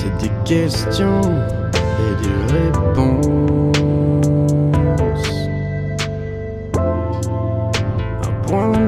C'est 0.00 0.16
des 0.16 0.32
questions 0.46 1.20
et 2.00 2.14
des 2.22 2.38
réponses. 2.54 3.76
Un 8.22 8.32
point 8.46 8.79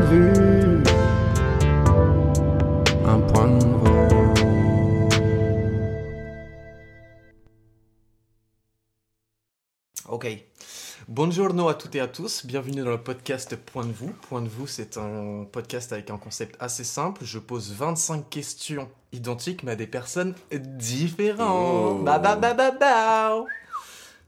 Bonjour 11.14 11.68
à 11.68 11.74
toutes 11.74 11.94
et 11.94 12.00
à 12.00 12.08
tous, 12.08 12.46
bienvenue 12.46 12.80
dans 12.82 12.88
le 12.92 12.96
podcast 12.96 13.54
Point 13.54 13.84
de 13.84 13.92
vous. 13.92 14.14
Point 14.30 14.40
de 14.40 14.48
vous, 14.48 14.66
c'est 14.66 14.96
un 14.96 15.44
podcast 15.44 15.92
avec 15.92 16.08
un 16.08 16.16
concept 16.16 16.56
assez 16.58 16.84
simple. 16.84 17.22
Je 17.22 17.38
pose 17.38 17.70
25 17.74 18.30
questions 18.30 18.88
identiques, 19.12 19.62
mais 19.62 19.72
à 19.72 19.76
des 19.76 19.86
personnes 19.86 20.34
différentes. 20.50 21.98
Oh. 22.00 22.02
Ba 22.02 22.18
ba 22.18 22.34
ba 22.36 22.54
ba 22.54 22.70
ba. 22.70 23.44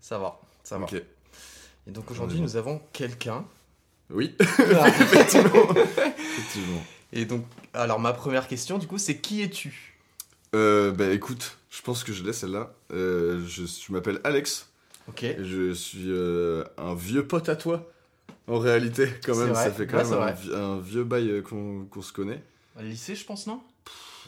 Ça 0.03 0.19
va, 0.19 0.39
ça 0.63 0.77
va. 0.77 0.85
Et 1.87 1.91
donc 1.91 2.11
aujourd'hui, 2.11 2.43
nous 2.43 2.55
avons 2.57 2.83
quelqu'un. 2.93 3.47
Oui, 4.11 4.37
Ah. 4.39 4.87
effectivement. 5.01 5.71
effectivement. 5.75 6.85
Et 7.15 7.25
donc, 7.25 7.47
alors 7.73 7.99
ma 7.99 8.13
première 8.13 8.47
question, 8.47 8.77
du 8.77 8.87
coup, 8.87 8.99
c'est 8.99 9.17
qui 9.17 9.41
es-tu? 9.41 9.97
Euh, 10.55 10.93
bah 10.93 11.09
écoute, 11.13 11.57
je 11.71 11.81
pense 11.81 12.05
que 12.05 12.13
je 12.13 12.23
l'ai 12.25 12.35
celle-là. 12.35 12.75
Euh, 12.93 13.43
je 13.49 13.63
je 13.65 13.91
m'appelle 13.91 14.21
Alex. 14.23 14.69
Ok. 15.09 15.25
Je 15.39 15.73
suis 15.73 16.07
euh, 16.11 16.65
un 16.79 16.95
vieux 16.95 17.27
pote 17.27 17.49
à 17.49 17.57
toi. 17.57 17.91
En 18.47 18.59
réalité, 18.59 19.09
quand 19.25 19.37
même, 19.37 19.55
ça 19.55 19.71
fait 19.71 19.87
quand 19.87 19.99
Ouais, 19.99 20.05
même 20.05 20.13
un, 20.13 20.17
vrai. 20.17 20.35
vi- 20.35 20.55
un 20.55 20.79
vieux 20.81 21.05
bail 21.05 21.31
euh, 21.31 21.43
qu'on 21.43 22.03
se 22.03 22.13
connaît. 22.13 22.43
Lycée, 22.81 23.15
je 23.15 23.25
pense, 23.25 23.47
non? 23.47 23.63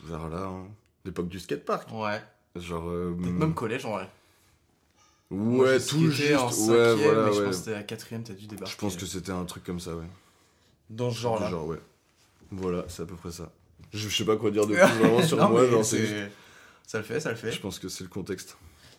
Vers 0.05 0.29
là, 0.29 0.45
hein. 0.45 0.67
l'époque 1.05 1.29
du 1.29 1.39
skatepark. 1.41 1.89
Ouais. 1.93 2.23
Genre. 2.55 2.89
euh, 2.89 3.15
Peut-être 3.19 3.33
même 3.33 3.55
collège 3.55 3.85
en 3.85 3.93
vrai. 3.93 4.09
Ouais, 5.31 5.37
Moi, 5.39 5.81
tout 5.81 6.11
juste. 6.11 6.35
en 6.37 6.47
ouais, 6.47 6.53
cinquième, 6.53 6.97
voilà, 6.99 7.25
mais 7.27 7.33
je 7.33 7.39
ouais. 7.41 7.45
pense 7.47 7.57
que 7.59 7.65
c'était 7.65 7.75
à 7.75 7.83
quatrième, 7.83 8.23
t'as 8.23 8.35
dû 8.35 8.47
débarquer. 8.47 8.73
Je 8.73 8.79
pense 8.79 8.97
que 8.97 9.07
c'était 9.07 9.33
un 9.33 9.45
truc 9.45 9.65
comme 9.65 9.81
ça, 9.81 9.95
ouais. 9.97 10.07
Dans 10.89 11.11
ce 11.11 11.19
genre-là. 11.21 11.51
Genre, 11.51 11.67
ouais. 11.67 11.81
Voilà, 12.53 12.85
c'est 12.89 13.03
à 13.03 13.07
peu 13.07 13.17
près 13.17 13.33
ça. 13.33 13.51
Je, 13.93 14.09
je 14.09 14.17
sais 14.17 14.25
pas 14.25 14.37
quoi 14.37 14.51
dire 14.51 14.67
de 14.67 14.75
plus 14.77 14.99
vraiment 14.99 15.23
sur 15.23 15.37
Non, 15.37 15.49
moi, 15.51 15.67
juste- 15.83 15.97
Ça 16.87 16.99
le 16.99 17.05
fait, 17.05 17.19
ça 17.21 17.31
le 17.31 17.37
fait. 17.37 17.51
Je 17.51 17.61
pense 17.61 17.79
que 17.81 17.89
c'est 17.89 18.05
le 18.05 18.09
contexte. 18.11 18.57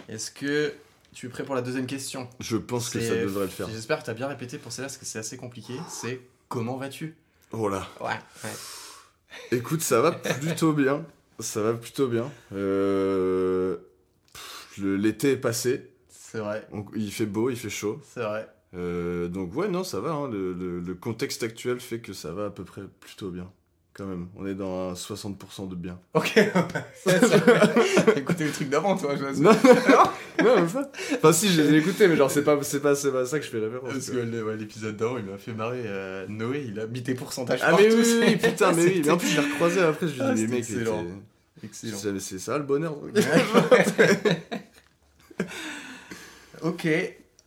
Est-ce 0.10 0.30
que 0.32 0.74
tu 1.14 1.26
es 1.26 1.30
prêt 1.30 1.44
pour 1.44 1.56
la 1.56 1.62
deuxième 1.62 1.86
question 1.88 2.30
Je 2.40 2.58
pense 2.58 2.90
que 2.90 3.00
ça 3.02 3.16
devrait 3.16 3.46
le 3.46 3.50
faire. 3.50 3.70
J'espère 3.70 4.00
que 4.00 4.04
tu 4.06 4.10
as 4.10 4.14
bien 4.14 4.28
répété 4.28 4.58
pour 4.58 4.72
celle-là 4.72 4.88
parce 4.88 4.98
que 4.98 5.06
c'est 5.06 5.20
assez 5.20 5.38
compliqué. 5.38 5.74
C'est 5.90 6.22
comment 6.50 6.78
vas-tu 6.78 7.16
Oh 7.52 7.70
là. 7.70 7.88
Ouais. 8.02 8.18
Écoute, 9.52 9.82
ça 9.82 10.02
va 10.02 10.12
plutôt 10.12 10.74
bien. 10.74 11.06
Ça 11.40 11.62
va 11.62 11.74
plutôt 11.74 12.08
bien. 12.08 12.30
Euh, 12.54 13.78
L'été 14.78 15.32
est 15.34 15.38
passé. 15.38 15.90
C'est 16.10 16.40
vrai, 16.40 16.68
Il 16.96 17.12
fait 17.12 17.26
beau, 17.26 17.50
il 17.50 17.56
fait 17.58 17.70
chaud. 17.70 18.02
c'est 18.14 18.22
vrai. 18.24 18.48
Euh, 18.76 19.28
donc 19.30 19.56
ouais, 19.56 19.70
non, 19.70 19.84
ça 19.86 20.02
va. 20.02 20.12
hein. 20.12 20.28
Le, 20.30 20.54
le- 20.54 20.82
le 20.82 20.94
contexte 20.94 21.42
actuel 21.42 21.80
fait 21.80 22.00
que 22.00 22.12
ça 22.14 22.34
va 22.34 22.48
à 22.48 22.50
peu 22.50 22.66
près 22.66 22.82
plutôt 23.00 23.30
bien. 23.32 23.50
Quand 23.98 24.06
même, 24.06 24.28
on 24.36 24.46
est 24.46 24.54
dans 24.54 24.92
un 24.92 24.94
60% 24.94 25.70
de 25.70 25.76
bien. 25.76 26.00
Ok. 26.14 26.34
T'as 27.04 28.14
écouté 28.16 28.44
le 28.46 28.52
truc 28.52 28.70
d'avant, 28.70 28.96
toi, 28.96 29.16
je. 29.16 29.24
Non, 29.42 29.52
non, 30.40 30.56
même 30.56 30.70
pas. 30.70 30.92
Enfin 31.16 31.34
si, 31.34 31.50
je 31.50 31.64
les 31.64 31.74
ai 31.74 31.78
écoutés, 31.80 32.08
mais 32.08 32.16
genre 32.16 32.30
c'est 32.30 32.44
pas, 32.44 32.60
c'est 32.62 32.80
pas, 32.80 32.94
c'est 32.96 33.12
pas 33.12 33.26
ça 33.26 33.40
que 33.40 33.46
je 33.46 33.50
fais 33.50 33.58
référence. 33.60 33.92
Parce 33.92 34.10
que 34.12 34.44
ouais, 34.44 34.56
l'épisode 34.56 34.96
d'avant, 34.98 35.18
il 35.18 35.26
m'a 35.26 35.40
fait 35.40 35.54
marrer. 35.54 35.82
euh, 35.86 36.28
Noé, 36.30 36.66
il 36.68 36.80
a 36.80 36.86
mis 36.86 37.02
tes 37.02 37.16
pourcentages 37.16 37.60
Ah 37.64 37.72
partout. 37.72 37.86
mais 37.88 38.26
oui, 38.28 38.36
putain, 38.36 38.72
mais 38.74 38.84
oui. 38.86 39.02
Mais 39.04 39.10
en 39.12 39.18
plus, 39.18 39.30
je 39.30 39.42
l'ai 39.42 39.48
recroisé 39.48 39.82
après, 39.82 40.08
je 40.08 40.14
lui 40.14 40.20
ai 40.22 40.24
Ah, 40.26 40.34
dit, 40.34 40.42
mais 40.44 40.48
mec, 40.50 40.60
excellent. 40.60 41.04
Excellent. 41.64 41.98
c'est 41.98 42.20
c'est 42.20 42.40
ça 42.40 42.58
le 42.60 42.66
bonheur. 42.66 42.96
ok. 46.62 46.88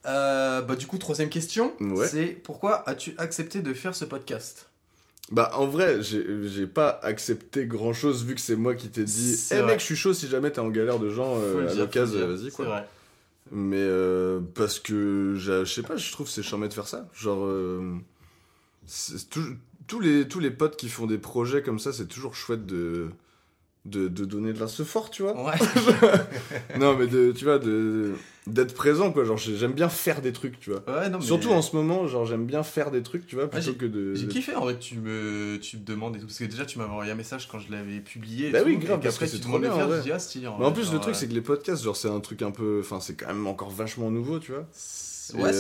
Euh, 0.07 0.63
bah 0.63 0.77
du 0.77 0.87
coup, 0.87 0.99
troisième 0.99 1.29
question. 1.29 1.73
Ouais. 1.81 2.09
C'est 2.09 2.27
pourquoi 2.27 2.89
as-tu 2.89 3.15
accepté 3.19 3.61
de 3.61 3.75
faire 3.75 3.95
ce 3.95 4.05
podcast? 4.05 4.70
Bah 5.31 5.53
en 5.55 5.67
vrai, 5.67 5.99
j'ai 6.03 6.67
pas 6.67 6.99
accepté 7.03 7.67
grand 7.67 7.93
chose 7.93 8.25
vu 8.25 8.35
que 8.35 8.41
c'est 8.41 8.57
moi 8.57 8.75
qui 8.75 8.89
t'ai 8.89 9.05
dit 9.05 9.37
Eh 9.53 9.55
vrai. 9.57 9.67
mec, 9.67 9.81
je 9.81 9.85
suis 9.85 9.97
chaud 9.97 10.13
si 10.13 10.27
jamais 10.29 10.51
t'es 10.51 10.59
en 10.59 10.71
galère 10.71 10.99
de 10.99 11.09
gens 11.09 11.37
euh, 11.39 11.69
à 11.69 11.75
l'occasion, 11.75 12.27
vas-y 12.27 12.51
quoi. 12.51 12.65
vrai. 12.65 12.89
Mais 13.53 13.81
euh, 13.81 14.41
parce 14.55 14.81
que 14.81 15.35
je 15.37 15.65
sais 15.65 15.83
pas, 15.83 15.97
je 15.97 16.11
trouve 16.13 16.29
c'est 16.29 16.43
charmé 16.43 16.69
de 16.69 16.75
faire 16.75 16.89
ça. 16.89 17.09
Genre, 17.15 17.45
euh, 17.45 17.95
tous, 19.87 20.01
les, 20.01 20.27
tous 20.27 20.41
les 20.41 20.51
potes 20.51 20.77
qui 20.77 20.89
font 20.89 21.07
des 21.07 21.19
projets 21.19 21.63
comme 21.63 21.79
ça, 21.79 21.93
c'est 21.93 22.07
toujours 22.07 22.35
chouette 22.35 22.67
de, 22.67 23.11
de, 23.87 24.09
de 24.09 24.25
donner 24.25 24.53
de 24.53 24.61
la 24.61 24.69
ce 24.69 24.83
fort, 24.83 25.11
tu 25.11 25.23
vois. 25.23 25.35
Ouais. 25.43 25.57
non, 26.79 26.97
mais 26.97 27.07
de, 27.07 27.33
tu 27.33 27.45
vois, 27.45 27.59
de 27.59 28.13
d'être 28.47 28.75
présent 28.75 29.13
quoi. 29.13 29.25
Genre, 29.25 29.37
j'ai- 29.37 29.57
j'aime 29.57 29.73
bien 29.73 29.89
faire 29.89 30.21
des 30.23 30.33
trucs, 30.33 30.59
tu 30.61 30.71
vois. 30.71 30.81
Ouais, 30.87 31.09
non, 31.09 31.19
mais... 31.19 31.25
Surtout 31.25 31.51
en 31.51 31.63
ce 31.63 31.77
moment, 31.77 32.07
genre, 32.07 32.27
j'aime 32.27 32.47
bien 32.47 32.63
faire 32.63 32.91
des 32.91 33.03
trucs, 33.03 33.27
tu 33.27 33.37
vois, 33.37 33.49
plutôt 33.49 33.75
que 33.75 33.87
de. 33.87 34.15
J'ai 34.15 34.27
kiffé 34.29 34.55
en 34.55 34.67
que 34.67 34.73
tu 34.73 34.97
me, 34.99 35.59
tu 35.61 35.77
me 35.79 35.85
demandes 35.85 36.17
et 36.17 36.19
tout. 36.21 36.27
Parce 36.27 36.39
que 36.39 36.45
déjà, 36.45 36.65
tu 36.67 36.79
m'avais 36.79 36.91
envoyé 36.91 37.13
un 37.13 37.15
message 37.17 37.49
quand 37.49 37.59
je 37.59 37.71
l'avais 37.71 38.01
publié. 38.01 38.51
Bah 38.51 38.61
tout, 38.61 38.67
oui, 38.69 38.77
grave, 38.77 39.01
parce 39.01 39.19
que 39.19 39.25
tu 39.25 39.31
c'est 39.33 39.41
trop 39.41 39.59
bien, 39.59 39.73
faire. 39.75 39.89
en 39.89 40.01
dis, 40.01 40.13
ah, 40.13 40.19
stylé. 40.19 40.49
Mais 40.59 40.65
en 40.65 40.73
plus, 40.73 40.93
le 40.93 40.99
truc, 40.99 41.15
c'est 41.15 41.29
que 41.29 41.35
les 41.35 41.41
podcasts, 41.41 41.83
genre, 41.83 41.97
c'est 41.97 42.09
un 42.11 42.21
truc 42.21 42.43
un 42.43 42.51
peu. 42.51 42.81
Enfin, 42.81 43.01
c'est 43.01 43.15
quand 43.15 43.29
même 43.29 43.47
encore 43.47 43.71
vachement 43.71 44.11
nouveau, 44.11 44.39
tu 44.41 44.53
vois. 44.53 44.67
c'est. 44.73 45.10
Ouais, 45.35 45.53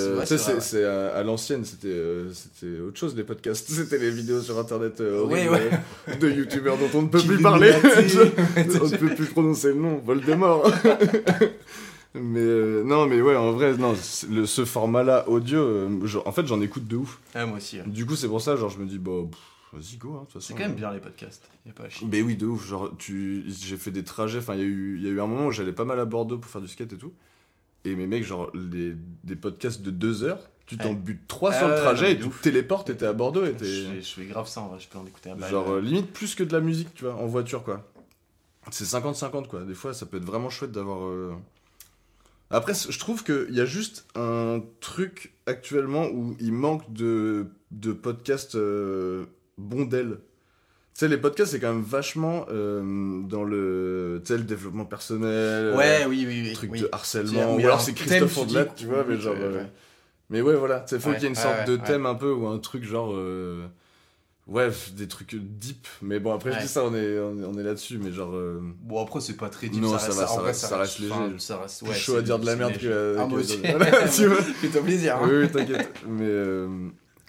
c'est 0.60 0.84
à, 0.84 1.22
l'ancienne, 1.22 1.64
c'était 1.64 1.88
euh, 1.88 2.32
c'était 2.32 2.81
autre 2.81 2.98
chose, 2.98 3.14
les 3.16 3.25
podcasts. 3.25 3.69
C'était 3.70 3.98
les 3.98 4.10
vidéos 4.10 4.41
sur 4.41 4.58
internet 4.58 5.00
euh, 5.00 5.25
Ouais, 5.25 5.48
euh, 5.48 6.14
de 6.16 6.31
youtubeurs 6.31 6.76
dont 6.76 6.98
on 6.98 7.03
ne 7.03 7.08
peut 7.08 7.20
plus 7.22 7.41
parler. 7.41 7.72
on 7.84 8.88
ne 8.88 8.97
peut 8.97 9.14
plus 9.14 9.26
prononcer 9.26 9.69
le 9.69 9.75
nom, 9.75 9.98
Voldemort. 9.98 10.70
mais 12.14 12.41
euh, 12.41 12.82
non, 12.84 13.06
mais 13.06 13.20
ouais, 13.20 13.36
en 13.36 13.53
vrai, 13.53 13.76
non, 13.76 13.94
le, 14.31 14.47
ce 14.47 14.64
format-là 14.64 15.28
audio, 15.28 15.60
euh, 15.60 16.06
genre, 16.06 16.26
en 16.26 16.32
fait, 16.32 16.47
j'en 16.47 16.60
écoute 16.60 16.87
de 16.87 16.97
ouf. 16.97 17.20
Ah, 17.34 17.47
moi 17.47 17.58
aussi. 17.58 17.78
ouais. 17.78 17.84
Du 17.87 18.06
coup, 18.06 18.16
c'est 18.16 18.28
pour 18.28 18.41
ça, 18.41 18.56
genre, 18.56 18.70
je 18.70 18.78
me 18.78 18.87
dis, 18.87 18.98
bah, 18.98 19.12
vas-y, 19.72 19.97
go, 19.97 20.14
hein. 20.14 20.26
C'est 20.41 20.54
quand 20.54 20.60
même 20.60 20.75
bien 20.75 20.92
les 20.92 21.00
podcasts. 21.00 21.48
Y 21.66 21.70
a 21.70 21.72
pas 21.72 21.84
à 21.84 21.88
chier. 21.88 22.06
Mais 22.10 22.22
oui, 22.22 22.37
de 22.37 22.47
ouf. 22.47 22.66
Genre, 22.66 22.91
tu... 22.98 23.44
j'ai 23.47 23.76
fait 23.76 23.91
des 23.92 24.02
trajets. 24.04 24.38
Enfin, 24.38 24.54
il 24.54 24.60
y, 24.60 24.64
a 24.64 24.66
eu- 24.66 24.97
il 24.98 25.04
y 25.04 25.08
a 25.08 25.10
eu 25.10 25.20
un 25.20 25.26
moment 25.26 25.47
où 25.47 25.52
j'allais 25.52 25.72
pas 25.72 25.84
mal 25.84 26.00
à 26.00 26.04
Bordeaux 26.04 26.38
pour 26.38 26.50
faire 26.50 26.60
du 26.60 26.69
skate 26.69 26.92
et 26.92 26.97
tout. 26.98 27.12
Et 27.84 27.94
mes 27.96 28.06
mecs, 28.06 28.24
genre, 28.24 28.50
les... 28.54 28.94
des 29.24 29.36
podcasts 29.36 29.82
de 29.82 29.91
deux 29.91 30.22
heures, 30.22 30.50
tu 30.66 30.76
t'en 30.76 30.92
butes 30.92 31.26
trois 31.26 31.50
Ah 31.52 31.58
sur 31.58 31.68
le 31.68 31.74
trajet 31.76 32.12
et 32.12 32.18
tu 32.18 32.28
te 32.28 32.42
téléportes 32.42 32.91
et 32.91 32.96
t'es 32.96 33.06
à 33.06 33.12
Bordeaux 33.12 33.44
et 33.44 33.48
Je 33.48 33.52
t'es. 33.52 33.64
fais, 33.64 34.02
je 34.02 34.14
fais 34.20 34.24
grave 34.26 34.46
ça 34.48 34.60
en 34.60 34.68
vrai. 34.68 34.78
Je 34.78 34.88
peux 34.88 34.98
en 34.98 35.06
écouter 35.06 35.30
un 35.30 35.36
bail. 35.36 35.50
Genre, 35.50 35.68
euh, 35.72 35.80
limite 35.80 36.12
plus 36.12 36.34
que 36.34 36.44
de 36.44 36.52
la 36.52 36.60
musique, 36.60 36.94
tu 36.94 37.04
vois, 37.04 37.14
en 37.14 37.26
voiture, 37.26 37.64
quoi. 37.64 37.90
C'est 38.70 38.84
50-50, 38.84 39.48
quoi. 39.48 39.62
Des 39.64 39.74
fois, 39.74 39.94
ça 39.94 40.06
peut 40.06 40.19
être 40.19 40.24
vraiment 40.24 40.50
chouette 40.50 40.70
d'avoir. 40.70 41.04
euh, 41.06 41.32
Après, 42.50 42.72
je 42.74 42.98
trouve 42.98 43.24
qu'il 43.24 43.48
y 43.54 43.60
a 43.60 43.64
juste 43.64 44.06
un 44.14 44.60
truc 44.80 45.32
actuellement 45.46 46.06
où 46.08 46.36
il 46.40 46.52
manque 46.52 46.92
de, 46.92 47.46
de 47.72 47.92
podcasts 47.92 48.54
euh, 48.56 49.24
bondels. 49.58 50.19
Tu 51.00 51.06
sais, 51.06 51.11
les 51.11 51.16
podcasts, 51.16 51.53
c'est 51.53 51.61
quand 51.61 51.72
même 51.72 51.81
vachement 51.83 52.44
euh, 52.50 53.22
dans 53.22 53.43
le, 53.43 54.21
tu 54.22 54.34
sais, 54.34 54.37
le 54.37 54.44
développement 54.44 54.84
personnel. 54.84 55.75
Ouais, 55.75 56.05
oui, 56.06 56.27
oui, 56.28 56.43
oui. 56.44 56.53
truc 56.53 56.72
oui. 56.72 56.81
de 56.83 56.91
harcèlement. 56.93 57.56
Ou 57.56 57.59
alors 57.61 57.81
c'est 57.81 57.94
Christophe 57.94 58.34
tu 58.34 58.41
Ondelat, 58.41 58.66
tu 58.77 58.84
vois, 58.84 59.03
mais 59.09 59.16
genre. 59.19 59.34
euh, 59.41 59.61
ouais. 59.62 59.66
Mais 60.28 60.43
ouais, 60.43 60.56
voilà, 60.56 60.84
il 60.93 61.00
faut 61.00 61.09
Ouais, 61.09 61.15
qu'il 61.15 61.22
y 61.22 61.25
ait 61.25 61.31
une 61.31 61.34
sorte 61.37 61.66
de 61.66 61.78
thème 61.78 62.05
un 62.05 62.16
peu 62.16 62.31
ou 62.31 62.47
un 62.49 62.59
truc 62.59 62.84
genre. 62.84 63.15
euh, 63.15 63.66
Ouais, 64.47 64.69
des 64.94 65.09
trucs 65.09 65.34
deep. 65.37 65.88
Mais 66.03 66.21
bon, 66.21 66.34
après, 66.34 66.53
je 66.53 66.59
dis 66.59 66.69
ça, 66.69 66.84
on 66.84 66.94
est, 66.94 67.19
on 67.19 67.59
est, 67.59 67.62
là-dessus, 67.62 67.97
mais 67.97 68.12
genre. 68.12 68.34
euh, 68.34 68.61
Bon, 68.82 69.03
après, 69.03 69.21
c'est 69.22 69.38
pas 69.38 69.49
très 69.49 69.71
deep. 69.71 69.81
Non, 69.81 69.97
ça 69.97 70.05
reste, 70.05 70.19
ça 70.19 70.41
reste- 70.43 70.61
ça 70.67 70.77
reste 70.77 70.99
léger. 70.99 71.15
ça 71.38 71.61
reste, 71.61 71.81
ouais, 71.81 71.94
chaud 71.94 72.17
à 72.17 72.21
dire 72.21 72.38
de 72.38 72.44
la 72.44 72.56
merde 72.56 72.77
que. 72.77 73.17
Ah, 73.19 73.25
moi 73.25 73.38
aussi. 73.38 73.59
Tu 74.15 74.27
vois. 74.27 74.43
Fais-toi 74.61 74.82
plaisir. 74.82 75.17
hein. 75.22 75.27
Oui, 75.27 75.37
oui, 75.44 75.49
t'inquiète. 75.50 75.94
Mais. 76.06 76.67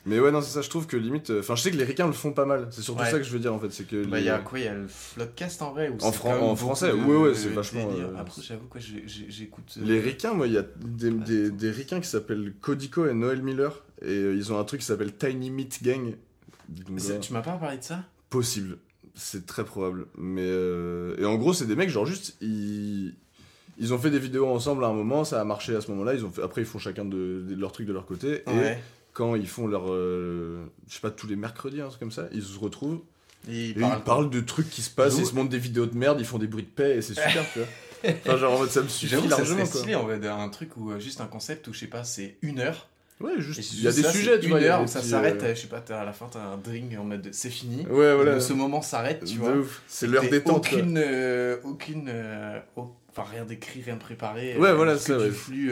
Mais 0.05 0.19
ouais, 0.19 0.31
non, 0.31 0.41
c'est 0.41 0.49
ça, 0.51 0.61
je 0.61 0.69
trouve 0.69 0.87
que 0.87 0.97
limite. 0.97 1.29
euh, 1.29 1.41
Enfin, 1.41 1.55
je 1.55 1.61
sais 1.61 1.69
que 1.71 1.77
les 1.77 1.83
ricains 1.83 2.07
le 2.07 2.13
font 2.13 2.31
pas 2.33 2.45
mal. 2.45 2.67
C'est 2.71 2.81
surtout 2.81 3.01
Ouais. 3.03 3.11
ça 3.11 3.17
que 3.19 3.23
je 3.23 3.31
veux 3.31 3.39
dire 3.39 3.53
en 3.53 3.59
fait. 3.59 3.71
C'est 3.71 3.85
que. 3.85 4.03
Bah, 4.05 4.19
il 4.19 4.25
y 4.25 4.29
a 4.29 4.39
quoi 4.39 4.57
Il 4.59 4.65
y 4.65 4.67
a 4.67 4.73
le 4.73 4.87
Floodcast 4.87 5.61
en 5.61 5.71
vrai 5.73 5.89
où 5.89 6.03
En 6.03 6.11
fran- 6.11 6.39
en 6.39 6.55
français, 6.55 6.89
de- 6.89 6.93
ouais, 6.95 7.15
ouais, 7.17 7.35
c'est 7.35 7.49
vachement, 7.49 7.87
euh, 7.91 8.15
Après, 8.17 8.41
j'avoue, 8.41 8.65
quoi, 8.67 8.81
j'écoute. 8.81 9.75
euh, 9.77 9.85
Les 9.85 9.99
ricains, 9.99 10.33
moi, 10.33 10.47
il 10.47 10.53
y 10.53 10.57
a 10.57 10.65
des, 10.79 11.11
des, 11.11 11.51
des 11.51 11.69
ricains 11.71 11.99
qui 11.99 12.07
s'appellent 12.07 12.53
Codico 12.61 13.05
et 13.07 13.13
Noël 13.13 13.43
Miller. 13.43 13.83
Et 14.01 14.07
euh, 14.09 14.35
ils 14.35 14.51
ont 14.51 14.59
un 14.59 14.63
truc 14.63 14.79
qui 14.81 14.87
s'appelle 14.87 15.13
Tiny 15.15 15.51
Meat 15.51 15.83
Gang. 15.83 16.15
Donc, 16.67 17.19
Tu 17.21 17.33
m'as 17.33 17.41
pas 17.41 17.57
parlé 17.57 17.77
de 17.77 17.83
ça? 17.83 18.03
Possible. 18.31 18.77
C'est 19.13 19.45
très 19.45 19.65
probable. 19.65 20.07
Mais. 20.17 20.47
Et 21.19 21.25
en 21.25 21.35
gros, 21.35 21.53
c'est 21.53 21.65
des 21.67 21.75
mecs, 21.75 21.89
genre, 21.89 22.05
juste. 22.07 22.37
Ils. 22.41 23.13
Ils 23.77 23.93
ont 23.93 23.97
fait 23.97 24.11
des 24.11 24.19
vidéos 24.19 24.47
ensemble 24.47 24.83
à 24.83 24.87
un 24.87 24.93
moment, 24.93 25.23
ça 25.23 25.41
a 25.41 25.43
marché 25.45 25.75
à 25.75 25.81
ce 25.81 25.89
moment-là. 25.91 26.13
Ils 26.13 26.23
ont 26.23 26.29
fait... 26.29 26.43
Après, 26.43 26.61
ils 26.61 26.67
font 26.67 26.77
chacun 26.77 27.03
de, 27.03 27.43
de 27.47 27.55
leurs 27.55 27.71
trucs 27.71 27.87
de 27.87 27.93
leur 27.93 28.05
côté. 28.05 28.43
Et 28.45 28.49
Ouais. 28.51 28.79
Quand 29.13 29.35
ils 29.35 29.47
font 29.47 29.67
leur. 29.67 29.85
euh, 29.91 30.63
Je 30.87 30.93
sais 30.95 30.99
pas, 31.01 31.11
tous 31.11 31.27
les 31.27 31.35
mercredis, 31.35 31.81
un 31.81 31.87
truc 31.87 31.99
comme 31.99 32.11
ça, 32.11 32.27
ils 32.33 32.43
se 32.43 32.57
retrouvent. 32.59 33.01
Et 33.49 33.51
Et 33.51 33.69
il 33.69 33.69
ils 33.71 33.79
parle. 33.79 34.03
parlent 34.03 34.29
de 34.29 34.39
trucs 34.41 34.69
qui 34.69 34.81
se 34.81 34.89
passent, 34.91 35.17
ils 35.17 35.25
se 35.25 35.33
montrent 35.33 35.49
des 35.49 35.57
vidéos 35.59 35.85
de 35.87 35.97
merde, 35.97 36.19
ils 36.19 36.25
font 36.25 36.37
des 36.37 36.47
bruits 36.47 36.63
de 36.63 36.67
paix 36.69 36.97
et 36.97 37.01
c'est 37.01 37.15
super, 37.15 37.43
tu 37.53 37.59
vois. 37.59 37.67
Enfin, 38.25 38.35
genre 38.37 38.53
en 38.55 38.59
mode 38.59 38.71
ça 38.71 38.81
me 38.81 38.87
suffit 38.87 39.15
largement 39.27 39.57
quoi. 39.57 39.65
stylé 39.67 39.93
en 39.93 40.01
vrai, 40.03 40.27
un 40.27 40.49
truc 40.49 40.75
où 40.75 40.89
euh, 40.91 40.99
juste 40.99 41.21
un 41.21 41.27
concept 41.27 41.67
où 41.67 41.73
je 41.73 41.79
sais 41.81 41.87
pas, 41.87 42.03
c'est 42.03 42.37
une 42.41 42.59
heure 42.59 42.87
Ouais, 43.23 43.39
juste. 43.39 43.59
Et 43.59 43.75
Il 43.77 43.83
y 43.83 43.87
a 43.87 43.91
des 43.91 44.01
ça, 44.03 44.11
sujets, 44.11 44.35
c'est 44.35 44.39
tu 44.41 44.49
vois. 44.49 44.59
Une 44.59 44.65
heure 44.65 44.81
où 44.83 44.87
ça 44.87 45.01
s'arrête, 45.01 45.41
euh, 45.43 45.55
je 45.55 45.61
sais 45.61 45.67
pas, 45.67 45.83
à 45.89 46.05
la 46.05 46.13
fin 46.13 46.27
t'as 46.31 46.39
un 46.41 46.57
drink 46.57 46.91
en 46.99 47.03
mode 47.03 47.29
c'est 47.31 47.49
fini. 47.49 47.85
Ouais, 47.87 48.15
voilà. 48.15 48.39
Ce 48.39 48.53
moment 48.53 48.81
s'arrête, 48.81 49.23
tu 49.25 49.37
vois. 49.37 49.53
C'est 49.87 50.07
l'heure 50.07 50.23
détente. 50.29 50.67
Aucune, 50.71 50.97
euh, 50.97 51.57
aucune, 51.63 52.05
euh, 52.09 52.59
enfin 53.09 53.23
rien 53.31 53.45
d'écrit, 53.45 53.81
rien 53.81 53.95
de 53.95 53.99
préparé. 53.99 54.57
Ouais, 54.57 54.73
voilà, 54.73 54.95
ouais. 54.95 55.25
du 55.25 55.31
flux 55.31 55.71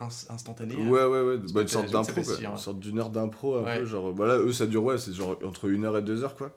ins- 0.00 0.32
instantané. 0.32 0.74
Ouais, 0.76 1.04
ouais, 1.04 1.20
ouais. 1.22 1.36
Bah, 1.52 1.62
une 1.62 1.68
sorte 1.68 1.90
d'impro, 1.90 2.22
quoi. 2.22 2.34
hein. 2.34 2.50
Une 2.52 2.56
sorte 2.58 2.78
d'une 2.80 2.98
heure 2.98 3.10
d'impro, 3.10 3.56
un 3.58 3.76
peu. 3.78 3.84
Genre, 3.84 4.12
bah 4.12 4.26
là, 4.26 4.38
eux, 4.38 4.52
ça 4.52 4.66
dure, 4.66 4.84
ouais, 4.84 4.98
c'est 4.98 5.12
genre 5.12 5.38
entre 5.44 5.66
une 5.68 5.84
heure 5.84 5.98
et 5.98 6.02
deux 6.02 6.22
heures, 6.24 6.36
quoi. 6.36 6.50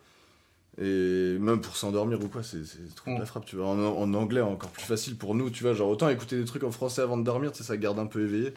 Et 0.82 1.38
même 1.40 1.62
pour 1.62 1.78
s'endormir 1.78 2.20
ou 2.24 2.28
quoi, 2.28 2.42
c'est 2.42 2.66
c'est 2.66 2.96
trop 2.96 3.12
de 3.12 3.18
la 3.18 3.24
Mm. 3.24 3.26
frappe, 3.28 3.46
tu 3.46 3.56
vois. 3.58 3.68
En, 3.68 3.78
en 3.80 4.14
anglais, 4.16 4.42
encore 4.42 4.72
plus 4.72 4.84
facile 4.86 5.16
pour 5.18 5.36
nous, 5.36 5.52
tu 5.52 5.64
vois. 5.64 5.74
Genre, 5.74 5.88
autant 5.88 6.10
écouter 6.10 6.36
des 6.38 6.46
trucs 6.46 6.64
en 6.64 6.72
français 6.72 7.02
avant 7.04 7.16
de 7.18 7.24
dormir, 7.24 7.52
tu 7.52 7.60
sais, 7.60 7.64
ça 7.64 7.78
garde 7.78 8.00
un 8.00 8.08
peu 8.08 8.22
éveillé. 8.24 8.54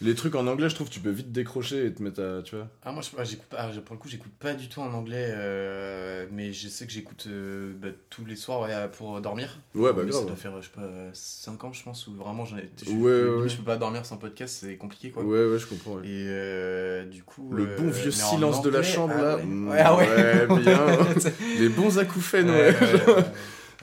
Les 0.00 0.14
trucs 0.14 0.36
en 0.36 0.46
anglais, 0.46 0.68
je 0.68 0.76
trouve, 0.76 0.88
tu 0.88 1.00
peux 1.00 1.10
vite 1.10 1.32
décrocher 1.32 1.86
et 1.86 1.92
te 1.92 2.00
mettre 2.02 2.22
à, 2.22 2.40
tu 2.42 2.54
vois. 2.54 2.68
Ah 2.84 2.92
moi 2.92 3.02
je, 3.02 3.08
ah, 3.18 3.24
j'écoute 3.24 3.48
pas, 3.48 3.56
ah, 3.58 3.68
pour 3.84 3.96
le 3.96 4.00
coup 4.00 4.08
j'écoute 4.08 4.30
pas 4.38 4.54
du 4.54 4.68
tout 4.68 4.80
en 4.80 4.92
anglais, 4.92 5.26
euh, 5.30 6.26
mais 6.30 6.52
je 6.52 6.68
sais 6.68 6.86
que 6.86 6.92
j'écoute 6.92 7.24
euh, 7.28 7.72
bah, 7.82 7.88
tous 8.08 8.24
les 8.24 8.36
soirs 8.36 8.60
ouais, 8.60 8.88
pour 8.96 9.20
dormir. 9.20 9.58
Ouais, 9.74 9.92
bah 9.92 10.02
mais 10.06 10.12
ça 10.12 10.18
grave. 10.18 10.28
doit 10.28 10.36
faire 10.36 10.52
je 10.62 10.66
sais 10.66 10.72
pas 10.72 10.88
5 11.12 11.64
ans 11.64 11.72
je 11.72 11.82
pense 11.82 12.06
où 12.06 12.14
vraiment 12.14 12.44
j'en 12.44 12.58
ai, 12.58 12.70
je, 12.86 12.92
Ouais, 12.92 13.24
limite, 13.24 13.42
ouais. 13.42 13.48
je 13.48 13.56
peux 13.56 13.64
pas 13.64 13.76
dormir 13.76 14.06
sans 14.06 14.18
podcast 14.18 14.58
c'est 14.60 14.76
compliqué 14.76 15.10
quoi. 15.10 15.24
Ouais, 15.24 15.44
ouais, 15.46 15.58
je 15.58 15.66
comprends. 15.66 15.94
ouais. 15.96 16.06
Et 16.06 16.26
euh, 16.28 17.04
du 17.04 17.24
coup 17.24 17.50
Le 17.52 17.66
bon 17.66 17.90
vieux 17.90 18.12
silence 18.12 18.62
de 18.62 18.70
la 18.70 18.84
chambre, 18.84 19.14
ah 19.18 19.22
là. 19.22 19.36
ouais. 19.38 19.42
Mm, 19.44 19.68
Ouais, 19.68 19.78
ah 19.80 19.96
ouais. 19.96 20.46
bien. 20.60 20.86
Les 21.58 21.68
bons 21.68 21.98
acouphènes, 21.98 22.50
ouais. 22.50 22.72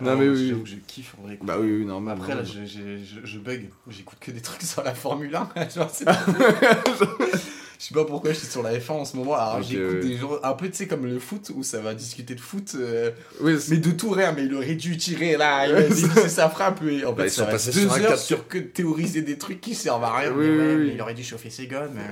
Non, 0.02 0.12
Ah, 0.12 0.16
mais 0.18 0.28
oui. 0.28 0.50
j'avoue 0.50 0.64
que 0.64 0.70
je 0.70 0.76
kiffe 0.76 1.16
en 1.18 1.24
vrai. 1.24 1.40
Bah 1.42 1.56
oui, 1.60 1.72
oui, 1.72 1.86
normal. 1.86 2.18
Après 2.20 2.36
là 2.36 2.44
je, 2.44 2.66
je, 2.66 2.98
je, 3.04 3.26
je 3.26 3.40
bug, 3.40 3.70
j'écoute 3.90 4.18
que 4.20 4.30
des 4.32 4.42
trucs 4.42 4.62
sur 4.64 4.84
la 4.84 4.94
Formule 4.94 5.34
1. 5.36 5.50
Genre, 5.74 5.90
c'est- 5.94 6.06
je 7.80 7.86
sais 7.86 7.94
pas 7.94 8.06
pourquoi 8.06 8.32
je 8.34 8.38
suis 8.40 8.48
sur 8.48 8.64
la 8.64 8.78
F1 8.78 8.92
en 8.92 9.06
ce 9.06 9.16
moment. 9.18 9.36
Alors 9.36 9.62
j'écoute 9.64 9.96
ouais. 9.96 10.00
des 10.02 10.18
gens 10.18 10.32
un 10.44 10.54
peu 10.54 10.70
tu 10.70 10.76
sais 10.76 10.88
comme 10.88 11.06
le 11.06 11.20
foot 11.20 11.52
où 11.56 11.64
ça 11.64 11.80
va 11.80 11.94
discuter 11.94 12.36
de 12.36 12.40
foot. 12.42 12.74
euh, 12.76 13.12
Oui, 13.42 13.56
mais 13.70 13.78
de 13.78 13.92
tout 13.92 14.10
rien, 14.10 14.32
mais 14.32 14.46
il 14.46 14.54
aurait 14.54 14.76
dû 14.76 14.98
tirer 14.98 15.38
là, 15.38 15.68
il 15.70 15.76
a 15.76 15.82
dévissé 15.84 16.30
sa 16.30 16.50
frappe 16.50 16.82
et 16.84 17.06
en 17.06 17.14
Bah, 17.14 17.24
fait 17.24 17.30
ils 17.30 17.32
ça 17.32 17.46
sont 17.46 17.52
passés 17.52 17.72
deux 17.72 17.82
sur 17.82 17.94
heures 17.94 18.08
cap- 18.10 18.18
sur 18.18 18.48
que 18.48 18.58
théoriser 18.58 19.22
des 19.22 19.38
trucs 19.38 19.62
qui 19.62 19.76
servent 19.76 20.04
à 20.04 20.16
rien. 20.18 20.32
Oui, 20.32 20.46
mais 20.48 20.50
oui, 20.50 20.58
ouais, 20.58 20.76
oui. 20.76 20.88
mais 20.88 20.94
il 20.96 21.02
aurait 21.02 21.14
dû 21.14 21.24
chauffer 21.24 21.50
ses 21.50 21.68
gommes. 21.68 21.92
mais 21.94 22.04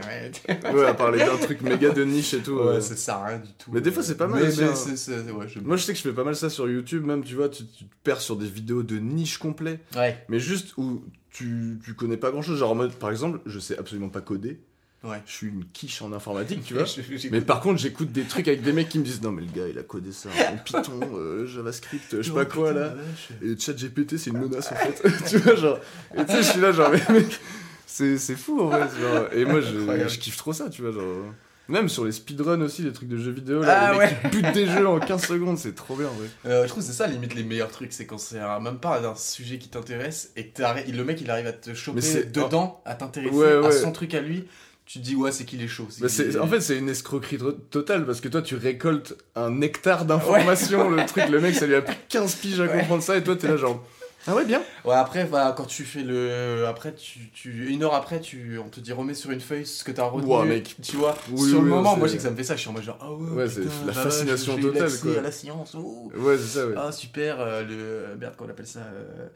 Ouais, 0.73 0.73
ouais, 0.73 0.85
à 0.85 0.93
parler 0.93 1.19
d'un 1.19 1.37
truc 1.37 1.61
méga 1.61 1.89
de 1.91 2.03
niche 2.03 2.33
et 2.33 2.39
tout. 2.39 2.53
ouais 2.55 2.67
euh. 2.75 2.81
ça 2.81 2.95
sert 2.95 3.15
à 3.15 3.25
rien 3.27 3.37
du 3.39 3.51
tout. 3.57 3.71
Mais 3.73 3.81
des 3.81 3.91
fois, 3.91 4.03
c'est 4.03 4.17
pas 4.17 4.27
mal 4.27 4.41
Mais, 4.41 4.47
aussi, 4.49 4.59
mais 4.61 4.67
hein. 4.67 4.75
c'est- 4.75 4.97
c'est- 4.97 5.31
ouais, 5.31 5.47
je- 5.47 5.59
Moi, 5.59 5.77
je 5.77 5.83
sais 5.83 5.93
que 5.93 5.97
je 5.97 6.03
fais 6.03 6.13
pas 6.13 6.23
mal 6.23 6.35
ça 6.35 6.49
sur 6.49 6.69
YouTube, 6.69 7.05
même, 7.05 7.23
tu 7.23 7.35
vois, 7.35 7.49
tu, 7.49 7.65
tu 7.65 7.85
te 7.85 7.93
perds 8.03 8.21
sur 8.21 8.35
des 8.35 8.47
vidéos 8.47 8.83
de 8.83 8.97
niche 8.97 9.37
complet, 9.37 9.79
ouais, 9.95 10.17
mais 10.29 10.39
juste 10.39 10.73
où 10.77 11.03
tu, 11.31 11.79
tu 11.83 11.93
connais 11.93 12.17
pas 12.17 12.31
grand 12.31 12.41
chose. 12.41 12.59
Genre, 12.59 12.71
en 12.71 12.75
mode, 12.75 12.93
par 12.93 13.09
exemple, 13.11 13.39
je 13.45 13.59
sais 13.59 13.77
absolument 13.77 14.09
pas 14.09 14.21
coder, 14.21 14.59
ouais. 15.03 15.21
je 15.25 15.31
suis 15.31 15.47
une 15.47 15.65
quiche 15.73 16.01
en 16.01 16.11
informatique, 16.13 16.63
tu 16.63 16.73
vois. 16.73 16.85
Je- 16.85 17.29
Mais 17.31 17.41
par 17.41 17.59
contre, 17.61 17.79
j'écoute 17.79 18.11
des 18.11 18.23
trucs 18.23 18.47
avec 18.47 18.61
des 18.61 18.73
mecs 18.73 18.89
qui 18.89 18.99
me 18.99 19.03
disent 19.03 19.21
Non, 19.21 19.31
mais 19.31 19.41
le 19.41 19.47
gars, 19.51 19.67
il 19.69 19.77
a 19.77 19.83
codé 19.83 20.11
ça 20.11 20.29
en 20.29 20.57
Python, 20.65 20.99
euh, 21.15 21.45
JavaScript, 21.47 22.17
je 22.17 22.21
sais 22.21 22.31
pas 22.31 22.45
quoi 22.45 22.73
là. 22.73 22.93
Et 23.41 23.57
ChatGPT, 23.57 24.17
c'est 24.17 24.29
une 24.31 24.39
menace 24.39 24.71
en 24.71 24.75
fait. 24.75 25.01
tu 25.29 25.37
vois, 25.37 25.55
genre. 25.55 25.79
Et 26.17 26.25
tu 26.25 26.31
sais, 26.31 26.37
je 26.43 26.47
suis 26.51 26.61
là, 26.61 26.71
genre, 26.71 26.89
mais 26.91 27.01
mec, 27.19 27.39
c'est 27.85 28.17
fou 28.35 28.61
en 28.61 28.71
fait. 28.71 29.01
Genre. 29.01 29.27
Et 29.33 29.45
moi, 29.45 29.61
je, 29.61 30.17
kiffe 30.17 30.37
trop 30.37 30.53
ça, 30.53 30.69
tu 30.69 30.81
vois, 30.81 30.91
genre. 30.91 31.25
Même 31.69 31.87
sur 31.87 32.03
les 32.03 32.11
speedruns 32.11 32.59
aussi, 32.61 32.81
les 32.81 32.91
trucs 32.91 33.07
de 33.07 33.15
jeux 33.17 33.31
vidéo, 33.31 33.61
là, 33.61 33.87
Ah 33.87 33.93
les 33.93 33.99
mecs 33.99 34.21
qui 34.23 34.27
butent 34.27 34.51
des 34.53 34.65
jeux 34.65 34.85
en 34.85 34.99
15 34.99 35.25
secondes, 35.25 35.57
c'est 35.57 35.73
trop 35.73 35.95
bien 35.95 36.07
en 36.09 36.11
vrai. 36.11 36.27
Euh, 36.45 36.63
je 36.63 36.67
trouve 36.67 36.83
que 36.83 36.87
c'est 36.89 36.95
ça 36.95 37.07
limite 37.07 37.35
les 37.35 37.43
meilleurs 37.45 37.71
trucs, 37.71 37.93
c'est 37.93 38.05
quand 38.05 38.17
c'est 38.17 38.37
un- 38.39 38.59
même 38.59 38.79
pas 38.79 38.99
un 38.99 39.15
sujet 39.15 39.57
qui 39.59 39.69
t'intéresse 39.69 40.33
et 40.35 40.47
que 40.49 40.61
le 40.91 41.03
mec 41.05 41.21
il 41.21 41.31
arrive 41.31 41.47
à 41.47 41.53
te 41.53 41.73
choper 41.73 42.01
dedans, 42.25 42.81
à 42.83 42.95
t'intéresser 42.95 43.33
Ouais, 43.33 43.53
à 43.53 43.61
ouais. 43.61 43.71
son 43.71 43.93
truc 43.93 44.13
à 44.13 44.19
lui. 44.19 44.43
Tu 44.85 44.99
te 44.99 45.03
dis 45.05 45.15
ouais 45.15 45.31
c'est 45.31 45.45
qu'il 45.45 45.61
est 45.63 45.67
chaud. 45.67 45.87
Bah, 46.01 46.07
est- 46.07 46.37
En 46.37 46.47
fait, 46.47 46.59
c'est 46.61 46.77
une 46.77 46.89
escroquerie 46.89 47.37
to- 47.37 47.51
totale 47.53 48.05
parce 48.05 48.19
que 48.21 48.27
toi, 48.27 48.41
tu 48.41 48.55
récoltes 48.55 49.15
un 49.35 49.49
nectar 49.49 50.03
d'informations. 50.05 50.89
Le 50.89 51.05
truc, 51.07 51.29
le 51.29 51.39
mec, 51.39 51.55
ça 51.55 51.65
lui 51.67 51.75
a 51.75 51.81
pris 51.81 51.95
15 52.09 52.35
piges 52.35 52.59
à 52.59 52.65
Ouais. 52.65 52.79
comprendre 52.79 53.01
ça 53.01 53.15
et 53.17 53.23
toi, 53.23 53.35
t'es 53.35 53.47
là, 53.47 53.55
genre. 53.57 53.81
Ah 54.25 54.35
ouais, 54.35 54.45
bien. 54.45 54.61
Ouais, 54.85 54.95
après, 54.95 55.25
voilà, 55.25 55.51
quand 55.51 55.65
tu 55.65 55.83
fais 55.83 56.01
le. 56.01 56.65
Après, 56.65 56.93
tu, 56.95 57.29
tu... 57.33 57.67
une 57.69 57.83
heure 57.83 57.93
après, 57.93 58.21
tu... 58.21 58.57
on 58.57 58.69
te 58.69 58.79
dit 58.79 58.93
remets 58.93 59.13
sur 59.15 59.31
une 59.31 59.41
feuille 59.41 59.65
ce 59.65 59.83
que 59.83 59.91
t'as 59.91 60.03
retenu. 60.05 60.29
Ouah, 60.31 60.45
mec. 60.45 60.77
Tu 60.81 60.95
vois, 60.95 61.17
Oui, 61.31 61.49
sur 61.49 61.59
oui, 61.59 61.65
le 61.65 61.69
moment, 61.69 61.97
moi, 61.97 62.07
je 62.07 62.11
sais 62.13 62.17
que 62.17 62.23
ça 62.23 62.31
me 62.31 62.35
fait 62.37 62.43
ça. 62.45 62.55
Je 62.55 62.61
suis 62.61 62.69
en 62.69 62.73
mode 62.73 62.83
genre, 62.83 62.97
ah 63.01 63.11
ouais, 63.11 63.29
Ouais, 63.43 63.49
c'est 63.49 63.61
la 63.85 63.91
vache, 63.91 63.95
fascination 64.03 64.57
totale, 64.57 64.91
quoi. 65.01 65.17
à 65.17 65.21
la 65.21 65.31
science. 65.31 65.75
oh. 65.77 66.09
Ouais, 66.17 66.37
c'est 66.37 66.59
ça, 66.59 66.67
ouais. 66.67 66.73
Ah, 66.77 66.91
super, 66.93 67.39
euh, 67.41 67.63
le. 67.63 68.15
Merde, 68.17 68.35
qu'on 68.37 68.47
appelle 68.49 68.67
ça 68.67 68.79
euh, 68.79 69.27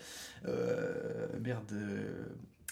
euh, 0.48 0.94
Merde. 1.44 1.70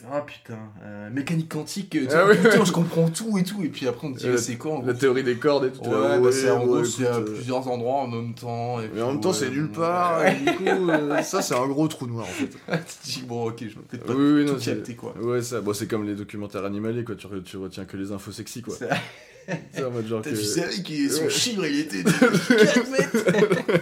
Euh, 0.03 0.07
Ah 0.11 0.21
putain, 0.21 0.57
euh, 0.83 1.09
mécanique 1.09 1.49
quantique, 1.49 1.97
Ah 2.11 2.25
oui, 2.27 2.35
putain, 2.35 2.59
ouais. 2.59 2.65
je 2.65 2.71
comprends 2.71 3.09
tout 3.09 3.37
et 3.37 3.43
tout, 3.43 3.63
et 3.63 3.69
puis 3.69 3.87
après 3.87 4.07
on 4.07 4.13
te 4.13 4.19
dit 4.19 4.27
Euh, 4.27 4.37
c'est 4.37 4.55
quoi 4.57 4.73
en 4.73 4.81
La 4.81 4.91
gros 4.91 4.99
théorie 4.99 5.23
des 5.23 5.35
cordes 5.37 5.65
et 5.65 5.71
tout. 5.71 5.81
Ouais, 5.89 6.19
bah 6.19 6.31
c'est 6.31 6.49
en 6.49 6.65
gros, 6.65 6.79
ouais, 6.79 6.85
c'est 6.85 7.07
à 7.07 7.15
euh, 7.15 7.21
plusieurs 7.21 7.67
endroits 7.69 8.01
en 8.01 8.07
même 8.07 8.33
temps. 8.35 8.81
Et 8.81 8.89
Mais 8.93 9.01
en 9.01 9.11
même 9.13 9.21
temps, 9.21 9.31
c'est 9.33 9.49
nulle 9.49 9.71
part, 9.71 10.25
et 10.27 10.35
du 10.35 10.45
coup, 10.53 10.65
euh, 10.89 11.21
ça, 11.21 11.41
c'est 11.41 11.55
un 11.55 11.67
gros 11.67 11.87
trou 11.87 12.07
noir 12.07 12.25
en 12.25 12.29
fait. 12.29 12.47
tu 12.67 12.95
te 12.97 13.05
dis, 13.19 13.23
bon, 13.25 13.47
ok, 13.47 13.55
je 13.59 13.65
vais 13.65 13.73
peut-être 13.89 14.03
pas 14.05 14.13
Oui, 14.13 14.43
non, 14.45 14.55
tout 14.55 14.59
capter 14.65 14.95
quoi. 14.95 15.13
Ouais, 15.21 15.41
ça, 15.41 15.61
bon, 15.61 15.73
c'est 15.73 15.87
comme 15.87 16.05
les 16.05 16.15
documentaires 16.15 16.65
animaliers, 16.65 17.03
quoi. 17.05 17.15
Tu, 17.15 17.27
re- 17.27 17.43
tu 17.43 17.55
retiens 17.57 17.85
que 17.85 17.95
les 17.97 18.11
infos 18.11 18.31
sexy, 18.31 18.61
quoi. 18.61 18.75
T'as 20.23 20.29
que. 20.31 20.35
vu 20.35 20.43
Seri 20.43 20.81
qui 20.83 21.09
son 21.09 21.23
Ouais. 21.23 21.29
chibre 21.29 21.65
il 21.67 21.79
était 21.81 22.01
de 22.03 22.09
4 22.09 22.89
mètres 22.89 23.81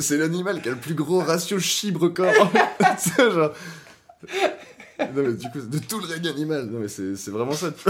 C'est 0.00 0.16
l'animal 0.18 0.60
qui 0.60 0.68
a 0.68 0.72
le 0.72 0.78
plus 0.78 0.94
gros 0.94 1.20
ratio 1.20 1.58
chibre-corps. 1.58 2.52
c'est 2.98 3.30
genre. 3.30 3.52
Non, 5.14 5.22
mais 5.22 5.32
du 5.34 5.50
coup, 5.50 5.60
de 5.60 5.78
tout 5.78 5.98
le 6.00 6.06
règne 6.06 6.28
animal. 6.28 6.66
Non, 6.66 6.80
mais 6.80 6.88
c'est 6.88 7.16
c'est 7.16 7.30
vraiment 7.30 7.52
ça. 7.52 7.70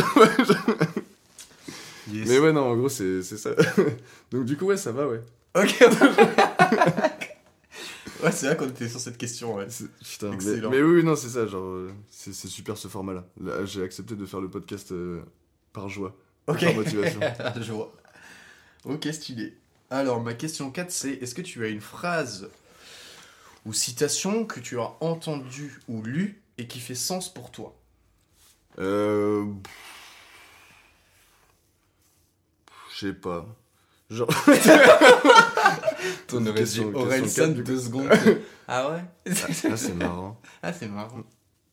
Yes. 2.12 2.28
Mais 2.28 2.38
ouais, 2.38 2.52
non, 2.52 2.60
en 2.70 2.76
gros, 2.76 2.88
c'est 2.88 3.20
c'est 3.24 3.36
ça. 3.36 3.50
Donc, 4.30 4.44
du 4.44 4.56
coup, 4.56 4.66
ouais, 4.66 4.76
ça 4.76 4.92
va, 4.92 5.08
ouais. 5.08 5.20
Ok. 5.56 5.74
ouais, 8.22 8.30
c'est 8.32 8.46
vrai 8.46 8.56
qu'on 8.56 8.68
était 8.68 8.88
sur 8.88 9.00
cette 9.00 9.18
question, 9.18 9.56
ouais. 9.56 9.66
Putain, 10.04 10.28
mais, 10.30 10.34
Excellent. 10.36 10.70
mais 10.70 10.82
oui, 10.82 10.96
oui, 10.98 11.04
non, 11.04 11.16
c'est 11.16 11.28
ça, 11.30 11.46
genre, 11.48 11.64
euh, 11.64 11.90
c'est 12.10 12.32
c'est 12.32 12.48
super 12.48 12.76
ce 12.76 12.86
format-là. 12.88 13.24
Là, 13.42 13.64
j'ai 13.64 13.82
accepté 13.82 14.14
de 14.14 14.24
faire 14.24 14.40
le 14.40 14.48
podcast 14.48 14.92
euh, 14.92 15.20
par 15.72 15.88
joie, 15.88 16.16
Ok. 16.46 16.60
par 16.64 16.74
motivation. 16.74 17.20
Je 17.60 17.72
vois. 17.72 17.92
Ok, 18.84 19.08
stylé. 19.12 19.56
Alors, 19.90 20.22
ma 20.22 20.34
question 20.34 20.70
4, 20.70 20.90
c'est 20.92 21.10
est-ce 21.14 21.34
que 21.34 21.42
tu 21.42 21.64
as 21.64 21.68
une 21.68 21.80
phrase 21.80 22.48
ou 23.64 23.72
citation 23.72 24.44
que 24.44 24.60
tu 24.60 24.78
as 24.78 24.92
entendue 25.00 25.80
ou 25.88 26.02
lue 26.02 26.40
et 26.58 26.66
qui 26.66 26.80
fait 26.80 26.94
sens 26.94 27.32
pour 27.32 27.50
toi 27.50 27.76
Euh. 28.78 29.46
Je 32.92 33.06
sais 33.08 33.12
pas. 33.12 33.46
Genre. 34.10 34.28
Ton 36.28 36.46
aurais 36.46 36.62
dit 36.64 36.80
Orelsan, 36.94 37.48
deux 37.48 37.78
secondes. 37.80 38.08
ah 38.68 38.90
ouais 38.90 39.04
Ah, 39.70 39.76
c'est 39.76 39.94
marrant. 39.94 40.40
Ah, 40.62 40.72
c'est 40.72 40.88
marrant. 40.88 41.22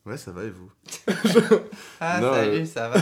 Ouais, 0.06 0.18
ça 0.18 0.32
va 0.32 0.44
et 0.44 0.50
vous 0.50 0.70
Ah, 2.02 2.20
Non, 2.20 2.34
salut, 2.34 2.58
euh, 2.58 2.66
ça 2.66 2.90
va 2.90 3.00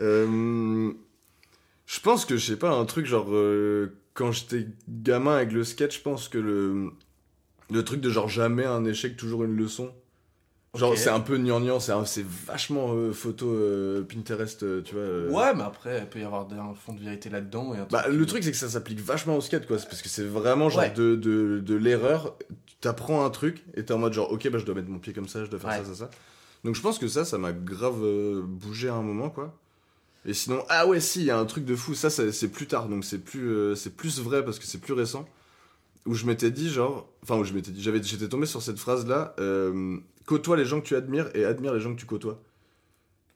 Euh, 0.00 0.92
Je 1.86 2.00
pense 2.00 2.24
que, 2.24 2.36
je 2.36 2.52
sais 2.52 2.58
pas, 2.58 2.70
un 2.70 2.84
truc 2.84 3.06
genre. 3.06 3.28
euh, 3.30 3.96
quand 4.14 4.32
j'étais 4.32 4.66
gamin 4.88 5.36
avec 5.36 5.52
le 5.52 5.64
sketch, 5.64 5.98
je 5.98 6.02
pense 6.02 6.28
que 6.28 6.38
le. 6.38 6.92
Le 7.70 7.82
truc 7.84 8.00
de 8.00 8.10
genre 8.10 8.28
jamais 8.28 8.64
un 8.64 8.84
échec, 8.84 9.16
toujours 9.16 9.44
une 9.44 9.56
leçon. 9.56 9.92
Genre, 10.74 10.98
c'est 10.98 11.08
un 11.10 11.20
peu 11.20 11.38
gnangnan, 11.38 11.78
c'est 11.78 12.24
vachement 12.46 12.94
euh, 12.94 13.12
photo 13.12 13.48
euh, 13.48 14.02
Pinterest, 14.02 14.64
euh, 14.64 14.82
tu 14.82 14.96
vois. 14.96 15.44
Ouais, 15.44 15.54
mais 15.54 15.62
après, 15.62 16.00
il 16.00 16.06
peut 16.06 16.18
y 16.18 16.24
avoir 16.24 16.48
un 16.52 16.74
fond 16.74 16.92
de 16.94 17.00
vérité 17.00 17.30
là-dedans. 17.30 17.74
Bah, 17.90 18.06
le 18.08 18.26
truc, 18.26 18.42
c'est 18.42 18.50
que 18.50 18.56
ça 18.56 18.68
s'applique 18.68 18.98
vachement 19.00 19.36
au 19.36 19.40
skate, 19.40 19.68
quoi. 19.68 19.76
Parce 19.76 20.02
que 20.02 20.08
c'est 20.08 20.24
vraiment 20.24 20.68
genre 20.70 20.80
Ouais. 20.82 20.90
de, 20.90 21.14
de, 21.14 21.60
de 21.64 21.74
l'erreur. 21.76 22.36
Tu 22.66 22.74
t'apprends 22.80 23.24
un 23.24 23.30
truc 23.30 23.64
et 23.74 23.84
t'es 23.84 23.94
en 23.94 23.98
mode 23.98 24.14
genre, 24.14 24.32
ok, 24.32 24.48
bah 24.50 24.58
je 24.58 24.64
dois 24.64 24.74
mettre 24.74 24.88
mon 24.88 24.98
pied 24.98 25.12
comme 25.12 25.28
ça, 25.28 25.44
je 25.44 25.50
dois 25.50 25.60
faire 25.60 25.70
Ouais. 25.70 25.78
ça, 25.78 25.84
ça, 25.84 25.94
ça. 25.94 26.10
Donc 26.64 26.74
je 26.74 26.80
pense 26.80 26.98
que 26.98 27.06
ça, 27.06 27.24
ça 27.24 27.38
m'a 27.38 27.52
grave 27.52 28.00
bougé 28.44 28.88
à 28.88 28.94
un 28.94 29.02
moment, 29.02 29.30
quoi. 29.30 29.54
Et 30.26 30.34
sinon, 30.34 30.64
ah 30.70 30.86
ouais, 30.88 30.98
si, 30.98 31.20
il 31.20 31.26
y 31.26 31.30
a 31.30 31.38
un 31.38 31.44
truc 31.44 31.64
de 31.66 31.76
fou. 31.76 31.94
Ça, 31.94 32.10
c'est 32.10 32.48
plus 32.48 32.66
tard, 32.66 32.88
donc 32.88 33.04
c'est 33.04 33.18
plus, 33.18 33.76
c'est 33.76 33.94
plus 33.94 34.18
vrai 34.20 34.44
parce 34.44 34.58
que 34.58 34.64
c'est 34.66 34.78
plus 34.78 34.92
récent. 34.94 35.24
Où 36.06 36.14
je 36.14 36.26
m'étais 36.26 36.50
dit, 36.50 36.68
genre, 36.70 37.08
enfin, 37.22 37.36
où 37.36 37.44
je 37.44 37.52
m'étais 37.54 37.70
dit, 37.70 37.82
j'avais, 37.82 38.02
j'étais 38.02 38.28
tombé 38.28 38.44
sur 38.46 38.60
cette 38.62 38.78
phrase-là 38.78 39.34
euh, 39.40 39.96
côtoie 40.26 40.56
les 40.56 40.64
gens 40.66 40.80
que 40.80 40.86
tu 40.86 40.96
admires 40.96 41.30
et 41.34 41.44
admire 41.44 41.72
les 41.72 41.80
gens 41.80 41.94
que 41.94 42.00
tu 42.00 42.06
côtoies. 42.06 42.38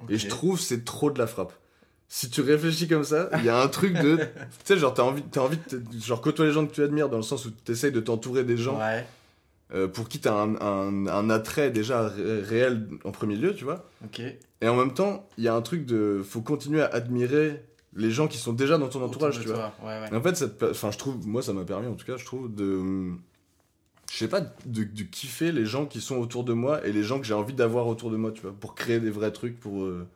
Et 0.08 0.18
je 0.18 0.28
trouve 0.28 0.60
c'est 0.60 0.84
trop 0.84 1.10
de 1.10 1.18
la 1.18 1.26
frappe. 1.26 1.52
Si 2.10 2.30
tu 2.30 2.40
réfléchis 2.40 2.87
comme 2.88 3.04
ça, 3.04 3.28
il 3.38 3.44
y 3.44 3.48
a 3.48 3.60
un 3.60 3.68
truc 3.68 3.92
de. 3.94 4.16
Tu 4.64 4.75
sais, 4.75 4.78
genre, 4.78 4.94
t'as 4.94 5.02
envie, 5.02 5.22
t'as 5.22 5.40
envie 5.40 5.58
de. 5.70 5.82
Genre, 6.00 6.20
côtoyer 6.20 6.50
les 6.50 6.54
gens 6.54 6.66
que 6.66 6.72
tu 6.72 6.82
admires 6.82 7.08
dans 7.08 7.16
le 7.18 7.22
sens 7.22 7.44
où 7.46 7.50
t'essayes 7.50 7.92
de 7.92 8.00
t'entourer 8.00 8.44
des 8.44 8.56
gens 8.56 8.78
Ouais, 8.78 9.04
euh, 9.75 9.88
pour 9.88 10.08
qui 10.08 10.18
t'as 10.20 10.32
un, 10.34 10.54
un, 10.60 11.06
un 11.06 11.30
attrait 11.30 11.70
déjà 11.70 12.08
ré- 12.08 12.40
réel 12.42 12.88
en 13.04 13.10
premier 13.12 13.37
lieu, 13.37 13.54
tu 13.54 13.64
vois. 13.64 13.84
ok. 14.04 14.20
Et 14.60 14.66
en 14.68 14.75
même 14.76 14.94
temps, 14.94 15.28
il 15.37 15.44
y 15.44 15.48
a 15.48 15.54
un 15.54 15.60
truc 15.62 15.84
de. 15.84 16.22
Faut 16.26 16.40
continuer 16.42 16.80
à 16.80 16.87
admirer 16.87 17.62
les 17.95 18.11
gens 18.11 18.28
qui 18.28 18.38
sont 18.38 18.52
déjà 18.52 18.78
dans 18.78 18.88
ton 18.88 19.02
entourage, 19.02 19.40
tu 19.40 19.49
vois. 19.49 19.73
Ouais, 19.83 20.00
ouais. 20.11 20.14
En 20.16 20.23
fait, 20.23 20.45
enfin, 20.71 20.90
je 20.90 20.99
trouve, 20.99 21.26
moi, 21.26 21.42
ça 21.42 21.52
m'a 21.52 21.64
permis, 21.64 21.87
en 21.87 21.95
tout 21.95 22.07
cas, 22.07 22.16
je 22.16 22.25
trouve, 22.25 22.54
de. 22.54 23.12
Je 24.11 24.16
sais 24.16 24.28
pas, 24.28 24.40
de, 24.40 24.85
de 24.85 25.02
kiffer 25.02 25.52
les 25.52 25.66
gens 25.66 25.85
qui 25.85 26.00
sont 26.00 26.16
autour 26.16 26.42
de 26.45 26.54
moi 26.54 26.87
et 26.87 26.92
les 26.92 27.02
gens 27.02 27.21
que 27.21 27.26
j'ai 27.26 27.35
envie 27.35 27.52
d'avoir 27.52 27.87
autour 27.87 28.11
de 28.11 28.16
moi, 28.16 28.33
tu 28.33 28.40
vois, 28.40 28.54
pour 28.59 28.75
créer 28.75 29.00
des 29.00 29.11
vrais 29.11 29.33
trucs, 29.33 29.61
pour 29.61 29.85
euh, 29.85 30.07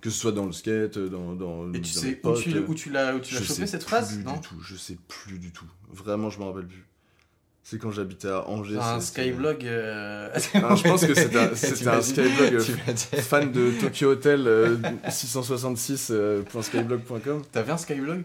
que 0.00 0.08
ce 0.08 0.18
soit 0.18 0.32
dans 0.32 0.46
le 0.46 0.52
skate, 0.52 0.98
dans, 0.98 1.34
dans 1.34 1.68
Et 1.74 1.80
tu 1.82 1.92
dans 1.94 2.00
sais 2.00 2.18
où 2.18 2.22
potes, 2.22 2.40
tu, 2.40 2.58
où 2.58 2.74
tu 2.74 2.90
l'as 2.90 3.14
où 3.14 3.20
tu 3.20 3.34
l'as 3.34 3.40
je 3.40 3.44
chopé 3.46 3.60
sais 3.60 3.66
cette 3.66 3.82
phrase? 3.82 4.14
plus 4.14 4.24
Non? 4.24 4.32
du 4.32 4.40
tout, 4.40 4.60
je 4.62 4.76
sais 4.76 4.96
plus 5.08 5.38
du 5.38 5.52
tout. 5.52 5.66
Vraiment, 5.90 6.30
je 6.30 6.38
me 6.38 6.44
rappelle 6.44 6.66
plus. 6.66 6.86
C'est 7.70 7.76
quand 7.78 7.90
j'habitais 7.90 8.28
à 8.28 8.48
Angers. 8.48 8.78
Un 8.80 8.98
Skyblog. 8.98 9.62
euh, 9.66 10.30
Ah, 10.54 10.74
je 10.74 10.82
pense 10.84 11.04
que 11.04 11.12
c'était 11.12 11.36
un, 11.38 11.50
un 11.52 12.00
Skyblog 12.02 12.54
euh, 12.54 12.60
fan 13.20 13.52
de 13.52 13.72
Tokyo 13.78 14.12
Hotel 14.12 14.46
euh, 14.46 14.76
666.skyblog.com. 15.08 17.42
T'avais 17.52 17.72
un 17.72 17.76
Skyblog? 17.76 18.22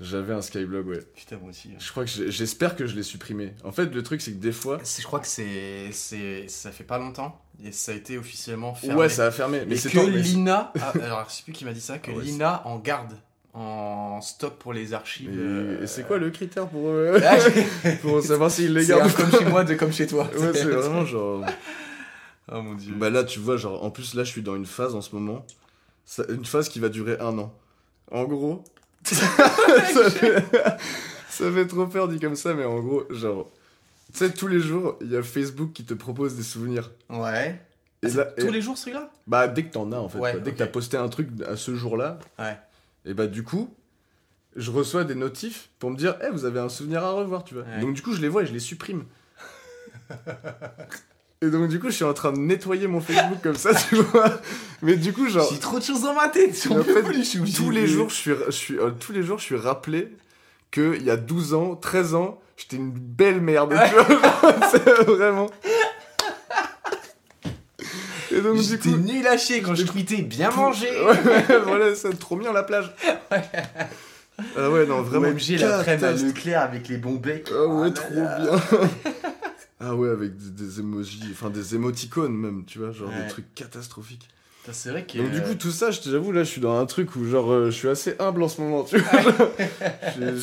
J'avais 0.00 0.34
un 0.34 0.42
Skyblog, 0.42 0.88
ouais. 0.88 0.98
Putain, 1.14 1.36
moi 1.40 1.50
aussi. 1.50 1.68
hein. 1.72 1.76
Je 1.78 1.90
crois 1.90 2.04
que 2.04 2.10
j'ai- 2.10 2.30
j'espère 2.30 2.74
que 2.76 2.86
je 2.86 2.94
l'ai 2.96 3.02
supprimé. 3.04 3.52
En 3.62 3.70
fait, 3.72 3.86
le 3.86 4.02
truc, 4.02 4.20
c'est 4.20 4.32
que 4.32 4.38
des 4.42 4.52
fois. 4.52 4.78
Je 4.84 5.02
crois 5.04 5.20
que 5.20 5.28
c'est, 5.28 5.90
ça 6.48 6.70
fait 6.72 6.84
pas 6.84 6.98
longtemps 6.98 7.40
et 7.64 7.70
ça 7.72 7.92
a 7.92 7.94
été 7.94 8.18
officiellement 8.18 8.74
fermé. 8.74 9.00
Ouais, 9.00 9.08
ça 9.08 9.26
a 9.26 9.30
fermé. 9.30 9.62
Mais 9.66 9.76
c'est 9.76 9.90
que 9.90 10.00
Lina, 10.00 10.72
alors 11.00 11.26
je 11.30 11.36
sais 11.36 11.42
plus 11.44 11.52
qui 11.52 11.64
m'a 11.64 11.72
dit 11.72 11.80
ça, 11.80 11.98
que 11.98 12.10
Ah 12.10 12.14
ouais, 12.16 12.24
Lina 12.24 12.62
en 12.66 12.78
garde 12.78 13.14
en 13.54 14.20
stock 14.20 14.54
pour 14.58 14.72
les 14.72 14.92
archives. 14.94 15.30
euh, 15.32 15.80
Et, 15.80 15.84
et 15.84 15.86
c'est 15.86 16.06
quoi 16.06 16.18
le 16.18 16.30
critère 16.30 16.66
pour, 16.68 16.88
euh, 16.88 17.18
Ah, 17.24 17.36
pour 18.02 18.20
savoir 18.22 18.50
s'il 18.50 18.74
les 18.74 18.84
C'est 18.84 18.96
garde 18.96 19.10
ou 19.10 19.14
comme 19.14 19.30
chez 19.30 19.44
moi, 19.46 19.64
de 19.64 19.74
comme 19.74 19.92
chez 19.92 20.06
toi. 20.06 20.24
Ouais, 20.36 20.50
c'est 20.52 20.64
vraiment 20.64 21.04
genre. 21.04 21.44
Oh 22.52 22.60
mon 22.60 22.74
dieu. 22.74 22.92
Bah 22.94 23.08
là, 23.08 23.24
tu 23.24 23.38
vois, 23.38 23.56
genre, 23.56 23.82
en 23.82 23.90
plus, 23.90 24.12
là, 24.12 24.22
je 24.22 24.28
suis 24.30 24.42
dans 24.42 24.54
une 24.54 24.66
phase 24.66 24.94
en 24.94 25.00
ce 25.00 25.14
moment. 25.14 25.46
Ça- 26.04 26.24
une 26.28 26.44
phase 26.44 26.68
qui 26.68 26.78
va 26.78 26.90
durer 26.90 27.16
un 27.18 27.38
an. 27.38 27.54
En 28.10 28.24
gros. 28.24 28.62
ça, 29.02 30.10
fait... 30.10 30.44
ça 31.30 31.50
fait 31.50 31.66
trop 31.66 31.86
peur 31.86 32.06
dit 32.08 32.20
comme 32.20 32.36
ça, 32.36 32.52
mais 32.52 32.64
en 32.66 32.80
gros, 32.80 33.04
genre. 33.10 33.50
Tu 34.12 34.18
sais, 34.18 34.30
tous 34.30 34.46
les 34.46 34.60
jours, 34.60 34.98
il 35.00 35.10
y 35.12 35.16
a 35.16 35.22
Facebook 35.22 35.72
qui 35.72 35.84
te 35.84 35.94
propose 35.94 36.36
des 36.36 36.42
souvenirs. 36.42 36.90
Ouais. 37.08 37.58
Et 38.02 38.08
là, 38.10 38.24
Tous 38.26 38.46
et- 38.46 38.50
les 38.50 38.60
jours 38.60 38.76
celui-là 38.76 39.10
Bah, 39.26 39.48
dès 39.48 39.64
que 39.64 39.72
t'en 39.72 39.90
as, 39.92 39.96
en 39.96 40.10
fait. 40.10 40.18
Ouais, 40.18 40.32
quoi. 40.32 40.40
Dès 40.40 40.52
que 40.52 40.58
t'as 40.58 40.66
posté 40.66 40.98
un 40.98 41.08
truc 41.08 41.28
à 41.48 41.56
ce 41.56 41.74
jour-là, 41.74 42.18
Ouais. 42.38 42.58
Et 43.04 43.14
bah, 43.14 43.26
du 43.26 43.42
coup, 43.42 43.74
je 44.56 44.70
reçois 44.70 45.04
des 45.04 45.14
notifs 45.14 45.70
pour 45.78 45.90
me 45.90 45.96
dire, 45.96 46.16
eh, 46.22 46.30
vous 46.30 46.44
avez 46.44 46.60
un 46.60 46.68
souvenir 46.68 47.04
à 47.04 47.12
revoir, 47.12 47.44
tu 47.44 47.54
vois. 47.54 47.64
Ouais. 47.64 47.80
Donc, 47.80 47.94
du 47.94 48.02
coup, 48.02 48.12
je 48.12 48.20
les 48.20 48.28
vois 48.28 48.42
et 48.42 48.46
je 48.46 48.52
les 48.52 48.60
supprime. 48.60 49.04
et 51.42 51.50
donc, 51.50 51.68
du 51.68 51.80
coup, 51.80 51.88
je 51.88 51.94
suis 51.94 52.04
en 52.04 52.14
train 52.14 52.32
de 52.32 52.38
nettoyer 52.38 52.86
mon 52.86 53.00
Facebook 53.00 53.38
comme 53.42 53.56
ça, 53.56 53.74
tu 53.74 53.96
vois. 53.96 54.40
Mais 54.82 54.96
du 54.96 55.12
coup, 55.12 55.28
genre. 55.28 55.48
J'ai 55.50 55.58
trop 55.58 55.78
de 55.78 55.84
choses 55.84 56.02
dans 56.02 56.14
ma 56.14 56.28
tête. 56.28 56.50
En 56.70 56.82
fait, 56.82 57.02
plus, 57.02 57.18
je 57.18 57.22
suis 57.22 57.38
obligé 57.40 57.56
tous 57.56 57.70
les 57.70 57.86
jours, 57.86 58.08
je 58.10 58.14
suis, 58.14 58.32
je 58.46 58.50
suis, 58.50 58.78
euh, 58.78 58.90
tous 58.90 59.12
les 59.12 59.22
jours, 59.22 59.38
je 59.38 59.44
suis 59.44 59.56
rappelé 59.56 60.16
que 60.70 60.96
il 60.96 61.04
y 61.04 61.10
a 61.10 61.16
12 61.16 61.54
ans, 61.54 61.76
13 61.76 62.14
ans, 62.14 62.40
j'étais 62.56 62.76
une 62.76 62.90
belle 62.90 63.40
merde. 63.40 63.74
Tu 63.88 63.94
vois 63.94 64.54
C'est 64.70 65.04
vraiment. 65.04 65.50
Et 68.36 68.40
donc 68.40 68.60
du 68.60 68.78
coup, 68.78 68.88
à 68.88 69.60
quand 69.62 69.74
je 69.74 69.84
tweetais 69.84 70.22
bien 70.22 70.50
mangé. 70.50 70.88
Ouais, 71.04 71.58
voilà, 71.64 71.94
c'est 71.94 72.18
trop 72.18 72.36
bien 72.36 72.52
la 72.52 72.62
plage. 72.62 72.92
Ah 74.56 74.70
ouais, 74.70 74.86
non, 74.86 75.02
vraiment. 75.02 75.28
OMG 75.28 75.58
l'après-midi 75.60 75.64
à 75.64 75.84
catastrophe. 75.84 76.22
Leclerc 76.34 76.60
avec 76.62 76.88
les 76.88 76.96
bons 76.96 77.14
becs. 77.14 77.48
Ah 77.52 77.66
ouais, 77.66 77.86
là 77.88 77.90
trop 77.92 78.14
là. 78.14 78.38
bien. 78.40 78.60
ah 79.80 79.94
ouais, 79.94 80.08
avec 80.10 80.36
des, 80.36 80.64
des 80.64 80.80
emojis, 80.80 81.20
enfin 81.32 81.50
des 81.50 81.74
émoticônes 81.76 82.34
même, 82.36 82.64
tu 82.66 82.78
vois, 82.80 82.90
genre 82.90 83.08
Ouais. 83.10 83.22
des 83.22 83.28
trucs 83.28 83.54
catastrophiques. 83.54 84.28
C'est 84.72 84.88
vrai 84.90 85.04
que. 85.04 85.18
Donc 85.18 85.30
du 85.30 85.42
coup, 85.42 85.54
tout 85.54 85.70
ça, 85.70 85.90
je 85.90 86.00
j'avoue, 86.04 86.32
là, 86.32 86.42
je 86.42 86.48
suis 86.48 86.60
dans 86.60 86.78
un 86.78 86.86
truc 86.86 87.14
où, 87.16 87.24
genre, 87.26 87.52
euh, 87.52 87.66
je 87.66 87.70
suis 87.76 87.88
assez 87.88 88.16
humble 88.18 88.42
en 88.42 88.48
ce 88.48 88.60
moment, 88.62 88.82
tu 88.82 88.96
vois. 88.98 89.20
Je- 90.18 90.36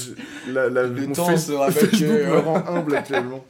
je- 0.48 0.52
la, 0.54 0.70
la, 0.70 0.84
Le 0.84 1.08
temps 1.12 1.26
face- 1.26 1.48
se 1.48 1.52
rappelle 1.54 1.90
que- 1.90 2.28
me 2.30 2.38
rend 2.38 2.64
humble 2.68 2.96
actuellement. 2.96 3.44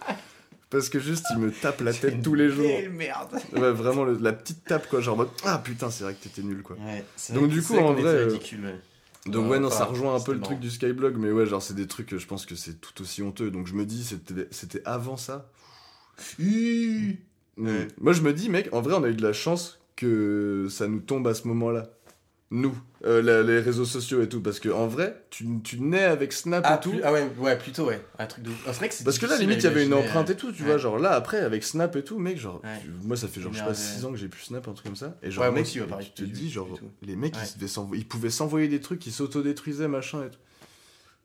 Parce 0.72 0.90
que 0.90 1.00
juste, 1.00 1.26
il 1.32 1.38
me 1.40 1.52
tape 1.52 1.82
la 1.82 1.94
tête 1.94 2.24
tous 2.24 2.34
les 2.34 2.50
jours. 2.50 2.66
Quelle 2.66 2.90
merde. 2.92 3.40
Ouais, 3.54 3.72
vraiment, 3.72 4.04
le- 4.06 4.18
la 4.18 4.34
petite 4.34 4.64
tape, 4.64 4.90
quoi, 4.90 5.02
genre, 5.02 5.28
ah 5.44 5.60
putain, 5.64 5.92
c'est 5.92 6.04
vrai 6.06 6.16
que 6.16 6.24
t'étais 6.24 6.42
nul, 6.42 6.64
quoi. 6.64 6.78
Ouais, 6.78 7.04
c'est 7.16 7.34
Donc, 7.34 7.50
du 7.50 7.62
coup, 7.62 7.78
en 7.78 7.94
vrai, 7.94 8.06
euh, 8.06 8.26
ridicule, 8.28 8.66
ouais. 8.66 8.80
Donc 9.28 9.52
Ouais, 9.52 9.60
non, 9.60 9.70
ça 9.70 9.86
rejoint 9.86 10.16
un 10.16 10.20
peu 10.20 10.34
le 10.34 10.40
truc 10.42 10.60
du 10.60 10.72
Skyblog, 10.72 11.18
mais 11.18 11.32
ouais, 11.32 11.46
genre, 11.46 11.62
c'est 11.62 11.76
des 11.76 11.86
trucs, 11.86 12.18
je 12.18 12.26
pense 12.26 12.48
que 12.48 12.56
c'est 12.56 12.82
tout 12.82 13.00
aussi 13.04 13.22
honteux. 13.22 13.52
Donc 13.52 13.68
je 13.68 13.76
me 13.76 13.86
dis, 13.86 14.04
c'était 14.04 14.48
c'était 14.50 14.82
avant 14.86 15.16
ça. 15.18 15.52
Mm. 16.40 17.12
Ouais. 17.58 17.88
Moi, 18.00 18.14
je 18.14 18.22
me 18.22 18.34
dis, 18.34 18.50
mec, 18.50 18.70
en 18.72 18.82
vrai, 18.82 18.94
on 18.96 19.04
a 19.04 19.10
eu 19.10 19.14
de 19.14 19.22
la 19.22 19.34
chance 19.34 19.80
que 19.96 20.68
ça 20.72 20.88
nous 20.88 21.02
tombe 21.02 21.28
à 21.28 21.34
ce 21.36 21.48
moment-là. 21.50 21.90
Nous, 22.50 22.74
euh, 23.06 23.22
la- 23.22 23.42
les 23.44 23.60
réseaux 23.60 23.86
sociaux 23.86 24.22
et 24.22 24.30
tout. 24.30 24.42
Parce 24.42 24.60
que 24.60 24.70
en 24.70 24.88
vrai, 24.88 25.24
tu, 25.30 25.46
tu 25.64 25.80
nais 25.82 26.04
avec 26.04 26.34
Snap 26.34 26.64
Ah, 26.68 26.76
et 26.76 26.80
tout. 26.84 26.92
plus- 26.92 27.02
ah 27.04 27.12
ouais, 27.12 27.30
ouais, 27.40 27.58
plutôt 27.58 27.86
ouais. 27.86 28.00
Un 28.20 28.26
truc 28.28 28.44
de. 28.44 28.52
Ah, 28.68 28.72
vrai 28.72 28.90
que 28.90 29.04
Parce 29.04 29.18
que 29.20 29.26
là, 29.26 29.38
limite, 29.38 29.58
il 29.60 29.64
y 29.64 29.68
avait 29.68 29.86
une 29.86 29.94
empreinte 29.94 30.30
euh, 30.30 30.34
et 30.34 30.36
tout, 30.36 30.52
tu 30.52 30.62
ouais. 30.64 30.70
vois. 30.70 30.78
Genre 30.78 31.00
là, 31.00 31.12
après, 31.14 31.40
avec 31.40 31.64
Snap 31.64 31.96
et 31.96 32.04
tout, 32.04 32.20
mec, 32.20 32.38
genre, 32.38 32.62
Ouais. 32.64 32.80
tu- 32.82 32.90
moi, 33.08 33.18
ça 33.18 33.28
fait 33.28 33.42
genre, 33.42 33.52
je 33.54 33.58
sais 33.58 33.64
pas, 33.64 33.72
Énervé. 33.72 33.84
6 33.96 34.06
ans 34.06 34.12
que 34.12 34.18
j'ai 34.18 34.28
plus 34.28 34.44
Snap, 34.44 34.68
un 34.68 34.74
truc 34.74 34.86
comme 34.86 34.96
ça. 34.96 35.16
Et 35.24 35.32
genre, 35.32 35.46
Ouais, 35.46 35.52
mec, 35.52 35.64
aussi, 35.64 35.80
tu 36.14 36.24
te 36.26 36.30
dis, 36.30 36.50
genre, 36.52 36.68
les 37.02 37.16
mecs, 37.16 37.36
ils, 37.60 37.68
ils 37.98 38.08
pouvaient 38.08 38.30
s'envoyer 38.30 38.68
des 38.68 38.82
trucs, 38.82 39.06
ils 39.08 39.12
s'autodétruisaient, 39.14 39.88
machin 39.88 40.24
et 40.26 40.30
tout. 40.30 40.38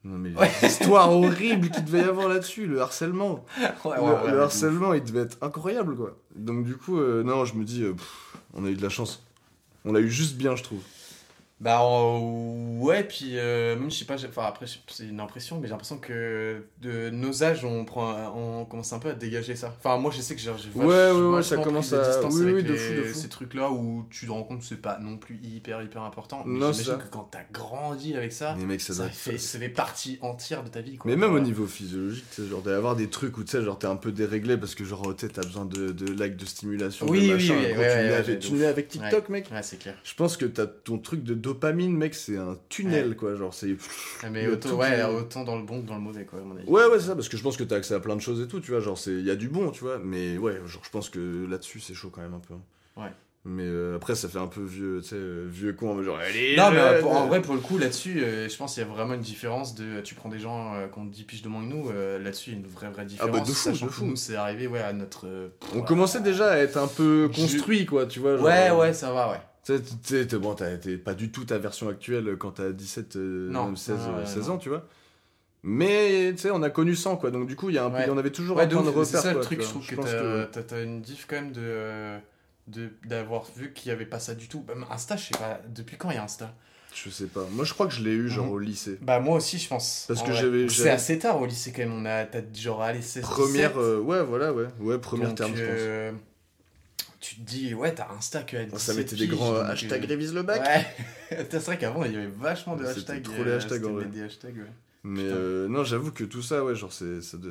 Non, 0.05 0.19
mais 0.19 0.31
Ouais. 0.39 0.49
l'histoire 0.63 1.11
horrible 1.13 1.69
qu'il 1.69 1.85
devait 1.85 1.99
y 1.99 2.03
avoir 2.05 2.29
là-dessus, 2.29 2.67
le 2.67 2.81
harcèlement. 2.81 3.45
Ouais, 3.85 3.97
le, 3.97 4.03
ouais, 4.37 4.41
harcèlement, 4.41 4.95
il 4.95 5.03
devait 5.03 5.23
être 5.23 5.37
incroyable, 5.43 5.97
quoi. 5.97 6.17
Donc, 6.37 6.65
du 6.65 6.77
coup, 6.77 7.01
euh, 7.01 7.25
non, 7.25 7.45
je 7.45 7.55
me 7.55 7.65
dis, 7.65 7.83
euh, 7.83 7.93
pff, 7.93 8.37
on 8.55 8.65
a 8.65 8.69
eu 8.71 8.75
de 8.77 8.83
la 8.83 8.89
chance. 8.89 9.25
On 9.85 9.93
l'a 9.93 10.01
eu 10.01 10.09
juste 10.11 10.37
bien, 10.37 10.55
je 10.55 10.63
trouve. 10.63 10.81
Bah 11.59 11.81
euh, 11.83 12.79
ouais, 12.81 13.03
puis 13.05 13.39
euh, 13.39 13.77
même 13.77 13.91
je 13.91 13.97
sais 13.97 14.05
pas, 14.05 14.17
enfin 14.29 14.43
après 14.45 14.67
c'est 14.89 15.05
une 15.05 15.21
impression, 15.21 15.57
mais 15.59 15.67
j'ai 15.67 15.71
l'impression 15.71 15.97
que 15.97 16.63
de 16.83 17.09
nos 17.09 17.43
âges 17.43 17.65
on 17.65 17.87
prend, 17.87 18.15
on 18.37 18.67
commence 18.67 18.93
un 18.93 18.99
peu 18.99 19.09
à 19.09 19.15
dégager 19.15 19.57
ça. 19.57 19.75
Enfin 19.79 19.97
moi 19.97 20.13
je 20.15 20.21
sais 20.21 20.35
que 20.35 20.41
j'ai 20.43 20.51
Ouais, 20.75 20.85
ouais, 20.85 21.13
ouais, 21.13 21.43
ça 21.43 21.57
commence 21.57 21.95
à- 21.95 22.07
distance 22.11 22.35
oui, 22.35 22.43
avec 22.43 22.55
oui, 22.57 22.63
de 22.63 22.73
les- 22.73 22.79
fou, 22.79 22.95
de 22.95 23.03
fou. 23.05 23.19
Ces 23.19 23.29
trucs 23.31 23.55
là 23.55 23.71
où 23.71 24.07
tu 24.11 24.27
te 24.27 24.31
rends 24.31 24.43
compte 24.43 24.59
que 24.61 24.67
c'est 24.67 24.77
pas 24.83 24.99
non 25.01 25.17
plus 25.17 25.37
hyper 25.43 25.83
hyper 25.83 26.03
important. 26.03 26.43
Mais 26.45 26.59
j'imagine 26.61 26.99
que 26.99 27.09
quand 27.11 27.29
t'as 27.31 27.45
grandi 27.51 28.15
avec 28.15 28.33
ça, 28.35 28.55
Mais 28.59 28.67
mec, 28.67 28.83
ça 28.83 29.09
fait, 29.09 29.39
ça 29.39 29.59
fait 29.59 29.71
partie 29.71 30.19
entière 30.21 30.63
de 30.63 30.69
ta 30.69 30.83
vie. 30.83 30.99
Quoi. 30.99 31.11
Mais 31.11 31.17
même 31.17 31.33
au 31.35 31.41
niveau 31.41 31.67
physiologique, 31.67 32.27
tu 32.35 32.43
sais, 32.43 32.49
genre 32.49 32.61
d'avoir 32.61 32.97
des 32.97 33.09
trucs 33.09 33.39
où 33.39 33.45
tu 33.45 33.53
sais, 33.53 33.63
genre 33.63 33.79
t'es 33.79 33.87
un 33.87 33.97
peu 33.97 34.13
déréglé 34.13 34.59
parce 34.59 34.75
que 34.75 34.85
genre 34.85 35.17
tu 35.17 35.27
t'as 35.29 35.41
besoin 35.41 35.65
de, 35.65 35.91
de 35.93 36.05
likes, 36.23 36.37
de 36.37 36.45
stimulation, 36.45 37.07
Oui, 37.09 37.21
de 37.21 37.25
oui, 37.25 37.33
machin. 37.33 37.55
oui, 37.57 37.63
ouais, 37.63 37.73
tu, 37.73 37.79
ouais, 38.53 38.61
ouais, 38.61 38.67
avec 38.67 38.89
TikTok, 38.89 39.31
mec. 39.31 39.47
Ouais, 39.51 39.63
c'est 39.63 39.79
clair. 39.79 39.95
Je 40.05 40.13
pense 40.15 40.37
que 40.37 40.45
t'as 40.45 40.67
ton 40.67 40.99
truc 40.99 41.23
de 41.25 41.46
dopamine, 41.47 41.97
mec, 41.97 42.15
c'est 42.15 42.37
un 42.37 42.57
tunnel, 42.69 43.17
quoi. 43.17 43.35
Genre, 43.35 43.53
c'est. 43.55 43.77
Ah, 44.23 44.31
mais 44.31 44.47
autant, 44.49 44.75
ouais, 44.77 44.97
qui- 44.97 45.03
autant 45.17 45.45
dans 45.45 45.57
le 45.57 45.65
bon 45.65 45.81
que 45.83 45.87
dans 45.87 45.95
le 45.95 46.01
mauvais, 46.01 46.25
quoi, 46.25 46.39
à 46.41 46.43
mon 46.43 46.57
avis. 46.57 46.69
Ouais, 46.69 46.85
ouais, 46.87 46.99
c'est 46.99 47.07
ça, 47.07 47.15
parce 47.15 47.29
que 47.29 47.37
je 47.37 47.43
pense 47.43 47.57
que 47.57 47.65
t'as 47.65 47.77
accès 47.77 47.95
à 47.95 48.01
plein 48.01 48.17
de 48.17 48.21
choses 48.21 48.41
et 48.41 48.49
tout, 48.49 48.61
tu 48.61 48.71
vois. 48.73 48.81
Genre, 48.81 48.99
il 49.07 49.25
y 49.25 49.31
a 49.31 49.37
du 49.37 49.49
bon, 49.49 49.71
tu 49.71 49.83
vois. 49.85 49.99
Mais 50.03 50.37
ouais, 50.39 50.59
genre, 50.67 50.83
je 50.85 50.91
pense 50.91 51.09
que 51.11 51.47
là-dessus, 51.49 51.81
c'est 51.81 51.95
chaud 51.95 52.11
quand 52.13 52.21
même 52.23 52.35
un 52.35 52.41
peu. 52.41 52.55
Ouais. 53.01 53.11
Mais 53.49 53.63
euh, 53.65 53.95
après, 53.95 54.17
ça 54.17 54.29
fait 54.29 54.41
un 54.41 54.49
peu 54.49 54.61
vieux, 54.65 54.99
tu 55.03 55.11
sais, 55.11 55.17
vieux 55.47 55.73
con, 55.73 56.03
genre, 56.03 56.19
allez, 56.19 56.57
Non, 56.57 56.73
mais 56.73 56.99
pour- 57.01 57.13
en 57.13 57.29
vrai, 57.29 57.41
pour 57.41 57.55
le 57.55 57.61
coup, 57.61 57.79
là-dessus, 57.79 58.21
euh, 58.25 58.49
je 58.49 58.57
pense 58.57 58.75
qu'il 58.75 58.83
y 58.83 58.87
a 58.87 58.89
vraiment 58.89 59.15
une 59.15 59.21
différence 59.21 59.77
de. 59.77 60.01
Tu 60.01 60.17
prends 60.17 60.29
des 60.29 60.41
gens 60.41 60.75
euh, 60.75 60.89
qui 60.89 60.99
ont 60.99 61.05
10 61.05 61.23
piges 61.23 61.43
de 61.43 61.49
moins 61.49 61.63
que 61.63 61.69
nous, 61.69 61.89
euh, 61.91 62.19
là-dessus, 62.19 62.51
il 62.51 62.53
y 62.55 62.57
a 62.57 62.59
une 62.59 62.67
vraie, 62.67 62.91
vraie 62.91 63.05
différence. 63.05 63.31
bah, 63.31 63.39
de 63.39 63.47
fou, 63.47 63.53
sachant 63.55 63.87
de 63.87 63.91
que 63.93 63.97
fou. 63.97 64.05
nous, 64.07 64.17
c'est 64.17 64.35
arrivé, 64.35 64.67
ouais, 64.67 64.81
à 64.81 64.93
notre. 64.93 65.29
On 65.77 65.83
commençait 65.83 66.23
déjà 66.23 66.51
à 66.51 66.57
être 66.57 66.77
un 66.77 66.89
peu 66.89 67.31
construit, 67.33 67.87
quoi, 67.87 68.07
tu 68.07 68.19
vois. 68.19 68.37
genre, 68.37 68.47
Ouais, 68.47 68.73
ouais, 68.73 68.93
ça 68.93 69.13
va, 69.13 69.31
ouais. 69.31 69.39
Tu 69.67 69.75
sais, 70.05 70.25
bon, 70.39 70.55
t'es 70.55 70.97
pas 70.97 71.15
du 71.15 71.31
tout 71.33 71.45
ta 71.45 71.59
version 71.59 71.89
actuelle 71.89 72.37
quand 72.39 72.53
t'as 72.53 72.71
17, 72.71 73.17
euh, 73.17 73.51
Non. 73.51 73.67
même 73.67 73.77
16, 73.77 73.97
Ah, 74.07 74.19
euh, 74.19 74.25
16 74.27 74.49
non. 74.49 74.55
ans, 74.55 74.59
tu 74.59 74.69
vois. 74.69 74.87
Mais, 75.65 76.33
tu 76.33 76.43
sais, 76.43 76.51
on 76.53 76.63
a 76.63 76.71
connu 76.71 76.95
100, 76.95 77.17
quoi. 77.17 77.33
Donc, 77.33 77.49
du 77.49 77.57
coup, 77.57 77.71
il 77.71 77.75
y 77.75 77.79
a 77.79 77.85
un 77.85 77.93
Ouais. 77.93 78.07
on 78.09 78.17
avait 78.17 78.31
toujours 78.31 78.57
Ouais, 78.57 78.63
un 78.65 78.69
point 78.69 78.83
de 78.83 78.89
repère. 78.89 79.05
c'est 79.07 79.17
ça 79.17 79.29
le 79.31 79.35
quoi, 79.39 79.45
truc, 79.45 79.59
tu 79.59 79.65
je 79.65 79.71
trouve 79.71 79.87
que 79.87 80.45
t'as 80.61 80.83
une 80.83 81.01
diff 81.03 81.27
quand 81.29 81.37
même 81.37 81.53
de. 81.53 81.61
euh, 81.63 82.19
de- 82.69 82.91
d'avoir 83.05 83.45
vu 83.57 83.73
qu'il 83.73 83.91
y 83.91 83.93
avait 83.93 84.07
pas 84.07 84.19
ça 84.19 84.35
du 84.35 84.49
tout. 84.49 84.65
Même 84.69 84.85
Insta, 84.91 85.17
je 85.17 85.25
sais 85.27 85.39
pas, 85.39 85.61
depuis 85.69 85.97
quand 85.97 86.11
il 86.11 86.15
y 86.17 86.19
a 86.19 86.25
Insta? 86.25 86.53
Je 86.95 87.11
sais 87.11 87.27
pas. 87.27 87.47
Moi, 87.53 87.65
je 87.65 87.73
crois 87.75 87.87
que 87.87 87.93
je 87.93 88.03
l'ai 88.03 88.11
eu, 88.13 88.29
genre, 88.29 88.47
Mhm. 88.47 88.53
au 88.53 88.59
lycée. 88.59 88.99
Bah, 89.03 89.21
moi 89.21 89.37
aussi, 89.37 89.59
je 89.59 89.69
pense. 89.69 90.05
Parce 90.09 90.23
que 90.23 90.33
j'avais- 90.33 90.69
C'est 90.69 90.91
assez 90.91 91.19
tard 91.19 91.41
au 91.41 91.47
lycée 91.47 91.71
quand 91.73 91.83
même, 91.83 91.93
on 91.93 92.05
a. 92.07 92.25
T'as 92.25 92.41
genre, 92.55 92.83
allez, 92.83 93.03
16 93.03 93.23
Première, 93.23 93.71
17. 93.71 93.77
euh, 93.77 93.99
ouais, 94.01 94.23
voilà, 94.25 94.53
ouais. 94.53 94.67
Ouais, 94.81 94.99
première 94.99 95.29
Donc, 95.29 95.37
terme, 95.39 95.53
je 95.57 95.65
pense. 95.65 96.21
Euh, 97.27 97.35
Tu 97.35 97.37
te 97.37 97.41
dis, 97.41 97.75
ouais, 97.75 97.95
t'as 97.95 98.09
Insta 98.17 98.43
que 98.43 98.57
à 98.57 98.61
Oh, 98.73 98.79
ça 98.79 98.93
17 98.93 98.97
mettait 98.97 99.17
des 99.17 99.27
grands 99.27 99.55
euh, 99.55 99.65
hashtags 99.65 100.05
euh, 100.05 100.07
révise 100.09 100.35
le 100.35 100.43
bac. 100.43 100.61
Ouais, 100.63 101.47
c'est 101.51 101.59
vrai 101.65 101.79
qu'avant 101.79 102.05
il 102.05 102.13
y 102.13 102.17
avait 102.17 102.27
vachement 102.27 102.77
de 102.77 102.85
C'était 102.85 102.99
hashtags. 102.99 103.23
trop 103.23 103.45
les 103.45 103.51
euh, 103.51 103.57
hashtags, 103.57 103.79
c'était 103.83 103.91
en 103.91 103.95
vrai. 103.95 104.05
des 104.07 104.23
hashtags, 104.23 104.57
ouais. 104.57 104.73
Mais 105.09 105.23
euh, 105.23 105.69
non, 105.69 105.85
j'avoue 105.85 106.11
que 106.11 106.25
tout 106.25 106.43
ça, 106.43 106.65
ouais, 106.65 106.75
genre, 106.75 106.93
c'est 106.93 107.21
c'est 107.23 107.37
ouais, 107.37 107.51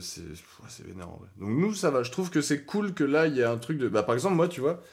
c'est 0.67 0.85
vénère 0.85 1.07
en 1.09 1.17
vrai. 1.17 1.29
Donc, 1.39 1.49
nous, 1.51 1.73
ça 1.73 1.89
va. 1.89 2.03
Je 2.03 2.11
trouve 2.11 2.29
que 2.29 2.41
c'est 2.41 2.63
cool 2.63 2.93
que 2.93 3.03
là, 3.05 3.27
il 3.27 3.35
y 3.35 3.43
a 3.43 3.49
un 3.51 3.57
truc 3.57 3.77
de. 3.77 3.87
Bah, 3.87 4.03
par 4.03 4.13
exemple, 4.13 4.35
moi, 4.35 4.49
tu 4.49 4.59
vois, 4.59 4.83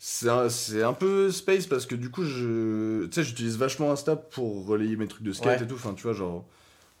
c'est 0.00 0.28
un, 0.28 0.48
c'est 0.48 0.82
un 0.82 0.92
peu 0.92 1.30
space 1.30 1.66
parce 1.68 1.86
que 1.86 1.94
du 1.94 2.10
coup, 2.10 2.24
je. 2.24 3.04
Tu 3.06 3.12
sais, 3.12 3.22
j'utilise 3.22 3.56
vachement 3.58 3.92
Insta 3.92 4.16
pour 4.16 4.66
relayer 4.66 4.96
mes 4.96 5.06
trucs 5.06 5.22
de 5.22 5.32
skate 5.32 5.60
Ouais. 5.60 5.64
et 5.64 5.68
tout. 5.68 5.74
Enfin, 5.76 5.94
tu 5.94 6.02
vois, 6.02 6.14
genre. 6.14 6.44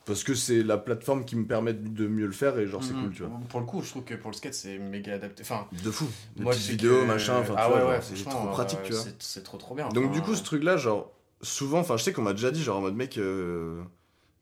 Parce 0.06 0.22
que 0.22 0.34
c'est 0.34 0.62
la 0.62 0.76
plateforme 0.76 1.24
qui 1.24 1.34
me 1.34 1.46
permet 1.46 1.72
de 1.72 2.06
mieux 2.06 2.26
le 2.26 2.32
faire 2.32 2.58
et 2.58 2.66
genre, 2.66 2.84
c'est 2.84 2.92
Mhm. 2.94 3.00
cool, 3.04 3.14
tu 3.14 3.22
vois. 3.22 3.32
Pour 3.48 3.60
le 3.60 3.66
coup, 3.66 3.82
je 3.82 3.88
trouve 3.88 4.04
que 4.04 4.14
pour 4.14 4.30
le 4.30 4.36
skate 4.36 4.52
c'est 4.52 4.78
méga 4.78 5.14
adapté. 5.14 5.42
Enfin, 5.42 5.66
De 5.82 5.90
fou. 5.90 6.06
Des 6.36 6.42
moi 6.44 6.52
petites 6.52 6.70
vidéos, 6.72 7.00
que- 7.02 7.06
machin, 7.06 7.38
enfin, 7.38 7.54
ah 7.56 7.66
tu 7.68 7.74
ouais, 7.74 7.82
ouais, 7.88 8.00
c'est 8.02 8.28
trop 8.28 8.48
pratique, 8.48 8.78
euh, 8.80 8.82
tu 8.84 8.92
vois. 8.92 9.02
c'est- 9.18 9.42
trop 9.42 9.56
trop 9.56 9.74
bien. 9.74 9.88
Donc 9.88 10.04
Enfin, 10.04 10.12
du 10.12 10.20
coup, 10.22 10.34
ce 10.34 10.42
truc-là, 10.42 10.76
genre, 10.76 11.10
souvent, 11.40 11.78
enfin, 11.78 11.96
je 11.96 12.02
sais 12.02 12.12
qu'on 12.12 12.22
m'a 12.22 12.34
déjà 12.34 12.50
dit, 12.50 12.62
genre, 12.62 12.76
en 12.78 12.80
mode 12.82 12.96
mec, 12.96 13.16
euh, 13.16 13.82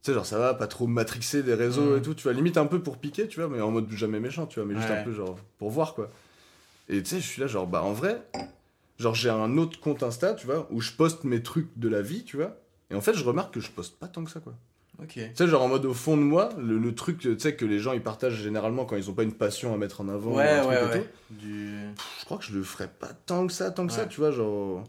sais, 0.02 0.12
genre, 0.14 0.26
ça 0.26 0.36
va, 0.38 0.54
pas 0.54 0.66
trop 0.66 0.88
matrixer 0.88 1.44
des 1.44 1.54
réseaux 1.54 1.94
Mm. 1.94 1.98
et 1.98 2.02
tout, 2.02 2.14
tu 2.14 2.24
vois, 2.24 2.32
limite 2.32 2.56
un 2.56 2.66
peu 2.66 2.82
pour 2.82 2.98
piquer, 2.98 3.28
tu 3.28 3.38
vois, 3.40 3.48
mais 3.48 3.60
en 3.60 3.70
mode 3.70 3.88
jamais 3.92 4.18
méchant, 4.18 4.46
tu 4.46 4.58
vois, 4.58 4.68
mais 4.68 4.74
juste 4.74 4.90
un 4.90 5.04
peu 5.04 5.12
genre 5.12 5.36
pour 5.58 5.70
voir, 5.70 5.94
quoi. 5.94 6.10
Et 6.88 7.00
tu 7.04 7.10
sais, 7.10 7.20
je 7.20 7.26
suis 7.26 7.40
là, 7.40 7.46
genre, 7.46 7.68
bah 7.68 7.84
en 7.84 7.92
vrai, 7.92 8.20
genre, 8.98 9.14
j'ai 9.14 9.30
un 9.30 9.56
autre 9.58 9.78
compte 9.78 10.02
Insta, 10.02 10.34
tu 10.34 10.46
vois, 10.46 10.66
où 10.72 10.80
je 10.80 10.90
poste 10.90 11.22
mes 11.22 11.40
trucs 11.40 11.68
de 11.78 11.88
la 11.88 12.02
vie, 12.02 12.24
tu 12.24 12.36
vois, 12.36 12.56
et 12.90 12.96
en 12.96 13.00
fait, 13.00 13.14
je 13.14 13.22
remarque 13.24 13.54
que 13.54 13.60
je 13.60 13.70
poste 13.70 13.96
pas 14.00 14.08
tant 14.08 14.24
que 14.24 14.30
ça, 14.32 14.40
quoi. 14.40 14.54
Ok. 15.02 15.12
Tu 15.14 15.20
sais, 15.34 15.46
genre 15.48 15.62
en 15.62 15.68
mode 15.68 15.84
au 15.86 15.94
fond 15.94 16.16
de 16.16 16.22
moi, 16.22 16.50
le, 16.58 16.78
le 16.78 16.94
truc, 16.94 17.18
tu 17.18 17.38
sais, 17.38 17.54
que 17.56 17.64
les 17.64 17.78
gens 17.78 17.92
ils 17.92 18.02
partagent 18.02 18.40
généralement 18.42 18.84
quand 18.84 18.96
ils 18.96 19.10
ont 19.10 19.14
pas 19.14 19.22
une 19.24 19.32
passion 19.34 19.74
à 19.74 19.76
mettre 19.76 20.00
en 20.00 20.08
avant, 20.08 20.34
Ouais, 20.36 20.44
un 20.44 20.60
truc 20.60 20.70
ouais, 20.70 20.96
et 20.96 20.98
ouais. 20.98 21.10
Du... 21.30 21.70
je 22.20 22.24
crois 22.24 22.38
que 22.38 22.44
je 22.44 22.52
le 22.54 22.62
ferais 22.62 22.88
pas 22.88 23.08
tant 23.26 23.46
que 23.46 23.52
ça, 23.52 23.70
tant 23.70 23.86
que 23.86 23.92
ça, 23.92 24.06
tu 24.06 24.20
vois, 24.20 24.30
genre. 24.30 24.84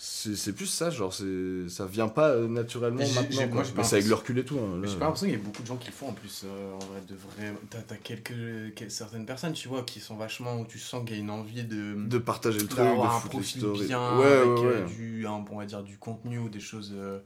C'est 0.00 0.52
plus 0.52 0.66
ça, 0.66 0.90
genre, 0.90 1.12
ça 1.12 1.86
vient 1.86 2.06
pas 2.06 2.28
euh, 2.28 2.46
naturellement 2.46 3.02
maintenant. 3.16 3.48
quoi. 3.48 3.64
Mais 3.76 3.82
c'est 3.82 3.96
avec 3.96 4.06
le 4.08 4.14
recul 4.14 4.38
et 4.38 4.44
tout. 4.44 4.56
hein, 4.56 4.80
j'ai 4.84 4.94
pas 4.96 5.06
l'impression 5.06 5.26
qu'il 5.26 5.34
y 5.36 5.40
a 5.40 5.42
beaucoup 5.44 5.62
de 5.62 5.66
gens 5.66 5.76
qui 5.76 5.88
le 5.88 5.92
font 5.92 6.10
en 6.10 6.12
plus, 6.12 6.44
euh, 6.44 6.72
en 6.72 6.78
vrai, 6.78 7.00
de 7.08 7.16
vrai. 7.16 7.52
T'as, 7.68 7.96
quelques, 7.96 8.74
quel- 8.76 8.92
certaines 8.92 9.26
personnes, 9.26 9.54
tu 9.54 9.66
vois, 9.66 9.82
qui 9.82 9.98
sont 9.98 10.14
vachement. 10.14 10.60
où 10.60 10.64
tu 10.66 10.78
sens 10.78 11.04
qu'il 11.04 11.16
y 11.16 11.18
a 11.18 11.22
une 11.22 11.30
envie 11.30 11.64
de. 11.64 11.96
De 12.06 12.18
partager 12.18 12.60
le 12.60 12.66
truc, 12.68 12.78
de 12.78 12.84
un 12.84 13.20
profil 13.28 13.64
bien, 13.86 14.18
Ouais, 14.20 14.24
avec 14.26 14.48
ouais, 14.50 14.64
euh, 14.66 14.86
du, 14.86 15.26
un- 15.26 15.44
on 15.50 15.58
va 15.58 15.66
dire, 15.66 15.82
du 15.82 15.98
contenu 15.98 16.38
ou 16.38 16.48
des 16.48 16.60
choses 16.60 16.92
euh, 16.94 17.18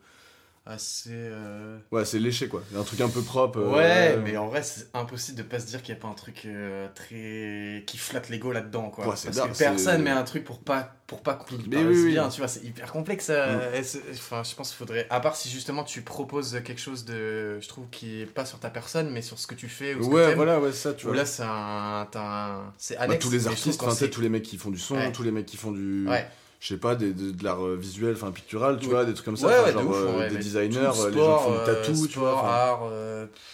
assez. 0.65 1.11
euh, 1.13 1.79
Ouais, 1.91 2.05
c'est 2.05 2.19
léché 2.19 2.47
quoi. 2.49 2.63
Un 2.77 2.83
truc 2.85 3.01
un 3.01 3.09
peu 3.09 3.21
propre. 3.23 3.59
euh, 3.59 3.73
Ouais, 3.75 4.17
mais 4.17 4.37
en 4.37 4.47
vrai, 4.49 4.63
c'est 4.63 4.87
impossible 4.95 5.39
de 5.39 5.43
pas 5.43 5.59
se 5.59 5.67
dire 5.67 5.83
qu'il 5.83 5.95
n'y 5.95 6.01
a 6.01 6.03
pas 6.03 6.09
un 6.09 6.15
truc 6.15 6.43
euh, 6.47 6.89
très. 6.95 7.85
qui 7.87 7.99
flatte 7.99 8.29
l'ego 8.29 8.53
là-dedans, 8.53 8.91
quoi. 8.91 9.09
Ouais, 9.09 9.17
c'est 9.17 9.27
Parce 9.29 9.39
dingue, 9.39 9.51
que 9.51 9.57
c'est- 9.57 9.65
personne 9.65 10.03
met 10.03 10.11
un 10.11 10.23
truc 10.23 10.45
pour 10.45 10.61
pas, 10.61 10.95
pour 11.07 11.23
pas 11.23 11.35
qu'on 11.35 11.57
Mais 11.69 11.79
oui, 11.85 12.03
oui. 12.05 12.13
bien, 12.13 12.29
tu 12.29 12.39
vois, 12.41 12.49
c'est 12.49 12.63
hyper 12.65 12.93
complexe. 12.93 13.27
c'est- 13.27 14.01
Enfin, 14.13 14.43
je 14.45 14.55
pense 14.55 14.69
qu'il 14.71 14.79
faudrait. 14.79 15.07
À 15.11 15.21
part 15.21 15.37
si 15.37 15.51
justement 15.51 15.85
tu 15.85 16.03
proposes 16.03 16.61
quelque 16.65 16.81
chose 16.81 17.05
de. 17.05 17.59
Je 17.61 17.69
trouve 17.69 17.87
qui 17.91 18.21
est 18.23 18.27
pas 18.27 18.45
sur 18.45 18.59
ta 18.61 18.71
personne, 18.71 19.11
mais 19.11 19.23
sur 19.23 19.39
ce 19.39 19.47
que 19.47 19.55
tu 19.55 19.69
fais 19.69 19.95
ou 19.95 20.03
ce 20.05 20.09
Ouais, 20.09 20.35
voilà, 20.35 20.61
ouais, 20.61 20.73
ça, 20.73 20.95
tu 20.95 21.07
vois. 21.07 21.17
là, 21.17 21.27
c'est 21.27 21.43
un. 21.43 22.07
un- 22.15 22.73
C'est 22.79 22.95
Bah, 22.97 23.03
annexe. 23.03 23.25
tous 23.25 23.31
les 23.33 23.47
artistes, 23.47 24.11
tous 24.11 24.21
les 24.21 24.29
mecs 24.29 24.43
qui 24.45 24.59
font 24.59 24.71
du 24.71 24.79
son, 24.79 24.95
Ouais. 24.95 25.13
tous 25.13 25.23
les 25.23 25.33
mecs 25.33 25.47
qui 25.47 25.57
font 25.57 25.73
du. 25.73 26.07
Ouais. 26.09 26.27
Je 26.63 26.69
sais 26.69 26.77
pas, 26.77 26.95
des, 26.95 27.13
de, 27.13 27.33
de 27.33 27.43
l'art 27.43 27.67
euh, 27.67 27.75
visuel, 27.75 28.15
enfin 28.15 28.31
pictural, 28.31 28.79
tu 28.79 28.85
Oui. 28.87 28.93
vois, 28.93 29.05
des 29.05 29.15
trucs 29.15 29.25
comme 29.25 29.37
ça. 29.37 29.49
Ouais, 29.49 29.73
de 29.73 29.79
genre, 29.79 29.91
ouf, 29.91 29.97
euh, 29.99 30.29
des 30.31 30.37
designers, 30.37 30.79
euh, 30.79 31.11
les 31.11 31.19
gens 31.19 31.39
qui 31.39 31.45
font 31.45 31.51
du 31.51 31.59
euh, 31.59 31.65
tatou, 31.83 32.07
tu 32.07 32.19
vois. 32.21 32.39
art, 32.49 32.83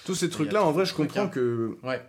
Tous 0.04 0.14
ces 0.14 0.28
trucs-là, 0.28 0.62
en 0.62 0.72
vrai, 0.72 0.84
je 0.84 0.92
comprends 0.92 1.22
hein. 1.22 1.28
que. 1.28 1.74
Ouais. 1.82 2.02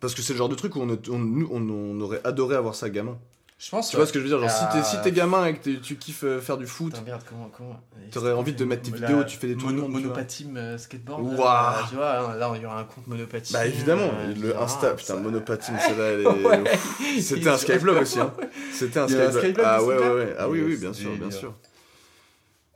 Parce 0.00 0.16
que 0.16 0.20
c'est 0.22 0.32
le 0.32 0.38
genre 0.38 0.48
de 0.48 0.56
truc 0.56 0.74
où 0.74 0.80
on, 0.80 0.98
on, 1.10 1.70
on 1.70 2.00
aurait 2.00 2.20
adoré 2.24 2.56
avoir 2.56 2.74
ça 2.74 2.90
gamin. 2.90 3.16
Je 3.64 3.70
pense. 3.70 3.90
Tu 3.90 3.96
vois 3.96 4.06
ce 4.06 4.12
que 4.12 4.18
je 4.18 4.24
veux 4.24 4.28
dire 4.30 4.40
Genre, 4.40 4.50
si 4.50 4.64
t'es 4.72 4.78
Ah. 4.80 4.82
si 4.82 5.00
t'es 5.02 5.12
gamin 5.12 5.46
et 5.46 5.54
que 5.54 5.70
tu 5.76 5.94
kiffes 5.96 6.24
euh, 6.24 6.40
faire 6.40 6.58
du 6.58 6.66
foot, 6.66 6.92
Putain, 6.94 7.04
merde, 7.04 7.22
comment. 7.28 7.48
comment... 7.56 7.80
T'aurais 8.10 8.32
envie 8.32 8.54
de 8.54 8.64
mettre 8.64 8.82
tes 8.82 8.90
vidéos 8.90 9.22
tu 9.22 9.36
fais 9.38 9.46
des 9.46 9.56
trucs 9.56 9.70
Mono, 9.70 9.82
du 9.86 9.88
monde, 9.92 10.00
tu 10.00 10.06
vois. 10.08 10.16
Monopatim 10.16 10.56
euh, 10.56 10.76
skateboard. 10.78 11.22
Waouh. 11.22 11.38
là, 11.38 11.86
tu 11.88 11.94
vois, 11.94 12.04
là, 12.12 12.36
là, 12.36 12.52
il 12.56 12.62
y 12.62 12.66
aura 12.66 12.80
un 12.80 12.84
compte 12.84 13.06
monopatim. 13.06 13.52
bah 13.52 13.64
évidemment, 13.66 14.10
euh, 14.18 14.34
le 14.34 14.58
Insta, 14.60 14.94
putain, 14.94 15.14
ça- 15.14 15.20
monopathime, 15.20 15.76
celle-là, 15.78 16.04
elle 16.04 16.20
est. 16.22 16.26
Ouais. 16.26 17.20
C'était 17.20 17.48
un 17.50 17.56
skyblog 17.56 18.02
aussi, 18.02 18.18
hein. 18.18 18.32
C'était 18.72 18.98
un 18.98 19.06
skyblog. 19.06 19.60
Ah 19.64 19.80
ouais, 19.82 19.96
ouais, 19.96 20.08
ouais. 20.10 20.34
Ah 20.38 20.48
oui, 20.48 20.60
oui, 20.66 20.76
bien 20.76 20.92
sûr, 20.92 21.12
bien 21.16 21.30
sûr. 21.30 21.54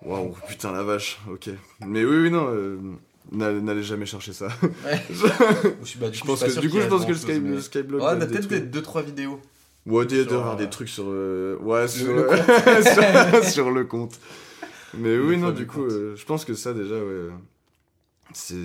Waouh, 0.02 0.37
putain, 0.47 0.71
la 0.71 0.85
vache, 0.85 1.19
ok. 1.28 1.50
Mais 1.85 2.05
oui, 2.05 2.16
oui, 2.23 2.31
non, 2.31 2.47
euh, 2.52 2.78
n'allez 3.33 3.83
jamais 3.83 4.07
chercher 4.07 4.33
ça. 4.33 4.47
Ouais. 4.85 5.02
je 5.11 5.99
Bah, 5.99 6.11
du 6.11 6.16
je 6.16 6.21
coup, 6.21 6.28
pense 6.28 6.45
que, 6.45 6.61
du 6.61 6.71
coup, 6.71 6.81
je 6.81 6.87
pense 6.87 7.05
que 7.05 7.11
le, 7.33 7.61
skyblog. 7.61 8.00
Ouais, 8.00 8.07
on 8.07 8.21
a 8.21 8.25
être 8.25 8.28
peut-être 8.31 8.47
détruit. 8.47 8.61
des 8.61 8.81
2-3 8.81 9.02
vidéos. 9.05 9.40
Ouais, 9.87 10.05
y 10.05 10.25
sur, 10.25 10.47
euh, 10.47 10.57
des 10.57 10.69
trucs 10.69 10.88
sur. 10.88 11.05
euh, 11.09 11.57
Ouais, 11.61 11.87
sur, 11.88 12.12
le 12.12 12.28
sur, 13.43 13.45
sur 13.45 13.71
le 13.71 13.85
compte. 13.85 14.19
Mais 14.95 15.16
oui, 15.19 15.37
non, 15.37 15.50
du 15.52 15.66
coup, 15.66 15.83
compte. 15.83 15.93
euh, 15.93 16.16
je 16.16 16.25
pense 16.25 16.45
que 16.45 16.55
ça, 16.55 16.73
déjà, 16.75 16.95
ouais. 16.97 17.28
C'est. 18.33 18.57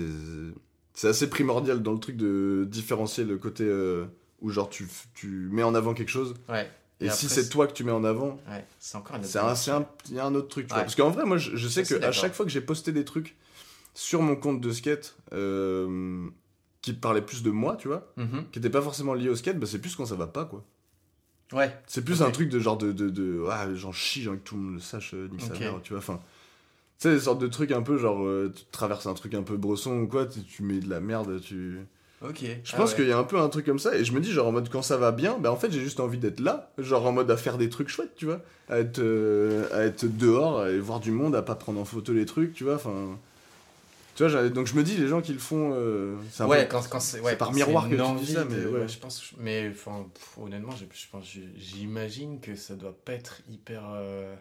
Assez 1.08 1.28
primordial 1.30 1.82
dans 1.82 1.92
le 1.92 1.98
truc 1.98 2.16
de 2.16 2.66
différencier 2.70 3.24
le 3.24 3.36
côté 3.38 3.64
euh, 3.64 4.04
où, 4.40 4.50
genre, 4.50 4.68
tu, 4.68 4.86
tu 5.14 5.26
mets 5.50 5.62
en 5.62 5.74
avant 5.74 5.94
quelque 5.94 6.10
chose. 6.10 6.34
Ouais. 6.48 6.70
Et, 7.00 7.06
Et 7.06 7.10
si 7.10 7.26
après, 7.26 7.34
c'est 7.34 7.42
c'est- 7.44 7.48
toi 7.48 7.66
que 7.66 7.72
tu 7.72 7.82
mets 7.82 7.92
en 7.92 8.04
avant, 8.04 8.38
Ouais, 8.48 8.64
c'est 8.78 8.96
encore 8.98 9.16
une 9.16 9.22
autre 9.24 9.28
il 10.10 10.14
y 10.14 10.18
a 10.20 10.26
un 10.26 10.34
autre 10.34 10.48
truc. 10.48 10.66
tu 10.66 10.70
vois. 10.70 10.78
Ouais. 10.78 10.84
Parce 10.84 10.94
qu'en 10.94 11.10
vrai, 11.10 11.24
moi, 11.24 11.38
je, 11.38 11.56
je 11.56 11.66
sais 11.68 11.80
Je 11.80 11.86
suis 11.86 11.94
que 11.94 11.98
à 11.98 12.00
d'accord. 12.00 12.14
chaque 12.14 12.34
fois 12.34 12.44
que 12.46 12.52
j'ai 12.52 12.60
posté 12.60 12.92
des 12.92 13.04
trucs 13.04 13.36
sur 13.94 14.22
mon 14.22 14.36
compte 14.36 14.60
de 14.60 14.70
skate 14.70 15.16
euh, 15.32 16.26
qui 16.82 16.92
parlaient 16.92 17.22
plus 17.22 17.42
de 17.42 17.50
moi, 17.50 17.76
tu 17.76 17.88
vois, 17.88 18.12
Mhm. 18.16 18.44
qui 18.52 18.58
n'étaient 18.58 18.70
pas 18.70 18.82
forcément 18.82 19.14
liés 19.14 19.28
au 19.30 19.34
skate, 19.36 19.58
bah, 19.58 19.66
c'est 19.66 19.80
plus 19.80 19.96
quand 19.96 20.06
ça 20.06 20.14
va 20.14 20.26
pas, 20.26 20.44
quoi. 20.44 20.62
Ouais. 21.52 21.74
C'est 21.86 22.04
plus 22.04 22.22
un 22.22 22.30
truc 22.30 22.48
de 22.48 22.58
genre 22.58 22.78
de. 22.78 22.92
de, 22.92 23.08
de 23.10 23.44
ah, 23.50 23.66
j'en 23.74 23.92
chie, 23.92 24.22
j'ai 24.22 24.30
envie 24.30 24.38
que 24.38 24.44
tout 24.44 24.56
le 24.56 24.62
monde 24.62 24.74
le 24.74 24.80
sache, 24.80 25.12
euh, 25.14 25.28
nique 25.30 25.42
sa 25.42 25.52
Ok. 25.54 25.60
mère, 25.60 25.80
tu 25.82 25.92
vois. 25.92 25.98
Enfin. 25.98 26.20
Tu 26.98 27.08
sais, 27.08 27.14
des 27.14 27.20
sortes 27.20 27.40
de 27.40 27.48
trucs 27.48 27.72
un 27.72 27.82
peu 27.82 27.98
genre. 27.98 28.24
euh, 28.24 28.52
tu 28.54 28.64
traverses 28.70 29.06
un 29.06 29.14
truc 29.14 29.34
un 29.34 29.42
peu 29.42 29.56
brosson 29.56 29.92
ou 30.00 30.06
quoi, 30.06 30.26
tu, 30.26 30.62
mets 30.62 30.78
de 30.80 30.88
la 30.88 31.00
merde, 31.00 31.40
tu. 31.40 31.78
Ok. 32.24 32.44
Je 32.62 32.72
Ah 32.72 32.76
pense 32.76 32.90
ouais. 32.90 32.96
qu'il 32.96 33.08
y 33.08 33.12
a 33.12 33.18
un 33.18 33.24
peu 33.24 33.38
un 33.40 33.48
truc 33.48 33.66
comme 33.66 33.80
ça, 33.80 33.96
et 33.96 34.04
je 34.04 34.12
me 34.12 34.20
dis, 34.20 34.30
genre 34.30 34.46
en 34.46 34.52
mode 34.52 34.68
quand 34.70 34.82
ça 34.82 34.96
va 34.96 35.10
bien, 35.10 35.36
bah 35.38 35.50
en 35.50 35.56
fait 35.56 35.72
j'ai 35.72 35.80
juste 35.80 35.98
envie 35.98 36.18
d'être 36.18 36.38
là, 36.38 36.70
genre 36.78 37.04
en 37.04 37.10
mode 37.12 37.28
à 37.32 37.36
faire 37.36 37.58
des 37.58 37.68
trucs 37.68 37.88
chouettes, 37.88 38.14
tu 38.16 38.26
vois. 38.26 38.40
À 38.68 38.78
être, 38.78 39.00
euh, 39.00 39.66
à 39.72 39.80
être 39.82 40.04
dehors, 40.06 40.60
à 40.60 40.66
aller 40.66 40.78
voir 40.78 41.00
du 41.00 41.10
monde, 41.10 41.34
à 41.34 41.42
pas 41.42 41.56
prendre 41.56 41.80
en 41.80 41.84
photo 41.84 42.12
les 42.12 42.24
trucs, 42.24 42.54
tu 42.54 42.62
vois. 42.64 42.76
Enfin. 42.76 43.18
Tu 44.14 44.26
vois, 44.28 44.48
donc 44.50 44.66
je 44.66 44.74
me 44.74 44.82
dis, 44.82 44.96
les 44.98 45.08
gens 45.08 45.22
qui 45.22 45.32
le 45.32 45.38
font. 45.38 45.72
euh, 45.74 46.16
c'est 46.30 46.44
Ouais, 46.44 46.68
quand, 46.68 46.86
quand 46.88 47.00
c'est 47.00 47.20
ouais, 47.20 47.34
par 47.36 47.48
quand 47.48 47.54
miroir 47.54 47.88
que 47.88 47.94
tu 47.96 48.24
dis 48.24 48.32
ça, 48.32 48.44
mais 48.44 48.56
de- 48.56 48.68
ouais. 48.68 48.88
je 48.88 48.98
pense 48.98 49.32
mais 49.38 49.70
enfin 49.70 50.06
pff, 50.12 50.38
honnêtement 50.38 50.72
je, 50.76 50.84
je 50.92 51.06
pense 51.10 51.24
j'imagine 51.56 52.40
que 52.40 52.54
ça 52.54 52.74
doit 52.74 52.94
pas 53.04 53.14
être 53.14 53.40
hyper 53.48 53.82
euh, 53.94 54.34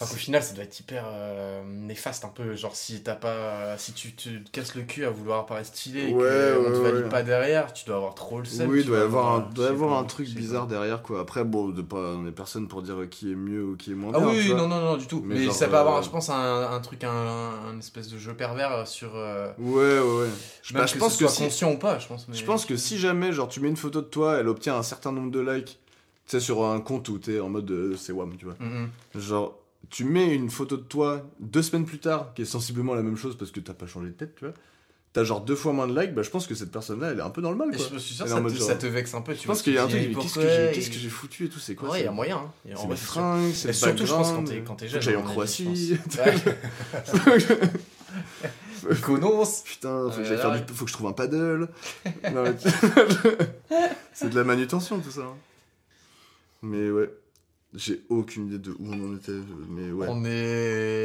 enfin 0.00 0.10
qu'au 0.10 0.18
final 0.18 0.42
ça 0.42 0.54
doit 0.54 0.64
être 0.64 0.80
hyper 0.80 1.04
euh, 1.06 1.62
néfaste 1.66 2.24
un 2.24 2.28
peu 2.28 2.54
genre 2.56 2.74
si 2.74 3.02
t'as 3.02 3.14
pas 3.16 3.76
si 3.76 3.92
tu 3.92 4.12
te 4.14 4.28
casses 4.50 4.74
le 4.74 4.82
cul 4.82 5.04
à 5.04 5.10
vouloir 5.10 5.44
paraître 5.46 5.68
stylé 5.68 6.08
et 6.08 6.14
Ouais, 6.14 6.20
que 6.22 6.58
on 6.58 6.72
te 6.72 6.76
ouais, 6.78 6.82
valide 6.82 7.02
ouais. 7.04 7.08
pas 7.10 7.22
derrière 7.22 7.72
tu 7.72 7.84
dois 7.84 7.96
avoir 7.96 8.14
trop 8.14 8.38
le 8.38 8.44
seum 8.46 8.68
Oui, 8.70 8.80
il 8.80 8.86
doit 8.86 8.98
y 8.98 9.02
avoir 9.02 9.34
un, 9.34 9.40
doit 9.54 9.68
avoir 9.68 9.98
un 9.98 10.04
truc 10.04 10.28
bizarre 10.30 10.66
derrière, 10.66 11.02
quoi. 11.02 11.20
Après, 11.20 11.44
bon, 11.44 11.68
de 11.68 11.82
pas, 11.82 12.14
on 12.16 12.26
est 12.26 12.32
personne 12.32 12.68
pour 12.68 12.82
dire 12.82 12.96
qui 13.10 13.32
est 13.32 13.34
mieux 13.34 13.64
ou 13.64 13.76
qui 13.76 13.92
est 13.92 13.94
moins 13.94 14.12
ah 14.14 14.18
bien. 14.20 14.28
oui, 14.30 14.48
non, 14.54 14.68
non, 14.68 14.80
non, 14.80 14.96
du 14.96 15.06
tout. 15.06 15.22
Mais 15.24 15.36
Mais, 15.36 15.44
genre, 15.44 15.54
ça 15.54 15.68
peut 15.68 15.76
avoir, 15.76 15.98
euh, 15.98 16.02
je 16.02 16.08
pense, 16.10 16.30
un, 16.30 16.70
un 16.72 16.80
truc, 16.80 17.04
un, 17.04 17.10
un 17.10 17.78
espèce 17.78 18.08
de 18.08 18.18
jeu 18.18 18.34
pervers 18.34 18.86
sur. 18.88 19.14
euh, 19.14 19.52
Ouais, 19.58 19.98
ouais, 19.98 20.20
ouais. 20.22 20.28
Je, 20.62 20.72
que 20.72 20.78
pense 20.98 21.16
que 21.16 21.26
soit 21.26 21.28
si, 21.28 21.42
conscient 21.44 21.72
ou 21.72 21.78
pas, 21.78 21.98
je 21.98 22.06
pense. 22.06 22.26
mais- 22.28 22.36
je 22.36 22.44
pense 22.44 22.64
que 22.64 22.76
si 22.76 22.98
jamais, 22.98 23.32
genre, 23.32 23.48
tu 23.48 23.60
mets 23.60 23.68
une 23.68 23.76
photo 23.76 24.00
de 24.00 24.06
toi, 24.06 24.38
elle 24.38 24.48
obtient 24.48 24.76
un 24.76 24.82
certain 24.82 25.12
nombre 25.12 25.30
de 25.30 25.40
likes, 25.40 25.78
tu 26.26 26.32
sais, 26.32 26.40
sur 26.40 26.64
un 26.64 26.80
compte 26.80 27.08
où 27.08 27.18
t'es 27.18 27.40
en 27.40 27.48
mode 27.48 27.70
euh, 27.70 27.96
c'est 27.96 28.12
wham, 28.12 28.36
tu 28.36 28.44
vois. 28.46 28.56
Mhm. 28.60 28.88
Genre, 29.16 29.56
tu 29.90 30.04
mets 30.04 30.34
une 30.34 30.50
photo 30.50 30.76
de 30.76 30.82
toi 30.82 31.28
deux 31.40 31.62
semaines 31.62 31.84
plus 31.84 31.98
tard, 31.98 32.32
qui 32.34 32.42
est 32.42 32.46
sensiblement 32.46 32.94
la 32.94 33.02
même 33.02 33.16
chose 33.16 33.36
parce 33.36 33.50
que 33.50 33.60
t'as 33.60 33.74
pas 33.74 33.86
changé 33.86 34.08
de 34.08 34.14
tête, 34.14 34.34
tu 34.36 34.44
vois. 34.44 34.54
T'as 35.12 35.24
genre 35.24 35.40
deux 35.40 35.56
fois 35.56 35.72
moins 35.72 35.88
de 35.88 36.00
likes, 36.00 36.14
bah 36.14 36.22
je 36.22 36.30
pense 36.30 36.46
que 36.46 36.54
cette 36.54 36.70
personne-là, 36.70 37.08
elle 37.10 37.18
est 37.18 37.22
un 37.22 37.30
peu 37.30 37.42
dans 37.42 37.50
le 37.50 37.56
mal, 37.56 37.70
Et 37.72 37.76
quoi. 37.76 37.84
je 37.88 37.94
me 37.94 37.98
suis 37.98 38.14
sûr 38.14 38.28
ça, 38.28 38.40
te, 38.40 38.48
ça 38.58 38.76
te 38.76 38.86
vexe 38.86 39.12
un 39.12 39.22
peu. 39.22 39.34
Tu 39.34 39.40
Je 39.42 39.46
pense 39.48 39.60
qu'il 39.62 39.74
y 39.74 39.78
a 39.78 39.82
un 39.82 39.88
truc, 39.88 40.16
qu'est-ce 40.16 40.34
que 40.36 40.40
j'ai 40.42 40.70
qu'est-ce 40.72 40.90
que 40.90 40.96
j'ai 40.98 41.08
foutu 41.08 41.46
et 41.46 41.48
tout, 41.48 41.58
c'est 41.58 41.74
quoi 41.74 41.90
Ouais, 41.90 42.00
il 42.02 42.04
y 42.04 42.06
a 42.08 42.12
moyen. 42.12 42.36
hein. 42.38 42.52
C'est 42.64 42.76
sûr. 42.76 42.96
fringues, 42.96 43.52
c'est 43.52 43.72
surtout, 43.72 44.06
je 44.06 44.12
pense, 44.12 44.32
quand 44.64 44.74
t'es 44.76 44.86
jeune. 44.86 45.02
j'aille 45.02 45.16
en 45.16 45.22
Croatie. 45.24 45.98
Conos. 49.02 49.62
Putain, 49.64 50.10
faut 50.10 50.18
que, 50.20 50.24
j'aille 50.24 50.38
faire 50.38 50.52
du- 50.64 50.72
faut 50.74 50.84
que 50.84 50.90
je 50.90 50.96
trouve 50.96 51.08
un 51.08 51.12
paddle. 51.12 51.68
C'est 54.12 54.28
de 54.30 54.36
la 54.36 54.44
manutention 54.44 55.00
tout 55.00 55.10
ça. 55.10 55.22
hein. 55.22 55.36
Mais 56.62 56.90
ouais, 56.90 57.10
j'ai 57.74 58.02
aucune 58.08 58.48
idée 58.48 58.58
de 58.58 58.70
où 58.72 58.76
on 58.92 59.12
en 59.12 59.16
était. 59.16 59.32
Mais 59.68 59.90
ouais. 59.92 60.06
On 60.10 60.24
est, 60.24 60.28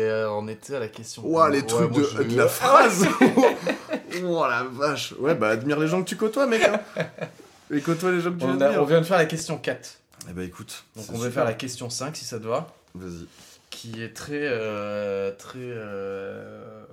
euh, 0.09 0.29
on 0.31 0.47
était 0.47 0.75
à 0.75 0.79
la 0.79 0.87
question. 0.87 1.23
Ouah, 1.25 1.49
les 1.49 1.59
Ouais, 1.61 1.65
trucs 1.67 1.91
de, 1.91 2.03
je- 2.03 2.23
de 2.23 2.35
la 2.37 2.47
phrase 2.47 3.05
Oh 4.23 4.45
la 4.49 4.63
vache 4.63 5.13
Ouais, 5.19 5.35
bah 5.35 5.49
admire 5.49 5.79
les 5.79 5.87
gens 5.87 6.01
que 6.03 6.07
tu 6.09 6.15
côtoies, 6.15 6.47
mec 6.47 6.63
hein. 6.63 6.79
Et 7.71 7.81
côtoie 7.81 8.11
les 8.11 8.21
gens 8.21 8.31
que 8.33 8.39
tu 8.39 8.45
On, 8.45 8.59
a- 8.61 8.79
on 8.79 8.85
vient 8.85 9.01
de 9.01 9.05
faire 9.05 9.17
la 9.17 9.25
question 9.25 9.57
4. 9.57 9.99
Eh 10.29 10.33
bah 10.33 10.43
écoute, 10.43 10.85
Donc 10.95 11.05
on 11.13 11.17
va 11.17 11.29
faire 11.29 11.45
la 11.45 11.53
question 11.53 11.89
5 11.89 12.15
si 12.15 12.25
ça 12.25 12.39
te 12.39 12.45
va. 12.47 12.73
Vas-y. 12.95 13.25
Qui 13.69 14.01
est 14.01 14.13
très. 14.13 14.39
euh, 14.41 15.31
très. 15.37 15.59
euh, 15.59 16.83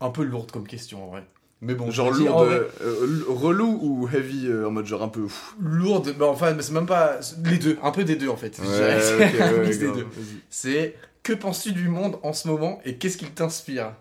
Un 0.00 0.10
peu 0.10 0.22
lourde 0.22 0.50
comme 0.52 0.66
question 0.66 1.04
en 1.04 1.08
vrai. 1.10 1.24
Mais 1.62 1.74
bon, 1.74 1.90
Genre 1.90 2.12
je 2.12 2.20
dis, 2.20 2.28
en 2.28 2.32
lourd, 2.42 2.44
vrai, 2.44 2.68
euh, 2.82 3.24
relou 3.28 3.78
ou 3.82 4.08
heavy 4.12 4.46
euh, 4.46 4.66
en 4.68 4.70
mode 4.70 4.84
genre 4.86 5.02
un 5.02 5.08
peu 5.08 5.20
ouf 5.20 5.54
lourde, 5.58 6.14
bah 6.18 6.26
enfin, 6.26 6.54
c'est 6.60 6.72
même 6.72 6.84
pas. 6.86 7.18
Les 7.44 7.56
deux, 7.58 7.78
un 7.82 7.90
peu 7.92 8.04
des 8.04 8.16
deux 8.16 8.28
en 8.28 8.36
fait. 8.36 8.58
Ouais. 8.58 8.66
C'est 9.00 9.14
ok, 9.14 9.34
un 9.40 9.52
ouais, 9.54 9.64
mix 9.66 9.78
des 9.78 9.86
grave, 9.86 9.96
deux. 9.96 10.02
vas-y. 10.04 10.40
C'est 10.50 10.94
que 11.22 11.32
penses-tu 11.32 11.72
du 11.72 11.88
monde 11.88 12.18
en 12.22 12.32
ce 12.34 12.46
moment 12.46 12.78
et 12.84 12.96
qu'est-ce 12.96 13.16
qu'il 13.16 13.30
t'inspire? 13.30 13.92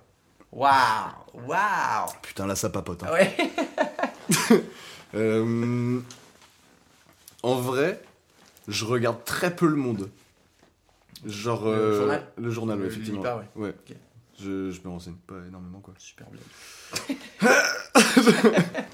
Waouh 0.51 0.71
Waouh 1.47 2.09
Putain, 2.21 2.45
là 2.45 2.55
ça 2.55 2.69
papote. 2.69 3.03
hein. 3.03 3.11
Ouais 3.13 3.35
Euh, 5.15 5.99
En 7.41 7.55
vrai, 7.55 8.01
je 8.67 8.83
regarde 8.83 9.23
très 9.23 9.55
peu 9.55 9.67
le 9.67 9.77
monde. 9.77 10.09
Genre. 11.25 11.69
Le 11.71 11.95
journal? 11.97 12.27
Le 12.37 12.49
journal, 12.49 12.79
Le- 12.79 12.85
effectivement. 12.87 13.19
Lipa, 13.21 13.37
ouais. 13.55 13.63
Ouais. 13.67 13.73
Je, 14.39 14.71
je 14.71 14.81
me 14.83 14.89
renseigne 14.89 15.15
pas 15.27 15.35
énormément, 15.47 15.79
quoi. 15.79 15.93
Super 15.97 16.27
bien. 16.29 16.41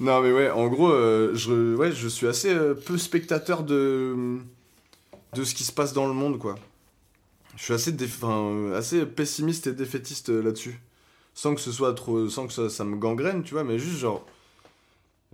Non, 0.00 0.22
mais 0.22 0.32
ouais, 0.32 0.50
en 0.50 0.68
gros, 0.68 0.90
euh, 0.90 1.32
je, 1.34 1.74
ouais, 1.74 1.92
je 1.92 2.08
suis 2.08 2.26
assez 2.26 2.48
euh, 2.54 2.72
peu 2.72 2.96
spectateur 2.96 3.62
de, 3.62 4.38
de 5.34 5.44
ce 5.44 5.54
qui 5.54 5.62
se 5.62 5.72
passe 5.72 5.92
dans 5.92 6.06
le 6.08 6.14
monde, 6.14 6.38
quoi. 6.38 6.54
Je 7.56 7.64
suis 7.64 7.74
assez, 7.74 7.92
déf- 7.92 8.16
enfin, 8.22 8.72
assez 8.74 9.04
pessimiste 9.04 9.66
et 9.66 9.72
défaitiste 9.72 10.30
euh, 10.30 10.42
là-dessus. 10.42 10.80
Sans 11.34 11.54
que 11.54 11.60
ce 11.60 11.70
soit 11.70 11.92
trop. 11.92 12.30
Sans 12.30 12.46
que 12.46 12.52
ça, 12.54 12.70
ça 12.70 12.84
me 12.84 12.96
gangrène, 12.96 13.42
tu 13.42 13.52
vois, 13.52 13.62
mais 13.64 13.78
juste 13.78 13.98
genre. 13.98 14.24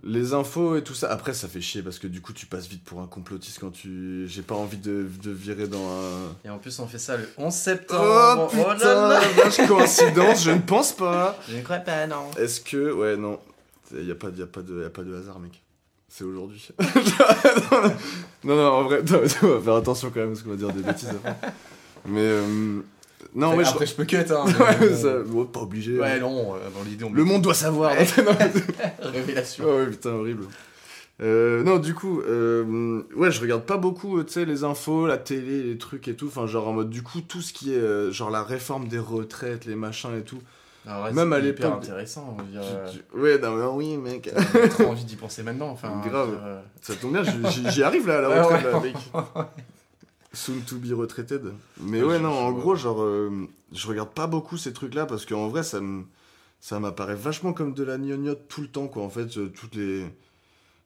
Les 0.03 0.35
infos 0.35 0.77
et 0.77 0.85
tout 0.85 0.93
ça. 0.95 1.11
Après, 1.11 1.33
ça 1.33 1.49
fait 1.49 1.63
chier 1.63 1.83
parce 1.83 1.99
que 1.99 2.07
du 2.07 2.21
coup, 2.21 2.35
tu 2.35 2.45
passes 2.45 2.67
vite 2.67 2.85
pour 2.85 3.01
un 3.01 3.07
complotiste 3.07 3.59
quand 3.61 3.71
tu. 3.71 4.25
J'ai 4.29 4.43
pas 4.43 4.55
envie 4.55 4.77
de, 4.77 5.07
de 5.23 5.31
virer 5.31 5.67
dans 5.69 5.79
un. 5.89 6.35
Et 6.45 6.51
en 6.51 6.59
plus, 6.59 6.79
on 6.81 6.87
fait 6.87 6.99
ça 6.99 7.17
le 7.17 7.27
11 7.39 7.47
Oh 7.47 7.51
septembre. 7.51 8.49
putain, 8.51 9.09
là. 9.09 9.21
vache 9.43 9.67
coïncidence, 9.67 10.45
je 10.45 10.51
ne 10.51 10.61
pense 10.61 10.93
pas. 10.93 11.39
Je 11.49 11.57
ne 11.57 11.63
crois 11.63 11.79
pas, 11.79 12.07
non. 12.07 12.31
Est-ce 12.39 12.61
que. 12.61 12.93
Ouais, 12.93 13.17
non. 13.17 13.41
Il 13.93 14.05
n'y 14.05 14.11
a, 14.11 14.15
pas- 14.17 14.29
y 14.37 14.43
a, 14.43 14.47
pas 14.47 14.61
de- 14.63 14.83
y 14.83 14.85
a 14.85 14.91
pas 14.91 15.03
de 15.03 15.15
hasard, 15.15 15.39
mec. 15.39 15.63
C'est 16.09 16.25
aujourd'hui. 16.25 16.69
non, 18.45 18.57
non, 18.57 18.67
en 18.73 18.83
vrai, 18.85 19.03
non, 19.03 19.21
on 19.43 19.47
va 19.47 19.61
faire 19.61 19.75
attention 19.77 20.11
quand 20.13 20.21
même 20.21 20.31
parce 20.31 20.43
qu'on 20.43 20.51
va 20.51 20.57
dire 20.57 20.73
des 20.73 20.83
bêtises 20.83 21.09
après. 21.09 21.37
Mais. 22.07 22.21
euh, 22.23 22.81
non, 23.37 23.55
ouais, 23.57 23.65
je- 23.65 23.71
Après, 23.71 23.87
je 23.87 23.95
peux 23.95 24.05
cut, 24.05 24.17
hein. 24.17 24.45
Ouais, 24.59 24.77
mais 24.81 24.89
bon. 24.89 24.97
ça- 24.97 25.19
bon, 25.25 25.45
pas 25.45 25.61
obligé. 25.61 25.99
Ouais, 26.01 26.13
hein. 26.13 26.19
non, 26.21 26.55
euh, 26.55 26.59
dans 26.75 26.83
l'idée, 26.83 27.05
on 27.05 27.13
Le 27.13 27.25
monde 27.25 27.43
doit 27.43 27.55
savoir. 27.55 27.93
Ouais. 27.93 28.07
Révélation. 29.03 29.65
Oh 29.69 29.77
ouais, 29.79 29.87
putain, 29.87 30.11
horrible. 30.11 30.45
Euh, 31.23 31.63
non, 31.63 31.79
du 31.79 31.95
coup, 31.95 32.21
euh, 32.21 33.03
ouais, 33.15 33.31
je 33.31 33.41
regarde 33.41 33.63
pas 33.63 33.79
beaucoup, 33.79 34.19
euh, 34.19 34.25
tu 34.25 34.35
sais, 34.35 34.45
les 34.45 34.65
infos, 34.65 35.07
la 35.07 35.17
télé, 35.17 35.63
les 35.63 35.79
trucs 35.79 36.09
et 36.09 36.15
tout. 36.15 36.27
Enfin, 36.27 36.47
genre 36.47 36.69
en 36.69 36.73
mode, 36.75 36.91
du 36.91 37.03
coup, 37.03 37.21
tout 37.23 37.41
ce 37.41 37.53
qui 37.55 37.73
est, 37.73 37.79
euh, 37.79 38.13
genre 38.13 38.31
la 38.31 38.43
réforme 38.43 38.89
des 38.89 38.99
retraites, 38.99 39.65
les 39.65 39.77
machins 39.77 40.11
et 40.19 40.23
tout. 40.23 40.41
Ah 40.87 41.03
ouais, 41.03 41.13
Même 41.13 41.31
c'est 41.31 41.37
à 41.37 41.39
hyper 41.41 41.67
l'époque- 41.71 41.83
intéressant, 41.85 42.37
on 42.39 42.43
dire. 42.43 42.61
Tu- 42.93 42.99
tu- 42.99 43.19
Ouais, 43.19 43.39
non, 43.39 43.57
mais 43.57 43.65
oui, 43.73 43.97
mec. 43.97 44.31
J'ai 44.53 44.69
trop 44.69 44.85
envie 44.89 45.05
d'y 45.05 45.17
penser 45.17 45.43
maintenant, 45.43 45.69
enfin. 45.71 45.89
Grave. 46.07 46.31
dire, 46.31 46.39
euh, 46.45 46.61
Ça 46.83 46.95
tombe 46.95 47.13
bien, 47.13 47.23
j'y- 47.73 47.83
arrive 47.83 48.07
là 48.07 48.19
à 48.19 48.21
la 48.21 48.29
Ouais, 48.29 48.41
retraite, 48.43 48.65
ouais. 48.67 48.73
là, 48.73 48.81
mec. 48.81 48.97
Soon 50.37 50.61
to 50.67 50.77
be 50.77 50.93
retraited. 50.93 51.53
Mais 51.81 52.03
Ouais, 52.03 52.19
non, 52.19 52.31
en 52.31 52.53
gros, 52.53 52.77
genre, 52.77 53.01
euh, 53.03 53.49
je 53.73 53.87
regarde 53.89 54.11
pas 54.13 54.27
beaucoup 54.27 54.57
ces 54.59 54.73
trucs-là 54.73 55.07
parce 55.07 55.25
qu'en 55.25 55.49
vrai, 55.49 55.63
ça 55.63 55.81
me. 55.81 56.05
Ça 56.61 56.81
m'apparaît 56.81 57.15
vachement 57.15 57.53
comme 57.53 57.75
de 57.75 57.83
la 57.85 57.97
gnognotte 57.99 58.49
tout 58.49 58.61
le 58.63 58.69
temps, 58.69 58.89
quoi. 58.89 59.03
En 59.03 59.11
fait, 59.11 59.37
euh, 59.37 59.49
toutes 59.49 59.75
les, 59.75 60.05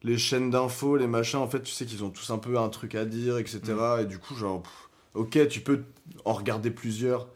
les 0.03 0.19
chaînes 0.19 0.51
d'infos, 0.51 0.97
les 0.97 1.07
machins, 1.07 1.39
en 1.39 1.49
fait, 1.49 1.63
tu 1.63 1.73
sais 1.73 1.87
qu'ils 1.87 2.03
ont 2.05 2.11
tous 2.11 2.31
un 2.31 2.39
peu 2.39 2.59
un 2.59 2.69
truc 2.69 2.95
à 2.95 3.05
dire, 3.05 3.39
etc. 3.39 3.61
Mm. 3.67 4.01
Et 4.03 4.05
du 4.07 4.19
coup, 4.19 4.35
genre, 4.35 4.63
pff, 4.63 4.89
ok, 5.15 5.49
tu 5.49 5.61
peux 5.61 5.83
en 6.25 6.33
regarder 6.33 6.71
plusieurs, 6.71 7.29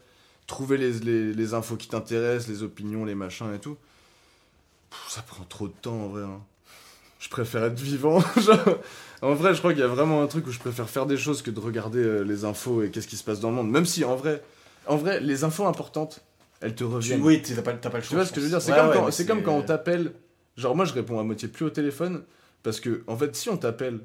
trouver 0.47 0.77
les, 0.77 0.91
les, 0.99 1.33
les 1.33 1.53
infos 1.53 1.75
qui 1.77 1.87
t'intéressent, 1.87 2.49
les 2.49 2.61
opinions, 2.63 3.03
les 3.05 3.15
machins 3.15 3.53
et 3.53 3.59
tout. 3.59 3.77
Pff, 4.89 5.05
ça 5.09 5.21
prend 5.21 5.43
trop 5.45 5.67
de 5.67 5.73
temps, 5.81 6.05
en 6.05 6.07
vrai. 6.09 6.23
hein. 6.23 6.41
Je 7.19 7.29
préfère 7.29 7.63
être 7.63 7.79
vivant. 7.79 8.19
genre. 8.37 8.77
En 9.21 9.33
vrai, 9.33 9.53
je 9.53 9.59
crois 9.59 9.71
qu'il 9.71 9.79
y 9.81 9.83
a 9.83 9.87
vraiment 9.87 10.21
un 10.21 10.27
truc 10.27 10.45
où 10.47 10.51
je 10.51 10.59
préfère 10.59 10.89
faire 10.89 11.05
des 11.05 11.17
choses 11.17 11.41
que 11.41 11.51
de 11.51 11.59
regarder 11.59 11.99
euh, 12.03 12.21
les 12.23 12.45
infos 12.45 12.83
et 12.83 12.89
qu'est-ce 12.91 13.07
qui 13.07 13.17
se 13.17 13.23
passe 13.23 13.39
dans 13.39 13.49
le 13.49 13.55
monde. 13.55 13.69
Même 13.71 13.85
si, 13.85 14.03
en 14.03 14.15
vrai, 14.15 14.43
en 14.87 14.97
vrai, 14.97 15.19
les 15.19 15.43
infos 15.43 15.65
importantes, 15.65 16.21
elles 16.61 16.73
te 16.75 16.79
Tu, 16.79 16.83
reviennent. 16.85 17.21
oui, 17.21 17.41
t'as 17.41 17.61
pas, 17.61 17.73
pas 17.73 17.89
le 17.97 18.01
choix. 18.03 18.09
Tu 18.09 18.15
vois 18.15 18.25
ce 18.25 18.31
que 18.33 18.39
je 18.39 18.45
veux 18.45 18.51
dire? 18.51 18.61
C'est 18.61 18.71
Ouais, 18.71 18.77
comme, 18.77 18.89
ouais, 18.89 18.95
quand- 18.95 19.11
c'est 19.11 19.25
comme 19.25 19.43
quand 19.43 19.53
on 19.55 19.61
t'appelle. 19.61 20.11
Genre, 20.57 20.75
moi, 20.75 20.85
je 20.85 20.93
réponds 20.93 21.19
à 21.19 21.23
moitié 21.23 21.47
plus 21.47 21.65
au 21.65 21.69
téléphone. 21.69 22.23
Parce 22.63 22.79
que, 22.79 23.03
en 23.07 23.15
fait, 23.17 23.35
si 23.35 23.49
on 23.49 23.57
t'appelle, 23.57 23.99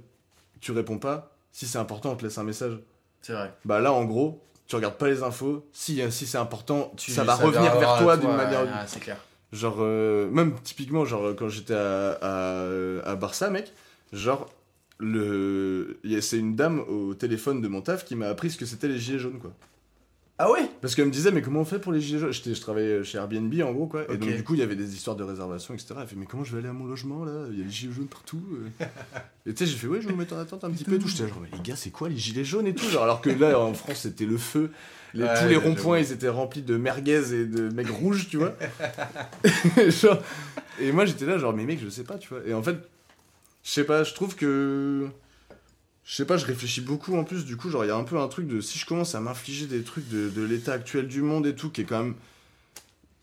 tu 0.60 0.72
réponds 0.72 0.98
pas. 0.98 1.34
Si 1.52 1.66
c'est 1.66 1.78
important, 1.78 2.12
on 2.12 2.16
te 2.16 2.24
laisse 2.24 2.38
un 2.38 2.44
message. 2.44 2.78
C'est 3.22 3.32
vrai. 3.32 3.52
Bah 3.64 3.80
là, 3.80 3.92
en 3.92 4.04
gros, 4.04 4.40
tu 4.66 4.76
regardes 4.76 4.96
pas 4.96 5.08
les 5.08 5.22
infos. 5.22 5.66
Si, 5.72 6.00
euh, 6.02 6.10
si 6.10 6.26
c'est 6.26 6.38
important, 6.38 6.92
Tu- 6.96 7.10
ça 7.12 7.24
va 7.24 7.34
revenir 7.34 7.76
vers 7.78 7.98
toi 7.98 8.16
d'une 8.16 8.34
manière. 8.34 8.66
Ah, 8.72 8.86
c'est 8.86 9.00
clair. 9.00 9.16
Genre, 9.52 9.76
euh, 9.80 10.28
même 10.30 10.54
typiquement, 10.62 11.04
genre, 11.04 11.34
quand 11.36 11.48
j'étais 11.48 11.74
à, 11.74 12.12
à, 12.22 12.66
à 13.10 13.14
Barça, 13.16 13.50
mec, 13.50 13.72
genre, 14.12 14.46
le... 15.00 15.98
c'est 16.20 16.38
une 16.38 16.54
dame 16.56 16.80
au 16.80 17.14
téléphone 17.14 17.60
de 17.60 17.68
mon 17.68 17.80
taf 17.80 18.04
qui 18.04 18.14
m'a 18.16 18.28
appris 18.28 18.50
ce 18.50 18.58
que 18.58 18.66
c'était 18.66 18.88
les 18.88 18.98
gilets 18.98 19.18
jaunes, 19.18 19.38
quoi. 19.38 19.52
Ah 20.42 20.50
ouais? 20.50 20.70
Parce 20.80 20.94
qu'elle 20.94 21.04
me 21.04 21.10
disait, 21.10 21.32
mais 21.32 21.42
comment 21.42 21.60
on 21.60 21.64
fait 21.66 21.78
pour 21.78 21.92
les 21.92 22.00
gilets 22.00 22.18
jaunes? 22.20 22.32
Je 22.32 22.60
travaillais 22.62 23.04
chez 23.04 23.18
Airbnb, 23.18 23.52
en 23.62 23.72
gros, 23.72 23.86
quoi. 23.86 24.04
Et 24.10 24.16
donc, 24.16 24.34
du 24.34 24.42
coup, 24.42 24.54
il 24.54 24.60
y 24.60 24.62
avait 24.62 24.74
des 24.76 24.94
histoires 24.94 25.14
de 25.16 25.22
réservation, 25.22 25.74
etc. 25.74 25.94
Elle 26.00 26.06
fait, 26.06 26.16
mais 26.16 26.24
comment 26.24 26.44
je 26.44 26.52
vais 26.52 26.60
aller 26.60 26.68
à 26.68 26.72
mon 26.72 26.86
logement, 26.86 27.26
là? 27.26 27.44
Il 27.50 27.58
y 27.58 27.60
a 27.60 27.64
les 27.64 27.70
gilets 27.70 27.92
jaunes 27.92 28.06
partout. 28.06 28.40
euh. 28.80 28.84
et 29.46 29.52
tu 29.52 29.58
sais, 29.66 29.70
j'ai 29.70 29.76
fait, 29.76 29.86
ouais, 29.86 30.00
je 30.00 30.06
vais 30.06 30.14
me 30.14 30.18
mettre 30.18 30.34
en 30.34 30.38
attente 30.38 30.64
un 30.64 30.70
petit 30.70 30.84
peu 30.84 30.94
et 30.94 30.98
tout. 30.98 31.08
J'étais 31.08 31.28
genre, 31.28 31.40
mais 31.42 31.50
les 31.54 31.62
gars, 31.62 31.76
c'est 31.76 31.90
quoi 31.90 32.08
les 32.08 32.16
gilets 32.16 32.44
jaunes 32.44 32.66
et 32.66 32.74
tout? 32.74 32.88
Genre, 32.88 33.02
Alors 33.02 33.20
que 33.20 33.28
là, 33.28 33.58
en 33.60 33.74
France, 33.74 33.98
c'était 34.04 34.24
le 34.24 34.38
feu. 34.38 34.70
Les- 35.12 35.24
Ouais, 35.24 35.34
tous 35.42 35.48
les 35.48 35.56
ronds-points, 35.56 35.98
ils 35.98 36.12
étaient 36.12 36.28
remplis 36.30 36.62
de 36.62 36.78
merguez 36.78 37.34
et 37.34 37.44
de 37.44 37.68
mecs 37.68 37.90
rouges, 37.90 38.28
tu 38.30 38.38
vois. 38.38 38.54
Genre, 39.88 40.22
et 40.80 40.92
moi, 40.92 41.04
j'étais 41.04 41.26
là, 41.26 41.36
genre, 41.36 41.52
mais 41.52 41.64
mec, 41.64 41.80
je 41.82 41.88
sais 41.90 42.04
pas, 42.04 42.16
tu 42.16 42.28
vois. 42.30 42.40
Et 42.46 42.54
en 42.54 42.62
fait, 42.62 42.76
je 43.62 43.70
sais 43.70 43.84
pas, 43.84 44.04
je 44.04 44.14
trouve 44.14 44.36
que. 44.36 45.08
Je 46.04 46.16
sais 46.16 46.24
pas, 46.24 46.36
je 46.36 46.46
réfléchis 46.46 46.80
beaucoup 46.80 47.16
en 47.16 47.24
plus, 47.24 47.44
du 47.44 47.56
coup, 47.56 47.70
genre, 47.70 47.84
il 47.84 47.88
y 47.88 47.90
a 47.90 47.96
un 47.96 48.04
peu 48.04 48.18
un 48.18 48.28
truc 48.28 48.46
de. 48.46 48.60
Si 48.60 48.78
je 48.78 48.86
commence 48.86 49.14
à 49.14 49.20
m'infliger 49.20 49.66
des 49.66 49.82
trucs 49.82 50.08
de, 50.08 50.28
de 50.28 50.42
l'état 50.42 50.72
actuel 50.72 51.06
du 51.06 51.22
monde 51.22 51.46
et 51.46 51.54
tout, 51.54 51.70
qui 51.70 51.82
est 51.82 51.84
quand 51.84 52.02
même 52.02 52.14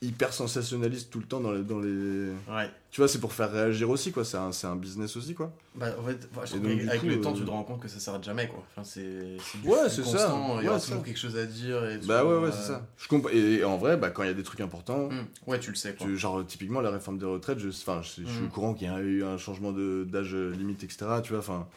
hyper 0.01 0.31
sensationnaliste 0.33 1.09
tout 1.09 1.19
le 1.19 1.25
temps 1.25 1.39
dans 1.39 1.51
les. 1.51 1.63
Dans 1.63 1.79
les... 1.79 2.29
Ouais. 2.49 2.69
Tu 2.91 3.01
vois, 3.01 3.07
c'est 3.07 3.19
pour 3.19 3.33
faire 3.33 3.51
réagir 3.51 3.89
aussi, 3.89 4.11
quoi. 4.11 4.23
C'est 4.25 4.37
un, 4.37 4.51
c'est 4.51 4.67
un 4.67 4.75
business 4.75 5.15
aussi, 5.17 5.33
quoi. 5.35 5.51
Bah, 5.75 5.87
en 5.99 6.03
fait, 6.03 6.27
je 6.45 6.57
donc, 6.57 6.79
avec 6.87 7.01
coup, 7.01 7.07
le 7.07 7.21
temps, 7.21 7.31
euh, 7.31 7.37
tu 7.37 7.43
te 7.45 7.49
rends 7.49 7.63
compte 7.63 7.79
que 7.81 7.87
ça 7.87 7.99
s'arrête 7.99 8.23
jamais, 8.23 8.47
quoi. 8.47 8.63
Enfin, 8.71 8.83
c'est 8.83 9.37
Ouais, 9.65 9.89
c'est 9.89 10.03
ça. 10.03 10.33
Il 10.61 10.65
y 10.65 10.69
Ouais, 10.69 10.79
toujours 10.79 11.03
quelque 11.03 11.19
chose 11.19 11.35
à 11.37 11.45
dire. 11.45 11.83
Et 11.89 11.97
Bah 11.99 12.23
ouais, 12.25 12.37
ouais, 12.37 12.47
euh, 12.47 12.51
c'est 12.51 12.67
ça. 12.67 12.87
Je 12.97 13.07
comprends. 13.07 13.29
Et, 13.31 13.37
et 13.59 13.63
en 13.63 13.77
vrai, 13.77 13.97
bah, 13.97 14.09
quand 14.09 14.23
il 14.23 14.27
y 14.27 14.31
a 14.31 14.35
des 14.35 14.43
trucs 14.43 14.61
importants. 14.61 15.05
hum, 15.09 15.25
Ouais, 15.45 15.59
tu 15.59 15.69
le 15.71 15.75
sais, 15.75 15.93
quoi. 15.95 16.05
Tu- 16.07 16.17
genre 16.17 16.45
typiquement 16.45 16.81
la 16.81 16.89
réforme 16.91 17.17
des 17.17 17.25
retraites, 17.25 17.59
je, 17.59 17.69
enfin, 17.69 18.01
je, 18.01 18.21
je 18.23 18.27
suis 18.29 18.39
Mhm. 18.41 18.45
au 18.47 18.49
courant 18.49 18.73
qu'il 18.73 18.87
y 18.87 18.91
a 18.91 18.99
eu 18.99 19.23
un 19.23 19.37
changement 19.37 19.71
de- 19.71 20.05
d'âge 20.09 20.33
limite, 20.35 20.83
etc. 20.83 21.05
Tu 21.23 21.31
vois, 21.33 21.39
enfin, 21.39 21.67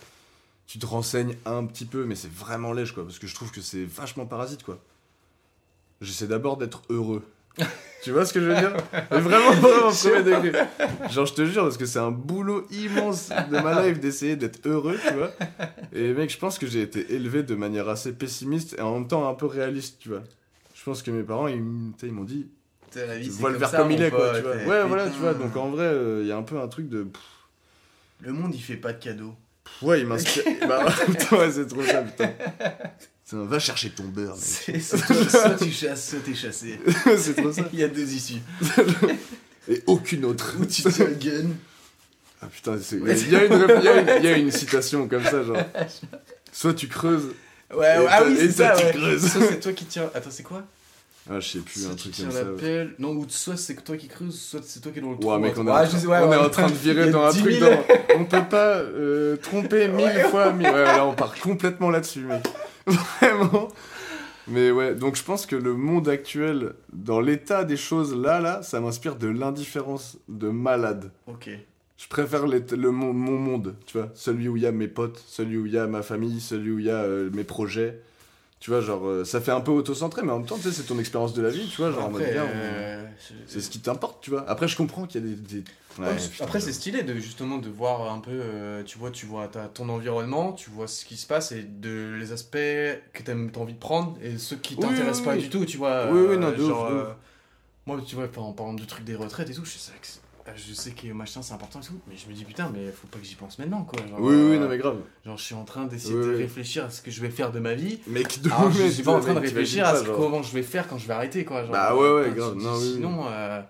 tu 0.67 0.79
te 0.79 0.87
renseignes 0.87 1.37
un 1.47 1.65
petit 1.67 1.85
peu, 1.85 2.05
mais 2.05 2.15
c'est 2.15 2.31
vraiment 2.33 2.73
lèche, 2.73 2.93
quoi, 2.93 3.05
parce 3.05 3.19
que 3.19 3.27
je 3.27 3.35
trouve 3.35 3.51
que 3.51 3.61
c'est 3.61 3.85
vachement 3.85 4.25
parasite, 4.27 4.63
quoi. 4.63 4.79
J'essaie 6.01 6.27
d'abord 6.29 6.57
d'être 6.57 6.83
heureux. 6.89 7.23
Tu 8.03 8.13
vois 8.13 8.25
ce 8.25 8.33
que 8.33 8.41
je 8.41 8.47
veux 8.47 8.55
dire? 8.55 8.73
Mais 9.11 9.21
vraiment, 9.21 9.53
vraiment, 9.53 9.91
premier 9.93 10.23
degré. 10.23 10.63
Genre, 11.11 11.27
je 11.27 11.35
te 11.35 11.45
jure, 11.45 11.65
parce 11.65 11.77
que 11.77 11.87
c'est 11.87 11.99
un 11.99 12.11
boulot 12.11 12.67
immense 12.71 13.29
de 13.29 13.59
ma 13.59 13.83
life 13.83 14.01
d'essayer 14.01 14.37
d'être 14.37 14.67
heureux, 14.67 14.99
tu 15.07 15.15
vois. 15.15 15.33
Et 15.93 16.13
mec, 16.13 16.31
je 16.31 16.39
pense 16.39 16.59
que 16.59 16.67
j'ai 16.67 16.83
été 16.83 17.15
élevé 17.15 17.43
de 17.43 17.55
manière 17.55 17.89
assez 17.89 18.13
pessimiste 18.13 18.75
et 18.79 18.83
en 18.83 18.95
même 18.95 19.09
temps 19.09 19.29
un 19.29 19.35
peu 19.35 19.47
réaliste, 19.47 19.99
tu 20.01 20.09
vois. 20.09 20.23
Je 20.75 20.83
pense 20.85 21.03
que 21.03 21.11
mes 21.11 21.23
parents, 21.23 21.49
ils, 21.49 21.63
ils 22.03 22.13
m'ont 22.13 22.25
dit, 22.25 22.49
la 22.95 23.19
vie, 23.19 23.29
vois 23.29 23.51
le 23.51 23.59
verre 23.59 23.71
comme 23.71 23.91
il 23.91 24.03
est, 24.03 24.11
quoi, 24.11 24.33
tu 24.35 24.43
vois. 24.43 24.57
Ouais, 24.57 24.85
voilà, 24.85 25.09
tu 25.09 25.19
vois. 25.19 25.35
Donc 25.35 25.57
en 25.57 25.71
vrai, 25.71 25.95
il 26.23 26.27
y 26.27 26.33
a 26.33 26.37
un 26.37 26.43
peu 26.43 26.59
un 26.59 26.69
truc 26.69 26.89
de. 26.89 27.07
Le 28.21 28.33
monde, 28.33 28.55
il 28.55 28.61
fait 28.61 28.77
pas 28.77 28.93
de 28.93 29.03
cadeaux. 29.03 29.35
Ouais, 29.83 30.01
il 30.01 30.07
m'inspire. 30.07 30.45
bah, 30.69 30.85
putain, 31.07 31.37
ouais, 31.37 31.51
c'est 31.51 31.67
trop 31.67 31.83
ça, 31.83 32.03
putain. 32.03 32.31
Va 33.33 33.59
chercher 33.59 33.91
ton 33.91 34.05
beurre, 34.05 34.37
mec. 34.69 34.83
Soit 34.83 35.57
tu 35.61 35.71
chasses, 35.71 36.11
soit 36.11 36.19
t'es 36.25 36.35
chassé. 36.35 36.81
c'est 37.19 37.35
trop 37.37 37.53
ça. 37.53 37.63
Il 37.73 37.79
y 37.79 37.85
a 37.85 37.89
deux 37.89 38.13
issues. 38.13 38.41
Et 39.69 39.83
aucune 39.87 40.25
autre. 40.25 40.57
Ou 40.61 40.65
tu 40.67 40.83
tiens 40.83 41.07
le 41.07 41.15
gun. 41.15 41.49
Ah 42.43 42.47
putain, 42.47 42.77
il 42.93 42.99
y, 43.33 43.37
a- 43.37 43.45
y 43.47 44.41
une 44.41 44.47
y 44.47 44.47
y 44.47 44.49
a 44.49 44.51
citation 44.59 45.07
comme 45.07 45.23
ça, 45.25 45.43
genre. 45.45 45.59
Soit 46.53 46.75
tu 46.75 46.89
creuses. 46.89 47.29
Ouais, 47.73 47.77
ouais, 47.79 48.03
Et 48.03 48.07
ah 48.09 48.23
oui, 48.27 48.35
c'est 48.39 48.51
ça, 48.51 48.75
tu 48.77 48.85
ouais. 48.87 48.93
creuses. 48.93 49.31
Soit 49.31 49.43
c'est 49.49 49.61
toi 49.61 49.73
qui 49.73 49.85
tiens. 49.85 50.11
Attends, 50.15 50.31
c'est 50.31 50.43
quoi? 50.43 50.65
Ah, 51.31 51.39
je 51.39 51.49
sais 51.49 51.59
plus, 51.61 51.83
Soit 51.83 51.93
un 51.93 51.95
truc 51.95 52.17
comme 52.17 52.31
ça. 52.33 52.43
la 52.43 52.51
ouais. 52.51 52.57
pelle. 52.61 52.95
Non, 52.99 53.11
ou 53.11 53.27
soit 53.29 53.57
c'est 53.57 53.75
toi 53.85 53.97
qui 53.97 54.09
creuses, 54.09 54.41
soit 54.41 54.61
c'est 54.67 54.81
toi 54.81 54.91
qui 54.91 54.99
est 54.99 55.03
dans 55.03 55.13
le 55.13 55.19
trou. 55.19 55.31
Ouais, 55.33 55.39
mec, 55.39 55.53
on 55.57 55.67
est, 55.69 55.91
je 55.91 56.07
ouais, 56.09 56.19
on 56.19 56.33
est 56.33 56.37
en 56.37 56.49
train 56.51 56.67
de 56.69 56.75
virer 56.75 57.11
dans 57.11 57.27
un 57.27 57.31
10 57.31 57.41
truc 57.43 57.53
000. 57.53 57.71
dans. 57.71 57.85
On 58.19 58.25
peut 58.25 58.45
pas 58.49 58.77
euh, 58.79 59.37
tromper 59.37 59.87
mille 59.89 60.07
Ouais. 60.07 60.29
fois 60.31 60.53
mille. 60.53 60.67
Ouais, 60.67 60.83
là, 60.85 61.07
on 61.07 61.13
part 61.15 61.35
complètement 61.39 61.91
là-dessus, 61.91 62.21
mec. 62.21 62.43
Vraiment. 63.21 63.69
Mais 64.49 64.71
ouais, 64.71 64.95
donc 64.95 65.17
je 65.17 65.23
pense 65.23 65.47
que 65.47 65.55
le 65.57 65.75
monde 65.75 66.09
actuel, 66.09 66.73
dans 66.93 67.21
l'état 67.21 67.65
des 67.65 67.77
choses 67.77 68.15
là, 68.17 68.41
là, 68.41 68.63
ça 68.63 68.81
m'inspire 68.81 69.17
de 69.17 69.29
l'indifférence 69.29 70.19
de 70.29 70.49
malade. 70.49 71.13
Ok. 71.27 71.51
Je 71.97 72.09
préfère 72.09 72.47
le, 72.47 72.91
mon, 72.91 73.13
mon 73.13 73.37
monde, 73.39 73.77
tu 73.87 73.99
vois. 73.99 74.09
Celui 74.15 74.49
où 74.49 74.57
il 74.57 74.63
y 74.63 74.67
a 74.67 74.73
mes 74.73 74.89
potes, 74.89 75.23
celui 75.27 75.59
où 75.59 75.67
il 75.67 75.73
y 75.73 75.79
a 75.79 75.87
ma 75.87 76.03
famille, 76.03 76.41
celui 76.41 76.71
où 76.73 76.79
il 76.79 76.87
y 76.87 76.91
a 76.91 77.03
euh, 77.03 77.31
mes 77.33 77.45
projets. 77.45 78.01
Tu 78.59 78.71
vois, 78.71 78.81
genre, 78.81 79.07
euh, 79.07 79.25
ça 79.25 79.41
fait 79.41 79.53
un 79.53 79.61
peu 79.61 79.71
auto-centré, 79.71 80.23
mais 80.23 80.33
en 80.33 80.39
même 80.39 80.47
temps, 80.47 80.57
tu 80.57 80.63
sais, 80.63 80.73
c'est 80.73 80.83
ton 80.83 80.99
expérience 80.99 81.33
de 81.35 81.43
la 81.43 81.51
vie, 81.51 81.67
tu 81.69 81.77
vois. 81.77 81.91
Genre, 81.93 82.05
en 82.05 82.11
mode 82.11 82.23
euh, 82.23 83.05
c'est 83.47 83.61
ce 83.61 83.71
qui 83.71 83.81
t'importe, 83.81 84.23
tu 84.23 84.31
vois. 84.31 84.49
Après, 84.49 84.67
je 84.69 84.77
comprends 84.77 85.07
qu'il 85.07 85.21
y 85.21 85.25
a 85.25 85.27
des. 85.29 85.37
des- 85.61 85.65
Ouais, 85.99 86.17
après, 86.41 86.61
c'est 86.61 86.73
stylé 86.73 87.03
de 87.03 87.15
justement 87.17 87.59
de 87.59 87.69
voir 87.69 88.13
un 88.13 88.21
peu, 88.21 88.31
euh, 88.33 88.83
tu 88.85 88.97
vois, 88.99 89.11
tu 89.11 89.27
vois 89.27 89.49
t'as 89.49 89.67
ton 89.69 89.89
environnement, 89.89 90.53
tu 90.53 90.71
vois 90.71 90.87
ce 90.89 91.05
qui 91.05 91.17
se 91.17 91.27
passe 91.27 91.53
et 91.53 91.63
de 91.63 92.15
les 92.19 92.33
aspects 92.33 92.57
que 93.13 93.23
t'aimes- 93.25 93.51
t'as 93.51 93.61
envie 93.61 93.75
de 93.75 93.79
prendre 93.79 94.17
et 94.23 94.39
ceux 94.39 94.57
qui 94.57 94.77
Oui, 94.77 94.83
t'intéressent 94.83 95.21
oui, 95.21 95.25
pas 95.27 95.35
oui. 95.35 95.43
du 95.43 95.51
tout, 95.51 95.65
tu 95.67 95.77
vois. 95.77 96.07
Oui, 96.13 96.21
oui, 96.21 96.35
euh, 96.35 96.37
non, 96.37 96.51
de 96.51 96.55
ouf, 96.63 96.69
genre, 96.69 96.85
ouf. 96.85 96.91
euh, 96.93 97.13
moi, 97.87 98.01
tu 98.07 98.15
vois, 98.15 98.29
en 98.37 98.53
parlant 98.53 98.75
du 98.75 98.87
truc 98.87 99.05
des 99.05 99.15
retraites 99.17 99.51
et 99.51 99.55
tout, 99.55 99.65
je 99.65 99.71
sais 99.79 99.93
que, 100.01 100.53
je 100.57 100.73
sais 100.73 100.93
que 100.93 101.09
machin 101.13 101.43
c'est 101.43 101.55
important 101.55 101.81
et 101.81 101.85
tout, 101.87 102.01
mais 102.09 102.17
je 102.17 102.29
me 102.29 102.35
dis 102.35 102.45
putain, 102.45 102.71
mais 102.73 102.91
faut 102.93 103.07
pas 103.09 103.19
que 103.19 103.25
j'y 103.25 103.35
pense 103.35 103.59
maintenant, 103.59 103.85
quoi. 103.85 104.01
Genre, 104.09 104.21
Oui, 104.21 104.35
oui, 104.35 104.59
non, 104.59 104.69
mais 104.69 104.79
grave. 104.79 104.99
Genre, 105.27 105.37
je 105.37 105.43
suis 105.45 105.55
en 105.55 105.65
train 105.65 105.87
d'essayer 105.87 106.15
Oui, 106.15 106.25
de 106.25 106.31
oui. 106.31 106.37
réfléchir 106.37 106.85
à 106.85 106.91
ce 106.91 107.03
que 107.03 107.11
je 107.11 107.21
vais 107.21 107.31
faire 107.31 107.53
de 107.53 107.59
ma 107.59 107.75
vie. 107.75 108.01
Mec, 108.07 108.41
de 108.43 108.51
Alors, 108.51 108.71
je 108.71 108.87
suis 108.89 109.03
pas 109.03 109.13
en 109.13 109.21
train 109.21 109.35
de 109.35 109.41
réfléchir 109.41 109.87
à 109.87 109.93
pas, 109.93 109.99
ce 110.01 110.05
genre. 110.07 110.17
comment 110.17 110.43
je 110.43 110.53
vais 110.55 110.63
faire 110.63 110.89
quand 110.89 110.99
je 110.99 111.07
vais 111.07 111.15
arrêter, 111.15 111.45
quoi. 111.45 111.63
Genre, 111.63 111.73
Bah 111.73 111.95
ouais, 111.95 112.13
ouais, 112.13 112.33
grave. 112.35 112.55
tu 112.57 112.65
Non, 112.65 112.77
oui. 112.79 112.93
Sinon, 112.95 113.27
euh, 113.29 113.61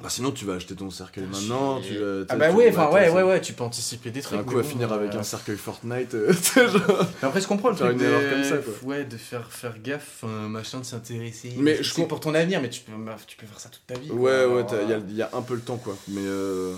Bah, 0.00 0.08
sinon, 0.08 0.32
tu 0.32 0.44
vas 0.46 0.54
acheter 0.54 0.74
ton 0.74 0.90
cercueil 0.90 1.24
maintenant. 1.30 1.80
Tu 1.80 1.96
vas, 1.98 2.24
Ah 2.30 2.36
bah 2.36 2.50
tu- 2.50 2.56
ouais, 2.56 2.70
enfin 2.70 2.82
attends, 2.84 2.94
ouais, 2.94 3.06
ça- 3.08 3.12
ouais, 3.14 3.22
ouais, 3.22 3.40
tu 3.40 3.52
peux 3.52 3.62
anticiper 3.62 4.10
des 4.10 4.22
trucs. 4.22 4.40
Un 4.40 4.42
coup 4.42 4.54
mais 4.54 4.60
à 4.60 4.62
finir 4.64 4.92
avec 4.92 5.14
euh, 5.14 5.18
un 5.18 5.22
cercueil 5.22 5.56
Fortnite. 5.56 6.14
euh, 6.14 6.32
après, 7.22 7.40
je 7.40 7.46
comprends 7.46 7.70
le 7.70 7.76
truc 7.76 7.92
une 7.92 7.98
de... 7.98 8.04
erreur 8.04 8.32
comme 8.32 8.42
ça, 8.44 8.56
quoi. 8.58 8.72
Ouais, 8.88 9.04
de 9.04 9.16
faire, 9.16 9.52
faire 9.52 9.78
gaffe, 9.82 10.22
machin, 10.24 10.80
de 10.80 10.84
s'intéresser. 10.84 11.52
Mais 11.58 11.76
C'est 11.76 11.82
je 11.84 12.02
pour 12.04 12.20
ton 12.20 12.34
avenir, 12.34 12.60
mais 12.62 12.70
tu 12.70 12.80
peux, 12.80 12.92
bah, 12.96 13.16
tu 13.26 13.36
peux 13.36 13.46
faire 13.46 13.60
ça 13.60 13.68
toute 13.68 13.86
ta 13.86 13.94
vie. 13.98 14.08
quoi. 14.08 14.16
Ouais, 14.16 14.44
ouais, 14.46 14.64
il 14.82 14.88
y, 14.88 14.92
a- 14.92 14.96
euh, 14.96 15.00
il 15.08 15.14
y 15.16 15.22
a 15.22 15.30
un 15.34 15.42
peu 15.42 15.54
le 15.54 15.60
temps, 15.60 15.76
quoi. 15.76 15.96
Mais 16.08 16.22
euh, 16.24 16.74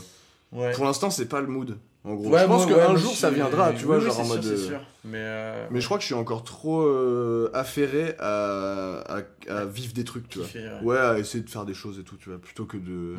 ouais. 0.52 0.72
pour 0.72 0.84
l'instant, 0.84 1.08
c'est 1.10 1.26
pas 1.26 1.40
le 1.40 1.46
mood. 1.46 1.78
En 2.04 2.14
gros, 2.14 2.28
Ouais, 2.30 2.40
je 2.42 2.46
pense 2.46 2.66
ouais, 2.66 2.74
qu'un 2.74 2.96
jour, 2.96 3.14
ça 3.16 3.30
viendra, 3.30 3.72
tu 3.72 3.84
vois, 3.86 3.96
oui, 3.98 4.04
genre 4.04 4.20
en 4.20 4.26
mode. 4.26 4.42
sûr, 4.42 4.52
euh, 4.52 4.56
c'est 4.56 4.66
sûr. 4.66 4.80
Mais, 5.06 5.18
euh, 5.20 5.66
Mais 5.70 5.80
je 5.80 5.86
crois 5.86 5.96
que 5.96 6.02
je 6.02 6.06
suis 6.06 6.14
encore 6.14 6.44
trop 6.44 6.82
euh, 6.82 7.50
affairé 7.54 8.14
à, 8.18 8.98
à, 9.08 9.22
à 9.48 9.64
vivre 9.64 9.94
des 9.94 10.04
trucs, 10.04 10.28
tu 10.28 10.38
vois. 10.38 10.46
kiffer, 10.46 10.68
ouais. 10.82 10.82
Ouais, 10.82 10.98
à 10.98 11.18
essayer 11.18 11.42
de 11.42 11.48
faire 11.48 11.64
des 11.64 11.72
choses 11.74 11.98
et 11.98 12.02
tout, 12.02 12.16
tu 12.16 12.28
vois, 12.28 12.38
plutôt 12.38 12.66
que 12.66 12.76
de. 12.76 13.14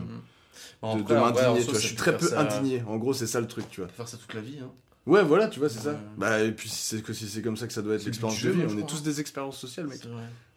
Bon, 0.82 0.95
m'indigner, 0.98 1.60
tu 1.65 1.71
vois. 1.71 1.80
Je 1.80 1.88
suis 1.88 1.95
très 1.95 2.15
peu 2.15 2.28
ça- 2.28 2.41
indigné. 2.41 2.84
En 2.88 2.98
gros, 2.98 3.13
c'est 3.13 3.28
ça 3.28 3.41
le 3.41 3.48
truc, 3.48 3.65
tu 3.71 3.82
vois. 3.82 3.89
Faire 3.89 4.08
ça 4.08 4.17
toute 4.17 4.34
la 4.36 4.41
vie. 4.41 4.60
Hein. 4.62 4.69
Ouais, 5.08 5.24
voilà, 5.24 5.48
tu 5.48 5.60
vois, 5.60 5.69
c'est 5.69 5.80
ça. 5.80 5.95
Bah, 6.17 6.41
et 6.41 6.52
puis 6.52 6.69
si 6.69 6.82
c'est 6.95 7.02
que 7.04 7.13
si 7.13 7.28
c'est 7.28 7.41
comme 7.41 7.58
ça 7.58 7.65
que 7.67 7.74
ça 7.74 7.82
doit 7.82 7.95
être 7.95 8.06
l'expérience 8.06 8.41
de 8.41 8.50
vie. 8.52 8.62
je 8.67 8.76
On 8.76 8.80
est 8.80 8.88
tous 8.88 8.98
hein. 8.98 9.02
des 9.04 9.19
expériences 9.19 9.58
sociales, 9.58 9.88
mec. 9.88 10.02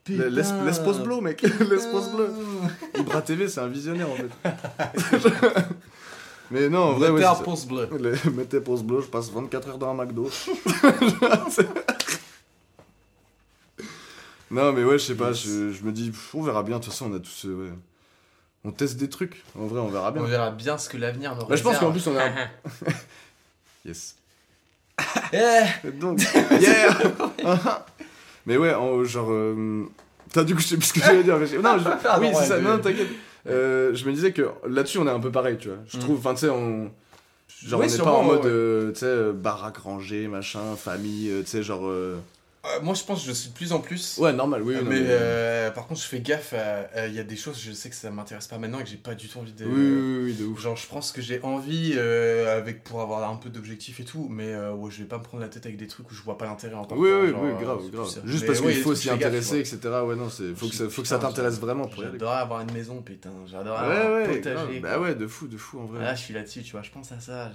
Laisse, 0.08 0.52
laisse 0.64 0.78
pause 0.78 1.00
blow, 1.00 1.20
mec. 1.20 1.42
laisse 1.42 1.86
pause 1.86 2.08
blow. 2.10 2.26
Ibra 2.98 3.20
TV, 3.22 3.48
c'est 3.48 3.60
un 3.60 3.68
visionnaire 3.68 4.08
en 4.10 4.14
fait. 4.16 4.30
Mais 6.50 6.68
non, 6.68 6.78
en 6.80 6.92
vrai, 6.94 7.10
Mettez 7.12 7.26
un 7.26 7.34
pouce 7.34 7.66
bleu. 7.66 7.88
Les- 8.00 8.30
Mettez 8.30 8.60
pause 8.60 8.82
bleu, 8.82 9.00
je 9.02 9.06
passe 9.06 9.30
24 9.30 9.68
heures 9.68 9.78
dans 9.78 9.90
un 9.90 9.94
McDo. 9.94 10.30
non, 14.50 14.72
mais 14.72 14.82
ouais, 14.84 14.98
je 14.98 15.04
sais 15.04 15.14
pas, 15.14 15.32
je, 15.32 15.70
je 15.72 15.82
me 15.84 15.92
dis, 15.92 16.10
pff, 16.10 16.34
on 16.34 16.42
verra 16.42 16.62
bien, 16.62 16.78
de 16.78 16.84
toute 16.84 16.92
façon, 16.92 17.10
on 17.12 17.16
a 17.16 17.20
tous. 17.20 17.44
euh, 17.46 17.66
ouais. 17.66 17.72
On 18.64 18.72
teste 18.72 18.96
des 18.96 19.08
trucs, 19.10 19.44
en 19.58 19.66
vrai, 19.66 19.78
on 19.80 19.88
verra 19.88 20.10
bien. 20.10 20.22
On 20.22 20.26
verra 20.26 20.50
bien 20.50 20.78
ce 20.78 20.88
que 20.88 20.96
l'avenir 20.96 21.34
nous 21.36 21.44
Bah, 21.46 21.54
je 21.56 21.62
pense 21.62 21.74
réserve. 21.74 21.86
qu'en 21.86 21.92
plus, 21.92 22.06
on 22.08 22.16
a. 22.18 22.30
yes. 23.84 24.16
Eh, 25.32 25.90
Donc, 25.92 26.20
yeah 26.60 26.98
Mais 28.46 28.56
ouais, 28.56 28.74
en, 28.74 29.04
genre. 29.04 29.28
euh, 29.30 29.84
T'as 30.32 30.44
du 30.44 30.54
coup, 30.54 30.60
je 30.60 30.66
sais 30.66 30.76
plus 30.76 30.86
ce 30.86 30.92
que 30.94 31.00
j'allais 31.00 31.22
dire. 31.22 31.38
mais 31.38 31.46
Non, 31.58 31.78
je- 31.78 32.20
oui, 32.20 32.28
c'est 32.34 32.46
ça, 32.46 32.58
non, 32.58 32.78
t'inquiète. 32.78 33.08
Euh, 33.50 33.94
je 33.94 34.04
me 34.06 34.12
disais 34.12 34.32
que 34.32 34.48
là-dessus, 34.68 34.98
on 34.98 35.06
est 35.06 35.10
un 35.10 35.20
peu 35.20 35.30
pareil, 35.30 35.56
tu 35.58 35.68
vois. 35.68 35.78
Je 35.88 35.96
Mm. 35.96 36.00
trouve, 36.00 36.18
enfin, 36.18 36.34
tu 36.34 36.40
sais, 36.40 36.48
on. 36.50 36.90
Genre, 37.66 37.80
on 37.80 37.86
n'est 37.86 37.98
pas 37.98 38.10
en 38.12 38.22
mode, 38.22 38.44
ouais. 38.44 38.50
euh, 38.50 38.92
tu 38.92 39.00
sais, 39.00 39.06
euh, 39.06 39.32
baraque 39.32 39.78
rangée, 39.78 40.28
machin, 40.28 40.76
famille, 40.76 41.32
tu 41.40 41.46
sais, 41.46 41.62
genre. 41.62 41.90
Euh, 42.66 42.80
moi, 42.82 42.94
je 42.94 43.04
pense 43.04 43.22
que 43.22 43.28
je 43.28 43.32
suis 43.32 43.50
de 43.50 43.54
plus 43.54 43.72
en 43.72 43.78
plus. 43.80 44.18
Ouais, 44.18 44.32
normal, 44.32 44.62
oui. 44.62 44.74
Non, 44.74 44.82
mais 44.84 45.00
euh, 45.00 45.70
par 45.70 45.86
contre, 45.86 46.00
je 46.00 46.06
fais 46.06 46.20
gaffe. 46.20 46.54
Il 47.06 47.14
y 47.14 47.20
a 47.20 47.24
des 47.24 47.36
choses, 47.36 47.60
je 47.60 47.72
sais 47.72 47.88
que 47.88 47.94
ça 47.94 48.10
m'intéresse 48.10 48.48
pas 48.48 48.58
maintenant 48.58 48.80
et 48.80 48.84
que 48.84 48.90
j'ai 48.90 48.96
pas 48.96 49.14
du 49.14 49.28
tout 49.28 49.38
envie 49.38 49.52
de. 49.52 49.64
Oui, 49.64 49.72
oui, 49.72 50.24
oui, 50.24 50.34
de 50.34 50.44
ouf. 50.44 50.60
Genre, 50.60 50.76
je 50.76 50.86
pense 50.86 51.12
que 51.12 51.22
j'ai 51.22 51.40
envie 51.42 51.94
euh, 51.96 52.58
avec 52.58 52.82
pour 52.82 53.00
avoir 53.00 53.30
un 53.30 53.36
peu 53.36 53.48
d'objectif 53.48 54.00
et 54.00 54.04
tout, 54.04 54.26
mais 54.28 54.56
ouais, 54.56 54.90
je 54.90 54.98
vais 54.98 55.08
pas 55.08 55.18
me 55.18 55.22
prendre 55.22 55.42
la 55.42 55.48
tête 55.48 55.66
avec 55.66 55.78
des 55.78 55.86
trucs 55.86 56.10
où 56.10 56.14
je 56.14 56.22
vois 56.22 56.36
pas 56.36 56.46
l'intérêt 56.46 56.74
encore. 56.74 56.98
Oui, 56.98 57.08
quoi, 57.08 57.22
oui, 57.22 57.30
genre, 57.30 57.42
oui, 57.42 57.64
grave, 57.64 57.90
grave. 57.90 58.20
Juste 58.24 58.42
Mais 58.42 58.46
parce 58.48 58.60
qu'il 58.60 58.82
faut 58.82 58.94
s'y 58.94 59.06
gaffe, 59.06 59.16
intéresser, 59.16 59.58
etc. 59.60 59.78
Ouais, 60.04 60.16
non, 60.16 60.28
c'est 60.28 60.54
faut 60.54 60.68
que 60.68 60.74
ça, 60.74 60.88
faut 60.88 61.02
que 61.02 61.08
ça 61.08 61.18
t'intéresse 61.18 61.60
vraiment 61.60 61.86
pour. 61.86 62.02
J'adorerais 62.02 62.40
avoir 62.40 62.60
une 62.62 62.72
maison, 62.72 63.00
putain. 63.02 63.30
J'adorerais 63.46 63.88
Ouais, 63.88 63.96
avoir 63.96 64.30
un 64.30 64.34
potager. 64.34 64.80
Bah 64.80 64.98
ouais, 64.98 65.14
de 65.14 65.26
fou, 65.26 65.46
de 65.46 65.56
fou 65.56 65.80
en 65.80 65.84
vrai. 65.86 66.02
Là, 66.02 66.14
je 66.14 66.20
suis 66.20 66.34
là-dessus, 66.34 66.62
tu 66.62 66.72
vois, 66.72 66.82
je 66.82 66.90
pense 66.90 67.12
à 67.12 67.20
ça. 67.20 67.50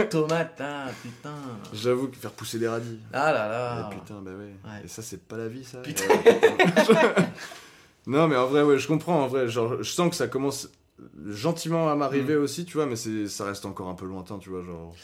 tomate 0.10 0.58
là, 0.58 0.86
putain. 1.02 1.34
J'avoue 1.72 2.08
que 2.08 2.16
faire 2.16 2.32
pousser 2.32 2.58
des 2.58 2.68
radis. 2.68 2.98
Ah 3.12 3.32
là 3.32 3.48
là. 3.48 3.90
Putain, 4.10 4.22
bah 4.22 4.30
ouais. 4.32 4.54
Ouais. 4.64 4.84
Et 4.84 4.88
ça, 4.88 5.02
c'est 5.02 5.22
pas 5.22 5.36
la 5.36 5.48
vie, 5.48 5.64
ça. 5.64 5.78
Putain. 5.82 6.04
Non, 8.06 8.26
mais 8.28 8.36
en 8.36 8.46
vrai, 8.46 8.62
ouais, 8.62 8.78
je 8.78 8.88
comprends. 8.88 9.22
En 9.22 9.26
vrai, 9.28 9.46
genre, 9.48 9.82
je 9.82 9.90
sens 9.90 10.08
que 10.10 10.16
ça 10.16 10.26
commence 10.26 10.70
gentiment 11.28 11.90
à 11.90 11.94
m'arriver 11.94 12.34
Mm. 12.34 12.42
aussi, 12.42 12.64
tu 12.64 12.78
vois, 12.78 12.86
mais 12.86 12.96
ça 12.96 13.44
reste 13.44 13.66
encore 13.66 13.88
un 13.88 13.94
peu 13.94 14.06
lointain, 14.06 14.38
tu 14.38 14.48
vois, 14.48 14.62
genre. 14.62 14.94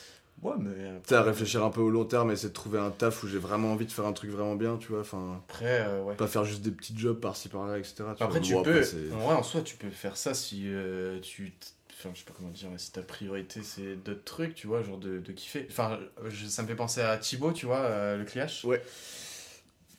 Ouais, 0.43 0.55
mais. 0.59 0.71
euh, 0.77 0.99
Tu 1.07 1.15
à 1.15 1.23
réfléchir 1.23 1.63
un 1.65 1.71
peu 1.71 1.81
au 1.83 1.91
long 1.91 2.05
terme, 2.07 2.31
essayer 2.31 2.49
de 2.49 2.55
trouver 2.55 2.79
un 2.79 2.91
taf 2.91 3.23
où 3.23 3.29
j'ai 3.29 3.39
vraiment 3.39 3.73
envie 3.73 3.87
de 3.87 3.93
faire 3.93 4.07
un 4.07 4.13
truc 4.13 4.31
vraiment 4.31 4.57
bien, 4.57 4.77
tu 4.79 4.89
vois, 4.89 5.01
enfin. 5.01 5.41
Après, 5.49 5.81
euh, 5.87 6.03
ouais. 6.05 6.15
Pas 6.17 6.27
faire 6.27 6.45
juste 6.45 6.63
des 6.63 6.71
petits 6.71 6.97
jobs 6.99 7.21
par-ci 7.21 7.49
par-là, 7.49 7.79
etc. 7.79 7.97
tu 8.17 8.23
Après, 8.23 8.27
vois. 8.29 8.41
tu 8.41 8.53
Bon, 8.55 8.63
peux. 8.63 8.83
En 9.15 9.19
vrai, 9.19 9.35
en 9.37 9.43
soi, 9.43 9.61
tu 9.61 9.77
peux 9.77 9.91
faire 9.91 10.17
ça 10.17 10.33
si 10.35 10.63
tu. 10.63 11.21
tu 11.23 11.53
Enfin, 11.99 12.11
je 12.13 12.19
sais 12.19 12.25
pas 12.27 12.35
comment 12.37 12.51
dire, 12.51 12.69
si 12.77 12.93
ta 12.93 13.01
priorité 13.01 13.61
c'est 13.63 13.97
d'autres 13.97 14.25
trucs, 14.25 14.55
tu 14.55 14.67
vois, 14.67 14.83
genre 14.83 14.99
de, 14.99 15.19
de 15.19 15.33
kiffer. 15.33 15.67
Enfin, 15.71 15.99
je- 16.29 16.47
ça 16.47 16.63
me 16.63 16.69
fait 16.69 16.75
penser 16.75 17.01
à 17.01 17.17
Thibaut, 17.17 17.53
tu 17.53 17.65
vois, 17.67 17.79
euh, 17.81 18.17
le 18.19 18.25
clash. 18.25 18.65
Ouais. 18.65 18.83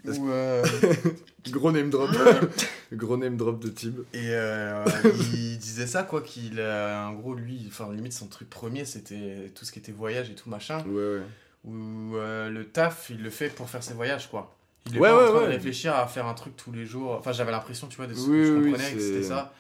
Euh, 0.06 0.64
Gros 1.50 1.72
name 1.72 1.90
drop. 1.90 2.10
Gros 2.94 3.18
name 3.18 3.36
drop 3.36 3.60
de 3.60 3.70
Tib. 3.70 4.00
et 4.14 4.30
euh, 4.32 4.86
il 5.34 5.58
disait 5.58 5.88
ça, 5.88 6.04
quoi, 6.04 6.22
qu'il. 6.22 6.60
euh, 6.60 6.96
en 7.08 7.14
gros, 7.14 7.34
lui, 7.34 7.66
enfin, 7.68 7.92
limite, 7.92 8.14
son 8.14 8.28
truc 8.28 8.50
premier, 8.50 8.86
c'était 8.86 9.52
tout 9.56 9.66
ce 9.66 9.72
qui 9.72 9.80
était 9.80 9.92
voyage 9.92 10.30
et 10.30 10.36
tout 10.36 10.50
machin. 10.50 10.84
Ouais, 10.86 11.16
ouais. 11.18 11.22
Où 11.66 12.16
euh, 12.16 12.50
le 12.50 12.66
taf, 12.68 13.10
il 13.10 13.22
le 13.24 13.30
fait 13.30 13.50
pour 13.50 13.70
faire 13.70 13.84
ses 13.84 13.94
voyages, 13.96 14.30
quoi. 14.30 14.56
Il 14.86 14.96
est 14.96 15.00
Ouais, 15.00 15.10
pas 15.10 15.18
ouais, 15.18 15.24
en 15.24 15.28
train 15.32 15.40
ouais. 15.40 15.46
de 15.48 15.52
réfléchir 15.52 15.94
à 15.96 16.08
faire 16.08 16.28
un 16.28 16.34
truc 16.36 16.56
tous 16.56 16.72
les 16.72 16.86
jours. 16.86 17.12
Enfin, 17.14 17.34
j'avais 17.34 17.52
l'impression, 17.52 17.88
tu 17.88 17.98
vois, 17.98 18.08
de 18.08 18.14
ce 18.14 18.22
Oui, 18.30 18.38
que 18.38 18.46
je 18.46 18.52
oui, 18.54 18.72
comprenais 18.72 18.94
que 18.94 19.00
c'est- 19.00 19.06
c'était 19.14 19.24
ça. 19.24 19.54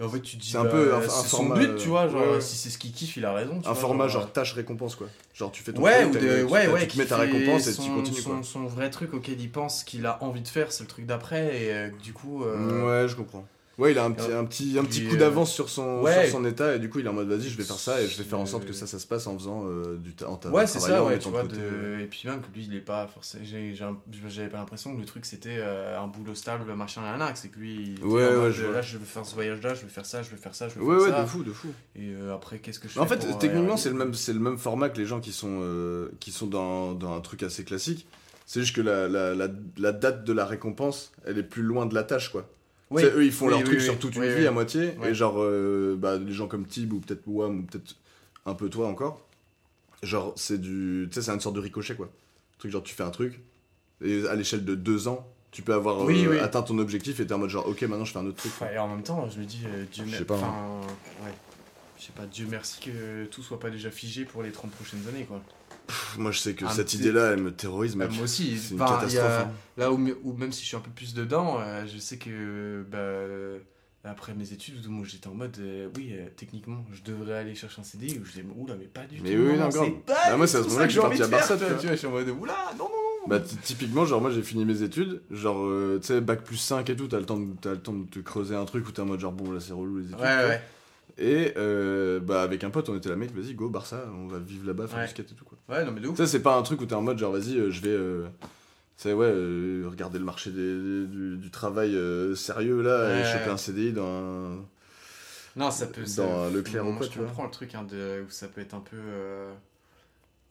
Et 0.00 0.02
en 0.02 0.08
fait, 0.08 0.20
tu 0.20 0.36
te 0.36 0.42
dis, 0.42 0.50
C'est 0.50 0.58
un 0.58 0.64
bah, 0.64 0.70
peu 0.70 0.92
un- 0.94 0.98
un 0.98 1.08
c'est 1.08 1.28
son 1.28 1.36
format, 1.36 1.54
but, 1.54 1.76
tu 1.76 1.88
vois, 1.88 2.08
genre, 2.08 2.20
ouais, 2.22 2.34
ouais. 2.34 2.40
si 2.40 2.56
c'est 2.56 2.68
ce 2.70 2.78
qu'il 2.78 2.90
kiffe, 2.92 3.16
il 3.16 3.24
a 3.24 3.32
raison. 3.32 3.60
tu 3.60 3.68
Un 3.68 3.72
vois, 3.72 3.80
format 3.80 4.08
genre, 4.08 4.22
genre 4.22 4.32
tâche-récompense, 4.32 4.96
quoi. 4.96 5.06
Genre, 5.34 5.52
tu 5.52 5.62
fais 5.62 5.72
ton 5.72 5.82
Ouais, 5.82 6.02
truc, 6.02 6.08
ou 6.08 6.24
de, 6.24 6.38
tu- 6.38 6.52
ouais, 6.52 6.64
t'as- 6.66 6.72
ouais, 6.72 6.86
tu 6.88 6.98
mets 6.98 7.06
ta 7.06 7.16
récompense 7.16 7.66
et 7.68 7.74
tu 7.74 7.90
continues, 7.90 8.20
son, 8.20 8.30
quoi. 8.30 8.42
son 8.42 8.64
vrai 8.66 8.90
truc 8.90 9.14
auquel 9.14 9.40
il 9.40 9.50
pense 9.52 9.84
qu'il 9.84 10.04
a 10.06 10.20
envie 10.22 10.40
de 10.42 10.48
faire, 10.48 10.72
c'est 10.72 10.82
le 10.82 10.88
truc 10.88 11.06
d'après, 11.06 11.62
et 11.62 11.72
euh, 11.72 11.90
du 12.02 12.12
coup. 12.12 12.42
euh, 12.44 13.02
Ouais, 13.02 13.08
je 13.08 13.14
comprends. 13.14 13.46
Ouais, 13.76 13.90
il 13.92 13.98
a 13.98 14.04
un 14.04 14.12
petit, 14.12 14.30
un 14.32 14.44
petit, 14.44 14.78
un 14.78 14.84
petit 14.84 15.04
coup 15.06 15.16
euh, 15.16 15.18
d'avance 15.18 15.52
sur 15.52 15.68
son, 15.68 16.00
ouais. 16.02 16.24
sur 16.28 16.38
son 16.38 16.44
état 16.44 16.76
et 16.76 16.78
du 16.78 16.88
coup 16.88 17.00
il 17.00 17.06
est 17.06 17.08
en 17.08 17.12
mode 17.12 17.26
vas-y 17.28 17.48
je 17.48 17.56
vais 17.56 17.64
faire 17.64 17.78
ça 17.78 18.00
et 18.00 18.06
je 18.06 18.16
vais 18.16 18.22
faire 18.22 18.38
en 18.38 18.46
sorte 18.46 18.62
Euh, 18.64 18.68
que 18.68 18.72
ça 18.72 18.86
ça 18.86 19.00
se 19.00 19.06
passe 19.06 19.26
en 19.26 19.36
faisant 19.36 19.64
euh, 19.66 19.96
du 19.96 20.14
ta- 20.14 20.28
en 20.28 20.36
ta- 20.36 20.48
Ouais, 20.50 20.66
c'est 20.68 20.78
ça, 20.78 21.02
en 21.02 21.08
ouais, 21.08 21.18
tu 21.18 21.28
vois. 21.28 21.42
de. 21.42 21.98
Et 22.00 22.06
puis 22.06 22.22
même 22.26 22.40
que 22.40 22.46
lui, 22.54 22.66
il 22.68 22.76
est 22.76 22.80
pas 22.80 23.06
forcément. 23.08 23.44
J'avais 24.28 24.48
pas 24.48 24.58
l'impression 24.58 24.94
que 24.94 25.00
le 25.00 25.06
truc 25.06 25.24
c'était 25.26 25.56
euh, 25.58 25.98
un 26.00 26.06
boulot 26.06 26.34
stable, 26.34 26.72
machin, 26.74 27.00
rien, 27.02 27.34
c'est 27.34 27.48
que 27.48 27.58
lui, 27.58 27.96
il 27.98 28.04
Ouais, 28.04 28.22
ouais, 28.36 28.52
je 28.52 28.64
euh, 28.64 28.72
là, 28.72 28.82
je 28.82 28.96
veux 28.98 29.04
faire 29.04 29.26
ce 29.26 29.34
voyage-là, 29.34 29.74
je 29.74 29.82
veux 29.82 29.88
faire 29.88 30.06
ça, 30.06 30.22
je 30.22 30.30
veux 30.30 30.36
faire 30.36 30.54
ça, 30.54 30.68
je 30.68 30.78
veux 30.78 30.84
Ouais 30.84 30.96
faire 30.98 31.04
ouais 31.06 31.10
ça. 31.16 31.22
de 31.22 31.26
fou 31.28 31.42
de 31.42 31.52
fou. 31.52 31.68
Et 31.96 32.10
euh, 32.14 32.34
après, 32.34 32.58
qu'est-ce 32.60 32.78
que 32.78 32.86
je 32.88 32.92
fais 32.94 33.00
En 33.00 33.06
fait 33.06 33.24
euh, 33.24 33.32
techniquement 33.40 33.76
c'est 33.76 33.88
le 33.90 33.96
même 33.96 34.12
le 34.12 34.34
même 34.40 34.58
format 34.58 34.88
que 34.88 34.98
les 34.98 35.06
gens 35.06 35.20
qui 35.20 35.32
sont 35.32 35.58
euh, 35.62 36.10
qui 36.20 36.30
sont 36.30 36.46
dans, 36.46 36.92
dans 36.92 37.16
un 37.16 37.20
truc 37.20 37.42
assez 37.42 37.64
classique. 37.64 38.06
C'est 38.46 38.60
juste 38.60 38.76
que 38.76 38.82
la, 38.82 39.08
la, 39.08 39.34
la, 39.34 39.48
la 39.78 39.92
date 39.92 40.24
de 40.24 40.32
la 40.32 40.44
récompense 40.44 41.12
elle 41.24 41.38
est 41.38 41.42
plus 41.42 41.62
loin 41.62 41.86
de 41.86 41.94
la 41.94 42.04
tâche 42.04 42.28
quoi. 42.30 42.46
Oui. 42.90 43.02
Tu 43.02 43.08
sais, 43.08 43.14
eux 43.14 43.24
ils 43.24 43.32
font 43.32 43.46
Oui, 43.46 43.50
leur 43.50 43.58
oui, 43.60 43.64
truc 43.66 43.80
sur 43.80 43.98
toute 43.98 44.14
une 44.16 44.24
vie 44.24 44.46
à 44.46 44.50
moitié 44.50 44.94
et 45.04 45.14
genre 45.14 45.36
euh, 45.38 45.96
bah, 45.98 46.16
les 46.18 46.32
gens 46.32 46.46
comme 46.48 46.66
Tib 46.66 46.92
ou 46.92 47.00
peut-être 47.00 47.22
Wam 47.26 47.60
ou 47.60 47.62
peut-être 47.62 47.96
un 48.46 48.54
peu 48.54 48.68
toi 48.68 48.88
encore. 48.88 49.26
Genre 50.02 50.32
c'est 50.36 50.60
du 50.60 51.08
tu 51.10 51.14
sais 51.14 51.22
c'est 51.22 51.32
une 51.32 51.40
sorte 51.40 51.56
de 51.56 51.60
ricochet 51.60 51.94
quoi. 51.94 52.10
Truc 52.58 52.70
genre 52.72 52.82
tu 52.82 52.94
fais 52.94 53.02
un 53.02 53.10
truc 53.10 53.40
et 54.04 54.26
à 54.28 54.34
l'échelle 54.34 54.64
de 54.64 54.74
deux 54.74 55.08
ans 55.08 55.26
tu 55.50 55.62
peux 55.62 55.72
avoir 55.72 56.00
Oui, 56.04 56.26
euh, 56.26 56.32
oui. 56.32 56.38
atteint 56.40 56.62
ton 56.62 56.78
objectif 56.78 57.20
et 57.20 57.26
t'es 57.26 57.32
en 57.32 57.38
mode 57.38 57.48
genre 57.50 57.66
ok 57.68 57.80
maintenant 57.82 58.04
je 58.04 58.12
fais 58.12 58.18
un 58.18 58.26
autre 58.26 58.36
truc. 58.38 58.52
Et 58.74 58.76
en 58.78 58.88
même 58.88 59.02
temps, 59.04 59.28
je 59.30 59.38
me 59.38 59.44
dis, 59.44 59.60
euh, 59.66 59.84
Dieu 59.92 60.04
Je 60.04 60.10
sais 60.16 60.24
merci. 60.28 60.44
ouais. 60.44 61.32
Je 61.96 62.04
sais 62.06 62.12
pas, 62.12 62.26
Dieu 62.26 62.46
merci 62.50 62.80
que 62.80 63.24
tout 63.26 63.40
soit 63.42 63.60
pas 63.60 63.70
déjà 63.70 63.88
figé 63.90 64.24
pour 64.24 64.42
les 64.42 64.50
30 64.50 64.72
prochaines 64.72 65.06
années, 65.08 65.24
quoi. 65.24 65.40
Pff, 65.86 66.16
Moi 66.18 66.30
je 66.30 66.38
sais 66.38 66.54
que 66.54 66.64
Un 66.64 66.70
cette 66.70 66.86
petit- 66.86 66.96
idée 66.98 67.12
là 67.12 67.32
elle 67.32 67.42
me 67.42 67.52
terrorise 67.52 67.94
Bah, 67.96 68.06
mec. 68.06 68.14
moi 68.14 68.24
aussi, 68.24 68.56
C'est 68.58 68.72
une 68.74 68.78
catastrophe. 68.78 69.22
a- 69.24 69.40
hein. 69.42 69.52
Là 69.76 69.92
où, 69.92 70.00
où 70.24 70.32
même 70.34 70.52
si 70.52 70.62
je 70.62 70.66
suis 70.68 70.76
un 70.76 70.80
peu 70.80 70.90
plus 70.90 71.12
dedans, 71.14 71.58
euh, 71.60 71.84
je 71.86 71.98
sais 71.98 72.16
que 72.16 72.84
bah, 72.90 74.10
après 74.10 74.34
mes 74.34 74.52
études, 74.52 74.74
j'étais 75.04 75.28
en 75.28 75.34
mode 75.34 75.56
euh, 75.60 75.88
oui, 75.96 76.10
euh, 76.12 76.26
techniquement, 76.36 76.84
je 76.92 77.02
devrais 77.02 77.38
aller 77.38 77.54
chercher 77.54 77.80
un 77.80 77.84
CDI. 77.84 78.18
Où 78.20 78.24
je 78.24 78.30
disais, 78.32 78.44
oula, 78.56 78.74
mais 78.78 78.84
pas 78.86 79.04
du 79.06 79.20
Mais 79.22 79.30
tout. 79.34 79.42
oui, 79.42 79.58
non, 79.58 79.70
c'est 79.70 79.90
pas 80.06 80.14
Bah, 80.30 80.36
moi, 80.36 80.46
c'est 80.46 80.58
à 80.58 80.62
ce 80.62 80.66
moment-là 80.68 80.84
que 80.86 80.92
je 80.92 81.00
suis 81.00 81.08
parti 81.08 81.22
à 81.22 81.26
Barça, 81.26 81.56
tu 81.56 81.64
vois, 81.64 81.78
je 81.92 81.96
suis 81.96 82.06
en 82.06 82.10
mode 82.10 82.28
oula, 82.28 82.54
non, 82.78 82.84
non, 82.84 82.90
non. 82.90 83.28
Bah, 83.28 83.40
ty- 83.40 83.56
typiquement, 83.56 84.04
genre, 84.04 84.20
moi 84.20 84.30
j'ai 84.30 84.42
fini 84.42 84.66
mes 84.66 84.82
études, 84.82 85.22
genre, 85.30 85.66
tu 86.00 86.06
sais, 86.06 86.20
bac 86.20 86.44
plus 86.44 86.58
5 86.58 86.88
et 86.90 86.96
tout, 86.96 87.08
t'as 87.08 87.18
le, 87.18 87.24
temps 87.24 87.38
de- 87.38 87.54
t'as 87.60 87.70
le 87.72 87.78
temps 87.80 87.94
de 87.94 88.04
te 88.04 88.18
creuser 88.18 88.54
un 88.54 88.66
truc 88.66 88.86
où 88.86 88.92
t'es 88.92 89.00
en 89.00 89.06
mode 89.06 89.20
genre, 89.20 89.32
bon, 89.32 89.50
là 89.50 89.60
c'est 89.60 89.72
relou 89.72 89.98
les 89.98 90.04
études. 90.06 90.18
Ouais, 90.20 90.26
ouais. 90.46 90.62
Et 91.18 91.52
euh, 91.56 92.18
bah, 92.20 92.42
avec 92.42 92.64
un 92.64 92.70
pote, 92.70 92.88
on 92.88 92.96
était 92.96 93.08
là, 93.08 93.16
mec, 93.16 93.32
vas-y, 93.32 93.54
go, 93.54 93.68
Barça, 93.68 94.04
on 94.14 94.26
va 94.26 94.38
vivre 94.38 94.66
là-bas, 94.66 94.88
faire 94.88 94.98
Ouais. 94.98 95.04
du 95.04 95.10
skate 95.10 95.30
et 95.30 95.34
tout, 95.34 95.44
quoi. 95.44 95.56
Ouais, 95.68 95.84
non, 95.84 95.92
mais 95.92 96.00
de 96.00 96.08
ouf. 96.08 96.16
Ça, 96.16 96.26
c'est 96.26 96.42
pas 96.42 96.56
un 96.56 96.62
truc 96.62 96.80
où 96.80 96.86
t'es 96.86 96.94
en 96.94 97.02
mode 97.02 97.18
genre, 97.18 97.32
vas-y, 97.32 97.56
euh, 97.58 97.70
je 97.70 97.80
vais. 97.82 97.88
euh, 97.90 98.26
tu 98.42 98.48
sais, 98.96 99.12
ouais, 99.12 99.26
euh, 99.28 99.84
regarder 99.88 100.18
le 100.18 100.24
marché 100.24 100.50
des- 100.50 101.06
du, 101.06 101.36
du 101.36 101.50
travail 101.50 101.94
euh, 101.96 102.34
sérieux 102.34 102.82
là 102.82 103.10
et 103.16 103.22
Ouais. 103.22 103.32
choper 103.32 103.50
un 103.50 103.56
CDI 103.56 103.92
dans 103.92 104.06
un. 104.06 104.64
Non, 105.56 105.70
ça 105.70 105.86
peut. 105.86 106.04
ça- 106.04 106.22
Dans 106.24 106.48
ou 106.48 106.96
quoi, 106.96 107.06
je 107.06 107.10
tu 107.12 107.18
vois. 107.18 107.26
comprends 107.28 107.44
le 107.44 107.50
truc 107.50 107.74
hein, 107.76 107.84
de, 107.88 108.22
où 108.26 108.30
ça 108.30 108.48
peut 108.48 108.60
être 108.60 108.74
un 108.74 108.80
peu. 108.80 108.96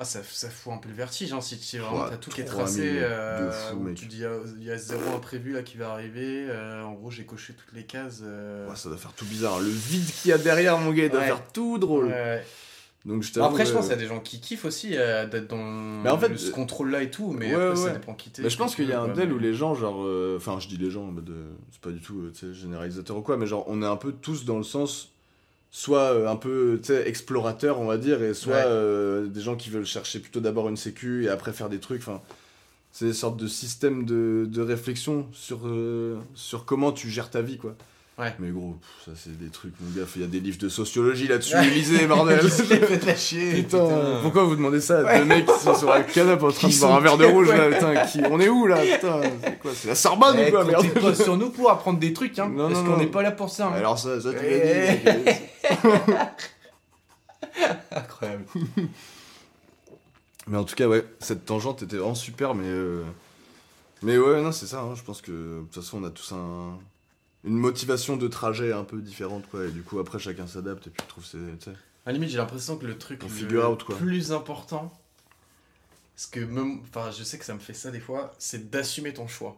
Euh, 0.04 0.20
Ah, 0.20 0.24
ça, 0.24 0.48
ça 0.48 0.50
fout 0.50 0.74
un 0.74 0.78
peu 0.78 0.90
le 0.90 0.96
vertige 0.96 1.34
hein, 1.34 1.42
si 1.42 1.58
tu 1.58 1.78
vraiment 1.80 2.08
t'as 2.10 2.18
tout 2.18 2.30
qui 2.30 2.42
est 2.42 2.46
3000 2.46 2.66
tracé. 2.66 3.00
euh, 3.02 3.52
fou, 3.52 3.80
mec. 3.80 3.96
tu 3.96 4.06
dis, 4.06 4.18
il 4.18 4.22
y 4.22 4.26
a- 4.26 4.38
il 4.60 4.64
y, 4.66 4.72
a 4.72 4.78
zéro 4.78 5.16
imprévu 5.16 5.54
là 5.54 5.64
qui 5.64 5.78
va 5.78 5.92
arriver. 5.92 6.46
euh, 6.50 6.84
en 6.84 6.94
gros, 6.94 7.10
j'ai 7.12 7.26
coché 7.26 7.54
toutes 7.54 7.74
les 7.76 7.84
cases. 7.84 8.22
euh, 8.24 8.70
Ouais, 8.70 8.76
ça 8.76 8.90
doit 8.90 8.98
faire 8.98 9.14
tout 9.14 9.26
bizarre. 9.26 9.60
Le 9.60 9.70
vide 9.70 10.06
qu'il 10.22 10.30
y 10.30 10.34
a 10.34 10.38
derrière, 10.38 10.78
mon 10.78 10.92
gars, 10.92 11.06
il 11.06 11.10
doit 11.10 11.20
Ouais. 11.22 11.26
faire 11.28 11.52
tout 11.52 11.78
drôle. 11.78 12.06
ouais. 12.08 12.44
Donc, 13.06 13.22
je 13.24 13.28
Bon, 13.30 13.34
t'avoue, 13.34 13.48
après, 13.48 13.66
je 13.66 13.72
euh, 13.72 13.74
pense 13.74 13.84
qu'il 13.88 13.96
y 13.96 13.98
a 13.98 14.02
des 14.02 14.08
gens 14.08 14.22
qui 14.22 14.40
kiffent 14.40 14.64
aussi 14.64 14.92
euh, 14.96 15.26
d'être 15.28 15.48
dans 15.50 15.58
Mais 15.58 16.10
en 16.10 16.18
fait, 16.18 16.30
le- 16.30 16.38
ce 16.38 16.52
contrôle-là 16.52 17.02
et 17.04 17.12
tout, 17.12 17.32
mais 17.34 17.54
après, 17.54 17.76
ça 17.76 17.90
dépend 17.90 18.14
qui 18.14 18.30
t'es. 18.30 18.42
Bah, 18.44 18.48
je 18.48 18.56
pense 18.56 18.76
qu'il 18.76 18.88
y 18.88 18.94
a 18.94 19.02
un 19.02 19.10
quoi, 19.10 19.26
où 19.26 19.40
les 19.40 19.54
gens, 19.54 19.76
genre. 19.76 20.02
euh, 20.06 20.38
Enfin, 20.38 20.58
je 20.62 20.70
dis 20.70 20.78
les 20.78 20.90
gens, 20.90 21.08
euh, 21.14 21.52
c'est 21.72 21.82
pas 21.82 21.90
du 21.92 22.00
tout 22.00 22.22
euh, 22.44 22.54
généralisateur 22.54 23.18
ou 23.18 23.22
quoi, 23.22 23.36
mais 23.36 23.46
genre, 23.46 23.66
on 23.68 23.82
est 23.82 23.86
un 23.86 23.98
peu 23.98 24.14
tous 24.14 24.46
dans 24.46 24.58
le 24.58 24.64
sens 24.64 25.12
soit 25.76 26.14
euh, 26.14 26.28
un 26.28 26.36
peu 26.36 26.80
explorateurs, 27.06 27.80
on 27.82 27.86
va 27.88 27.98
dire, 27.98 28.22
et 28.22 28.36
soit 28.36 28.54
Ouais. 28.54 28.62
euh, 28.66 29.26
des 29.26 29.42
gens 29.42 29.56
qui 29.56 29.72
veulent 29.72 29.88
chercher 29.88 30.20
plutôt 30.20 30.40
d'abord 30.40 30.70
une 30.70 30.78
sécu 30.78 31.26
et 31.26 31.30
après 31.30 31.52
faire 31.52 31.68
des 31.68 31.80
trucs. 31.80 32.02
Enfin, 32.02 32.22
c'est 32.92 33.06
des 33.06 33.14
sortes 33.14 33.38
de 33.38 33.48
systèmes 33.48 34.06
de, 34.06 34.46
de 34.48 34.62
réflexion 34.62 35.26
sur, 35.34 35.62
euh, 35.66 36.16
sur 36.36 36.66
comment 36.66 36.92
tu 36.92 37.10
gères 37.10 37.32
ta 37.32 37.42
vie, 37.42 37.58
quoi. 37.58 37.74
Ouais. 38.20 38.32
Mais 38.38 38.50
gros, 38.52 38.78
pff, 38.80 39.06
ça 39.16 39.20
c'est 39.24 39.36
des 39.40 39.50
trucs, 39.50 39.74
mon 39.82 39.90
gars, 40.00 40.08
il 40.16 40.22
y 40.22 40.24
a 40.24 40.28
des 40.28 40.40
livres 40.40 40.60
de 40.60 40.70
sociologie 40.70 41.28
là-dessus, 41.28 41.56
lisez, 41.74 42.06
bordel 42.06 42.40
chier. 43.18 43.54
Putain, 43.64 44.20
pourquoi 44.22 44.44
vous 44.44 44.56
demandez 44.56 44.80
ça 44.82 45.00
à 45.10 45.18
deux 45.18 45.26
mecs 45.26 45.48
qui 45.48 45.60
sont 45.60 45.74
sur 45.74 45.90
la 45.90 46.04
canapé 46.04 46.44
en 46.46 46.52
train 46.52 46.68
Qui 46.70 46.76
de 46.76 46.80
boire 46.82 46.96
un 46.98 47.00
verre 47.00 47.18
de 47.18 47.26
rouge 47.26 47.50
là, 47.50 47.68
ouais. 47.70 47.74
putain, 47.74 48.06
qui... 48.06 48.22
on 48.30 48.40
est 48.40 48.50
où 48.50 48.68
là, 48.68 48.78
putain, 48.94 49.20
c'est 49.44 49.58
quoi, 49.58 49.72
c'est 49.74 49.88
la 49.88 49.96
Sorbonne 49.96 50.36
Eh, 50.38 50.50
ou 50.50 50.52
quoi, 50.52 50.64
merde 50.64 50.88
pas 50.90 51.16
sur 51.16 51.36
nous 51.38 51.50
pour 51.50 51.72
apprendre 51.72 51.98
des 51.98 52.14
trucs, 52.14 52.38
hein. 52.38 52.52
Non, 52.56 52.70
parce 52.70 52.84
qu'on 52.84 52.98
n'est 52.98 53.08
pas 53.08 53.24
là 53.24 53.32
pour 53.32 53.50
ça. 53.50 53.70
hein. 53.70 53.74
Alors 53.78 53.98
ça, 53.98 54.22
ça 54.22 54.30
tu 54.32 54.46
Eh. 54.46 55.04
l'as 55.04 55.14
dit. 55.14 55.32
Incroyable. 57.92 58.46
Mais 60.48 60.58
en 60.58 60.64
tout 60.66 60.76
cas, 60.76 60.88
ouais, 60.88 61.06
cette 61.20 61.46
tangente 61.46 61.84
était 61.84 61.98
vraiment 61.98 62.16
super, 62.16 62.54
mais. 62.56 62.66
euh, 62.68 63.04
Mais 64.02 64.18
ouais, 64.18 64.42
non, 64.42 64.52
c'est 64.52 64.68
ça, 64.68 64.82
hein, 64.82 64.96
je 64.96 65.04
pense 65.04 65.22
que 65.22 65.32
de 65.32 65.62
toute 65.72 65.76
façon, 65.84 66.02
on 66.02 66.06
a 66.06 66.10
tous 66.10 66.32
un. 66.34 66.78
Une 67.46 67.58
motivation 67.58 68.16
de 68.16 68.28
trajet 68.30 68.72
un 68.72 68.86
peu 68.86 69.02
différente, 69.02 69.44
quoi, 69.52 69.66
et 69.66 69.70
du 69.70 69.84
coup, 69.84 70.00
après, 70.00 70.18
chacun 70.18 70.48
s'adapte, 70.48 70.88
et 70.88 70.90
puis 70.90 71.02
je 71.04 71.10
trouve 71.10 71.26
c'est. 71.26 71.38
tu 71.60 71.66
sais. 71.66 71.72
À 72.06 72.10
la 72.10 72.14
limite, 72.14 72.30
j'ai 72.30 72.38
l'impression 72.38 72.78
que 72.78 72.86
le 72.86 72.98
truc 72.98 73.20
On 73.24 73.28
le 73.28 73.32
figure 73.34 73.70
out, 73.70 73.84
quoi. 73.84 73.96
plus 73.98 74.32
important, 74.34 74.92
parce 76.16 76.28
que 76.28 76.40
même, 76.42 76.82
enfin, 76.90 77.12
je 77.12 77.24
sais 77.24 77.38
que 77.38 77.46
ça 77.46 77.54
me 77.54 77.60
fait 77.60 77.74
ça 77.74 77.92
des 77.92 78.00
fois, 78.02 78.34
c'est 78.40 78.70
d'assumer 78.70 79.14
ton 79.14 79.28
choix. 79.28 79.58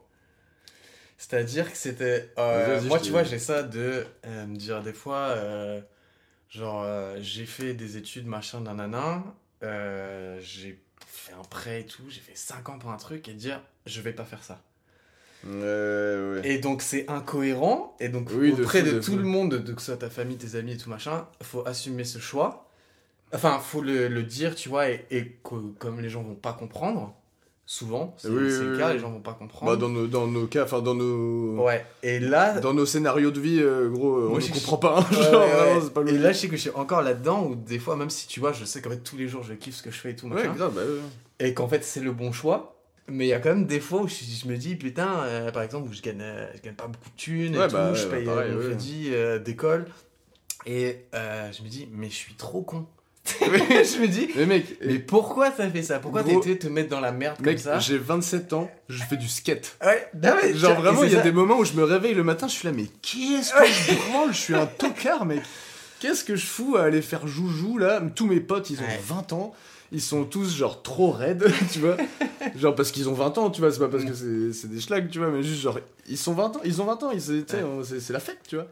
C'est-à-dire 1.18 1.72
que 1.72 1.78
c'était, 1.78 2.32
euh, 2.38 2.82
moi, 2.84 3.00
tu 3.00 3.10
vois, 3.12 3.24
j'ai 3.24 3.40
ça 3.40 3.64
de 3.64 4.06
euh, 4.26 4.46
me 4.48 4.56
dire 4.58 4.82
des 4.84 4.94
fois, 4.94 5.18
euh, 5.30 5.80
genre, 6.50 6.84
euh, 6.84 7.18
j'ai 7.22 7.46
fait 7.46 7.74
des 7.74 7.98
études, 7.98 8.28
machin, 8.28 8.62
nanana, 8.62 9.24
euh, 9.64 10.40
j'ai 10.42 10.80
fait 11.08 11.34
un 11.34 11.44
prêt 11.44 11.82
et 11.82 11.86
tout, 11.86 12.04
j'ai 12.10 12.22
fait 12.22 12.36
5 12.36 12.70
ans 12.70 12.80
pour 12.80 12.92
un 12.92 12.98
truc 12.98 13.28
et 13.30 13.34
dire, 13.34 13.62
je 13.86 14.02
vais 14.02 14.14
pas 14.14 14.26
faire 14.26 14.44
ça. 14.44 14.62
Ouais. 15.44 16.42
Et 16.44 16.58
donc 16.60 16.82
c'est 16.82 17.10
incohérent, 17.10 17.96
et 18.00 18.10
donc 18.10 18.30
Oui, 18.32 18.54
de 18.54 18.64
auprès 18.64 18.82
fou, 18.82 18.86
de, 18.86 18.92
de 18.92 19.00
tout 19.00 19.12
fou. 19.12 19.18
le 19.18 19.24
monde, 19.24 19.56
de 19.56 19.74
que 19.74 19.80
ce 19.82 19.88
soit 19.88 19.98
ta 19.98 20.10
famille, 20.10 20.38
tes 20.38 20.56
amis 20.56 20.74
et 20.74 20.78
tout 20.78 20.90
machin, 20.90 21.28
faut 21.44 21.66
assumer 21.68 22.04
ce 22.04 22.20
choix. 22.20 22.70
Enfin, 23.34 23.60
faut 23.60 23.82
le, 23.82 24.08
le 24.08 24.24
dire, 24.24 24.56
tu 24.56 24.70
vois, 24.70 24.90
et, 24.90 25.06
et 25.12 25.40
que, 25.44 25.56
comme 25.80 26.00
les 26.02 26.10
gens 26.10 26.24
vont 26.24 26.36
pas 26.36 26.54
comprendre, 26.54 27.16
souvent, 27.66 28.14
c'est 28.18 28.28
Oui, 28.30 28.52
c'est 28.52 28.60
oui, 28.62 28.68
le 28.68 28.78
cas, 28.78 28.94
les 28.94 29.00
gens 29.00 29.10
vont 29.12 29.22
pas 29.22 29.34
comprendre. 29.34 29.72
Bah, 29.72 29.78
dans 29.78 29.90
nos, 29.90 30.08
dans 30.08 30.28
nos 30.28 30.46
cas, 30.48 30.64
enfin, 30.66 30.82
dans 30.82 30.94
nos. 30.96 31.64
Ouais, 31.64 31.86
et 32.04 32.20
là, 32.20 32.60
Dans 32.60 32.74
nos 32.74 32.86
scénarios 32.86 33.32
de 33.32 33.40
vie, 33.40 33.60
euh, 33.60 33.90
gros, 33.90 34.18
euh, 34.18 34.30
on 34.32 34.40
je- 34.40 34.50
ne 34.50 34.54
comprend 34.54 34.78
pas. 34.78 35.00
hein, 35.00 35.06
Ouais, 35.12 35.24
genre, 35.24 35.42
ouais, 35.48 35.54
vraiment, 35.54 35.76
ouais. 35.76 35.82
c'est 35.84 35.94
pas 35.94 36.02
et 36.02 36.18
là, 36.18 36.32
je 36.32 36.38
sais 36.38 36.48
que 36.48 36.56
je 36.56 36.62
suis 36.62 36.70
encore 36.72 37.02
là-dedans, 37.02 37.46
où 37.48 37.56
des 37.56 37.80
fois, 37.80 37.96
même 37.96 38.10
si 38.10 38.28
tu 38.28 38.40
vois, 38.40 38.52
je 38.54 38.66
sais 38.66 38.82
qu'en 38.82 38.90
fait, 38.92 39.00
tous 39.04 39.18
les 39.18 39.28
jours, 39.28 39.44
je 39.44 39.54
kiffe 39.54 39.76
ce 39.76 39.84
que 39.84 39.92
je 39.92 39.98
fais 40.00 40.12
et 40.12 40.16
tout, 40.16 40.28
machin, 40.28 40.54
grave, 40.54 40.74
bah 40.76 40.82
et 41.40 41.54
qu'en 41.54 41.68
fait, 41.68 41.84
c'est 41.84 42.00
le 42.02 42.12
bon 42.12 42.32
choix. 42.32 42.72
Mais 43.08 43.26
il 43.26 43.30
y 43.30 43.34
a 43.34 43.40
quand 43.40 43.50
même 43.50 43.66
des 43.68 43.80
fois 43.80 44.02
où 44.02 44.08
je, 44.08 44.16
je 44.16 44.48
me 44.48 44.58
dis, 44.58 44.76
putain, 44.76 45.20
euh, 45.26 45.52
par 45.52 45.62
exemple, 45.64 45.90
où 45.90 45.94
je 45.94 46.02
gagne, 46.02 46.22
euh, 46.22 46.48
je 46.56 46.62
gagne 46.62 46.74
pas 46.76 46.88
beaucoup 46.88 47.10
de 47.10 47.16
thunes 47.16 47.54
et 47.56 47.68
tout, 47.68 47.74
bah, 47.74 47.94
je 47.94 48.06
paye 48.08 48.26
bah, 48.26 48.34
pareil, 48.36 48.52
mon 48.54 48.60
crédit 48.62 49.12
d'école. 49.44 49.86
Et 50.66 51.06
je 51.14 51.62
me 51.64 51.68
dis, 51.68 51.88
mais 51.92 52.10
je 52.10 52.16
suis 52.16 52.34
trop 52.36 52.62
con. 52.62 52.86
je 53.42 54.02
me 54.02 54.08
dis, 54.08 54.30
Mais 54.36 54.46
mec, 54.46 54.78
mais 54.86 55.00
pourquoi 55.00 55.50
t'as 55.52 55.70
fait 55.70 55.82
ça? 55.84 56.00
Pourquoi 56.00 56.24
t'as 56.24 56.34
été 56.34 56.58
te 56.60 56.68
mettre 56.68 56.90
dans 56.90 57.00
la 57.00 57.12
merde 57.12 57.40
mec, 57.42 57.56
comme 57.58 57.64
ça? 57.64 57.80
j'ai 57.80 57.98
27 57.98 58.54
ans, 58.54 58.70
je 58.88 59.04
fais 59.04 59.18
du 59.18 59.28
skate. 59.28 59.78
Ouais, 59.84 60.08
non, 60.22 60.36
mais 60.42 60.54
Genre 60.54 60.80
vraiment, 60.80 61.04
il 61.04 61.10
y 61.12 61.16
a 61.16 61.18
ça. 61.18 61.24
des 61.24 61.32
moments 61.32 61.58
où 61.58 61.66
je 61.66 61.74
me 61.74 61.84
réveille 61.84 62.14
le 62.14 62.24
matin, 62.24 62.48
je 62.48 62.54
suis 62.54 62.68
là, 62.68 62.74
mais 62.74 62.86
qu'est-ce 63.02 63.52
que 63.54 63.66
je 63.66 63.96
branle? 64.10 64.32
Je 64.34 64.38
suis 64.40 64.56
un 64.56 64.66
tocard, 64.78 65.26
mec. 65.26 65.42
Qu'est-ce 66.00 66.24
que 66.24 66.36
je 66.36 66.46
fous 66.46 66.76
à 66.78 66.84
aller 66.84 67.02
faire 67.02 67.26
joujou 67.28 67.78
là? 67.78 68.02
Tous 68.16 68.28
mes 68.28 68.40
potes, 68.40 68.70
ils 68.70 68.80
ont 68.80 68.84
Ouais. 68.84 69.00
20 69.04 69.34
ans. 69.34 69.54
Ils 69.92 70.02
sont 70.02 70.24
tous 70.26 70.56
genre 70.56 70.82
trop 70.82 71.12
raides, 71.12 71.46
tu 71.72 71.80
vois. 71.80 71.96
Genre 72.58 72.76
parce 72.76 72.92
qu'ils 72.92 73.08
ont 73.08 73.14
20 73.14 73.38
ans, 73.38 73.50
tu 73.50 73.62
vois. 73.62 73.72
C'est 73.72 73.80
pas 73.80 73.88
parce 73.88 74.04
que 74.04 74.14
c'est 74.14 74.52
c'est 74.52 74.68
des 74.70 74.82
schlags, 74.82 75.10
tu 75.10 75.20
vois. 75.20 75.30
Mais 75.30 75.42
juste 75.42 75.62
genre, 75.62 75.80
ils 76.08 76.18
sont 76.18 76.34
20 76.34 76.58
ans, 76.58 76.62
ils 76.66 76.82
ont 76.82 76.86
20 76.86 77.04
ans, 77.04 77.12
Ouais. 77.12 78.00
c'est 78.00 78.14
la 78.14 78.20
fête, 78.20 78.40
tu 78.48 78.56
vois. 78.56 78.68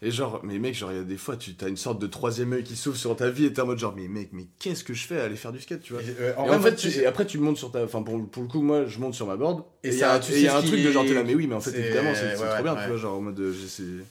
Et 0.00 0.12
genre, 0.12 0.40
mais 0.44 0.60
mec, 0.60 0.76
genre, 0.76 0.92
il 0.92 0.98
y 0.98 1.00
a 1.00 1.02
des 1.04 1.16
fois, 1.16 1.36
tu 1.36 1.56
as 1.60 1.66
une 1.66 1.76
sorte 1.76 2.00
de 2.00 2.06
troisième 2.06 2.52
œil 2.52 2.62
qui 2.62 2.76
s'ouvre 2.76 2.96
sur 2.96 3.16
ta 3.16 3.30
vie 3.30 3.46
et 3.46 3.52
t'es 3.52 3.60
en 3.62 3.66
mode 3.66 3.78
genre, 3.80 3.94
mais 3.96 4.06
mec, 4.06 4.28
mais 4.32 4.46
qu'est-ce 4.60 4.84
que 4.84 4.94
je 4.94 5.04
fais 5.04 5.18
à 5.20 5.24
aller 5.24 5.34
faire 5.34 5.50
du 5.50 5.60
skate, 5.60 5.80
tu 5.80 5.92
vois. 5.92 6.02
Et, 6.02 6.06
euh, 6.20 6.30
Et 6.30 6.34
vrai, 6.34 6.56
en 6.56 6.60
fait, 6.60 6.76
tu 6.76 6.88
tu- 6.88 6.98
et 7.00 7.06
après, 7.06 7.26
tu 7.26 7.38
montes 7.38 7.56
sur 7.56 7.72
ta. 7.72 7.82
Enfin, 7.82 8.02
pour, 8.02 8.24
pour 8.30 8.42
le 8.44 8.48
coup, 8.48 8.62
moi, 8.62 8.84
je 8.86 8.96
monte 9.00 9.14
sur 9.14 9.26
ma 9.26 9.36
board. 9.36 9.64
Et 9.82 9.88
il 9.88 9.94
y 9.98 10.04
a, 10.04 10.14
y 10.14 10.48
un 10.48 10.62
truc 10.62 10.80
de 10.84 10.92
genre, 10.92 11.04
t'es 11.04 11.14
là, 11.14 11.24
mais 11.24 11.34
oui, 11.34 11.48
mais 11.48 11.56
en 11.56 11.60
fait, 11.60 11.76
évidemment, 11.76 12.14
c'est 12.14 12.36
c'est 12.36 12.42
ouais, 12.42 12.48
trop 12.48 12.62
bien, 12.62 12.74
ouais. 12.74 12.82
tu 12.82 12.88
vois. 12.90 12.96
Genre, 12.96 13.16
en 13.16 13.20
mode, 13.20 13.40
euh. 13.40 13.52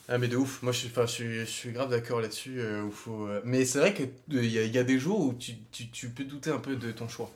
Ah 0.10 0.18
mais 0.18 0.28
de 0.28 0.36
ouf, 0.36 0.62
moi 0.62 0.74
je 0.74 0.80
suis, 0.80 0.90
je 1.40 1.44
suis, 1.46 1.72
grave 1.72 1.90
d'accord 1.90 2.20
là-dessus. 2.20 2.60
euh, 2.60 2.90
faut, 2.92 3.26
euh, 3.28 3.40
Mais 3.46 3.64
c'est 3.64 3.80
vrai 3.80 3.94
qu'il 3.94 4.10
y, 4.44 4.60
a- 4.60 4.64
il 4.64 4.74
y 4.74 4.78
a 4.78 4.84
des 4.84 5.00
jours 5.00 5.20
où 5.22 5.34
tu, 5.34 5.54
tu, 5.72 5.90
tu 5.90 6.10
peux 6.10 6.26
douter 6.26 6.50
un 6.50 6.60
peu 6.60 6.76
de 6.76 6.92
ton 6.92 7.08
choix. 7.08 7.32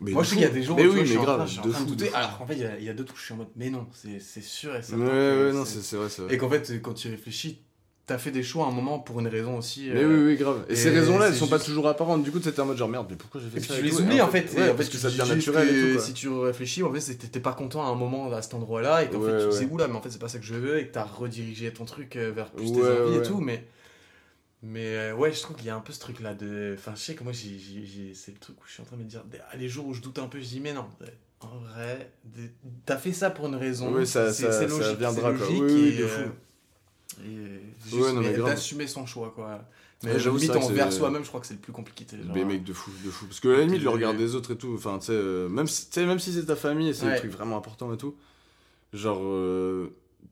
Mais 0.00 0.10
moi 0.10 0.22
je 0.24 0.30
sais 0.30 0.34
qu'il 0.36 0.44
y 0.44 0.46
a 0.46 0.50
des 0.50 0.62
jours 0.62 0.76
mais 0.76 0.86
oui, 0.86 0.88
vois, 0.94 1.04
je 1.04 1.08
suis 1.08 1.14
mais 1.14 1.20
en 1.20 1.24
train- 1.24 1.36
grave, 1.36 1.46
je 1.48 1.52
suis 1.52 1.60
en 1.60 1.64
de 1.66 1.70
train 1.70 1.80
de 1.80 1.84
fou. 1.86 1.90
de 1.94 1.98
douter, 1.98 2.10
fou. 2.10 2.16
alors 2.16 2.38
qu'en 2.38 2.46
fait 2.46 2.54
il 2.54 2.60
y 2.62 2.64
a, 2.64 2.78
il 2.78 2.84
y 2.84 2.86
je 3.16 3.22
suis 3.22 3.32
en 3.32 3.36
mode 3.36 3.46
mais 3.56 3.70
non, 3.70 3.86
c'est 3.92 4.42
sûr 4.42 4.74
et 4.74 4.82
certain. 4.82 5.04
Ouais, 5.04 5.08
ouais, 5.46 5.52
non, 5.52 5.64
c'est- 5.64 5.96
vrai, 5.96 6.08
c'est 6.08 6.22
vrai. 6.22 6.34
Et 6.34 6.38
qu'en 6.38 6.50
fait 6.50 6.82
quand 6.82 6.94
tu 6.94 7.08
réfléchis, 7.08 7.58
t'as 8.06 8.18
fait 8.18 8.30
des 8.30 8.42
choix 8.42 8.66
à 8.66 8.68
un 8.68 8.72
moment 8.72 8.98
pour 8.98 9.20
une 9.20 9.28
raison 9.28 9.56
aussi. 9.58 9.88
Mais 9.92 10.02
euh, 10.02 10.08
oui, 10.08 10.32
oui, 10.32 10.36
grave. 10.36 10.64
Et, 10.68 10.72
et 10.72 10.76
ces 10.76 10.90
raisons-là, 10.90 11.28
elles 11.28 11.34
sont 11.34 11.48
pas 11.48 11.58
toujours 11.58 11.88
apparentes. 11.88 12.22
Du 12.22 12.30
coup, 12.30 12.38
t'étais 12.38 12.60
en 12.60 12.66
mode 12.66 12.76
genre 12.76 12.88
merde, 12.88 13.06
mais 13.10 13.16
pourquoi 13.16 13.40
j'ai 13.40 13.48
fait 13.48 13.58
Et 13.58 13.62
ça 13.62 13.76
tu 13.76 13.82
les 13.82 13.98
oublies 14.00 14.20
en 14.20 14.28
fait, 14.28 14.52
ouais, 14.54 14.68
en 14.70 14.76
fait, 14.76 14.90
que 14.90 14.98
ça 14.98 15.08
devient 15.10 15.24
naturel 15.28 15.68
et 15.68 15.80
tout. 15.88 15.96
quoi. 15.96 16.04
Si 16.04 16.12
tu 16.12 16.28
réfléchis, 16.28 16.82
en 16.82 16.92
fait, 16.92 17.14
t'étais 17.14 17.40
pas 17.40 17.52
content 17.54 17.82
à 17.82 17.88
un 17.88 17.94
moment 17.94 18.32
à 18.32 18.42
cet 18.42 18.54
endroit-là 18.54 19.04
et 19.04 19.08
qu'en 19.10 19.20
Ouais, 19.20 19.30
fait 19.38 19.44
tu 19.44 19.48
disais 19.50 19.68
oula, 19.70 19.88
mais 19.88 19.96
en 19.96 20.02
fait 20.02 20.10
c'est 20.10 20.18
pas 20.20 20.28
ça 20.28 20.38
que 20.38 20.44
je 20.44 20.54
veux 20.54 20.78
et 20.78 20.86
que 20.88 20.92
t'as 20.92 21.04
redirigé 21.04 21.72
ton 21.72 21.84
truc 21.84 22.16
euh, 22.16 22.30
vers 22.32 22.50
plus 22.50 22.72
tes 22.72 22.78
Ouais, 22.80 23.00
envies 23.00 23.16
et 23.16 23.22
tout, 23.22 23.40
mais. 23.40 23.66
Mais 24.62 24.96
euh, 24.96 25.14
ouais, 25.14 25.30
je 25.32 25.40
trouve 25.42 25.56
qu'il 25.56 25.66
y 25.66 25.70
a 25.70 25.76
un 25.76 25.80
peu 25.80 25.92
ce 25.92 26.00
truc-là 26.00 26.34
de. 26.34 26.74
Enfin, 26.78 26.92
je 26.94 27.00
sais 27.00 27.14
que 27.14 27.22
moi, 27.22 27.32
c'est 27.34 27.48
le 27.48 28.38
truc 28.38 28.56
où 28.58 28.62
je 28.66 28.72
suis 28.72 28.82
en 28.82 28.86
train 28.86 28.96
de 28.96 29.02
me 29.02 29.08
dire. 29.08 29.22
ah, 29.50 29.56
Les 29.56 29.68
jours 29.68 29.86
où 29.86 29.92
je 29.94 30.00
doute 30.00 30.18
un 30.18 30.26
peu, 30.26 30.38
je 30.40 30.46
dis, 30.46 30.60
mais 30.60 30.72
non, 30.72 30.86
en 31.40 31.58
vrai, 31.58 32.10
t'as 32.86 32.96
fait 32.96 33.12
ça 33.12 33.28
pour 33.30 33.46
une 33.46 33.56
raison. 33.56 33.92
Ouais, 33.92 34.06
ça- 34.06 34.24
logique, 34.66 34.98
viendra, 34.98 35.32
quoi. 35.34 35.46
Oui, 35.50 35.60
oui, 35.60 35.88
et, 35.88 35.92
de 35.98 36.04
euh, 36.04 36.08
fou. 36.08 36.30
Et 37.20 37.60
juste 37.82 37.94
Ouais, 37.94 38.12
non, 38.12 38.20
mais 38.22 38.34
d'assumer 38.34 38.86
son 38.86 39.06
choix, 39.06 39.32
quoi. 39.34 39.60
Mais 40.02 40.12
Ouais, 40.14 40.18
j'avoue, 40.20 40.38
limite 40.38 40.56
envers 40.56 40.92
soi-même, 40.92 41.22
je 41.22 41.28
crois 41.28 41.40
que 41.40 41.46
c'est 41.46 41.54
le 41.54 41.60
plus 41.60 41.72
compliqué. 41.72 42.04
genre, 42.10 42.34
Mais 42.34 42.44
mec, 42.44 42.64
de 42.64 42.72
fou, 42.72 42.90
de 43.04 43.10
fou. 43.10 43.26
Parce 43.26 43.40
que 43.40 43.48
à 43.48 43.58
la 43.58 43.64
limite, 43.64 43.82
le 43.82 43.90
regard 43.90 44.14
des 44.14 44.34
autres 44.34 44.52
et 44.52 44.56
tout, 44.56 44.74
enfin, 44.74 44.98
tu 44.98 45.06
sais, 45.06 45.12
euh, 45.12 45.48
même, 45.48 45.66
si- 45.66 45.88
même 46.00 46.18
si 46.18 46.32
c'est 46.32 46.44
ta 46.46 46.56
famille 46.56 46.88
et 46.88 46.94
c'est 46.94 47.08
des 47.10 47.16
trucs 47.16 47.32
vraiment 47.32 47.56
importants 47.56 47.92
et 47.92 47.96
tout, 47.96 48.14
genre, 48.92 49.20
euh, 49.22 49.88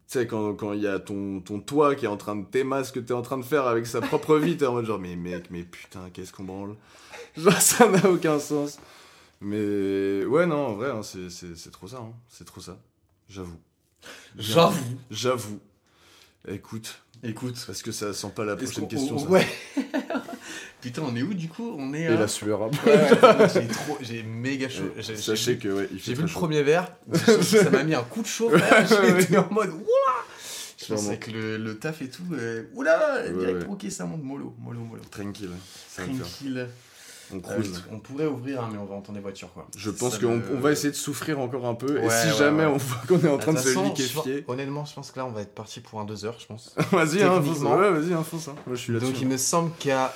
tu 0.09 0.18
sais, 0.18 0.27
quand 0.27 0.55
quand 0.55 0.73
il 0.75 0.81
y 0.83 0.87
a 0.87 0.99
ton, 0.99 1.40
ton 1.40 1.61
toit 1.61 1.95
qui 1.95 2.05
est 2.05 2.09
en 2.09 2.16
train 2.16 2.37
de 2.37 2.45
t'aimer 2.45 2.85
ce 2.85 2.92
que 2.92 3.01
t'es 3.01 3.14
en 3.14 3.23
train 3.23 3.38
de 3.38 3.45
faire 3.45 3.66
avec 3.66 3.87
sa 3.87 4.01
propre 4.01 4.37
vie, 4.38 4.57
t'es 4.57 4.66
en 4.66 4.73
mode 4.75 4.87
genre, 4.87 4.99
mais 4.99 5.16
mec, 5.16 5.47
mais 5.51 5.62
putain, 5.64 6.11
qu'est-ce 6.12 6.33
qu'on 6.33 6.45
branle? 6.45 6.77
Genre, 7.37 7.61
ça 7.61 7.88
n'a 7.88 8.11
aucun 8.11 8.38
sens. 8.38 8.79
Mais 9.40 10.25
ouais, 10.27 10.47
non, 10.47 10.66
en 10.68 10.75
vrai, 10.75 10.90
hein, 10.90 11.03
c'est 11.03 11.71
trop 11.73 11.88
ça, 11.88 11.99
hein. 11.99 12.12
c'est 12.29 12.45
trop 12.45 12.61
ça. 12.61 12.79
J'avoue. 13.29 13.59
J'avoue. 14.38 14.99
J'avoue. 15.11 15.61
Écoute, 16.48 17.02
Écoute. 17.22 17.62
parce 17.66 17.83
que 17.83 17.92
ça 17.92 18.12
sent 18.12 18.33
pas 18.35 18.44
la 18.44 18.57
prochaine 18.57 18.88
question, 18.88 19.18
ça. 19.18 19.26
Ouais. 19.26 19.46
Putain, 20.81 21.02
on 21.02 21.14
est 21.14 21.22
où 21.22 21.33
du 21.35 21.48
coup? 21.48 21.76
On 21.78 21.94
est. 21.94 22.02
Et 22.02 22.07
à- 22.09 22.14
la 22.18 22.26
sueur. 22.26 22.62
hein. 22.64 22.70
Ouais, 22.85 23.48
j'ai 23.55 23.68
trop, 23.68 23.96
j'ai 24.00 24.24
méga 24.24 24.68
chaud. 24.68 24.90
Ouais, 24.96 25.02
Sachez 25.16 25.57
que, 25.57 25.68
ouais, 25.68 25.88
J'ai 25.96 26.14
vu 26.14 26.22
le 26.22 26.26
chaud. 26.26 26.40
premier 26.40 26.62
verre, 26.64 26.92
ça 27.14 27.70
m'a 27.70 27.85
mis 27.85 27.94
un 27.94 28.02
coup 28.02 28.22
de 28.22 28.26
chaud. 28.26 28.50
J'étais 29.18 29.37
en 29.37 29.48
mode, 29.52 29.70
oula 29.70 30.14
Je 30.76 30.87
pensais 30.92 31.18
que 31.18 31.31
le, 31.31 31.57
le 31.59 31.78
taf 31.78 32.02
et 32.02 32.09
tout, 32.09 32.24
euh, 32.33 32.64
oula 32.74 33.22
direct, 33.31 33.66
ok, 33.68 33.87
ça 33.90 34.05
monte 34.05 34.24
mollo, 34.24 34.57
mollo, 34.59 34.81
mollo. 34.81 35.02
Tranquille, 35.11 35.50
faire. 35.88 36.07
Tranquille. 36.07 36.68
On 37.33 37.51
Euh, 37.51 37.62
on 37.92 37.99
pourrait 37.99 38.27
ouvrir, 38.27 38.61
hein, 38.62 38.68
mais 38.73 38.79
on 38.79 38.85
va 38.85 38.95
entendre 38.95 39.16
des 39.16 39.23
voitures, 39.23 39.53
quoi. 39.53 39.66
Je 39.77 39.90
pense 39.90 40.18
qu'on 40.18 40.37
le- 40.37 40.42
on 40.55 40.61
va 40.61 40.73
essayer 40.73 40.90
de 40.90 40.97
souffrir 40.97 41.38
encore 41.40 41.66
un 41.66 41.75
peu. 41.75 41.99
et 41.99 42.11
si 42.11 42.27
ouais, 42.29 42.33
jamais 42.37 42.64
ouais. 42.66 42.73
on 42.73 42.77
voit 42.77 42.99
qu'on 43.09 43.21
est 43.27 43.31
en 43.31 43.38
train 43.38 43.53
de 43.55 43.59
se 43.59 43.79
liquéfier, 43.83 44.45
Honnêtement, 44.49 44.85
je 44.85 44.92
pense 44.95 45.11
que 45.11 45.18
là, 45.18 45.27
on 45.27 45.31
va 45.31 45.40
être 45.42 45.55
parti 45.55 45.81
pour 45.81 46.01
un 46.01 46.05
2 46.05 46.25
heures, 46.25 46.37
je 46.38 46.47
pense. 46.47 46.75
vas-y, 46.92 47.23
hein, 47.23 47.31
fonce. 47.40 47.45
Techniquement. 47.45 47.77
Ouais, 47.77 47.90
vas-y, 47.90 48.12
hein, 48.12 48.23
fonce. 48.23 48.49
hein. 48.49 48.55
Moi, 48.66 48.77
je 48.77 48.81
suis 48.83 48.92
là-dessus. 48.92 49.12
Donc, 49.12 49.21
il 49.23 49.29
me 49.29 49.37
semble 49.37 49.71
qu'à. 49.79 50.12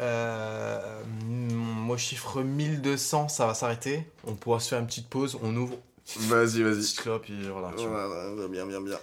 Euh, 0.00 0.78
moi, 1.18 1.96
chiffre 1.98 2.42
1200, 2.42 3.28
ça 3.28 3.46
va 3.46 3.54
s'arrêter. 3.54 4.06
On 4.26 4.34
pourra 4.34 4.58
se 4.60 4.68
faire 4.70 4.78
une 4.80 4.86
petite 4.86 5.08
pause, 5.08 5.36
on 5.42 5.54
ouvre, 5.56 5.76
Vas-y, 6.16 6.62
vas-y. 6.62 6.76
petite 6.80 7.00
clope, 7.00 7.24
et 7.28 7.48
voilà. 7.50 7.70
tu 7.76 7.86
vois. 7.86 8.08
Bien, 8.48 8.64
bien, 8.66 8.80
bien. 8.80 8.96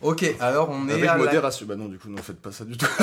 Ok, 0.00 0.24
alors 0.40 0.70
on 0.70 0.88
est 0.88 0.92
Avec 0.92 1.04
la 1.06 1.16
modération. 1.18 1.66
Bah 1.66 1.74
non, 1.76 1.86
du 1.86 1.98
coup, 1.98 2.08
non, 2.08 2.18
faites 2.22 2.40
pas 2.40 2.52
ça 2.52 2.64
du 2.64 2.76
tout. 2.76 2.86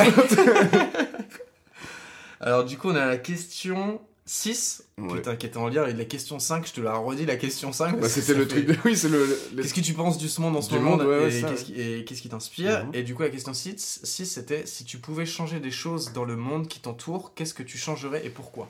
Alors 2.42 2.64
du 2.66 2.78
coup, 2.78 2.90
on 2.90 2.96
a 2.96 3.06
la 3.06 3.18
question 3.18 4.02
6, 4.28 4.84
Ouais. 4.98 5.14
putain, 5.18 5.36
qui 5.36 5.46
était 5.46 5.58
en 5.58 5.68
lien 5.70 5.84
avec 5.84 5.98
la 5.98 6.06
question 6.06 6.40
5, 6.40 6.66
je 6.68 6.74
te 6.74 6.82
la 6.82 6.96
redis, 6.96 7.26
la 7.26 7.36
question 7.36 7.72
5. 7.72 8.00
Bah, 8.00 8.10
c'était 8.10 8.34
le 8.34 8.46
fait- 8.46 8.64
truc 8.64 8.66
de. 8.68 8.76
Oui, 8.86 8.98
c'est 8.98 9.10
le. 9.10 9.26
le- 9.54 9.62
Qu'est-ce 9.62 9.74
que 9.74 9.82
tu 9.82 9.94
penses 9.94 10.18
du 10.18 10.28
monde 10.40 10.56
en 10.56 10.62
ce 10.62 10.70
Du 10.70 10.76
moment 10.80 10.98
monde, 10.98 11.06
ouais, 11.08 11.38
et 11.38 11.42
qu'est-ce 11.44 11.64
qui, 11.66 12.26
et 12.26 12.30
t'inspire 12.30 12.86
Mhm. 12.86 12.92
Et 12.96 13.04
du 13.04 13.14
coup, 13.14 13.22
la 13.22 13.30
question 13.30 13.54
6, 13.54 14.00
6 14.04 14.26
c'était 14.26 14.66
si 14.66 14.84
tu 14.86 14.98
pouvais 14.98 15.26
changer 15.26 15.60
des 15.60 15.70
choses 15.72 16.12
dans 16.14 16.26
le 16.26 16.36
monde 16.36 16.68
qui 16.68 16.80
t'entoure, 16.80 17.34
qu'est-ce 17.36 17.54
que 17.54 17.64
tu 17.64 17.78
changerais 17.78 18.26
et 18.26 18.30
pourquoi? 18.30 18.68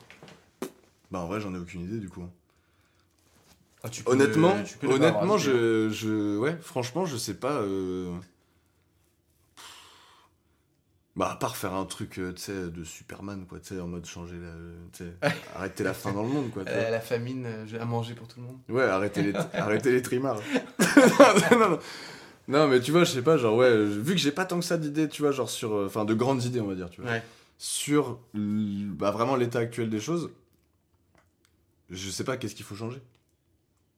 Bah, 1.12 1.20
en 1.20 1.28
vrai, 1.28 1.40
j'en 1.40 1.54
ai 1.56 1.58
aucune 1.58 1.82
idée, 1.82 2.00
du 2.00 2.10
coup. 2.10 2.24
Ah, 3.84 3.90
tu 3.90 4.04
peux 4.04 4.12
Honnêtement, 4.12 4.56
le- 4.58 4.64
tu 4.64 4.78
peux 4.78 4.88
le 4.88 4.94
honnêtement, 4.96 5.38
je, 5.38 5.90
je. 5.90 6.38
Ouais, 6.38 6.58
franchement, 6.62 7.06
je 7.06 7.18
sais 7.18 7.36
pas. 7.36 7.54
euh, 7.62 8.12
Bah, 11.16 11.32
à 11.32 11.36
part 11.38 11.56
faire 11.56 11.74
un 11.74 11.86
truc, 11.86 12.20
euh, 12.20 12.34
tu 12.34 12.42
sais, 12.42 12.70
de 12.70 12.84
Superman, 12.84 13.46
quoi, 13.48 13.60
tu 13.62 13.74
sais, 13.74 13.80
en 13.80 13.88
mode 13.88 14.06
changer 14.06 14.36
la. 14.38 15.30
arrêter 15.56 15.84
la 15.86 15.94
faim 15.94 16.12
dans 16.12 16.24
le 16.24 16.30
monde, 16.30 16.52
quoi. 16.52 16.64
Euh, 16.68 16.90
la 16.90 17.00
famine, 17.00 17.46
euh, 17.46 17.66
j'ai 17.66 17.80
à 17.80 17.86
manger 17.86 18.16
pour 18.16 18.28
tout 18.28 18.42
le 18.42 18.48
monde. 18.48 18.58
Ouais, 18.68 18.84
arrêtez 18.84 19.24
les, 19.24 19.34
arrêtez 19.54 19.92
les 19.94 20.02
trimards. 20.02 20.42
non, 21.52 21.58
non, 21.60 21.70
non. 21.70 21.80
Non, 22.48 22.68
mais 22.68 22.80
tu 22.82 22.92
vois, 22.92 23.06
je 23.06 23.12
sais 23.12 23.22
pas, 23.22 23.38
genre, 23.38 23.56
ouais, 23.56 23.86
vu 23.86 24.12
que 24.14 24.20
j'ai 24.20 24.32
pas 24.34 24.46
tant 24.46 24.60
que 24.60 24.66
ça 24.66 24.78
d'idées, 24.78 25.08
tu 25.08 25.22
vois, 25.22 25.32
genre 25.32 25.50
sur. 25.50 25.72
Enfin, 25.86 26.04
de 26.06 26.14
grandes 26.14 26.44
idées, 26.44 26.60
on 26.60 26.68
va 26.68 26.76
dire, 26.76 26.90
tu 26.90 27.02
vois. 27.02 27.12
Ouais. 27.12 27.24
Sur 27.58 28.20
bah, 28.34 29.12
vraiment 29.12 29.38
l'état 29.38 29.60
actuel 29.60 29.90
des 29.90 30.02
choses, 30.02 30.30
je 31.90 32.10
sais 32.10 32.26
pas 32.26 32.36
qu'est-ce 32.38 32.56
qu'il 32.56 32.66
faut 32.66 32.76
changer. 32.76 33.02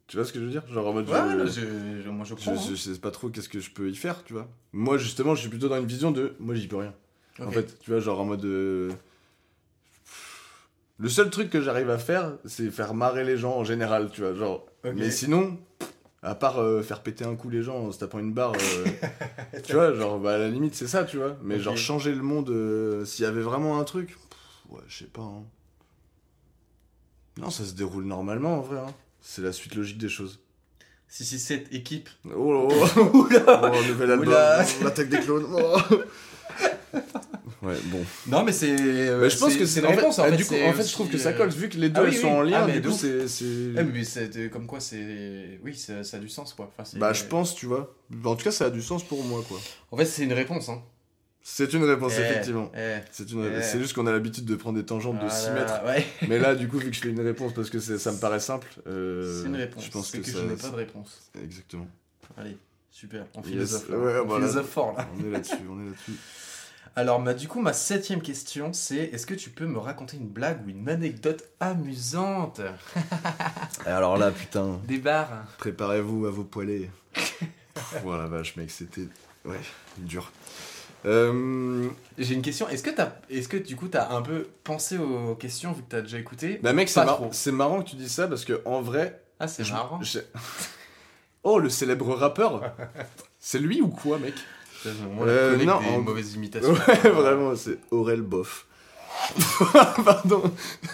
Tu 0.05 0.15
vois 0.18 0.26
ce 0.26 0.32
que 0.32 0.39
je 0.39 0.45
veux 0.45 0.51
dire? 0.51 0.65
Genre 0.72 0.88
en 0.88 0.93
mode. 0.93 1.09
Ouais, 1.09 1.15
je- 1.32 1.38
là, 1.38 1.45
je, 1.47 2.01
je- 2.03 2.09
moi 2.09 2.24
je 2.24 2.36
je, 2.36 2.41
prends. 2.51 2.55
je 2.70 2.76
sais 2.76 2.97
pas 2.99 3.11
trop 3.11 3.30
qu'est-ce 3.30 3.49
que 3.49 3.59
je 3.59 3.72
peux 3.72 3.89
y 3.89 3.95
faire, 3.95 4.24
tu 4.24 4.34
vois. 4.34 4.47
Moi, 4.72 4.97
justement, 4.97 5.36
je 5.36 5.41
suis 5.41 5.49
plutôt 5.49 5.68
dans 5.68 5.78
une 5.80 5.88
vision 5.88 6.11
de. 6.11 6.36
Moi, 6.39 6.55
j'y 6.55 6.68
peux 6.68 6.78
rien. 6.78 6.93
En 7.42 7.52
fait, 7.52 7.80
tu 7.80 7.92
vois, 7.92 8.00
genre 8.00 8.20
en 8.22 8.26
mode. 8.26 8.46
euh, 8.46 8.92
Le 11.00 11.10
seul 11.10 11.30
truc 11.30 11.50
que 11.50 11.62
j'arrive 11.62 11.90
à 11.90 11.98
faire, 12.00 12.34
c'est 12.46 12.72
faire 12.72 12.94
marrer 12.94 13.24
les 13.24 13.38
gens 13.38 13.56
en 13.58 13.64
général, 13.64 14.10
tu 14.12 14.22
vois. 14.22 14.34
Genre. 14.34 14.66
Mais 14.96 15.12
sinon, 15.12 15.58
à 16.24 16.34
part 16.34 16.60
euh, 16.60 16.82
faire 16.82 17.04
péter 17.04 17.26
un 17.26 17.36
coup 17.36 17.50
les 17.50 17.62
gens 17.62 17.78
en 17.78 17.92
se 17.92 18.00
tapant 18.00 18.20
une 18.20 18.34
barre, 18.34 18.54
euh, 18.56 18.86
tu 19.64 19.74
vois, 19.74 19.94
genre, 19.94 20.18
bah, 20.20 20.34
à 20.36 20.38
la 20.40 20.50
limite, 20.50 20.74
c'est 20.76 20.88
ça, 20.88 21.04
tu 21.04 21.18
vois. 21.18 21.38
Mais 21.44 21.60
genre, 21.60 21.78
changer 21.78 22.14
le 22.16 22.24
monde, 22.24 23.06
s'il 23.06 23.24
y 23.24 23.28
avait 23.28 23.42
vraiment 23.42 23.80
un 23.80 23.84
truc, 23.84 24.08
pff, 24.10 24.72
ouais, 24.72 24.82
je 24.88 24.98
sais 25.00 25.06
pas. 25.12 25.22
hein. 25.22 25.44
Non, 27.38 27.52
ça 27.52 27.64
se 27.66 27.74
déroule 27.74 28.06
normalement 28.06 28.58
en 28.58 28.62
vrai. 28.62 28.80
hein. 28.80 28.94
C'est 29.22 29.44
la 29.44 29.52
suite 29.52 29.76
logique 29.76 30.00
des 30.00 30.10
choses. 30.10 30.40
Si 31.10 31.24
c'est 31.24 31.38
cette 31.38 31.72
équipe. 31.74 32.10
Oh, 32.26 32.68
oh, 32.72 32.86
oh. 32.98 33.02
Oula 33.18 33.72
Oh, 33.72 33.88
nouvel 33.88 34.12
album, 34.12 34.30
l'attaque 34.84 35.10
des 35.10 35.20
clones. 35.20 35.46
oh. 35.54 35.78
ouais, 37.68 37.76
bon. 37.86 38.03
Non, 38.28 38.43
mais 38.43 38.51
c'est. 38.51 38.72
euh, 38.80 39.30
je 39.30 39.38
pense 39.38 39.55
que 39.55 39.65
c'est 39.65 39.84
en 39.86 39.89
fait, 39.89 39.95
réponse. 39.97 40.20
en 40.20 40.24
ah, 40.24 40.30
fait, 40.30 40.38
du 40.38 40.45
coup, 40.45 40.55
en 40.55 40.74
fait, 40.74 40.88
je 40.88 40.91
trouve 40.91 41.09
que 41.09 41.18
ça 41.18 41.30
euh, 41.30 41.34
colle 41.38 41.49
vu 41.49 41.70
que 41.70 41.78
les 41.78 41.89
deux 41.89 42.01
ah 42.01 42.05
oui, 42.09 42.15
sont 42.15 42.28
en 42.30 42.41
lien. 42.41 42.61
Ah, 42.63 42.68
mais 42.68 42.80
du 42.80 42.89
coup, 42.89 42.95
c'est, 42.95 43.26
Ouais, 43.45 43.84
mais 43.84 44.03
c'est 44.03 44.49
comme 44.49 44.65
quoi 44.68 44.80
c'est. 44.80 45.59
Oui, 45.63 45.76
ça, 45.76 46.03
ça 46.03 46.18
a 46.18 46.20
du 46.20 46.30
sens 46.30 46.53
quoi. 46.53 46.72
Enfin, 46.78 46.89
bah, 46.97 47.13
je 47.13 47.24
pense, 47.26 47.55
tu 47.55 47.65
vois. 47.65 47.95
En 48.26 48.36
tout 48.36 48.43
cas, 48.43 48.51
ça 48.51 48.65
a 48.65 48.70
du 48.70 48.82
sens 48.82 49.03
pour 49.03 49.24
moi, 49.24 49.43
quoi. 49.47 49.59
En 49.91 49.97
fait, 49.97 50.05
c'est 50.05 50.24
une 50.24 50.34
réponse. 50.34 50.70
Hein. 50.70 50.82
C'est 51.49 51.72
une 51.72 51.86
réponse, 51.86 52.11
Eh, 52.18 52.22
effectivement. 52.24 52.70
eh, 52.76 52.97
C'est 53.09 53.32
une... 53.32 53.45
Eh. 53.45 53.61
c'est 53.63 53.80
juste 53.80 53.93
qu'on 53.93 54.05
a 54.05 54.11
l'habitude 54.11 54.43
de 54.43 54.55
prendre 54.57 54.78
des 54.78 54.86
tangentes 54.86 55.24
de 55.24 55.30
6 55.30 55.43
voilà, 55.45 55.53
mètres. 55.61 55.86
Ouais, 55.86 56.05
Mais 56.28 56.39
là, 56.39 56.55
du 56.55 56.68
coup, 56.68 56.78
vu 56.80 56.89
que 56.89 56.95
je 56.95 56.99
fais 56.99 57.07
une 57.07 57.22
réponse 57.22 57.53
parce 57.53 57.70
que 57.70 57.80
ça 57.80 58.11
me 58.11 58.18
paraît 58.20 58.41
simple, 58.41 58.68
euh, 58.86 59.41
c'est 59.41 59.47
une 59.47 59.55
réponse. 59.55 59.86
je 59.86 59.89
pense 59.91 60.11
que, 60.11 60.18
que, 60.18 60.26
ça. 60.30 60.39
je 60.39 60.43
n'ai 60.43 60.55
pas 60.57 60.68
de 60.70 60.76
réponse. 60.76 61.32
Exactement. 61.41 61.88
Allez, 62.38 62.57
super. 62.91 63.26
On 63.34 63.41
Yes. 63.43 63.49
philosophe. 63.49 63.89
là. 63.89 63.97
Ouais, 63.97 64.13
on 64.22 64.26
voilà. 64.28 64.45
philosophe 64.47 64.70
fort 64.70 64.93
là. 64.97 65.07
On 65.18 65.26
est 65.26 65.32
là-dessus, 65.32 65.53
on 65.72 65.82
est 65.82 65.86
là-dessus. 65.86 66.11
Alors, 66.98 67.22
bah, 67.22 67.36
du 67.36 67.48
coup, 67.48 67.62
ma 67.62 67.74
septième 67.74 68.24
question, 68.24 68.74
c'est 68.74 68.95
est-ce 68.95 69.28
que 69.28 69.36
tu 69.36 69.52
peux 69.52 69.68
me 69.68 69.78
raconter 69.78 70.18
une 70.18 70.28
blague 70.28 70.66
ou 70.66 70.70
une 70.70 70.89
anecdote 70.89 71.43
amusante 71.60 72.60
Alors 73.86 74.18
là, 74.18 74.32
putain, 74.32 74.80
Des 74.88 74.98
barres 74.98 75.45
préparez-vous 75.60 76.26
à 76.26 76.32
vos 76.32 76.43
poêlés. 76.43 76.89
Voilà, 78.04 78.26
vache, 78.26 78.56
mec, 78.56 78.72
c'était. 78.72 79.08
Ouais, 79.45 79.60
dur. 80.00 80.32
Euh, 81.06 81.88
J'ai 82.18 82.34
une 82.34 82.41
question. 82.41 82.68
Est-ce 82.68 82.82
que, 82.82 82.89
t'as... 82.89 83.12
est-ce 83.30 83.48
que 83.48 83.58
du 83.58 83.76
coup, 83.76 83.88
t'as 83.88 84.10
un 84.16 84.24
peu 84.24 84.48
pensé 84.64 84.98
aux 84.98 85.36
questions 85.36 85.74
vu 85.74 85.84
que 85.84 85.89
t'as 85.89 86.02
déjà 86.02 86.18
écouté? 86.18 86.60
Bah, 86.64 86.74
mec, 86.74 86.89
c'est 86.89 87.06
mar- 87.06 87.22
marrant 87.54 87.84
que 87.84 87.89
tu 87.91 87.95
dis 87.95 88.10
ça 88.10 88.28
parce 88.28 88.43
que 88.43 88.60
en 88.66 88.82
vrai. 88.82 89.22
Ah, 89.39 89.48
c'est 89.48 89.70
marrant. 89.70 90.00
Oh, 91.43 91.60
le 91.60 91.70
célèbre 91.70 92.14
rappeur 92.16 92.74
C'est 93.39 93.60
lui 93.60 93.80
ou 93.82 93.88
quoi, 93.88 94.18
mec? 94.18 94.34
Moi, 94.86 95.26
Euh, 95.28 95.58
non, 95.66 95.80
des 95.82 95.88
en- 95.88 96.02
mauvaises 96.02 96.34
imitations. 96.36 96.74
Ouais, 96.74 97.10
vraiment, 97.10 97.56
c'est 97.56 97.78
Aurel 97.92 98.22
Boff. 98.22 98.66
Pardon. 100.06 100.44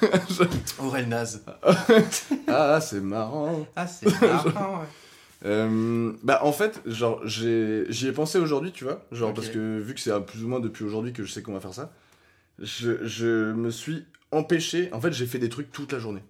Aurel 0.80 1.08
Naz. 1.10 1.44
Ah, 2.48 2.80
c'est 2.82 3.02
marrant. 3.02 3.66
Ah, 3.76 3.86
c'est 3.88 4.08
marrant. 4.22 4.80
ouais. 4.80 4.88
Euh, 5.46 6.14
bah 6.24 6.40
en 6.44 6.54
fait, 6.54 6.82
genre 6.86 7.20
j'ai 7.26 7.84
j'y 7.90 8.08
ai 8.08 8.14
pensé 8.14 8.38
aujourd'hui, 8.40 8.72
tu 8.72 8.86
vois, 8.86 9.04
genre 9.12 9.32
Ok. 9.32 9.36
parce 9.36 9.50
que 9.50 9.78
vu 9.78 9.94
que 9.94 10.00
c'est 10.00 10.12
à 10.12 10.22
plus 10.22 10.42
ou 10.46 10.48
moins 10.48 10.62
depuis 10.62 10.86
aujourd'hui 10.86 11.12
que 11.12 11.26
je 11.26 11.32
sais 11.34 11.42
qu'on 11.42 11.52
va 11.52 11.60
faire 11.60 11.74
ça, 11.74 11.92
je, 12.60 13.06
je 13.06 13.52
me 13.52 13.70
suis 13.70 14.06
empêché. 14.32 14.88
En 14.94 15.02
fait, 15.02 15.12
j'ai 15.12 15.26
fait 15.26 15.40
des 15.40 15.50
trucs 15.50 15.70
toute 15.74 15.92
la 15.92 16.00
journée. 16.00 16.24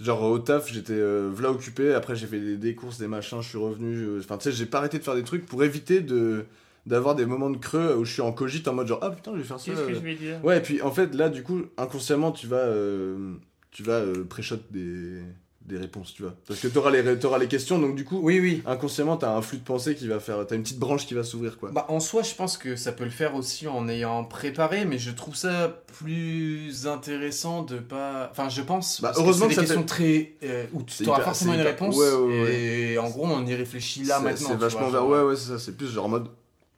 Genre 0.00 0.22
au 0.22 0.38
taf, 0.38 0.72
j'étais 0.72 0.92
euh, 0.94 1.30
occupé. 1.48 1.94
Après, 1.94 2.16
j'ai 2.16 2.26
fait 2.26 2.40
des, 2.40 2.56
des 2.56 2.74
courses, 2.74 2.98
des 2.98 3.08
machins. 3.08 3.40
Je 3.42 3.48
suis 3.48 3.58
revenu. 3.58 4.18
Enfin, 4.18 4.38
tu 4.38 4.44
sais, 4.44 4.52
j'ai 4.52 4.66
pas 4.66 4.78
arrêté 4.78 4.98
de 4.98 5.04
faire 5.04 5.14
des 5.14 5.24
trucs 5.24 5.46
pour 5.46 5.62
éviter 5.64 6.00
de 6.00 6.44
d'avoir 6.86 7.14
des 7.14 7.26
moments 7.26 7.50
de 7.50 7.58
creux 7.58 7.94
où 7.96 8.04
je 8.06 8.12
suis 8.12 8.22
en 8.22 8.32
cogite 8.32 8.66
en 8.66 8.72
mode 8.74 8.86
genre 8.88 9.00
ah 9.02 9.10
putain, 9.10 9.32
je 9.34 9.38
vais 9.38 9.44
faire 9.44 9.60
ça. 9.60 9.72
euh. 9.78 10.00
vais 10.00 10.14
dire? 10.14 10.42
Ouais, 10.44 10.58
et 10.58 10.60
puis 10.60 10.80
en 10.82 10.90
fait, 10.90 11.14
là, 11.14 11.28
du 11.28 11.42
coup, 11.42 11.62
inconsciemment, 11.76 12.32
tu 12.32 12.46
vas, 12.46 12.56
euh, 12.56 13.34
tu 13.70 13.82
vas 13.82 14.00
euh, 14.00 14.24
pré-shot 14.24 14.56
des, 14.70 15.20
des 15.66 15.76
réponses, 15.76 16.14
tu 16.14 16.22
vois. 16.22 16.34
Parce 16.48 16.58
que 16.58 16.68
t'auras 16.68 16.90
les, 16.90 17.18
t'auras 17.18 17.38
les 17.38 17.46
questions, 17.46 17.78
donc 17.78 17.94
du 17.94 18.04
coup, 18.04 18.18
Oui, 18.22 18.40
oui. 18.40 18.62
inconsciemment, 18.66 19.16
t'as 19.16 19.36
un 19.36 19.42
flux 19.42 19.58
de 19.58 19.62
pensée 19.62 19.94
qui 19.94 20.08
va 20.08 20.18
faire. 20.18 20.44
T'as 20.46 20.56
une 20.56 20.62
petite 20.62 20.78
branche 20.78 21.06
qui 21.06 21.14
va 21.14 21.22
s'ouvrir, 21.22 21.58
quoi. 21.58 21.70
Bah, 21.70 21.84
en 21.88 22.00
soi, 22.00 22.22
je 22.22 22.34
pense 22.34 22.56
que 22.56 22.76
ça 22.76 22.92
peut 22.92 23.04
le 23.04 23.10
faire 23.10 23.34
aussi 23.34 23.68
en 23.68 23.88
ayant 23.88 24.24
préparé, 24.24 24.84
mais 24.86 24.98
je 24.98 25.10
trouve 25.10 25.36
ça 25.36 25.82
plus 25.98 26.86
intéressant 26.86 27.62
de 27.62 27.78
pas. 27.78 28.28
Enfin, 28.32 28.48
je 28.48 28.62
pense. 28.62 29.00
Bah, 29.00 29.12
heureusement 29.16 29.46
que 29.46 29.54
c'est 29.54 29.56
ça 29.56 29.62
des 29.62 29.66
questions 29.68 29.84
très. 29.86 30.32
euh, 30.42 30.64
où 30.72 30.82
tu 30.82 31.06
auras 31.08 31.20
forcément 31.20 31.52
une 31.54 31.60
hyper- 31.60 31.72
réponse. 31.72 31.96
ouais, 31.96 32.12
ouais, 32.12 32.54
Et 32.54 32.98
en 32.98 33.08
gros, 33.10 33.26
on 33.26 33.46
y 33.46 33.54
réfléchit 33.54 34.04
là 34.04 34.18
maintenant. 34.20 34.48
C'est 34.48 34.56
vachement 34.56 34.80
vois, 34.88 34.90
vers. 34.90 35.00
genre, 35.02 35.10
Ouais, 35.10 35.22
ouais, 35.22 35.36
c'est 35.36 35.48
ça. 35.50 35.58
C'est 35.58 35.76
plus 35.76 35.88
genre 35.92 36.06
en 36.06 36.08
mode. 36.08 36.28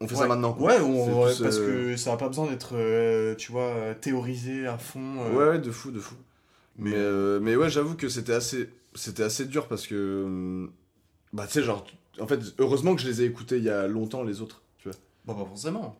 On 0.00 0.08
fait 0.08 0.16
ça 0.16 0.22
Ouais. 0.22 0.28
maintenant, 0.28 0.52
quoi. 0.52 0.66
Ouais, 0.72 0.80
on- 0.80 1.22
ouais, 1.22 1.32
plus, 1.32 1.42
parce 1.44 1.58
euh, 1.58 1.92
que 1.92 1.96
ça 1.96 2.10
n'a 2.10 2.16
pas 2.16 2.26
besoin 2.26 2.48
d'être, 2.48 2.70
euh, 2.74 3.36
tu 3.36 3.52
vois, 3.52 3.62
euh, 3.62 3.94
théorisé 3.94 4.66
à 4.66 4.76
fond. 4.76 4.98
euh. 5.20 5.32
Ouais, 5.36 5.48
ouais, 5.50 5.58
de 5.60 5.70
fou, 5.70 5.92
de 5.92 6.00
fou. 6.00 6.16
Mais, 6.82 6.92
euh, 6.94 7.38
mais 7.40 7.56
ouais, 7.56 7.70
j'avoue 7.70 7.94
que 7.96 8.08
c'était 8.08 8.32
assez, 8.34 8.68
c'était 8.94 9.22
assez 9.24 9.44
dur 9.46 9.66
parce 9.68 9.86
que. 9.86 10.22
hum, 10.24 10.70
Bah, 11.32 11.46
tu 11.46 11.54
sais, 11.54 11.62
genre. 11.62 11.86
En 12.20 12.26
fait, 12.26 12.40
heureusement 12.58 12.94
que 12.94 13.00
je 13.00 13.08
les 13.08 13.22
ai 13.22 13.24
écoutés 13.24 13.56
il 13.56 13.64
y 13.64 13.70
a 13.70 13.86
longtemps, 13.86 14.22
les 14.22 14.40
autres, 14.42 14.62
tu 14.78 14.88
vois. 14.88 14.98
Bon, 15.24 15.34
pas 15.34 15.48
forcément. 15.48 15.96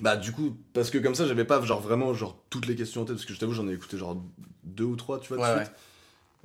Bah 0.00 0.16
du 0.16 0.32
coup, 0.32 0.56
parce 0.72 0.88
que 0.88 0.96
comme 0.96 1.14
ça, 1.14 1.26
j'avais 1.26 1.44
pas 1.44 1.60
genre 1.60 1.80
vraiment 1.82 2.14
genre 2.14 2.42
toutes 2.48 2.66
les 2.66 2.74
questions 2.74 3.02
en 3.02 3.04
tête, 3.04 3.16
parce 3.16 3.26
que 3.26 3.34
je 3.34 3.38
t'avoue, 3.38 3.52
j'en 3.52 3.68
ai 3.68 3.74
écouté 3.74 3.98
genre 3.98 4.16
deux 4.64 4.84
ou 4.84 4.96
trois, 4.96 5.20
tu 5.20 5.28
vois, 5.34 5.36
de 5.36 5.42
Ouais, 5.58 5.64
suite. 5.64 5.74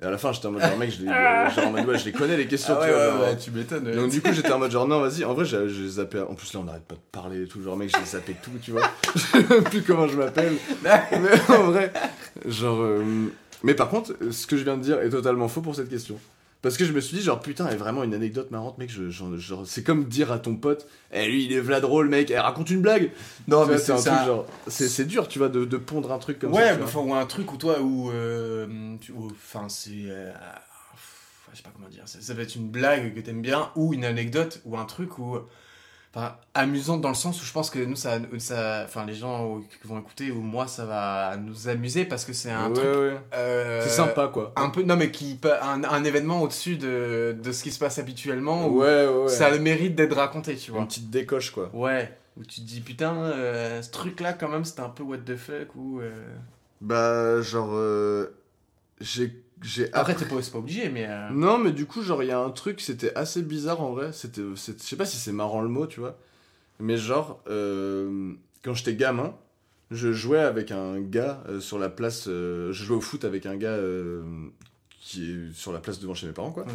Et 0.02 0.06
à 0.06 0.12
la 0.12 0.18
fin, 0.18 0.34
j'étais 0.34 0.48
en 0.48 0.52
mode 0.52 0.62
genre, 0.64 0.78
mec, 0.78 0.92
je 0.92 1.04
les, 1.04 1.08
euh, 1.10 1.50
genre, 1.52 1.68
en 1.68 1.72
mode, 1.72 1.86
ouais, 1.86 1.98
je 1.98 2.04
les 2.04 2.12
connais 2.12 2.36
les 2.36 2.48
questions, 2.48 2.76
Ah 2.78 2.84
tu 2.86 2.92
vois. 2.92 3.00
ouais, 3.00 3.06
genre. 3.12 3.22
ouais, 3.22 3.38
tu 3.38 3.52
m'étonnes. 3.52 3.96
Donc 3.96 4.12
du 4.12 4.22
coup, 4.22 4.34
j'étais 4.34 4.52
en 4.52 4.60
mode 4.60 4.72
genre, 4.72 4.86
non, 4.90 5.00
vas-y, 5.00 5.24
en 5.24 5.34
vrai, 5.34 5.46
j'ai 5.46 5.88
zappé. 5.88 6.20
En 6.20 6.36
plus, 6.36 6.52
là, 6.54 6.60
on 6.60 6.64
n'arrête 6.66 6.84
pas 6.84 6.96
de 6.96 7.00
parler 7.14 7.44
et 7.44 7.48
tout, 7.48 7.64
genre, 7.64 7.78
mec, 7.78 7.96
j'ai 7.98 8.06
zappé 8.06 8.36
tout, 8.44 8.52
tu 8.62 8.72
vois. 8.72 8.82
je 9.16 9.20
sais 9.22 9.62
plus 9.62 9.84
comment 9.84 10.10
je 10.10 10.18
m'appelle. 10.18 10.58
Mais 10.84 11.56
en 11.56 11.64
vrai, 11.72 11.94
genre. 12.46 12.82
euh, 12.82 13.28
Mais 13.64 13.74
par 13.74 13.90
contre, 13.90 14.14
ce 14.32 14.48
que 14.48 14.58
je 14.58 14.64
viens 14.64 14.78
de 14.78 14.82
dire 14.84 15.00
est 15.02 15.10
totalement 15.10 15.48
faux 15.48 15.62
pour 15.62 15.76
cette 15.76 15.90
question. 15.90 16.20
Parce 16.62 16.78
que 16.78 16.86
je 16.86 16.94
me 16.94 17.00
suis 17.00 17.16
dit, 17.18 17.22
genre, 17.24 17.40
putain, 17.42 17.68
est 17.70 17.76
vraiment 17.76 18.04
une 18.04 18.16
anecdote 18.16 18.50
marrante, 18.50 18.80
mec. 18.80 18.90
Je, 18.90 19.12
genre, 19.12 19.38
genre, 19.38 19.68
c'est 19.68 19.84
comme 19.84 20.06
dire 20.06 20.32
à 20.32 20.40
ton 20.40 20.56
pote, 20.56 20.88
eh, 21.12 21.28
lui, 21.28 21.46
il 21.46 21.54
est 21.54 21.60
v'là 21.60 21.80
drôle, 21.80 22.10
mec, 22.10 22.32
eh, 22.32 22.40
raconte 22.40 22.72
une 22.72 22.82
blague. 22.82 23.12
non, 23.48 23.68
mais 23.68 23.78
c'est 23.78 23.92
un 23.92 23.98
truc 24.02 24.26
genre. 24.26 24.48
C'est 24.68 25.06
dur, 25.06 25.28
tu 25.28 25.38
vois, 25.38 25.50
de, 25.50 25.64
de 25.64 25.78
pondre 25.78 26.12
un 26.12 26.18
truc 26.18 26.40
comme 26.40 26.54
ouais, 26.54 26.70
ça. 26.70 26.80
enfin, 26.84 27.02
ou 27.02 27.14
un 27.14 27.26
truc 27.28 27.52
où 27.54 27.58
toi, 27.58 27.80
où. 27.82 28.10
euh, 28.10 28.96
Enfin, 29.30 29.70
c'est. 29.70 29.92
euh, 30.08 30.32
pff, 30.32 31.50
je 31.52 31.58
sais 31.58 31.64
pas 31.64 31.70
comment 31.76 31.90
dire. 31.90 32.04
Ça, 32.08 32.20
ça 32.20 32.34
va 32.34 32.42
être 32.42 32.56
une 32.56 32.70
blague 32.70 33.14
que 33.14 33.20
t'aimes 33.20 33.44
bien, 33.44 33.70
ou 33.76 33.94
une 33.94 34.04
anecdote, 34.06 34.62
ou 34.66 34.76
un 34.76 34.86
truc 34.86 35.20
où. 35.20 35.38
Enfin, 36.16 36.38
amusante 36.54 37.02
dans 37.02 37.10
le 37.10 37.14
sens 37.16 37.42
où 37.42 37.46
je 37.46 37.52
pense 37.52 37.70
que 37.70 37.80
nous, 37.80 37.98
ça. 37.98 38.20
ça 38.38 38.84
enfin, 38.86 39.06
les 39.06 39.14
gens 39.16 39.60
qui 39.82 39.86
vont 39.88 40.00
écouter, 40.00 40.32
ou 40.32 40.40
moi, 40.40 40.66
ça 40.66 40.86
va 40.86 41.36
nous 41.36 41.68
amuser 41.68 42.06
parce 42.06 42.24
que 42.24 42.32
c'est 42.32 42.52
un 42.52 42.70
ouais, 42.70 42.74
truc. 42.74 42.86
ouais. 42.86 43.18
euh, 43.34 43.82
C'est 43.84 43.90
sympa, 43.90 44.30
quoi. 44.30 44.54
Un 44.56 44.70
peu. 44.70 44.82
Non, 44.84 44.96
mais 44.96 45.12
qui. 45.12 45.38
Un, 45.62 45.84
un 45.84 46.04
événement 46.06 46.42
au-dessus 46.42 46.78
de, 46.78 47.36
de 47.44 47.52
ce 47.52 47.64
qui 47.64 47.72
se 47.72 47.80
passe 47.80 48.00
habituellement, 48.00 48.68
où 48.68 48.80
Ouais, 48.82 49.06
ouais, 49.08 49.24
ouais. 49.24 49.28
ça 49.28 49.48
a 49.48 49.52
le 49.52 49.60
mérite 49.60 49.96
d'être 49.96 50.16
raconté, 50.16 50.56
tu 50.56 50.72
vois. 50.72 50.80
Une 50.82 50.88
petite 50.88 51.10
décoche, 51.10 51.52
quoi. 51.52 51.70
Ouais. 51.74 52.18
Où 52.38 52.44
tu 52.46 52.62
te 52.62 52.66
dis, 52.66 52.80
putain, 52.82 53.14
euh, 53.16 53.82
ce 53.82 53.92
truc-là, 53.92 54.32
quand 54.34 54.48
même, 54.50 54.64
c'était 54.66 54.82
un 54.82 54.90
peu 54.90 55.04
what 55.04 55.18
the 55.20 55.36
fuck, 55.36 55.76
ou. 55.76 56.00
euh, 56.00 56.12
Bah, 56.82 57.42
genre. 57.42 57.72
euh, 57.74 58.38
J'ai. 59.02 59.44
J'ai 59.66 59.94
Après, 59.94 60.14
appris- 60.14 60.26
pas, 60.26 60.42
c'est 60.42 60.52
pas 60.52 60.58
obligé, 60.60 60.90
mais. 60.90 61.06
euh, 61.10 61.30
Non, 61.32 61.58
mais 61.58 61.72
du 61.72 61.86
coup, 61.86 62.02
genre, 62.02 62.22
il 62.24 62.28
y 62.28 62.32
a 62.32 62.40
un 62.40 62.50
truc, 62.52 62.82
c'était 62.82 63.14
assez 63.16 63.42
bizarre 63.42 63.82
en 63.82 63.92
vrai. 63.94 64.12
C'était, 64.14 64.42
je 64.42 64.56
sais 64.78 64.96
pas 64.96 65.06
si 65.06 65.18
c'est 65.18 65.32
marrant 65.32 65.62
le 65.62 65.70
mot, 65.70 65.88
tu 65.88 66.00
vois. 66.00 66.18
Mais 66.80 66.98
genre, 66.98 67.42
euh, 67.48 68.34
quand 68.64 68.74
j'étais 68.74 68.96
gamin, 68.96 69.34
je 69.92 70.12
jouais 70.14 70.40
avec 70.40 70.72
un 70.72 71.00
gars 71.00 71.44
euh, 71.48 71.60
sur 71.60 71.80
la 71.80 71.90
place. 71.90 72.26
je 72.28 72.72
jouais 72.74 72.98
au 72.98 73.02
foot 73.02 73.24
avec 73.26 73.46
un 73.46 73.56
gars 73.56 73.78
qui 75.00 75.32
est 75.32 75.54
sur 75.54 75.72
la 75.72 75.80
place 75.80 76.00
devant 76.00 76.14
chez 76.14 76.28
mes 76.28 76.34
parents, 76.34 76.52
quoi. 76.52 76.66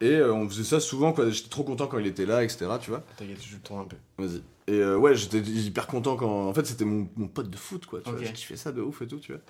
Et 0.00 0.20
on 0.20 0.48
faisait 0.48 0.64
ça 0.64 0.80
souvent, 0.80 1.12
quoi. 1.12 1.30
J'étais 1.30 1.48
trop 1.50 1.62
content 1.62 1.86
quand 1.86 1.98
il 1.98 2.06
était 2.06 2.26
là, 2.26 2.42
etc., 2.42 2.66
tu 2.80 2.90
vois. 2.90 3.04
T'inquiète, 3.16 3.38
je 3.40 3.54
le 3.54 3.60
tourne 3.62 3.80
un 3.82 3.84
peu. 3.84 3.96
Vas-y. 4.18 4.42
Et 4.66 4.84
ouais, 4.84 5.14
j'étais 5.14 5.38
hyper 5.38 5.86
content 5.86 6.16
quand. 6.16 6.48
En 6.48 6.54
fait, 6.54 6.66
c'était 6.66 6.84
mon, 6.84 7.08
mon 7.16 7.28
pote 7.28 7.50
de 7.50 7.56
foot, 7.56 7.86
quoi. 7.86 8.00
Tu 8.00 8.10
Ok. 8.10 8.16
vois, 8.16 8.26
je 8.26 8.32
kiffais 8.32 8.56
ça 8.56 8.72
de 8.72 8.80
ouf 8.80 9.02
et 9.02 9.06
tout, 9.06 9.18
tu 9.18 9.32
vois. 9.32 9.40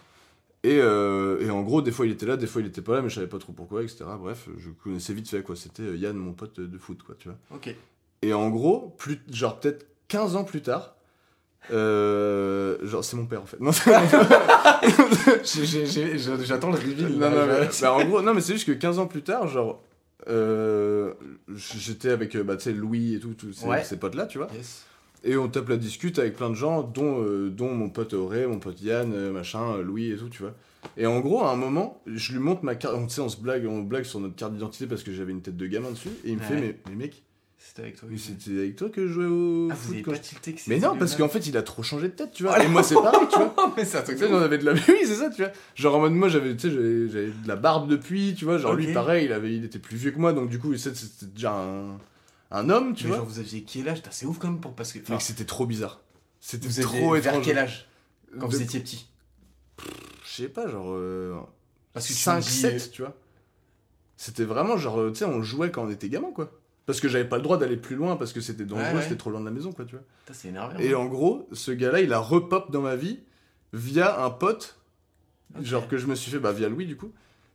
Et, 0.64 0.78
euh, 0.80 1.40
et 1.40 1.50
en 1.50 1.62
gros, 1.62 1.82
des 1.82 1.90
fois 1.90 2.06
il 2.06 2.12
était 2.12 2.26
là, 2.26 2.36
des 2.36 2.46
fois 2.46 2.60
il 2.62 2.68
était 2.68 2.82
pas 2.82 2.94
là, 2.94 3.02
mais 3.02 3.08
je 3.08 3.16
savais 3.16 3.26
pas 3.26 3.38
trop 3.38 3.52
pourquoi, 3.52 3.82
etc. 3.82 4.04
Bref, 4.20 4.48
je 4.58 4.70
connaissais 4.70 5.12
vite 5.12 5.28
fait, 5.28 5.42
quoi. 5.42 5.56
C'était 5.56 5.82
euh, 5.82 5.96
Yann, 5.96 6.16
mon 6.16 6.32
pote 6.34 6.60
de 6.60 6.78
foot, 6.78 7.02
quoi, 7.02 7.16
tu 7.18 7.28
vois. 7.28 7.38
Ok. 7.52 7.74
Et 8.22 8.32
en 8.32 8.48
gros, 8.50 8.94
plus, 8.98 9.20
genre 9.32 9.58
peut-être 9.58 9.86
15 10.08 10.36
ans 10.36 10.44
plus 10.44 10.62
tard, 10.62 10.94
Euh, 11.70 12.76
genre, 12.82 13.04
c'est 13.04 13.16
mon 13.16 13.26
père 13.26 13.42
en 13.42 13.46
fait. 13.46 13.56
Non, 13.60 13.70
J'attends 16.44 16.70
le 16.70 16.76
reveal. 16.76 17.08
non, 17.18 17.30
non, 17.30 17.46
mais, 17.46 17.68
bah, 17.80 17.92
en 17.94 18.04
gros, 18.04 18.22
non, 18.22 18.34
mais 18.34 18.40
c'est 18.40 18.54
juste 18.54 18.66
que 18.66 18.72
15 18.72 18.98
ans 18.98 19.06
plus 19.06 19.22
tard, 19.22 19.48
genre, 19.48 19.82
euh, 20.28 21.14
j'étais 21.54 22.10
avec, 22.10 22.36
bah, 22.38 22.56
tu 22.56 22.64
sais, 22.64 22.72
Louis 22.72 23.14
et 23.14 23.20
tout, 23.20 23.34
tous 23.34 23.52
ces, 23.52 23.66
Ouais. 23.66 23.82
ces 23.84 23.96
potes-là, 23.96 24.26
tu 24.26 24.38
vois. 24.38 24.48
Yes. 24.54 24.84
Et 25.24 25.36
on 25.36 25.48
tape 25.48 25.68
la 25.68 25.76
discute 25.76 26.18
avec 26.18 26.34
plein 26.36 26.50
de 26.50 26.54
gens, 26.54 26.82
dont, 26.82 27.22
euh, 27.22 27.48
dont 27.48 27.72
mon 27.74 27.88
pote 27.90 28.12
Auré, 28.14 28.46
mon 28.46 28.58
pote 28.58 28.80
Yann, 28.82 29.12
euh, 29.14 29.30
machin, 29.32 29.74
euh, 29.76 29.82
Louis 29.82 30.10
et 30.10 30.16
tout, 30.16 30.28
tu 30.28 30.42
vois. 30.42 30.54
Et 30.96 31.06
en 31.06 31.20
gros, 31.20 31.44
à 31.44 31.52
un 31.52 31.56
moment, 31.56 32.02
je 32.06 32.32
lui 32.32 32.40
montre 32.40 32.64
ma 32.64 32.74
carte, 32.74 32.96
on, 32.96 33.22
on 33.22 33.28
se 33.28 33.40
blague, 33.40 33.64
on 33.66 33.82
blague 33.82 34.04
sur 34.04 34.18
notre 34.18 34.34
carte 34.34 34.52
d'identité 34.52 34.86
parce 34.88 35.04
que 35.04 35.12
j'avais 35.12 35.30
une 35.32 35.40
tête 35.42 35.56
de 35.56 35.66
gamin 35.66 35.90
dessus, 35.92 36.08
et 36.24 36.30
il 36.30 36.36
me 36.36 36.40
Ouais. 36.40 36.46
fait, 36.46 36.56
mais, 36.60 36.76
mais 36.90 36.96
mec, 36.96 37.22
C'était 37.56 37.82
avec 37.82 37.96
toi. 38.00 38.08
mais 38.10 38.18
c'était 38.18 38.50
avec 38.58 38.74
toi 38.74 38.88
que 38.88 39.06
je 39.06 39.12
jouais 39.12 39.26
au 39.26 39.68
Ah, 39.70 39.74
vous 39.74 39.80
foot 39.80 39.92
avez 39.94 40.02
quand 40.02 40.10
pas 40.10 40.16
je- 40.16 40.22
tilté 40.22 40.52
que 40.54 40.60
Mais 40.66 40.80
non, 40.80 40.96
parce 40.98 41.14
qu'en 41.14 41.28
fait, 41.28 41.46
il 41.46 41.56
a 41.56 41.62
trop 41.62 41.84
changé 41.84 42.08
de 42.08 42.14
tête, 42.14 42.32
tu 42.32 42.42
vois. 42.42 42.60
Et 42.64 42.66
moi, 42.66 42.82
c'est 42.82 42.96
pareil, 42.96 43.28
tu 43.32 43.38
vois. 43.38 43.72
mais 43.76 43.84
c'est 43.84 43.98
un 43.98 44.02
truc 44.02 44.16
Tu 44.18 44.24
sais, 44.24 44.32
on 44.32 44.38
avait 44.38 44.58
de 44.58 44.64
la. 44.64 44.72
Oui, 44.88 44.96
c'est 45.04 45.14
ça, 45.14 45.30
tu 45.30 45.42
vois. 45.42 45.52
Genre 45.76 45.94
en 45.94 46.00
mode, 46.00 46.12
moi, 46.14 46.28
j'avais, 46.28 46.56
tu 46.56 46.68
sais, 46.68 46.74
j'avais, 46.74 47.26
de 47.28 47.46
la 47.46 47.54
barbe 47.54 47.88
depuis, 47.88 48.34
tu 48.36 48.44
vois. 48.44 48.58
Genre 48.58 48.74
lui, 48.74 48.92
pareil, 48.92 49.26
il, 49.26 49.32
avait, 49.32 49.54
il 49.54 49.64
était 49.64 49.78
plus 49.78 49.96
vieux 49.96 50.10
que 50.10 50.18
moi, 50.18 50.32
donc 50.32 50.50
du 50.50 50.58
coup, 50.58 50.74
c'était 50.76 50.98
déjà 51.32 51.52
un, 51.54 51.98
un 52.53 52.70
homme, 52.70 52.94
tu 52.94 53.05
Mais 53.05 53.09
vois. 53.09 53.16
genre, 53.18 53.26
vous 53.26 53.38
aviez 53.40 53.62
quel 53.64 53.88
âge? 53.88 54.03
C'est 54.11 54.26
ouf 54.26 54.38
quand 54.38 54.48
même 54.50 54.61
pour 54.61 54.74
parce 54.74 54.92
que. 54.92 55.00
enfin, 55.00 55.18
c'était 55.18 55.44
trop 55.44 55.66
bizarre. 55.66 56.00
C'était 56.40 56.68
trop 56.82 57.12
vers 57.12 57.18
étrange. 57.34 57.44
quel 57.44 57.59
âge 57.59 57.88
Quand 58.38 58.46
De- 58.48 58.53
vous 58.57 58.62
étiez 58.62 58.80
petit? 58.80 59.09
Je 60.24 60.30
sais 60.42 60.48
pas, 60.48 60.68
genre. 60.68 60.86
euh, 60.92 61.34
Parce 61.92 62.07
que 62.07 62.12
tu 62.12 62.18
5, 62.18 62.36
me 62.36 62.40
dis, 62.42 62.48
7, 62.50 62.90
tu 62.92 63.03
vois. 63.03 63.16
C'était 64.16 64.44
vraiment 64.44 64.76
genre, 64.76 65.00
euh, 65.00 65.11
tu 65.11 65.18
sais, 65.18 65.24
on 65.24 65.42
jouait 65.42 65.70
quand 65.70 65.84
on 65.84 65.90
était 65.90 66.09
gamin, 66.09 66.30
quoi. 66.32 66.50
Parce 66.86 67.00
que 67.00 67.09
j'avais 67.09 67.28
pas 67.28 67.36
le 67.36 67.42
droit 67.42 67.59
d'aller 67.59 67.76
plus 67.76 67.94
loin 67.96 68.16
parce 68.16 68.32
que 68.32 68.40
c'était 68.40 68.64
dangereux, 68.64 68.88
Ouais, 68.88 68.94
ouais. 68.96 69.03
c'était 69.03 69.16
trop 69.16 69.30
loin 69.30 69.40
de 69.40 69.44
la 69.44 69.50
maison, 69.53 69.72
quoi, 69.72 69.84
tu 69.84 69.94
vois. 69.96 70.05
C'est 70.32 70.48
énervé. 70.48 70.84
Et 70.86 70.94
hein. 70.94 70.98
en 70.98 71.07
gros, 71.07 71.48
ce 71.53 71.70
gars-là, 71.70 72.00
il 72.00 72.12
a 72.12 72.18
repop 72.18 72.70
dans 72.72 72.80
ma 72.82 72.96
vie 72.96 73.20
via 73.72 74.24
un 74.24 74.30
pote, 74.30 74.78
genre 75.61 75.86
que 75.88 75.96
je 75.96 76.07
me 76.07 76.14
suis 76.14 76.30
fait, 76.30 76.38
bah 76.38 76.53
via 76.53 76.68
Louis 76.68 76.86
du 76.86 76.96
coup, 76.96 77.12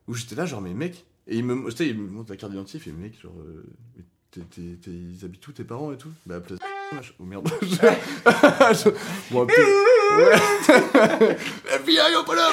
où 0.08 0.14
j'étais 0.14 0.36
là, 0.36 0.45
genre, 0.45 0.62
mais 0.62 0.74
mec, 0.74 1.06
et 1.28 1.38
il 1.38 1.43
me, 1.45 1.70
tu 1.70 1.76
sais, 1.78 1.88
il 1.89 1.98
me 2.00 2.08
montre 2.10 2.32
la 2.32 2.38
carte 2.38 2.52
d'identité, 2.52 2.80
fait, 2.80 2.91
mec, 2.91 3.20
genre, 3.22 3.34
euh, 3.39 3.66
t'es- 4.32 4.41
t'es- 4.82 4.91
ils 4.91 5.19
habitent 5.23 5.47
où 5.47 5.51
tes 5.51 5.63
parents 5.63 5.91
et 5.91 5.97
tout? 5.97 6.09
Bah, 6.25 6.36
à 6.36 6.39
place. 6.39 6.59
machin. 6.93 7.11
Oh 7.19 7.23
merde. 7.23 7.49
Je- 7.61 8.89
bon, 9.32 9.43
un 9.43 9.45
peu- 9.45 9.53
Ouais. 10.17 11.36
FBI, 11.75 12.15
hop 12.17 12.34
là 12.34 12.49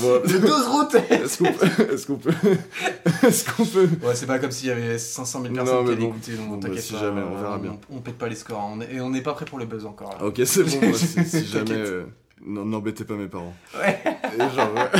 Bon, 0.00 0.20
Le 0.24 0.38
12 0.40 0.66
route 0.66 0.94
Est-ce 1.10 1.38
qu'on 1.38 1.52
peut. 1.52 1.92
Est-ce 1.92 2.06
qu'on 2.06 2.16
peut. 2.16 2.32
Est-ce 3.26 3.50
qu'on 3.50 3.64
peut. 3.64 3.88
Ouais, 4.02 4.14
c'est 4.14 4.26
pas 4.26 4.38
comme 4.40 4.50
s'il 4.50 4.68
y 4.68 4.72
avait 4.72 4.98
500 4.98 5.42
000 5.42 5.54
Non, 5.54 5.64
personnes 5.64 5.78
qui 5.84 5.90
mais 5.90 5.96
allaient 5.96 6.04
écouter, 6.06 6.32
donc 6.34 6.60
bah, 6.60 6.68
t'inquiète 6.68 6.82
si 6.84 6.92
pas. 6.94 6.98
jamais, 7.00 7.22
on 7.22 7.36
verra 7.40 7.56
on- 7.56 7.60
bien. 7.60 7.78
On, 7.90 8.00
pète 8.00 8.18
pas 8.18 8.28
les 8.28 8.34
scores, 8.34 8.58
hein, 8.60 8.72
on 8.76 8.80
est- 8.80 8.94
et 8.94 9.00
on 9.00 9.10
n'est 9.10 9.22
pas 9.22 9.32
prêt 9.34 9.44
pour 9.44 9.58
le 9.58 9.66
buzz 9.66 9.86
encore. 9.86 10.10
là. 10.18 10.24
Ok, 10.26 10.40
c'est 10.44 10.64
bon, 10.64 10.88
moi, 10.88 10.98
si, 10.98 11.24
si 11.24 11.46
jamais. 11.46 11.70
Euh, 11.72 12.04
non, 12.44 12.64
N'embêtez 12.64 13.04
pas 13.04 13.14
mes 13.14 13.28
parents. 13.28 13.54
Ouais. 13.78 14.00
Et 14.34 14.38
genre, 14.56 14.70
ouais. 14.74 14.90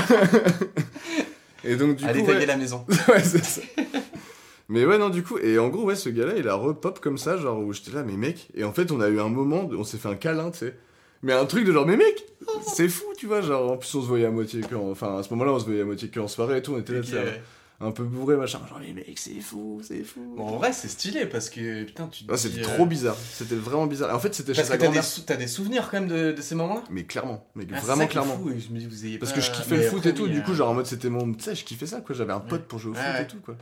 Et 1.64 1.76
donc, 1.76 1.96
du 1.96 2.04
coup. 2.06 2.12
taguer 2.12 2.22
ouais. 2.32 2.46
la 2.46 2.56
maison. 2.56 2.84
ouais, 3.08 3.22
c'est 3.22 3.44
ça. 3.44 3.60
Mais 4.68 4.86
ouais, 4.86 4.96
non, 4.98 5.10
du 5.10 5.22
coup, 5.22 5.36
et 5.38 5.58
en 5.58 5.68
gros, 5.68 5.84
ouais, 5.84 5.94
ce 5.96 6.08
gars-là, 6.08 6.34
il 6.38 6.48
a 6.48 6.54
repop 6.54 6.98
comme 7.00 7.18
ça, 7.18 7.36
genre, 7.36 7.58
où 7.60 7.72
j'étais 7.72 7.90
là, 7.92 8.02
mais 8.02 8.16
mec, 8.16 8.48
et 8.54 8.64
en 8.64 8.72
fait, 8.72 8.90
on 8.92 9.00
a 9.00 9.08
eu 9.08 9.20
un 9.20 9.28
moment, 9.28 9.68
on 9.76 9.84
s'est 9.84 9.98
fait 9.98 10.08
un 10.08 10.14
câlin, 10.16 10.50
tu 10.50 10.58
sais. 10.60 10.74
Mais 11.22 11.32
un 11.32 11.44
truc 11.46 11.64
de 11.66 11.72
genre, 11.72 11.86
mais 11.86 11.96
mec, 11.96 12.24
c'est 12.74 12.88
fou, 12.88 13.04
tu 13.16 13.26
vois, 13.26 13.40
genre, 13.42 13.72
en 13.72 13.76
plus, 13.76 13.94
on 13.94 14.02
se 14.02 14.06
voyait 14.06 14.26
à 14.26 14.30
moitié 14.30 14.60
que, 14.62 14.74
en- 14.74 14.90
enfin, 14.90 15.18
à 15.18 15.22
ce 15.22 15.30
moment-là, 15.30 15.52
on 15.52 15.58
se 15.58 15.64
voyait 15.66 15.82
à 15.82 15.84
moitié 15.84 16.08
que 16.08 16.20
en 16.20 16.28
soirée 16.28 16.58
et 16.58 16.62
tout, 16.62 16.72
on 16.74 16.78
était 16.78 16.94
là, 16.94 17.00
tu 17.00 17.10
sais, 17.10 17.18
Ok, 17.18 17.24
ouais. 17.24 17.42
un 17.80 17.90
peu 17.92 18.04
bourré, 18.04 18.36
machin, 18.36 18.60
genre, 18.68 18.78
mais 18.80 18.92
mec, 18.94 19.18
c'est 19.18 19.40
fou, 19.40 19.80
c'est 19.82 20.02
fou. 20.02 20.34
Bon, 20.36 20.44
en 20.46 20.56
vrai, 20.56 20.72
c'est 20.72 20.88
stylé 20.88 21.26
parce 21.26 21.50
que 21.50 21.84
putain, 21.84 22.08
tu. 22.08 22.24
te 22.24 22.32
Ah, 22.32 22.36
dis, 22.36 22.42
c'était 22.42 22.60
euh, 22.60 22.62
trop 22.64 22.86
bizarre, 22.86 23.16
c'était 23.32 23.54
vraiment 23.56 23.86
bizarre. 23.86 24.10
Et 24.10 24.14
en 24.14 24.18
fait, 24.18 24.34
c'était 24.34 24.52
chez 24.54 24.60
Parce 24.62 24.68
sa 24.68 24.76
que 24.76 24.80
t'as 24.82 24.88
des, 24.88 24.94
grand-mère. 24.98 25.24
t'as 25.26 25.36
des 25.36 25.46
souvenirs 25.46 25.88
quand 25.90 26.00
même 26.00 26.08
de, 26.08 26.32
de 26.32 26.40
ces 26.42 26.54
moments-là? 26.54 26.84
Mais 26.90 27.04
clairement, 27.04 27.46
mais 27.54 27.66
Ah, 27.72 27.80
vraiment 27.80 28.06
clairement. 28.06 28.38
fou, 28.38 28.50
et 28.50 28.60
je 28.60 28.70
me 28.72 28.78
dis, 28.78 28.86
vous 28.86 29.04
ayez 29.06 29.18
Parce 29.18 29.32
pas- 29.32 29.38
que 29.40 29.44
je 29.44 29.50
kiffais 29.50 29.76
mais 29.76 29.82
le 29.84 29.90
foot 29.90 30.06
et 30.06 30.14
tout, 30.14 30.28
du 30.28 30.42
coup, 30.42 30.52
euh, 30.52 30.54
genre 30.54 30.70
en 30.70 30.74
mode 30.74 30.86
c'était 30.86 31.10
mon. 31.10 31.32
Tu 31.34 31.44
sais, 31.44 31.54
je 31.54 31.64
kiffais 31.64 31.86
ça 31.86 32.00
quoi, 32.00 32.14
j'avais 32.14 32.32
un 32.32 32.40
pote 32.40 32.62
pour 32.64 32.78
jouer 32.78 32.92
au 32.92 32.94
foot 32.94 33.20
et 33.20 33.26
tout 33.26 33.40
quoi. 33.44 33.56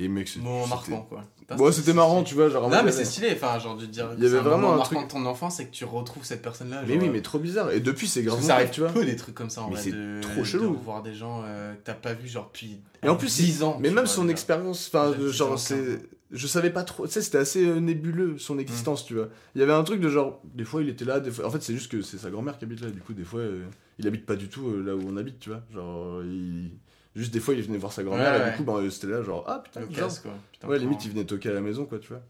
Et 0.00 0.08
mec, 0.08 0.28
c'est- 0.28 0.38
Moment 0.40 0.66
marquant 0.66 1.02
quoi. 1.08 1.24
Bon, 1.56 1.66
c'est- 1.66 1.72
c'était 1.78 1.86
c'est 1.86 1.92
marrant, 1.94 2.22
tu 2.22 2.34
vois, 2.34 2.48
genre 2.50 2.64
en 2.64 2.68
Non, 2.68 2.76
mais 2.78 2.84
ouais. 2.84 2.92
c'est 2.92 3.04
stylé, 3.06 3.30
enfin, 3.32 3.58
genre 3.58 3.76
de 3.76 3.86
dire. 3.86 4.10
Il 4.16 4.22
y 4.22 4.26
avait 4.26 4.34
c'est 4.36 4.38
un 4.40 4.42
vraiment 4.42 4.74
un 4.74 4.76
marquant 4.76 4.96
truc- 4.96 5.08
de 5.08 5.12
ton 5.12 5.26
enfance 5.26 5.60
et 5.60 5.66
que 5.66 5.70
tu 5.72 5.84
retrouves 5.86 6.24
cette 6.24 6.42
personne-là. 6.42 6.82
Mais 6.86 6.96
oui, 6.98 7.08
euh, 7.08 7.12
mais 7.12 7.22
trop 7.22 7.38
bizarre. 7.38 7.70
Et 7.72 7.80
depuis, 7.80 8.06
c'est 8.06 8.22
grave 8.22 8.40
ça 8.42 8.56
arrive 8.56 8.70
tu 8.70 8.80
vois. 8.80 8.90
peu 8.90 9.04
des 9.04 9.16
trucs 9.16 9.34
comme 9.34 9.48
ça 9.50 9.62
en 9.62 9.68
Mais 9.68 9.74
vrai. 9.74 9.82
c'est 9.82 9.92
de- 9.92 10.20
trop 10.20 10.40
de 10.40 10.44
chelou. 10.44 10.74
voir 10.84 11.02
des 11.02 11.14
gens 11.14 11.42
euh, 11.44 11.72
que 11.74 11.78
t'as 11.84 11.94
pas 11.94 12.12
vu 12.12 12.28
genre 12.28 12.50
depuis. 12.52 12.80
Et 13.02 13.08
en 13.08 13.16
plus, 13.16 13.34
10 13.34 13.62
ans. 13.62 13.78
Mais 13.80 13.90
même 13.90 14.06
son 14.06 14.28
expérience, 14.28 14.88
enfin, 14.92 15.10
Déjà 15.10 15.18
10 15.20 15.28
ans, 15.28 15.32
genre, 15.32 15.48
15 15.52 15.60
c'est. 15.62 16.00
Je 16.30 16.46
savais 16.46 16.68
pas 16.68 16.82
trop, 16.84 17.06
tu 17.06 17.12
sais, 17.14 17.22
c'était 17.22 17.38
assez 17.38 17.64
euh, 17.66 17.80
nébuleux 17.80 18.36
son 18.36 18.58
existence, 18.58 19.06
tu 19.06 19.14
vois. 19.14 19.28
Il 19.54 19.60
y 19.60 19.64
avait 19.64 19.72
un 19.72 19.82
truc 19.82 20.02
de 20.02 20.10
genre, 20.10 20.42
des 20.44 20.64
fois 20.66 20.82
il 20.82 20.90
était 20.90 21.06
là, 21.06 21.20
des 21.20 21.30
fois. 21.30 21.46
En 21.46 21.50
fait, 21.50 21.62
c'est 21.62 21.72
juste 21.72 21.90
que 21.90 22.02
c'est 22.02 22.18
sa 22.18 22.28
grand-mère 22.28 22.58
qui 22.58 22.66
habite 22.66 22.82
là, 22.82 22.90
du 22.90 23.00
coup, 23.00 23.14
des 23.14 23.24
fois, 23.24 23.40
euh, 23.40 23.64
il 23.98 24.06
habite 24.06 24.26
pas 24.26 24.36
du 24.36 24.48
tout 24.48 24.68
euh, 24.68 24.82
là 24.84 24.94
où 24.94 25.00
on 25.08 25.16
habite, 25.16 25.38
tu 25.40 25.48
vois. 25.48 25.62
Genre, 25.72 26.22
il. 26.24 26.72
Juste 27.18 27.32
des 27.32 27.40
fois, 27.40 27.54
il 27.54 27.62
venait 27.62 27.78
voir 27.78 27.92
sa 27.92 28.02
grand-mère 28.04 28.32
Ouais, 28.32 28.38
et 28.38 28.42
ouais. 28.44 28.50
du 28.52 28.56
coup, 28.58 28.62
ben, 28.64 28.90
c'était 28.90 29.08
là, 29.08 29.22
genre, 29.22 29.44
ah 29.48 29.60
putain, 29.64 29.80
Le 29.80 29.86
bizarre. 29.86 30.04
casse 30.06 30.20
quoi. 30.20 30.30
Putain, 30.52 30.68
Ouais, 30.68 30.78
limite, 30.78 31.04
il 31.04 31.10
venait 31.10 31.24
toquer 31.24 31.48
à 31.48 31.52
la 31.52 31.60
maison, 31.60 31.84
quoi, 31.84 31.98
tu 31.98 32.08
vois. 32.08 32.22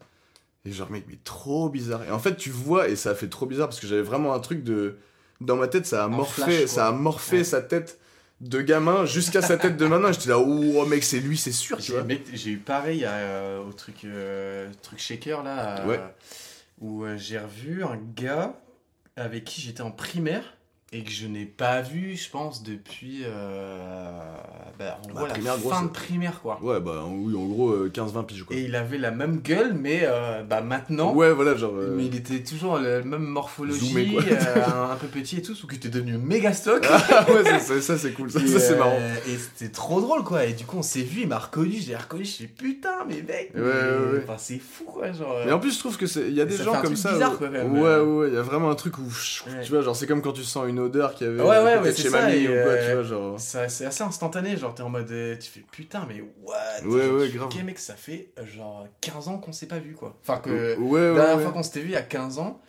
Et 0.65 0.73
genre, 0.73 0.91
mec, 0.91 1.05
mais 1.09 1.19
trop 1.25 1.69
bizarre. 1.69 2.03
Et 2.05 2.11
en 2.11 2.19
fait, 2.19 2.37
tu 2.37 2.51
vois, 2.51 2.89
et 2.89 2.97
ça 2.97 3.11
a 3.11 3.15
fait 3.15 3.29
trop 3.29 3.47
bizarre 3.47 3.69
parce 3.69 3.81
que 3.81 3.87
j'avais 3.87 4.03
vraiment 4.03 4.33
un 4.35 4.41
truc 4.41 4.65
de. 4.65 4.97
Dans 5.41 5.57
ma 5.57 5.69
tête, 5.69 5.87
ça 5.87 6.05
a 6.05 6.07
En 6.09 6.11
morphé, 6.11 6.43
flash, 6.43 6.65
ça 6.67 6.89
a 6.89 6.93
morphé 6.93 7.39
Ouais. 7.39 7.45
sa 7.45 7.61
tête 7.63 8.01
de 8.41 8.61
gamin 8.61 9.05
jusqu'à 9.05 9.41
sa 9.43 9.57
tête 9.57 9.77
de 9.77 9.87
maintenant. 9.87 10.11
J'étais 10.13 10.31
là, 10.31 10.39
oh 10.39 10.85
mec, 10.87 11.05
c'est 11.05 11.21
lui, 11.21 11.37
c'est 11.37 11.53
sûr, 11.53 11.77
tu 11.79 11.93
J'ai 11.93 12.01
vois. 12.01 12.05
j'ai 12.35 12.51
eu 12.53 12.57
pareil 12.59 13.05
euh, 13.07 13.63
au 13.63 13.73
truc, 13.73 14.05
euh, 14.05 14.69
truc 14.83 14.99
shaker 14.99 15.43
là, 15.45 15.81
euh, 15.81 15.87
Ouais. 15.87 16.01
où 16.81 17.05
j'ai 17.17 17.39
revu 17.39 17.85
un 17.85 17.99
gars 18.17 18.59
avec 19.17 19.45
qui 19.45 19.61
j'étais 19.61 19.83
en 19.83 19.91
primaire 19.93 20.57
et 20.91 21.03
que 21.05 21.11
je 21.11 21.27
n'ai 21.27 21.45
pas 21.45 21.83
vu, 21.83 22.17
je 22.17 22.31
pense, 22.31 22.63
depuis 22.63 23.23
euh, 23.25 24.19
bah, 24.79 24.99
en 25.05 25.09
Bah, 25.09 25.13
gros, 25.15 25.27
la 25.27 25.33
primaire, 25.35 25.55
fin 25.59 25.83
de 25.83 25.89
primaire 25.91 26.41
quoi. 26.41 26.59
Ouais, 26.63 26.81
bah 26.81 27.05
oui, 27.07 27.35
en 27.37 27.45
gros, 27.47 27.71
euh, 27.73 27.91
15-20 27.93 28.25
piges, 28.25 28.45
quoi. 28.45 28.57
Et 28.57 28.63
il 28.63 28.75
avait 28.75 28.97
la 28.97 29.11
même 29.11 29.41
gueule, 29.41 29.75
mais 29.75 30.01
euh, 30.05 30.43
bah, 30.45 30.63
maintenant. 30.63 31.13
Ouais, 31.15 31.31
voilà, 31.33 31.55
genre. 31.57 31.75
euh, 31.77 31.95
Mais 31.97 32.07
il 32.07 32.17
était 32.17 32.43
toujours 32.43 32.79
la 32.79 33.03
même 33.03 33.25
morphologie, 33.25 33.89
Zoomé, 33.89 34.13
quoi. 34.15 34.23
euh, 34.23 34.65
un, 34.65 34.91
un 34.93 34.97
peu 34.97 35.09
petit 35.09 35.37
et 35.37 35.43
tout, 35.43 35.55
sauf 35.55 35.69
qu'il 35.69 35.77
était 35.79 35.91
devenu 35.91 36.17
méga 36.17 36.53
stock. 36.55 36.87
Ah 37.11 37.27
ouais, 37.33 37.45
ça, 37.45 37.59
ça, 37.61 37.81
ça, 37.81 37.99
c'est 37.99 38.13
cool, 38.13 38.31
ça, 38.31 38.39
c'est 38.47 38.73
euh, 38.73 38.79
marrant. 38.79 38.99
Et 39.27 39.37
c'était 39.37 39.73
trop 39.73 40.01
drôle 40.01 40.23
quoi. 40.25 40.45
Et 40.45 40.53
du 40.53 40.65
coup, 40.65 40.77
on 40.79 40.83
s'est 40.83 41.03
vu, 41.03 41.23
il 41.23 41.29
m'a 41.29 41.39
reconnu, 41.39 41.73
je 41.81 41.89
l'ai 41.89 41.97
reconnu, 41.97 42.25
je 42.25 42.31
suis 42.31 42.47
putain, 42.47 43.05
mais 43.09 43.17
mec, 43.17 43.51
Ouais, 43.55 43.61
mais- 43.61 43.63
ouais, 43.63 44.13
ouais. 44.13 44.21
Enfin, 44.25 44.37
c'est 44.39 44.59
fou 44.59 44.85
quoi. 44.85 45.11
Genre, 45.13 45.33
euh, 45.33 45.43
Mais 45.47 45.53
en 45.53 45.59
plus, 45.59 45.75
je 45.75 45.79
trouve 45.79 45.97
que 45.97 46.07
c'est. 46.07 46.29
Il 46.29 46.35
y 46.35 46.41
a 46.41 46.45
des 46.45 46.57
gens 46.57 46.81
comme 46.81 46.97
ça. 46.97 47.13
bizarre, 47.13 47.35
où- 47.35 47.37
quoi, 47.39 47.47
quand 47.49 47.53
même. 47.53 47.73
Ouais, 47.73 47.81
ouais, 47.81 48.01
ouais, 48.01 48.29
il 48.29 48.35
y 48.35 48.39
a 48.39 48.43
vraiment 48.43 48.71
un 48.71 48.75
truc 48.75 48.99
où. 48.99 49.03
Tu 49.65 49.71
vois, 49.73 49.83
genre, 49.83 49.97
c'est 49.97 50.07
comme 50.07 50.23
quand 50.23 50.33
tu 50.33 50.45
sens 50.45 50.67
une 50.69 50.78
odeur 50.79 51.15
qu'il 51.15 51.27
y 51.27 51.31
avait 51.31 51.41
Ouais, 51.43 51.59
ouais, 51.63 51.79
ouais, 51.79 51.95
chez 51.95 52.09
ça, 52.09 52.23
mamie 52.23 52.45
ou 52.47 52.51
quoi, 52.51 52.57
euh, 52.57 52.89
tu 52.89 52.95
vois, 52.95 53.03
genre. 53.03 53.41
ça- 53.41 53.69
c'est 53.69 53.87
assez 53.87 54.03
instantané, 54.05 54.57
genre 54.57 54.75
t'es 54.75 54.83
en 54.83 54.89
mode 54.89 55.11
euh, 55.11 55.37
tu 55.37 55.51
fais 55.51 55.65
putain 55.71 56.07
mais 56.09 56.23
what? 56.43 56.55
Ouais, 56.85 57.09
ouais, 57.09 57.29
grave. 57.31 57.49
Ok 57.49 57.63
mec 57.65 57.79
ça 57.79 57.95
fait 57.95 58.31
euh, 58.39 58.47
genre 58.47 58.87
15 59.01 59.29
ans 59.29 59.39
qu'on 59.39 59.53
s'est 59.53 59.67
pas 59.67 59.79
vu 59.79 59.95
quoi. 59.95 60.17
Enfin 60.23 60.39
que 60.39 60.51
la 60.51 61.15
dernière 61.15 61.41
fois 61.43 61.53
qu'on 61.53 61.63
s'était 61.63 61.81
vu 61.81 61.89
il 61.89 61.93
y 61.93 61.97
a 61.97 62.03
15 62.03 62.39
ans 62.39 62.61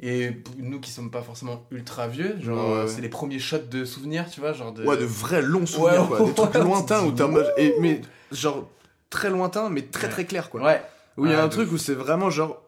et 0.00 0.36
nous 0.58 0.78
qui 0.80 0.90
sommes 0.90 1.10
pas 1.10 1.22
forcément 1.22 1.64
ultra 1.70 2.06
vieux, 2.08 2.36
genre 2.42 2.82
Ouais, 2.82 2.88
c'est 2.88 3.00
les 3.00 3.08
premiers 3.08 3.38
shots 3.38 3.58
de 3.70 3.84
souvenirs 3.84 4.26
tu 4.30 4.40
vois 4.40 4.52
genre 4.52 4.72
de... 4.72 4.84
Ouais, 4.84 4.96
de 4.98 5.04
vrais 5.06 5.40
longs 5.42 5.64
souvenirs, 5.66 6.02
Ouais, 6.10 6.18
quoi. 6.18 6.26
Des 6.26 6.34
trucs 6.34 6.54
lointains 6.64 7.02
où 7.04 7.22
en 7.22 7.28
mode. 7.28 7.52
et- 7.56 7.74
mais 7.80 8.00
genre, 8.30 8.68
très 9.08 9.30
lointain, 9.30 9.70
mais 9.70 9.82
très 9.82 10.08
très 10.08 10.24
clair, 10.26 10.50
quoi. 10.50 10.62
Ouais, 10.62 10.82
Où 11.16 11.24
il 11.26 11.32
y 11.32 11.34
a 11.34 11.42
un 11.42 11.48
truc 11.48 11.72
où 11.72 11.78
c'est 11.78 11.94
vraiment 11.94 12.28
genre 12.28 12.62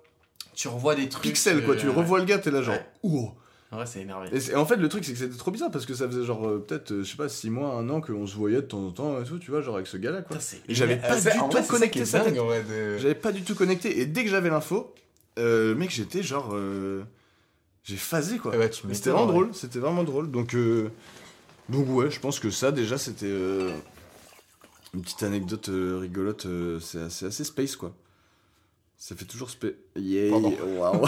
tu 0.55 0.67
revois 0.69 0.95
des 0.97 1.09
trucs... 1.09 1.23
pixel, 1.23 1.65
quoi. 1.65 1.75
euh, 1.75 1.79
Tu 1.79 1.89
revois 1.89 2.19
le 2.19 2.25
gars, 2.25 2.39
t'es 2.39 2.51
là, 2.51 2.63
genre. 2.63 2.75
Ouh. 3.05 3.31
Ouais 3.71 3.85
c'est 3.85 4.01
énervé. 4.01 4.31
Et, 4.33 4.55
en 4.55 4.65
fait, 4.65 4.77
le 4.77 4.89
truc, 4.89 5.05
c'est 5.05 5.13
que 5.13 5.19
c'était 5.19 5.37
trop 5.37 5.51
bizarre 5.51 5.71
parce 5.71 5.85
que 5.85 5.93
ça 5.93 6.07
faisait 6.09 6.25
genre 6.25 6.49
euh, 6.49 6.65
peut-être, 6.67 6.91
euh, 6.93 7.03
je 7.03 7.11
sais 7.11 7.17
pas, 7.19 7.29
6 7.29 7.51
mois, 7.51 7.75
1 7.75 7.91
an 7.91 8.01
qu'on 8.01 8.27
se 8.27 8.35
voyait 8.35 8.57
de 8.57 8.61
temps 8.63 8.87
en 8.87 8.91
temps 8.93 9.21
et 9.21 9.25
tout, 9.25 9.39
tu 9.39 9.51
vois, 9.51 9.61
genre 9.61 9.75
avec 9.75 9.87
ce 9.87 9.99
gars-là, 9.99 10.23
quoi. 10.23 10.39
Putain, 10.39 10.57
Et 10.69 10.75
j'avais 10.75 10.97
pas 10.97 11.09
Ah, 11.11 11.21
du 11.21 11.39
en 11.39 11.49
tout 11.51 11.59
ça 11.59 11.63
connecté 11.65 12.01
de- 12.01 12.99
J'avais 12.99 13.15
pas 13.15 13.31
du 13.31 13.43
tout 13.43 13.55
connecté. 13.55 14.01
Et 14.01 14.07
dès 14.07 14.25
que 14.25 14.31
j'avais 14.31 14.49
l'info, 14.49 14.95
euh, 15.39 15.75
mec, 15.75 15.91
j'étais 15.91 16.23
genre. 16.23 16.57
j'ai 17.85 17.97
phasé, 17.97 18.39
quoi. 18.39 18.53
Ah 18.55 18.59
ouais, 18.59 18.71
c'était 18.93 19.11
vraiment 19.11 19.27
ouais. 19.27 19.33
drôle, 19.33 19.55
c'était 19.55 19.81
vraiment 19.81 20.05
drôle. 20.05 20.31
Donc, 20.31 20.55
euh, 20.55 20.89
donc 21.69 21.87
ouais, 21.91 22.11
je 22.11 22.21
pense 22.21 22.41
que 22.41 22.49
ça, 22.49 22.73
déjà, 22.73 22.97
c'était 22.97 23.31
une 24.95 25.03
petite 25.03 25.23
anecdote 25.23 25.69
rigolote. 25.71 26.47
c'est 26.81 27.03
assez, 27.03 27.27
assez 27.27 27.45
space, 27.45 27.77
quoi. 27.77 27.93
Ça 28.97 29.15
fait 29.15 29.27
toujours 29.27 29.51
space. 29.51 29.73
Yeah, 29.95 30.31
Pardon. 30.31 30.57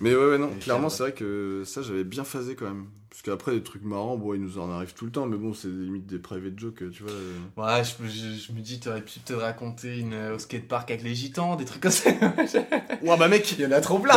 Mais 0.00 0.14
ouais, 0.14 0.30
ouais, 0.30 0.38
non, 0.38 0.50
Et 0.54 0.58
clairement, 0.60 0.88
c'est 0.88 1.02
vrai 1.02 1.12
que 1.12 1.62
ça, 1.64 1.82
j'avais 1.82 2.04
bien 2.04 2.24
phasé 2.24 2.54
quand 2.54 2.66
même. 2.66 2.86
Parce 3.10 3.22
qu'après, 3.22 3.52
les 3.52 3.62
trucs 3.64 3.82
marrants, 3.82 4.16
bon, 4.16 4.34
ils 4.34 4.40
nous 4.40 4.58
en 4.60 4.70
arrivent 4.70 4.94
tout 4.94 5.04
le 5.06 5.10
temps, 5.10 5.26
mais 5.26 5.36
bon, 5.36 5.52
c'est 5.52 5.66
limite 5.66 6.06
des 6.06 6.18
private 6.18 6.56
jokes, 6.56 6.84
tu 6.92 7.02
vois. 7.02 7.10
euh. 7.10 7.78
Ouais, 7.78 7.82
je, 7.82 8.06
je- 8.08 8.46
je 8.46 8.52
me 8.52 8.60
dis, 8.60 8.78
t'aurais 8.78 9.00
pu 9.00 9.18
te 9.18 9.32
raconter 9.32 9.98
une, 9.98 10.12
euh, 10.14 10.36
au 10.36 10.38
skatepark 10.38 10.88
avec 10.90 11.02
les 11.02 11.14
gitans, 11.16 11.56
des 11.56 11.64
trucs 11.64 11.82
comme 11.82 11.90
ça. 11.90 12.10
Ouah, 13.02 13.16
bah 13.16 13.26
mec 13.26 13.50
Il 13.58 13.62
y 13.64 13.66
en 13.66 13.72
a 13.72 13.80
trop 13.80 13.98
plein. 13.98 14.14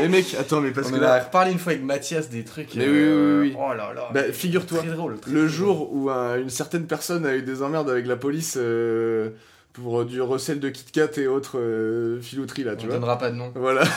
Mais 0.00 0.08
mec, 0.08 0.34
attends, 0.34 0.60
mais 0.60 0.72
parce 0.72 0.88
On 0.88 0.92
que 0.92 0.96
en 0.96 1.00
là, 1.00 1.14
a 1.14 1.20
reparlé 1.24 1.52
une 1.52 1.58
fois 1.58 1.72
avec 1.74 1.84
Mathias 1.84 2.28
des 2.28 2.42
trucs. 2.42 2.74
Mais 2.74 2.86
euh, 2.88 3.42
oui, 3.42 3.46
oui, 3.46 3.50
oui, 3.50 3.56
oui. 3.56 3.64
Oh 3.70 3.74
là 3.74 3.92
là. 3.94 4.08
Bah, 4.12 4.32
figure-toi, 4.32 4.82
Le 4.84 4.92
drôle. 4.94 5.46
jour 5.46 5.94
où 5.94 6.10
un- 6.10 6.40
une 6.40 6.50
certaine 6.50 6.86
personne 6.88 7.24
a 7.26 7.36
eu 7.36 7.42
des 7.42 7.62
emmerdes 7.62 7.90
avec 7.90 8.06
la 8.06 8.16
police 8.16 8.54
euh, 8.56 9.30
pour 9.74 10.00
euh, 10.00 10.04
du 10.06 10.20
recel 10.20 10.58
de 10.58 10.70
Kit 10.70 10.86
Kat 10.92 11.10
et 11.18 11.28
autres 11.28 11.58
euh, 11.60 12.20
filouteries 12.20 12.64
là, 12.64 12.74
tu 12.74 12.86
On 12.86 12.88
vois. 12.88 12.96
donnera 12.96 13.18
pas 13.18 13.30
de 13.30 13.36
nom. 13.36 13.52
Voilà. 13.54 13.84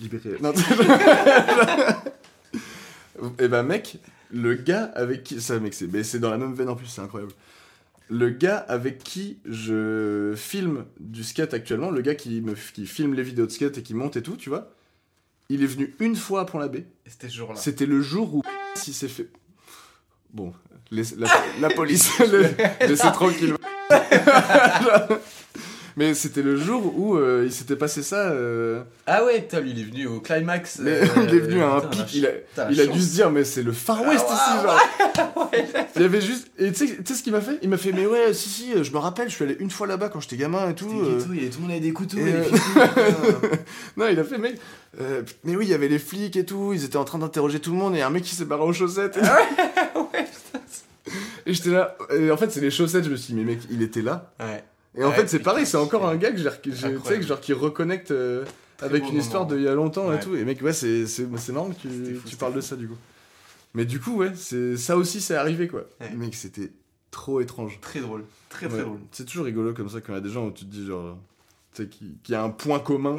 libéré. 0.00 0.36
Non, 0.40 0.52
Et 3.38 3.48
bah, 3.48 3.62
mec, 3.62 3.98
le 4.32 4.54
gars 4.54 4.84
avec 4.94 5.24
qui. 5.24 5.40
Ça, 5.40 5.58
mec, 5.60 5.74
c'est 5.74 5.86
mais 5.92 6.02
c'est 6.02 6.18
dans 6.18 6.30
la 6.30 6.38
même 6.38 6.54
veine 6.54 6.68
en 6.68 6.76
plus, 6.76 6.86
c'est 6.86 7.00
incroyable. 7.02 7.32
Le 8.08 8.30
gars 8.30 8.56
avec 8.56 9.04
qui 9.04 9.38
je 9.44 10.32
filme 10.36 10.84
du 10.98 11.22
skate 11.22 11.54
actuellement, 11.54 11.90
le 11.90 12.00
gars 12.00 12.14
qui, 12.14 12.40
me, 12.40 12.54
qui 12.74 12.86
filme 12.86 13.14
les 13.14 13.22
vidéos 13.22 13.46
de 13.46 13.50
skate 13.52 13.78
et 13.78 13.82
qui 13.82 13.94
monte 13.94 14.16
et 14.16 14.22
tout, 14.22 14.36
tu 14.36 14.48
vois, 14.48 14.72
il 15.48 15.62
est 15.62 15.66
venu 15.66 15.94
une 16.00 16.16
fois 16.16 16.40
à 16.40 16.44
Pont-l'Abbé. 16.44 16.86
Et 17.06 17.10
c'était 17.10 17.28
ce 17.28 17.34
jour-là. 17.36 17.56
C'était 17.60 17.86
le 17.86 18.00
jour 18.00 18.34
où 18.34 18.42
s'il 18.74 18.94
s'est 18.94 19.06
fait. 19.08 19.28
Bon, 20.32 20.52
laisse- 20.90 21.14
la, 21.16 21.28
la 21.60 21.68
police, 21.74 22.18
le- 22.20 22.48
laissez 22.86 23.12
tranquille. 23.12 23.54
Mais 25.96 26.14
c'était 26.14 26.42
le 26.42 26.56
jour 26.56 26.98
où 26.98 27.16
euh, 27.16 27.42
il 27.46 27.52
s'était 27.52 27.76
passé 27.76 28.02
ça. 28.02 28.30
euh, 28.30 28.82
Ah 29.06 29.24
ouais, 29.24 29.40
putain, 29.42 29.60
lui, 29.60 29.70
il 29.72 29.80
est 29.80 29.84
venu 29.84 30.06
au 30.06 30.20
climax. 30.20 30.78
mais 30.80 30.92
euh, 31.02 31.06
il 31.28 31.34
est 31.34 31.38
venu 31.40 31.62
à 31.62 31.74
un 31.74 31.80
putain, 31.80 32.04
pic. 32.04 32.14
Il 32.14 32.26
a, 32.26 32.30
ch- 32.30 32.42
putain, 32.50 32.64
la 32.66 32.70
il 32.72 32.80
a 32.80 32.86
dû 32.86 32.92
chance. 32.92 33.00
se 33.08 33.12
dire, 33.14 33.30
mais 33.30 33.44
c'est 33.44 33.62
le 33.62 33.72
Far 33.72 34.02
West 34.06 34.26
Ah, 34.28 34.34
ici, 34.34 34.62
genre. 34.66 35.50
Il 35.96 36.02
y 36.02 36.04
avait 36.04 36.20
juste. 36.20 36.50
Et 36.58 36.70
tu 36.72 36.86
sais 36.86 36.96
tu 36.96 37.02
sais 37.06 37.14
ce 37.14 37.22
qu'il 37.22 37.32
m'a 37.32 37.40
fait? 37.40 37.58
Il 37.62 37.68
m'a 37.68 37.76
fait, 37.76 37.92
mais 37.92 38.06
ouais, 38.06 38.32
si, 38.32 38.48
si, 38.48 38.72
je 38.84 38.92
me 38.92 38.98
rappelle, 38.98 39.28
je 39.28 39.34
suis 39.34 39.44
allé 39.44 39.56
une 39.58 39.70
fois 39.70 39.86
là-bas 39.86 40.08
quand 40.08 40.20
j'étais 40.20 40.36
gamin 40.36 40.70
et 40.70 40.74
tout. 40.74 40.88
C'était 40.88 41.10
euh, 41.10 41.18
ghetto, 41.18 41.28
il 41.32 41.36
y 41.36 41.40
avait- 41.40 41.50
tout 41.50 41.56
le 41.58 41.62
monde 41.62 41.70
avait 41.72 41.80
des 41.80 41.92
couteaux 41.92 42.18
et 42.18 42.20
et 42.20 42.32
des 42.32 42.42
fusils, 42.44 42.60
putain. 42.74 43.56
Non, 43.96 44.06
il 44.10 44.18
a 44.20 44.24
fait, 44.24 44.38
mec. 44.38 44.58
euh, 45.00 45.22
mais 45.44 45.56
oui, 45.56 45.66
il 45.66 45.70
y 45.70 45.74
avait 45.74 45.88
les 45.88 45.98
flics 45.98 46.36
et 46.36 46.44
tout, 46.44 46.72
ils 46.72 46.84
étaient 46.84 46.96
en 46.96 47.04
train 47.04 47.18
d'interroger 47.18 47.58
tout 47.60 47.72
le 47.72 47.76
monde 47.78 47.96
et 47.96 48.02
un 48.02 48.10
mec 48.10 48.22
qui 48.22 48.34
s'est 48.34 48.44
barré 48.44 48.62
aux 48.62 48.72
chaussettes. 48.72 49.16
Et, 49.16 49.20
ouais, 49.20 50.24
putain. 50.24 50.64
et 51.46 51.52
j'étais 51.54 51.70
là. 51.70 51.96
Et 52.16 52.30
en 52.30 52.36
fait, 52.36 52.50
c'est 52.52 52.60
les 52.60 52.70
chaussettes, 52.70 53.04
je 53.04 53.10
me 53.10 53.16
suis 53.16 53.34
dit, 53.34 53.40
mais 53.40 53.44
mec, 53.54 53.60
il 53.70 53.82
était 53.82 54.02
là. 54.02 54.32
Ouais. 54.38 54.62
Et 54.96 55.04
en 55.04 55.12
fait, 55.12 55.28
c'est 55.28 55.38
pareil, 55.38 55.66
c'est 55.66 55.76
encore 55.76 56.06
un 56.06 56.16
gars 56.16 56.32
que 56.32 56.38
j'ai, 56.38 57.22
genre 57.22 57.40
qui 57.40 57.52
reconnecte 57.52 58.10
euh, 58.10 58.44
avec 58.80 59.08
une 59.08 59.18
histoire 59.18 59.46
d'il 59.46 59.62
y 59.62 59.68
a 59.68 59.74
longtemps 59.74 60.08
Ouais. 60.08 60.16
et 60.16 60.20
tout. 60.20 60.34
Et 60.36 60.44
mec, 60.44 60.60
ouais, 60.62 60.72
c'est, 60.72 61.04
marrant 61.52 61.70
que 61.70 61.74
tu, 61.80 62.14
fou, 62.16 62.36
parles 62.38 62.54
de 62.54 62.60
ça 62.60 62.76
du 62.76 62.88
coup. 62.88 62.96
Mais 63.74 63.84
du 63.84 64.00
coup, 64.00 64.16
ouais, 64.16 64.32
c'est, 64.34 64.76
ça 64.76 64.96
aussi, 64.96 65.20
c'est 65.20 65.36
arrivé 65.36 65.68
quoi. 65.68 65.84
Ouais. 66.00 66.10
Mec, 66.16 66.34
c'était 66.34 66.72
trop 67.12 67.40
étrange. 67.40 67.78
Très 67.80 68.00
drôle. 68.00 68.24
Très 68.48 68.68
très 68.68 68.80
drôle. 68.82 68.98
C'est 69.12 69.24
toujours 69.26 69.44
rigolo 69.44 69.72
comme 69.74 69.88
ça 69.88 70.00
quand 70.00 70.12
il 70.12 70.16
y 70.16 70.18
a 70.18 70.22
des 70.22 70.30
gens 70.30 70.46
où 70.46 70.50
tu 70.50 70.64
te 70.64 70.70
dis 70.70 70.86
genre. 70.86 71.16
Tu 71.72 71.82
sais, 71.84 71.88
qui- 71.88 72.16
qu'il 72.24 72.32
y 72.32 72.34
a 72.34 72.42
un 72.42 72.50
point 72.50 72.80
commun. 72.80 73.16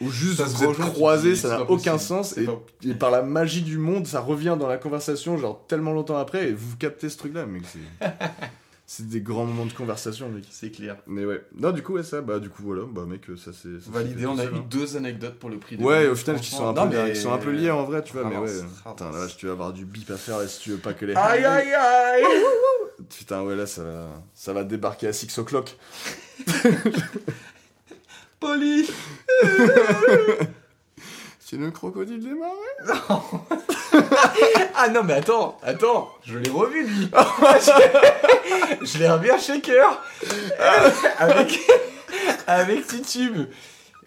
Ou 0.00 0.08
juste 0.08 0.36
Ça 0.36 0.44
vous 0.44 0.62
êtes 0.62 0.76
croisés, 0.92 1.34
ça 1.34 1.48
n'a 1.48 1.62
aucun 1.62 1.94
possible. 1.94 1.98
sens. 1.98 2.38
Et, 2.38 2.46
et 2.88 2.94
par 2.94 3.10
la 3.10 3.22
magie 3.22 3.62
du 3.62 3.76
monde, 3.76 4.06
ça 4.06 4.20
revient 4.20 4.56
dans 4.56 4.68
la 4.68 4.76
conversation, 4.78 5.36
genre 5.36 5.64
tellement 5.66 5.92
longtemps 5.92 6.16
après, 6.16 6.50
et 6.50 6.52
vous 6.52 6.76
captez 6.76 7.08
ce 7.08 7.18
truc-là, 7.18 7.46
mec. 7.46 7.64
C'est, 7.66 8.06
c'est 8.92 9.06
des 9.06 9.20
grands 9.20 9.44
moments 9.44 9.66
de 9.66 9.72
conversation, 9.72 10.28
mec. 10.30 10.42
C'est 10.50 10.72
clair. 10.72 10.96
Mais 11.06 11.24
ouais. 11.24 11.44
Non, 11.54 11.70
du 11.70 11.80
coup, 11.80 11.92
ouais, 11.92 12.02
ça, 12.02 12.22
bah, 12.22 12.40
du 12.40 12.50
coup, 12.50 12.64
voilà, 12.64 12.82
bah, 12.90 13.04
mec, 13.06 13.24
ça 13.36 13.52
c'est. 13.52 13.78
ça 13.78 13.84
s'est 13.84 13.90
Validé, 13.92 14.26
on 14.26 14.36
a 14.36 14.42
eu 14.42 14.48
hein. 14.48 14.64
deux 14.68 14.96
anecdotes 14.96 15.38
pour 15.38 15.48
le 15.48 15.58
prix 15.58 15.76
de 15.76 15.84
Ouais, 15.84 16.08
au 16.08 16.16
final, 16.16 16.40
qui 16.40 16.50
sont, 16.50 16.66
un 16.66 16.74
peu, 16.74 16.96
mais- 16.96 17.12
qui 17.12 17.20
sont 17.20 17.32
un 17.32 17.38
peu 17.38 17.52
liés 17.52 17.70
en 17.70 17.84
vrai, 17.84 18.02
tu 18.02 18.14
vois, 18.14 18.24
mais 18.24 18.34
Avance, 18.34 18.50
ouais. 18.50 18.90
Putain, 18.90 19.12
là, 19.12 19.28
tu 19.28 19.46
vas 19.46 19.52
avoir 19.52 19.72
du 19.72 19.84
bip 19.84 20.10
à 20.10 20.16
faire 20.16 20.38
là, 20.38 20.48
si 20.48 20.58
tu 20.58 20.70
veux 20.72 20.78
pas 20.78 20.92
que 20.92 21.06
les. 21.06 21.14
Aïe 21.14 21.44
aïe 21.44 21.72
aïe 21.72 22.24
Putain, 23.16 23.44
ouais, 23.44 23.54
là, 23.54 23.66
ça 23.66 23.84
va, 23.84 24.08
ça 24.34 24.52
va 24.52 24.64
débarquer 24.64 25.06
à 25.06 25.12
6 25.12 25.38
o'clock. 25.38 25.76
Poli 28.40 28.90
C'est 31.50 31.56
le 31.56 31.72
crocodile 31.72 32.20
des 32.20 32.32
marais 32.32 32.52
Ah 34.76 34.88
non 34.88 35.02
mais 35.02 35.14
attends, 35.14 35.58
attends, 35.64 36.08
je 36.24 36.38
l'ai 36.38 36.48
revu 36.48 36.86
lui. 36.86 37.10
Je 38.82 38.98
l'ai 38.98 39.08
revu 39.10 39.30
à 39.32 39.36
Shaker. 39.36 40.00
Avec... 41.18 41.58
Avec 42.46 42.86
Titube. 42.86 43.48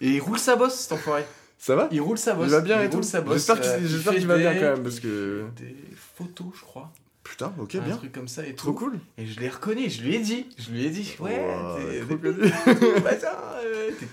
Et 0.00 0.08
il 0.12 0.20
roule 0.22 0.38
sa 0.38 0.56
bosse 0.56 0.74
cet 0.74 0.92
enfoiré. 0.92 1.26
Ça 1.58 1.76
va? 1.76 1.88
Il 1.92 2.00
roule 2.00 2.16
sa 2.16 2.32
bosse. 2.32 2.46
Il 2.46 2.52
va 2.52 2.60
bien 2.62 2.80
et 2.82 2.88
tout 2.88 3.02
J'espère 3.02 3.60
qu'il 3.60 3.70
euh, 3.72 4.12
qu'il 4.14 4.26
va 4.26 4.38
bien 4.38 4.54
quand 4.54 4.60
même, 4.62 4.82
parce 4.82 5.00
que. 5.00 5.44
Des 5.58 5.76
photos 6.16 6.46
je 6.58 6.62
crois. 6.62 6.90
Putain, 7.24 7.52
ok, 7.58 7.74
Un 7.74 7.80
bien. 7.80 7.96
truc 7.98 8.12
comme 8.12 8.28
ça 8.28 8.46
et 8.46 8.54
Trop 8.54 8.70
tout. 8.70 8.76
cool. 8.78 8.94
Et 9.18 9.26
je 9.26 9.38
l'ai 9.40 9.50
reconnu, 9.50 9.90
je 9.90 10.00
lui 10.02 10.14
ai 10.14 10.20
dit 10.20 10.46
Je 10.56 10.70
lui 10.70 10.86
ai 10.86 10.88
dit. 10.88 11.14
Ouais 11.20 11.34
t'es- 11.34 12.00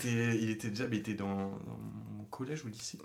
euh, 0.09 0.35
Il 0.41 0.49
était 0.49 0.67
déjà 0.67 0.83
mais 0.89 0.97
il 0.97 0.99
était 0.99 1.13
dans, 1.13 1.49
collège 2.31 2.63
ou 2.65 2.69
lycée 2.69 2.97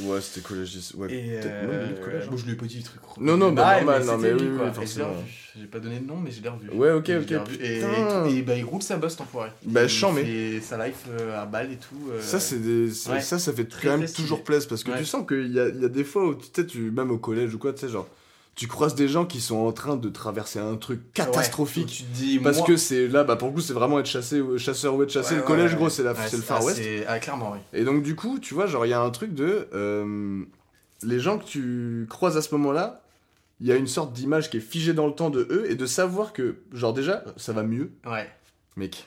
Ouais, 0.00 0.20
c'était 0.20 0.46
collège. 0.46 0.76
Ouais, 0.94 1.08
peut-être 1.08 1.44
même 1.46 1.70
euh, 1.70 1.88
le 1.88 2.04
collège. 2.04 2.24
hein. 2.24 2.28
bon, 2.30 2.36
je 2.36 2.44
lui 2.44 2.52
ai 2.52 2.54
pas 2.56 2.66
dit 2.66 2.76
le 2.78 2.82
truc. 2.84 3.00
Non, 3.18 3.36
non, 3.36 3.52
bah, 3.52 3.76
normal, 3.76 4.04
non, 4.04 4.18
mais 4.18 4.32
oui, 4.32 4.48
quoi. 4.56 4.66
oui, 4.66 4.74
forcément. 4.74 5.14
J'ai 5.58 5.66
pas 5.66 5.80
donné 5.80 5.98
de 6.00 6.06
nom, 6.06 6.16
mais 6.18 6.30
je 6.30 6.42
l'ai 6.42 6.48
revu. 6.48 6.68
Ouais, 6.70 6.90
ok, 6.92 7.10
ok. 7.22 7.32
Et, 7.60 7.78
et, 8.38 8.42
bah, 8.42 8.54
il 8.56 8.64
roule 8.64 8.82
sa 8.82 8.96
bosse, 8.96 9.16
t'enfoiré. 9.16 9.50
Bah, 9.64 9.84
Il 9.84 9.88
chant, 9.88 10.12
mais- 10.12 10.60
sa 10.60 10.86
life 10.86 11.04
euh, 11.08 11.40
à 11.42 11.46
balle 11.46 11.72
et 11.72 11.76
tout. 11.78 12.10
euh, 12.10 12.20
Ça, 12.20 12.38
c'est 12.38 12.58
des... 12.58 12.90
c'est- 12.92 13.10
ouais. 13.10 13.20
ça, 13.20 13.38
ça 13.38 13.52
fait 13.52 13.64
Très, 13.64 13.88
quand 13.88 13.98
même 13.98 14.08
toujours 14.10 14.44
plaisir 14.44 14.68
parce 14.68 14.84
que 14.84 14.90
Ouais. 14.90 14.98
tu 14.98 15.04
sens 15.06 15.26
qu'il 15.26 15.52
y 15.52 15.58
a, 15.58 15.68
y 15.68 15.84
a 15.84 15.88
des 15.88 16.04
fois 16.04 16.26
où 16.28 16.34
tu 16.34 16.46
sais, 16.54 16.66
tu, 16.66 16.90
même 16.90 17.10
au 17.10 17.18
collège 17.18 17.54
ou 17.54 17.58
quoi, 17.58 17.72
tu 17.72 17.80
sais, 17.80 17.88
genre, 17.88 18.08
tu 18.56 18.66
croises 18.68 18.94
des 18.94 19.06
gens 19.06 19.26
qui 19.26 19.40
sont 19.40 19.58
en 19.58 19.70
train 19.72 19.96
de 19.96 20.08
traverser 20.08 20.58
un 20.58 20.76
truc 20.76 21.00
ouais, 21.00 21.10
catastrophique. 21.12 21.86
tu 21.88 22.02
te 22.04 22.12
dis, 22.14 22.38
Parce 22.40 22.56
moi- 22.58 22.66
que 22.66 22.76
c'est 22.76 23.06
là, 23.06 23.22
bah 23.22 23.36
pour 23.36 23.48
le 23.48 23.54
coup, 23.54 23.60
c'est 23.60 23.74
vraiment 23.74 23.98
être 24.00 24.06
chassé, 24.06 24.40
ou- 24.40 24.56
chasseur 24.58 24.94
ou 24.96 25.02
être 25.02 25.10
chassé. 25.10 25.32
Ouais, 25.34 25.40
le 25.40 25.46
collège, 25.46 25.72
ouais, 25.72 25.76
gros, 25.76 25.88
c'est 25.90 26.02
la, 26.02 26.14
c'est 26.14 26.36
le 26.36 26.42
Far 26.42 26.64
West. 26.64 26.80
Ah, 27.06 27.18
clairement, 27.20 27.52
oui. 27.52 27.58
Et 27.74 27.84
donc, 27.84 28.02
du 28.02 28.16
coup, 28.16 28.38
tu 28.38 28.54
vois, 28.54 28.66
genre, 28.66 28.84
il 28.86 28.88
y 28.88 28.94
a 28.94 29.00
un 29.00 29.10
truc 29.10 29.34
de. 29.34 29.68
euh, 29.74 30.42
les 31.02 31.20
gens 31.20 31.38
que 31.38 31.44
tu 31.44 32.06
croises 32.08 32.36
à 32.38 32.42
ce 32.42 32.54
moment-là, 32.54 33.02
il 33.60 33.66
y 33.66 33.72
a 33.72 33.76
une 33.76 33.86
sorte 33.86 34.12
d'image 34.14 34.48
qui 34.50 34.56
est 34.56 34.60
figée 34.60 34.94
dans 34.94 35.06
le 35.06 35.12
temps 35.14 35.28
de 35.30 35.46
eux 35.50 35.70
et 35.70 35.74
de 35.74 35.84
savoir 35.86 36.32
que, 36.32 36.56
genre, 36.72 36.94
déjà, 36.94 37.24
ça 37.36 37.52
va 37.52 37.62
mieux. 37.62 37.90
Ouais. 38.06 38.28
Mec, 38.76 39.06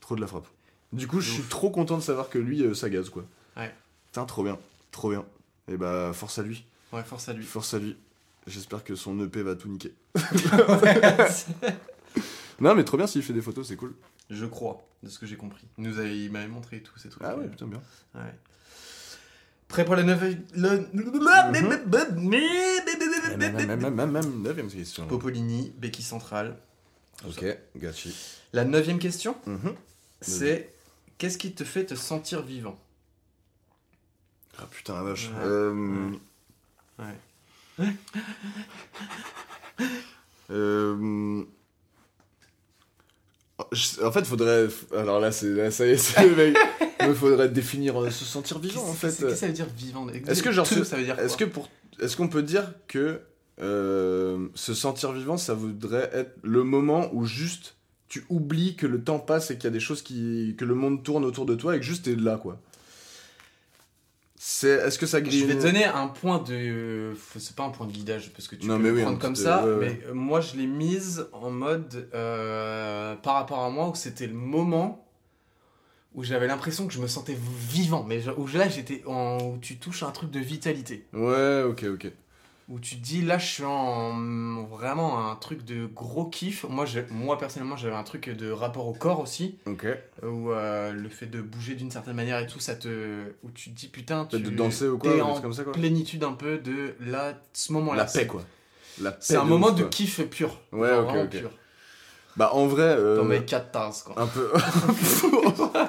trop 0.00 0.14
de 0.14 0.20
la 0.20 0.26
frappe. 0.26 0.46
Du 0.92 1.06
coup, 1.06 1.20
je 1.20 1.30
suis 1.30 1.42
trop 1.44 1.70
content 1.70 1.96
de 1.96 2.02
savoir 2.02 2.28
que 2.28 2.38
lui, 2.38 2.62
euh, 2.62 2.74
ça 2.74 2.90
gaze, 2.90 3.08
quoi. 3.08 3.24
Ouais. 3.56 3.72
Putain, 4.06 4.26
trop 4.26 4.42
bien. 4.42 4.58
Trop 4.90 5.08
bien. 5.10 5.24
Et 5.68 5.76
bah, 5.78 6.10
force 6.12 6.38
à 6.38 6.42
lui. 6.42 6.64
Ouais, 6.92 7.02
force 7.02 7.28
à 7.28 7.32
lui. 7.32 7.44
Force 7.44 7.72
à 7.74 7.78
lui. 7.78 7.96
J'espère 8.46 8.82
que 8.84 8.94
son 8.94 9.18
EP 9.24 9.42
va 9.42 9.54
tout 9.54 9.68
niquer. 9.68 9.94
Non, 12.60 12.74
mais 12.74 12.84
trop 12.84 12.96
bien 12.96 13.06
s'il 13.06 13.22
fait 13.22 13.32
des 13.32 13.40
photos, 13.42 13.68
c'est 13.68 13.76
cool. 13.76 13.94
Je 14.28 14.44
crois, 14.44 14.86
de 15.02 15.08
ce 15.08 15.18
que 15.18 15.26
j'ai 15.26 15.36
compris. 15.36 15.66
Il 15.78 15.84
nous 15.84 15.98
avait- 15.98 16.18
il 16.18 16.30
m'avait 16.30 16.46
montré 16.48 16.82
tous 16.82 16.98
ces 16.98 17.08
trucs. 17.08 17.22
Ah 17.24 17.36
ouais, 17.36 17.48
putain, 17.48 17.66
bien. 17.66 17.80
Ouais. 18.14 18.34
Prêt 19.68 19.84
pour 19.84 19.94
la 19.96 20.02
neuvième... 20.02 20.44
Même, 23.36 24.42
neuvième 24.42 24.68
question. 24.68 25.06
Popolini, 25.06 25.72
Becky 25.78 26.02
Central. 26.02 26.56
Ok, 27.26 27.44
gâchis. 27.76 28.14
La 28.52 28.64
neuvième 28.64 28.98
question, 28.98 29.36
Mhm. 29.46 29.74
c'est 30.20 30.72
qu'est-ce 31.18 31.38
qui 31.38 31.52
te 31.52 31.64
fait 31.64 31.86
te 31.86 31.94
sentir 31.94 32.42
vivant 32.42 32.78
Ah 34.58 34.66
putain, 34.70 34.94
la 34.94 35.02
vache. 35.02 35.28
Ouais. 35.28 35.44
Euh, 35.44 36.10
Ouais. 36.98 37.14
Euh, 40.50 41.42
En 44.02 44.12
fait, 44.12 44.24
faudrait. 44.26 44.68
Alors 44.96 45.20
là, 45.20 45.32
c'est 45.32 45.50
là, 45.50 45.70
ça 45.70 45.86
y 45.86 45.90
est, 45.90 45.96
c'est 45.96 46.28
le 46.28 46.34
mec. 46.36 46.56
Il 47.02 47.14
faudrait 47.14 47.48
définir 47.48 48.00
euh, 48.02 48.10
se 48.10 48.24
sentir 48.24 48.58
vivant 48.58 48.82
en 48.82 48.92
fait. 48.92 49.08
Qu'est-ce 49.08 49.24
que 49.24 49.34
ça 49.34 49.46
veut 49.46 49.52
dire 49.54 49.66
vivant? 49.74 50.06
Est-ce 50.08 50.42
que 50.42 50.52
genre 50.52 50.68
Te, 50.68 50.74
ce- 50.74 50.84
ça 50.84 50.96
veut 50.96 51.04
dire 51.04 51.18
Est-ce 51.18 51.36
que 51.36 51.44
pour 51.44 51.68
est-ce 51.98 52.16
qu'on 52.16 52.28
peut 52.28 52.42
dire 52.42 52.72
que 52.88 53.20
euh, 53.60 54.48
se 54.54 54.74
sentir 54.74 55.12
vivant, 55.12 55.36
ça 55.38 55.54
voudrait 55.54 56.10
être 56.12 56.36
le 56.42 56.62
moment 56.62 57.08
où 57.14 57.24
juste 57.24 57.76
tu 58.08 58.24
oublies 58.28 58.76
que 58.76 58.86
le 58.86 59.02
temps 59.02 59.18
passe 59.18 59.50
et 59.50 59.54
qu'il 59.56 59.64
y 59.64 59.66
a 59.68 59.70
des 59.70 59.80
choses 59.80 60.02
qui 60.02 60.54
que 60.58 60.64
le 60.66 60.74
monde 60.74 61.02
tourne 61.02 61.24
autour 61.24 61.46
de 61.46 61.54
toi 61.54 61.74
et 61.76 61.78
que 61.80 61.84
juste 61.86 62.04
t'es 62.04 62.16
là 62.16 62.36
quoi? 62.36 62.60
C'est 64.42 64.68
est-ce 64.70 64.98
que 64.98 65.04
ça 65.04 65.20
grille 65.20 65.38
Je 65.40 65.44
vais 65.44 65.54
te 65.58 65.62
donner 65.62 65.84
un 65.84 66.08
point 66.08 66.38
de. 66.38 67.12
C'est 67.36 67.54
pas 67.54 67.64
un 67.64 67.68
point 67.68 67.86
de 67.86 67.92
guidage 67.92 68.32
parce 68.32 68.48
que 68.48 68.56
tu 68.56 68.66
Non, 68.66 68.78
peux 68.78 68.84
mais 68.84 68.88
le 68.88 68.94
oui, 68.94 69.02
prendre 69.02 69.18
comme 69.18 69.34
petit- 69.34 69.42
ça, 69.42 69.66
ouais, 69.66 69.72
ouais. 69.74 69.76
mais 69.78 70.00
euh, 70.08 70.14
moi 70.14 70.40
je 70.40 70.56
l'ai 70.56 70.66
mise 70.66 71.26
en 71.34 71.50
mode 71.50 72.08
euh, 72.14 73.16
par 73.16 73.34
rapport 73.34 73.58
à 73.62 73.68
moi 73.68 73.90
où 73.90 73.94
c'était 73.94 74.26
le 74.26 74.32
moment 74.32 75.06
où 76.14 76.24
j'avais 76.24 76.46
l'impression 76.46 76.86
que 76.86 76.94
je 76.94 77.00
me 77.00 77.06
sentais 77.06 77.36
vivant, 77.68 78.02
mais 78.02 78.26
où 78.30 78.46
là 78.46 78.66
j'étais 78.70 79.02
en. 79.06 79.36
où 79.42 79.58
tu 79.58 79.76
touches 79.76 80.04
un 80.04 80.10
truc 80.10 80.30
de 80.30 80.40
vitalité. 80.40 81.04
Ouais, 81.12 81.62
ok, 81.62 81.84
ok. 81.92 82.10
Où 82.70 82.78
tu 82.78 82.96
te 82.96 83.02
dis 83.02 83.20
là 83.22 83.36
je 83.36 83.46
suis 83.46 83.64
en 83.64 84.62
vraiment 84.64 85.28
un 85.30 85.34
truc 85.34 85.64
de 85.64 85.86
gros 85.86 86.24
kiff 86.26 86.64
moi 86.68 86.84
moi 87.10 87.36
personnellement 87.36 87.76
j'avais 87.76 87.96
un 87.96 88.04
truc 88.04 88.30
de 88.30 88.50
rapport 88.50 88.86
au 88.86 88.94
corps 88.94 89.18
aussi 89.20 89.58
Ok. 89.66 89.86
où 90.22 90.52
euh, 90.52 90.92
le 90.92 91.08
fait 91.08 91.26
de 91.26 91.40
bouger 91.42 91.74
d'une 91.74 91.90
certaine 91.90 92.14
manière 92.14 92.38
et 92.38 92.46
tout 92.46 92.60
ça 92.60 92.76
te 92.76 93.24
où 93.42 93.50
tu 93.50 93.70
te 93.70 93.76
dis 93.76 93.88
putain 93.88 94.26
tu 94.30 94.38
de 94.40 94.50
danser 94.50 94.86
ou 94.88 94.98
quoi, 94.98 95.12
des 95.12 95.20
en 95.20 95.32
trucs 95.32 95.42
comme 95.42 95.52
ça 95.52 95.64
quoi. 95.64 95.72
plénitude 95.72 96.22
un 96.22 96.32
peu 96.32 96.58
de 96.58 96.94
là 97.00 97.34
ce 97.52 97.72
moment 97.72 97.92
là 97.92 98.04
La 98.04 98.10
paix 98.10 98.26
quoi. 98.28 98.42
La 99.00 99.10
paix 99.12 99.18
c'est 99.20 99.36
un 99.36 99.44
de 99.44 99.48
moment 99.50 99.68
ouf, 99.68 99.74
de 99.74 99.84
kiff 99.84 100.22
pur 100.30 100.56
Ouais, 100.72 100.88
Genre 100.90 101.10
ok, 101.10 101.16
ok. 101.24 101.40
pur. 101.40 101.50
Bah 102.36 102.50
en 102.54 102.68
vrai. 102.68 102.82
euh, 102.84 103.16
dans 103.16 103.24
mes 103.24 103.44
4 103.44 103.72
tasses 103.72 104.04
quoi 104.04 104.14
Un 104.22 104.28
peu. 104.28 104.48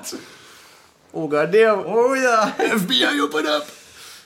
oh 1.13 1.27
god 1.27 1.51
damn. 1.51 1.83
oh 1.85 2.15
yeah 2.15 2.55
FBI 2.59 3.19
open 3.21 3.45
up. 3.45 3.63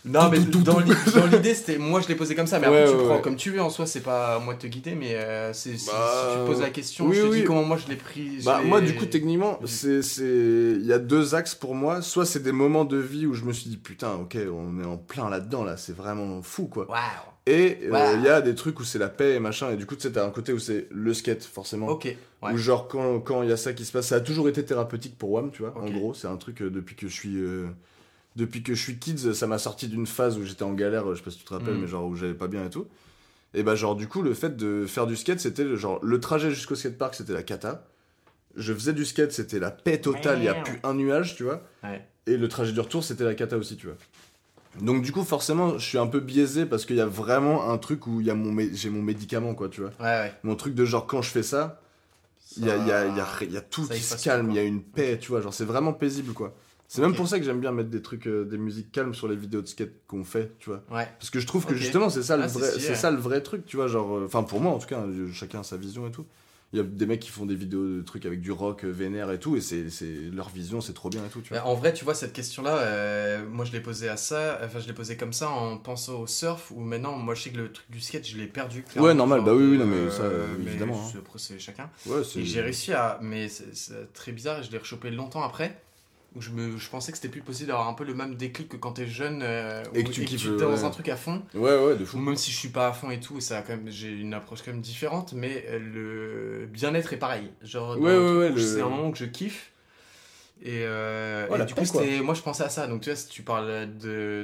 Non, 0.05 0.29
mais 0.29 0.39
dans 0.39 0.79
l'idée, 1.27 1.53
c'était. 1.55 1.77
Moi, 1.77 1.99
je 2.01 2.07
l'ai 2.07 2.15
posé 2.15 2.35
comme 2.35 2.47
ça, 2.47 2.59
mais 2.59 2.67
Ouais, 2.67 2.81
après, 2.83 2.91
tu 2.91 2.97
ouais, 2.97 3.05
prends 3.05 3.15
ouais. 3.15 3.21
comme 3.21 3.35
tu 3.35 3.49
veux. 3.51 3.61
En 3.61 3.69
soi, 3.69 3.85
c'est 3.87 4.01
pas 4.01 4.35
à 4.35 4.39
moi 4.39 4.53
de 4.53 4.59
te 4.59 4.67
guider, 4.67 4.93
mais 4.95 5.15
euh, 5.15 5.51
c'est, 5.51 5.77
si, 5.77 5.87
Bah, 5.87 6.31
si 6.33 6.39
tu 6.39 6.45
poses 6.45 6.61
la 6.61 6.69
question, 6.69 7.07
oui, 7.07 7.15
je 7.15 7.21
te 7.21 7.27
oui. 7.27 7.39
dis 7.39 7.43
comment 7.45 7.63
moi 7.63 7.77
je 7.77 7.87
l'ai 7.89 7.95
pris. 7.97 8.39
je 8.39 8.45
Bah, 8.45 8.59
l'ai- 8.61 8.67
moi, 8.69 8.81
du 8.81 8.95
coup, 8.95 9.05
techniquement, 9.07 9.59
c'est, 9.65 10.01
c'est, 10.01 10.23
il 10.23 10.85
y 10.85 10.93
a 10.93 10.99
deux 10.99 11.33
axes 11.35 11.55
pour 11.55 11.73
moi. 11.75 12.01
Soit 12.01 12.25
c'est 12.25 12.43
des 12.43 12.51
moments 12.51 12.85
de 12.85 12.97
vie 12.97 13.25
où 13.25 13.33
je 13.33 13.43
me 13.45 13.51
suis 13.53 13.69
dit, 13.69 13.77
putain, 13.77 14.13
ok, 14.13 14.37
on 14.53 14.79
est 14.81 14.85
en 14.85 14.97
plein 14.97 15.29
là-dedans, 15.29 15.63
là, 15.63 15.75
c'est 15.77 15.95
vraiment 15.95 16.41
fou, 16.43 16.65
quoi. 16.67 16.87
Waouh! 16.89 16.99
Et 17.47 17.77
euh, 17.83 17.85
il 17.85 17.91
Waouh. 17.91 18.23
y 18.23 18.27
a 18.29 18.41
des 18.41 18.55
trucs 18.55 18.79
où 18.79 18.83
c'est 18.83 18.97
la 18.99 19.09
paix 19.09 19.33
et 19.35 19.39
machin, 19.39 19.71
et 19.71 19.75
du 19.75 19.85
coup, 19.85 19.95
tu 19.95 20.01
sais, 20.01 20.11
t'as 20.11 20.25
un 20.25 20.31
côté 20.31 20.51
où 20.53 20.57
c'est 20.59 20.87
le 20.91 21.13
skate, 21.13 21.43
forcément. 21.43 21.87
Ok, 21.87 22.05
ouais. 22.43 22.51
Ou 22.53 22.57
genre, 22.57 22.87
quand 22.87 23.19
quand 23.19 23.43
il 23.43 23.49
y 23.49 23.51
a 23.51 23.57
ça 23.57 23.73
qui 23.73 23.85
se 23.85 23.91
passe, 23.91 24.07
ça 24.07 24.15
a 24.15 24.19
toujours 24.19 24.49
été 24.49 24.63
thérapeutique 24.65 25.15
pour 25.17 25.31
WAM, 25.31 25.51
tu 25.51 25.61
vois. 25.63 25.73
En 25.77 25.89
gros, 25.89 26.13
c'est 26.15 26.27
un 26.27 26.37
truc 26.37 26.61
euh, 26.61 26.69
depuis 26.71 26.95
que 26.95 27.07
je 27.07 27.13
suis. 27.13 27.37
euh, 27.37 27.67
depuis 28.35 28.63
que 28.63 28.73
je 28.75 28.81
suis 28.81 28.97
kids, 28.97 29.33
ça 29.33 29.47
m'a 29.47 29.57
sorti 29.57 29.87
d'une 29.87 30.05
phase 30.07 30.37
où 30.37 30.43
j'étais 30.43 30.63
en 30.63 30.73
galère, 30.73 31.09
je 31.11 31.15
sais 31.19 31.23
pas 31.23 31.31
si 31.31 31.37
tu 31.37 31.45
te 31.45 31.53
rappelles, 31.53 31.75
Mm. 31.75 31.81
mais 31.81 31.87
genre 31.87 32.05
où 32.05 32.15
j'allais 32.15 32.33
pas 32.33 32.47
bien 32.47 32.65
et 32.65 32.69
tout. 32.69 32.85
Et 33.53 33.63
bah, 33.63 33.75
genre, 33.75 33.95
du 33.95 34.07
coup, 34.07 34.21
le 34.21 34.33
fait 34.33 34.57
de 34.57 34.85
faire 34.85 35.07
du 35.07 35.15
skate, 35.15 35.39
c'était 35.39 35.63
le- 35.63 35.77
genre 35.77 35.99
le 36.03 36.19
trajet 36.19 36.49
jusqu'au 36.51 36.75
skatepark, 36.75 37.15
c'était 37.15 37.31
la 37.33 37.43
cata. 37.43 37.87
Je 38.57 38.73
faisais 38.73 38.93
du 38.93 39.05
skate, 39.05 39.31
c'était 39.31 39.59
la 39.59 39.71
paix 39.71 39.99
totale, 39.99 40.39
il 40.39 40.45
y 40.45 40.47
a 40.49 40.55
plus 40.55 40.79
un 40.83 40.93
nuage, 40.93 41.35
tu 41.35 41.43
vois. 41.43 41.61
Ouais. 41.83 42.05
Et 42.27 42.37
le 42.37 42.47
trajet 42.49 42.71
du 42.73 42.79
retour, 42.79 43.03
c'était 43.03 43.23
la 43.23 43.35
cata 43.35 43.57
aussi, 43.57 43.77
tu 43.77 43.87
vois. 43.87 43.95
Donc, 44.81 45.03
du 45.03 45.13
coup, 45.13 45.23
forcément, 45.23 45.77
je 45.77 45.85
suis 45.87 45.97
un 45.97 46.07
peu 46.07 46.19
biaisé 46.19 46.65
parce 46.65 46.85
qu'il 46.85 46.97
y 46.97 47.01
a 47.01 47.05
vraiment 47.05 47.69
un 47.71 47.77
truc 47.77 48.07
où 48.07 48.19
il 48.19 48.27
y 48.27 48.29
a 48.29 48.35
mon 48.35 48.51
mé- 48.53 48.71
j'ai 48.73 48.89
mon 48.89 49.01
médicament, 49.01 49.53
quoi, 49.55 49.69
tu 49.69 49.79
vois. 49.81 49.91
Ouais, 50.01 50.05
ouais. 50.05 50.33
Mon 50.43 50.55
truc 50.57 50.75
de 50.75 50.83
genre, 50.83 51.07
quand 51.07 51.21
je 51.21 51.29
fais 51.29 51.43
ça, 51.43 51.81
il 52.57 52.65
y 52.65 52.69
a, 52.69 52.75
y, 52.77 52.91
a, 52.91 53.05
y, 53.07 53.19
a, 53.21 53.25
y 53.49 53.57
a 53.57 53.61
tout 53.61 53.85
Ça 53.85 53.93
qui 53.95 54.01
se 54.01 54.21
calme, 54.23 54.49
il 54.51 54.55
y 54.55 54.59
a 54.59 54.63
une 54.63 54.81
paix, 54.83 55.17
tu 55.19 55.29
vois, 55.29 55.39
genre 55.41 55.53
c'est 55.53 55.65
vraiment 55.65 55.93
paisible 55.93 56.33
quoi. 56.33 56.53
C'est 56.87 57.01
même 57.01 57.11
Ok. 57.11 57.17
pour 57.17 57.27
ça 57.27 57.39
que 57.39 57.45
j'aime 57.45 57.59
bien 57.59 57.71
mettre 57.71 57.89
des 57.89 58.01
trucs, 58.01 58.27
euh, 58.27 58.45
des 58.45 58.57
musiques 58.57 58.91
calmes 58.91 59.13
sur 59.15 59.27
les 59.27 59.35
vidéos 59.35 59.61
de 59.61 59.67
skate 59.67 59.91
qu'on 60.07 60.23
fait, 60.23 60.51
tu 60.59 60.69
vois. 60.69 60.83
Ouais. 60.91 61.07
Parce 61.19 61.29
que 61.31 61.39
je 61.39 61.47
trouve 61.47 61.65
que 61.65 61.71
Ok. 61.73 61.77
justement 61.79 62.09
c'est 62.09 62.23
ça, 62.23 62.37
le 62.37 62.43
Ah, 62.43 62.47
vrai- 62.47 62.71
c'est 62.77 62.89
ouais. 62.89 62.95
ça 62.95 63.09
le 63.11 63.17
vrai 63.17 63.41
truc, 63.41 63.65
tu 63.65 63.75
vois, 63.75 63.87
genre, 63.87 64.17
euh, 64.17 64.25
enfin 64.25 64.43
pour 64.43 64.61
moi 64.61 64.71
en 64.71 64.77
tout 64.79 64.87
cas, 64.87 64.99
hein, 64.99 65.09
chacun 65.33 65.61
a 65.61 65.63
sa 65.63 65.77
vision 65.77 66.07
et 66.07 66.11
tout. 66.11 66.25
Il 66.73 66.77
y 66.77 66.81
a 66.81 66.83
des 66.83 67.05
mecs 67.05 67.21
qui 67.21 67.29
font 67.29 67.45
des 67.45 67.55
vidéos 67.55 67.85
de 67.87 68.01
trucs 68.01 68.25
avec 68.25 68.41
du 68.41 68.51
rock 68.51 68.83
euh, 68.83 68.89
vénère 68.91 69.31
et 69.31 69.39
tout, 69.39 69.55
et 69.55 69.61
c'est 69.61 69.89
c'est- 69.89 70.29
leur 70.33 70.49
vision, 70.49 70.81
c'est 70.81 70.93
trop 70.93 71.09
bien 71.09 71.23
et 71.25 71.29
tout, 71.29 71.39
tu 71.41 71.49
vois. 71.53 71.59
Bah, 71.59 71.67
en 71.67 71.73
vrai, 71.75 71.93
tu 71.93 72.03
vois, 72.03 72.13
cette 72.15 72.33
question-là, 72.33 72.77
euh, 72.79 73.45
moi 73.47 73.65
je 73.65 73.71
l'ai 73.71 73.79
posée 73.79 74.09
à 74.09 74.17
ça, 74.17 74.59
enfin 74.63 74.79
je 74.79 74.87
l'ai 74.87 74.93
posée 74.93 75.15
comme 75.15 75.31
ça 75.33 75.49
en 75.49 75.77
pensant 75.77 76.19
au 76.19 76.27
surf, 76.27 76.71
où 76.71 76.79
maintenant, 76.81 77.15
moi 77.17 77.33
je 77.33 77.43
sais 77.43 77.49
que 77.51 77.57
le 77.57 77.71
truc 77.71 77.89
du 77.89 78.01
skate, 78.01 78.27
je 78.27 78.37
l'ai 78.37 78.47
perdu. 78.47 78.83
Ouais, 78.97 79.13
normal, 79.13 79.41
bah 79.45 79.53
oui, 79.53 79.63
oui, 79.71 79.77
non, 79.77 79.85
mais 79.85 80.09
ça, 80.11 80.23
euh, 80.23 80.47
euh, 80.59 80.67
évidemment, 80.67 81.01
hein. 81.15 81.19
c'est- 81.37 81.59
chacun. 81.59 81.89
Ouais. 82.07 82.21
Et 82.35 82.43
j'ai 82.43 82.61
réussi 82.61 82.91
à. 82.93 83.19
Mais 83.21 83.47
c'est 83.47 83.73
c'est 83.75 84.11
très 84.13 84.31
bizarre, 84.33 84.59
et 84.59 84.63
je 84.63 84.71
l'ai 84.71 84.77
rechopé 84.79 85.11
longtemps 85.11 85.43
après. 85.43 85.81
Où 86.35 86.41
je, 86.41 86.49
me, 86.51 86.77
je 86.77 86.89
pensais 86.89 87.11
que 87.11 87.17
c'était 87.17 87.29
plus 87.29 87.41
possible 87.41 87.67
d'avoir 87.67 87.87
un 87.87 87.93
peu 87.93 88.03
le 88.03 88.13
même 88.13 88.35
déclic 88.35 88.67
que 88.69 88.77
quand 88.77 88.91
t'es 88.93 89.07
jeune 89.07 89.39
euh, 89.41 89.83
Et 89.93 90.03
que 90.03 90.11
tu 90.11 90.25
kiffes, 90.25 90.43
t'es 90.43 90.49
euh, 90.49 90.57
dans 90.67 90.73
ouais. 90.81 90.85
un 90.85 90.89
truc 90.89 91.07
à 91.09 91.15
fond. 91.15 91.41
Ouais, 91.53 91.61
ouais, 91.85 91.95
de 91.95 92.03
Ou 92.03 92.07
fou. 92.07 92.17
même 92.17 92.35
si 92.35 92.51
je 92.51 92.57
suis 92.57 92.69
pas 92.69 92.87
à 92.89 92.93
fond 92.93 93.09
et 93.09 93.19
tout, 93.19 93.39
ça 93.39 93.59
a 93.59 93.61
quand 93.61 93.75
même, 93.75 93.89
j'ai 93.89 94.11
une 94.11 94.33
approche 94.33 94.61
quand 94.63 94.71
même 94.71 94.81
différente, 94.81 95.33
mais 95.33 95.65
euh, 95.69 95.79
le 96.59 96.65
bien-être 96.65 97.13
est 97.13 97.17
pareil. 97.17 97.51
Genre, 97.63 97.95
dans 97.95 98.01
Ouais, 98.01 98.11
ouais, 98.37 98.49
le- 98.51 98.57
c'est 98.59 98.81
un 98.81 98.89
moment 98.89 99.11
que 99.11 99.17
je 99.17 99.25
kiffe. 99.25 99.71
Et, 100.61 100.83
euh, 100.85 101.47
et 101.53 101.57
la 101.57 101.65
du 101.65 101.73
coup, 101.73 101.83
c'était, 101.85 102.21
moi 102.21 102.33
je 102.33 102.41
pensais 102.41 102.63
à 102.63 102.69
ça. 102.69 102.87
Donc 102.87 103.01
tu 103.01 103.09
vois, 103.09 103.17
si 103.17 103.27
tu 103.27 103.41
parles 103.43 103.87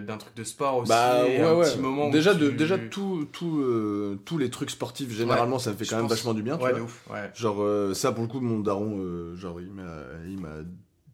d'un 0.06 0.18
truc 0.18 0.36
de 0.36 0.44
sport 0.44 0.78
aussi, 0.78 0.90
Bah 0.90 1.24
et 1.26 1.40
ouais, 1.40 1.46
un 1.46 1.56
ouais. 1.56 1.72
petit 1.72 1.80
moment 1.80 2.08
où 2.10 2.12
déjà, 2.12 2.34
de, 2.34 2.50
tu- 2.50 2.56
déjà 2.56 2.78
tout, 2.78 3.28
tout, 3.32 3.60
euh, 3.62 4.20
tous 4.26 4.38
les 4.38 4.50
trucs 4.50 4.72
sportifs, 4.72 5.10
généralement, 5.12 5.58
ça 5.58 5.72
me 5.72 5.76
fait 5.78 5.86
quand 5.86 5.98
même 5.98 6.08
vachement 6.08 6.34
du 6.34 6.44
bien, 6.44 6.58
tu 6.58 6.68
vois. 6.68 6.80
ouf. 6.82 7.06
Genre, 7.36 7.62
euh, 7.62 7.94
ça, 7.94 8.12
pour 8.12 8.24
le 8.24 8.30
coup, 8.30 8.40
mon 8.42 8.60
daron, 8.60 9.36
genre, 9.36 9.60
il 9.62 9.72
m'a 9.72 10.50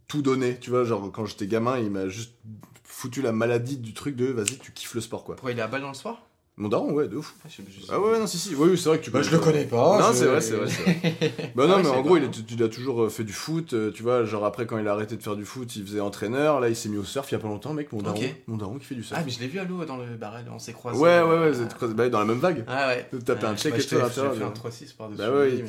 tout 0.07 0.21
donné, 0.21 0.59
tu 0.59 0.69
vois. 0.69 0.83
Genre, 0.83 1.11
quand 1.11 1.25
j'étais 1.25 1.47
gamin, 1.47 1.79
il 1.79 1.91
m'a 1.91 2.07
juste 2.07 2.35
foutu 2.83 3.21
la 3.21 3.31
maladie 3.31 3.77
du 3.77 3.93
truc 3.93 4.15
de 4.15 4.25
vas-y, 4.25 4.57
tu 4.57 4.71
kiffes 4.71 4.95
le 4.95 5.01
sport, 5.01 5.23
quoi. 5.23 5.35
Pourquoi 5.35 5.51
il 5.51 5.59
est 5.59 5.61
à 5.61 5.67
balle 5.67 5.81
dans 5.81 5.89
le 5.89 5.93
sport? 5.93 6.26
Mon 6.59 6.69
daron, 6.69 6.91
ouais, 6.91 7.07
de 7.07 7.15
ouf. 7.17 7.35
Ah, 7.45 7.49
Ah 7.91 7.99
ouais, 7.99 8.17
non, 8.17 8.25
si, 8.25 8.39
si. 8.39 8.55
Oui, 8.55 8.69
oui, 8.71 8.77
c'est 8.79 8.89
vrai 8.89 8.97
que 8.97 9.03
tu 9.03 9.11
Bah, 9.11 9.19
peux- 9.19 9.25
je 9.25 9.31
le 9.31 9.37
connais 9.37 9.65
pas. 9.65 9.99
Non, 9.99 10.07
je- 10.11 10.17
c'est 10.17 10.25
vrai, 10.25 10.41
c'est 10.41 10.55
vrai, 10.55 10.67
c'est 10.67 10.81
vrai. 10.81 11.51
Bah 11.55 11.67
non, 11.67 11.73
Ah 11.73 11.77
ouais, 11.77 11.83
mais 11.83 11.89
en 11.89 12.01
gros, 12.01 12.17
il, 12.17 12.23
est- 12.23 12.51
il 12.51 12.63
a 12.63 12.67
toujours 12.67 13.03
euh, 13.03 13.09
fait 13.09 13.23
du 13.23 13.31
foot, 13.31 13.73
euh, 13.73 13.91
tu 13.91 14.01
vois. 14.01 14.25
Genre, 14.25 14.43
après, 14.43 14.65
quand 14.65 14.79
il 14.79 14.87
a 14.87 14.91
arrêté 14.93 15.15
de 15.17 15.21
faire 15.21 15.35
du 15.35 15.45
foot, 15.45 15.75
il 15.75 15.83
faisait 15.85 15.99
entraîneur. 15.99 16.59
Là, 16.59 16.69
il 16.69 16.75
s'est 16.75 16.89
mis 16.89 16.97
au 16.97 17.03
surf 17.03 17.29
il 17.31 17.35
y 17.35 17.37
a 17.37 17.39
pas 17.39 17.47
longtemps, 17.47 17.73
mec, 17.73 17.91
mon 17.93 18.01
daron. 18.01 18.19
Mon 18.47 18.57
daron 18.57 18.79
qui 18.79 18.85
fait 18.85 18.95
du 18.95 19.03
surf. 19.03 19.19
Ah, 19.19 19.23
mais 19.23 19.31
je 19.31 19.39
l'ai 19.39 19.45
vu 19.47 19.59
à 19.59 19.65
l'eau 19.65 19.85
dans 19.85 19.97
le 19.97 20.15
barrel, 20.15 20.45
on 20.51 20.57
s'est 20.57 20.73
croisés. 20.73 20.97
ouais, 20.99 21.21
ouais, 21.21 21.29
ouais, 21.29 21.35
euh, 21.35 21.51
vous 21.51 21.61
êtes 21.61 21.73
croisés- 21.75 21.93
bah, 21.93 22.09
dans 22.09 22.19
la 22.19 22.25
même 22.25 22.39
vague. 22.39 22.63
Ah 22.67 22.87
ouais. 22.87 23.07
T'as 23.11 23.19
tapé 23.35 23.45
un 23.45 23.51
Ouais, 23.51 23.57
check 23.57 23.73
bah, 23.73 23.77
et 23.79 23.83
tout 23.83 23.95
l'intérieur, 23.95 24.35
fait 24.35 24.43
un 24.43 24.47
mais- 24.47 24.53
3-6 24.53 24.93
par-dessus. 24.93 25.17
Bah 25.21 25.29
ouais, 25.31 25.63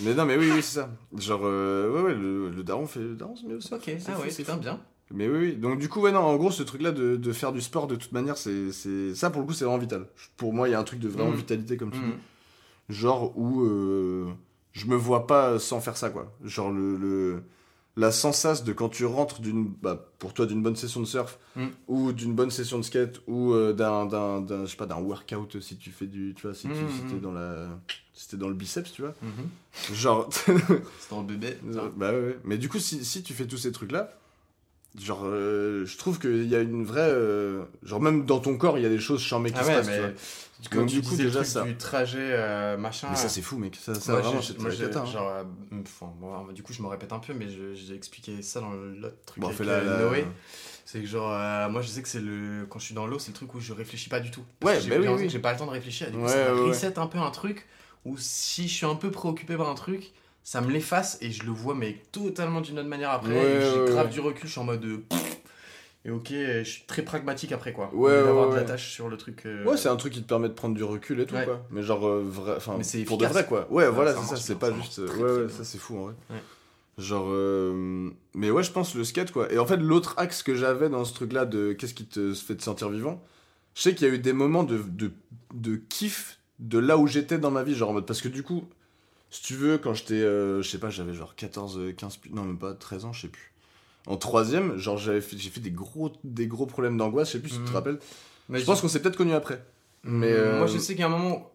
mais, 0.00 0.08
ouais, 0.08 0.14
non, 0.14 0.24
mais 0.24 0.36
oui, 0.38 0.50
oui, 0.54 0.62
c'est 0.62 0.80
ça. 0.80 0.88
Genre, 1.18 1.40
euh, 1.44 1.90
ouais, 1.90 2.00
ouais, 2.02 2.14
le, 2.14 2.62
daron 2.62 2.86
fait 2.86 3.00
le 3.00 3.14
daron, 3.14 3.36
se 3.36 3.44
met 3.44 3.54
au 3.54 3.60
surf. 3.60 3.74
Ok, 3.78 3.82
C'est 3.98 4.10
ah 4.10 4.18
ouais, 4.18 4.30
c'est 4.30 4.46
bien. 4.58 4.80
Mais 5.12 5.28
oui, 5.28 5.38
oui. 5.38 5.52
Donc, 5.56 5.78
du 5.78 5.88
coup, 5.88 6.00
ouais, 6.00 6.12
non, 6.12 6.20
en 6.20 6.36
gros, 6.36 6.50
ce 6.50 6.62
truc-là 6.62 6.90
de, 6.92 7.16
de 7.16 7.32
faire 7.32 7.52
du 7.52 7.60
sport, 7.60 7.86
de 7.86 7.96
toute 7.96 8.12
manière, 8.12 8.36
c'est, 8.38 8.72
c'est... 8.72 9.14
ça, 9.14 9.30
pour 9.30 9.40
le 9.42 9.46
coup, 9.46 9.52
c'est 9.52 9.64
vraiment 9.64 9.78
vital. 9.78 10.06
Pour 10.36 10.52
moi, 10.52 10.68
il 10.68 10.72
y 10.72 10.74
a 10.74 10.80
un 10.80 10.84
truc 10.84 11.00
de 11.00 11.08
vraiment 11.08 11.30
Mhm. 11.30 11.36
vitalité, 11.36 11.76
comme 11.76 11.90
tu 11.90 11.98
Mhm. 11.98 12.12
dis. 12.88 12.94
Genre 12.94 13.36
où 13.38 13.62
euh, 13.62 14.26
je 14.72 14.86
me 14.86 14.96
vois 14.96 15.26
pas 15.26 15.58
sans 15.58 15.80
faire 15.80 15.96
ça, 15.96 16.10
quoi. 16.10 16.32
Genre, 16.44 16.70
le, 16.70 16.96
le... 16.96 17.42
la 17.96 18.10
sensation 18.10 18.64
de 18.64 18.72
quand 18.72 18.88
tu 18.88 19.04
rentres 19.04 19.40
d'une, 19.42 19.66
bah, 19.82 20.10
pour 20.18 20.32
toi, 20.34 20.46
d'une 20.46 20.62
bonne 20.62 20.76
session 20.76 21.00
de 21.00 21.04
surf, 21.06 21.38
Mhm. 21.56 21.70
ou 21.88 22.12
d'une 22.12 22.34
bonne 22.34 22.50
session 22.50 22.78
de 22.78 22.82
skate, 22.82 23.20
ou 23.26 23.52
euh, 23.52 23.72
d'un, 23.74 24.06
d'un, 24.06 24.40
d'un, 24.40 24.64
je 24.64 24.70
sais 24.70 24.76
pas, 24.78 24.86
d'un 24.86 24.96
workout, 25.00 25.60
si 25.60 25.76
tu 25.76 25.90
fais 25.90 26.06
du, 26.06 26.32
tu 26.34 26.46
vois, 26.46 26.54
si, 26.54 26.68
tu, 26.68 26.88
si 26.90 27.04
t'es 27.06 27.16
dans 27.20 27.32
la... 27.32 27.68
T'es 28.30 28.36
dans 28.38 28.48
le 28.48 28.54
biceps, 28.54 28.92
tu 28.92 29.02
vois. 29.02 29.14
Genre, 29.92 30.28
C'est 30.32 31.10
dans 31.10 31.20
le 31.20 31.26
bébé. 31.26 31.56
bah 31.96 32.12
ouais, 32.12 32.20
ouais. 32.20 32.38
Mais 32.44 32.56
du 32.58 32.68
coup, 32.70 32.78
si, 32.78 33.04
si 33.04 33.22
tu 33.22 33.34
fais 33.34 33.46
tous 33.46 33.56
ces 33.58 33.72
trucs-là, 33.72 34.10
genre, 35.00 35.22
euh, 35.24 35.84
je 35.86 35.96
trouve 35.96 36.18
qu'il 36.18 36.46
y 36.48 36.54
a 36.54 36.60
une 36.60 36.84
vraie. 36.84 37.00
euh, 37.10 37.64
genre, 37.82 38.00
même 38.00 38.24
dans 38.24 38.40
ton 38.40 38.56
corps, 38.56 38.78
il 38.78 38.82
y 38.82 38.86
a 38.86 38.90
des 38.90 38.98
choses 38.98 39.20
charmées 39.20 39.50
qui 39.50 39.58
Ah 39.58 39.62
se 39.64 39.68
ouais, 39.68 39.74
passent, 39.76 39.86
tu 39.86 39.92
mais 39.92 39.98
vois. 40.00 40.08
comme 40.70 40.80
Donc, 40.80 40.88
tu 40.90 41.00
du 41.00 41.08
coup, 41.08 41.16
déjà, 41.16 41.44
ça. 41.44 41.62
du 41.62 41.76
trajet, 41.76 42.18
euh, 42.20 42.76
machin. 42.76 43.08
Mais 43.10 43.16
ça, 43.16 43.28
c'est 43.28 43.42
fou, 43.42 43.58
mec. 43.58 43.76
Ça, 43.76 43.94
ça 43.94 44.12
moi, 44.12 44.20
vraiment, 44.20 44.40
moi, 44.58 44.70
hein. 44.70 45.04
genre, 45.06 45.32
enfin, 45.80 46.12
bon, 46.20 46.52
du 46.52 46.62
coup, 46.62 46.72
je 46.72 46.82
me 46.82 46.88
répète 46.88 47.12
un 47.12 47.18
peu, 47.18 47.32
mais 47.34 47.46
j'ai 47.74 47.94
expliqué 47.94 48.42
ça 48.42 48.60
dans 48.60 48.70
l'autre 48.72 49.16
truc 49.26 49.40
Bon, 49.42 49.48
avec 49.48 49.58
fais 49.58 49.64
la. 49.64 49.82
la- 49.82 49.98
Noé. 49.98 50.26
C'est 50.84 51.00
que 51.00 51.06
genre, 51.06 51.30
moi 51.70 51.80
je 51.80 51.88
sais 51.88 52.02
que 52.02 52.08
c'est 52.08 52.20
le. 52.20 52.66
Quand 52.68 52.78
je 52.78 52.84
suis 52.84 52.94
dans 52.94 53.06
l'eau, 53.06 53.18
c'est 53.18 53.30
le 53.30 53.34
truc 53.34 53.54
où 53.54 53.60
je 53.60 53.72
réfléchis 53.72 54.10
pas 54.10 54.20
du 54.20 54.30
tout. 54.30 54.42
Parce 54.60 54.74
Ouais, 54.74 54.80
j'ai 54.82 54.90
bah 54.90 54.96
oui, 55.00 55.26
oui. 55.32 55.38
pas 55.38 55.52
le 55.52 55.58
temps 55.58 55.66
de 55.66 55.70
réfléchir. 55.70 56.08
Et 56.08 56.10
du 56.10 56.18
coup, 56.18 56.24
Ouais, 56.24 56.32
ça 56.32 56.52
reset 56.52 56.98
un 56.98 57.06
peu 57.06 57.18
un 57.18 57.30
truc 57.30 57.66
où 58.04 58.16
si 58.18 58.68
je 58.68 58.74
suis 58.74 58.86
un 58.86 58.96
peu 58.96 59.10
préoccupé 59.10 59.56
par 59.56 59.70
un 59.70 59.74
truc, 59.74 60.12
ça 60.44 60.60
me 60.60 60.70
l'efface 60.70 61.18
et 61.20 61.30
je 61.30 61.44
le 61.44 61.50
vois, 61.52 61.74
mais 61.74 62.02
totalement 62.12 62.60
d'une 62.60 62.78
autre 62.78 62.88
manière 62.88 63.10
après. 63.10 63.32
Ouais, 63.32 63.60
j'ai 63.60 63.92
grave 63.92 64.06
ouais. 64.06 64.12
du 64.12 64.20
recul, 64.20 64.46
je 64.46 64.52
suis 64.52 64.60
en 64.60 64.64
mode. 64.64 64.84
euh, 64.84 64.98
et 66.04 66.10
ok, 66.10 66.28
je 66.30 66.62
suis 66.64 66.82
très 66.88 67.02
pragmatique 67.02 67.52
après 67.52 67.72
quoi. 67.72 67.88
Ouais, 67.94 68.10
d'avoir 68.10 68.50
de 68.50 68.56
l'attache 68.56 68.90
sur 68.90 69.08
le 69.08 69.16
truc. 69.16 69.46
euh, 69.46 69.64
Ouais, 69.64 69.76
c'est 69.76 69.88
un 69.88 69.94
truc 69.94 70.12
qui 70.12 70.20
te 70.22 70.26
permet 70.28 70.48
de 70.48 70.54
prendre 70.54 70.74
du 70.74 70.82
recul 70.82 71.20
et 71.20 71.26
tout, 71.26 71.36
quoi. 71.44 71.64
Mais 71.70 71.82
genre, 71.84 72.04
euh, 72.08 72.24
vrai. 72.26 72.54
Enfin, 72.56 72.76
pour 73.06 73.18
de 73.18 73.26
vrai, 73.26 73.46
quoi. 73.46 73.68
Ouais, 73.70 73.88
voilà, 73.88 74.14
c'est 74.16 74.26
ça. 74.26 74.36
C'est 74.36 74.58
pas 74.58 74.72
juste. 74.72 75.06
très, 75.06 75.16
ouais, 75.22 75.42
ouais, 75.44 75.48
ça, 75.48 75.62
c'est 75.62 75.78
fou, 75.78 75.96
en 75.98 76.02
vrai. 76.06 76.14
Genre. 76.98 77.26
euh, 77.30 78.10
Mais 78.34 78.50
ouais, 78.50 78.64
je 78.64 78.72
pense 78.72 78.96
le 78.96 79.04
skate, 79.04 79.30
quoi. 79.30 79.50
Et 79.52 79.58
en 79.60 79.64
fait, 79.66 79.76
l'autre 79.76 80.14
axe 80.16 80.42
que 80.42 80.56
j'avais 80.56 80.88
dans 80.88 81.04
ce 81.04 81.14
truc-là 81.14 81.46
de 81.46 81.72
qu'est-ce 81.72 81.94
qui 81.94 82.04
te 82.06 82.34
fait 82.34 82.56
te 82.56 82.62
sentir 82.64 82.88
vivant, 82.88 83.22
je 83.74 83.82
sais 83.82 83.94
qu'il 83.94 84.06
y 84.08 84.10
a 84.10 84.14
eu 84.14 84.18
des 84.18 84.32
moments 84.32 84.64
de, 84.64 84.78
de, 84.78 85.12
de 85.54 85.76
kiff 85.76 86.40
de 86.58 86.78
là 86.78 86.98
où 86.98 87.06
j'étais 87.06 87.38
dans 87.38 87.52
ma 87.52 87.62
vie. 87.62 87.76
Genre 87.76 87.90
en 87.90 87.92
mode. 87.92 88.06
Parce 88.06 88.20
que 88.20 88.28
du 88.28 88.42
coup, 88.42 88.64
si 89.32 89.42
tu 89.42 89.54
veux, 89.54 89.78
quand 89.78 89.94
j'étais. 89.94 90.14
euh, 90.14 90.62
je 90.62 90.68
sais 90.68 90.78
pas, 90.78 90.90
j'avais 90.90 91.12
genre 91.14 91.34
14, 91.34 91.78
euh, 91.78 91.92
15. 91.92 92.16
pu- 92.18 92.30
Non, 92.30 92.44
même 92.44 92.58
pas 92.58 92.74
13 92.74 93.04
ans, 93.04 93.12
je 93.12 93.22
sais 93.22 93.28
plus. 93.28 93.52
En 94.06 94.16
troisième, 94.16 94.76
genre 94.76 94.98
j'avais 94.98 95.20
fait, 95.20 95.36
j'ai 95.38 95.50
fait 95.50 95.60
des 95.60 95.70
gros, 95.70 96.12
des 96.24 96.46
gros 96.46 96.66
problèmes 96.66 96.96
d'angoisse, 96.96 97.28
je 97.28 97.32
sais 97.34 97.38
plus 97.40 97.50
si 97.50 97.58
tu 97.58 97.64
te 97.64 97.68
Mhm. 97.70 97.74
rappelles. 97.76 97.98
mais 98.48 98.58
Je 98.60 98.64
pense 98.64 98.80
qu'on 98.80 98.88
s'est 98.88 99.00
peut-être 99.02 99.16
connus 99.16 99.32
après. 99.34 99.64
Mais, 100.04 100.32
euh, 100.32 100.58
Moi 100.58 100.66
je 100.66 100.78
sais 100.78 100.94
qu'il 100.94 101.00
y 101.00 101.04
a 101.04 101.06
un 101.06 101.10
moment 101.10 101.52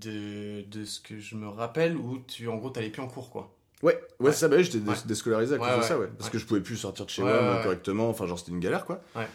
de, 0.00 0.62
de 0.62 0.84
ce 0.84 1.00
que 1.00 1.18
je 1.20 1.36
me 1.36 1.48
rappelle 1.48 1.96
où 1.96 2.18
tu 2.26 2.48
en 2.48 2.56
gros 2.56 2.70
t'allais 2.70 2.90
plus 2.90 3.02
en 3.02 3.08
cours 3.08 3.30
quoi. 3.30 3.54
Ouais, 3.82 3.98
ouais, 4.18 4.26
Ouais. 4.26 4.32
ça, 4.32 4.48
bah 4.48 4.60
j'étais 4.60 4.78
Ouais. 4.78 4.94
déscolarisé 5.06 5.54
à 5.54 5.58
cause 5.58 5.68
Ouais, 5.68 5.76
de 5.78 5.82
ça, 5.82 5.98
ouais. 5.98 6.08
Parce 6.18 6.28
que 6.28 6.38
je 6.38 6.44
pouvais 6.44 6.60
plus 6.60 6.76
sortir 6.76 7.06
de 7.06 7.10
chez 7.10 7.22
moi 7.22 7.60
correctement, 7.62 8.10
enfin, 8.10 8.26
genre, 8.26 8.38
c'était 8.38 8.50
une 8.52 8.60
galère, 8.60 8.84
quoi. 8.84 9.00
Ouais. 9.16 9.26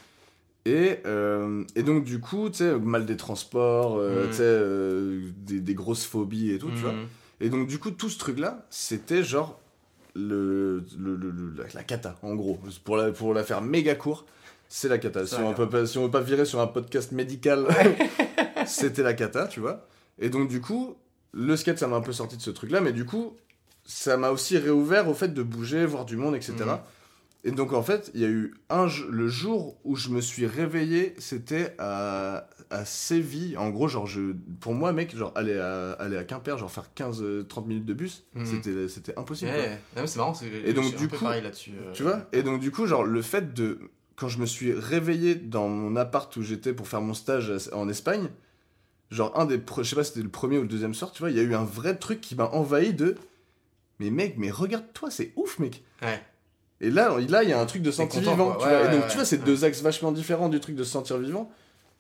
Et, 0.66 0.98
euh, 1.06 1.64
et 1.76 1.82
donc, 1.84 2.04
du 2.04 2.20
coup, 2.20 2.50
tu 2.50 2.58
sais, 2.58 2.78
mal 2.78 3.06
des 3.06 3.18
transports, 3.18 3.98
euh, 3.98 4.24
Mhm. 4.26 4.30
tu 4.30 4.36
sais, 4.36 4.44
euh, 4.44 5.32
des, 5.38 5.62
des 5.62 5.74
grosses 5.74 6.06
phobies 6.06 6.52
et 6.52 6.60
tout, 6.60 6.70
tu 6.72 6.82
vois. 6.82 6.94
Et 7.42 7.50
donc, 7.50 7.68
du 7.68 7.80
coup, 7.80 7.92
tout 7.92 8.10
ce 8.10 8.18
truc-là, 8.18 8.66
c'était 8.70 9.24
genre 9.24 9.60
le, 10.16 10.84
le, 10.98 11.16
le- 11.16 11.32
le- 11.32 11.54
la, 11.58 11.64
la 11.74 11.84
cata, 11.84 12.16
en 12.22 12.36
gros. 12.36 12.60
Pour 12.84 12.98
la, 12.98 13.12
pour 13.12 13.34
la 13.34 13.44
faire 13.44 13.62
méga 13.62 13.96
court, 13.96 14.26
c'est 14.70 14.88
la 14.88 14.98
cata. 14.98 15.26
Si 15.26 15.36
on, 15.36 15.54
peut 15.54 15.70
pas, 15.70 15.86
si 15.86 15.98
on 15.98 16.06
veut 16.06 16.12
pas 16.12 16.22
virer 16.22 16.46
sur 16.46 16.60
un 16.62 16.68
podcast 16.68 17.12
médical, 17.12 17.68
c'était 18.66 19.04
la 19.04 19.14
cata, 19.14 19.48
tu 19.48 19.60
vois. 19.60 19.86
Et 20.20 20.30
donc, 20.30 20.48
du 20.48 20.62
coup, 20.62 20.96
le 21.34 21.56
skate, 21.58 21.78
ça 21.80 21.88
m'a 21.88 21.98
un 21.98 22.02
peu 22.02 22.14
sorti 22.14 22.38
de 22.38 22.42
ce 22.42 22.52
truc-là, 22.52 22.80
mais 22.82 22.94
du 22.94 23.06
coup, 23.06 23.36
ça 23.86 24.16
m'a 24.18 24.30
aussi 24.32 24.58
réouvert 24.58 25.10
au 25.10 25.14
fait 25.14 25.34
de 25.34 25.44
bouger, 25.44 25.86
voir 25.86 26.06
du 26.06 26.16
monde, 26.16 26.36
etc. 26.36 26.54
Mhm. 26.60 26.78
Et 27.44 27.52
donc, 27.52 27.74
en 27.74 27.84
fait, 27.84 28.10
il 28.16 28.22
y 28.22 28.26
a 28.26 28.30
eu 28.30 28.56
un 28.70 28.88
le 29.10 29.28
jour 29.28 29.78
où 29.84 29.96
je 29.96 30.10
me 30.10 30.20
suis 30.22 30.48
réveillé, 30.48 31.14
c'était 31.20 31.76
à, 31.78 32.48
à 32.70 32.86
Séville. 32.86 33.58
En 33.58 33.70
gros, 33.70 33.88
genre, 33.88 34.08
je, 34.08 34.34
pour 34.60 34.74
moi, 34.74 34.92
mec, 34.94 35.16
genre, 35.16 35.32
aller 35.36 35.58
à, 35.58 35.92
aller 35.94 36.18
à 36.18 36.24
Quimper, 36.24 36.58
genre, 36.58 36.72
faire 36.72 36.90
15-30 36.96 37.66
minutes 37.68 37.86
de 37.86 37.94
bus, 37.94 38.24
Mhm. 38.36 38.46
c'était, 38.46 38.88
c'était 38.88 39.18
impossible. 39.18 39.52
Ouais, 39.52 39.80
c'est 40.08 40.18
marrant, 40.18 40.34
c'est 40.34 40.48
Et 40.48 40.74
donc, 40.74 40.84
je 40.86 40.90
suis 40.90 40.98
du 40.98 41.06
un 41.06 41.08
peu 41.08 41.18
coup, 41.18 41.24
pareil 41.26 41.42
là-dessus. 41.44 41.72
euh. 41.80 41.92
Tu 41.94 42.04
vois? 42.04 42.28
Et 42.34 42.44
donc, 42.44 42.60
du 42.60 42.72
coup, 42.72 42.86
genre, 42.86 43.04
le 43.04 43.22
fait 43.22 43.54
de. 43.54 43.80
quand 44.16 44.28
je 44.30 44.40
me 44.40 44.46
suis 44.46 44.72
réveillé 44.74 45.36
dans 45.36 45.68
mon 45.68 45.96
appart 45.96 46.34
où 46.38 46.42
j'étais 46.42 46.72
pour 46.74 46.88
faire 46.88 47.02
mon 47.02 47.14
stage 47.14 47.52
en 47.74 47.90
Espagne, 47.90 48.30
genre 49.12 49.38
un 49.40 49.46
des. 49.46 49.60
Je 49.78 49.84
sais 49.84 49.96
pas 49.96 50.04
si 50.04 50.12
c'était 50.14 50.24
le 50.24 50.30
premier 50.30 50.58
ou 50.58 50.62
le 50.62 50.68
deuxième 50.68 50.94
soir, 50.94 51.12
tu 51.12 51.20
vois, 51.22 51.32
il 51.32 51.38
y 51.38 51.40
a 51.40 51.44
eu 51.44 51.54
un 51.54 51.64
vrai 51.66 51.96
truc 51.98 52.22
qui 52.22 52.36
m'a 52.36 52.46
envahi 52.50 52.94
de. 52.94 53.16
Mais 54.00 54.10
mec, 54.10 54.36
mais 54.38 54.52
regarde-toi, 54.52 55.10
c'est 55.12 55.32
ouf, 55.36 55.60
mec. 55.60 55.84
Ouais. 56.02 56.22
Et 56.82 56.90
là, 56.92 57.18
là, 57.30 57.44
il 57.44 57.50
y 57.50 57.54
a 57.54 57.60
un 57.62 57.66
truc 57.66 57.82
de 57.82 57.90
sentir 57.92 58.20
content, 58.20 58.32
vivant. 58.34 58.52
quoi. 58.54 58.58
tu 58.58 58.68
Ouais, 58.68 58.78
vois. 58.82 58.88
Et 58.90 58.92
donc, 58.94 59.04
ouais, 59.04 59.08
tu 59.10 59.16
vois, 59.16 59.24
c'est 59.26 59.38
deux 59.38 59.64
axes 59.64 59.82
vachement 59.82 60.12
différents 60.12 60.50
du 60.50 60.60
truc 60.60 60.76
de 60.76 60.84
se 60.84 60.92
sentir 60.92 61.18
vivant. 61.18 61.50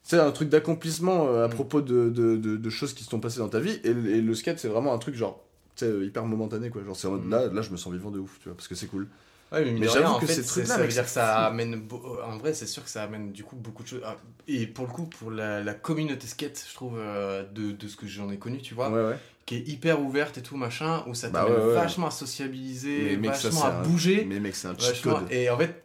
C'est 0.07 0.19
un 0.19 0.31
truc 0.31 0.49
d'accomplissement 0.49 1.27
euh, 1.29 1.45
à 1.45 1.47
Mm. 1.47 1.51
propos 1.51 1.81
de, 1.81 2.09
de, 2.09 2.37
de- 2.37 2.57
de 2.57 2.69
choses 2.69 2.93
qui 2.93 3.03
se 3.03 3.09
sont 3.09 3.19
passées 3.19 3.39
dans 3.39 3.49
ta 3.49 3.59
vie. 3.59 3.79
Et, 3.83 3.91
le- 3.93 4.07
et 4.15 4.21
le 4.21 4.33
skate, 4.35 4.59
c'est 4.59 4.67
vraiment 4.69 4.93
un 4.93 4.99
truc 4.99 5.15
genre. 5.15 5.43
tu 5.75 5.83
sais, 5.85 5.91
euh, 5.91 6.05
hyper 6.05 6.25
momentané 6.25 6.69
quoi 6.69 6.83
genre 6.85 6.95
c'est 6.95 7.09
Mm. 7.09 7.29
là 7.29 7.47
là 7.47 7.61
je 7.61 7.69
me 7.71 7.75
sens 7.77 7.91
vivant 7.91 8.11
de 8.11 8.19
ouf 8.19 8.39
tu 8.39 8.45
vois 8.47 8.55
parce 8.55 8.67
que 8.69 8.75
c'est 8.75 8.87
cool 8.87 9.07
Ouais, 9.51 9.63
mais, 9.65 9.71
Mais 9.79 9.87
j'avoue 9.87 10.19
que 10.19 10.25
fait, 10.25 10.41
trucs-là, 10.41 10.65
ça 10.65 10.77
veut 10.77 10.83
mec, 10.83 10.91
dire 10.91 11.03
que 11.03 11.09
c'est 11.09 11.13
ça 11.15 11.35
fou. 11.35 11.41
amène. 11.53 11.75
beau- 11.81 12.17
En 12.23 12.37
vrai, 12.37 12.53
c'est 12.53 12.65
sûr 12.65 12.83
que 12.83 12.89
ça 12.89 13.03
amène 13.03 13.31
du 13.31 13.43
coup 13.43 13.55
beaucoup 13.55 13.83
de 13.83 13.87
choses. 13.87 14.01
Ah, 14.03 14.17
Et 14.47 14.67
pour 14.67 14.85
le 14.87 14.91
coup, 14.91 15.05
pour 15.05 15.31
la, 15.31 15.63
la 15.63 15.73
communauté 15.75 16.27
skate, 16.27 16.65
je 16.69 16.73
trouve, 16.73 16.97
euh, 16.97 17.43
de, 17.53 17.71
de 17.71 17.87
ce 17.87 17.95
que 17.95 18.07
j'en 18.07 18.29
ai 18.31 18.37
connu, 18.39 18.59
tu 18.61 18.73
vois, 18.73 18.89
ouais 18.89 19.03
ouais 19.09 19.17
qui 19.45 19.57
est 19.57 19.67
hyper 19.67 20.01
ouverte 20.01 20.39
et 20.39 20.41
tout, 20.41 20.57
machin, 20.57 21.03
où 21.07 21.13
ça 21.13 21.29
Bah 21.29 21.45
ouais, 21.45 21.51
ouais. 21.55 21.73
vachement 21.75 22.07
à 22.07 22.11
sociabiliser, 22.11 23.11
Mais 23.11 23.17
mec, 23.17 23.35
ça, 23.35 23.49
vachement 23.49 23.65
à 23.65 23.71
bouger. 23.83 24.25
mais 24.27 24.39
mec 24.39 24.55
c'est 24.55 24.67
un 24.67 24.75
cheat 24.77 25.01
code 25.03 25.31
et 25.31 25.49
en 25.51 25.57
fait, 25.59 25.83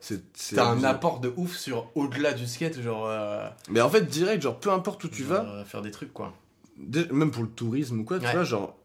t'as 0.55 0.67
un 0.71 0.83
apport 0.85 1.21
de 1.21 1.31
ouf 1.37 1.57
sur 1.57 1.91
au-delà 1.95 2.33
du 2.33 2.47
skate, 2.47 2.81
genre. 2.81 3.07
euh, 3.07 3.49
mais 3.69 3.81
en 3.83 3.91
fait 3.91 4.07
direct 4.07 4.43
genre 4.43 4.59
peu 4.59 4.71
importe 4.71 5.05
où 5.05 5.09
tu 5.09 5.25
genre, 5.25 5.45
vas 5.45 5.49
euh, 5.51 5.65
Faire 5.67 5.83
des 5.83 5.91
trucs, 5.91 6.13
quoi. 6.15 6.33
même 7.13 7.31
pour 7.31 7.43
le 7.43 7.51
tourisme 7.51 8.01
ou 8.01 8.05
quoi 8.05 8.19
tu 8.19 8.25
Ouais. 8.25 8.33
vois 8.33 8.45
genre 8.45 8.77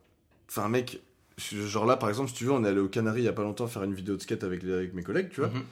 enfin 0.50 0.68
mec 0.68 1.02
genre 1.38 1.86
là 1.86 1.96
par 1.98 2.10
exemple 2.10 2.30
si 2.30 2.36
tu 2.36 2.44
veux 2.46 2.52
on 2.52 2.64
est 2.66 2.68
allé 2.70 2.80
aux 2.80 2.88
Canaries 2.90 3.22
il 3.22 3.26
y 3.26 3.30
a 3.30 3.34
pas 3.34 3.44
longtemps 3.44 3.68
faire 3.68 3.84
une 3.84 3.94
vidéo 3.94 4.16
de 4.18 4.22
skate 4.22 4.44
avec, 4.44 4.62
les- 4.64 4.74
avec 4.74 4.94
mes 4.94 5.04
collègues 5.04 5.30
tu 5.32 5.40
vois 5.42 5.50
Mhm. 5.50 5.64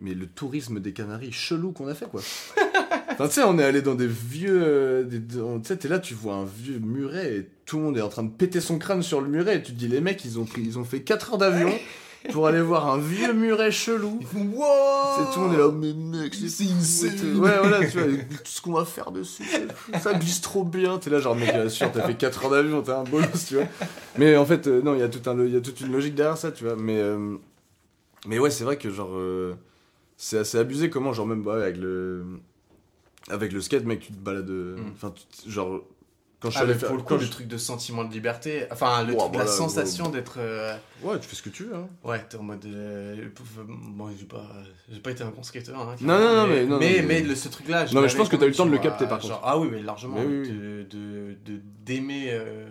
mais 0.00 0.14
le 0.14 0.26
tourisme 0.26 0.80
des 0.80 0.92
Canaries 0.92 1.32
chelou 1.32 1.72
qu'on 1.72 1.86
a 1.88 1.94
fait 1.94 2.08
quoi. 2.08 2.20
enfin 3.18 3.28
tu 3.28 3.34
sais 3.34 3.42
on 3.44 3.58
est 3.58 3.64
allé 3.64 3.80
dans 3.82 3.94
des 3.94 4.06
vieux 4.06 4.60
euh, 4.62 5.02
des- 5.04 5.20
tu 5.20 5.38
sais 5.64 5.76
t'es 5.76 5.88
là 5.88 5.98
tu 5.98 6.14
vois 6.14 6.34
un 6.34 6.44
vieux 6.44 6.78
muret 6.78 7.36
et 7.36 7.48
tout 7.66 7.78
le 7.78 7.84
monde 7.84 7.96
est 7.96 8.02
en 8.02 8.08
train 8.08 8.22
de 8.24 8.30
péter 8.30 8.60
son 8.60 8.78
crâne 8.78 9.02
sur 9.02 9.20
le 9.20 9.28
muret. 9.28 9.56
Et 9.56 9.62
tu 9.62 9.72
te 9.72 9.78
dis 9.78 9.88
les 9.88 10.00
mecs 10.00 10.24
ils 10.24 10.38
ont 10.38 10.44
pris 10.44 10.62
ils 10.62 10.78
ont 10.78 10.84
fait 10.84 11.00
4 11.00 11.32
heures 11.32 11.38
d'avion 11.38 11.72
pour 12.32 12.46
aller 12.46 12.60
voir 12.62 12.88
un 12.90 12.98
vieux 12.98 13.32
muret 13.34 13.70
chelou. 13.70 14.18
Ils 14.20 14.26
font, 14.26 14.46
Wow 14.54 14.64
C'est 15.18 15.34
tout 15.34 15.40
le 15.40 15.46
monde 15.46 15.54
est 15.54 15.58
là 15.58 15.70
mais 15.72 15.92
mec 16.22 16.34
c'est 16.34 16.64
insane. 16.64 17.38
Ouais 17.38 17.58
voilà 17.58 17.86
tu 17.86 17.98
vois 17.98 18.06
tout 18.06 18.38
ce 18.44 18.60
qu'on 18.62 18.72
va 18.72 18.84
faire 18.84 19.10
dessus 19.12 19.44
ça 20.02 20.14
glisse 20.14 20.40
trop 20.40 20.64
bien. 20.64 20.98
T'es 20.98 21.10
là 21.10 21.18
genre 21.20 21.36
mec 21.36 21.52
bien 21.52 21.68
sûr 21.68 21.90
t'as 21.92 22.02
fait 22.06 22.14
4 22.16 22.44
heures 22.44 22.50
d'avion 22.50 22.82
t'es 22.82 22.92
un 22.92 23.04
bolos 23.04 23.26
tu 23.46 23.54
vois. 23.56 23.64
Mais 24.18 24.36
en 24.36 24.44
fait 24.46 24.66
euh, 24.66 24.82
non 24.82 24.94
il 24.94 25.00
y 25.00 25.02
a 25.02 25.08
tout 25.08 25.28
un 25.30 25.38
il 25.44 25.52
y 25.52 25.56
a 25.56 25.60
toute 25.60 25.80
une 25.80 25.92
logique 25.92 26.14
derrière 26.14 26.36
ça 26.38 26.50
tu 26.52 26.64
vois. 26.64 26.76
Mais 26.76 26.98
euh, 26.98 27.36
mais 28.26 28.38
ouais 28.38 28.50
c'est 28.50 28.64
vrai 28.64 28.76
que 28.78 28.90
genre 28.90 29.10
euh, 29.14 29.54
c'est 30.16 30.38
assez 30.38 30.56
abusé. 30.58 30.88
Comment 30.90 31.12
genre 31.12 31.26
même 31.26 31.42
bah, 31.42 31.56
avec 31.62 31.76
le 31.76 32.24
avec 33.30 33.52
le 33.52 33.60
skate 33.60 33.84
mec 33.84 34.00
tu 34.00 34.12
te 34.12 34.18
balades 34.18 34.50
euh, 34.50 34.76
Mm. 34.78 34.92
enfin 34.94 35.14
genre 35.46 35.80
quand 36.40 36.50
je 36.50 36.58
Ah, 36.58 36.62
allé 36.62 36.74
faire 36.74 36.88
pour 36.88 36.98
le 36.98 37.02
coup, 37.02 37.16
le 37.16 37.26
truc 37.30 37.46
de 37.48 37.56
sentiment 37.56 38.04
de 38.04 38.12
liberté, 38.12 38.66
enfin, 38.70 39.02
le 39.02 39.16
truc, 39.16 39.34
la 39.34 39.46
sensation 39.46 40.10
d'être. 40.10 40.34
euh, 40.36 40.76
ouais 41.02 41.18
tu 41.18 41.26
fais 41.26 41.36
ce 41.36 41.42
que 41.42 41.48
tu 41.48 41.64
veux 41.64 41.74
hein. 41.74 41.88
Ouais, 42.04 42.22
t'es 42.28 42.36
en 42.36 42.42
mode. 42.42 42.66
euh, 42.66 43.28
Bon, 43.66 44.10
j'ai 44.18 44.26
pas, 44.26 44.44
pas 45.02 45.10
été 45.12 45.22
un 45.22 45.30
bon 45.30 45.42
skateur. 45.42 45.74
Hein, 45.80 45.96
Non, 46.02 46.18
non, 46.18 46.34
non, 46.36 46.46
mais- 46.46 46.54
mais, 46.56 46.66
non, 46.66 46.78
mais 46.78 47.02
mais- 47.02 47.22
le- 47.22 47.34
ce 47.34 47.48
truc-là. 47.48 47.86
Non, 47.94 48.02
mais 48.02 48.10
je 48.10 48.16
pense 48.18 48.28
que 48.28 48.36
t'as 48.36 48.44
eu 48.44 48.50
le 48.50 48.54
temps 48.54 48.66
de 48.66 48.72
le 48.72 48.78
capter, 48.78 49.06
par 49.06 49.22
genre, 49.22 49.40
contre. 49.40 49.42
Ah 49.42 49.58
oui, 49.58 49.68
mais 49.72 49.80
largement. 49.80 50.16
Mais 50.18 50.26
oui, 50.26 50.40
oui. 50.42 50.48
de- 50.50 50.82
de- 50.90 51.36
de- 51.46 51.60
D'aimer. 51.86 52.28
euh, 52.32 52.66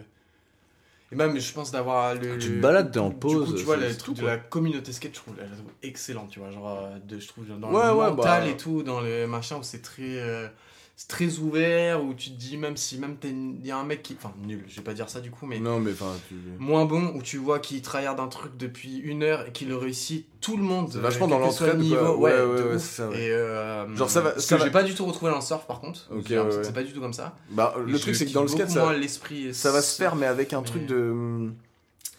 Et 1.14 1.16
même, 1.16 1.40
je 1.40 1.54
pense 1.54 1.72
d'avoir 1.72 2.16
le. 2.16 2.40
Tu 2.40 2.50
te 2.50 2.62
balades, 2.62 2.92
t'es 2.92 3.00
en 3.00 3.10
du 3.10 3.16
pause, 3.16 3.52
coup, 3.52 3.54
tu 3.56 3.64
vois, 3.64 3.78
le 3.78 3.96
truc 3.96 4.16
de 4.18 4.26
la 4.26 4.38
communauté 4.38 4.92
skate, 4.92 5.12
je 5.14 5.20
trouve, 5.20 5.36
la 5.38 5.46
trouve 5.46 5.72
excellente, 5.84 6.30
tu 6.32 6.40
vois. 6.40 6.50
Genre, 6.50 6.68
euh, 6.70 6.98
de, 7.08 7.20
je 7.20 7.28
trouve, 7.28 7.46
dans 7.48 7.72
Ouais, 7.72 7.86
le 7.88 7.94
ouais, 7.94 8.10
mental 8.10 8.44
bah. 8.44 8.50
et 8.50 8.58
tout, 8.58 8.82
dans 8.82 9.00
le 9.02 9.28
machin 9.28 9.58
où 9.58 9.64
c'est 9.64 9.82
très. 9.84 10.02
euh, 10.20 10.48
c'est 10.96 11.08
très 11.08 11.38
ouvert, 11.40 12.04
où 12.04 12.14
tu 12.14 12.30
te 12.30 12.36
dis, 12.38 12.56
même 12.56 12.78
si 12.78 13.00
même 13.00 13.18
il 13.24 13.66
y 13.66 13.72
a 13.72 13.78
un 13.78 13.84
mec 13.84 14.04
qui. 14.04 14.16
Enfin, 14.18 14.32
nul, 14.46 14.64
je 14.68 14.76
vais 14.76 14.82
pas 14.84 14.94
dire 14.94 15.10
ça 15.10 15.22
du 15.22 15.32
coup, 15.32 15.46
mais 15.48 15.60
non 15.60 15.80
mais 15.80 15.92
enfin 15.92 16.12
tu 16.30 16.36
moins 16.60 16.86
bon 16.86 17.14
où 17.16 17.22
tu 17.22 17.38
vois 17.38 17.60
qu'il 17.60 17.82
tryhard 17.82 18.20
un 18.22 18.28
truc 18.28 18.56
depuis 18.58 18.98
une 19.00 19.24
heure 19.24 19.48
et 19.48 19.52
qu'il 19.52 19.70
le 19.70 19.76
réussit 19.76 20.28
tout 20.40 20.56
le 20.56 20.64
monde 20.64 20.92
vachement 20.92 21.26
euh, 21.26 21.30
dans 21.30 21.40
l'entraide, 21.40 21.80
niveau 21.80 22.16
Ouais, 22.18 22.34
ouais, 22.34 22.42
ouais, 22.46 22.64
ouais, 22.74 22.80
ça, 22.80 23.10
et 23.12 23.32
euh, 23.32 23.94
Genre, 23.96 24.10
ça 24.10 24.22
va- 24.22 24.40
ça 24.40 24.58
j'ai 24.60 24.70
pas 24.70 24.84
du 24.84 24.94
tout 24.94 25.06
retrouvé 25.06 25.32
dans 25.32 25.38
le 25.40 25.44
surf 25.44 25.66
par 25.66 25.80
contre. 25.82 26.10
C'est 26.28 26.74
pas 26.74 26.84
du 26.84 26.94
tout 26.94 27.02
comme 27.02 27.14
ça. 27.14 27.36
Bah 27.50 27.74
le 27.86 27.96
Et 27.96 28.00
truc 28.00 28.16
c'est 28.16 28.26
que 28.28 28.32
dans 28.34 28.44
le 28.44 28.48
skate 28.48 28.70
ça 28.70 28.94
l'esprit 28.94 29.54
ça 29.54 29.72
va 29.72 29.82
se 29.82 29.96
faire 29.98 30.16
mais 30.16 30.28
avec 30.28 30.54
un 30.54 30.62
mais- 30.62 30.68
truc 30.68 30.86
de 30.86 31.50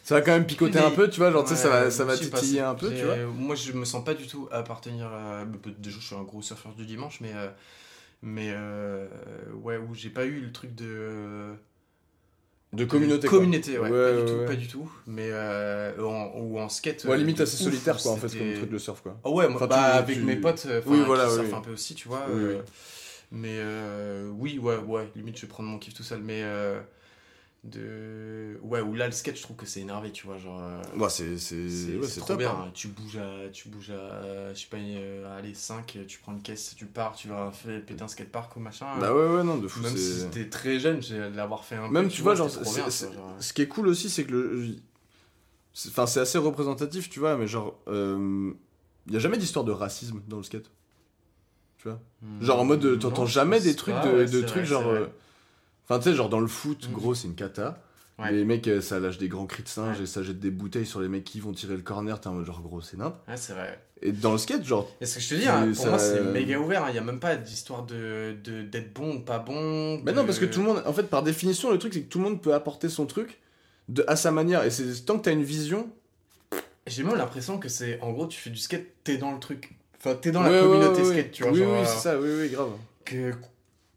ça 0.03 0.13
va 0.15 0.21
quand 0.21 0.33
même 0.33 0.45
picoter 0.45 0.77
Mais- 0.79 0.85
un 0.85 0.91
peu 0.91 1.09
tu 1.09 1.19
vois 1.19 1.31
genre 1.31 1.43
tu 1.43 1.51
sais 1.51 1.55
ça 1.55 1.69
va 1.69 1.89
ça 1.89 2.03
va 2.03 2.13
pas, 2.13 2.19
titiller 2.19 2.59
un 2.59 2.75
peu 2.75 2.93
tu 2.93 3.03
vois. 3.03 3.15
moi 3.35 3.55
je 3.55 3.71
me 3.71 3.85
sens 3.85 4.03
pas 4.03 4.13
du 4.13 4.27
tout 4.27 4.47
appartenir 4.51 5.07
à... 5.07 5.45
déjà 5.79 5.97
je 5.99 6.05
suis 6.05 6.15
un 6.15 6.21
gros 6.21 6.43
surfeur 6.43 6.73
du 6.75 6.85
dimanche 6.85 7.19
mais 7.21 7.31
euh, 7.33 7.47
mais 8.21 8.51
euh, 8.55 9.07
ouais 9.61 9.77
où 9.77 9.93
j'ai 9.93 10.09
pas 10.09 10.25
eu 10.25 10.39
le 10.39 10.51
truc 10.51 10.73
de 10.75 11.53
de 12.73 12.83
communauté 12.83 13.27
communauté 13.27 13.79
ouais, 13.79 13.89
Ouais, 13.89 13.89
pas, 13.89 13.95
ouais, 14.13 14.23
du 14.25 14.31
tout, 14.31 14.45
pas 14.47 14.55
du 14.55 14.67
tout 14.67 14.91
mais 15.07 15.29
euh, 15.31 15.93
en, 16.03 16.31
ou 16.39 16.59
en 16.59 16.67
skate 16.67 17.05
ouais 17.05 17.11
euh, 17.13 17.17
limite 17.17 17.37
de 17.37 17.43
assez 17.43 17.55
ouf, 17.65 17.71
solitaire 17.71 18.01
quoi 18.01 18.11
en 18.11 18.17
fait 18.17 18.37
comme 18.37 18.53
truc 18.53 18.69
de 18.69 18.77
surf 18.77 19.01
quoi 19.01 19.17
Ah 19.23 19.29
ouais, 19.29 19.47
moi, 19.47 19.55
Enfin, 19.57 19.67
bah, 19.67 19.91
tu- 19.91 19.97
avec 19.97 20.17
tu- 20.17 20.23
mes 20.25 20.35
potes, 20.35 20.65
euh, 20.67 20.81
Oui, 20.85 20.99
voilà, 21.05 21.31
oui, 21.33 21.41
oui. 21.45 21.53
un 21.53 21.61
peu 21.61 21.71
aussi, 21.71 21.95
tu 21.95 22.07
vois. 22.07 22.25
Oui, 22.29 22.41
euh. 22.43 22.61
Mais 23.31 23.57
euh, 23.59 24.29
oui, 24.29 24.59
ouais, 24.59 24.77
ouais, 24.77 25.09
limite, 25.15 25.37
je 25.37 25.43
vais 25.43 25.47
prendre 25.47 25.69
mon 25.69 25.79
kiff 25.79 25.93
tout 25.93 26.03
seul. 26.03 26.21
Mais 26.21 26.41
euh, 26.43 26.79
de... 27.65 28.59
ouais, 28.61 28.79
ou 28.81 28.93
là, 28.93 29.07
le 29.07 29.11
skate, 29.11 29.37
je 29.37 29.41
trouve 29.41 29.57
que 29.57 29.65
c'est 29.65 29.81
énervé, 29.81 30.11
tu 30.11 30.27
vois. 30.27 30.37
Genre, 30.37 30.59
euh, 30.61 30.81
ouais 30.97 31.09
c'est 31.09 31.37
c'est 31.37 31.67
c'est 31.69 31.95
ouais, 31.95 32.03
c'est 32.03 32.07
c'est 32.09 32.19
trop 32.19 32.27
top 32.29 32.37
bien. 32.37 32.51
hein. 32.51 32.71
Tu 32.73 32.87
bouges 32.89 33.17
à, 33.17 33.49
tu 33.51 33.69
bouges 33.69 33.89
à, 33.91 34.53
je 34.53 34.59
sais 34.59 34.67
pas, 34.69 34.77
euh, 34.77 35.37
allez, 35.37 35.53
5, 35.53 35.97
tu 36.07 36.19
prends 36.19 36.33
une 36.33 36.41
caisse, 36.41 36.75
tu 36.77 36.85
pars, 36.85 37.15
tu 37.15 37.27
vas 37.27 37.51
faire 37.51 37.83
péter 37.83 38.03
un 38.03 38.07
skatepark 38.07 38.55
ou 38.55 38.59
machin. 38.59 38.85
bah 38.99 39.13
ouais 39.13 39.35
ouais 39.37 39.43
non 39.43 39.57
de 39.57 39.67
fou 39.67 39.81
Même 39.81 39.97
si 39.97 40.19
c'était 40.21 40.47
très 40.49 40.79
jeune, 40.79 41.01
j'ai 41.01 41.17
l'avoir 41.31 41.65
fait 41.65 41.75
un 41.75 41.89
même 41.89 42.05
peu. 42.05 42.09
tu 42.11 42.21
vois 42.21 42.35
genre 42.35 42.47
bien, 42.49 42.61
quoi, 42.63 42.91
genre. 42.91 43.35
ce 43.39 43.51
qui 43.53 43.61
est 43.63 43.67
cool 43.67 43.87
aussi 43.87 44.09
c'est 44.09 44.25
que 44.25 44.31
le 44.31 44.75
enfin 45.89 46.05
c'est 46.05 46.19
assez 46.21 46.37
représentatif 46.37 47.09
tu 47.09 47.19
vois 47.19 47.35
mais 47.35 47.47
genre 47.47 47.79
il 47.87 49.13
y 49.13 49.15
a 49.15 49.19
jamais 49.19 49.37
d'histoire 49.37 49.65
de 49.65 49.71
racisme 49.71 50.21
dans 50.27 50.37
le 50.37 50.43
skate 50.43 50.69
tu 51.77 51.89
vois 51.89 51.99
Genre 52.41 52.59
en 52.59 52.65
mode, 52.65 52.83
euh, 52.85 52.95
t'entends 52.95 53.25
jamais 53.25 53.59
des 53.59 53.75
trucs 53.75 53.93
pas, 53.95 54.07
de, 54.07 54.11
ouais, 54.17 54.25
de 54.25 54.39
c'est 54.39 54.45
trucs 54.45 54.63
vrai, 54.63 54.65
genre. 54.65 55.07
Enfin, 55.87 55.99
tu 55.99 56.09
sais, 56.09 56.15
genre 56.15 56.29
dans 56.29 56.39
le 56.39 56.47
foot, 56.47 56.87
Mhm. 56.89 56.93
gros, 56.95 57.13
c'est 57.15 57.27
une 57.27 57.35
cata. 57.35 57.81
Ouais. 58.17 58.31
Les 58.31 58.45
mecs, 58.45 58.65
euh, 58.69 58.79
ça 58.79 58.99
lâche 58.99 59.17
des 59.17 59.27
grands 59.27 59.45
cris 59.45 59.61
de 59.63 59.67
singe 59.67 59.97
Ouais. 59.97 60.03
et 60.03 60.07
ça 60.07 60.23
jette 60.23 60.39
des 60.39 60.49
bouteilles 60.49 60.85
sur 60.85 61.01
les 61.01 61.09
mecs 61.09 61.25
qui 61.25 61.41
vont 61.41 61.51
tirer 61.51 61.75
le 61.75 61.81
corner. 61.81 62.19
T'es 62.21 62.27
en 62.27 62.33
mode 62.33 62.45
genre 62.45 62.61
gros, 62.61 62.79
c'est 62.81 62.95
nimp. 62.97 63.15
Ouais, 63.27 63.35
c'est 63.35 63.51
vrai. 63.53 63.77
Et 64.01 64.13
dans 64.13 64.31
le 64.31 64.37
skate, 64.37 64.63
genre. 64.63 64.89
Et 65.01 65.05
ce 65.05 65.15
que 65.15 65.21
je 65.21 65.29
te 65.29 65.35
dis, 65.35 65.47
hein, 65.47 65.65
pour 65.67 65.75
ça- 65.83 65.89
moi, 65.89 65.99
c'est 65.99 66.21
méga 66.23 66.57
ouvert. 66.57 66.85
Il 66.89 66.93
n'y 66.93 66.97
a 66.97 67.01
même 67.03 67.19
pas 67.19 67.35
d'histoire 67.35 67.83
de 67.85 68.35
de- 68.43 68.61
d'être 68.63 68.93
bon 68.93 69.17
ou 69.17 69.19
pas 69.19 69.39
bon. 69.39 69.97
Mais 70.03 70.11
de- 70.13 70.17
non, 70.17 70.25
parce 70.25 70.39
que 70.39 70.45
tout 70.45 70.59
le 70.61 70.65
monde. 70.65 70.83
En 70.85 70.93
fait, 70.93 71.03
par 71.03 71.23
définition, 71.23 71.71
le 71.71 71.77
truc, 71.77 71.93
c'est 71.93 72.01
que 72.03 72.09
tout 72.09 72.19
le 72.19 72.23
monde 72.23 72.41
peut 72.41 72.53
apporter 72.53 72.87
son 72.87 73.05
truc 73.05 73.39
de, 73.89 74.03
à 74.07 74.15
sa 74.15 74.31
manière. 74.31 74.63
Et 74.63 74.69
c'est 74.69 75.05
tant 75.05 75.17
que 75.17 75.23
t'as 75.23 75.31
une 75.33 75.43
vision. 75.43 75.89
J'ai 76.87 77.03
même 77.03 77.15
l'impression 77.17 77.57
que 77.57 77.67
c'est. 77.67 77.99
En 78.01 78.11
gros, 78.13 78.27
tu 78.27 78.39
fais 78.39 78.49
du 78.49 78.57
skate, 78.59 78.85
t'es 79.03 79.17
dans 79.17 79.33
le 79.33 79.39
truc. 79.39 79.71
Enfin, 79.97 80.15
t'es 80.15 80.31
dans 80.31 80.41
la 80.43 80.51
Ouais, 80.51 80.59
communauté 80.61 81.03
skate, 81.03 81.31
tu 81.31 81.43
vois. 81.43 81.51
Oui, 81.51 81.59
genre, 81.59 81.73
oui, 81.73 81.79
euh, 81.79 81.85
c'est 81.85 81.99
ça, 81.99 82.19
oui, 82.19 82.29
oui, 82.41 82.49
grave. 82.49 82.69
que 83.03 83.31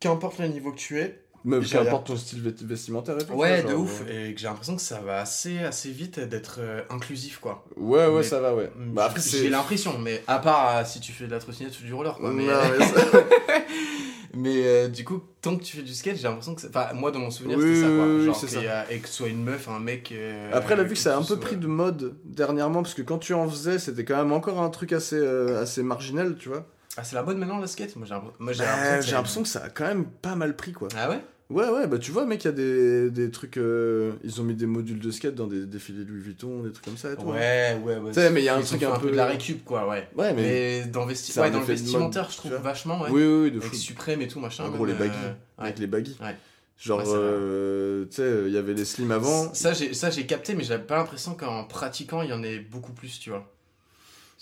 qu'importe 0.00 0.38
le 0.38 0.48
niveau 0.48 0.72
que 0.72 0.78
tu 0.78 0.98
es. 0.98 1.22
J'ai 1.62 1.78
qu'importe 1.78 2.06
ton 2.06 2.16
style 2.16 2.42
vestimentaire 2.62 3.16
et 3.20 3.24
tout. 3.24 3.32
Ouais, 3.34 3.62
de 3.62 3.72
ouf. 3.74 4.02
euh, 4.08 4.28
Et 4.30 4.34
que 4.34 4.40
j'ai 4.40 4.46
l'impression 4.46 4.76
que 4.76 4.82
ça 4.82 5.00
va 5.00 5.20
assez, 5.20 5.58
assez 5.60 5.90
vite 5.90 6.20
d'être 6.20 6.56
euh, 6.60 6.82
inclusif, 6.90 7.38
quoi. 7.38 7.64
Ouais, 7.76 8.06
ouais, 8.06 8.16
Mais- 8.18 8.22
ça 8.22 8.40
va, 8.40 8.54
ouais. 8.54 8.70
Bah 8.76 9.12
J'ai- 9.16 9.48
l'impression, 9.50 9.98
mais 9.98 10.22
à 10.26 10.38
part 10.38 10.76
euh, 10.76 10.82
si 10.84 11.00
tu 11.00 11.12
fais 11.12 11.26
de 11.26 11.30
la 11.32 11.38
trottinette 11.38 11.78
ou 11.80 11.84
du 11.84 11.92
roller, 11.94 12.14
quoi. 12.14 12.30
Non, 12.30 12.34
Mais, 12.36 12.44
mais 12.78 12.84
ça- 12.84 12.94
mais 14.34 14.62
euh, 14.66 14.88
du 14.88 15.04
coup, 15.04 15.22
tant 15.40 15.56
que 15.56 15.62
tu 15.64 15.76
fais 15.76 15.82
du 15.82 15.94
skate, 15.94 16.16
j'ai 16.16 16.24
l'impression 16.24 16.54
que. 16.54 16.60
c'est- 16.60 16.68
Enfin, 16.68 16.92
moi, 16.94 17.10
dans 17.10 17.18
mon 17.20 17.30
souvenir, 17.30 17.56
Oui, 17.58 17.64
c'était 17.76 17.80
ça, 17.88 17.94
quoi. 17.96 18.06
oui, 18.06 18.24
Genre, 18.26 18.36
ça. 18.36 18.58
a- 18.80 18.92
et 18.92 18.98
que 18.98 19.08
ce 19.08 19.14
soit 19.14 19.28
une 19.28 19.42
meuf, 19.42 19.68
un 19.68 19.78
mec. 19.80 20.14
Après, 20.52 20.76
là, 20.76 20.82
vu 20.82 20.90
que 20.94 20.98
ça 21.00 21.14
a 21.14 21.18
un 21.18 21.22
peu 21.24 21.36
pris 21.38 21.56
de 21.56 21.66
mode 21.66 22.16
dernièrement, 22.24 22.82
parce 22.82 22.94
que 22.94 23.02
quand 23.02 23.18
tu 23.18 23.32
en 23.34 23.48
faisais, 23.48 23.78
c'était 23.78 24.04
quand 24.04 24.16
même 24.16 24.32
encore 24.32 24.60
un 24.60 24.70
truc 24.70 24.92
assez, 24.92 25.24
assez 25.26 25.82
marginal, 25.82 26.36
tu 26.38 26.48
vois. 26.48 26.66
Ah, 26.96 27.04
c'est 27.04 27.14
la 27.14 27.22
mode 27.22 27.38
maintenant, 27.38 27.60
le 27.60 27.66
skate? 27.68 27.94
Moi, 27.94 28.06
j'ai 28.08 28.14
l'impression 28.14 28.32
Bah, 28.44 28.96
que 28.98 29.02
J'ai 29.04 29.10
ça- 29.10 29.16
l'impression 29.16 29.42
que 29.42 29.48
ça 29.48 29.62
a 29.64 29.68
quand 29.68 29.86
même 29.86 30.04
pas 30.06 30.34
mal 30.34 30.56
pris, 30.56 30.72
quoi. 30.72 30.88
Ah 30.96 31.08
ouais? 31.08 31.20
Ouais, 31.50 31.66
ouais, 31.70 31.86
bah 31.86 31.98
tu 31.98 32.10
vois, 32.10 32.26
mec, 32.26 32.44
il 32.44 32.46
y 32.46 32.50
a 32.50 32.52
des, 32.52 33.10
des 33.10 33.30
trucs. 33.30 33.56
euh, 33.56 34.12
ils 34.22 34.38
ont 34.38 34.44
mis 34.44 34.54
des 34.54 34.66
modules 34.66 34.98
de 35.00 35.10
skate 35.10 35.34
dans 35.34 35.46
des 35.46 35.64
défilés 35.64 36.04
Louis 36.04 36.20
Vuitton, 36.20 36.62
des 36.62 36.72
trucs 36.72 36.84
comme 36.84 36.98
ça 36.98 37.10
et 37.12 37.16
tout. 37.16 37.22
hein. 37.22 37.36
Ouais, 37.36 37.80
ouais, 37.82 37.96
ouais. 37.96 38.08
Tu 38.12 38.20
sais, 38.20 38.28
mais 38.30 38.42
il 38.42 38.44
y 38.44 38.48
a 38.50 38.56
un 38.56 38.60
truc 38.60 38.82
un 38.82 38.98
peu- 38.98 39.10
de 39.10 39.16
la 39.16 39.24
récup, 39.26 39.64
quoi, 39.64 39.88
ouais. 39.88 40.06
Ouais, 40.14 40.34
mais. 40.34 40.42
Mais, 40.42 40.84
dans, 40.88 41.06
vesti... 41.06 41.38
ouais, 41.40 41.50
dans 41.50 41.60
le 41.60 41.64
vestimentaire, 41.64 42.30
je 42.30 42.36
trouve 42.36 42.52
vachement, 42.56 43.00
ouais. 43.00 43.08
Oui, 43.10 43.22
oui, 43.22 43.42
oui, 43.44 43.50
de 43.52 43.58
Avec 43.60 43.70
fou. 43.70 43.76
Suprême 43.76 44.20
et 44.20 44.28
tout, 44.28 44.40
machin. 44.40 44.64
En 44.64 44.70
gros, 44.70 44.84
les 44.84 44.92
baggy. 44.92 45.16
euh, 45.24 45.32
Avec 45.56 45.78
les 45.78 45.86
baggy. 45.86 46.18
Ouais. 46.20 46.36
Genre, 46.78 46.98
Ouais, 46.98 47.04
euh, 47.08 48.04
tu 48.10 48.16
sais, 48.16 48.42
il 48.46 48.52
y 48.52 48.58
avait 48.58 48.74
les 48.74 48.84
slim 48.84 49.10
avant. 49.10 49.52
Ça, 49.54 49.72
j'ai, 49.72 49.94
ça, 49.94 50.10
j'ai 50.10 50.26
capté, 50.26 50.54
mais 50.54 50.64
j'avais 50.64 50.84
pas 50.84 50.96
l'impression 50.98 51.34
qu'en 51.34 51.64
pratiquant, 51.64 52.20
il 52.20 52.28
y 52.28 52.32
en 52.34 52.42
ait 52.42 52.58
beaucoup 52.58 52.92
plus, 52.92 53.18
tu 53.18 53.30
vois. 53.30 53.50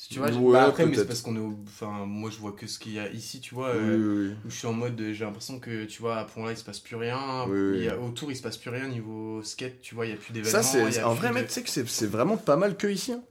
Tu 0.08 0.18
vois, 0.20 0.30
Ouais, 0.30 0.52
bah 0.52 0.66
après, 0.68 0.86
mais 0.86 0.94
c'est 0.94 1.06
parce 1.06 1.20
qu'on 1.20 1.34
est. 1.36 1.40
au- 1.40 1.58
Enfin, 1.66 2.06
moi, 2.06 2.30
je 2.30 2.38
vois 2.38 2.52
que 2.52 2.66
ce 2.66 2.78
qu'il 2.78 2.92
y 2.92 2.98
a 3.00 3.10
ici, 3.10 3.40
tu 3.40 3.54
vois. 3.54 3.72
Oui, 3.72 3.78
euh, 3.82 3.96
oui, 3.96 4.28
oui. 4.28 4.34
Où 4.46 4.50
je 4.50 4.56
suis 4.56 4.66
en 4.66 4.72
mode, 4.72 5.00
euh, 5.00 5.12
j'ai 5.12 5.24
l'impression 5.24 5.58
que, 5.58 5.84
tu 5.84 6.00
vois, 6.00 6.18
à 6.18 6.24
Pont-là, 6.24 6.52
il 6.52 6.56
se 6.56 6.64
passe 6.64 6.78
plus 6.78 6.96
rien. 6.96 7.44
Oui, 7.48 7.58
oui. 7.58 7.76
Il 7.78 7.84
y 7.84 7.88
a- 7.88 7.98
autour, 7.98 8.30
il 8.30 8.36
se 8.36 8.42
passe 8.42 8.56
plus 8.56 8.70
rien 8.70 8.86
niveau 8.88 9.42
skate, 9.42 9.80
tu 9.80 9.94
vois, 9.94 10.06
il 10.06 10.10
y 10.10 10.14
a 10.14 10.16
plus 10.16 10.32
d'événements. 10.32 10.62
Ça, 10.62 10.92
c'est. 10.92 11.02
En 11.02 11.14
vrai, 11.14 11.28
de- 11.30 11.34
mec, 11.34 11.46
tu 11.48 11.52
sais 11.54 11.62
que 11.62 11.68
c'est 11.88 12.06
vraiment 12.06 12.36
pas 12.36 12.56
mal 12.56 12.76
que 12.76 12.86
ici. 12.86 13.12
hein. 13.12 13.22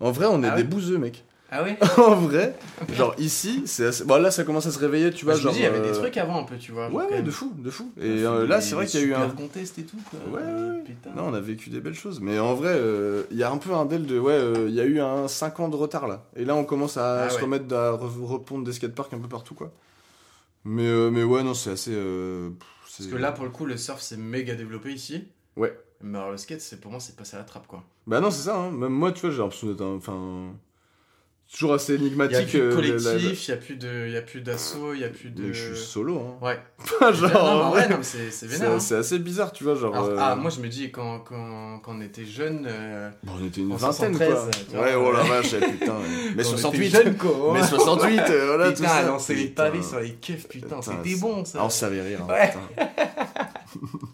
En 0.00 0.10
vrai, 0.12 0.26
on 0.26 0.42
est 0.42 0.48
Ah 0.48 0.56
des 0.56 0.64
bouseux, 0.64 0.98
mec. 0.98 1.24
Ah 1.54 1.62
ouais 1.62 1.76
en 1.98 2.14
vrai, 2.14 2.56
genre 2.94 3.14
ici, 3.18 3.64
c'est 3.66 3.84
assez... 3.84 4.04
Bon, 4.04 4.16
là, 4.16 4.30
ça 4.30 4.42
commence 4.42 4.64
à 4.64 4.70
se 4.70 4.78
réveiller, 4.78 5.10
tu 5.10 5.26
vois, 5.26 5.34
Je 5.34 5.40
me 5.40 5.42
genre... 5.42 5.52
dis, 5.52 5.58
il 5.58 5.64
y 5.64 5.66
avait 5.66 5.82
des 5.82 5.90
euh, 5.90 6.00
trucs 6.00 6.16
avant 6.16 6.40
un 6.40 6.44
peu, 6.44 6.56
tu 6.56 6.72
vois. 6.72 6.88
Ouais, 6.88 7.04
ouais, 7.10 7.20
de 7.22 7.30
fou, 7.30 7.52
de 7.58 7.68
fou. 7.70 7.92
Et 8.00 8.24
euh, 8.24 8.46
là, 8.46 8.62
c'est 8.62 8.74
vrai 8.74 8.86
qu'il 8.86 9.00
y 9.00 9.02
a 9.02 9.06
eu 9.06 9.12
un... 9.12 9.28
super 9.28 9.34
contests 9.34 9.78
et 9.78 9.82
tout, 9.82 9.98
quoi. 10.08 10.18
Ouais, 10.30 10.42
ouais. 10.42 10.82
Non, 11.14 11.24
on 11.26 11.34
a 11.34 11.40
vécu 11.40 11.68
des 11.68 11.80
belles 11.80 11.92
choses. 11.92 12.20
Mais 12.22 12.38
en 12.38 12.54
vrai, 12.54 12.72
euh, 12.74 13.24
il 13.30 13.36
y 13.36 13.42
a 13.42 13.50
un 13.50 13.58
peu 13.58 13.74
un 13.74 13.84
del 13.84 14.06
de... 14.06 14.18
Ouais, 14.18 14.32
euh, 14.32 14.64
il 14.66 14.74
y 14.74 14.80
a 14.80 14.84
eu 14.84 14.98
un 14.98 15.28
5 15.28 15.60
ans 15.60 15.68
de 15.68 15.76
retard, 15.76 16.08
là. 16.08 16.24
Et 16.36 16.46
là, 16.46 16.54
on 16.54 16.64
commence 16.64 16.96
à 16.96 17.24
Ah 17.24 17.28
se 17.28 17.36
ouais. 17.36 17.42
remettre 17.42 17.74
à 17.74 17.90
re- 17.92 18.24
repondre 18.24 18.64
des 18.64 18.72
skateparks 18.72 19.12
un 19.12 19.18
peu 19.18 19.28
partout, 19.28 19.54
quoi. 19.54 19.72
Mais, 20.64 21.10
mais 21.10 21.22
ouais, 21.22 21.42
non, 21.42 21.52
c'est 21.52 21.72
assez... 21.72 21.94
Parce 22.96 23.08
que 23.10 23.16
là, 23.16 23.30
pour 23.30 23.44
le 23.44 23.50
coup, 23.50 23.66
le 23.66 23.76
surf, 23.76 24.00
c'est 24.00 24.16
méga 24.16 24.54
développé 24.54 24.90
ici. 24.90 25.24
Ouais. 25.56 25.78
Mais 26.00 26.16
alors, 26.16 26.30
le 26.30 26.38
skate, 26.38 26.62
pour 26.80 26.90
moi, 26.90 26.98
c'est 27.00 27.14
passé 27.14 27.36
à 27.36 27.40
la 27.40 27.44
trappe, 27.44 27.66
quoi. 27.66 27.84
Bah 28.06 28.20
non, 28.20 28.30
c'est 28.30 28.44
ça, 28.44 28.56
hein. 28.56 28.70
Même 28.70 28.92
moi, 28.92 29.12
tu 29.12 29.20
vois, 29.20 29.30
j'ai 29.30 29.42
l'impression 29.42 29.66
d'être 29.66 29.82
un... 29.82 29.96
Enfin... 29.96 30.52
Toujours 31.52 31.74
assez 31.74 31.94
Il 31.94 32.00
y 32.00 32.04
a 32.04 32.06
énigmatique. 32.06 32.48
plus 32.48 32.58
de 32.58 32.62
euh, 32.64 32.68
la- 32.68 32.74
collectif, 32.76 33.04
la- 33.04 33.14
il 33.18 33.48
y 33.48 33.52
a 33.52 33.56
plus 33.56 33.76
de, 33.76 34.06
il 34.06 34.12
y 34.12 34.16
a 34.16 34.22
plus 34.22 34.40
d'assaut, 34.40 34.94
il 34.94 35.00
y 35.00 35.04
a 35.04 35.08
plus 35.10 35.28
de. 35.30 35.42
Mais 35.42 35.52
je 35.52 35.74
suis 35.74 35.84
solo, 35.84 36.18
hein. 36.18 36.38
Ouais. 36.46 36.58
Pas 36.98 37.12
genre... 37.12 37.74
non, 37.90 37.98
c'est 38.00 38.46
vénère. 38.46 38.70
hein. 38.72 38.80
c'est 38.80 38.94
assez 38.96 39.18
bizarre, 39.18 39.52
tu 39.52 39.64
vois, 39.64 39.74
genre... 39.74 39.94
Alors, 39.94 40.08
euh, 40.08 40.16
Ah, 40.18 40.34
moi, 40.34 40.50
je 40.50 40.60
me 40.60 40.68
dis, 40.68 40.90
quand, 40.90 41.18
quand, 41.20 41.78
quand 41.80 41.92
on 41.94 42.00
était 42.00 42.24
jeunes. 42.24 42.66
euh, 42.66 43.10
Bon, 43.22 43.32
on 43.38 43.46
était 43.46 43.60
une 43.60 43.70
en 43.72 43.76
vingtaine, 43.76 44.14
73, 44.16 44.28
quoi. 44.34 44.50
tu 44.70 44.76
vois, 44.76 44.84
Ouais, 44.86 44.94
oh 44.94 45.12
la 45.12 45.18
euh, 45.20 45.22
vache, 45.24 45.52
eh, 45.54 45.60
putain. 45.78 45.92
ouais. 45.98 46.32
Mais 46.36 46.46
on 46.46 46.50
68, 46.50 46.86
était 46.86 47.04
jeunes, 47.04 47.16
quoi. 47.18 47.50
mais 47.52 47.62
68, 47.66 48.20
euh, 48.30 48.46
voilà, 48.46 48.68
tout 48.70 48.76
putain, 48.76 48.88
ça. 48.88 48.94
à 48.96 49.02
lancer 49.02 49.34
les 49.34 49.44
Putain. 49.48 49.62
pavés 49.64 49.82
sur 49.82 50.00
les 50.00 50.12
keufs, 50.14 50.48
putain, 50.48 50.78
Putain, 50.78 50.80
c'était 50.82 51.16
bon, 51.20 51.44
ça. 51.44 51.58
Ah, 51.60 51.66
on 51.66 51.70
savait 51.70 52.00
rire. 52.00 52.20
hein, 52.26 52.32
Ouais. 52.32 52.52
putain. 52.72 54.08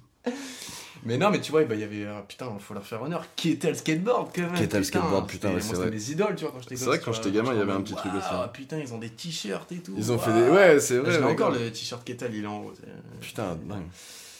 Mais 1.09 1.17
non, 1.17 1.31
mais 1.31 1.41
tu 1.41 1.51
vois, 1.53 1.65
bah, 1.65 1.75
il 1.75 1.81
y 1.81 1.85
avait. 1.85 2.05
euh, 2.05 2.21
putain, 2.29 2.47
faut 2.61 2.75
leur 2.75 2.85
faire 2.85 3.01
honneur. 3.03 3.25
Qui 3.35 3.51
était 3.53 3.69
le 3.71 3.75
skateboard, 3.75 4.29
quand 4.35 4.43
même. 4.43 4.53
Qui 4.55 4.63
était 4.65 4.77
le 4.79 4.85
skateboard, 4.85 5.27
putain, 5.27 5.49
c'était- 5.49 5.55
ouais, 5.57 5.61
c'est 5.63 5.67
moi, 5.69 5.77
vrai. 5.77 5.85
c'était 5.87 5.97
mes 5.97 6.13
idoles, 6.13 6.35
tu 6.37 6.45
vois, 6.45 6.53
quand 6.53 6.61
j'étais 6.61 6.77
C'est 6.77 6.85
gosse, 6.85 6.89
vrai 6.89 6.99
que 7.01 7.05
quand 7.07 7.13
j'étais 7.15 7.31
gamin, 7.33 7.53
il 7.55 7.59
y 7.59 7.63
avait 7.63 7.73
un 7.73 7.81
petit 7.81 7.95
truc 7.95 8.13
aussi, 8.15 8.27
hein. 8.31 8.51
putain, 8.53 8.79
ils 8.79 8.93
ont 8.93 8.99
des 8.99 9.09
t-shirts 9.11 9.73
et 9.73 9.77
tout. 9.79 9.95
Ils 9.97 10.13
ont 10.13 10.19
fait 10.19 10.33
des. 10.35 10.51
Ouais, 10.51 10.79
c'est 10.81 10.99
vrai. 10.99 11.13
J'ai 11.13 11.23
encore 11.25 11.51
le 11.51 11.71
t-shirt 11.71 12.05
Ketal, 12.05 12.35
il 12.35 12.45
est 12.45 12.47
en 12.47 12.61
haut. 12.63 12.73
c'est- 12.79 13.21
Putain, 13.27 13.57
dingue. 13.67 13.83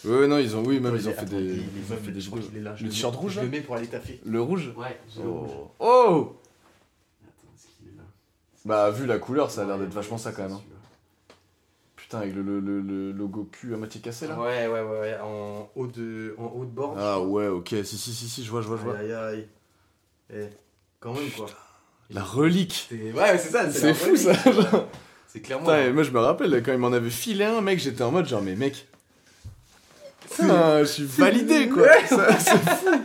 Ouais, 0.05 0.29
non, 0.29 0.39
ils 0.39 0.55
ont. 0.55 0.63
Oui, 0.65 0.79
même 0.79 0.95
ils 0.95 1.09
ont 1.09 1.13
fait 1.13 1.25
des. 1.25 1.37
il- 1.37 1.43
il- 1.51 1.57
Ils 1.89 1.93
ont 1.93 1.97
fait 1.97 2.13
des 2.13 2.21
vidéos. 2.21 2.51
Le 2.83 2.89
t-shirt 2.91 3.17
rouge, 3.17 3.33
Je 3.37 3.41
le 3.41 3.49
mets 3.49 3.61
pour 3.63 3.75
aller 3.77 3.87
taffer. 3.89 4.21
Le 4.27 4.41
rouge 4.41 4.71
Ouais. 4.77 4.97
Oh 5.25 5.71
Oh 5.81 6.37
Attends, 7.25 7.49
est-ce 7.57 7.67
qu'il 7.79 7.89
est 7.95 7.97
là? 7.97 8.03
Bah, 8.65 8.91
vu 8.91 9.07
la 9.07 9.19
couleur, 9.19 9.51
ça 9.51 9.63
a 9.63 9.65
l'air 9.65 9.79
d'être 9.79 9.93
vachement 9.95 10.19
ça 10.19 10.33
quand 10.33 10.43
même. 10.49 10.59
Putain, 12.09 12.21
avec 12.21 12.35
le, 12.35 12.41
le, 12.41 12.59
le, 12.59 12.81
le 12.81 13.13
logo 13.13 13.51
cul 13.53 13.75
à 13.75 13.77
moitié 13.77 14.01
cassé 14.01 14.27
là. 14.27 14.41
Ouais, 14.41 14.67
ouais, 14.67 14.81
ouais, 14.81 15.01
ouais, 15.01 15.19
en 15.23 15.71
haut 15.77 15.87
de, 15.87 16.35
en 16.39 16.47
haut 16.57 16.65
de 16.65 16.71
bord. 16.71 16.97
Ah 16.99 17.21
ouais, 17.21 17.49
ok, 17.49 17.69
si, 17.85 17.99
si, 17.99 18.15
si, 18.15 18.31
si, 18.31 18.43
je 18.43 18.51
vois, 18.51 18.63
je 18.63 18.69
vois, 18.69 18.79
je 18.79 18.83
vois. 18.85 18.97
Aïe, 18.97 19.13
aïe, 19.13 19.35
aïe. 19.35 19.49
Eh, 20.33 20.47
quand 21.01 21.13
même, 21.13 21.29
quoi. 21.37 21.49
La 22.09 22.23
relique 22.23 22.89
Ouais, 22.91 23.37
c'est 23.37 23.51
ça. 23.51 23.71
C'est 23.71 23.93
fou 23.93 24.17
ça, 24.17 24.33
genre. 24.33 24.87
C'est 25.27 25.43
clairement. 25.43 25.67
Putain, 25.67 25.93
moi 25.93 26.03
je 26.03 26.11
me 26.11 26.21
rappelle 26.21 26.63
quand 26.63 26.73
il 26.73 26.79
m'en 26.79 26.95
avait 26.95 27.11
filé 27.11 27.45
un, 27.45 27.61
mec, 27.61 27.79
j'étais 27.79 28.03
en 28.03 28.11
mode 28.11 28.27
genre, 28.27 28.41
mais 28.41 28.57
mec. 28.57 28.89
Putain, 30.31 30.79
je 30.79 30.85
suis 30.85 31.05
validé 31.05 31.69
quoi. 31.69 31.89
C'est 32.07 32.57
fou. 32.57 33.03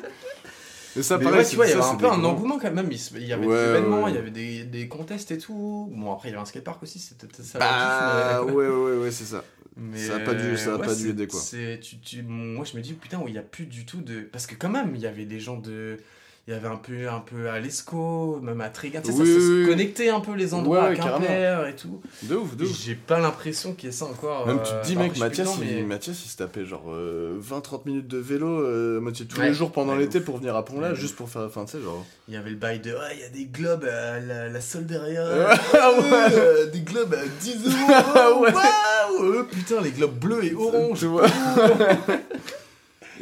Ça, 1.02 1.18
Mais 1.18 1.24
pareil, 1.24 1.40
ouais, 1.40 1.46
tu 1.50 1.56
vois, 1.56 1.66
il 1.66 1.70
y 1.70 1.72
ça, 1.74 1.80
avait 1.80 1.88
un 1.88 1.96
peu 1.96 2.06
un 2.08 2.24
engouement 2.24 2.60
quand 2.60 2.72
même. 2.72 2.90
Il 2.92 3.26
y 3.28 3.34
avait 3.34 3.46
Ouais, 3.48 3.56
des 3.56 3.70
événements, 3.70 4.08
il 4.08 4.16
y 4.16 4.18
avait 4.18 4.30
des, 4.32 4.64
des 4.64 4.88
contests 4.88 5.32
et 5.32 5.38
tout. 5.38 5.90
Bon, 5.92 6.14
après, 6.14 6.30
il 6.30 6.32
y 6.32 6.34
avait 6.36 6.42
un 6.42 6.46
skatepark 6.46 6.84
aussi, 6.84 7.00
c'était 7.00 7.26
peut-être 7.28 7.44
ça. 7.44 7.60
Bah 7.60 8.44
ouais, 8.44 8.68
ouais, 8.68 8.98
ouais, 8.98 9.12
c'est 9.12 9.26
ça. 9.26 9.44
mais- 9.76 9.98
ça 9.98 10.18
a 10.18 10.20
pas 10.20 10.34
dû- 10.36 10.58
ça 10.58 10.76
a 10.76 10.78
ouais, 10.78 10.86
pas 10.86 10.94
dû 10.96 11.10
aider, 11.10 11.26
quoi. 11.28 11.40
Tu, 11.82 11.98
tu, 12.00 12.22
moi, 12.22 12.64
je 12.66 12.78
me 12.78 12.82
dis, 12.84 12.94
putain, 12.94 13.22
il 13.26 13.32
n'y 13.34 13.40
a 13.40 13.44
plus 13.44 13.66
du 13.66 13.86
tout 13.86 14.02
de. 14.02 14.22
Parce 14.22 14.46
que 14.46 14.56
quand 14.56 14.70
même, 14.70 14.94
il 14.96 15.02
y 15.02 15.08
avait 15.08 15.26
des 15.26 15.40
gens 15.40 15.58
de. 15.58 15.98
Il 16.46 16.54
y 16.54 16.58
avait 16.58 16.68
un 16.68 16.76
peu, 16.76 17.08
un 17.08 17.22
peu 17.22 17.48
à 17.50 17.58
l'ESCO, 17.62 18.42
même 18.44 18.60
à 18.60 18.70
sais, 19.14 19.18
Oui, 19.22 19.26
ça 19.28 19.34
oui, 19.34 19.40
se 19.40 19.62
oui. 19.62 19.66
connectait 19.66 20.10
un 20.10 20.20
peu 20.20 20.34
les 20.34 20.54
endroits 20.54 20.90
Ouais, 20.90 20.96
à. 20.98 21.22
Quimper 21.22 21.68
et 21.70 21.76
tout. 21.78 22.02
De 22.24 22.36
ouf, 22.36 22.58
de 22.58 22.66
ouf. 22.66 22.82
J'ai 22.84 22.96
pas 22.96 23.18
l'impression 23.22 23.74
qu'il 23.74 23.88
y 23.88 23.90
ait 23.94 23.96
ça 23.96 24.04
encore. 24.04 24.46
Même 24.46 24.58
euh, 24.58 24.62
tu 24.62 24.72
te 24.74 24.86
dis, 24.86 24.92
alors 24.92 25.04
mec, 25.06 25.18
Mathias, 25.20 25.56
plus 25.58 25.66
il, 25.66 25.76
mais- 25.78 25.84
Mathias, 25.84 26.22
il 26.26 26.28
se 26.28 26.36
tapait 26.36 26.66
genre 26.66 26.84
euh, 26.90 27.40
20-30 27.40 27.84
minutes 27.86 28.10
de 28.10 28.18
vélo, 28.18 28.46
euh, 28.60 29.00
moitié 29.00 29.26
tous 29.26 29.40
Ouais. 29.40 29.48
les 29.48 29.54
jours 29.54 29.72
pendant 29.72 29.96
l'été 29.96 30.20
pour 30.20 30.36
venir 30.40 30.58
à 30.58 30.66
Pont-là, 30.66 30.94
juste 30.96 31.16
pour 31.16 31.30
faire. 31.30 31.44
Enfin, 31.44 31.64
tu 31.64 31.78
sais, 31.78 31.82
genre. 31.82 32.06
Il 32.28 32.34
y 32.34 32.38
avait 32.38 32.50
le 32.50 32.58
bail 32.58 32.82
de 32.82 32.92
ouais, 32.92 33.14
il 33.14 33.20
y 33.22 33.24
a 33.24 33.30
des 33.30 33.46
globes 33.46 33.86
à 33.86 34.20
la, 34.20 34.50
la 34.50 34.62
solde 34.62 34.88
derrière. 34.88 35.26
Ah 35.74 35.92
ouais. 35.98 36.10
Euh, 36.34 36.66
des 36.70 36.82
globes 36.82 37.14
à 37.14 37.26
10 37.40 37.56
euros. 37.68 37.74
Ah. 38.16 38.30
Waouh 38.38 39.24
euh, 39.34 39.44
Putain, 39.50 39.80
les 39.82 39.92
globes 39.92 40.20
bleus 40.20 40.44
et 40.44 40.54
orange. 40.56 41.00
Tu 41.00 41.06
vois 41.06 41.26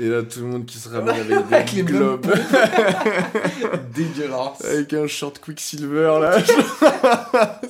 Et 0.02 0.10
là, 0.10 0.24
tout 0.24 0.40
le 0.40 0.46
monde 0.48 0.66
qui 0.66 0.78
se 0.80 0.90
ramène 0.94 1.10
avec 1.16 1.32
Avec 1.52 1.70
des 1.70 1.76
les 1.78 1.84
globes. 1.84 2.26
Dégueulasse. 3.94 4.66
avec 4.66 4.94
un 4.94 5.06
short 5.08 5.40
Quicksilver 5.40 6.18
là. 6.22 6.38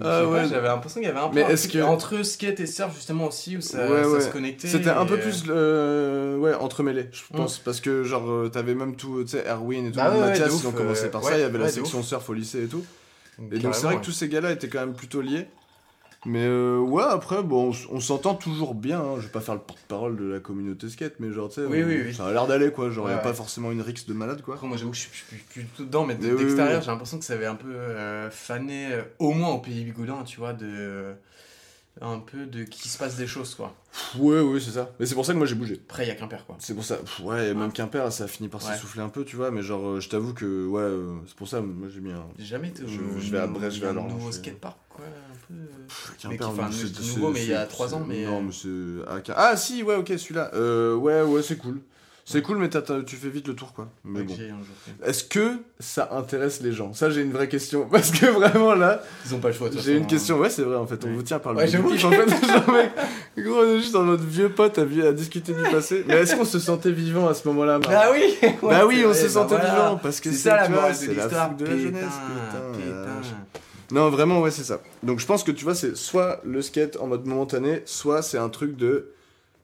Ah 0.00 0.26
ouais. 0.26 0.48
J'avais 0.48 0.68
l'impression 0.68 1.00
qu'il 1.02 1.08
y 1.08 1.12
avait 1.12 1.20
un 1.20 1.28
peu 1.28 1.34
Mais 1.34 1.42
un 1.44 1.48
est-ce 1.50 1.68
truc 1.68 1.82
que- 1.82 1.86
entre 1.86 2.22
skate 2.22 2.60
et 2.60 2.66
surf 2.66 2.94
justement 2.94 3.26
aussi 3.26 3.58
où 3.58 3.60
ça, 3.60 3.86
Ouais, 3.90 4.02
ça 4.02 4.08
ouais. 4.08 4.20
se 4.22 4.28
connectait. 4.30 4.66
C'était 4.68 4.88
un 4.88 5.04
peu 5.04 5.14
euh, 5.14 5.20
plus 5.20 5.44
euh, 5.50 6.38
ouais, 6.38 6.54
entremêlé, 6.54 7.08
je 7.12 7.20
Mm. 7.30 7.36
pense. 7.36 7.58
Parce 7.58 7.80
que, 7.82 8.02
genre, 8.02 8.26
euh, 8.30 8.48
t'avais 8.48 8.74
même 8.74 8.96
tout, 8.96 9.22
tu 9.22 9.28
sais, 9.32 9.44
Erwin 9.46 9.84
et 9.86 9.90
tout. 9.90 9.96
Bah 9.98 10.10
ouais, 10.10 10.18
Mathias, 10.20 10.50
ils 10.62 10.66
ont 10.66 10.72
commencé 10.72 11.04
euh, 11.04 11.10
par 11.10 11.22
ça. 11.22 11.36
Il 11.36 11.40
y 11.42 11.44
avait 11.44 11.58
la 11.58 11.68
section 11.68 12.02
surf 12.02 12.26
au 12.26 12.32
lycée 12.32 12.64
et 12.64 12.68
tout. 12.68 12.82
Et 13.50 13.58
donc, 13.58 13.74
c'est 13.74 13.82
vrai 13.84 13.96
que 13.98 14.04
tous 14.04 14.12
ces 14.12 14.28
gars-là 14.28 14.52
étaient 14.52 14.68
quand 14.68 14.80
même 14.80 14.94
plutôt 14.94 15.20
liés. 15.20 15.46
Mais 16.24 16.44
euh, 16.44 16.78
ouais, 16.78 17.02
après, 17.02 17.42
bon, 17.42 17.72
on, 17.90 17.98
s'entend 18.00 18.34
toujours 18.36 18.74
bien. 18.74 19.00
hein. 19.00 19.14
Je 19.18 19.22
vais 19.22 19.32
pas 19.32 19.40
faire 19.40 19.54
le 19.54 19.60
porte-parole 19.60 20.16
de 20.16 20.24
la 20.24 20.38
communauté 20.38 20.88
skate, 20.88 21.14
mais 21.18 21.32
genre, 21.32 21.48
tu 21.48 21.56
sais, 21.56 21.66
Oui, 21.66 21.82
on- 21.82 21.86
oui, 21.88 22.00
oui. 22.06 22.14
ça 22.14 22.26
a 22.28 22.32
l'air 22.32 22.46
d'aller 22.46 22.70
quoi. 22.70 22.90
Genre, 22.90 23.08
y 23.08 23.12
a 23.12 23.16
Ouais, 23.16 23.22
pas 23.22 23.30
ouais. 23.30 23.34
forcément 23.34 23.72
une 23.72 23.80
rixe 23.82 24.06
de 24.06 24.14
malade 24.14 24.40
quoi. 24.42 24.54
Après, 24.54 24.68
moi 24.68 24.76
j'avoue 24.76 24.92
que 24.92 24.96
je 24.96 25.02
suis 25.02 25.10
plus, 25.50 25.64
tout 25.76 25.84
dedans, 25.84 26.06
mais 26.06 26.14
d'extérieur, 26.14 26.80
j'ai 26.80 26.90
l'impression 26.92 27.18
que 27.18 27.24
ça 27.24 27.32
avait 27.34 27.46
un 27.46 27.56
peu 27.56 27.74
euh, 27.74 28.30
fané, 28.30 28.92
euh, 28.92 29.02
au 29.18 29.32
moins 29.32 29.48
au 29.50 29.58
pays 29.58 29.82
Bigoudin, 29.84 30.22
tu 30.24 30.38
vois, 30.38 30.52
de. 30.52 30.64
euh, 30.68 31.14
un 32.00 32.20
peu 32.20 32.46
de 32.46 32.62
qu'il 32.64 32.90
se 32.90 32.96
passe 32.96 33.16
des 33.16 33.26
choses, 33.26 33.54
quoi. 33.54 33.74
Ouais, 34.18 34.40
ouais, 34.40 34.60
c'est 34.60 34.70
ça. 34.70 34.92
Mais 34.98 35.04
c'est 35.04 35.14
pour 35.14 35.26
ça 35.26 35.34
que 35.34 35.38
moi 35.38 35.46
j'ai 35.46 35.54
bougé. 35.56 35.78
Après, 35.90 36.04
il 36.06 36.08
y 36.08 36.10
a 36.10 36.14
Quimper, 36.14 36.46
quoi. 36.46 36.56
C'est 36.58 36.72
pour 36.74 36.84
ça. 36.84 36.96
Pff, 36.96 37.20
ouais, 37.20 37.48
et 37.50 37.54
même 37.54 37.70
Quimper, 37.70 38.10
ça 38.12 38.24
a 38.24 38.28
fini 38.28 38.48
par 38.48 38.64
Ouais. 38.64 38.72
s'essouffler 38.72 39.02
un 39.02 39.10
peu, 39.10 39.24
tu 39.26 39.36
vois. 39.36 39.50
Mais 39.50 39.60
genre, 39.62 39.86
euh, 39.86 40.00
je 40.00 40.08
t'avoue 40.08 40.32
que, 40.32 40.66
ouais, 40.66 40.80
euh, 40.80 41.12
c'est 41.26 41.36
pour 41.36 41.48
ça, 41.48 41.60
moi 41.60 41.88
j'ai 41.92 42.00
mis 42.00 42.12
un. 42.12 42.24
J'ai 42.38 42.46
jamais 42.46 42.68
été 42.68 42.84
au 42.84 42.86
Je- 42.88 43.18
je 43.20 43.30
vais 43.30 43.40
à 43.40 43.46
Brest, 43.46 43.76
je 43.76 43.80
vais 43.82 43.88
à 43.88 43.92
nouveau 43.92 44.32
skatepark, 44.32 44.78
quoi, 44.88 45.04
peu. 45.52 45.84
Pff, 45.88 46.12
Mais 46.28 46.36
Quimper, 46.36 46.38
qui- 46.54 46.60
enfin, 46.60 46.70
c'est- 46.72 47.16
nouveau, 47.16 47.30
mais 47.32 47.42
il 47.44 47.50
y 47.50 47.54
a 47.54 47.62
c'est- 47.62 47.68
trois 47.68 47.94
ans, 47.94 48.02
c'est- 48.08 48.14
mais, 48.14 48.24
Non, 48.24 48.38
euh, 48.38 48.42
mais 48.42 49.22
c'est. 49.26 49.32
Ah, 49.36 49.56
si, 49.56 49.82
ouais, 49.82 49.96
ok, 49.96 50.12
celui-là. 50.16 50.50
Euh, 50.54 50.94
ouais, 50.94 51.22
ouais, 51.22 51.42
c'est 51.42 51.56
cool. 51.56 51.80
C'est 52.24 52.40
cool, 52.40 52.58
mais 52.58 52.68
tu 52.70 53.16
fais 53.16 53.28
vite 53.30 53.48
le 53.48 53.54
tour, 53.56 53.72
quoi. 53.72 53.88
Mais 54.04 54.22
bon. 54.22 54.32
Est-ce 55.04 55.24
que 55.24 55.56
ça 55.80 56.08
intéresse 56.12 56.60
les 56.60 56.72
gens? 56.72 56.94
Ça, 56.94 57.10
j'ai 57.10 57.20
une 57.20 57.32
vraie 57.32 57.48
question. 57.48 57.88
Parce 57.90 58.12
que 58.12 58.26
vraiment, 58.26 58.76
là, 58.76 59.02
Ils 59.26 59.34
ont 59.34 59.40
pas 59.40 59.48
le 59.48 59.54
choix, 59.54 59.68
j'ai 59.76 59.96
une 59.96 60.06
question. 60.06 60.38
Ouais, 60.38 60.48
c'est 60.48 60.62
vrai, 60.62 60.76
en 60.76 60.86
fait. 60.86 61.04
On 61.04 61.08
Ouais. 61.08 61.14
vous 61.14 61.22
tient 61.24 61.40
par 61.40 61.52
le 61.52 61.58
Ouais, 61.58 61.66
j'avoue 61.66 61.88
en 61.92 61.98
fait. 61.98 61.98
Genre, 62.46 62.70
mec, 62.70 62.92
gros, 63.38 63.56
on 63.64 63.64
est 63.76 63.80
juste 63.80 63.96
en 63.96 64.04
mode 64.04 64.24
vieux 64.24 64.50
pote 64.50 64.78
à, 64.78 65.12
discuter 65.12 65.52
du 65.52 65.62
passé. 65.62 66.04
Mais 66.06 66.14
est-ce 66.14 66.36
qu'on 66.36 66.44
se 66.44 66.60
sentait 66.60 66.92
vivant 66.92 67.26
à 67.28 67.34
ce 67.34 67.46
moment-là 67.48 67.80
Bah 67.80 68.04
oui 68.12 68.36
Bah 68.62 68.86
oui, 68.86 69.02
on 69.04 69.08
vrai, 69.08 69.18
se 69.18 69.24
bah 69.24 69.28
sentait 69.28 69.56
voilà. 69.56 69.70
vivant. 69.70 69.96
Parce 70.00 70.20
que 70.20 70.30
C'est 70.30 70.36
ça 70.48 70.56
la 70.56 70.68
de 70.68 70.94
c'est 70.94 71.06
la 71.08 71.12
l'histoire, 71.24 71.54
de 71.56 71.64
la 71.64 71.70
putain, 71.72 71.82
jeunesse, 71.82 72.04
putain. 72.04 73.42
Non, 73.92 74.10
vraiment, 74.10 74.40
ouais, 74.40 74.50
c'est 74.50 74.64
ça. 74.64 74.80
Donc 75.02 75.20
je 75.20 75.26
pense 75.26 75.44
que 75.44 75.52
tu 75.52 75.64
vois, 75.64 75.74
c'est 75.74 75.96
soit 75.96 76.40
le 76.44 76.62
skate 76.62 76.96
en 76.96 77.06
mode 77.06 77.26
momentané, 77.26 77.82
soit 77.84 78.22
c'est 78.22 78.38
un 78.38 78.48
truc 78.48 78.76
de. 78.76 79.12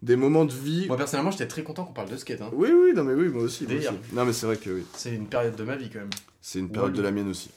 des 0.03 0.17
moments 0.17 0.45
de 0.45 0.53
vie. 0.53 0.87
Moi 0.87 0.97
personnellement, 0.97 1.31
j'étais 1.31 1.49
très 1.49 1.63
content 1.63 1.85
qu'on 1.85 1.93
parle 1.95 2.11
de 2.11 2.17
skate. 2.17 2.41
Hein. 2.43 2.51
Oui, 2.53 2.69
oui, 2.73 2.93
non, 2.95 3.05
mais 3.05 3.15
oui, 3.15 3.29
moi 3.29 3.43
aussi. 3.43 3.65
moi 3.65 3.73
Délire. 3.75 3.93
aussi. 3.93 4.15
Non, 4.15 4.25
mais 4.25 4.33
c'est 4.33 4.47
vrai 4.47 4.57
que 4.57 4.71
oui. 4.71 4.85
C'est 4.95 5.15
une 5.15 5.27
période 5.27 5.57
de 5.57 5.65
ma 5.65 5.77
vie 5.77 5.89
quand 5.91 6.01
même. 6.01 6.11
C'est 6.43 6.59
une 6.59 6.69
période 6.71 6.93
de 6.93 7.03
la 7.03 7.11
mienne 7.11 7.29
aussi. 7.31 7.51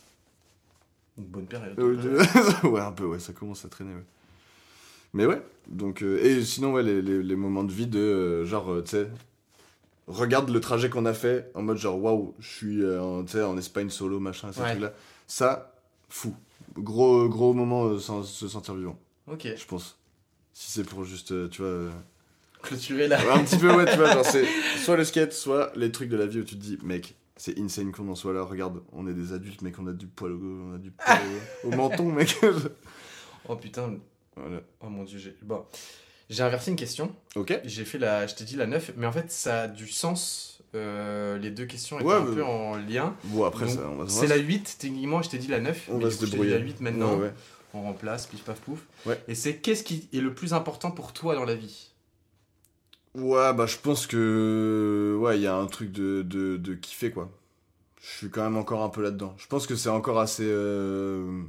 Une 1.17 1.25
bonne 1.25 1.45
période. 1.45 1.77
Euh, 1.77 1.95
de- 1.97 2.67
ouais, 2.69 2.79
un 2.81 2.91
peu, 2.93 3.05
ouais, 3.05 3.19
ça 3.19 3.33
commence 3.33 3.65
à 3.65 3.67
traîner, 3.69 3.93
ouais. 3.93 4.03
Mais 5.13 5.25
ouais, 5.25 5.41
donc. 5.67 6.01
euh, 6.03 6.23
et 6.23 6.41
sinon, 6.45 6.71
ouais, 6.73 6.83
les, 6.83 7.01
les, 7.01 7.21
les 7.21 7.35
moments 7.35 7.65
de 7.65 7.71
vie 7.73 7.85
de. 7.87 7.99
euh, 7.99 8.45
genre, 8.45 8.71
euh, 8.71 8.81
tu 8.81 8.91
sais. 8.91 9.07
Regarde 10.07 10.49
le 10.49 10.59
trajet 10.59 10.89
qu'on 10.89 11.05
a 11.05 11.13
fait 11.13 11.51
en 11.53 11.61
mode 11.61 11.77
genre 11.77 12.01
waouh, 12.01 12.33
je 12.39 12.47
suis 12.47 12.81
euh, 12.81 13.01
en, 13.01 13.23
tu 13.23 13.33
sais, 13.33 13.43
en 13.43 13.57
Espagne 13.57 13.89
solo, 13.89 14.19
machin, 14.19 14.51
ces 14.51 14.61
Ouais. 14.61 14.69
trucs-là. 14.71 14.93
Ça, 15.27 15.73
fou. 16.09 16.33
Gros, 16.77 17.27
gros 17.27 17.53
moment 17.53 17.85
euh, 17.85 17.99
sans 17.99 18.23
se 18.23 18.47
sentir 18.47 18.75
vivant, 18.75 18.97
Ok. 19.27 19.47
je 19.55 19.65
pense. 19.65 19.97
Si 20.53 20.71
c'est 20.71 20.83
pour 20.83 21.03
juste, 21.03 21.31
euh, 21.31 21.47
tu 21.49 21.61
vois. 21.61 21.71
euh, 21.71 21.91
Clôturer 22.61 23.07
là. 23.07 23.19
Un 23.33 23.43
petit 23.43 23.57
peu, 23.57 23.73
ouais, 23.75 23.85
tu 23.89 23.97
vois, 23.97 24.11
genre 24.13 24.25
c'est 24.25 24.45
soit 24.83 24.95
le 24.97 25.03
skate, 25.03 25.33
soit 25.33 25.71
les 25.75 25.91
trucs 25.91 26.09
de 26.09 26.17
la 26.17 26.27
vie 26.27 26.39
où 26.39 26.43
tu 26.43 26.55
te 26.55 26.61
dis, 26.61 26.77
mec, 26.83 27.15
c'est 27.35 27.57
insane 27.59 27.91
qu'on 27.91 28.07
en 28.09 28.15
soit 28.15 28.33
là, 28.33 28.43
regarde, 28.43 28.81
on 28.93 29.07
est 29.07 29.13
des 29.13 29.33
adultes, 29.33 29.61
mec, 29.63 29.79
on 29.79 29.87
a 29.87 29.93
du 29.93 30.05
poil 30.07 30.31
au, 30.33 30.37
on 30.71 30.75
a 30.75 30.77
du 30.77 30.91
poil 30.91 31.19
au, 31.63 31.67
au 31.67 31.71
menton, 31.71 32.11
mec. 32.11 32.35
Oh 33.49 33.55
putain. 33.55 33.95
voilà. 34.35 34.61
Oh 34.81 34.87
mon 34.89 35.03
dieu. 35.03 35.17
J'ai 35.17 35.35
bon. 35.41 35.65
J'ai 36.29 36.43
inversé 36.43 36.69
une 36.69 36.77
question. 36.77 37.13
Ok. 37.35 37.59
J'ai 37.65 37.83
fait 37.85 37.97
la. 37.97 38.27
Je 38.27 38.35
t'ai 38.35 38.43
dit 38.43 38.55
la 38.55 38.67
9, 38.67 38.91
mais 38.97 39.07
en 39.07 39.11
fait 39.11 39.31
ça 39.31 39.63
a 39.63 39.67
du 39.67 39.87
sens. 39.87 40.50
Euh, 40.75 41.37
les 41.37 41.51
deux 41.51 41.65
questions 41.65 41.97
étaient 41.99 42.07
Ouais, 42.07 42.15
un 42.15 42.23
mais- 42.25 42.35
peu 42.35 42.43
en 42.43 42.75
lien. 42.77 43.15
Bon, 43.25 43.45
après, 43.45 43.65
Donc, 43.65 43.75
ça, 43.75 43.89
on 43.89 43.95
va 43.97 44.07
C'est 44.09 44.27
la 44.27 44.37
8, 44.37 44.77
techniquement, 44.79 45.21
je 45.21 45.29
t'ai 45.29 45.37
dit 45.37 45.47
la 45.47 45.59
9. 45.59 45.87
On 45.89 45.97
mais 45.97 46.03
va 46.03 46.09
du 46.09 46.15
se 46.15 46.19
coup, 46.19 46.25
je 46.25 46.31
débrouiller. 46.31 46.53
la 46.53 46.59
8 46.59 46.81
maintenant. 46.81 47.15
Ouais, 47.15 47.23
ouais. 47.23 47.33
On 47.73 47.81
remplace, 47.83 48.27
pif 48.27 48.43
paf 48.43 48.59
pouf. 48.59 48.79
Et 49.27 49.35
c'est 49.35 49.57
qu'est-ce 49.57 49.83
qui 49.83 50.09
est 50.13 50.19
le 50.19 50.33
plus 50.33 50.53
important 50.53 50.91
pour 50.91 51.13
toi 51.13 51.35
dans 51.35 51.45
la 51.45 51.55
vie? 51.55 51.89
Ouais, 53.15 53.53
bah, 53.53 53.65
je 53.65 53.77
pense 53.77 54.07
que. 54.07 55.17
Ouais, 55.19 55.37
il 55.37 55.41
y 55.43 55.47
a 55.47 55.55
un 55.55 55.67
truc 55.67 55.91
de, 55.91 56.21
de, 56.21 56.57
de 56.57 56.73
kiffer, 56.73 57.11
quoi. 57.11 57.29
je 58.01 58.07
suis 58.17 58.29
quand 58.29 58.43
même 58.43 58.57
encore 58.57 58.83
un 58.83 58.89
peu 58.89 59.01
là-dedans. 59.01 59.35
Je 59.37 59.47
pense 59.47 59.67
que 59.67 59.75
c'est 59.75 59.89
encore 59.89 60.19
assez. 60.19 60.45
euh, 60.47 61.41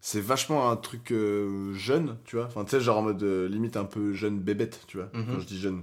C'est 0.00 0.20
vachement 0.20 0.70
un 0.70 0.76
truc 0.76 1.10
euh, 1.12 1.72
jeune, 1.74 2.16
tu 2.24 2.36
vois. 2.36 2.46
Enfin, 2.46 2.64
tu 2.64 2.70
sais, 2.70 2.80
genre 2.80 2.98
en 2.98 3.02
mode 3.02 3.22
limite 3.22 3.76
un 3.76 3.84
peu 3.84 4.12
jeune 4.14 4.38
bébête, 4.38 4.80
tu 4.86 4.96
vois. 4.96 5.08
Mhm. 5.12 5.26
Quand 5.34 5.40
je 5.40 5.46
dis 5.46 5.60
jeune. 5.60 5.82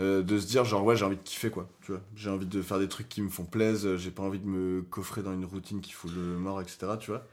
Euh, 0.00 0.22
de 0.22 0.38
se 0.38 0.46
dire, 0.46 0.64
genre, 0.64 0.84
ouais, 0.84 0.96
j'ai 0.96 1.04
envie 1.04 1.16
de 1.16 1.22
kiffer, 1.22 1.50
quoi. 1.50 1.68
Tu 1.82 1.92
vois. 1.92 2.00
J'ai 2.16 2.30
envie 2.30 2.46
de 2.46 2.62
faire 2.62 2.78
des 2.80 2.88
trucs 2.88 3.08
qui 3.08 3.22
me 3.22 3.28
font 3.30 3.44
plaisir. 3.44 3.96
J'ai 3.98 4.10
pas 4.10 4.22
envie 4.24 4.40
de 4.40 4.46
me 4.46 4.82
coffrer 4.82 5.22
dans 5.22 5.32
une 5.34 5.44
routine 5.44 5.80
qui 5.80 5.92
fout 5.92 6.10
le 6.14 6.38
mort, 6.38 6.60
etc. 6.62 6.96
Tu 6.98 7.10
vois. 7.12 7.26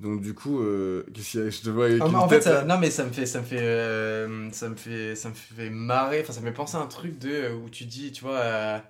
Donc, 0.00 0.22
du 0.22 0.34
coup, 0.34 0.60
euh, 0.62 1.04
qu'est-ce 1.14 1.32
qu'il 1.32 1.40
y 1.42 1.44
a? 1.44 1.50
Je 1.50 1.60
te 1.62 1.70
vois 1.70 1.86
avec 1.86 2.10
Ah, 2.10 2.10
une 2.10 2.24
fait, 2.28 2.40
ça- 2.42 2.64
non 2.64 2.78
mais 2.78 2.90
ça 2.90 3.04
me 3.04 3.10
fait, 3.12 3.26
ça 3.26 3.40
me 3.40 3.44
fait, 3.44 3.58
euh, 3.60 4.50
ça 4.52 4.68
me 4.68 4.76
fait, 4.76 5.16
ça 5.16 5.30
me 5.30 5.34
fait 5.34 5.68
marrer. 5.70 6.20
Enfin, 6.20 6.32
ça 6.32 6.40
me 6.40 6.46
fait 6.46 6.52
penser 6.52 6.76
à 6.76 6.80
un 6.80 6.86
truc 6.86 7.18
de 7.18 7.50
où 7.52 7.68
tu 7.70 7.86
dis, 7.86 8.12
tu 8.12 8.22
vois, 8.22 8.82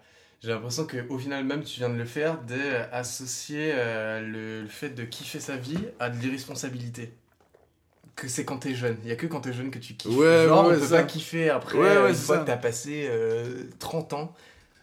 j'ai 0.42 0.50
l'impression 0.50 0.86
que 0.86 1.06
au 1.08 1.18
final 1.18 1.44
même 1.44 1.64
tu 1.64 1.78
viens 1.80 1.88
de 1.88 1.94
le 1.96 2.04
faire, 2.04 2.42
d'associer 2.42 3.72
le, 3.74 4.62
le 4.62 4.68
fait 4.68 4.90
de 4.90 5.04
kiffer 5.04 5.40
sa 5.40 5.56
vie 5.56 5.88
à 5.98 6.10
de 6.10 6.18
l'irresponsabilité. 6.18 7.17
Que 8.20 8.26
c'est 8.28 8.44
quand 8.44 8.58
t'es 8.58 8.74
jeune. 8.74 8.96
Il 9.04 9.08
y 9.08 9.12
a 9.12 9.16
que 9.16 9.26
quand 9.26 9.40
t'es 9.42 9.52
jeune 9.52 9.70
que 9.70 9.78
tu 9.78 9.94
kiffes. 9.94 10.16
Ouais, 10.16 10.46
Genre, 10.48 10.66
ouais, 10.66 10.74
on 10.76 10.80
peut 10.80 10.86
ça. 10.86 10.96
pas 10.96 11.02
kiffer 11.04 11.50
après 11.50 11.78
Ouais, 11.78 11.86
euh, 11.86 12.02
ouais, 12.04 12.08
une 12.10 12.16
fois 12.16 12.36
ça. 12.36 12.42
que 12.42 12.46
t'as 12.48 12.56
passé 12.56 13.06
euh, 13.08 13.62
30 13.78 14.12
ans. 14.14 14.34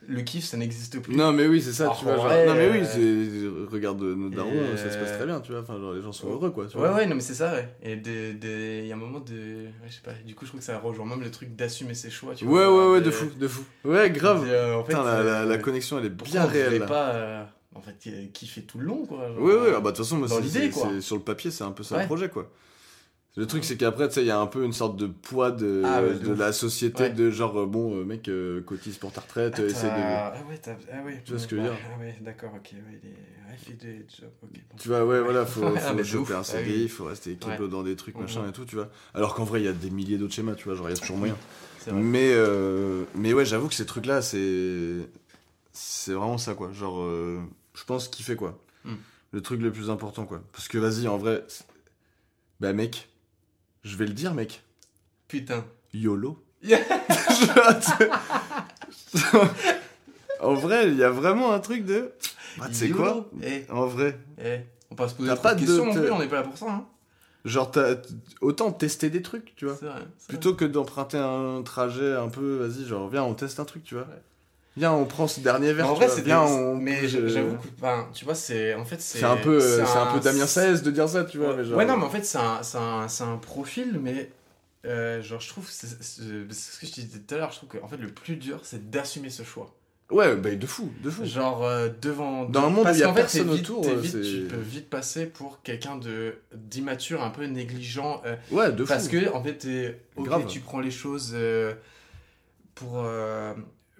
Le 0.07 0.21
kiff, 0.21 0.45
ça 0.45 0.55
n'existe 0.55 0.99
plus. 1.01 1.15
Non, 1.15 1.33
mais 1.33 1.45
oui, 1.47 1.61
c'est 1.61 1.73
ça, 1.73 1.85
Alors 1.85 1.97
tu 1.97 2.05
vois. 2.05 2.15
Genre... 2.15 2.25
vrai, 2.25 2.45
Non, 2.45 2.53
mais 2.53 2.69
oui, 2.69 2.79
euh, 2.95 3.65
c'est... 3.67 3.73
regarde 3.73 4.01
nos 4.03 4.29
darons, 4.29 4.51
et, 4.51 4.77
ça 4.77 4.91
se 4.91 4.97
passe 4.99 5.09
euh, 5.09 5.17
très 5.17 5.25
bien, 5.25 5.41
tu 5.41 5.51
vois. 5.51 5.61
Enfin, 5.61 5.79
genre, 5.79 5.93
les 5.93 6.01
gens 6.01 6.11
sont 6.11 6.29
heureux, 6.29 6.51
quoi. 6.51 6.67
Tu 6.67 6.77
Ouais, 6.77 6.87
vois. 6.87 6.95
ouais, 6.97 7.07
non, 7.07 7.15
mais 7.15 7.21
c'est 7.21 7.33
ça, 7.33 7.53
ouais. 7.53 7.67
Et 7.81 7.95
de- 7.95 8.33
de- 8.39 8.81
il 8.83 8.85
y 8.87 8.91
a 8.91 8.95
un 8.95 8.99
moment 8.99 9.19
de. 9.19 9.33
Ouais, 9.33 9.71
je 9.87 9.93
sais 9.95 10.01
pas. 10.03 10.11
Du 10.25 10.33
coup, 10.35 10.45
je 10.45 10.51
trouve 10.51 10.59
que 10.61 10.65
ça 10.65 10.77
rejoint 10.77 11.05
même 11.07 11.21
le 11.21 11.31
truc 11.31 11.55
d'assumer 11.55 11.95
ses 11.95 12.11
choix, 12.11 12.35
tu 12.35 12.45
Ouais, 12.45 12.51
vois. 12.65 12.87
ouais, 12.87 12.93
ouais, 12.93 13.01
de 13.01 13.09
fou, 13.11 13.25
de 13.37 13.47
fou. 13.47 13.63
Ouais, 13.83 14.11
grave. 14.11 14.45
de, 14.45 14.49
euh, 14.51 14.75
en 14.77 14.83
fait, 14.83 14.93
Putain, 14.93 15.03
la, 15.03 15.23
la, 15.23 15.31
euh, 15.41 15.45
la 15.45 15.57
connexion, 15.57 15.97
elle 15.97 16.05
est 16.05 16.09
bien 16.09 16.45
réelle. 16.45 16.77
là. 16.79 16.85
pas. 16.85 17.09
euh, 17.15 17.43
en 17.73 17.81
fait, 17.81 17.95
euh, 18.07 18.25
kiffer 18.31 18.61
tout 18.61 18.77
le 18.77 18.85
long, 18.85 19.05
quoi. 19.07 19.27
genre, 19.33 19.39
Ouais, 19.41 19.53
ouais, 19.55 19.59
euh, 19.69 19.73
ah 19.75 19.79
bah 19.81 19.91
de 19.91 19.95
toute 19.97 20.05
façon, 20.05 20.17
moi, 20.17 20.27
dans 20.27 20.35
c'est- 20.35 20.41
l'idée, 20.43 20.59
c'est- 20.65 20.69
quoi. 20.69 20.89
c'est- 20.93 21.01
sur 21.01 21.15
le 21.17 21.23
papier, 21.23 21.49
c'est 21.51 21.63
un 21.63 21.71
peu 21.71 21.81
ça 21.83 21.95
Ouais. 21.95 22.01
le 22.01 22.07
projet, 22.07 22.29
quoi. 22.29 22.49
Le 23.37 23.45
truc, 23.47 23.65
c'est 23.65 23.75
qu'après, 23.75 24.07
tu 24.07 24.13
sais, 24.15 24.21
il 24.21 24.27
y 24.27 24.31
a 24.31 24.39
un 24.39 24.47
peu 24.47 24.63
une 24.63 24.71
sorte 24.71 24.95
de 24.95 25.07
poids 25.07 25.51
de, 25.51 25.81
Ah 25.85 26.01
ouais, 26.01 26.15
de 26.17 26.31
la 26.31 26.53
société, 26.53 27.03
Ouais. 27.03 27.09
de 27.09 27.31
genre, 27.31 27.59
euh, 27.59 27.65
bon, 27.65 27.93
euh, 27.99 28.05
mec, 28.05 28.29
euh, 28.29 28.61
cotise 28.61 28.97
pour 28.97 29.11
ta 29.11 29.19
retraite, 29.21 29.55
Ah, 29.57 29.61
euh, 29.61 29.67
essaie 29.69 29.87
de. 29.87 29.91
Ah 29.91 30.33
ouais, 30.47 30.59
ah 30.65 31.03
ouais. 31.05 31.21
Tu 31.25 31.31
vois 31.31 31.39
ce 31.39 31.47
que 31.47 31.57
je 31.57 31.61
veux 31.61 31.67
dire 31.67 31.77
Ah 31.93 31.99
ouais, 31.99 32.15
d'accord, 32.21 32.51
ok. 32.55 32.69
Ouais, 32.73 32.99
il 33.03 33.09
est... 33.09 33.13
il 33.51 33.57
fait 33.57 33.73
des 33.73 34.05
jobs, 34.17 34.29
ok. 34.41 34.49
bon. 34.51 34.77
Tu 34.77 34.87
vois, 34.87 35.05
ouais, 35.05 35.19
voilà, 35.21 35.45
faut, 35.45 35.65
Ah, 35.75 35.79
faut 35.79 35.95
de 35.95 36.03
choper 36.03 36.33
un 36.33 36.37
Ah 36.39 36.43
CDI, 36.43 36.83
oui. 36.83 36.87
faut 36.87 37.03
rester 37.03 37.31
équipé 37.31 37.67
dans 37.67 37.83
des 37.83 37.97
trucs, 37.97 38.17
machin 38.17 38.43
Mhm. 38.43 38.49
et 38.49 38.51
tout, 38.53 38.63
tu 38.63 38.75
vois. 38.75 38.89
Alors 39.13 39.35
qu'en 39.35 39.43
vrai, 39.43 39.59
il 39.61 39.65
y 39.65 39.69
a 39.69 39.73
des 39.73 39.89
milliers 39.89 40.17
d'autres 40.17 40.33
schémas, 40.33 40.55
tu 40.55 40.63
vois, 40.65 40.75
genre, 40.75 40.87
il 40.89 40.93
y 40.93 40.97
a 40.97 40.99
toujours 40.99 41.17
moyen. 41.17 41.37
Mais, 41.93 42.31
euh, 42.33 43.03
mais 43.15 43.33
ouais, 43.33 43.45
j'avoue 43.45 43.67
que 43.67 43.75
ces 43.75 43.85
trucs-là, 43.85 44.21
c'est. 44.21 45.07
C'est 45.73 46.13
vraiment 46.13 46.37
ça, 46.37 46.53
quoi. 46.55 46.71
Genre, 46.71 47.01
euh, 47.01 47.41
je 47.75 47.83
pense 47.83 48.07
qu'il 48.07 48.23
fait 48.25 48.37
quoi. 48.37 48.57
Hmm. 48.85 48.95
Le 49.33 49.41
truc 49.41 49.61
le 49.61 49.71
plus 49.73 49.89
important, 49.89 50.25
quoi. 50.25 50.41
Parce 50.53 50.67
que 50.69 50.77
vas-y, 50.77 51.07
en 51.09 51.17
vrai. 51.17 51.45
Bah, 52.61 52.71
mec, 52.73 53.09
je 53.85 53.95
vais 53.95 54.05
le 54.05 54.13
dire, 54.13 54.33
mec. 54.33 54.61
Putain. 55.29 55.63
YOLO. 55.93 56.43
Yeah. 56.61 56.79
en 60.41 60.53
vrai, 60.53 60.89
il 60.89 60.97
y 60.97 61.03
a 61.03 61.09
vraiment 61.09 61.51
un 61.53 61.59
truc 61.59 61.85
de. 61.85 62.11
Bah, 62.57 62.65
tu 62.67 62.73
sais 62.75 62.89
quoi. 62.89 63.29
Eh, 63.43 63.63
En 63.69 63.85
vrai. 63.87 64.17
eh. 64.43 64.59
On 64.91 64.95
peut 64.95 65.07
se 65.07 65.13
poser 65.15 65.33
pas 65.41 65.55
de 65.55 65.59
questions 65.61 65.85
non 65.85 65.93
plus, 65.93 66.11
on 66.11 66.19
n'est 66.19 66.27
pas 66.27 66.35
là 66.37 66.43
pour 66.43 66.57
ça, 66.57 66.67
hein. 66.69 66.85
Genre, 67.43 67.69
t'as- 67.69 67.97
autant 68.41 68.71
tester 68.71 69.09
des 69.11 69.21
trucs, 69.21 69.53
tu 69.55 69.65
vois. 69.65 69.75
C'est 69.79 69.85
vrai. 69.85 70.01
Plutôt 70.27 70.55
que 70.55 70.65
d'emprunter 70.65 71.17
un 71.17 71.61
trajet 71.63 72.13
un 72.13 72.29
peu, 72.29 72.65
vas-y, 72.65 72.85
genre, 72.85 73.07
viens, 73.09 73.23
on 73.23 73.33
teste 73.35 73.59
un 73.59 73.65
truc, 73.65 73.83
tu 73.83 73.93
vois. 73.95 74.05
Ouais. 74.05 74.21
Viens, 74.77 74.91
on 74.91 75.05
prend 75.05 75.27
ce 75.27 75.39
dernier 75.39 75.71
verre, 75.71 75.89
en 75.89 75.93
vrai, 75.93 76.09
c'est 76.09 76.21
Viens, 76.23 76.45
des- 76.45 76.51
on. 76.51 76.75
Mais 76.75 77.07
je- 77.07 77.27
j'avoue 77.27 77.55
que, 77.55 77.67
enfin, 77.77 78.09
tu 78.13 78.25
vois, 78.25 78.35
c'est. 78.35 78.73
En 78.73 78.83
fait, 78.83 78.99
c'est. 78.99 79.23
Un 79.23 79.37
peu, 79.37 79.61
euh, 79.61 79.85
c'est 79.85 79.97
un 79.97 80.13
peu 80.13 80.19
Damien 80.19 80.45
Saez 80.47 80.79
de 80.81 80.91
dire 80.91 81.07
ça, 81.07 81.23
tu 81.23 81.37
vois. 81.37 81.49
Ouais, 81.51 81.55
mais 81.57 81.63
genre- 81.65 81.77
ouais, 81.77 81.85
non, 81.85 81.95
mais 81.97 82.03
en 82.05 82.09
fait, 82.09 82.25
c'est 82.25 82.37
un, 82.37 82.59
un, 82.75 83.07
un 83.21 83.37
profil, 83.37 83.99
mais. 84.01 84.31
euh, 84.85 85.21
genre, 85.21 85.39
je 85.39 85.47
trouve. 85.49 85.67
C'est 85.69 85.87
ce 86.03 86.19
que 86.79 86.85
je 86.85 86.91
te 86.91 87.01
disais 87.01 87.19
tout 87.19 87.35
à 87.35 87.37
l'heure, 87.37 87.51
je 87.51 87.57
trouve 87.57 87.69
que 87.69 87.77
en 87.83 87.87
fait, 87.87 87.97
le 87.97 88.09
plus 88.09 88.35
dur, 88.35 88.59
c'est 88.63 88.89
d'assumer 88.89 89.29
ce 89.29 89.43
choix. 89.43 89.73
Ouais, 90.11 90.35
bah 90.35 90.53
de 90.53 90.67
fou, 90.67 90.91
de 91.03 91.09
fou. 91.09 91.25
Genre, 91.25 91.63
euh, 91.65 91.89
devant. 92.01 92.45
Dans 92.45 92.65
un 92.65 92.69
monde 92.69 92.81
où 92.81 92.83
parce 92.83 92.97
il 92.97 93.01
y 93.01 93.03
a 93.03 93.07
fait, 93.07 93.21
personne 93.21 93.49
vite- 93.51 93.67
autour, 93.71 93.87
euh, 93.87 93.95
vite- 93.95 94.21
tu 94.21 94.41
peux 94.47 94.61
vite 94.61 94.87
passer 94.89 95.25
pour 95.25 95.63
quelqu'un 95.63 95.95
de 95.95 96.35
d'immature, 96.53 97.23
un 97.23 97.31
peu 97.31 97.45
négligent. 97.45 98.21
euh, 98.25 98.35
Ouais, 98.51 98.71
de 98.71 98.83
fou. 98.83 98.89
parce 98.89 99.07
que, 99.07 99.33
en 99.33 99.41
fait, 99.41 99.53
t'es. 99.55 99.99
ok, 100.17 100.25
Grave. 100.27 100.45
tu 100.47 100.59
prends 100.59 100.79
les 100.81 100.91
choses 100.91 101.31
euh, 101.33 101.73
pour. 102.75 102.99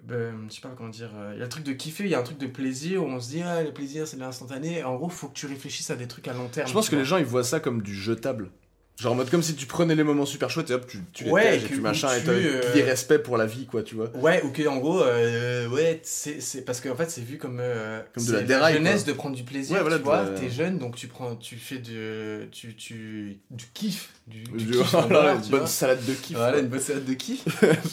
Ben, 0.06 0.34
je 0.48 0.54
sais 0.54 0.60
pas 0.60 0.72
comment 0.76 0.88
dire. 0.88 1.10
euh, 1.16 1.32
Il 1.34 1.38
y 1.38 1.40
a 1.40 1.44
le 1.44 1.48
truc 1.48 1.64
de 1.64 1.72
kiffer, 1.72 2.04
il 2.04 2.10
y 2.10 2.14
a 2.14 2.20
un 2.20 2.22
truc 2.22 2.38
de 2.38 2.46
plaisir 2.46 3.02
où 3.02 3.06
on 3.06 3.20
se 3.20 3.28
dit, 3.30 3.42
ah, 3.42 3.62
le 3.62 3.72
plaisir, 3.72 4.06
c'est 4.06 4.16
de 4.16 4.20
l'instantané. 4.22 4.84
En 4.84 4.94
gros, 4.96 5.08
faut 5.08 5.28
que 5.28 5.34
tu 5.34 5.46
réfléchisses 5.46 5.90
à 5.90 5.96
des 5.96 6.06
trucs 6.06 6.28
à 6.28 6.32
long 6.32 6.48
terme. 6.48 6.68
Je 6.68 6.72
pense 6.72 6.86
que 6.88 6.94
vois. 6.94 7.00
les 7.02 7.04
gens 7.04 7.16
ils 7.18 7.24
voient 7.24 7.44
ça 7.44 7.58
comme 7.60 7.82
du 7.82 7.94
jetable. 7.94 8.50
Genre 8.98 9.12
en 9.12 9.16
mode 9.16 9.28
comme 9.28 9.42
si 9.42 9.54
tu 9.54 9.66
prenais 9.66 9.94
les 9.94 10.02
moments 10.04 10.24
super 10.24 10.48
chouettes 10.48 10.70
et 10.70 10.74
hop 10.74 10.86
tu, 10.86 10.98
tu 11.12 11.24
les 11.24 11.30
Ouais, 11.30 11.58
et 11.58 11.62
tu 11.62 11.80
machin 11.82 12.08
et 12.16 12.24
t'as 12.24 12.32
euh, 12.32 12.72
des 12.72 12.82
respects 12.82 13.18
pour 13.18 13.36
la 13.36 13.44
vie 13.44 13.66
quoi 13.66 13.82
tu 13.82 13.94
vois. 13.94 14.08
Ouais, 14.16 14.42
ou 14.42 14.50
que 14.50 14.66
en 14.66 14.78
gros, 14.78 15.02
euh, 15.02 15.68
ouais, 15.68 16.00
c'est 16.02 16.40
c'est- 16.40 16.62
parce 16.62 16.80
qu'en 16.80 16.94
fait, 16.96 17.10
c'est 17.10 17.20
vu 17.20 17.36
comme 17.36 17.58
euh, 17.60 18.00
Comme 18.14 18.24
de 18.24 18.32
la 18.32 18.40
déraille, 18.42 18.74
jeunesse 18.74 19.04
quoi. 19.04 19.12
de 19.12 19.16
prendre 19.18 19.36
du 19.36 19.42
plaisir. 19.42 19.76
Ouais, 19.76 19.82
voilà, 19.82 19.98
tu 19.98 20.04
vois, 20.04 20.24
t'es 20.30 20.48
jeune, 20.48 20.78
donc 20.78 20.96
tu 20.96 21.08
prends, 21.08 21.36
tu 21.36 21.56
fais 21.56 21.76
de, 21.78 22.46
tu, 22.50 22.74
tu, 22.74 23.36
du 23.50 23.64
kiff, 23.74 24.10
du, 24.26 24.44
du 24.44 24.64
Du- 24.64 24.70
kiff 24.78 24.90
voilà, 24.92 25.06
bonheur, 25.08 25.36
une 25.44 25.50
bonne 25.50 25.66
salade 25.66 26.04
de 26.06 26.14
kiff. 26.14 26.36
Voilà, 26.38 26.58
une 26.60 26.68
bonne 26.68 26.80
salade 26.80 27.04
de 27.04 27.14
kiff. 27.14 27.44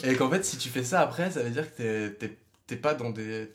et 0.04 0.14
qu'en 0.14 0.30
fait, 0.30 0.42
si 0.44 0.56
tu 0.56 0.70
fais 0.70 0.84
ça 0.84 1.00
après, 1.02 1.30
ça 1.30 1.42
veut 1.42 1.50
dire 1.50 1.66
que 1.76 2.08
t'es- 2.66 2.76
pas 2.76 2.94
dans 2.94 3.10
des, 3.10 3.46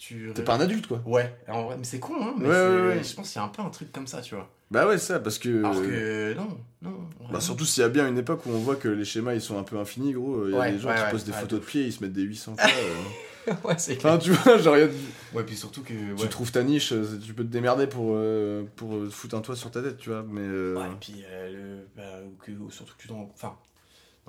tu. 0.00 0.30
T'es 0.34 0.42
pas 0.42 0.54
un 0.54 0.60
adulte 0.60 0.86
quoi. 0.86 1.02
Ouais, 1.04 1.32
en 1.48 1.64
vrai, 1.64 1.76
mais 1.78 1.84
c'est 1.84 2.00
con, 2.00 2.14
hein. 2.20 2.34
Mais 2.38 2.48
Ouais, 2.48 2.54
ouais, 2.54 2.86
ouais. 2.96 3.02
Je 3.04 3.14
pense 3.14 3.30
qu'il 3.30 3.38
y 3.38 3.42
a 3.42 3.46
un 3.46 3.48
peu 3.48 3.62
un 3.62 3.68
truc 3.70 3.92
comme 3.92 4.06
ça, 4.06 4.20
tu 4.22 4.34
vois. 4.34 4.48
Bah 4.70 4.86
ouais 4.86 4.98
ça 4.98 5.18
parce 5.20 5.38
que. 5.38 5.58
Alors 5.64 5.82
que 5.82 6.34
non, 6.34 6.58
non. 6.82 7.08
Bah 7.30 7.40
surtout 7.40 7.64
s'il 7.64 7.82
y 7.82 7.84
a 7.84 7.88
bien 7.88 8.08
une 8.08 8.18
époque 8.18 8.46
où 8.46 8.50
on 8.50 8.58
voit 8.58 8.76
que 8.76 8.88
les 8.88 9.04
schémas 9.04 9.34
ils 9.34 9.40
sont 9.40 9.58
un 9.58 9.62
peu 9.64 9.76
infinis 9.78 10.12
gros. 10.12 10.46
Il 10.48 10.54
y 10.54 10.56
a 10.58 10.70
des 10.70 10.78
gens 10.78 10.94
qui 10.94 11.10
posent 11.10 11.24
des 11.24 11.32
photos 11.32 11.60
de 11.60 11.64
pieds 11.64 11.84
ils 11.84 11.92
se 11.92 12.02
mettent 12.02 12.12
des 12.12 12.22
800 12.22 12.54
quoi. 12.56 12.66
euh. 12.66 13.52
ouais, 13.64 13.74
c'est 13.78 13.96
clair. 13.96 14.12
Enfin 14.14 14.18
tu 14.22 14.30
vois 14.32 14.58
genre 14.58 14.76
y 14.78 14.82
a- 14.82 14.88
Ouais, 15.34 15.42
puis 15.44 15.56
surtout 15.56 15.82
que. 15.82 15.92
tu 16.16 16.28
trouves 16.28 16.52
ta 16.52 16.62
niche 16.62 16.92
euh, 16.92 17.04
tu 17.24 17.34
peux 17.34 17.42
te 17.42 17.48
démerder 17.50 17.86
pour 17.88 18.12
euh, 18.14 18.62
pour 18.76 18.94
foutre 19.10 19.34
un 19.34 19.40
toit 19.40 19.56
sur 19.56 19.70
ta 19.72 19.82
tête 19.82 19.96
tu 19.98 20.10
vois 20.10 20.24
mais. 20.28 20.40
euh, 20.42 20.76
Ouais, 20.76 20.86
et 20.86 20.96
puis 21.00 21.24
le, 21.52 21.86
bah, 21.96 22.02
ou 22.24 22.36
que, 22.42 22.52
ou 22.52 22.70
surtout 22.70 22.94
que 22.96 23.02
tu 23.02 23.08
t'en. 23.08 23.28
Enfin, 23.34 23.56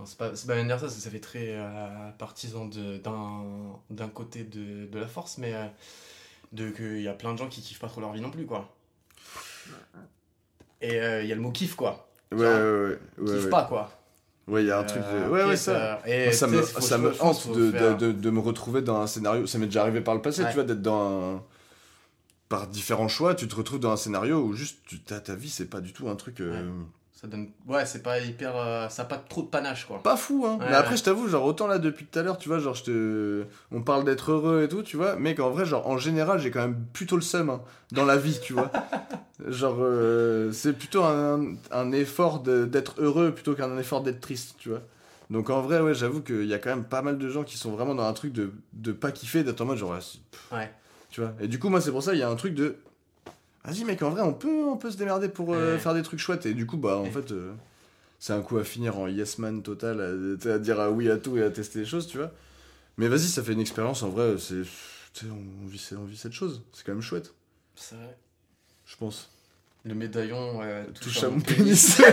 c'est 0.05 0.17
pas, 0.17 0.35
c'est 0.35 0.47
pas 0.47 0.55
bien 0.55 0.65
dire 0.65 0.79
ça, 0.79 0.89
ça, 0.89 1.09
fait 1.09 1.19
très 1.19 1.47
euh, 1.57 2.11
partisan 2.17 2.65
d'un 2.65 3.79
d'un 3.89 4.09
côté 4.09 4.43
de, 4.43 4.85
de 4.87 4.99
la 4.99 5.07
force, 5.07 5.37
mais 5.37 5.53
euh, 5.53 5.65
de 6.53 6.69
qu'il 6.71 7.01
y 7.01 7.07
a 7.07 7.13
plein 7.13 7.33
de 7.33 7.37
gens 7.39 7.47
qui 7.49 7.61
kiffent 7.61 7.79
pas 7.79 7.87
trop 7.89 8.01
leur 8.01 8.13
vie 8.13 8.21
non 8.21 8.31
plus, 8.31 8.45
quoi. 8.45 8.69
Et 10.81 10.99
euh, 10.99 11.21
il 11.23 11.29
y 11.29 11.31
a 11.31 11.35
le 11.35 11.41
mot 11.41 11.51
kiff, 11.51 11.75
quoi. 11.75 12.07
Ouais 12.31 12.39
ouais 12.39 12.45
ouais. 12.47 12.99
ouais, 13.19 13.33
Kiff 13.33 13.43
ouais. 13.45 13.49
pas, 13.49 13.65
quoi. 13.65 13.91
Ouais 14.47 14.63
il 14.63 14.67
y 14.67 14.71
a 14.71 14.79
un 14.79 14.83
truc 14.83 15.03
Euh, 15.05 15.25
de... 15.25 15.31
Ouais 15.31 15.43
ok, 15.43 15.49
ouais 15.49 15.55
ça. 15.57 16.01
Et 16.05 16.31
ça 16.31 16.47
me, 16.47 16.61
ça 16.63 16.97
me 16.97 17.13
hante 17.21 17.51
de, 17.51 17.71
de, 17.71 17.71
faire- 17.71 17.97
de, 17.97 18.11
de 18.11 18.29
me 18.29 18.39
retrouver 18.39 18.81
dans 18.81 18.99
un 19.01 19.07
scénario. 19.07 19.45
Ça 19.47 19.57
m'est 19.59 19.67
déjà 19.67 19.81
arrivé 19.83 20.01
par 20.01 20.15
le 20.15 20.21
passé, 20.21 20.43
tu 20.47 20.53
vois, 20.55 20.63
d'être 20.63 20.81
dans 20.81 21.35
un. 21.37 21.43
Par 22.49 22.67
différents 22.67 23.07
choix, 23.07 23.33
tu 23.33 23.47
te 23.47 23.55
retrouves 23.55 23.79
dans 23.79 23.91
un 23.91 23.97
scénario 23.97 24.41
où 24.41 24.53
juste 24.53 24.79
tu, 24.85 24.99
ta, 24.99 25.21
ta 25.21 25.35
vie, 25.35 25.49
c'est 25.49 25.67
pas 25.69 25.79
du 25.79 25.93
tout 25.93 26.09
un 26.09 26.15
truc. 26.17 26.41
euh, 26.41 26.69
Ça 27.21 27.27
donne... 27.27 27.49
Ouais, 27.67 27.85
c'est 27.85 28.01
pas 28.01 28.19
hyper. 28.19 28.55
euh, 28.57 28.89
ça 28.89 29.03
a 29.03 29.05
pas 29.05 29.17
trop 29.17 29.43
de 29.43 29.47
panache, 29.47 29.85
quoi. 29.85 30.01
Pas 30.01 30.17
fou, 30.17 30.43
hein. 30.47 30.57
Ouais, 30.59 30.65
mais 30.69 30.75
après, 30.75 30.91
ouais. 30.93 30.97
je 30.97 31.03
t'avoue, 31.03 31.27
genre, 31.27 31.45
autant 31.45 31.67
là 31.67 31.77
depuis 31.77 32.05
tout 32.05 32.17
à 32.17 32.23
l'heure, 32.23 32.39
tu 32.39 32.49
vois, 32.49 32.57
genre, 32.57 32.73
je 32.73 32.83
te. 32.83 33.43
On 33.71 33.81
parle 33.83 34.05
d'être 34.05 34.31
heureux 34.31 34.63
et 34.63 34.67
tout, 34.67 34.81
tu 34.81 34.97
vois, 34.97 35.15
mais 35.17 35.35
qu'en 35.35 35.51
vrai, 35.51 35.65
genre, 35.65 35.87
en 35.87 35.97
général, 35.99 36.39
j'ai 36.39 36.49
quand 36.49 36.61
même 36.61 36.83
plutôt 36.93 37.15
le 37.15 37.21
seum 37.21 37.51
hein, 37.51 37.61
dans 37.91 38.05
la 38.05 38.17
vie, 38.17 38.39
tu 38.41 38.53
vois. 38.53 38.71
genre, 39.47 39.77
euh, 39.81 40.51
c'est 40.51 40.73
plutôt 40.73 41.03
un, 41.03 41.53
un 41.71 41.91
effort 41.91 42.39
d'être 42.39 42.95
heureux 42.99 43.31
plutôt 43.31 43.53
qu'un 43.53 43.77
effort 43.77 44.01
d'être 44.01 44.19
triste, 44.21 44.55
tu 44.57 44.69
vois. 44.69 44.81
Donc 45.29 45.49
en 45.49 45.61
vrai, 45.61 45.79
ouais, 45.79 45.93
j'avoue 45.93 46.21
qu'il 46.21 46.45
y 46.45 46.53
a 46.53 46.59
quand 46.59 46.71
même 46.71 46.83
pas 46.83 47.01
mal 47.01 47.17
de 47.17 47.29
gens 47.29 47.43
qui 47.43 47.57
sont 47.57 47.71
vraiment 47.71 47.95
dans 47.95 48.03
un 48.05 48.13
truc 48.13 48.33
de, 48.33 48.51
de 48.73 48.91
pas 48.91 49.11
kiffer, 49.11 49.43
d'être 49.43 49.61
en 49.61 49.65
mode 49.65 49.77
genre, 49.77 49.93
pff, 49.95 50.51
Ouais. 50.51 50.69
tu 51.09 51.21
vois. 51.21 51.31
Et 51.39 51.47
du 51.47 51.57
coup, 51.59 51.69
moi, 51.69 51.79
c'est 51.81 51.91
pour 51.91 52.03
ça, 52.03 52.13
il 52.13 52.19
y 52.19 52.23
a 52.23 52.29
un 52.29 52.35
truc 52.35 52.53
de. 52.55 52.75
Vas-y, 53.65 53.83
mec, 53.83 54.01
en 54.01 54.09
vrai, 54.09 54.21
on 54.21 54.33
peut, 54.33 54.63
on 54.65 54.77
peut 54.77 54.89
se 54.91 54.97
démerder 54.97 55.29
pour 55.29 55.53
euh, 55.53 55.73
Ouais. 55.75 55.79
faire 55.79 55.93
des 55.93 56.01
trucs 56.01 56.19
chouettes. 56.19 56.45
Et 56.45 56.53
du 56.53 56.65
coup, 56.65 56.77
bah, 56.77 56.97
en 56.97 57.03
Ouais. 57.03 57.11
fait, 57.11 57.31
euh, 57.31 57.53
c'est 58.19 58.33
un 58.33 58.41
coup 58.41 58.57
à 58.57 58.63
finir 58.63 58.97
en 58.97 59.07
yes 59.07 59.37
man 59.37 59.61
total, 59.61 60.01
à, 60.01 60.49
à 60.53 60.57
dire 60.59 60.79
ah 60.79 60.89
oui 60.89 61.09
à 61.11 61.17
tout 61.17 61.37
et 61.37 61.43
à 61.43 61.49
tester 61.51 61.79
les 61.79 61.85
choses, 61.85 62.07
tu 62.07 62.17
vois. 62.17 62.31
Mais 62.97 63.07
vas-y, 63.07 63.27
ça 63.27 63.43
fait 63.43 63.53
une 63.53 63.59
expérience, 63.61 64.03
en 64.03 64.09
vrai, 64.09 64.35
c'est. 64.39 64.61
On 65.25 65.67
vit, 65.67 65.89
on 65.97 66.05
vit 66.05 66.17
cette 66.17 66.31
chose. 66.33 66.61
C'est 66.73 66.85
quand 66.85 66.93
même 66.93 67.01
chouette, 67.01 67.33
C'est 67.75 67.95
vrai. 67.95 68.17
je 68.85 68.95
pense. 68.95 69.29
Le 69.83 69.93
médaillon 69.95 70.61
euh, 70.63 70.83
Touche 71.01 71.23
à 71.23 71.29
mon 71.29 71.39
pénis. 71.41 71.97
Je 71.97 72.01
sais 72.01 72.11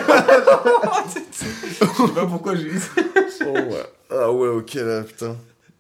pas 2.15 2.27
pourquoi 2.27 2.55
j'ai 2.57 2.69
eu 2.69 2.79
ça. 2.79 3.03
oh, 3.47 3.53
ouais. 3.53 3.83
Ah 4.11 4.33
ouais, 4.33 4.49
ok, 4.49 4.75
là, 4.75 5.03
putain. 5.03 5.37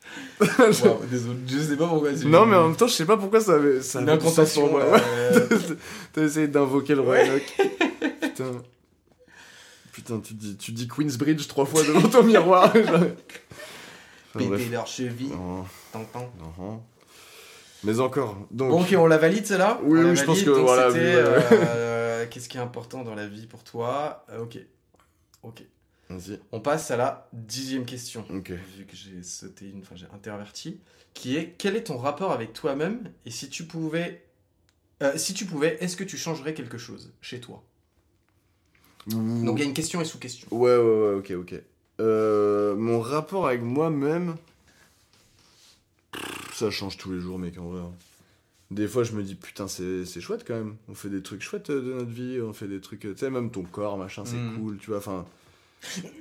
Wow, 0.40 1.00
désolé, 1.10 1.38
je 1.48 1.58
sais 1.58 1.76
pas 1.76 1.86
pourquoi. 1.88 2.12
non, 2.26 2.46
mais 2.46 2.56
en 2.56 2.68
même 2.68 2.76
temps, 2.76 2.86
je 2.86 2.92
sais 2.92 3.04
pas 3.06 3.16
pourquoi 3.16 3.40
ça 3.40 3.54
avait. 3.54 3.80
Ça 3.82 4.00
une 4.00 4.08
incantation. 4.08 4.70
euh, 4.78 5.38
T'as 6.12 6.22
essayé 6.22 6.46
d'invoquer 6.48 6.94
le 6.94 7.00
roi 7.00 7.14
Ouais. 7.14 7.28
Enoch. 7.28 7.56
Putain. 8.20 8.62
Putain, 9.92 10.20
tu 10.20 10.34
dis, 10.34 10.56
tu 10.56 10.70
dis 10.72 10.86
Queensbridge 10.86 11.48
trois 11.48 11.64
fois 11.66 11.82
devant 11.82 12.08
ton 12.08 12.22
miroir. 12.22 12.72
Péter 12.72 14.46
bref. 14.46 14.70
leur 14.70 14.86
cheville. 14.86 15.30
Non, 15.30 15.64
Tant, 15.92 16.04
tant. 16.04 16.32
non. 16.58 16.82
Mais 17.84 17.98
encore. 18.00 18.36
Donc, 18.50 18.70
Bon, 18.70 18.82
ok, 18.82 18.94
on 18.96 19.06
la 19.06 19.18
valide 19.18 19.46
celle-là? 19.46 19.80
Oui, 19.82 20.00
oui, 20.02 20.16
je 20.16 20.24
pense 20.24 20.42
que 20.42 20.50
voilà, 20.50 20.88
euh, 20.94 22.26
Qu'est-ce 22.30 22.48
qui 22.48 22.58
est 22.58 22.60
important 22.60 23.02
dans 23.02 23.14
la 23.14 23.26
vie 23.26 23.46
pour 23.46 23.64
toi? 23.64 24.24
Euh, 24.30 24.42
Ok. 24.42 24.58
Ok. 25.42 25.62
On 26.52 26.60
passe 26.60 26.90
à 26.90 26.96
la 26.96 27.28
dixième 27.32 27.84
question. 27.84 28.24
Ok. 28.30 28.50
Vu 28.50 28.86
que 28.86 28.96
j'ai 28.96 29.22
sauté 29.22 29.68
une, 29.68 29.80
enfin 29.80 29.94
j'ai 29.94 30.06
interverti, 30.14 30.80
qui 31.14 31.36
est 31.36 31.54
quel 31.58 31.76
est 31.76 31.84
ton 31.84 31.98
rapport 31.98 32.32
avec 32.32 32.52
toi-même 32.54 33.10
et 33.26 33.30
si 33.30 33.50
tu 33.50 33.64
pouvais, 33.64 34.24
euh, 35.02 35.16
si 35.18 35.34
tu 35.34 35.44
pouvais, 35.44 35.76
est-ce 35.80 35.96
que 35.96 36.04
tu 36.04 36.16
changerais 36.16 36.54
quelque 36.54 36.78
chose 36.78 37.12
chez 37.20 37.40
toi? 37.40 37.62
Donc 39.06 39.58
il 39.58 39.60
y 39.60 39.62
a 39.62 39.68
une 39.68 39.74
question 39.74 40.00
et 40.00 40.04
sous-question. 40.04 40.48
Ouais, 40.50 40.76
ouais, 40.76 40.82
ouais, 41.08 41.14
ok, 41.14 41.30
ok. 41.32 41.54
Euh, 42.00 42.74
mon 42.76 43.00
rapport 43.00 43.46
avec 43.46 43.62
moi-même. 43.62 44.36
Ça 46.54 46.70
change 46.70 46.96
tous 46.96 47.12
les 47.12 47.20
jours, 47.20 47.38
mec, 47.38 47.56
en 47.58 47.68
vrai. 47.68 47.80
hein. 47.80 47.92
Des 48.70 48.88
fois, 48.88 49.02
je 49.04 49.12
me 49.12 49.22
dis, 49.22 49.34
putain, 49.34 49.66
c'est 49.68 50.04
c'est 50.04 50.20
chouette 50.20 50.44
quand 50.46 50.54
même. 50.54 50.76
On 50.88 50.94
fait 50.94 51.08
des 51.08 51.22
trucs 51.22 51.40
chouettes 51.42 51.70
euh, 51.70 51.80
de 51.80 51.94
notre 51.94 52.10
vie, 52.10 52.40
on 52.42 52.52
fait 52.52 52.66
des 52.68 52.80
trucs. 52.80 53.00
Tu 53.00 53.16
sais, 53.16 53.30
même 53.30 53.50
ton 53.50 53.62
corps, 53.62 53.96
machin, 53.96 54.24
c'est 54.26 54.36
Mm. 54.36 54.56
cool, 54.58 54.78
tu 54.78 54.88
vois. 54.90 54.98
Enfin, 54.98 55.24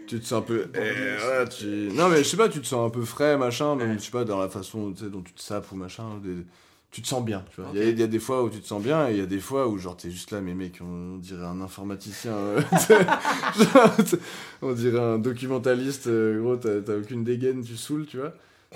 tu 0.08 0.20
te 0.20 0.26
sens 0.26 0.40
un 0.40 0.42
peu. 0.42 0.68
eh, 0.74 0.78
ouais, 0.80 1.48
tu- 1.50 1.90
Non, 1.94 2.10
mais 2.10 2.20
je 2.20 2.24
sais 2.30 2.38
pas, 2.38 2.50
tu 2.50 2.62
te 2.62 2.66
sens 2.68 2.86
un 2.88 2.90
peu 2.90 3.04
frais, 3.04 3.38
machin, 3.38 3.76
même, 3.76 3.92
Ouais. 3.92 3.98
je 4.00 4.04
sais 4.04 4.12
pas, 4.12 4.24
dans 4.24 4.40
la 4.40 4.50
façon 4.50 4.90
dont 4.92 5.22
tu 5.22 5.34
te 5.34 5.42
sapes 5.42 5.72
ou 5.72 5.76
machin. 5.76 6.04
des- 6.24 6.46
Tu 6.90 7.02
te 7.02 7.08
sens 7.08 7.24
bien, 7.24 7.44
tu 7.54 7.60
vois. 7.62 7.70
Il 7.74 7.80
y 7.80 7.84
a- 7.84 8.06
y, 8.06 8.08
des 8.08 8.18
fois 8.20 8.44
où 8.44 8.50
tu 8.50 8.60
te 8.62 8.66
sens 8.66 8.82
bien 8.82 9.10
et 9.10 9.12
il 9.12 9.18
y 9.18 9.22
a 9.22 9.26
des 9.26 9.42
fois 9.42 9.68
où, 9.68 9.78
genre, 9.78 9.98
t'es 9.98 10.10
juste 10.10 10.32
là, 10.32 10.40
mais 10.40 10.54
mec, 10.54 10.80
on 10.82 11.18
dirait 11.18 11.46
un 11.46 11.60
informaticien. 11.60 12.32
euh, 12.32 12.62
on 14.62 14.72
dirait 14.74 15.00
un 15.00 15.18
documentaliste, 15.20 16.08
euh, 16.08 16.42
gros, 16.42 16.56
t'as 16.56 16.96
aucune 16.96 17.24
dégaine, 17.24 17.62
tu 17.64 17.76
saoules, 17.78 18.06
tu 18.06 18.18
vois. 18.18 18.34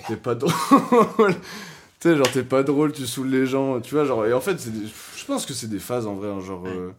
T'es 0.08 0.16
pas 0.16 0.34
drôle. 0.34 0.52
tu 2.00 2.08
sais, 2.08 2.16
genre, 2.16 2.30
t'es 2.30 2.42
pas 2.42 2.62
drôle, 2.62 2.92
tu 2.92 3.06
saoules 3.06 3.28
les 3.30 3.46
gens, 3.46 3.80
tu 3.80 3.94
vois. 3.94 4.04
Genre, 4.04 4.26
et 4.26 4.32
en 4.32 4.40
fait, 4.40 4.54
des- 4.70 4.86
je 5.16 5.24
pense 5.24 5.46
que 5.46 5.54
c'est 5.54 5.68
des 5.68 5.78
phases 5.78 6.06
en 6.06 6.14
vrai, 6.14 6.28
hein, 6.28 6.40
genre. 6.40 6.64
euh, 6.66 6.90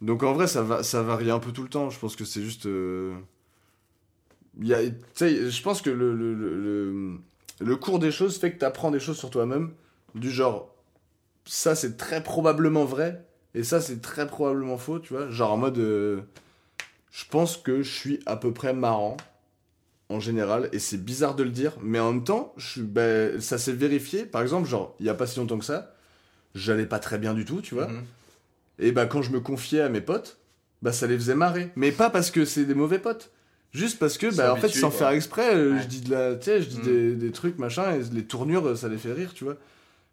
Donc 0.00 0.22
en 0.22 0.32
vrai, 0.32 0.46
ça, 0.46 0.62
va, 0.62 0.82
ça 0.82 1.02
varie 1.02 1.30
un 1.30 1.38
peu 1.38 1.52
tout 1.52 1.62
le 1.62 1.68
temps. 1.68 1.90
Je 1.90 1.98
pense 1.98 2.16
que 2.16 2.24
c'est 2.24 2.42
juste. 2.42 2.66
euh, 2.66 3.14
tu 4.60 5.50
je 5.50 5.62
pense 5.62 5.82
que 5.82 5.90
le, 5.90 7.76
cours 7.76 7.98
des 7.98 8.10
choses 8.12 8.38
fait 8.38 8.52
que 8.52 8.58
t'apprends 8.58 8.90
des 8.90 9.00
choses 9.00 9.18
sur 9.18 9.30
toi-même. 9.30 9.72
Du 10.14 10.30
genre, 10.30 10.74
ça 11.44 11.74
c'est 11.74 11.96
très 11.96 12.22
probablement 12.22 12.84
vrai, 12.84 13.24
et 13.54 13.64
ça 13.64 13.80
c'est 13.80 14.00
très 14.00 14.26
probablement 14.26 14.78
faux, 14.78 15.00
tu 15.00 15.12
vois. 15.14 15.28
Genre 15.30 15.52
en 15.52 15.56
mode. 15.56 15.78
euh, 15.78 16.20
je 17.12 17.24
pense 17.30 17.56
que 17.56 17.82
je 17.82 17.90
suis 17.92 18.20
à 18.26 18.36
peu 18.36 18.52
près 18.52 18.72
marrant 18.74 19.16
en 20.08 20.20
général 20.20 20.68
et 20.72 20.78
c'est 20.80 20.98
bizarre 21.02 21.34
de 21.36 21.44
le 21.44 21.50
dire 21.50 21.72
mais 21.80 22.00
en 22.00 22.12
même 22.12 22.24
temps 22.24 22.54
ben, 22.78 23.40
ça 23.40 23.56
s'est 23.56 23.72
vérifié 23.72 24.26
par 24.26 24.42
exemple 24.42 24.68
genre 24.68 24.96
il 25.00 25.06
y 25.06 25.08
a 25.08 25.14
pas 25.14 25.26
si 25.26 25.38
longtemps 25.38 25.58
que 25.58 25.64
ça 25.64 25.94
j'allais 26.54 26.86
pas 26.86 26.98
très 26.98 27.18
bien 27.18 27.32
du 27.34 27.44
tout 27.44 27.60
tu 27.62 27.74
vois 27.74 27.88
Mhm. 27.88 28.04
Et 28.78 28.92
bah 28.92 29.06
quand 29.06 29.22
je 29.22 29.30
me 29.30 29.40
confiais 29.40 29.80
à 29.80 29.88
mes 29.88 30.00
potes 30.00 30.38
bah 30.82 30.92
ça 30.92 31.06
les 31.06 31.16
faisait 31.16 31.34
marrer 31.34 31.70
mais 31.76 31.92
pas 31.92 32.10
parce 32.10 32.30
que 32.30 32.44
c'est 32.44 32.64
des 32.64 32.74
mauvais 32.74 32.98
potes 32.98 33.30
juste 33.72 33.98
parce 33.98 34.18
que 34.18 34.34
bah 34.34 34.52
en 34.52 34.56
fait 34.56 34.68
sans 34.68 34.90
quoi. 34.90 34.98
faire 34.98 35.08
exprès 35.10 35.54
euh, 35.54 35.74
Ouais. 35.74 35.82
je 35.82 35.86
dis 35.88 36.00
de 36.00 36.10
la 36.10 36.32
je 36.38 36.66
dis 36.68 36.78
Mhm. 36.78 36.84
des, 36.84 37.14
des 37.16 37.30
trucs 37.32 37.58
machin 37.58 37.92
et 37.94 38.02
les 38.12 38.24
tournures 38.24 38.76
ça 38.76 38.88
les 38.88 38.98
fait 38.98 39.12
rire 39.12 39.32
tu 39.34 39.44
vois 39.44 39.56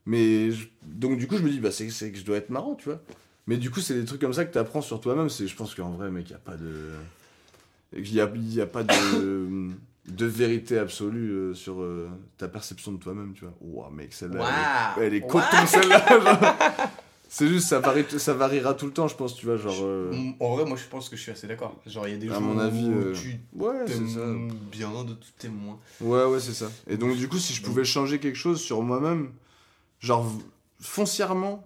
mais 0.06 0.52
je- 0.52 0.68
donc 0.84 1.18
du 1.18 1.28
coup 1.28 1.38
je 1.38 1.44
me 1.44 1.50
dis 1.50 1.60
bah 1.60 1.72
c'est 1.72 1.88
que 1.88 2.18
je 2.18 2.24
dois 2.24 2.38
être 2.38 2.50
marrant 2.50 2.76
tu 2.76 2.86
vois 2.90 3.02
mais 3.48 3.58
du 3.58 3.70
coup 3.72 3.80
c'est 3.82 3.94
des 3.96 4.06
trucs 4.06 4.22
comme 4.22 4.34
ça 4.34 4.46
que 4.46 4.52
tu 4.54 4.58
apprends 4.60 4.82
sur 4.82 5.00
toi-même 5.02 5.30
je 5.30 5.56
pense 5.56 5.76
qu'en 5.76 5.90
vrai 5.92 6.10
mec 6.12 6.30
il 6.30 6.34
y 6.34 6.36
a 6.36 6.40
pas 6.40 6.56
de 6.56 6.76
il 7.98 8.20
a, 8.22 8.30
y 8.36 8.62
a 8.62 8.66
pas 8.68 8.84
de 8.84 9.70
de 10.08 10.26
vérité 10.26 10.78
absolue 10.80 11.30
euh, 11.32 11.54
sur 11.54 11.82
euh, 11.82 12.10
ta 12.38 12.48
perception 12.48 12.92
de 12.94 12.98
toi-même 12.98 13.34
tu 13.36 13.46
vois 13.46 13.54
Ouah, 13.62 13.92
mec 13.92 14.14
celle-là 14.14 14.94
elle 14.98 15.04
est- 15.04 15.08
elle 15.08 15.14
est 15.16 15.22
Waouh 15.22 15.32
coton 15.32 15.66
celle-là. 15.68 16.58
c'est 17.34 17.48
juste 17.48 17.70
ça 17.70 17.80
varie 17.80 18.04
ça 18.18 18.34
variera 18.34 18.74
tout 18.74 18.86
le 18.88 18.92
temps 18.92 19.08
je 19.08 19.16
pense 19.16 19.36
tu 19.36 19.46
vois 19.46 19.56
genre 19.56 19.74
euh, 19.84 20.12
En 20.42 20.54
vrai, 20.56 20.66
moi 20.66 20.76
je 20.78 20.84
pense 20.90 21.08
que 21.08 21.16
je 21.16 21.22
suis 21.22 21.32
assez 21.32 21.48
d'accord. 21.48 21.80
Genre, 21.88 22.06
il 22.08 22.12
y 22.12 22.16
a 22.16 22.18
des 22.18 22.30
À 22.30 22.34
jours 22.34 22.42
mon 22.42 22.60
avis, 22.60 22.84
où 22.90 22.92
euh, 22.94 23.14
tu 23.14 23.40
ouais 23.56 23.88
ça 23.88 23.94
t'aimes 23.94 24.52
bien, 24.70 24.90
d'autres 24.92 25.26
t'aimes 25.40 25.54
moins. 25.56 25.80
Ouais, 26.02 26.26
ouais, 26.26 26.40
c'est 26.42 26.54
ça. 26.54 26.70
Et 26.90 26.98
donc, 26.98 27.16
du 27.16 27.30
coup, 27.30 27.38
si 27.38 27.54
je 27.54 27.62
pouvais 27.62 27.86
changer 27.86 28.20
quelque 28.20 28.36
chose 28.38 28.60
sur 28.60 28.82
moi-même, 28.82 29.32
genre 30.02 30.30
foncièrement. 30.82 31.66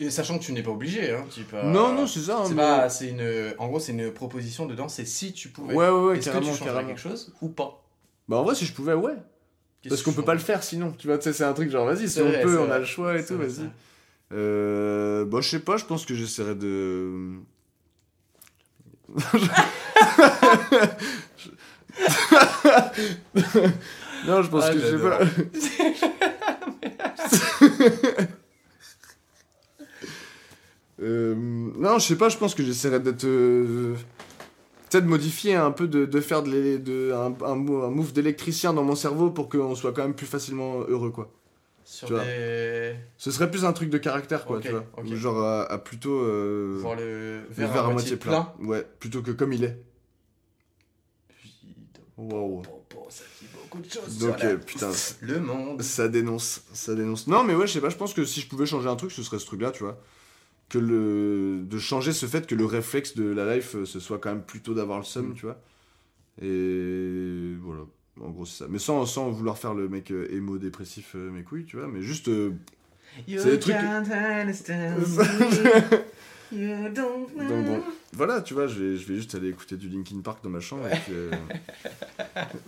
Et 0.00 0.10
sachant 0.10 0.38
que 0.38 0.44
tu 0.44 0.52
n'es 0.52 0.62
pas 0.62 0.70
obligé, 0.70 1.12
hein. 1.12 1.24
Tu 1.34 1.42
peux, 1.44 1.56
non, 1.62 1.92
non, 1.94 2.06
c'est 2.06 2.20
ça. 2.20 2.38
hein, 2.40 2.44
C'est 2.46 2.54
mais- 2.54 2.62
pas, 2.62 2.88
c'est 2.90 3.08
une, 3.08 3.54
en 3.58 3.68
gros, 3.68 3.80
c'est 3.80 3.92
une 3.92 4.12
proposition 4.12 4.66
dedans. 4.66 4.88
C'est 4.88 5.04
si 5.06 5.32
tu 5.32 5.48
pouvais. 5.48 5.74
Ouais, 5.74 5.88
ouais, 5.88 6.00
ouais, 6.10 6.18
Est-ce 6.18 6.30
que 6.30 6.38
tu 6.38 6.44
changerais 6.44 6.64
carrément. 6.66 6.88
quelque 6.88 7.00
chose 7.00 7.32
ou 7.40 7.48
pas? 7.48 7.82
Bah, 8.28 8.36
en 8.36 8.44
vrai, 8.44 8.54
si 8.54 8.64
je 8.66 8.72
pouvais, 8.74 8.92
ouais. 8.94 9.14
Qu'est-ce 9.82 9.94
Parce 9.94 10.02
qu'on 10.02 10.12
peut 10.12 10.22
pas 10.24 10.34
le 10.34 10.40
faire 10.40 10.62
sinon. 10.62 10.92
Tu 10.98 11.06
vois, 11.08 11.16
tu 11.18 11.24
sais, 11.24 11.32
c'est 11.32 11.44
un 11.44 11.52
truc 11.54 11.70
genre, 11.70 11.86
vas-y, 11.86 12.08
si 12.08 12.20
on 12.20 12.26
vrai, 12.28 12.42
peut, 12.42 12.60
on 12.60 12.70
a 12.70 12.78
le 12.78 12.84
choix 12.84 13.18
et 13.18 13.24
tout, 13.24 13.36
vas-y. 13.38 13.68
Euh. 14.32 15.24
Bah, 15.24 15.40
je 15.40 15.48
sais 15.48 15.60
pas, 15.60 15.76
je 15.76 15.84
pense 15.84 16.04
que 16.06 16.14
j'essaierais 16.14 16.54
de. 16.54 17.38
non, 24.26 24.42
je 24.42 24.48
pense 24.50 24.64
Ah, 24.66 24.72
que 24.72 24.78
je 24.80 24.86
sais 24.86 24.98
pas. 24.98 25.20
Euh, 31.00 31.34
non, 31.36 31.98
je 31.98 32.06
sais 32.06 32.16
pas, 32.16 32.28
je 32.28 32.36
pense 32.36 32.54
que 32.54 32.62
j'essaierais 32.64 33.00
d'être. 33.00 33.24
euh, 33.24 33.94
Peut-être 34.90 35.04
modifier 35.06 35.54
un 35.54 35.70
peu, 35.70 35.86
de, 35.86 36.06
de 36.06 36.20
faire 36.20 36.42
de 36.42 36.78
de, 36.78 37.12
un, 37.12 37.34
un, 37.44 37.52
un 37.52 37.90
move 37.90 38.12
d'électricien 38.12 38.72
dans 38.72 38.82
mon 38.82 38.94
cerveau 38.96 39.30
pour 39.30 39.48
qu'on 39.48 39.74
soit 39.74 39.92
quand 39.92 40.02
même 40.02 40.14
plus 40.14 40.26
facilement 40.26 40.80
heureux, 40.88 41.10
quoi. 41.10 41.30
Sur 41.90 42.08
Tu 42.08 42.12
vois. 42.14 42.22
des... 42.24 42.94
Ce 43.16 43.30
serait 43.30 43.50
plus 43.50 43.64
un 43.64 43.72
truc 43.72 43.88
de 43.88 43.96
caractère, 43.96 44.44
quoi, 44.44 44.60
tu 44.60 44.68
vois. 44.70 44.84
Genre 45.16 45.42
à, 45.42 45.62
à 45.72 45.78
plutôt. 45.78 46.20
euh, 46.20 46.76
voir 46.82 46.96
le 46.96 47.40
verre, 47.48 47.86
à 47.86 47.90
moitié 47.90 48.16
plein. 48.16 48.52
Ouais, 48.60 48.86
plutôt 49.00 49.22
que 49.22 49.30
comme 49.30 49.54
il 49.54 49.64
est. 49.64 49.80
Popo, 52.16 53.06
ça 53.08 53.24
dit 53.40 53.46
beaucoup 53.54 53.78
de 53.80 53.90
choses. 53.90 54.18
Donc, 54.18 54.42
euh, 54.44 54.56
putain, 54.58 54.90
Le 55.20 55.40
monde. 55.40 55.80
ça 55.82 56.08
dénonce, 56.08 56.62
ça 56.72 56.94
dénonce. 56.94 57.26
Non, 57.26 57.42
mais 57.44 57.54
ouais, 57.54 57.66
je 57.66 57.72
sais 57.72 57.80
pas, 57.80 57.88
je 57.90 57.96
pense 57.96 58.12
que 58.12 58.24
si 58.24 58.40
je 58.40 58.48
pouvais 58.48 58.66
changer 58.66 58.88
un 58.88 58.96
truc, 58.96 59.10
ce 59.12 59.22
serait 59.22 59.38
ce 59.38 59.46
truc-là, 59.46 59.70
tu 59.70 59.82
vois. 59.84 59.98
Que 60.68 60.78
le. 60.78 61.62
De 61.64 61.78
changer 61.78 62.12
ce 62.12 62.26
fait 62.26 62.46
que 62.46 62.54
le 62.54 62.66
réflexe 62.66 63.14
de 63.16 63.24
la 63.30 63.56
life, 63.56 63.76
euh, 63.76 63.84
ce 63.86 63.98
soit 64.00 64.18
quand 64.18 64.28
même 64.30 64.42
plutôt 64.42 64.74
d'avoir 64.74 64.98
le 64.98 65.04
seum, 65.04 65.28
Mm. 65.30 65.34
tu 65.34 65.46
vois. 65.46 65.58
Et 66.42 67.54
voilà. 67.62 67.82
En 68.22 68.30
gros, 68.30 68.44
c'est 68.46 68.64
ça. 68.64 68.66
Mais 68.68 68.78
sans, 68.78 69.06
sans 69.06 69.30
vouloir 69.30 69.58
faire 69.58 69.74
le 69.74 69.88
mec 69.88 70.10
euh, 70.10 70.26
émo 70.32 70.58
dépressif, 70.58 71.12
euh, 71.14 71.30
mes 71.30 71.42
couilles, 71.42 71.64
tu 71.64 71.76
vois. 71.76 71.86
Mais 71.88 72.02
juste. 72.02 72.28
euh, 72.28 72.52
You 73.26 73.40
C'est 73.40 73.52
des 73.52 73.58
trucs- 73.58 73.74
can't 73.74 74.04
understand 74.10 74.98
me. 75.00 75.98
You 76.50 76.88
don't 76.94 77.26
know. 77.34 77.48
Donc 77.48 77.66
bon, 77.66 77.82
voilà, 78.12 78.40
tu 78.40 78.54
vois, 78.54 78.66
je 78.66 78.78
vais, 78.82 78.96
je 78.96 79.06
vais 79.06 79.16
juste 79.16 79.34
aller 79.34 79.48
écouter 79.50 79.76
du 79.76 79.88
Linkin 79.88 80.20
Park 80.22 80.42
dans 80.42 80.48
ma 80.50 80.60
chambre. 80.60 80.86
et 80.86 80.96
puis, 80.96 81.12
euh, 81.12 81.30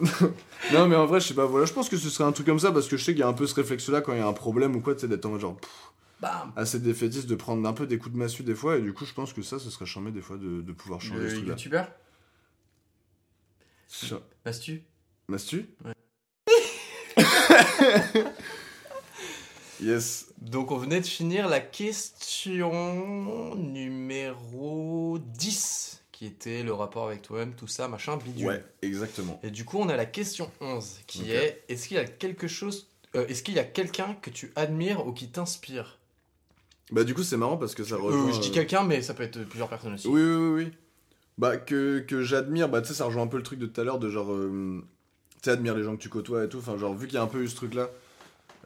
non, 0.73 0.87
mais 0.87 0.97
en 0.97 1.07
vrai, 1.07 1.21
je 1.21 1.29
sais 1.29 1.35
pas, 1.35 1.47
voilà, 1.47 1.65
je 1.67 1.73
pense 1.73 1.89
que 1.89 1.97
ce 1.97 2.11
serait 2.11 2.25
un 2.25 2.33
truc 2.33 2.47
comme 2.47 2.59
ça 2.59 2.73
parce 2.73 2.89
que 2.89 2.97
je 2.97 3.05
sais 3.05 3.13
qu'il 3.13 3.21
y 3.21 3.23
a 3.23 3.29
un 3.29 3.33
peu 3.33 3.47
ce 3.47 3.55
réflexe-là 3.55 4.01
quand 4.03 4.13
il 4.13 4.19
y 4.19 4.23
a 4.23 4.27
un 4.27 4.33
problème 4.35 4.77
ou 4.77 4.81
quoi, 4.81 4.95
tu 4.95 5.01
sais, 5.03 5.09
d'être 5.09 5.25
en 5.27 5.31
mode 5.31 5.41
genre 5.41 5.57
pff, 5.57 5.71
Bam. 6.21 6.53
assez 6.57 6.79
défaitiste, 6.79 7.27
de 7.29 7.35
prendre 7.37 7.67
un 7.67 7.73
peu 7.73 7.87
des 7.87 7.97
coups 7.97 8.13
de 8.13 8.19
massue 8.19 8.43
des 8.43 8.55
fois, 8.55 8.77
et 8.77 8.83
du 8.83 8.93
coup, 8.93 9.07
je 9.07 9.15
pense 9.15 9.33
que 9.33 9.41
ça, 9.43 9.59
ce 9.59 9.71
serait 9.71 9.87
charmé 9.87 10.11
des 10.11 10.21
fois 10.21 10.37
de, 10.37 10.61
de 10.61 10.73
pouvoir 10.73 11.01
changer 11.01 11.21
Le 11.23 11.29
ce 11.31 11.35
truc-là. 11.37 11.53
youtubeur? 11.55 11.89
Cha- 13.89 14.21
Mastu 14.45 14.83
Mastu 15.31 15.67
Ouais. 15.85 15.95
Yes. 19.83 20.27
Donc 20.43 20.73
on 20.73 20.77
venait 20.77 21.01
de 21.01 21.07
finir 21.07 21.49
la 21.49 21.59
question 21.61 23.55
numéro 23.57 25.19
10, 25.19 26.03
qui 26.13 26.27
était 26.27 26.63
le 26.63 26.75
rapport 26.75 27.07
avec 27.07 27.23
toi-même, 27.23 27.55
tout 27.55 27.67
ça, 27.67 27.89
machin, 27.89 28.19
bidule. 28.19 28.47
Ouais, 28.47 28.63
exactement. 28.83 29.41
Et 29.43 29.51
du 29.51 29.65
coup, 29.65 29.79
on 29.79 29.89
a 29.89 29.97
la 29.97 30.05
question 30.05 30.51
11, 30.61 30.99
qui 31.07 31.33
est 31.33 31.65
est-ce 31.71 31.89
qu'il 31.89 31.97
y 31.97 32.01
a 32.01 32.05
quelque 32.05 32.47
chose, 32.47 32.89
euh, 33.15 33.27
est-ce 33.29 33.43
qu'il 33.43 33.55
y 33.55 33.59
a 33.59 33.65
quelqu'un 33.65 34.15
que 34.21 34.29
tu 34.29 34.53
admires 34.55 35.07
ou 35.07 35.13
qui 35.15 35.31
t'inspire? 35.31 35.99
Bah, 36.93 37.05
du 37.05 37.15
coup, 37.15 37.23
c'est 37.23 37.39
marrant 37.39 37.57
parce 37.57 37.75
que 37.75 37.83
ça 37.83 37.95
Euh, 37.95 37.99
rejoint. 37.99 38.33
Je 38.33 38.41
dis 38.41 38.51
euh, 38.51 38.53
quelqu'un, 38.53 38.83
mais 38.83 39.01
ça 39.01 39.15
peut 39.15 39.23
être 39.23 39.43
plusieurs 39.45 39.71
personnes 39.71 39.95
aussi. 39.95 40.09
Oui, 40.09 40.21
oui, 40.21 40.37
oui, 40.37 40.65
oui. 40.65 40.73
Bah, 41.39 41.57
que, 41.57 42.01
que 42.01 42.21
j'admire, 42.23 42.69
bah, 42.69 42.83
tu 42.83 42.89
sais, 42.89 42.95
ça 42.95 43.07
rejoint 43.07 43.23
un 43.23 43.29
peu 43.29 43.39
le 43.39 43.43
truc 43.45 43.59
de 43.59 43.65
tout 43.65 43.81
à 43.81 43.85
l'heure 43.85 43.99
de 43.99 44.11
genre. 44.11 44.31
euh, 44.31 44.85
sais, 45.43 45.51
admire 45.51 45.75
les 45.77 45.83
gens 45.83 45.97
que 45.97 46.03
tu 46.03 46.09
côtoies 46.09 46.45
et 46.45 46.49
tout. 46.49 46.59
Enfin, 46.59 46.77
genre, 46.77 46.95
vu 46.95 47.07
qu'il 47.07 47.15
y 47.17 47.19
a 47.19 47.23
un 47.23 47.27
peu 47.27 47.43
eu 47.43 47.49
ce 47.49 47.57
truc-là, 47.57 47.89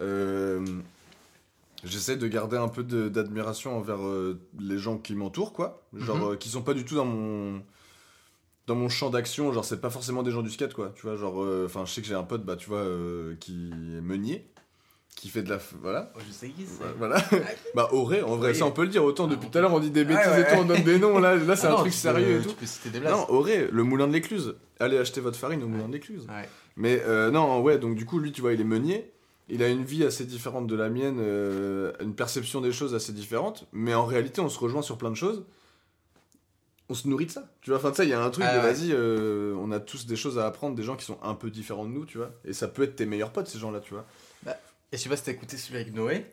euh, 0.01 0.65
j'essaie 1.85 2.17
de 2.17 2.27
garder 2.29 2.57
un 2.57 2.69
peu 2.69 2.83
d'admiration 2.83 3.77
envers 3.77 4.05
euh, 4.05 4.39
les 4.59 4.79
gens 4.79 4.99
qui 4.99 5.15
m'entourent, 5.15 5.53
quoi. 5.53 5.83
Genre, 5.97 6.17
Mhm. 6.19 6.25
euh, 6.33 6.37
qui 6.37 6.49
sont 6.49 6.63
pas 6.63 6.75
du 6.75 6.85
tout 6.85 6.97
dans 6.97 7.05
mon. 7.07 7.63
Dans 8.67 8.75
mon 8.75 8.89
champ 8.89 9.11
d'action, 9.11 9.53
genre, 9.53 9.65
c'est 9.65 9.81
pas 9.83 9.91
forcément 9.91 10.23
des 10.23 10.31
gens 10.31 10.41
du 10.43 10.51
skate, 10.51 10.73
quoi. 10.73 10.93
Tu 10.97 11.03
vois, 11.03 11.17
genre. 11.17 11.37
Enfin, 11.67 11.85
je 11.85 11.93
sais 11.93 12.01
que 12.01 12.07
j'ai 12.09 12.15
un 12.15 12.23
pote, 12.23 12.45
bah, 12.47 12.57
tu 12.57 12.69
vois, 12.71 12.83
qui 13.39 13.71
est 13.71 14.01
meunier, 14.01 14.47
qui 15.15 15.29
fait 15.29 15.43
de 15.43 15.51
la. 15.51 15.59
Voilà. 15.81 16.13
Oh, 16.17 16.19
je 16.27 16.33
sais 16.33 16.49
qui 16.49 16.67
c'est. 16.67 16.85
Voilà. 16.99 17.17
bah, 17.75 17.89
Auré, 17.93 18.23
en 18.23 18.37
vrai, 18.37 18.51
Oui. 18.51 18.57
ça 18.57 18.67
on 18.67 18.73
peut 18.73 18.83
le 18.83 18.89
dire. 18.89 19.05
Autant 19.05 19.27
Ah, 19.27 19.35
depuis 19.35 19.49
tout 19.49 19.57
à 19.59 19.61
l'heure, 19.61 19.73
on 19.73 19.81
dit 19.81 19.91
des 19.91 20.01
Ouais, 20.01 20.07
bêtises 20.07 20.27
ouais, 20.33 20.41
et 20.43 20.45
tout, 20.45 20.61
on 20.61 20.65
donne 20.65 20.83
des 20.83 20.99
noms. 20.99 21.19
Là, 21.19 21.37
là 21.37 21.57
c'est 21.57 21.67
Ah 21.67 21.71
un 21.71 21.73
non, 21.75 21.79
truc 21.81 21.93
sérieux 21.93 22.27
peux- 22.27 22.41
et 22.41 22.43
tout. 22.43 22.49
Tu 22.51 22.55
peux 22.57 22.67
citer 22.67 22.91
des 22.91 23.01
blagues. 23.01 23.13
Non, 23.13 23.31
Auré, 23.31 23.69
le 23.71 23.83
moulin 23.85 24.07
de 24.09 24.13
l'écluse. 24.13 24.55
Allez 24.81 24.99
acheter 24.99 25.21
votre 25.21 25.39
farine 25.39 25.63
au 25.63 25.69
moulin 25.69 25.89
de 25.89 25.93
l'écluse. 25.93 26.27
Ouais. 26.29 26.49
Mais 26.77 27.01
euh, 27.07 27.31
non, 27.31 27.61
ouais, 27.63 27.79
donc 27.79 27.95
du 27.97 28.05
coup, 28.07 28.19
lui, 28.19 28.33
tu 28.33 28.41
vois, 28.41 28.53
il 28.53 28.61
est 28.61 28.65
meunier. 28.65 29.13
il 29.49 29.63
a 29.63 29.69
une 29.69 29.85
vie 29.85 30.05
assez 30.05 30.25
différente 30.25 30.67
de 30.67 30.75
la 30.75 30.89
mienne, 30.89 31.19
euh, 31.21 31.93
une 32.01 32.15
perception 32.15 32.61
des 32.61 32.73
choses 32.73 32.95
assez 32.95 33.13
différente, 33.13 33.67
mais 33.73 33.95
en 33.95 34.05
réalité, 34.07 34.41
on 34.41 34.49
se 34.49 34.59
rejoint 34.59 34.83
sur 34.83 34.99
plein 34.99 35.11
de 35.11 35.17
choses. 35.17 35.45
On 36.91 36.95
se 36.95 37.09
nourrit 37.09 37.25
de 37.27 37.31
ça, 37.31 37.49
tu 37.63 37.71
vois. 37.71 37.79
Enfin, 37.79 37.91
tu 37.91 37.97
sais, 37.97 38.03
il 38.05 38.11
y 38.11 38.13
a 38.13 38.23
un 38.23 38.29
truc 38.29 38.45
Ah 38.47 38.59
de 38.59 38.63
ouais. 38.63 38.73
vas-y, 38.73 38.91
euh, 38.93 39.55
on 39.59 39.71
a 39.73 39.81
tous 39.81 40.05
des 40.07 40.17
choses 40.17 40.39
à 40.39 40.47
apprendre, 40.47 40.75
des 40.77 40.83
gens 40.83 40.97
qui 40.97 41.05
sont 41.07 41.17
un 41.23 41.35
peu 41.35 41.49
différents 41.51 41.85
de 41.87 41.91
nous, 41.91 42.05
tu 42.05 42.19
vois. 42.19 42.31
Et 42.45 42.53
ça 42.53 42.69
peut 42.69 42.83
être 42.83 42.95
tes 42.97 43.07
meilleurs 43.07 43.31
potes, 43.33 43.47
ces 43.47 43.59
gens-là, 43.59 43.81
tu 43.81 43.95
vois. 43.95 44.05
Et 44.95 44.97
je 44.97 45.03
sais 45.03 45.09
pas 45.09 45.17
si 45.17 45.25
t'as 45.25 45.33
écouté 45.33 45.57
celui 45.57 45.75
avec 45.81 45.93
Noé 45.93 46.25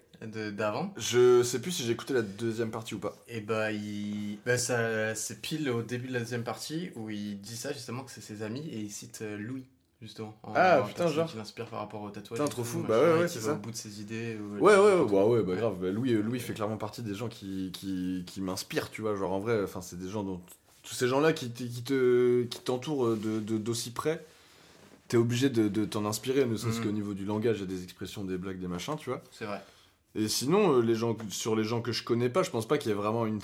d'avant. 0.53 0.93
Je 0.97 1.41
sais 1.41 1.59
plus 1.59 1.71
si 1.71 1.83
j'ai 1.83 1.93
écouté 1.93 2.13
la 2.13 2.21
deuxième 2.21 2.69
partie 2.69 2.93
ou 2.93 2.99
pas. 2.99 3.15
Et 3.27 3.41
bah, 3.41 3.71
il... 3.71 4.37
bah 4.45 4.59
ça, 4.59 5.15
c'est 5.15 5.41
pile 5.41 5.67
au 5.71 5.81
début 5.81 6.09
de 6.09 6.13
la 6.13 6.19
deuxième 6.19 6.43
partie 6.43 6.91
où 6.95 7.09
il 7.09 7.41
dit 7.41 7.57
ça 7.57 7.73
justement 7.73 8.03
que 8.03 8.11
c'est 8.11 8.21
ses 8.21 8.43
amis 8.43 8.69
et 8.71 8.77
il 8.77 8.91
cite 8.91 9.23
euh, 9.23 9.35
Louis 9.35 9.65
justement. 9.99 10.37
En, 10.43 10.53
Ah, 10.55 10.81
en 10.83 10.87
putain, 10.87 11.07
genre. 11.07 11.27
Qui 11.27 11.37
l'inspire 11.37 11.65
par 11.65 11.79
rapport 11.79 12.03
au 12.03 12.11
tatouage. 12.11 12.37
Putain, 12.39 12.51
trop 12.51 12.61
tout, 12.61 12.67
fou. 12.67 12.85
Bah 12.87 13.01
ouais, 13.01 13.19
ouais, 13.21 13.27
c'est 13.27 13.39
ça. 13.41 13.53
Au 13.53 13.55
bout 13.55 13.71
de 13.71 13.75
ses 13.75 13.99
idées. 13.99 14.37
ou- 14.39 14.63
Ouais, 14.63 14.75
ouais, 14.75 14.93
ou- 14.93 15.05
ouais, 15.05 15.11
bah 15.11 15.25
ouais, 15.25 15.41
bah 15.43 15.55
grave. 15.55 15.77
Bah, 15.81 15.89
Louis, 15.89 16.11
Louis 16.13 16.39
fait 16.39 16.53
clairement 16.53 16.77
partie 16.77 17.01
des 17.01 17.15
gens 17.15 17.27
qui, 17.27 17.71
qui, 17.73 18.23
qui 18.27 18.41
m'inspirent, 18.41 18.91
tu 18.91 19.01
vois. 19.01 19.15
Genre, 19.15 19.31
en 19.33 19.39
vrai, 19.39 19.59
enfin, 19.63 19.81
c'est 19.81 19.97
des 19.97 20.07
gens 20.09 20.21
dont. 20.23 20.39
Tous 20.83 20.93
ces 20.93 21.07
gens-là 21.07 21.33
qui, 21.33 21.51
qui 21.51 21.81
te 21.83 22.43
qui 22.43 22.59
t'entourent 22.61 23.15
de- 23.15 23.39
d'aussi 23.57 23.89
près, 23.91 24.23
t'es 25.11 25.17
obligé 25.17 25.49
de, 25.49 25.67
de 25.67 25.83
t'en 25.83 26.05
inspirer, 26.05 26.45
ne 26.45 26.55
serait-ce 26.55 26.77
Mhm. 26.79 26.85
qu'au 26.85 26.91
niveau 26.93 27.13
du 27.13 27.25
langage, 27.25 27.57
il 27.57 27.59
y 27.59 27.63
a 27.63 27.65
des 27.65 27.83
expressions, 27.83 28.23
des 28.23 28.37
blagues, 28.37 28.59
des 28.61 28.67
machins, 28.69 28.95
tu 28.97 29.09
vois. 29.09 29.21
C'est 29.29 29.43
vrai. 29.43 29.61
Et 30.15 30.29
sinon, 30.29 30.77
euh, 30.77 30.81
les 30.81 30.95
gens, 30.95 31.17
sur 31.29 31.53
les 31.53 31.65
gens 31.65 31.81
que 31.81 31.91
je 31.91 32.03
connais 32.05 32.29
pas, 32.29 32.43
je 32.43 32.49
pense 32.49 32.65
pas 32.65 32.77
qu'il 32.77 32.89
y 32.89 32.93
ait 32.93 32.97
vraiment 32.97 33.25
une, 33.25 33.41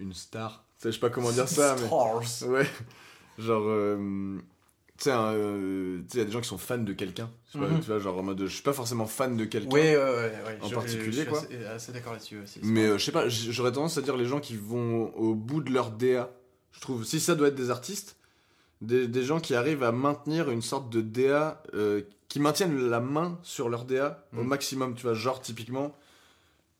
une 0.00 0.14
star. 0.14 0.64
Je 0.82 0.90
sais 0.90 0.98
pas 0.98 1.10
comment 1.10 1.30
dire 1.30 1.46
ça, 1.46 1.76
mais. 1.78 1.86
Stars. 1.86 2.22
Ouais. 2.48 2.66
Genre. 3.38 3.64
euh, 3.66 4.38
tu 4.96 5.04
sais, 5.04 5.10
euh, 5.14 6.00
il 6.12 6.18
y 6.18 6.22
a 6.22 6.24
des 6.24 6.32
gens 6.32 6.40
qui 6.40 6.48
sont 6.48 6.56
fans 6.58 6.78
de 6.78 6.92
quelqu'un. 6.94 7.28
Mhm. 7.54 7.80
Tu 7.80 7.86
vois, 7.86 7.98
genre 7.98 8.16
en 8.18 8.22
mode. 8.22 8.40
Je 8.40 8.46
suis 8.54 8.62
pas 8.62 8.72
forcément 8.72 9.06
fan 9.06 9.36
de 9.36 9.44
quelqu'un. 9.44 9.70
Ouais, 9.70 9.94
ouais, 9.96 10.02
ouais, 10.02 10.32
ouais. 10.46 10.58
En 10.62 10.68
Je- 10.68 10.74
particulier, 10.74 11.24
je 11.24 11.28
quoi. 11.28 11.38
Assez, 11.40 11.64
assez 11.66 11.92
d'accord 11.92 12.14
là-dessus 12.14 12.38
aussi. 12.42 12.60
Mais 12.62 12.86
euh, 12.86 12.96
je 12.98 13.04
sais 13.04 13.12
pas, 13.12 13.28
j'aurais 13.28 13.72
tendance 13.72 13.96
à 13.98 14.02
dire 14.02 14.16
les 14.16 14.24
gens 14.24 14.40
qui 14.40 14.56
vont 14.56 15.14
au 15.16 15.34
bout 15.34 15.60
de 15.60 15.70
leur 15.70 15.90
DA. 15.90 16.30
Je 16.72 16.80
trouve, 16.80 17.04
si 17.04 17.20
ça 17.20 17.34
doit 17.34 17.48
être 17.48 17.54
des 17.54 17.70
artistes, 17.70 18.16
des, 18.80 19.08
des 19.08 19.22
gens 19.24 19.40
qui 19.40 19.54
arrivent 19.54 19.82
à 19.82 19.92
maintenir 19.92 20.50
une 20.50 20.62
sorte 20.62 20.90
de 20.90 21.00
DA, 21.00 21.62
euh, 21.74 22.02
qui 22.28 22.40
maintiennent 22.40 22.78
la 22.88 23.00
main 23.00 23.38
sur 23.42 23.68
leur 23.68 23.84
DA 23.84 24.26
au 24.36 24.42
Mm. 24.42 24.46
maximum, 24.46 24.94
tu 24.94 25.02
vois. 25.02 25.14
Genre, 25.14 25.40
typiquement, 25.40 25.96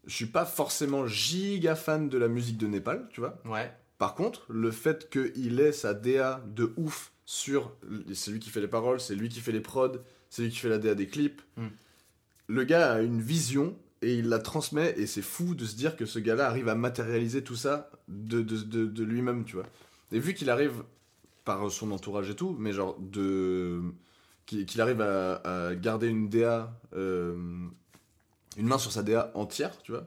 je 0.07 0.15
suis 0.15 0.27
pas 0.27 0.45
forcément 0.45 1.07
giga 1.07 1.75
fan 1.75 2.09
de 2.09 2.19
la 2.19 2.29
musique 2.29 2.59
de 2.59 2.67
Népal, 2.67 3.09
tu 3.13 3.21
vois. 3.21 3.39
Ouais. 3.45 3.71
Par 3.99 4.15
contre, 4.15 4.45
le 4.49 4.71
fait 4.71 5.11
qu'il 5.11 5.61
ait 5.61 5.73
sa 5.73 5.93
DA 5.95 6.43
de 6.47 6.73
ouf 6.77 7.13
sur. 7.25 7.73
C'est 8.15 8.31
lui 8.31 8.39
qui 8.39 8.51
fait 8.51 8.61
les 8.61 8.69
paroles, 8.69 9.01
c'est 9.01 9.15
lui 9.15 9.29
qui 9.29 9.41
fait 9.41 9.53
les 9.53 9.61
prods, 9.61 9.99
c'est 10.31 10.43
lui 10.43 10.51
qui 10.51 10.59
fait 10.59 10.69
la 10.69 10.79
DA 10.79 10.95
des 10.95 11.07
clips. 11.09 11.43
Mm. 11.57 11.67
Le 12.49 12.65
gars 12.65 12.93
a 12.93 13.01
une 13.01 13.21
vision 13.21 13.77
et 14.01 14.15
il 14.15 14.29
la 14.29 14.39
transmet, 14.39 14.95
et 14.97 15.07
c'est 15.09 15.23
fou 15.23 15.55
de 15.57 15.65
se 15.67 15.75
dire 15.75 15.97
que 15.97 16.07
ce 16.07 16.21
gars-là 16.21 16.47
arrive 16.47 16.69
à 16.69 16.77
matérialiser 16.77 17.43
tout 17.43 17.57
ça 17.57 17.91
de, 18.07 18.41
de, 18.43 18.57
de, 18.59 18.87
de 18.87 19.05
lui-même, 19.05 19.45
tu 19.45 19.57
vois. 19.57 19.67
Et 20.13 20.21
vu 20.21 20.35
qu'il 20.35 20.49
arrive 20.51 20.85
par 21.49 21.71
son 21.71 21.91
entourage 21.93 22.29
et 22.31 22.37
tout, 22.37 22.55
mais 22.59 22.73
genre 22.73 22.95
de. 23.01 23.81
qu'il 24.47 24.81
arrive 24.83 25.01
à, 25.01 25.37
à 25.69 25.75
garder 25.75 26.07
une 26.09 26.29
DA. 26.29 26.71
euh, 26.95 27.35
une 28.59 28.67
main 28.67 28.79
sur 28.79 28.93
sa 28.93 29.03
DA 29.03 29.31
entière, 29.35 29.81
tu 29.83 29.93
vois. 29.93 30.05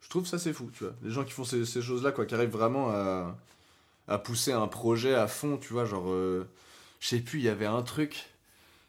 Je 0.00 0.08
trouve 0.08 0.26
ça 0.26 0.38
c'est 0.38 0.52
fou, 0.52 0.70
tu 0.72 0.84
vois. 0.84 0.94
Les 1.02 1.10
gens 1.10 1.24
qui 1.24 1.32
font 1.32 1.44
ces, 1.44 1.64
ces 1.66 1.82
choses-là, 1.82 2.12
quoi, 2.12 2.24
qui 2.24 2.34
arrivent 2.34 2.50
vraiment 2.50 2.88
à, 2.90 3.36
à 4.08 4.18
pousser 4.18 4.52
un 4.52 4.68
projet 4.68 5.14
à 5.14 5.26
fond, 5.26 5.58
tu 5.58 5.72
vois, 5.72 5.84
genre, 5.84 6.08
euh, 6.10 6.46
je 7.00 7.08
sais 7.08 7.20
plus, 7.20 7.40
il 7.40 7.44
y 7.44 7.48
avait 7.48 7.66
un 7.66 7.82
truc, 7.82 8.26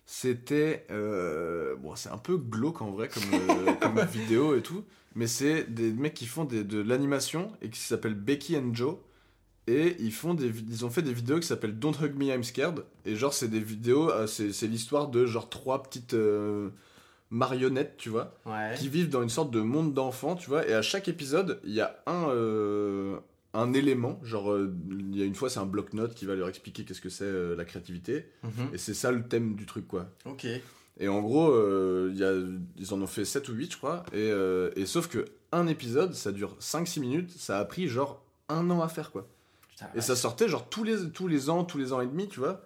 c'était, 0.06 0.86
euh, 0.92 1.76
bon, 1.78 1.96
c'est 1.96 2.10
un 2.10 2.18
peu 2.18 2.38
glauque 2.38 2.82
en 2.82 2.92
vrai 2.92 3.10
comme, 3.10 3.78
comme 3.80 4.00
vidéo 4.12 4.56
et 4.56 4.62
tout, 4.62 4.84
mais 5.16 5.28
c'est 5.28 5.64
des 5.64 5.92
mecs 5.92 6.14
qui 6.14 6.26
font 6.28 6.46
des- 6.46 6.64
de 6.64 6.80
l'animation 6.82 7.52
et 7.62 7.70
qui 7.70 7.80
s'appellent 7.80 8.14
Becky 8.16 8.56
and 8.58 8.74
Joe. 8.74 8.96
Et 9.68 9.96
ils, 10.00 10.12
font 10.12 10.34
des, 10.34 10.52
ils 10.70 10.86
ont 10.86 10.90
fait 10.90 11.04
des 11.04 11.14
vidéos 11.14 11.40
qui 11.40 11.46
s'appellent 11.48 11.78
Don't 11.78 11.94
Hug 12.02 12.16
Me, 12.16 12.26
I'm 12.34 12.44
Scared. 12.44 12.84
Et 13.06 13.16
genre, 13.16 13.34
c'est 13.34 13.48
des 13.48 13.60
vidéos, 13.60 14.10
euh, 14.12 14.26
c'est 14.28 14.52
c'est 14.54 14.68
l'histoire 14.68 15.08
de 15.10 15.26
genre 15.26 15.50
trois 15.50 15.84
petites 15.84 16.16
euh, 16.16 16.70
marionnettes, 17.30 17.96
tu 17.98 18.10
vois 18.10 18.38
Ouais. 18.46 18.74
qui 18.78 18.90
vivent 18.90 19.10
dans 19.10 19.22
une 19.24 19.30
sorte 19.30 19.52
de 19.52 19.62
monde 19.62 19.94
d'enfants, 19.94 20.36
tu 20.36 20.50
vois. 20.50 20.68
Et 20.68 20.74
à 20.74 20.82
chaque 20.82 21.08
épisode, 21.08 21.60
il 21.64 21.74
y 21.74 21.82
a 21.82 21.96
un, 22.08 22.30
euh, 22.30 23.18
un 23.54 23.72
élément. 23.74 24.20
Genre, 24.24 24.58
il 24.90 25.16
y 25.18 25.22
a 25.22 25.26
une 25.26 25.36
fois, 25.36 25.50
c'est 25.50 25.60
un 25.60 25.66
bloc-notes 25.66 26.16
qui 26.16 26.26
va 26.26 26.36
leur 26.36 26.50
expliquer 26.50 26.84
qu'est-ce 26.84 27.02
que 27.02 27.10
c'est 27.10 27.24
euh, 27.24 27.56
la 27.56 27.64
créativité. 27.64 28.26
Mhm. 28.44 28.70
Et 28.74 28.78
c'est 28.78 28.94
ça 28.96 29.12
le 29.12 29.24
thème 29.28 29.56
du 29.56 29.66
truc, 29.66 29.88
quoi. 29.88 30.08
Ok. 30.26 30.46
Et 31.00 31.08
en 31.08 31.22
gros, 31.22 31.56
il 32.10 32.18
y 32.18 32.24
a, 32.24 32.34
ils 32.78 32.94
en 32.94 33.02
ont 33.02 33.08
fait 33.08 33.26
7 33.26 33.48
ou 33.50 33.54
8, 33.54 33.72
je 33.74 33.78
crois. 33.78 34.04
Et, 34.14 34.30
et 34.76 34.86
sauf 34.86 35.08
que 35.08 35.26
un 35.52 35.66
épisode, 35.68 36.14
ça 36.14 36.32
dure 36.32 36.58
5-6 36.60 37.00
minutes. 37.00 37.32
Ça 37.32 37.60
a 37.60 37.66
pris 37.66 37.88
genre 37.88 38.24
un 38.50 38.70
an 38.70 38.82
à 38.82 38.88
faire, 38.90 39.12
quoi. 39.12 39.28
Putain, 39.88 39.98
Et 39.98 40.02
ça 40.02 40.16
sortait 40.16 40.48
genre 40.48 40.68
tous 40.70 40.84
les, 40.84 41.10
tous 41.12 41.28
les 41.28 41.50
ans, 41.50 41.64
tous 41.64 41.78
les 41.78 41.94
ans 41.94 42.02
et 42.02 42.08
demi, 42.08 42.28
tu 42.28 42.40
vois. 42.40 42.62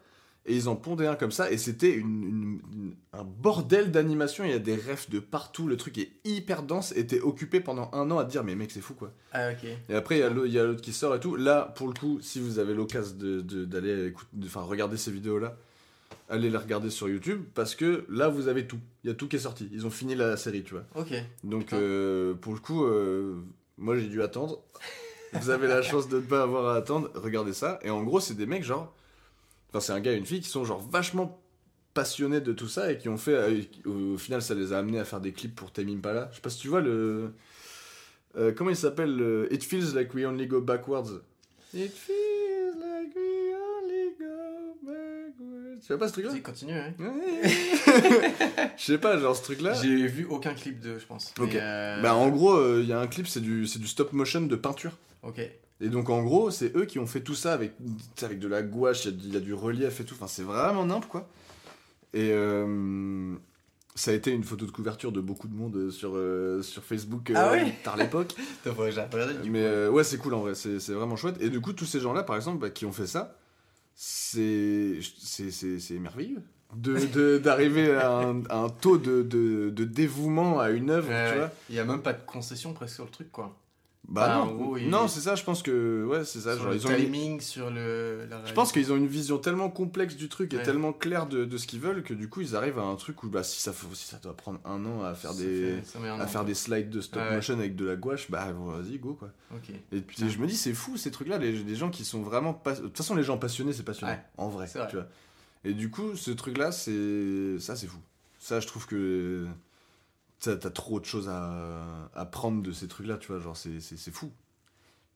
Et 0.48 0.56
ils 0.56 0.70
en 0.70 0.76
pondaient 0.76 1.08
un 1.08 1.16
comme 1.16 1.32
ça, 1.32 1.50
et 1.52 1.58
c'était 1.58 1.92
une, 1.92 2.24
une- 2.24 2.62
une- 2.72 2.96
un 3.14 3.24
bordel 3.24 3.90
d'animation. 3.92 4.44
Il 4.44 4.52
y 4.52 4.54
a 4.54 4.60
des 4.60 4.76
refs 4.76 5.10
de 5.10 5.18
partout, 5.20 5.68
le 5.68 5.76
truc 5.76 5.98
est 5.98 6.12
hyper 6.24 6.62
dense. 6.62 6.94
Et 6.96 7.08
t'es 7.08 7.20
occupé 7.20 7.60
pendant 7.62 7.90
un 7.94 8.12
an 8.12 8.20
à 8.20 8.26
te 8.26 8.30
dire, 8.30 8.44
mais 8.44 8.54
mec, 8.54 8.70
c'est 8.70 8.80
fou 8.82 8.94
quoi. 8.94 9.12
Ah, 9.34 9.50
ok. 9.52 9.68
Et 9.90 9.96
après, 9.96 10.18
il 10.18 10.52
y 10.52 10.60
a 10.60 10.64
l'autre- 10.64 10.82
qui 10.82 10.94
sort 10.94 11.16
et 11.16 11.20
tout. 11.20 11.36
Là, 11.36 11.74
pour 11.76 11.88
le 11.88 11.94
coup, 11.94 12.20
si 12.22 12.40
vous 12.40 12.60
avez 12.60 12.76
l'occasion 12.76 13.16
d'aller 13.18 14.14
de- 14.34 14.46
enfin, 14.46 14.62
regarder 14.62 14.98
ces 14.98 15.10
vidéos-là, 15.10 15.58
allez 16.30 16.52
les 16.52 16.58
regarder 16.58 16.92
sur 16.92 17.10
YouTube, 17.10 17.42
parce 17.56 17.74
que 17.74 18.06
là, 18.08 18.28
vous 18.30 18.48
avez 18.48 18.68
tout. 18.68 18.78
Il 19.04 19.08
y 19.08 19.12
a 19.12 19.16
tout 19.16 19.28
qui 19.28 19.38
est 19.38 19.40
sorti. 19.40 19.68
Ils 19.74 19.88
ont 19.88 19.92
fini 19.92 20.14
la 20.14 20.38
série, 20.38 20.64
tu 20.64 20.76
vois. 20.76 20.84
Ok. 20.96 21.12
Donc, 21.44 21.74
euh, 21.74 22.36
pour 22.36 22.54
le 22.54 22.60
coup, 22.60 22.86
euh, 22.86 23.34
moi 23.80 23.98
j'ai 23.98 24.08
dû 24.08 24.22
attendre. 24.22 24.62
Vous 25.42 25.50
avez 25.50 25.68
la 25.68 25.82
chance 25.82 26.08
de 26.10 26.18
ne 26.18 26.22
pas 26.22 26.44
avoir 26.44 26.68
à 26.74 26.76
attendre. 26.78 27.10
Regardez 27.16 27.54
ça. 27.54 27.80
Et 27.84 27.90
en 27.90 28.04
gros, 28.04 28.20
c'est 28.20 28.34
des 28.36 28.46
mecs, 28.46 28.64
genre. 28.64 28.94
Enfin, 29.70 29.80
c'est 29.80 29.94
un 29.94 30.00
gars 30.00 30.14
et 30.14 30.18
une 30.18 30.26
fille 30.26 30.42
qui 30.42 30.50
sont, 30.50 30.64
genre, 30.66 30.82
vachement 30.90 31.42
passionnés 31.94 32.42
de 32.42 32.54
tout 32.54 32.68
ça 32.68 32.92
et 32.92 32.98
qui 32.98 33.10
ont 33.10 33.18
fait. 33.18 33.34
euh, 33.34 33.62
Au, 33.86 34.18
final, 34.18 34.42
ça 34.42 34.54
les 34.54 34.74
a 34.74 34.78
amenés 34.80 35.00
à 35.00 35.06
faire 35.06 35.22
des 35.22 35.32
clips 35.32 35.56
pour 35.56 35.72
Tame 35.72 35.90
Impala. 35.90 36.30
Je 36.32 36.36
sais 36.38 36.42
pas 36.42 36.50
si 36.50 36.60
tu 36.60 36.68
vois 36.68 36.82
le. 36.82 37.32
euh, 38.38 38.52
comment 38.54 38.70
il 38.70 38.76
s'appelle 38.76 39.16
le- 39.16 39.48
It 39.54 39.64
feels 39.64 39.94
like 39.96 40.14
we 40.14 40.26
only 40.26 40.48
go 40.48 40.62
backwards. 40.62 41.22
It 41.74 41.92
feels 41.94 42.76
like 42.76 43.16
we 43.16 43.54
only 43.56 44.16
go 44.20 44.78
backwards. 44.84 45.80
Tu 45.82 45.88
vois 45.88 45.98
pas 45.98 46.08
ce 46.08 46.14
truc-là? 46.14 46.34
Continue, 46.44 46.74
hein. 46.78 46.94
Je 48.78 48.84
sais 48.84 48.98
pas, 48.98 49.18
genre 49.20 49.36
ce 49.36 49.44
truc-là. 49.44 49.74
J'ai 49.74 50.08
vu 50.08 50.26
aucun 50.30 50.54
clip 50.54 50.80
de, 50.80 50.98
je 51.00 51.06
pense. 51.06 51.34
Ok. 51.40 51.56
Euh, 51.56 52.02
Bah 52.02 52.16
en 52.16 52.30
gros, 52.30 52.54
euh, 52.56 52.80
il 52.84 52.90
y 52.90 52.94
a 52.94 53.00
un 53.00 53.08
clip, 53.08 53.28
c'est 53.28 53.40
du, 53.42 53.68
c'est 53.68 53.80
du 53.80 53.88
stop 53.88 54.12
motion 54.14 54.42
de 54.42 54.56
peinture. 54.56 54.92
Ok. 55.26 55.40
Et 55.82 55.90
donc 55.90 56.10
en 56.10 56.24
gros, 56.24 56.52
c'est 56.52 56.74
eux 56.78 56.86
qui 56.86 57.00
ont 57.00 57.06
fait 57.08 57.22
tout 57.22 57.36
ça 57.36 57.54
avec, 57.54 57.74
avec 58.22 58.40
de 58.40 58.48
la 58.48 58.62
gouache, 58.62 59.06
il 59.06 59.12
y 59.12 59.14
a 59.14 59.18
du- 59.18 59.28
il 59.28 59.34
y, 59.34 59.38
a 59.38 59.40
du 59.42 59.54
relief 59.54 60.00
et 60.00 60.06
tout. 60.06 60.16
Enfin, 60.16 60.28
c'est 60.28 60.44
vraiment 60.44 60.86
nimp 60.86 61.06
quoi. 61.08 61.28
Et 62.14 62.30
euh, 62.32 63.36
ça 63.94 64.12
a 64.12 64.14
été 64.14 64.32
une 64.32 64.44
photo 64.46 64.66
de 64.66 64.72
couverture 64.72 65.12
de 65.12 65.20
beaucoup 65.20 65.50
de 65.50 65.54
monde 65.56 65.76
euh, 65.76 65.92
sur, 65.92 66.14
euh, 66.16 66.62
sur 66.62 66.84
Facebook 66.84 67.30
euh, 67.30 67.34
Ah 67.36 67.56
tard 67.84 67.98
l'époque. 67.98 68.34
Mais 69.50 69.64
euh, 69.64 69.90
ouais, 69.90 70.06
c'est 70.06 70.18
cool 70.18 70.34
en 70.36 70.40
vrai, 70.42 70.56
c'est 70.56 70.80
c'est 70.80 70.94
vraiment 70.94 71.18
chouette. 71.18 71.36
Et 71.42 71.50
du 71.50 71.60
coup, 71.60 71.74
tous 71.74 71.86
ces 71.86 72.00
gens-là, 72.00 72.24
par 72.24 72.38
exemple, 72.38 72.60
bah, 72.60 72.70
qui 72.70 72.86
ont 72.86 72.94
fait 72.94 73.08
ça, 73.08 73.36
c'est 73.96 75.00
c'est- 75.20 75.52
c'est- 75.52 75.80
c'est 75.80 76.00
merveilleux. 76.00 76.42
D'arriver 76.74 77.08
de, 77.08 77.38
d'arriver 77.44 77.92
à, 77.96 78.12
un, 78.18 78.44
à 78.50 78.58
un 78.58 78.70
taux 78.70 78.98
de, 78.98 79.22
de, 79.24 79.70
de 79.70 79.84
dévouement 79.86 80.60
à 80.60 80.70
une 80.72 80.90
œuvre, 80.90 81.08
tu 81.32 81.38
vois. 81.38 81.52
Il 81.70 81.76
y 81.76 81.80
a 81.80 81.86
même 81.86 82.02
pas 82.02 82.14
de 82.14 82.22
concession 82.26 82.74
presque 82.74 82.96
sur 82.96 83.06
le 83.06 83.12
truc, 83.12 83.32
quoi. 83.32 83.56
Bah 84.08 84.28
Bah, 84.28 84.36
non, 84.36 84.42
en 84.52 84.54
gros, 84.56 84.78
il- 84.78 84.88
non 84.90 85.08
c'est 85.08 85.20
ça, 85.22 85.34
je 85.36 85.44
pense 85.44 85.64
que. 85.64 86.06
Ouais, 86.06 86.24
c'est 86.26 86.40
ça. 86.40 86.54
sur 86.54 86.64
Genre, 86.64 86.72
le 86.74 86.78
ils 86.78 86.86
ont 86.88 86.90
une- 86.92 86.96
timing, 87.06 87.40
sur 87.42 87.72
le. 87.72 88.28
la 88.30 88.46
Je 88.46 88.54
pense 88.54 88.72
qu'ils 88.72 88.92
ont 88.94 88.96
une 88.96 89.08
vision 89.08 89.40
tellement 89.40 89.70
complexe 89.72 90.16
du 90.16 90.30
truc 90.30 90.54
et 90.54 90.58
Ouais. 90.58 90.64
tellement 90.64 90.94
claire 90.94 91.26
de, 91.26 91.44
de 91.44 91.58
ce 91.58 91.66
qu'ils 91.66 91.80
veulent 91.80 92.04
que 92.04 92.14
du 92.14 92.30
coup, 92.30 92.42
ils 92.42 92.56
arrivent 92.56 92.78
à 92.78 92.84
un 92.84 92.96
truc 92.98 93.24
où 93.24 93.30
bah, 93.30 93.42
si, 93.44 93.60
ça, 93.60 93.74
faut- 93.74 93.94
si 93.96 94.06
ça 94.06 94.18
doit 94.22 94.36
prendre 94.38 94.60
un 94.64 94.86
an 94.86 95.04
à 95.04 95.16
faire 95.16 95.32
Ça 95.34 95.38
des. 95.42 95.82
fait- 95.82 95.98
À 95.98 96.14
an, 96.14 96.18
faire 96.28 96.42
quoi. 96.42 96.44
des 96.44 96.54
slides 96.54 96.90
de 96.92 97.02
stop 97.02 97.24
ouais. 97.24 97.36
motion 97.36 97.56
avec 97.56 97.76
de 97.76 97.86
la 97.86 97.96
gouache, 97.96 98.30
bah 98.30 98.48
vas-y, 98.54 99.00
go 99.00 99.16
quoi. 99.16 99.32
Et 99.92 100.02
puis 100.02 100.18
je 100.30 100.38
me 100.38 100.46
dis, 100.46 100.56
c'est 100.56 100.74
fou 100.74 100.98
ces 100.98 101.10
trucs-là, 101.10 101.40
les, 101.40 101.52
les 101.52 101.76
gens 101.76 101.90
qui 101.90 102.06
sont 102.06 102.22
vraiment. 102.22 102.54
pas- 102.54 102.74
De 102.76 102.82
toute 102.82 102.98
façon, 102.98 103.16
les 103.16 103.24
gens 103.24 103.40
passionnés, 103.40 103.74
c'est 103.74 103.82
passionnant, 103.84 104.14
Ouais, 104.14 104.22
en 104.38 104.50
vrai, 104.50 104.68
vrai. 104.68 104.88
tu 104.88 104.98
vois. 104.98 105.08
Et 105.64 105.74
du 105.74 105.90
coup, 105.90 106.16
ce 106.16 106.30
truc-là, 106.30 106.72
c'est. 106.72 107.58
Ça, 107.60 107.76
c'est 107.76 107.88
fou. 107.88 107.98
Ça, 108.38 108.60
je 108.60 108.68
trouve 108.68 108.86
que. 108.86 109.48
T'as 110.40 110.56
trop 110.58 111.00
de 111.00 111.06
choses 111.06 111.28
à, 111.30 112.10
à 112.14 112.26
prendre 112.26 112.62
de 112.62 112.72
ces 112.72 112.88
trucs-là, 112.88 113.18
tu 113.18 113.28
vois. 113.32 113.40
Genre, 113.40 113.58
c'est 113.58 113.80
fou. 114.12 114.32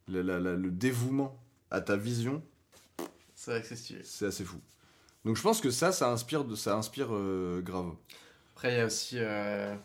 Le, 0.08 0.22
la- 0.24 0.40
la- 0.40 0.56
le 0.56 0.72
dévouement 0.72 1.38
à 1.70 1.82
ta 1.82 1.96
vision, 1.96 2.42
C'est 3.36 3.52
vrai 3.52 3.62
que 3.62 3.68
c'est 3.68 3.76
stylé. 3.76 4.02
c'est 4.04 4.26
assez 4.26 4.44
fou. 4.44 4.58
Donc 5.26 5.36
je 5.38 5.42
pense 5.44 5.62
que 5.62 5.70
ça, 5.70 5.92
ça 5.92 6.10
inspire, 6.12 6.46
de, 6.46 6.56
ça 6.56 6.76
inspire 6.76 7.10
euh, 7.12 7.62
grave. 7.62 7.92
Après, 8.56 8.74
il 8.74 8.78
y 8.78 8.82
a 8.82 8.86
aussi 8.86 9.18
euh, 9.20 9.76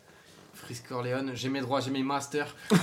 Frisk 0.54 0.88
Corleone. 0.88 1.32
J'ai 1.34 1.48
mes 1.50 1.60
droits, 1.60 1.80
j'ai 1.80 1.90
mes 1.90 2.02
masters. 2.02 2.54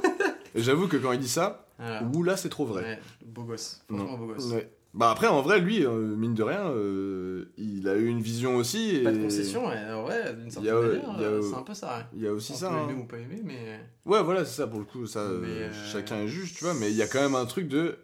J'avoue 0.54 0.86
que 0.88 0.96
quand 0.96 1.12
il 1.12 1.18
dit 1.18 1.28
ça, 1.28 1.66
Voilà. 1.78 2.02
ouh 2.04 2.22
là, 2.22 2.36
c'est 2.36 2.48
trop 2.50 2.66
vrai. 2.66 2.82
Ouais, 2.82 3.00
beau 3.26 3.42
gosse. 3.44 3.82
Franchement, 3.88 4.16
beau 4.18 4.26
gosse. 4.28 4.46
Ouais. 4.52 4.70
Bah 4.94 5.10
après, 5.10 5.26
en 5.26 5.42
vrai, 5.42 5.58
lui, 5.58 5.84
euh, 5.84 5.90
mine 5.90 6.34
de 6.34 6.42
rien, 6.44 6.68
euh, 6.68 7.46
il 7.58 7.88
a 7.88 7.96
eu 7.96 8.06
une 8.06 8.20
vision 8.20 8.54
aussi. 8.54 8.94
Et... 8.94 9.02
Pas 9.02 9.10
de 9.10 9.18
concession, 9.22 9.66
ouais, 9.66 9.76
en 9.92 10.02
vrai, 10.04 10.32
d'une 10.34 10.48
certaine 10.50 10.70
a, 10.72 10.76
euh, 10.76 10.96
manière, 11.02 11.20
euh, 11.20 11.40
euh, 11.40 11.42
c'est 11.42 11.56
un 11.56 11.62
peu 11.62 11.74
ça. 11.74 11.86
ouais. 11.98 12.04
Il 12.14 12.22
y 12.22 12.28
a 12.28 12.32
aussi 12.32 12.52
On 12.52 12.56
ça. 12.56 12.68
peut 12.68 12.74
hein. 12.76 12.88
aimer 12.88 13.00
ou 13.00 13.04
pas 13.04 13.16
aimer, 13.18 13.40
mais. 13.44 13.80
Ouais, 14.06 14.22
voilà, 14.22 14.44
c'est 14.44 14.54
ça 14.54 14.68
pour 14.68 14.78
le 14.78 14.84
coup. 14.84 15.04
Ça, 15.08 15.18
euh, 15.18 15.42
euh, 15.44 15.70
chacun 15.92 16.18
est 16.18 16.28
juge, 16.28 16.54
tu 16.54 16.62
vois. 16.62 16.74
Mais 16.74 16.90
il 16.92 16.96
y 16.96 17.02
a 17.02 17.08
quand 17.08 17.20
même 17.20 17.34
un 17.34 17.44
truc 17.44 17.66
de. 17.66 17.96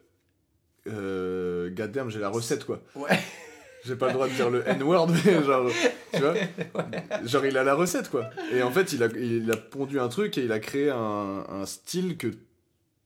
Euh, 0.89 1.71
goddamn, 1.71 2.11
j'ai 2.11 2.19
la 2.19 2.29
recette, 2.29 2.65
quoi. 2.65 2.83
Ouais. 2.95 3.19
J'ai 3.87 3.97
pas 3.97 4.09
le 4.09 4.13
droit 4.13 4.29
de 4.29 4.35
dire 4.35 4.51
le 4.51 4.63
N-word, 4.69 5.09
mais 5.25 5.43
genre. 5.43 5.71
Tu 6.13 6.21
vois 6.21 6.35
Genre, 7.25 7.47
il 7.47 7.57
a 7.57 7.65
la 7.65 7.75
recette, 7.75 8.11
quoi. 8.11 8.29
Et 8.53 8.63
en 8.63 8.71
fait, 8.71 8.93
il 8.93 9.03
a, 9.03 9.07
il 9.07 9.51
a 9.51 9.57
pondu 9.57 9.99
un 9.99 10.09
truc 10.09 10.37
et 10.37 10.45
il 10.45 10.53
a 10.53 10.59
créé 10.59 10.91
un, 10.91 11.47
un 11.49 11.65
style 11.65 12.19
que 12.19 12.27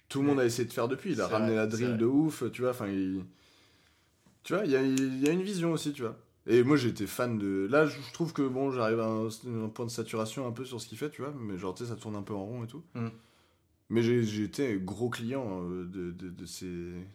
tout 0.08 0.20
le 0.22 0.26
monde 0.26 0.40
a 0.40 0.44
essayé 0.44 0.66
de 0.66 0.72
faire 0.72 0.88
depuis. 0.88 1.12
Il 1.12 1.20
a 1.20 1.28
ramené 1.28 1.50
vrai, 1.52 1.58
la 1.58 1.66
drill 1.68 1.96
de 1.96 2.06
ouf, 2.06 2.42
tu 2.50 2.62
vois. 2.62 2.72
Enfin, 2.72 2.88
il. 2.88 3.22
Tu 4.44 4.52
vois, 4.54 4.64
il 4.64 4.70
y 4.70 4.76
a, 4.76 4.82
il 4.82 5.24
y 5.24 5.28
a 5.28 5.32
une 5.32 5.42
vision 5.42 5.72
aussi, 5.72 5.92
tu 5.92 6.02
vois. 6.02 6.16
Et 6.46 6.62
moi, 6.62 6.76
j'étais 6.76 7.06
fan 7.06 7.38
de. 7.38 7.66
Là, 7.70 7.86
je 7.86 7.96
trouve 8.12 8.32
que 8.34 8.42
bon, 8.42 8.70
j'arrive 8.70 9.00
à 9.00 9.06
un, 9.06 9.26
un 9.26 9.68
point 9.68 9.86
de 9.86 9.90
saturation 9.90 10.46
un 10.46 10.52
peu 10.52 10.64
sur 10.66 10.80
ce 10.80 10.86
qu'il 10.86 10.98
fait, 10.98 11.10
tu 11.10 11.22
vois. 11.22 11.32
Mais 11.38 11.56
genre, 11.58 11.74
tu 11.74 11.84
sais, 11.84 11.90
ça 11.90 11.96
tourne 11.96 12.14
un 12.16 12.22
peu 12.22 12.34
en 12.34 12.44
rond 12.44 12.64
et 12.64 12.66
tout. 12.66 12.82
Mm. 12.94 13.08
Mais 13.90 14.02
j'ai 14.02 14.22
j'ai 14.24 14.44
été 14.44 14.78
gros 14.82 15.08
client 15.10 15.62
euh, 15.62 15.84
de, 15.86 16.10
de, 16.10 16.28
de 16.30 16.46
ces, 16.46 16.66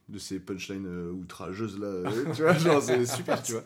de 0.07 0.19
ces 0.19 0.39
punchlines 0.39 0.85
euh, 0.87 1.11
outrageuses 1.11 1.79
là. 1.79 1.87
euh, 1.87 2.25
tu 2.35 2.41
vois, 2.43 2.53
genre, 2.53 2.81
c'est 2.81 3.05
super, 3.05 3.41
tu 3.43 3.53
vois. 3.53 3.63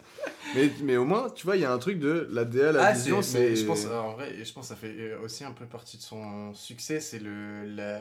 Mais, 0.56 0.70
mais 0.84 0.98
au 0.98 1.06
moins, 1.06 1.30
tu 1.30 1.46
vois, 1.46 1.56
il 1.58 1.62
y 1.62 1.66
a 1.66 1.72
un 1.72 1.78
truc 1.80 2.00
de 2.00 2.28
la 2.32 2.44
DA, 2.46 2.72
la 2.74 2.88
Ah, 2.88 2.92
vision, 2.94 3.22
c'est. 3.22 3.56
Je 3.56 3.66
pense, 3.66 3.86
en 3.86 4.14
vrai, 4.14 4.44
je 4.44 4.52
pense 4.54 4.68
que 4.70 4.74
ça 4.74 4.76
fait 4.76 5.16
aussi 5.24 5.44
un 5.46 5.52
peu 5.52 5.66
partie 5.66 5.98
de 5.98 6.02
son 6.02 6.54
succès, 6.54 7.00
c'est 7.00 7.20
le. 7.20 7.64
La... 7.76 8.00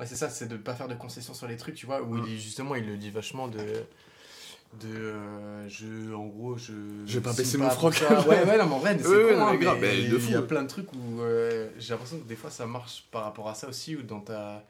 Ouais, 0.00 0.06
c'est 0.06 0.16
ça, 0.16 0.28
c'est 0.30 0.46
de 0.48 0.56
pas 0.56 0.74
faire 0.74 0.88
de 0.88 0.94
concessions 0.94 1.34
sur 1.34 1.46
les 1.48 1.56
trucs, 1.56 1.74
tu 1.74 1.86
vois, 1.86 2.02
où 2.02 2.14
Mm. 2.16 2.24
il 2.28 2.38
justement, 2.40 2.74
il 2.76 2.86
le 2.86 2.96
dit 2.96 3.10
vachement 3.10 3.46
de. 3.48 3.58
De. 4.80 4.86
euh, 4.94 5.68
je. 5.68 6.12
En 6.14 6.26
gros, 6.26 6.56
je. 6.58 6.72
Je 7.06 7.14
vais 7.14 7.20
pas 7.20 7.32
baisser 7.32 7.56
mon 7.58 7.70
froc. 7.70 7.94
Ouais, 8.28 8.44
ouais, 8.44 8.58
non, 8.58 8.66
mais 8.66 8.74
en 8.74 8.78
vrai, 8.78 8.96
c'est 9.00 9.08
Ouais, 9.08 9.24
ouais, 9.24 9.32
con, 9.32 9.38
non, 9.38 9.46
hein, 9.46 9.52
mais 9.52 9.58
grave, 9.58 9.78
Il 9.84 10.30
y 10.30 10.34
a 10.34 10.42
plein 10.42 10.62
de 10.62 10.68
trucs 10.68 10.92
où 10.92 11.20
euh, 11.20 11.68
j'ai 11.78 11.90
l'impression 11.94 12.18
que 12.18 12.28
des 12.28 12.36
fois 12.36 12.50
ça 12.50 12.66
marche 12.66 13.06
par 13.10 13.24
rapport 13.24 13.48
à 13.48 13.54
ça 13.54 13.68
aussi, 13.68 13.96
ou 13.96 14.02
dans 14.02 14.20
ta. 14.20 14.62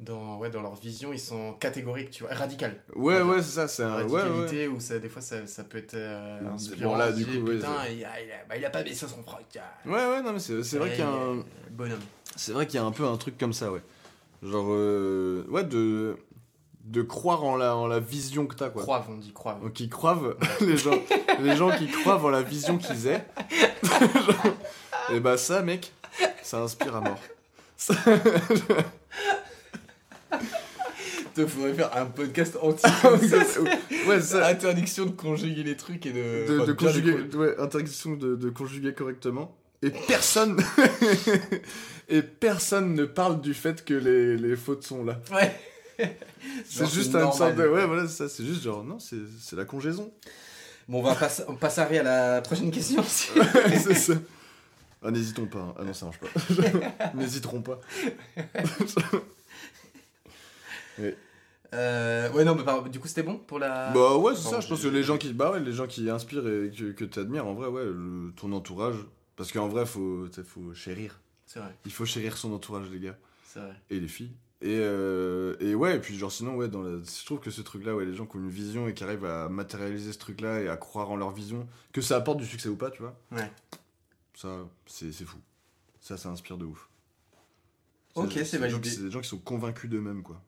Dans, 0.00 0.38
ouais, 0.38 0.48
dans 0.48 0.62
leur 0.62 0.76
vision, 0.76 1.12
ils 1.12 1.20
sont 1.20 1.52
catégoriques, 1.60 2.10
tu 2.10 2.22
vois, 2.24 2.32
radical. 2.34 2.74
Ouais, 2.96 3.20
ouais, 3.20 3.42
c'est 3.42 3.50
ça, 3.50 3.68
c'est 3.68 3.82
un. 3.82 4.02
Ouais, 4.06 4.10
ouais. 4.10 4.22
radicalité 4.22 4.66
où 4.66 4.80
ça, 4.80 4.98
des 4.98 5.10
fois 5.10 5.20
ça, 5.20 5.46
ça 5.46 5.62
peut 5.62 5.76
être 5.76 5.92
euh, 5.92 6.40
Bon, 6.40 6.54
inspirant. 6.54 6.96
là, 6.96 7.12
du 7.12 7.26
coup, 7.26 7.32
ouais, 7.46 7.56
putain, 7.56 7.68
c'est- 7.84 7.96
il, 7.96 8.04
a, 8.06 8.22
il, 8.22 8.30
a, 8.32 8.34
bah, 8.48 8.56
il 8.56 8.64
a 8.64 8.70
pas 8.70 8.82
baissé 8.82 9.06
son 9.06 9.22
froc. 9.22 9.44
Ouais, 9.84 9.92
ouais, 9.92 10.22
non, 10.22 10.32
mais 10.32 10.38
c'est 10.38 10.62
c'est 10.62 10.78
vrai 10.78 10.88
Ouais, 10.88 10.94
qu'il 10.96 11.04
y 11.04 11.06
a 11.06 11.10
un. 11.10 11.38
est 11.40 11.70
Bonhomme. 11.70 12.00
C'est 12.34 12.52
vrai 12.52 12.66
qu'il 12.66 12.76
y 12.76 12.82
a 12.82 12.84
un 12.86 12.92
peu 12.92 13.04
un 13.04 13.18
truc 13.18 13.36
comme 13.36 13.52
ça, 13.52 13.70
ouais. 13.70 13.82
Genre, 14.42 14.68
euh, 14.70 15.44
ouais, 15.50 15.64
de, 15.64 16.16
de 16.84 17.02
croire 17.02 17.44
en 17.44 17.56
la, 17.56 17.76
en 17.76 17.86
la 17.86 18.00
vision 18.00 18.46
que 18.46 18.54
t'as, 18.54 18.70
quoi. 18.70 18.82
Croive, 18.82 19.04
on 19.10 19.16
dit 19.16 19.32
croive. 19.32 19.60
Donc, 19.62 19.78
ils 19.80 19.88
croivent, 19.88 20.36
les 20.60 20.76
gens, 20.76 20.98
les 21.40 21.56
gens 21.56 21.70
qui 21.70 21.86
croivent 21.88 22.24
en 22.24 22.30
la 22.30 22.42
vision 22.42 22.78
qu'ils 22.78 23.06
aient. 23.06 23.24
Genre, 23.82 24.54
et 25.12 25.20
bah, 25.20 25.36
ça, 25.36 25.62
mec, 25.62 25.92
ça 26.42 26.60
inspire 26.62 26.96
à 26.96 27.00
mort. 27.00 27.20
Ça- 27.76 27.94
Il 31.36 31.46
faudrait 31.48 31.72
faire 31.72 31.96
un 31.96 32.04
podcast 32.06 32.58
anti 32.60 32.84
ouais, 34.08 34.20
ça. 34.20 34.46
Interdiction 34.48 35.06
de 35.06 35.12
conjuguer 35.12 35.62
les 35.62 35.76
trucs 35.76 36.04
et 36.04 36.10
de. 36.12 36.46
De, 36.46 36.56
enfin, 36.58 36.66
de 36.66 36.72
bien 36.74 36.88
les 36.92 37.00
conjuguer, 37.02 37.28
con- 37.30 37.38
ouais, 37.38 37.58
interdiction 37.58 38.10
de, 38.12 38.36
de 38.36 38.50
conjuguer 38.50 38.92
correctement. 38.92 39.56
Et 39.82 39.88
personne, 39.90 40.62
et 42.10 42.20
personne 42.20 42.94
ne 42.94 43.06
parle 43.06 43.40
du 43.40 43.54
fait 43.54 43.82
que 43.86 43.94
les, 43.94 44.36
les 44.36 44.54
fautes 44.56 44.82
sont 44.82 45.02
là. 45.04 45.18
Ouais. 45.32 45.58
C'est 46.64 46.86
juste 46.90 47.14
une 47.14 47.32
sorte 47.32 47.54
de, 47.56 47.66
ouais, 47.68 47.86
voilà, 47.86 48.08
c'est 48.08 48.16
ça, 48.16 48.28
c'est 48.28 48.44
juste 48.44 48.62
genre, 48.62 48.82
non, 48.84 48.98
c'est 48.98 49.16
c'est 49.40 49.56
la 49.56 49.64
congeaison. 49.64 50.12
Bon, 50.88 51.00
on 51.00 51.02
va 51.02 51.14
passer, 51.14 51.42
on 51.48 51.54
passe 51.56 51.78
à 51.78 51.88
la 52.02 52.40
prochaine 52.42 52.70
question. 52.70 53.02
c'est 53.04 53.94
ça. 53.94 54.14
Ah, 55.02 55.10
n'hésitons 55.10 55.46
pas. 55.46 55.60
hein. 55.60 55.74
Ah 55.78 55.84
non, 55.84 55.94
ça 55.94 56.06
marche 56.06 56.18
pas. 56.18 57.12
N'hésiterons 57.14 57.62
pas. 57.62 57.80
Euh, 61.72 62.28
ouais, 62.32 62.44
non, 62.44 62.56
mais 62.56 62.64
par- 62.64 62.82
du 62.90 62.98
coup, 62.98 63.06
c'était 63.06 63.22
bon 63.22 63.38
pour 63.38 63.60
la. 63.60 63.92
Bah 63.92 64.16
ouais, 64.16 64.34
c'est 64.34 64.48
ça. 64.48 64.58
Je 64.60 64.66
pense 64.66 64.82
que 64.82 64.88
les 64.88 65.04
gens 65.04 65.16
qui, 65.18 65.32
bah 65.32 65.52
ouais, 65.52 65.60
les 65.60 65.72
gens 65.72 65.86
qui 65.86 66.10
inspirent 66.10 66.46
et 66.48 66.70
que, 66.76 66.90
que 66.90 67.04
tu 67.04 67.20
admires, 67.20 67.46
en 67.46 67.54
vrai, 67.54 67.68
ouais, 67.68 67.84
le- 67.84 68.32
ton 68.36 68.50
entourage. 68.52 68.96
Parce 69.36 69.52
qu'en 69.52 69.68
vrai, 69.68 69.86
faut, 69.86 70.26
faut 70.44 70.74
chérir. 70.74 71.20
C'est 71.46 71.60
vrai, 71.60 71.74
Il 71.86 71.92
faut 71.92 72.04
chérir 72.04 72.36
son 72.36 72.52
entourage, 72.52 72.86
les 72.90 72.98
gars. 73.00 73.16
c'est 73.46 73.60
vrai. 73.60 73.72
Et 73.88 74.00
les 74.00 74.08
filles. 74.08 74.32
Et, 74.62 74.78
euh, 74.78 75.56
et 75.60 75.74
ouais, 75.74 75.96
et 75.96 76.00
puis 76.00 76.18
genre 76.18 76.30
sinon, 76.30 76.54
ouais, 76.54 76.68
dans 76.68 76.82
la... 76.82 76.98
je 76.98 77.24
trouve 77.24 77.40
que 77.40 77.50
ce 77.50 77.62
truc-là, 77.62 77.96
ouais, 77.96 78.04
les 78.04 78.14
gens 78.14 78.26
qui 78.26 78.36
ont 78.36 78.40
une 78.40 78.50
vision 78.50 78.88
et 78.88 78.94
qui 78.94 79.02
arrivent 79.02 79.24
à 79.24 79.48
matérialiser 79.48 80.12
ce 80.12 80.18
truc-là 80.18 80.60
et 80.60 80.68
à 80.68 80.76
croire 80.76 81.10
en 81.10 81.16
leur 81.16 81.30
vision, 81.30 81.66
que 81.92 82.02
ça 82.02 82.16
apporte 82.16 82.38
du 82.38 82.46
succès 82.46 82.68
ou 82.68 82.76
pas, 82.76 82.90
tu 82.90 83.00
vois. 83.00 83.18
Ouais. 83.32 83.50
Ça, 84.34 84.68
c'est 84.86 85.12
fou. 85.24 85.38
Ça, 86.00 86.18
ça 86.18 86.28
inspire 86.28 86.58
de 86.58 86.66
ouf. 86.66 86.88
Ok, 88.14 88.32
c'est 88.44 88.58
validé. 88.58 88.90
C'est 88.90 89.02
des 89.02 89.10
gens 89.10 89.20
qui 89.20 89.28
sont 89.28 89.38
convaincus 89.38 89.88
d'eux-mêmes, 89.88 90.22
quoi. 90.22 90.42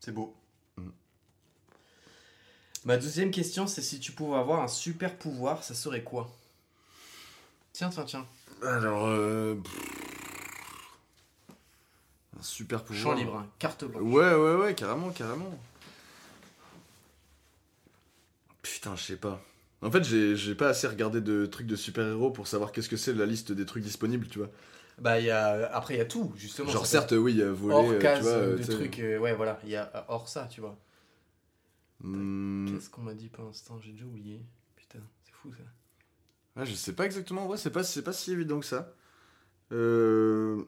C'est 0.00 0.12
beau. 0.12 0.34
Mm. 0.78 0.88
Ma 2.86 2.96
deuxième 2.96 3.30
question, 3.30 3.66
c'est 3.66 3.82
si 3.82 4.00
tu 4.00 4.12
pouvais 4.12 4.38
avoir 4.38 4.62
un 4.62 4.68
super 4.68 5.18
pouvoir, 5.18 5.64
ça 5.64 5.74
serait 5.74 6.04
quoi? 6.04 6.34
Tiens, 7.72 7.90
tiens, 7.90 8.04
tiens. 8.04 8.26
Alors, 8.62 9.06
euh... 9.06 9.56
pff, 9.56 10.07
un 12.38 12.42
super 12.42 12.84
pouvoir. 12.84 13.02
Champ 13.02 13.14
libre, 13.14 13.36
hein, 13.36 13.46
carte 13.58 13.84
blanche. 13.84 14.02
Ouais, 14.02 14.34
ouais, 14.34 14.54
ouais, 14.54 14.74
carrément, 14.74 15.10
carrément. 15.10 15.58
Putain, 18.62 18.96
je 18.96 19.02
sais 19.02 19.16
pas. 19.16 19.40
En 19.80 19.90
fait, 19.90 20.02
j'ai 20.04 20.54
pas 20.54 20.68
assez 20.68 20.86
regardé 20.88 21.20
de 21.20 21.46
trucs 21.46 21.66
de 21.66 21.76
super-héros 21.76 22.30
pour 22.30 22.48
savoir 22.48 22.72
qu'est-ce 22.72 22.88
que 22.88 22.96
c'est 22.96 23.12
la 23.12 23.26
liste 23.26 23.52
des 23.52 23.64
trucs 23.64 23.82
disponibles, 23.84 24.26
tu 24.28 24.38
vois. 24.38 24.50
Bah, 24.98 25.20
il 25.20 25.26
y 25.26 25.30
a... 25.30 25.72
après, 25.72 25.94
il 25.94 25.98
y 25.98 26.00
a 26.00 26.04
tout, 26.04 26.32
justement. 26.36 26.68
Genre, 26.70 26.84
certes, 26.86 27.12
oui, 27.12 27.32
il 27.32 27.38
y 27.38 27.42
a 27.42 27.52
volé, 27.52 27.74
Hors 27.74 27.90
euh, 27.90 27.98
case 28.00 28.18
tu 28.18 28.24
vois. 28.24 28.32
euh, 28.32 28.56
de 28.56 28.62
sais. 28.62 28.72
trucs, 28.72 28.98
euh, 28.98 29.18
ouais, 29.18 29.32
voilà. 29.34 29.60
Il 29.62 29.70
y 29.70 29.76
a 29.76 29.90
euh, 29.94 30.00
hors 30.08 30.28
ça, 30.28 30.48
tu 30.50 30.60
vois. 30.60 30.76
Hmm, 32.00 32.66
Qu'est-ce 32.68 32.90
qu'on 32.90 33.02
m'a 33.02 33.14
dit 33.14 33.28
pour 33.28 33.44
l'instant? 33.44 33.78
J'ai 33.80 33.92
déjà 33.92 34.04
oublié. 34.04 34.40
Putain, 34.74 34.98
c'est 35.24 35.32
fou 35.32 35.52
ça. 35.52 36.60
ouais, 36.60 36.66
je 36.66 36.74
sais 36.74 36.92
pas 36.92 37.06
exactement, 37.06 37.46
ouais, 37.46 37.56
c'est 37.56 37.70
pas, 37.70 37.84
c'est 37.84 38.02
pas 38.02 38.12
si 38.12 38.32
évident 38.32 38.58
que 38.58 38.66
ça. 38.66 38.92
Euh... 39.70 40.64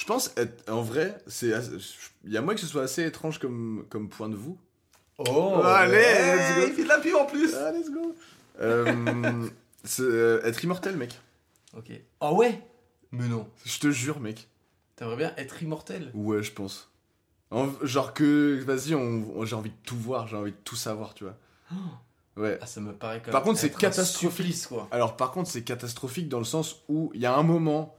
Je 0.00 0.06
pense, 0.06 0.32
être, 0.38 0.66
en 0.70 0.80
vrai, 0.80 1.18
c'est 1.26 1.52
il 2.24 2.32
y 2.32 2.38
a 2.38 2.40
moins 2.40 2.54
que 2.54 2.60
ce 2.62 2.66
soit 2.66 2.84
assez 2.84 3.04
étrange 3.04 3.38
comme, 3.38 3.84
comme 3.90 4.08
point 4.08 4.30
de 4.30 4.34
vue. 4.34 4.54
Oh 5.18 5.60
Allez, 5.62 5.92
ouais, 5.92 6.36
let's 6.36 6.56
go. 6.56 6.62
Il 6.68 6.72
fait 6.72 6.82
de 6.84 6.88
la 6.88 6.98
pub 7.00 7.14
en 7.16 7.26
plus 7.26 7.54
Ah, 7.54 7.70
let's 7.70 7.90
go 7.90 8.14
Euh, 8.62 9.46
euh, 10.00 10.40
Être 10.42 10.64
immortel, 10.64 10.96
mec. 10.96 11.20
Ok. 11.76 11.90
Ah 12.22 12.32
ouais? 12.32 12.62
Mais 13.12 13.28
non. 13.28 13.46
Je 13.66 13.78
te 13.78 13.90
jure, 13.90 14.20
mec. 14.20 14.48
T'aimerais 14.96 15.16
bien 15.16 15.34
être 15.36 15.62
immortel? 15.62 16.10
Ouais, 16.14 16.42
je 16.42 16.52
pense. 16.52 16.90
En- 17.50 17.68
genre 17.82 18.14
que, 18.14 18.58
vas-y, 18.64 18.88
j'ai 19.46 19.54
envie 19.54 19.68
de 19.68 19.74
tout 19.84 19.98
voir, 19.98 20.26
j'ai 20.28 20.36
envie 20.36 20.52
de 20.52 20.56
tout 20.64 20.76
savoir, 20.76 21.12
tu 21.12 21.24
vois. 21.24 21.36
Ouais. 22.38 22.58
Ah, 22.62 22.66
ça 22.66 22.80
me 22.80 22.94
paraît 22.94 23.20
quand 23.22 23.32
Par 23.32 23.42
contre, 23.42 23.58
c'est 23.60 23.68
catastrophique. 23.76 24.30
supplice, 24.46 24.66
quoi. 24.66 24.88
Alors, 24.92 25.14
par 25.18 25.30
contre, 25.30 25.50
c'est 25.50 25.62
catastrophique 25.62 26.30
dans 26.30 26.38
le 26.38 26.44
sens 26.46 26.76
où 26.88 27.10
il 27.12 27.20
y 27.20 27.26
a 27.26 27.34
un 27.36 27.42
moment 27.42 27.94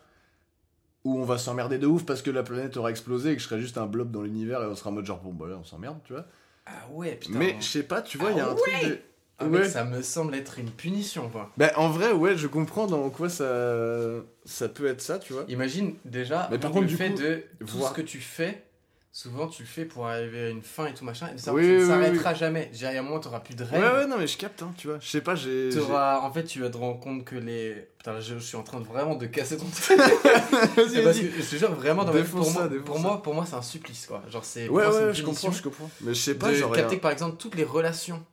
où 1.04 1.18
on 1.18 1.24
va 1.26 1.38
s'emmerder 1.38 1.78
de 1.78 1.88
ouf 1.88 2.06
parce 2.06 2.22
que 2.22 2.30
la 2.32 2.44
planète 2.44 2.78
aura 2.78 2.92
explosé 2.92 3.32
et 3.32 3.36
que 3.36 3.42
je 3.42 3.48
serai 3.48 3.60
juste 3.60 3.78
un 3.78 3.86
blob 3.88 4.12
dans 4.12 4.22
l'univers 4.22 4.62
et 4.62 4.66
on 4.68 4.76
sera 4.76 4.90
en 4.90 4.94
mode 4.94 5.06
genre, 5.06 5.20
bon, 5.20 5.32
bah 5.34 5.48
là, 5.50 5.58
on 5.60 5.64
s'emmerde, 5.64 5.98
tu 6.04 6.14
vois. 6.14 6.26
Ah 6.68 6.72
ouais, 6.92 7.16
putain. 7.16 7.40
Mais 7.40 7.56
je 7.60 7.66
sais 7.66 7.84
pas, 7.84 8.02
tu 8.02 8.18
vois, 8.20 8.32
il 8.32 8.38
y 8.38 8.40
a 8.40 8.46
Ah 8.48 8.52
un 8.52 8.56
truc 8.56 8.74
de. 8.84 9.00
Ah, 9.40 9.46
mec, 9.46 9.66
ça 9.66 9.84
me 9.84 10.04
semble 10.04 10.36
être 10.36 10.60
une 10.60 10.70
punition, 10.70 11.28
quoi. 11.30 11.50
Bah, 11.58 11.72
en 11.76 11.90
vrai, 11.90 12.12
ouais, 12.12 12.38
je 12.38 12.46
comprends 12.46 12.86
dans 12.86 13.10
quoi 13.10 13.28
ça, 13.28 14.22
ça 14.46 14.70
peut 14.70 14.86
être 14.86 15.02
ça, 15.02 15.18
tu 15.18 15.34
vois. 15.34 15.46
Imagine 15.48 15.96
déjà 16.06 16.48
Mais 16.52 16.60
par 16.60 16.70
contre, 16.70 16.84
le 16.84 16.88
du 16.90 16.96
fait 16.98 17.10
coup, 17.10 17.18
de 17.20 17.44
tout 17.66 17.78
voir- 17.80 17.90
ce 17.90 17.96
que 17.96 18.02
tu 18.04 18.20
fais, 18.20 18.64
souvent 19.12 19.48
tu 19.48 19.64
le 19.64 19.68
fais 19.68 19.86
pour 19.86 20.08
arriver 20.08 20.46
à 20.46 20.50
une 20.50 20.62
fin 20.62 20.88
et 20.88 20.94
tout 20.94 21.04
machin, 21.06 21.28
et 21.28 21.34
Oui, 21.34 21.40
ça 21.42 21.54
oui, 21.54 21.64
ne 21.68 21.80
oui, 21.80 21.88
s'arrêtera 21.88 22.34
jamais. 22.34 22.70
J'ai 22.74 22.88
à 22.88 22.92
un 23.00 23.02
moment, 23.02 23.20
t'auras 23.20 23.40
plus 23.42 23.56
de 23.56 23.64
Ouais, 23.64 23.70
rêve. 23.80 23.94
ouais, 23.96 24.08
non, 24.08 24.18
mais 24.18 24.28
je 24.28 24.38
capte, 24.38 24.62
hein, 24.64 24.74
tu 24.78 24.88
vois. 24.88 24.98
Je 25.00 25.08
sais 25.08 25.22
pas, 25.22 25.36
j'ai. 25.36 25.70
en 25.78 26.32
fait, 26.32 26.44
tu 26.46 26.60
vas 26.62 26.70
te 26.70 26.78
rendre 26.78 27.00
compte 27.00 27.26
que 27.26 27.36
les. 27.36 27.88
Putain, 27.98 28.14
là, 28.14 28.22
je, 28.22 28.36
je 28.36 28.40
suis 28.40 28.58
en 28.58 28.64
train 28.64 28.80
de 28.80 28.86
vraiment 28.86 29.16
de 29.16 29.26
casser 29.28 29.58
ton 29.58 29.66
truc. 29.70 29.98
Vas-y, 30.76 31.04
parce 31.04 31.20
que 31.20 31.26
je 31.42 31.50
te 31.50 31.56
jure, 31.56 31.72
vraiment, 31.74 32.04
dans 32.04 32.14
ma- 32.14 32.24
pour, 32.24 32.50
moi, 32.52 32.64
ça, 32.64 32.68
défonce 32.68 32.86
pour, 32.86 32.96
ça. 32.98 33.02
moi, 33.02 33.22
pour 33.22 33.34
moi, 33.36 33.46
c'est 33.46 33.56
un 33.56 33.62
supplice, 33.62 34.06
quoi. 34.08 34.24
Genre, 34.30 34.44
c'est. 34.46 34.68
Ouais, 34.70 34.84
moi, 34.88 35.08
ouais, 35.08 35.14
je 35.14 35.24
comprends, 35.24 35.52
je 35.52 35.62
comprends. 35.62 35.90
Mais 36.02 36.14
je 36.14 36.22
sais 36.22 36.36
pas, 36.36 36.50
de 36.50 36.56
genre. 36.56 36.74
capter 36.74 36.98
que 36.98 37.02
par 37.02 37.12
exemple, 37.12 37.38
toutes 37.38 37.56
les 37.56 37.64
relations 37.64 38.24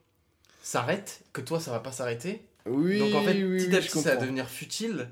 s'arrêtent, 0.63 1.21
que 1.33 1.41
toi, 1.41 1.61
ça 1.61 1.71
va 1.73 1.81
pas 1.81 1.93
s'arrêter. 1.93 2.43
Oui, 2.67 2.99
Donc 2.99 3.15
en 3.15 3.23
fait, 3.23 3.35
petit 3.35 3.75
à 3.77 3.81
petit, 3.81 4.01
ça 4.01 4.15
va 4.15 4.21
devenir 4.21 4.49
futile. 4.49 5.09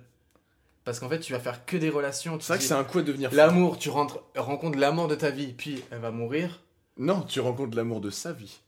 Parce 0.87 1.01
qu'en 1.01 1.09
fait, 1.11 1.19
tu 1.21 1.33
vas 1.33 1.41
faire 1.41 1.67
que 1.67 1.77
des 1.77 1.91
relations. 1.91 2.39
C'est 2.41 2.53
vrai 2.55 2.59
que 2.59 2.65
c'est 2.65 2.73
un 2.73 2.85
coup 2.85 3.01
à 3.01 3.03
devenir 3.03 3.29
fou. 3.31 3.37
L'amour, 3.37 3.77
tu 3.77 3.91
rentres, 3.91 4.21
rencontres 4.37 4.79
l'amour 4.79 5.09
de 5.09 5.17
ta 5.17 5.31
vie, 5.31 5.53
puis 5.53 5.83
elle 5.91 5.99
va 5.99 6.13
mourir. 6.13 6.61
Non, 6.97 7.21
tu 7.23 7.41
rencontres 7.41 7.77
l'amour 7.77 8.01
de 8.01 8.09
sa 8.09 8.33
vie. 8.33 8.61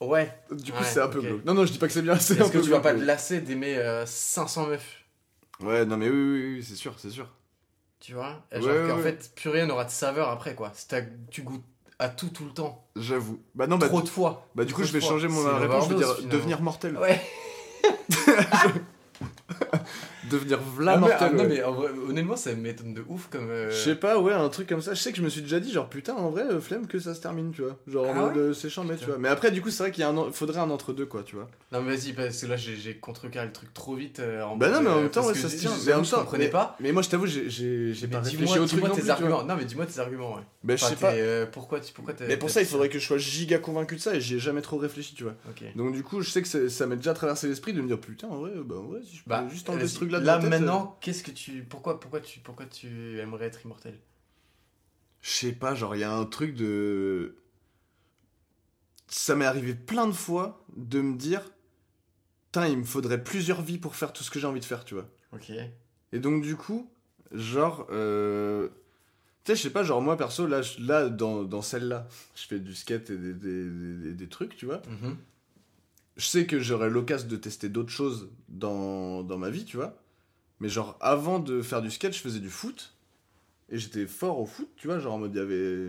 Ouais. 0.00 0.30
Du 0.52 0.70
coup, 0.72 0.78
Ouais, 0.78 0.84
c'est 0.84 1.00
un 1.00 1.08
peu 1.08 1.18
ok. 1.18 1.24
glauque. 1.24 1.44
Non, 1.46 1.54
non, 1.54 1.64
je 1.66 1.72
dis 1.72 1.78
pas 1.78 1.86
que 1.86 1.92
c'est 1.94 2.02
bien, 2.02 2.14
Est-ce 2.14 2.34
que 2.34 2.58
peu 2.58 2.60
tu 2.60 2.68
vas 2.70 2.80
pas 2.80 2.92
te 2.94 3.00
lasser 3.00 3.40
d'aimer 3.40 3.76
euh, 3.78 4.04
500 4.04 4.66
meufs 4.66 5.00
Ouais, 5.60 5.86
non, 5.86 5.96
mais 5.96 6.10
oui, 6.10 6.16
oui, 6.16 6.54
oui, 6.58 6.64
c'est 6.68 6.74
sûr, 6.76 6.94
c'est 6.98 7.08
sûr. 7.10 7.26
Tu 8.00 8.12
vois? 8.12 8.44
Et 8.52 8.56
Ouais, 8.56 8.62
Genre 8.62 8.70
ouais, 8.82 8.88
qu'en 8.90 8.96
ouais. 8.98 9.02
fait, 9.02 9.30
plus 9.34 9.48
rien 9.48 9.64
n'aura 9.64 9.86
de 9.86 9.90
saveur 9.90 10.28
après, 10.28 10.54
quoi. 10.54 10.70
Si 10.74 10.86
tu 11.30 11.40
goûtes 11.40 11.64
à 11.98 12.10
tout 12.10 12.28
tout 12.28 12.44
le 12.44 12.50
temps. 12.52 12.86
J'avoue. 12.96 13.40
Bah 13.54 13.66
non, 13.66 13.78
bah, 13.78 13.88
Trop 13.88 14.02
de 14.02 14.08
fois. 14.10 14.46
bah 14.54 14.66
du 14.66 14.74
coup, 14.74 14.84
je 14.84 14.92
vais 14.92 15.00
fois. 15.00 15.08
changer 15.08 15.28
mon 15.28 15.42
réponse. 15.58 15.84
Je 15.84 15.88
vais 15.88 15.94
dire 15.96 16.14
finalement. 16.16 16.32
devenir 16.34 16.60
mortel. 16.60 16.98
Ouais. 16.98 17.18
Devenir 20.30 20.58
vla 20.60 20.92
Ah, 20.92 20.96
mortel. 20.98 21.18
ah, 21.20 21.30
non, 21.30 21.42
ouais. 21.42 21.48
mais 21.48 21.62
en 21.62 21.72
vrai, 21.72 21.90
honnêtement, 22.08 22.36
ça 22.36 22.54
m'étonne 22.54 22.94
de 22.94 23.04
ouf 23.08 23.28
comme. 23.30 23.48
euh, 23.50 23.70
Je 23.70 23.76
sais 23.76 23.94
pas, 23.94 24.18
ouais, 24.18 24.32
un 24.32 24.48
truc 24.48 24.68
comme 24.68 24.82
ça. 24.82 24.94
Je 24.94 25.00
sais 25.00 25.10
que 25.12 25.18
je 25.18 25.22
me 25.22 25.28
suis 25.28 25.42
déjà 25.42 25.60
dit, 25.60 25.72
genre, 25.72 25.88
putain, 25.88 26.14
en 26.14 26.30
vrai, 26.30 26.42
euh, 26.50 26.60
flemme 26.60 26.86
que 26.86 26.98
ça 26.98 27.14
se 27.14 27.20
termine, 27.20 27.52
tu 27.52 27.62
vois. 27.62 27.76
Genre, 27.86 28.06
en 28.08 28.10
Ah 28.10 28.14
mode, 28.26 28.36
euh, 28.36 28.52
c'est 28.52 28.68
chiant, 28.70 28.84
mais 28.84 28.94
tu 28.94 29.00
Putain. 29.00 29.12
vois. 29.12 29.18
Mais 29.18 29.28
après, 29.28 29.50
du 29.50 29.60
coup, 29.62 29.70
c'est 29.70 29.82
vrai 29.82 29.92
qu'il 29.92 30.00
y 30.02 30.04
a 30.04 30.08
un 30.08 30.16
en- 30.16 30.32
faudrait 30.32 30.58
un 30.60 30.70
entre-deux, 30.70 31.06
quoi, 31.06 31.22
tu 31.22 31.36
vois. 31.36 31.48
Non, 31.72 31.82
mais 31.82 31.96
vas-y, 31.96 32.12
parce 32.12 32.40
que 32.40 32.46
là, 32.46 32.56
j'ai 32.56 32.76
j'ai 32.76 32.94
contrecarré 32.96 33.46
le 33.46 33.52
truc 33.52 33.72
trop 33.74 33.94
vite. 33.94 34.20
euh, 34.20 34.42
en 34.42 34.56
Bah 34.56 34.68
mode, 34.68 34.76
non, 34.76 34.82
mais 34.82 34.90
en 34.90 34.98
euh, 34.98 35.00
même 35.02 35.10
temps, 35.10 35.22
parce 35.22 35.28
ouais, 35.36 35.42
que 35.42 35.48
ça 35.48 35.48
se 35.48 35.56
tient. 35.60 35.70
Mais 35.86 35.92
en 35.92 35.96
même 35.96 36.04
je 36.04 36.10
temps, 36.10 36.18
comprenais 36.20 36.44
mais- 36.44 36.50
pas. 36.50 36.76
Mais 36.80 36.92
moi, 36.92 37.02
je 37.02 37.08
t'avoue, 37.08 37.26
j'ai- 37.26 37.50
j'ai 37.50 37.92
j'ai 37.94 38.06
Mais 38.06 38.12
pas 38.14 38.20
dis-moi 38.20 38.40
réfléchi 38.46 38.58
au 38.58 38.66
truc 38.66 38.70
dis-moi 38.80 38.88
non 38.88 38.94
tes 38.94 39.00
plus, 39.00 39.00
tu 39.00 39.04
vois. 39.06 39.14
arguments. 39.14 39.42
Non, 39.44 39.56
mais 39.58 39.64
dis-moi 39.64 39.86
tes 39.86 40.00
arguments, 40.00 40.34
ouais. 40.36 40.42
Bah, 40.64 40.74
je 40.76 40.84
Enfin, 40.84 40.94
sais 40.94 41.00
pas. 41.00 41.12
t'es, 41.12 41.20
euh, 41.20 41.46
pourquoi 41.50 41.80
tu 41.80 41.92
pourquoi 41.92 42.14
t'as- 42.14 42.26
Mais 42.26 42.36
pour 42.36 42.48
t'as 42.48 42.54
ça, 42.54 42.60
il 42.62 42.64
dit 42.64 42.70
faudrait 42.72 42.88
que 42.88 42.98
je 42.98 43.04
sois 43.06 43.18
giga 43.18 43.58
convaincu 43.58 43.96
de 43.96 44.00
ça 44.00 44.14
et 44.14 44.20
j'y 44.20 44.36
ai 44.36 44.38
jamais 44.38 44.62
trop 44.62 44.78
réfléchi, 44.78 45.14
tu 45.14 45.22
vois. 45.24 45.34
Ok. 45.48 45.62
Donc, 45.76 45.92
du 45.94 46.02
coup, 46.02 46.20
je 46.22 46.30
sais 46.30 46.42
que 46.42 46.48
ça, 46.48 46.68
ça 46.68 46.86
m'est 46.86 46.96
déjà 46.96 47.14
traversé 47.14 47.46
l'esprit 47.48 47.72
de 47.72 47.80
me 47.80 47.86
dire, 47.86 47.98
putain, 48.00 48.28
en 48.28 48.38
vrai, 48.38 48.52
bah, 48.64 48.76
en 48.78 48.82
vrai, 48.88 49.00
si 49.04 49.16
je 49.16 49.22
peux 49.24 49.30
Bah, 49.30 49.44
juste 49.50 49.68
enlever 49.68 49.84
vas-y. 49.84 49.90
ce 49.90 49.98
Là, 50.20 50.38
tête, 50.38 50.50
maintenant, 50.50 50.98
qu'est-ce 51.00 51.22
que 51.22 51.30
tu. 51.30 51.62
Pourquoi, 51.64 52.00
pourquoi, 52.00 52.20
tu, 52.20 52.40
pourquoi 52.40 52.66
tu 52.66 53.18
aimerais 53.20 53.46
être 53.46 53.64
immortel? 53.64 53.98
Je 55.22 55.30
sais 55.30 55.52
pas, 55.52 55.74
genre, 55.74 55.94
il 55.96 56.00
y 56.00 56.04
a 56.04 56.12
un 56.12 56.24
truc 56.24 56.54
de. 56.54 57.36
Ça 59.08 59.34
m'est 59.36 59.44
arrivé 59.44 59.74
plein 59.74 60.06
de 60.06 60.12
fois 60.12 60.64
de 60.76 61.00
me 61.00 61.16
dire, 61.16 61.42
il 62.56 62.78
me 62.78 62.84
faudrait 62.84 63.22
plusieurs 63.22 63.60
vies 63.62 63.78
pour 63.78 63.96
faire 63.96 64.12
tout 64.12 64.24
ce 64.24 64.30
que 64.30 64.38
j'ai 64.40 64.46
envie 64.46 64.60
de 64.60 64.64
faire, 64.64 64.84
tu 64.84 64.94
vois. 64.94 65.08
Ok. 65.32 65.50
Et 66.12 66.18
donc, 66.18 66.42
du 66.42 66.56
coup, 66.56 66.90
genre. 67.32 67.86
euh, 67.90 68.68
Tu 69.44 69.52
sais, 69.52 69.56
je 69.56 69.62
sais 69.62 69.70
pas, 69.70 69.82
genre, 69.84 70.02
moi 70.02 70.16
perso, 70.16 70.46
là, 70.46 70.62
là 70.78 71.08
dans, 71.08 71.44
dans 71.44 71.62
celle-là, 71.62 72.08
je 72.34 72.46
fais 72.46 72.58
du 72.58 72.74
skate 72.74 73.10
et 73.10 73.18
des, 73.18 73.34
des, 73.34 73.70
des- 73.70 74.14
des 74.14 74.28
trucs, 74.28 74.56
tu 74.56 74.66
vois. 74.66 74.82
Mhm. 74.88 75.16
Je 76.16 76.26
sais 76.26 76.46
que 76.46 76.60
j'aurai 76.60 76.88
l'occasion 76.90 77.28
de 77.28 77.36
tester 77.36 77.68
d'autres 77.68 77.90
choses 77.92 78.30
dans, 78.48 79.22
dans 79.22 79.38
ma 79.38 79.50
vie, 79.50 79.64
tu 79.66 79.76
vois. 79.76 80.02
Mais 80.60 80.68
genre, 80.68 80.96
avant 81.00 81.38
de 81.38 81.60
faire 81.62 81.82
du 81.82 81.90
skate, 81.90 82.14
je 82.14 82.20
faisais 82.20 82.38
du 82.40 82.50
foot. 82.50 82.92
Et 83.68 83.78
j'étais 83.78 84.06
fort 84.06 84.38
au 84.40 84.46
foot, 84.46 84.68
tu 84.76 84.86
vois. 84.86 84.98
Genre, 84.98 85.14
en 85.14 85.18
mode, 85.18 85.34
il 85.34 85.38
y 85.38 85.40
avait. 85.40 85.86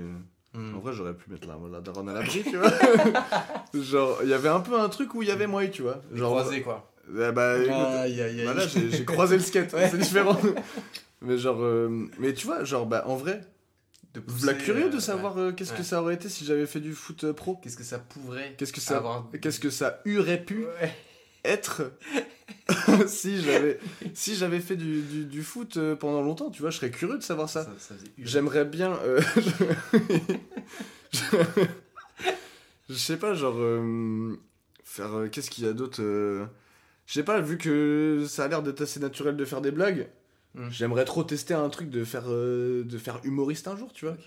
Mhm. 0.53 0.75
En 0.75 0.79
vrai, 0.79 0.93
j'aurais 0.93 1.13
pu 1.13 1.29
mettre 1.29 1.47
la, 1.47 1.57
la 1.71 1.79
daronne 1.81 2.09
à 2.09 2.13
l'abri, 2.13 2.43
tu 2.43 2.57
vois. 2.57 2.71
genre, 3.73 4.19
il 4.23 4.29
y 4.29 4.33
avait 4.33 4.49
un 4.49 4.59
peu 4.61 4.79
un 4.79 4.89
truc 4.89 5.13
où 5.13 5.21
il 5.21 5.27
y 5.29 5.31
avait 5.31 5.47
moi, 5.47 5.65
tu 5.67 5.83
vois. 5.83 6.01
Genre, 6.13 6.31
Croisé, 6.39 6.61
quoi. 6.61 6.91
Eh 7.09 7.31
bah, 7.31 7.57
écoute, 7.57 7.69
bah 7.69 8.53
là, 8.53 8.67
j'ai 8.67 9.05
croisé 9.05 9.37
le 9.37 9.41
skate, 9.43 9.71
Ouais. 9.73 9.87
c'est 9.89 9.97
différent. 9.97 10.37
mais 11.21 11.37
genre, 11.37 11.61
euh, 11.61 12.05
mais 12.19 12.33
tu 12.33 12.45
vois, 12.47 12.63
genre, 12.65 12.85
bah, 12.85 13.03
en 13.07 13.15
vrai, 13.15 13.41
De 14.13 14.19
pousser, 14.19 14.57
curieux 14.57 14.87
euh, 14.87 14.89
de 14.89 14.99
savoir 14.99 15.37
euh, 15.37 15.51
qu'est-ce 15.53 15.71
que 15.71 15.77
Ouais. 15.77 15.83
ça 15.83 16.01
aurait 16.01 16.15
été 16.15 16.27
si 16.27 16.43
j'avais 16.43 16.65
fait 16.65 16.79
du 16.81 16.93
foot 16.93 17.23
euh, 17.23 17.31
pro? 17.33 17.55
Qu'est-ce 17.63 17.77
que 17.77 17.83
ça 17.83 17.99
pourrait 17.99 18.55
Qu'est-ce 18.57 18.73
que 18.73 18.81
ça, 18.81 18.97
avoir. 18.97 19.29
qu'est-ce 19.41 19.59
que 19.61 19.69
ça 19.69 20.01
aurait 20.17 20.43
pu 20.43 20.65
Ouais. 20.81 20.93
Être 21.47 21.91
si 23.07 23.41
j'avais, 23.41 23.79
si 24.13 24.35
j'avais 24.35 24.59
fait 24.59 24.75
du, 24.75 25.01
du, 25.01 25.25
du 25.25 25.43
foot 25.43 25.77
euh, 25.77 25.95
pendant 25.95 26.21
longtemps, 26.21 26.49
tu 26.49 26.61
vois, 26.61 26.69
je 26.71 26.77
serais 26.77 26.91
curieux 26.91 27.17
de 27.17 27.23
savoir 27.23 27.49
ça. 27.49 27.65
J'aimerais 28.19 28.65
bien. 28.65 28.93
euh, 29.03 29.21
je... 31.11 31.23
je 32.89 32.93
sais 32.93 33.17
pas, 33.17 33.33
genre. 33.33 33.55
euh, 33.57 34.35
faire. 34.83 35.13
euh, 35.17 35.27
Qu'est-ce 35.29 35.49
qu'il 35.49 35.65
y 35.65 35.67
a 35.67 35.73
d'autre 35.73 36.01
Je 36.01 37.13
sais 37.13 37.23
pas, 37.23 37.39
vu 37.41 37.57
que 37.57 38.25
ça 38.27 38.45
a 38.45 38.47
l'air 38.47 38.63
d'être 38.63 38.81
assez 38.81 38.99
naturel 38.99 39.35
de 39.37 39.45
faire 39.45 39.61
des 39.61 39.71
blagues, 39.71 40.07
Hmm. 40.55 40.69
j'aimerais 40.71 41.05
trop 41.05 41.23
tester 41.23 41.53
un 41.53 41.69
truc 41.69 41.89
de 41.91 42.03
faire, 42.03 42.27
de 42.29 42.97
faire 42.97 43.19
humoriste 43.23 43.67
un 43.67 43.75
jour, 43.77 43.91
tu 43.93 44.05
vois. 44.05 44.17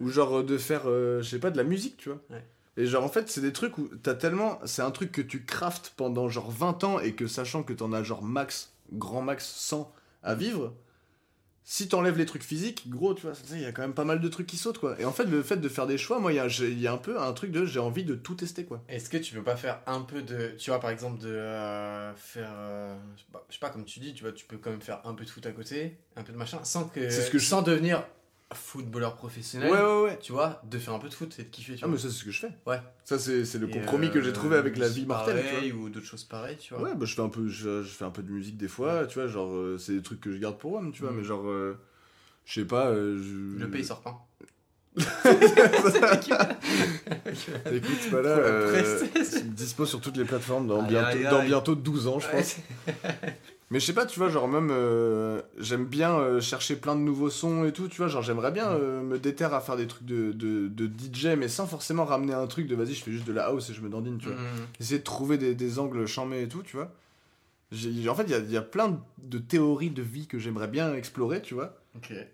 Ou 0.00 0.08
genre 0.08 0.42
de 0.42 0.56
faire, 0.56 0.84
je 0.86 1.22
sais 1.22 1.38
pas, 1.40 1.50
de 1.50 1.58
la 1.58 1.64
musique, 1.64 1.96
tu 1.98 2.08
vois. 2.08 2.20
Ouais. 2.30 2.42
Et 2.76 2.86
genre 2.86 3.04
en 3.04 3.08
fait, 3.08 3.28
c'est 3.28 3.40
des 3.40 3.52
trucs 3.52 3.78
où 3.78 3.88
t'as 4.02 4.14
tellement. 4.14 4.58
C'est 4.64 4.82
un 4.82 4.90
truc 4.90 5.12
que 5.12 5.22
tu 5.22 5.44
craftes 5.44 5.92
pendant 5.96 6.28
genre 6.28 6.50
20 6.50 6.82
ans 6.84 6.98
et 7.00 7.12
que 7.14 7.26
sachant 7.26 7.62
que 7.62 7.72
t'en 7.72 7.92
as 7.92 8.02
genre 8.02 8.22
max, 8.22 8.72
grand 8.92 9.22
max 9.22 9.46
100 9.46 9.92
à 10.22 10.34
vivre, 10.34 10.74
si 11.66 11.88
t'enlèves 11.88 12.18
les 12.18 12.26
trucs 12.26 12.42
physiques, 12.42 12.90
gros, 12.90 13.14
tu 13.14 13.22
vois, 13.22 13.32
il 13.52 13.60
y 13.60 13.64
a 13.64 13.72
quand 13.72 13.80
même 13.80 13.94
pas 13.94 14.04
mal 14.04 14.20
de 14.20 14.28
trucs 14.28 14.46
qui 14.46 14.58
sautent 14.58 14.78
quoi. 14.78 15.00
Et 15.00 15.04
en 15.06 15.12
fait, 15.12 15.24
le 15.24 15.42
fait 15.42 15.56
de 15.56 15.68
faire 15.70 15.86
des 15.86 15.96
choix, 15.96 16.18
moi, 16.18 16.32
il 16.32 16.36
y 16.36 16.38
a, 16.38 16.46
y 16.46 16.86
un 16.88 16.98
peu 16.98 17.18
un 17.18 17.32
truc 17.32 17.52
de 17.52 17.64
j'ai 17.64 17.78
envie 17.78 18.04
de 18.04 18.14
tout 18.14 18.34
tester 18.34 18.64
quoi. 18.64 18.82
Est-ce 18.88 19.08
que 19.08 19.16
tu 19.16 19.34
veux 19.34 19.42
pas 19.42 19.56
faire 19.56 19.80
un 19.86 20.02
peu 20.02 20.20
de. 20.22 20.54
Tu 20.58 20.70
vois, 20.70 20.78
par 20.80 20.90
exemple, 20.90 21.22
de 21.22 21.28
euh, 21.30 22.12
faire. 22.16 22.50
euh, 22.54 22.94
je 23.16 23.20
sais 23.20 23.26
pas- 23.32 23.46
je 23.48 23.54
sais 23.54 23.60
pas, 23.60 23.70
comme 23.70 23.84
tu 23.84 24.00
dis, 24.00 24.12
tu 24.12 24.24
vois, 24.24 24.32
tu 24.32 24.44
peux 24.44 24.58
quand 24.58 24.70
même 24.70 24.82
faire 24.82 25.00
un 25.06 25.14
peu 25.14 25.24
de 25.24 25.30
foot 25.30 25.46
à 25.46 25.52
côté, 25.52 25.96
un 26.16 26.22
peu 26.22 26.32
de 26.32 26.38
machin, 26.38 26.58
sans 26.64 26.84
que. 26.84 27.08
C'est 27.08 27.22
ce 27.22 27.30
que 27.30 27.38
je- 27.38 27.46
Sans 27.46 27.62
devenir 27.62 28.04
footballeur 28.52 29.16
professionnel. 29.16 29.72
Ouais, 29.72 29.80
ouais, 29.80 30.02
ouais. 30.02 30.18
Tu 30.20 30.32
vois, 30.32 30.60
de 30.64 30.78
faire 30.78 30.94
un 30.94 30.98
peu 30.98 31.08
de 31.08 31.14
foot 31.14 31.34
et 31.38 31.44
de 31.44 31.48
kiffer, 31.48 31.74
tu 31.74 31.80
Ah, 31.82 31.86
vois. 31.86 31.94
mais 31.96 32.00
ça, 32.00 32.08
c'est 32.08 32.14
ce 32.14 32.24
que 32.24 32.30
je 32.30 32.40
fais. 32.40 32.50
Ouais. 32.66 32.80
Ça, 33.04 33.18
c'est 33.18 33.44
c'est 33.44 33.58
le 33.58 33.68
Et, 33.68 33.72
compromis 33.72 34.10
que 34.10 34.20
j'ai 34.20 34.28
euh, 34.30 34.32
trouvé 34.32 34.56
avec 34.56 34.76
la 34.76 34.88
vie 34.88 35.06
mortelle, 35.06 35.42
tu 35.62 35.70
vois. 35.70 35.80
ou 35.84 35.88
d'autres 35.88 36.06
choses 36.06 36.24
pareilles, 36.24 36.56
tu 36.58 36.74
vois. 36.74 36.82
Ouais, 36.84 36.94
bah 36.94 37.04
je 37.06 37.14
fais 37.14 37.22
un 37.22 37.28
peu, 37.28 37.48
je, 37.48 37.82
je 37.82 37.88
fais 37.88 38.04
un 38.04 38.10
peu 38.10 38.22
de 38.22 38.30
musique 38.30 38.56
des 38.56 38.68
fois, 38.68 39.06
tu 39.06 39.18
vois, 39.18 39.26
genre 39.28 39.50
euh, 39.52 39.76
c'est 39.78 39.92
des 39.94 40.02
trucs 40.02 40.20
que 40.20 40.30
je 40.32 40.38
garde 40.38 40.58
pour 40.58 40.70
moi, 40.80 40.90
tu 40.92 41.02
vois, 41.02 41.10
Mm. 41.12 41.16
mais 41.16 41.24
genre, 41.24 41.46
euh, 41.48 41.78
je 42.44 42.60
sais 42.60 42.66
pas. 42.66 42.94
je... 42.94 43.56
Le 43.58 43.70
pays 43.70 43.84
sort 43.84 44.02
quand 44.02 44.26
Écoute, 47.72 48.10
prester. 48.10 49.24
c'est 49.24 49.54
dispo 49.54 49.86
sur 49.86 50.00
toutes 50.00 50.16
les 50.16 50.24
plateformes 50.24 50.68
dans, 50.68 50.82
bientôt, 50.84 51.18
dans 51.30 51.42
bientôt 51.44 51.74
12 51.74 52.06
ans, 52.06 52.20
je 52.20 52.28
pense. 52.28 52.56
Mais 53.74 53.80
je 53.80 53.86
sais 53.86 53.92
pas, 53.92 54.06
tu 54.06 54.20
vois, 54.20 54.28
genre 54.28 54.46
même, 54.46 54.68
euh, 54.70 55.42
j'aime 55.58 55.84
bien 55.84 56.16
euh, 56.16 56.40
chercher 56.40 56.76
plein 56.76 56.94
de 56.94 57.00
nouveaux 57.00 57.28
sons 57.28 57.64
et 57.64 57.72
tout, 57.72 57.88
tu 57.88 57.96
vois, 57.96 58.06
genre 58.06 58.22
j'aimerais 58.22 58.52
bien 58.52 58.68
euh, 58.70 59.02
me 59.02 59.18
déterre 59.18 59.52
à 59.52 59.60
faire 59.60 59.76
des 59.76 59.88
trucs 59.88 60.06
de, 60.06 60.30
de, 60.30 60.68
de 60.68 60.86
DJ, 60.86 61.36
mais 61.36 61.48
sans 61.48 61.66
forcément 61.66 62.04
ramener 62.04 62.34
un 62.34 62.46
truc 62.46 62.68
de 62.68 62.76
vas-y, 62.76 62.94
je 62.94 63.02
fais 63.02 63.10
juste 63.10 63.26
de 63.26 63.32
la 63.32 63.46
house 63.46 63.70
et 63.70 63.74
je 63.74 63.80
me 63.80 63.88
dandine, 63.88 64.18
tu 64.18 64.28
vois. 64.28 64.36
Essayer 64.78 65.00
de 65.00 65.02
trouver 65.02 65.38
des, 65.38 65.56
des 65.56 65.80
angles 65.80 66.06
chamés 66.06 66.42
et 66.42 66.48
tout, 66.48 66.62
tu 66.62 66.76
vois. 66.76 66.92
En 67.72 68.14
fait, 68.14 68.22
il 68.22 68.30
y 68.30 68.34
a, 68.34 68.38
il 68.38 68.52
y 68.52 68.56
a 68.56 68.62
plein 68.62 69.00
de 69.18 69.38
théories 69.38 69.90
de 69.90 70.02
vie 70.02 70.28
que 70.28 70.38
j'aimerais 70.38 70.68
bien 70.68 70.94
explorer, 70.94 71.42
tu 71.42 71.54
vois. 71.54 71.76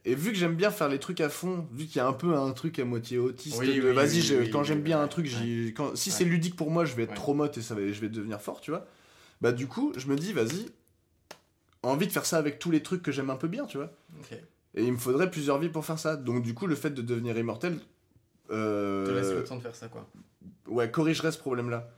Et 0.05 0.15
vu 0.15 0.33
que 0.33 0.37
j'aime 0.37 0.57
bien 0.57 0.71
faire 0.71 0.91
les 0.91 0.99
trucs 0.99 1.23
à 1.23 1.31
fond, 1.31 1.67
vu 1.73 1.87
qu'il 1.87 1.97
y 1.97 2.01
a 2.01 2.07
un 2.07 2.13
peu 2.13 2.35
un 2.37 2.51
truc 2.53 2.79
à 2.79 2.85
moitié 2.85 3.17
autiste, 3.17 3.61
Oui, 3.61 3.79
de 3.79 3.89
oui, 3.89 3.95
vas-y, 3.95 4.37
oui, 4.37 4.51
quand 4.51 4.63
j'aime 4.63 4.83
bien 4.83 5.01
un 5.01 5.09
truc, 5.09 5.27
quand, 5.75 5.97
si 5.97 6.11
Ouais. 6.11 6.17
c'est 6.17 6.25
ludique 6.25 6.55
pour 6.57 6.71
moi, 6.71 6.85
je 6.85 6.95
vais 6.97 7.05
être 7.05 7.15
trop 7.15 7.33
motte 7.33 7.57
et 7.57 7.63
ça 7.63 7.75
va, 7.75 7.81
je 7.91 7.99
vais 7.99 8.11
devenir 8.11 8.43
fort, 8.43 8.61
tu 8.61 8.73
vois. 8.73 8.87
Bah 9.41 9.53
du 9.53 9.67
coup, 9.67 9.95
je 9.97 10.07
me 10.07 10.17
dis, 10.17 10.35
vas-y, 10.35 10.67
envie 11.83 12.07
de 12.07 12.13
faire 12.13 12.27
ça 12.27 12.39
avec 12.39 12.59
tous 12.59 12.71
les 12.71 12.83
trucs 12.83 13.03
que 13.03 13.13
j'aime 13.13 13.31
un 13.31 13.37
peu 13.37 13.49
bien, 13.49 13.67
tu 13.67 13.79
vois. 13.79 13.91
Et 14.75 14.85
il 14.85 14.93
me 14.93 14.99
faudrait 14.99 15.31
plusieurs 15.31 15.59
vies 15.59 15.69
pour 15.69 15.85
faire 15.85 15.99
ça. 15.99 16.17
Donc 16.17 16.43
du 16.43 16.55
coup, 16.55 16.67
le 16.67 16.75
fait 16.75 16.91
de 16.91 17.03
devenir 17.03 17.37
immortel, 17.37 17.79
euh, 18.51 19.07
Te 19.07 19.11
laisse 19.13 19.33
le 19.33 19.45
temps 19.45 19.57
de 19.57 19.63
faire 19.63 19.75
ça, 19.75 19.89
quoi. 19.89 20.07
ouais, 20.69 20.91
corrigerait 20.91 21.33
ce 21.33 21.39
problème-là. 21.39 21.91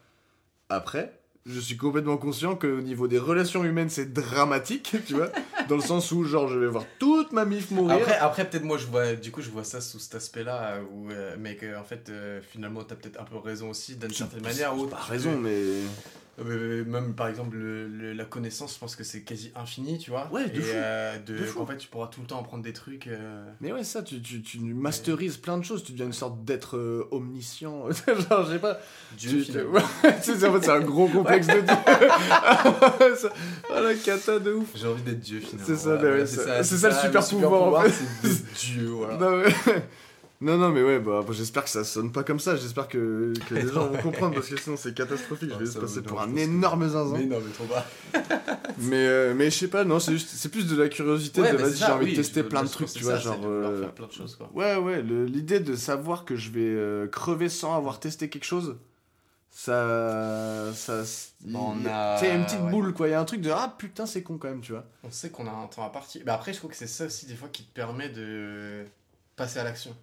Après, 0.68 1.22
je 1.44 1.58
suis 1.58 1.76
complètement 1.76 2.16
conscient 2.16 2.54
qu'au 2.54 2.80
niveau 2.80 3.08
des 3.08 3.18
relations 3.18 3.64
humaines, 3.64 3.90
c'est 3.90 4.12
dramatique, 4.12 4.96
tu 5.06 5.14
vois, 5.14 5.28
dans 5.68 5.76
le 5.76 5.82
sens 5.82 6.12
où, 6.12 6.24
genre, 6.24 6.48
je 6.48 6.58
vais 6.58 6.68
voir 6.68 6.84
toute 6.98 7.32
ma 7.32 7.44
mif 7.44 7.70
mourir. 7.70 7.96
Après, 7.96 8.16
après 8.16 8.48
peut-être 8.48 8.64
moi 8.64 8.78
je 8.78 8.86
vois 8.86 9.14
du 9.14 9.32
coup 9.32 9.42
je 9.42 9.50
vois 9.50 9.64
ça 9.64 9.80
sous 9.80 9.98
cet 9.98 10.14
aspect-là 10.14 10.74
euh, 10.74 10.82
où 10.92 11.10
euh, 11.10 11.36
mais 11.38 11.56
que 11.56 11.76
en 11.76 11.84
fait 11.84 12.08
euh, 12.08 12.40
finalement 12.42 12.84
t'as 12.84 12.94
peut-être 12.94 13.20
un 13.20 13.24
peu 13.24 13.36
raison 13.36 13.70
aussi 13.70 13.96
d'une 13.96 14.10
certaine 14.10 14.42
manière 14.42 14.76
où 14.76 14.86
Pas 14.86 14.96
raison, 14.96 15.36
mais. 15.36 15.62
Euh, 16.38 16.82
même 16.86 17.14
par 17.14 17.28
exemple 17.28 17.56
le- 17.58 17.86
le- 17.86 18.14
la 18.14 18.24
connaissance 18.24 18.72
je 18.74 18.78
pense 18.78 18.96
que 18.96 19.04
c'est 19.04 19.20
quasi 19.20 19.52
infini 19.54 19.98
tu 19.98 20.10
vois 20.10 20.28
Ouais, 20.32 20.48
de 20.48 20.58
et 20.60 20.62
fou. 20.62 20.70
euh, 20.74 21.18
de, 21.18 21.36
De 21.36 21.44
fou. 21.44 21.60
en 21.60 21.66
fait 21.66 21.76
tu 21.76 21.88
pourras 21.88 22.06
tout 22.06 22.22
le 22.22 22.26
temps 22.26 22.40
apprendre 22.40 22.62
des 22.62 22.72
trucs 22.72 23.06
euh, 23.06 23.44
Mais 23.60 23.70
ouais, 23.70 23.84
ça, 23.84 24.02
tu, 24.02 24.18
tu, 24.22 24.40
tu 24.40 24.58
masterises 24.60 25.36
plein 25.36 25.58
de 25.58 25.62
choses, 25.62 25.84
tu 25.84 25.92
deviens 25.92 26.06
une 26.06 26.14
sorte 26.14 26.42
d'être 26.44 27.06
omniscient. 27.10 27.84
Genre, 28.06 28.46
je 28.46 28.52
sais 28.52 28.58
pas. 28.58 28.78
Dieu 29.18 29.44
tu, 29.44 29.52
ouais, 29.58 29.80
sais, 30.22 30.46
en 30.48 30.52
fait, 30.54 30.62
c'est 30.64 30.70
un 30.70 30.80
gros 30.80 31.06
complexe 31.08 31.48
de 31.48 31.60
Dieu. 31.60 31.74
La 33.70 33.94
cata 33.94 34.38
de 34.38 34.52
ouf. 34.54 34.68
j'ai 34.74 34.86
envie 34.86 35.02
d'être 35.02 35.20
Dieu 35.20 35.40
finalement 35.40 35.64
C'est 35.66 35.76
ça, 35.76 35.96
Voilà, 35.96 36.16
ouais, 36.16 36.26
ça- 36.26 36.62
c'est 36.62 36.76
ça 36.78 36.88
le 36.88 36.94
super 36.94 37.28
pouvoir, 37.28 37.80
en 37.80 37.82
fait. 37.82 37.90
c'est 38.22 38.52
Dieu 38.72 38.86
voilà 38.86 39.16
Non, 39.18 39.36
mais... 39.36 39.52
non, 40.42 40.58
non, 40.58 40.70
mais 40.70 40.82
ouais, 40.82 40.98
bah, 40.98 41.20
après, 41.20 41.32
j'espère 41.34 41.64
que 41.64 41.70
ça 41.70 41.84
sonne 41.84 42.12
pas 42.12 42.24
comme 42.24 42.38
ça. 42.40 42.56
J'espère 42.56 42.88
que, 42.88 43.32
que 43.48 43.54
les 43.54 43.68
gens 43.72 43.88
vont 43.88 43.98
comprendre 44.02 44.34
parce 44.34 44.48
que 44.48 44.56
sinon 44.60 44.76
c'est 44.76 44.92
catastrophique. 44.94 45.50
Je 45.58 45.58
vais 45.64 45.66
se 45.66 45.78
passer 45.78 46.02
pour 46.02 46.20
un 46.20 46.34
énorme 46.36 46.88
zinzin. 46.88 47.12
mais 47.18 47.24
Mais, 47.24 47.26
non 47.36 47.40
mais 47.44 47.52
trop 47.52 47.64
bas 47.64 47.86
euh, 48.92 49.34
mais 49.36 49.50
je 49.50 49.58
sais 49.58 49.68
pas, 49.68 49.84
non, 49.84 49.98
c'est 50.00 50.12
juste, 50.12 50.28
c'est 50.30 50.48
plus 50.50 50.66
de 50.66 50.76
la 50.80 50.88
curiosité 50.88 51.40
Ouais, 51.40 51.52
de 51.52 51.56
bah, 51.56 51.62
vas-y, 51.64 51.76
j'ai 51.76 51.84
envie 51.86 52.04
oui, 52.06 52.10
de 52.12 52.16
tester 52.16 52.42
plein 52.42 52.62
de 52.64 52.68
trucs, 52.68 52.92
tu 52.92 53.04
vois, 53.04 53.14
ça, 53.14 53.18
genre. 53.20 53.38
de 53.40 53.46
euh, 53.46 53.80
faire 53.82 53.92
plein 53.92 54.06
de 54.06 54.12
choses 54.12 54.36
quoi 54.36 54.50
Ouais, 54.54 54.76
ouais, 54.76 55.02
l'idée 55.02 55.60
de 55.60 55.74
savoir 55.76 56.24
que 56.24 56.36
je 56.36 56.50
vais 56.50 56.60
euh, 56.64 57.06
crever 57.08 57.48
sans 57.48 57.76
avoir 57.76 58.00
testé 58.00 58.28
quelque 58.28 58.44
chose, 58.44 58.76
ça. 59.50 60.72
ça 60.74 61.02
il- 61.46 61.56
On 61.56 61.76
a- 61.86 62.18
Tu 62.18 62.26
une 62.26 62.44
petite 62.44 62.60
ouais. 62.60 62.70
boule, 62.70 62.92
quoi. 62.94 63.08
Il 63.08 63.12
y 63.12 63.14
a 63.14 63.20
un 63.20 63.24
truc 63.24 63.40
de 63.40 63.50
ah 63.50 63.74
putain, 63.76 64.06
c'est 64.06 64.22
con 64.22 64.38
quand 64.38 64.48
même, 64.48 64.60
tu 64.60 64.72
vois. 64.72 64.84
on 65.04 65.10
sait 65.10 65.30
qu'on 65.30 65.46
a 65.46 65.50
un 65.50 65.66
temps 65.66 65.84
à 65.84 65.90
partir 65.90 66.22
bah 66.24 66.34
après 66.34 66.52
je 66.52 66.58
trouve 66.58 66.70
que 66.70 66.76
c'est 66.76 66.86
ça 66.86 67.06
aussi 67.06 67.26
des 67.26 67.34
fois 67.34 67.48
qui 67.50 67.64
te 67.64 67.72
permet 67.74 68.08
de 68.08 68.84
passer 69.36 69.58
à 69.58 69.64
l'action 69.64 69.94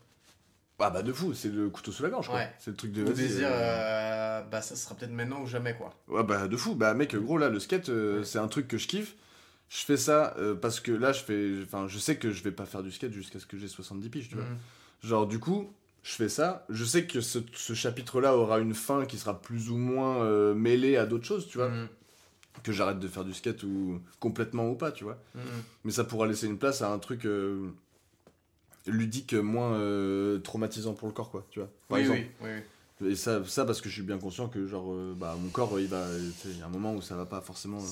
Ah 0.81 0.89
bah 0.89 1.01
de 1.03 1.11
fou, 1.11 1.33
c'est 1.33 1.49
le 1.51 1.69
couteau 1.69 1.91
sous 1.91 2.03
la 2.03 2.09
gorge, 2.09 2.27
quoi. 2.27 2.37
Ouais. 2.37 2.53
C'est 2.59 2.71
le 2.71 2.77
truc 2.77 2.91
de. 2.93 3.03
Désir, 3.03 3.47
euh, 3.49 3.51
euh, 3.51 4.41
bah 4.43 4.61
ça 4.61 4.75
sera 4.75 4.95
peut-être 4.95 5.11
maintenant 5.11 5.41
ou 5.41 5.45
jamais 5.47 5.75
quoi. 5.75 5.93
Ouais, 6.07 6.23
bah 6.23 6.47
de 6.47 6.55
fou. 6.57 6.75
Bah 6.75 6.93
mec, 6.93 7.15
gros, 7.15 7.37
là, 7.37 7.49
le 7.49 7.59
skate, 7.59 7.89
euh, 7.89 8.19
Ouais. 8.19 8.23
c'est 8.25 8.39
un 8.39 8.47
truc 8.47 8.67
que 8.67 8.77
je 8.77 8.87
kiffe. 8.87 9.15
Je 9.69 9.83
fais 9.83 9.97
ça 9.97 10.33
euh, 10.39 10.55
parce 10.55 10.79
que 10.79 10.91
là, 10.91 11.11
je 11.11 11.21
fais. 11.21 11.51
Enfin, 11.63 11.87
je 11.87 11.99
sais 11.99 12.15
que 12.17 12.31
je 12.31 12.41
vais 12.43 12.51
pas 12.51 12.65
faire 12.65 12.81
du 12.81 12.91
skate 12.91 13.11
jusqu'à 13.11 13.39
ce 13.39 13.45
que 13.45 13.57
j'ai 13.57 13.67
70 13.67 14.09
piges, 14.09 14.29
tu 14.29 14.35
vois. 14.35 14.45
Mhm. 14.45 14.57
Genre, 15.03 15.27
du 15.27 15.37
coup, 15.39 15.71
je 16.03 16.13
fais 16.13 16.29
ça. 16.29 16.65
Je 16.69 16.85
sais 16.85 17.05
que 17.05 17.19
ce, 17.21 17.39
ce 17.53 17.73
chapitre-là 17.73 18.35
aura 18.37 18.59
une 18.59 18.73
fin 18.73 19.05
qui 19.05 19.17
sera 19.17 19.39
plus 19.41 19.69
ou 19.69 19.77
moins 19.77 20.53
mêlée 20.55 20.95
à 20.97 21.05
d'autres 21.05 21.25
choses, 21.25 21.47
tu 21.47 21.57
vois. 21.57 21.69
Mhm. 21.69 21.87
Que 22.63 22.71
j'arrête 22.71 22.99
de 22.99 23.07
faire 23.07 23.23
du 23.25 23.33
skate 23.33 23.63
ou 23.63 24.01
complètement 24.19 24.69
ou 24.69 24.75
pas, 24.75 24.91
tu 24.91 25.03
vois. 25.03 25.17
Mhm. 25.35 25.41
Mais 25.83 25.91
ça 25.91 26.03
pourra 26.03 26.25
laisser 26.25 26.47
une 26.47 26.57
place 26.57 26.81
à 26.81 26.91
un 26.91 26.99
truc 26.99 27.27
ludique 28.87 29.33
moins 29.33 29.73
euh, 29.73 30.39
traumatisant 30.39 30.93
pour 30.93 31.07
le 31.07 31.13
corps, 31.13 31.29
quoi, 31.31 31.45
tu 31.51 31.59
vois. 31.59 31.69
Par 31.87 31.97
Oui, 31.97 32.01
exemple. 32.03 32.19
oui, 32.41 32.49
oui. 33.01 33.11
Et 33.11 33.15
ça, 33.15 33.41
ça 33.45 33.63
parce 33.65 33.79
que 33.79 33.87
je 33.87 33.93
suis 33.93 34.03
bien 34.03 34.17
conscient 34.17 34.47
que 34.49 34.67
genre 34.67 34.91
euh, 34.91 35.15
bah 35.17 35.33
mon 35.41 35.49
corps 35.49 35.79
il 35.79 35.87
va 35.87 36.05
il 36.45 36.57
y 36.59 36.61
a 36.61 36.65
un 36.65 36.69
moment 36.69 36.93
où 36.93 37.01
ça 37.01 37.15
va 37.15 37.25
pas 37.25 37.39
forcément 37.39 37.77
euh. 37.77 37.87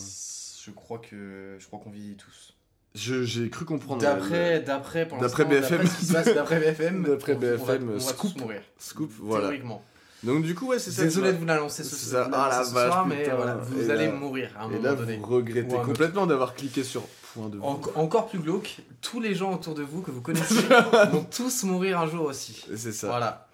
Je 0.65 0.71
crois 0.71 0.97
que 0.99 1.55
je 1.59 1.65
crois 1.65 1.79
qu'on 1.79 1.91
vit 1.91 2.15
tous. 2.17 2.53
Je- 2.93 3.23
j'ai 3.23 3.49
cru 3.49 3.63
comprendre 3.63 4.01
D'après, 4.01 4.59
d'après, 4.59 5.05
D'après 5.05 5.43
l'instant, 5.43 5.49
BFM. 5.49 5.77
d'après 5.77 5.87
ce 5.87 5.97
qui 5.99 6.05
se 6.07 6.13
passe 6.13 6.25
d'après 6.33 6.59
BFM, 6.59 7.03
D'après 7.07 7.33
on- 7.33 7.37
on 7.37 7.39
va- 7.39 7.47
BFM, 7.77 7.89
on 7.89 7.93
va, 7.93 7.99
scoop. 8.01 8.33
tous 8.33 8.39
mourir. 8.41 8.61
scoop 8.79 9.11
voilà 9.19 9.43
Théoriquement. 9.47 9.81
donc 10.23 10.43
du 10.43 10.55
coup 10.55 10.67
ouais 10.67 10.79
c'est 10.79 10.91
ça 10.91 11.03
Désolé 11.03 11.31
de 11.31 11.37
vous 11.37 11.45
l'annoncer 11.45 11.83
ce, 11.85 11.95
vous 11.95 12.15
Ah 12.33 12.49
la 12.51 12.63
ce 12.65 12.73
vache, 12.73 12.87
soir, 12.91 13.05
mais 13.07 13.29
voilà, 13.29 13.55
vous 13.55 13.79
Et 13.79 13.91
allez 13.91 14.07
là- 14.07 14.11
mourir 14.11 14.49
à 14.57 14.63
un 14.63 14.67
vois. 14.67 14.75
et 14.75 14.79
moment 14.79 14.89
là 14.89 14.95
donné. 14.95 15.17
vous 15.17 15.25
regrettez 15.27 15.75
complètement 15.85 16.27
d'avoir 16.27 16.53
cliqué 16.53 16.83
sur 16.83 17.03
de 17.49 17.59
En- 17.59 17.79
encore 17.95 18.27
plus 18.27 18.39
glauque, 18.39 18.77
tous 19.01 19.19
les 19.19 19.33
gens 19.35 19.53
autour 19.53 19.73
de 19.75 19.83
vous 19.83 20.01
que 20.01 20.11
vous 20.11 20.21
connaissez 20.21 20.55
vont 21.11 21.23
tous 21.25 21.63
mourir 21.63 21.99
un 21.99 22.07
jour 22.07 22.25
aussi. 22.25 22.65
C'est 22.75 22.91
ça 22.91 23.07
Voilà. 23.07 23.47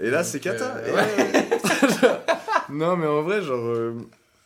et 0.00 0.10
là 0.10 0.24
c'est 0.24 0.40
cata 0.40 0.76
euh, 0.76 0.96
là- 0.96 2.20
non 2.70 2.96
mais 2.96 3.06
en 3.06 3.22
vrai 3.22 3.42
genre 3.42 3.64
euh, 3.66 3.94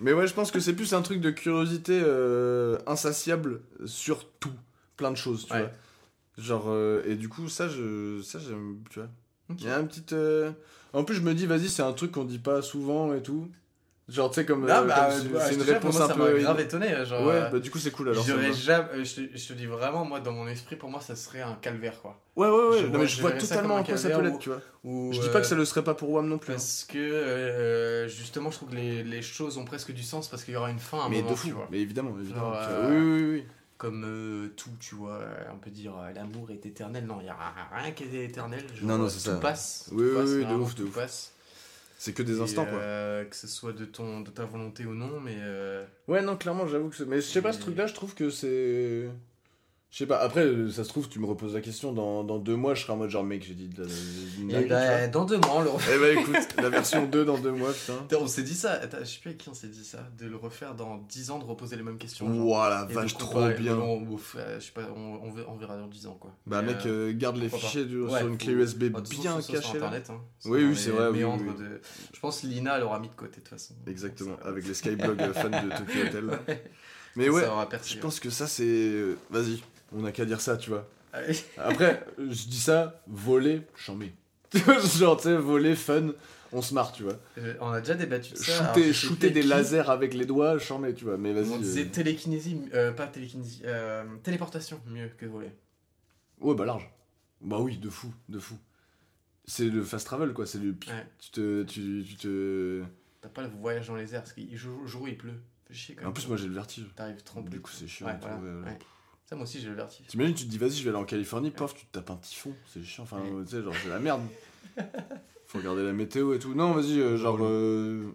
mais 0.01 0.12
ouais 0.12 0.27
je 0.27 0.35
pense 0.35 0.51
que 0.51 0.61
c'est 0.61 0.73
plus 0.74 0.93
un 0.94 1.03
truc 1.03 1.20
de 1.20 1.31
curiosité 1.31 2.01
euh, 2.05 2.78
insatiable 2.86 3.61
sur 3.86 4.28
tout 4.40 4.53
plein 4.97 5.11
de 5.11 5.16
choses 5.16 5.47
tu 5.47 5.53
Ouais. 5.53 5.61
vois 5.61 5.70
genre 6.39 6.65
euh, 6.69 7.03
et 7.07 7.15
du 7.15 7.28
coup 7.28 7.48
ça 7.48 7.69
je 7.69 8.20
ça 8.23 8.39
j'aime 8.39 8.78
tu 8.90 8.98
vois. 9.01 9.09
Il 9.59 9.65
y 9.65 9.69
a 9.70 9.77
un 9.78 9.85
petit. 9.85 10.05
En 10.93 11.05
plus, 11.05 11.15
je 11.15 11.20
me 11.20 11.35
dis, 11.35 11.47
vas-y, 11.47 11.69
c'est 11.69 11.82
un 11.82 11.93
truc 11.93 12.11
qu'on 12.11 12.24
dit 12.24 12.40
pas 12.40 12.62
souvent 12.62 13.15
et 13.15 13.23
tout. 13.23 13.48
Genre, 14.09 14.31
tu 14.31 14.37
sais, 14.37 14.47
comme. 14.47 14.69
Ah, 14.70 14.83
euh, 14.83 14.85
bah, 14.87 15.09
comme 15.11 15.20
c'est- 15.20 15.28
bah, 15.31 15.41
c'est 15.41 15.55
une 15.55 15.62
réponse 15.62 15.95
moi, 15.97 16.05
un 16.05 16.09
ça 16.09 16.15
peu. 16.15 16.39
grave 16.39 16.61
étonné. 16.61 17.05
Genre, 17.05 17.27
Ouais, 17.27 17.35
euh, 17.35 17.49
bah, 17.51 17.59
du 17.59 17.70
coup, 17.73 17.78
c'est 17.78 17.91
cool 17.91 18.11
alors. 18.11 18.24
J'aurais 18.24 18.53
jamais, 18.53 18.89
euh, 18.95 19.05
je, 19.05 19.15
te, 19.16 19.37
je 19.37 19.49
te 19.49 19.53
dis 19.55 19.66
vraiment, 19.66 20.05
moi, 20.05 20.20
dans 20.20 20.31
mon 20.31 20.47
esprit, 20.47 20.77
pour 20.77 20.91
moi, 20.91 21.01
ça 21.01 21.16
serait 21.16 21.43
un 21.43 21.55
calvaire, 21.57 22.01
quoi. 22.01 22.20
Ouais, 22.37 22.47
ouais, 22.49 22.53
ouais. 22.69 22.78
je 22.78 22.85
non, 22.85 22.91
vois- 22.91 22.99
mais 23.01 23.07
je 23.09 23.20
vois 23.20 23.33
totalement 23.33 23.74
en 23.77 23.83
quoi 23.83 23.97
ça 23.97 24.11
peut 24.11 24.23
l'être, 24.23 24.39
tu 24.39 24.51
vois. 24.51 24.61
Ou, 24.85 25.12
Je 25.12 25.20
dis 25.20 25.27
euh, 25.28 25.33
pas 25.33 25.41
que 25.41 25.47
ça 25.47 25.57
le 25.57 25.65
serait 25.65 25.83
pas 25.83 25.95
pour 25.95 26.11
WAM 26.11 26.28
non 26.28 26.39
plus. 26.39 26.53
hein. 26.53 26.57
Parce 26.57 26.85
que, 26.89 26.99
euh, 26.99 28.07
justement, 28.09 28.51
je 28.53 28.57
trouve 28.59 28.69
que 28.70 28.77
les, 28.77 29.03
les 29.03 29.23
choses 29.23 29.59
ont 29.59 29.65
presque 29.65 29.93
du 29.93 30.03
sens 30.05 30.28
parce 30.28 30.45
qu'il 30.45 30.55
y 30.55 30.57
aura 30.57 30.70
une 30.70 30.78
fin 30.78 31.01
à 31.01 31.03
un 31.07 31.09
Mais 31.09 31.16
moment, 31.16 31.31
de 31.31 31.35
fou. 31.37 31.49
tu 31.49 31.55
vois. 31.55 31.66
Mais 31.73 31.81
évidemment, 31.81 32.15
évidemment. 32.20 32.53
Genre, 32.53 32.62
euh, 32.69 32.89
Oui, 32.91 33.23
oui, 33.23 33.31
oui. 33.41 33.45
Comme 33.78 34.05
euh, 34.07 34.49
tout, 34.57 34.70
tu 34.81 34.95
vois, 34.95 35.15
euh, 35.15 35.35
on 35.53 35.59
peut 35.59 35.70
dire 35.70 35.93
euh, 35.99 36.11
l'amour 36.12 36.51
est 36.51 36.65
éternel. 36.65 37.05
Non, 37.07 37.19
il 37.20 37.24
n'y 37.24 37.28
a 37.28 37.37
rien 37.74 37.91
qui 37.91 38.05
est 38.05 38.24
éternel. 38.24 38.65
Non, 38.83 38.97
non, 38.99 39.05
euh, 39.05 39.09
c'est 39.09 39.16
tout 39.28 39.35
ça. 39.35 39.41
passe. 39.41 39.89
Oui, 39.93 39.99
tout 39.99 40.03
oui, 40.05 40.15
passe, 40.15 40.31
oui, 40.31 40.39
de 40.39 40.45
vraiment, 40.45 40.65
ouf, 40.65 40.74
de 40.77 40.83
tout 40.85 40.89
ouf. 40.89 40.95
C'est 42.07 42.12
que 42.12 42.23
des 42.23 42.41
instants, 42.41 42.65
quoi. 42.66 42.78
euh, 42.78 43.24
que 43.24 43.35
ce 43.35 43.49
soit 43.49 43.73
de, 43.73 43.85
ton, 43.85 44.20
de 44.20 44.31
ta 44.31 44.45
volonté 44.45 44.85
ou 44.87 44.95
non, 44.95 45.19
mais. 45.19 45.35
euh, 45.41 45.85
Ouais, 46.07 46.23
non, 46.23 46.37
clairement, 46.37 46.69
j'avoue 46.69 46.89
que 46.89 46.95
c'est. 46.95 47.05
Mais 47.05 47.16
je 47.16 47.23
sais 47.27 47.43
pas, 47.43 47.53
ce 47.53 47.59
truc-là, 47.59 47.89
je 47.89 47.95
trouve 47.95 48.15
que 48.15 48.31
c'est. 48.31 49.09
Je 49.97 50.01
sais 50.02 50.06
pas, 50.06 50.18
après, 50.18 50.44
euh, 50.44 50.70
ça 50.70 50.85
se 50.85 50.90
trouve, 50.90 51.09
tu 51.09 51.18
me 51.20 51.24
reposes 51.24 51.55
la 51.55 51.62
question, 51.62 51.90
dans, 51.90 52.23
dans 52.23 52.39
deux 52.39 52.55
mois, 52.55 52.74
je 52.74 52.82
serai 52.82 52.93
en 52.93 52.98
mode 52.98 53.09
genre, 53.09 53.24
mec, 53.24 53.43
j'ai 53.43 53.55
dit 53.55 53.68
de 53.68 53.82
la. 53.82 54.59
Et 54.60 54.62
tu 54.64 54.68
bah, 54.68 55.06
dans 55.09 55.24
deux 55.24 55.39
mois, 55.39 55.52
on 55.55 55.62
le 55.62 55.70
refait. 55.70 55.93
Eh 55.97 55.98
bah, 55.98 56.20
écoute, 56.20 56.56
la 56.59 56.68
version 56.68 57.06
2 57.06 57.24
dans 57.24 57.39
deux 57.39 57.52
mois, 57.52 57.73
putain. 57.73 57.94
Putain, 58.02 58.16
On 58.20 58.27
s'est 58.27 58.43
dit 58.43 58.52
ça, 58.52 58.73
attends, 58.73 58.98
je 59.01 59.05
sais 59.06 59.20
plus 59.20 59.28
avec 59.31 59.39
qui 59.39 59.48
on 59.48 59.55
s'est 59.55 59.68
dit 59.68 59.86
ça, 59.86 60.01
de 60.18 60.27
le 60.27 60.36
refaire 60.36 60.74
dans 60.74 60.98
10 61.09 61.31
ans, 61.31 61.39
de 61.39 61.47
reposer 61.47 61.77
les 61.77 61.82
mêmes 61.82 61.97
questions. 61.97 62.27
Ouah, 62.27 62.68
la 62.68 62.85
vache, 62.85 63.16
trop 63.16 63.48
bien. 63.59 63.78
Ouf, 63.78 64.36
euh, 64.39 64.60
je 64.60 64.66
sais 64.66 64.73
pas, 64.73 64.82
on, 64.94 65.18
on 65.27 65.31
ver- 65.31 65.47
on 65.48 65.56
verra 65.56 65.78
dans 65.78 65.86
10 65.86 66.06
ans 66.09 66.18
quoi. 66.20 66.31
Bah, 66.47 66.60
mec, 66.60 66.85
euh, 66.85 67.14
garde 67.16 67.39
les 67.39 67.48
fichiers 67.48 67.85
pas. 67.85 67.89
du- 67.89 68.02
Ouais, 68.02 68.18
sur 68.18 68.28
une 68.28 68.36
clé 68.36 68.52
USB 68.52 68.85
bien 68.90 69.36
façon, 69.36 69.40
sur 69.40 69.55
cachée. 69.62 69.77
internet, 69.78 70.10
hein. 70.10 70.20
Oui, 70.44 70.62
oui, 70.62 70.77
c'est 70.77 70.90
vrai, 70.90 71.09
oui, 71.09 71.20
méandres 71.20 71.43
oui, 71.47 71.52
oui. 71.59 71.64
de- 71.70 71.81
Je 72.12 72.20
pense 72.20 72.43
que 72.43 72.48
Lina 72.48 72.78
l'aura 72.78 72.98
mis 73.01 73.09
de 73.09 73.14
côté 73.14 73.36
de 73.36 73.40
toute 73.40 73.48
façon. 73.48 73.73
Exactement, 73.86 74.36
avec 74.44 74.68
les 74.68 74.74
Skyblog 74.74 75.23
fans 75.32 75.48
de 75.48 75.70
Tokyo 75.74 76.01
Hotel. 76.06 76.31
Mais 77.16 77.31
ouais, 77.31 77.44
je 77.86 77.97
pense 77.97 78.20
que 78.20 78.28
ça, 78.28 78.47
c'est. 78.47 78.93
Vas-y, 79.31 79.62
on 79.92 80.04
a 80.04 80.12
qu'à 80.12 80.24
dire 80.24 80.40
ça, 80.40 80.56
tu 80.56 80.70
vois. 80.70 80.88
ouais. 81.14 81.34
Après, 81.58 82.04
je 82.18 82.46
dis 82.48 82.60
ça, 82.60 83.02
voler, 83.06 83.62
chambé. 83.76 84.12
Genre, 84.98 85.16
tu 85.16 85.24
sais, 85.24 85.36
voler, 85.36 85.74
fun, 85.74 86.10
on 86.52 86.62
se 86.62 86.72
marre, 86.74 86.92
tu 86.92 87.02
vois. 87.02 87.18
Euh, 87.38 87.54
On 87.60 87.70
a 87.70 87.80
déjà 87.80 87.94
débattu 87.94 88.32
de 88.32 88.38
ça. 88.38 88.72
Shooter, 88.74 88.92
shooter 88.92 89.30
des 89.30 89.42
lasers 89.42 89.90
avec 89.90 90.14
les 90.14 90.24
doigts, 90.26 90.58
chambé, 90.58 90.94
tu 90.94 91.04
vois. 91.04 91.16
Mais 91.18 91.32
vas-y. 91.32 91.50
On 91.50 91.58
disait 91.58 91.84
euh, 91.84 91.90
télékinésie, 91.90 92.60
euh, 92.74 92.92
pas 92.92 93.06
télékinésie, 93.06 93.62
euh, 93.64 94.04
téléportation 94.22 94.80
mieux 94.86 95.08
que 95.18 95.26
voler. 95.26 95.50
Ouais, 96.40 96.54
bah 96.54 96.64
large. 96.64 96.88
Bah 97.40 97.58
oui, 97.60 97.78
de 97.78 97.90
fou, 97.90 98.12
de 98.28 98.38
fou. 98.38 98.56
C'est 99.44 99.66
le 99.68 99.82
fast 99.84 100.06
travel, 100.06 100.32
quoi. 100.32 100.46
C'est 100.46 100.58
le. 100.58 100.70
Ouais. 100.70 101.06
Tu 101.18 101.30
te. 101.30 101.62
Tu, 101.64 102.04
tu 102.06 102.16
te... 102.16 102.82
T'as 103.20 103.28
pas 103.28 103.42
le 103.42 103.48
voyage 103.48 103.88
dans 103.88 103.96
les 103.96 104.14
airs, 104.14 104.22
parce 104.22 104.32
qu'il 104.32 104.56
jour, 104.56 104.86
jour 104.86 105.08
il 105.08 105.16
pleut. 105.18 105.40
Chier 105.70 105.94
quand 105.96 106.02
même. 106.02 106.10
En 106.10 106.12
plus, 106.12 106.28
moi, 106.28 106.36
j'ai 106.36 106.46
le 106.46 106.54
vertige. 106.54 106.86
T'arrives 106.94 107.22
trempé. 107.22 107.50
Du 107.50 107.60
coup, 107.60 107.70
c'est 107.72 107.88
chiant. 107.88 108.06
Voilà, 108.20 108.36
ouais. 108.36 108.78
Ça, 109.28 109.35
moi 109.35 109.43
aussi, 109.44 109.61
j'ai 109.61 109.69
le 109.69 109.74
vertige. 109.74 110.07
T'imagines, 110.07 110.35
tu 110.35 110.44
te 110.44 110.51
dis, 110.51 110.59
vas-y, 110.59 110.70
je 110.77 110.82
vais 110.85 110.90
aller 110.90 110.98
en 110.98 111.05
Californie, 111.05 111.51
pof, 111.51 111.74
tu 111.74 111.85
te 111.86 111.93
tapes 111.93 112.11
un 112.11 112.16
typhon, 112.16 112.55
c'est 112.73 112.82
chiant, 112.85 113.03
enfin, 113.03 113.20
Ouais. 113.20 113.44
tu 113.44 113.51
sais, 113.51 113.62
genre, 113.62 113.74
c'est 113.82 113.89
la 113.89 113.98
merde. 113.98 114.23
Faut 115.47 115.59
regarder 115.59 115.82
la 115.85 115.93
météo 115.93 116.32
et 116.35 116.39
tout. 116.39 116.55
Non, 116.55 116.73
vas-y, 116.73 117.01
euh, 117.01 117.16
genre. 117.16 117.39
euh, 117.40 118.12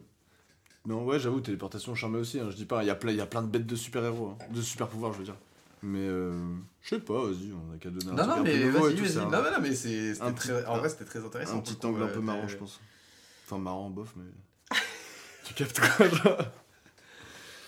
Non, 0.85 1.03
ouais, 1.05 1.19
j'avoue, 1.19 1.41
téléportation, 1.41 1.93
charmé 1.95 2.17
aussi, 2.17 2.39
hein, 2.39 2.49
je 2.49 2.55
dis 2.55 2.65
pas, 2.65 2.83
il 2.83 2.87
y, 2.87 2.89
a 2.89 2.95
plein- 2.95 3.11
il 3.11 3.17
y 3.17 3.21
a 3.21 3.25
plein 3.25 3.41
de 3.43 3.47
bêtes 3.47 3.65
de 3.67 3.75
super-héros, 3.75 4.29
hein, 4.29 4.37
de 4.53 4.61
super-pouvoirs, 4.61 5.13
je 5.13 5.19
veux 5.19 5.23
dire. 5.25 5.35
Mais, 5.83 5.99
euh, 6.07 6.33
je 6.81 6.89
sais 6.95 6.99
pas, 7.01 7.21
vas-y, 7.25 7.51
on 7.53 7.73
a 7.73 7.77
qu'à 7.77 7.89
donner 7.89 8.11
un 8.11 8.13
Non, 8.15 8.27
non, 8.37 8.43
mais 8.43 8.69
vas-y, 8.69 8.95
tout, 8.95 9.01
vas-y. 9.03 9.09
c'est 9.09 9.17
un- 9.19 9.29
Non, 9.29 9.41
non, 9.43 9.59
mais 9.61 9.75
c'est- 9.75 10.13
c'était 10.13 10.25
un 10.25 10.31
très. 10.33 10.53
petit- 10.61 10.67
En 10.67 10.77
vrai, 10.77 10.89
c'était 10.89 11.05
très 11.05 11.23
intéressant. 11.25 11.57
Un 11.57 11.61
petit 11.61 11.75
coup, 11.75 11.87
angle 11.87 12.03
un 12.03 12.07
euh, 12.07 12.13
peu 12.13 12.21
marrant, 12.21 12.47
je 12.47 12.55
pense. 12.57 12.79
Enfin, 13.45 13.57
marrant, 13.57 13.89
bof, 13.89 14.13
mais. 14.15 14.23
tu 15.43 15.53
captes 15.55 15.79
quoi, 15.79 16.07
genre? 16.07 16.37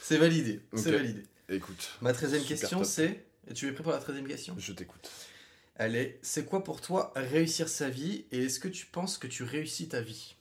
C'est 0.02 0.18
validé. 0.18 0.62
C'est 0.76 0.92
validé. 0.92 1.24
Écoute, 1.50 1.92
Ma 2.02 2.14
treizième 2.14 2.44
question, 2.44 2.80
top. 2.80 2.88
c'est. 2.88 3.26
Et 3.48 3.54
Tu 3.54 3.68
es 3.68 3.72
prêt 3.72 3.84
pour 3.84 3.92
la 3.92 4.00
treizième 4.00 4.28
question? 4.28 4.56
Je 4.58 4.74
t'écoute. 4.74 5.10
Est 5.80 6.20
c'est 6.22 6.46
quoi 6.46 6.64
pour 6.64 6.82
toi 6.82 7.12
réussir 7.16 7.68
sa 7.68 7.90
vie 7.90 8.26
et 8.32 8.46
est-ce 8.46 8.60
que 8.60 8.68
tu 8.68 8.86
penses 8.86 9.18
que 9.18 9.28
tu 9.28 9.44
réussis 9.44 9.90
ta 9.90 10.02
vie? 10.02 10.36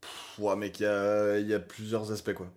Pff, 0.00 0.38
Ouais, 0.38 0.56
mec, 0.56 0.80
il 0.80 0.84
y 0.84 0.86
a, 0.86 1.38
il 1.38 1.46
y 1.48 1.54
a 1.54 1.60
plusieurs 1.60 2.10
aspects, 2.12 2.34
quoi. 2.34 2.52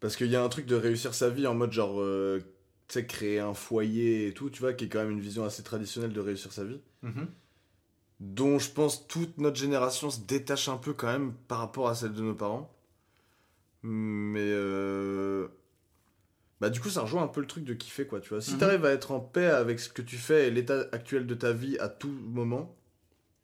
Parce 0.00 0.16
qu'il 0.16 0.28
y 0.28 0.36
a 0.36 0.42
un 0.44 0.48
truc 0.48 0.66
de 0.66 0.76
réussir 0.76 1.14
sa 1.14 1.30
vie 1.30 1.46
en 1.46 1.54
mode 1.54 1.72
genre, 1.72 2.00
euh, 2.00 2.40
tu 2.88 2.94
sais, 2.94 3.06
créer 3.06 3.40
un 3.40 3.54
foyer 3.54 4.28
et 4.28 4.34
tout, 4.34 4.50
tu 4.50 4.60
vois, 4.60 4.74
qui 4.74 4.86
est 4.86 4.88
quand 4.88 5.00
même 5.00 5.12
une 5.12 5.20
vision 5.20 5.44
assez 5.44 5.62
traditionnelle 5.64 6.12
de 6.12 6.20
réussir 6.20 6.52
sa 6.52 6.64
vie. 6.64 6.80
Dont 8.20 8.58
je 8.58 8.70
pense 8.70 9.06
toute 9.06 9.38
notre 9.38 9.56
génération 9.56 10.10
se 10.10 10.20
détache 10.20 10.68
un 10.68 10.78
peu 10.78 10.94
quand 10.94 11.06
même 11.06 11.32
par 11.48 11.58
rapport 11.58 11.88
à 11.88 11.94
celle 11.94 12.12
de 12.12 12.22
nos 12.22 12.34
parents. 12.34 12.72
Mais 13.82 14.40
euh... 14.42 15.48
Bah 16.64 16.70
du 16.70 16.80
coup 16.80 16.88
ça 16.88 17.02
rejoint 17.02 17.22
un 17.22 17.28
peu 17.28 17.42
le 17.42 17.46
truc 17.46 17.62
de 17.64 17.74
kiffer 17.74 18.06
quoi, 18.06 18.20
tu 18.20 18.30
vois. 18.30 18.40
Si 18.40 18.52
Mhm. 18.54 18.58
t'arrives 18.58 18.84
à 18.86 18.90
être 18.90 19.10
en 19.12 19.20
paix 19.20 19.46
avec 19.46 19.78
ce 19.80 19.90
que 19.90 20.00
tu 20.00 20.16
fais 20.16 20.48
et 20.48 20.50
l'état 20.50 20.86
actuel 20.92 21.26
de 21.26 21.34
ta 21.34 21.52
vie 21.52 21.76
à 21.78 21.88
tout 21.90 22.08
moment, 22.08 22.74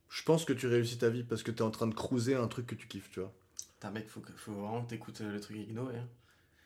je 0.09 0.23
pense 0.23 0.47
que 0.47 0.55
tu 0.55 0.67
réussis 0.67 0.97
ta 0.97 1.11
vie 1.11 1.23
parce 1.23 1.43
que 1.43 1.51
t'es 1.51 1.61
en 1.61 1.71
train 1.71 1.87
de 1.87 1.95
cruiser 1.95 2.35
un 2.35 2.49
truc 2.49 2.67
que 2.67 2.75
tu 2.75 2.87
kiffes, 2.89 3.11
tu 3.11 3.21
vois. 3.21 3.31
Putain, 3.75 3.91
mec, 3.91 4.09
faut, 4.09 4.21
que- 4.21 4.33
faut 4.37 4.53
vraiment 4.53 4.83
que 4.83 4.89
t'écoutes 4.89 5.21
euh, 5.21 5.33
le 5.33 5.39
truc 5.41 5.57
Noé. 5.69 5.97
hein. 5.99 6.09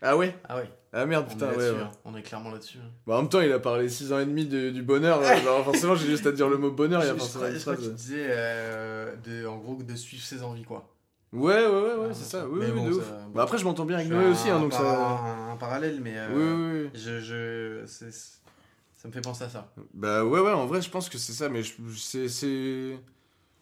Ah 0.01 0.17
ouais? 0.17 0.37
Ah 0.49 0.57
ouais, 0.59 0.71
Ah 0.93 1.07
merde 1.07 1.25
on 1.29 1.33
putain 1.33 1.51
ouais, 1.51 1.57
ouais. 1.71 1.81
hein. 1.81 1.91
On 2.05 2.15
est 2.15 2.23
clairement 2.23 2.51
là-dessus. 2.53 2.79
hein. 2.79 2.91
Bah, 3.07 3.17
en 3.17 3.23
même 3.23 3.29
temps 3.29 3.41
il 3.41 3.51
a 3.51 3.59
parlé 3.59 3.89
6 3.89 4.13
ans 4.13 4.21
et 4.21 4.27
demi 4.27 4.47
de- 4.47 4.71
du 4.71 4.83
bonheur. 4.83 5.21
Alors, 5.23 5.65
forcément 5.65 5.97
j'ai 5.97 6.07
juste 6.07 6.27
à 6.27 6.33
dire 6.33 6.49
le 6.49 6.57
mot 6.59 6.71
bonheur, 6.71 7.03
il 7.03 7.07
y 7.07 7.11
a 7.11 7.17
forcément 7.17 7.47
je 7.51 7.59
crois 7.59 7.75
phrase. 7.75 7.89
qu'il 7.89 7.95
disait 7.97 8.27
euh, 8.29 9.17
de, 9.25 9.45
en 9.47 9.57
gros 9.59 9.83
de 9.83 9.95
suivre 9.97 10.23
ses 10.23 10.43
envies 10.45 10.63
quoi. 10.65 10.94
Ouais 11.35 11.67
ouais 11.67 11.67
ouais, 11.67 11.95
ouais 11.97 12.09
Ah, 12.11 12.15
c'est 12.15 12.25
ça, 12.25 12.49
oui, 12.49 12.61
Mais 12.61 12.67
oui, 12.67 12.73
bon, 12.73 12.87
de 12.89 12.93
ouf. 12.95 13.11
Bah 13.35 13.43
après 13.43 13.59
je 13.59 13.65
m'entends 13.65 13.85
bien 13.85 13.97
avec 13.99 14.09
Noé 14.11 14.27
aussi, 14.29 14.49
hein, 14.51 14.61
donc 14.61 14.71
par- 14.71 14.81
ça... 14.81 15.51
un, 15.53 15.57
parallèle, 15.57 16.01
mais 16.01 16.15
euh, 16.17 16.29
Oui, 16.33 16.45
oui, 16.45 16.91
oui. 16.95 17.01
je, 17.01 17.21
je 17.21 17.87
ça 17.87 19.09
me 19.09 19.13
fait 19.13 19.21
penser 19.21 19.45
à 19.45 19.49
ça. 19.51 19.73
Bah 19.93 20.25
ouais, 20.25 20.41
ouais, 20.41 20.53
en 20.53 20.67
vrai, 20.67 20.81
je 20.81 20.89
pense 20.89 21.09
que 21.11 21.19
c'est 21.19 21.33
ça, 21.33 21.49
mais 21.51 21.63
je, 21.63 21.73
c'est. 21.97 22.99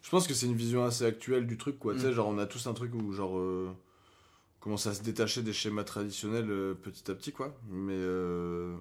Je 0.01 0.09
pense 0.09 0.27
que 0.27 0.33
c'est 0.33 0.45
une 0.45 0.55
vision 0.55 0.85
assez 0.85 1.05
actuelle 1.05 1.47
du 1.47 1.57
truc, 1.57 1.79
quoi. 1.79 1.93
Tu 1.93 1.99
sais, 2.01 2.09
Mm. 2.09 2.13
genre, 2.13 2.27
on 2.27 2.37
a 2.37 2.45
tous 2.45 2.65
un 2.67 2.73
truc 2.73 2.93
où, 2.95 3.11
genre, 3.13 3.37
euh, 3.37 3.69
on 3.71 4.63
commence 4.63 4.85
à 4.87 4.93
se 4.93 5.01
détacher 5.01 5.41
des 5.41 5.51
schémas 5.53 5.83
traditionnels 5.83 6.49
euh, 6.49 6.73
petit 6.73 7.09
à 7.09 7.15
petit, 7.15 7.31
quoi. 7.33 7.53
Mais, 7.69 7.93
euh... 7.95 8.73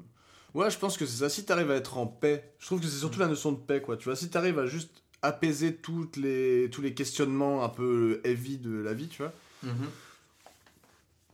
ouais, 0.54 0.70
je 0.70 0.78
pense 0.78 0.96
que 0.96 1.06
c'est 1.06 1.18
ça. 1.18 1.28
Si 1.28 1.44
t'arrives 1.44 1.70
à 1.70 1.76
être 1.76 1.96
en 1.98 2.06
paix, 2.06 2.54
je 2.58 2.66
trouve 2.66 2.80
que 2.80 2.86
c'est 2.86 2.98
surtout 2.98 3.18
Mm. 3.18 3.22
la 3.22 3.28
notion 3.28 3.52
de 3.52 3.58
paix, 3.58 3.80
quoi. 3.82 3.96
Tu 3.96 4.04
vois, 4.04 4.14
si 4.16 4.30
t'arrives 4.30 4.58
à 4.58 4.66
juste 4.66 5.01
apaiser 5.22 5.76
toutes 5.76 6.16
les, 6.16 6.68
tous 6.70 6.82
les 6.82 6.94
questionnements 6.94 7.64
un 7.64 7.68
peu 7.68 8.20
heavy 8.24 8.58
de 8.58 8.72
la 8.72 8.92
vie, 8.94 9.08
tu 9.08 9.22
vois, 9.22 9.32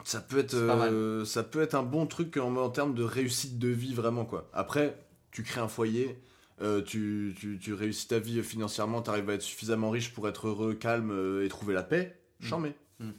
ça 0.04 0.20
peut 0.20 0.38
être, 0.38 0.54
euh, 0.54 1.24
ça 1.24 1.42
peut 1.42 1.60
être 1.60 1.74
un 1.74 1.82
bon 1.82 2.06
truc 2.06 2.36
en, 2.36 2.54
en 2.56 2.70
termes 2.70 2.94
de 2.94 3.02
réussite 3.02 3.58
de 3.58 3.68
vie, 3.68 3.94
vraiment, 3.94 4.24
quoi. 4.24 4.48
Après, 4.52 4.96
tu 5.30 5.42
crées 5.42 5.60
un 5.60 5.68
foyer, 5.68 6.18
euh, 6.62 6.82
tu, 6.82 7.34
tu, 7.38 7.58
tu 7.58 7.72
réussis 7.74 8.08
ta 8.08 8.18
vie 8.18 8.42
financièrement, 8.42 9.02
tu 9.02 9.10
arrives 9.10 9.28
à 9.30 9.34
être 9.34 9.42
suffisamment 9.42 9.90
riche 9.90 10.12
pour 10.12 10.28
être 10.28 10.48
heureux, 10.48 10.74
calme 10.74 11.10
euh, 11.10 11.44
et 11.44 11.48
trouver 11.48 11.74
la 11.74 11.82
paix, 11.82 12.14
Mm. 12.40 12.46
j'en 12.46 12.60
mets. 12.60 12.74
Mm. 13.00 13.10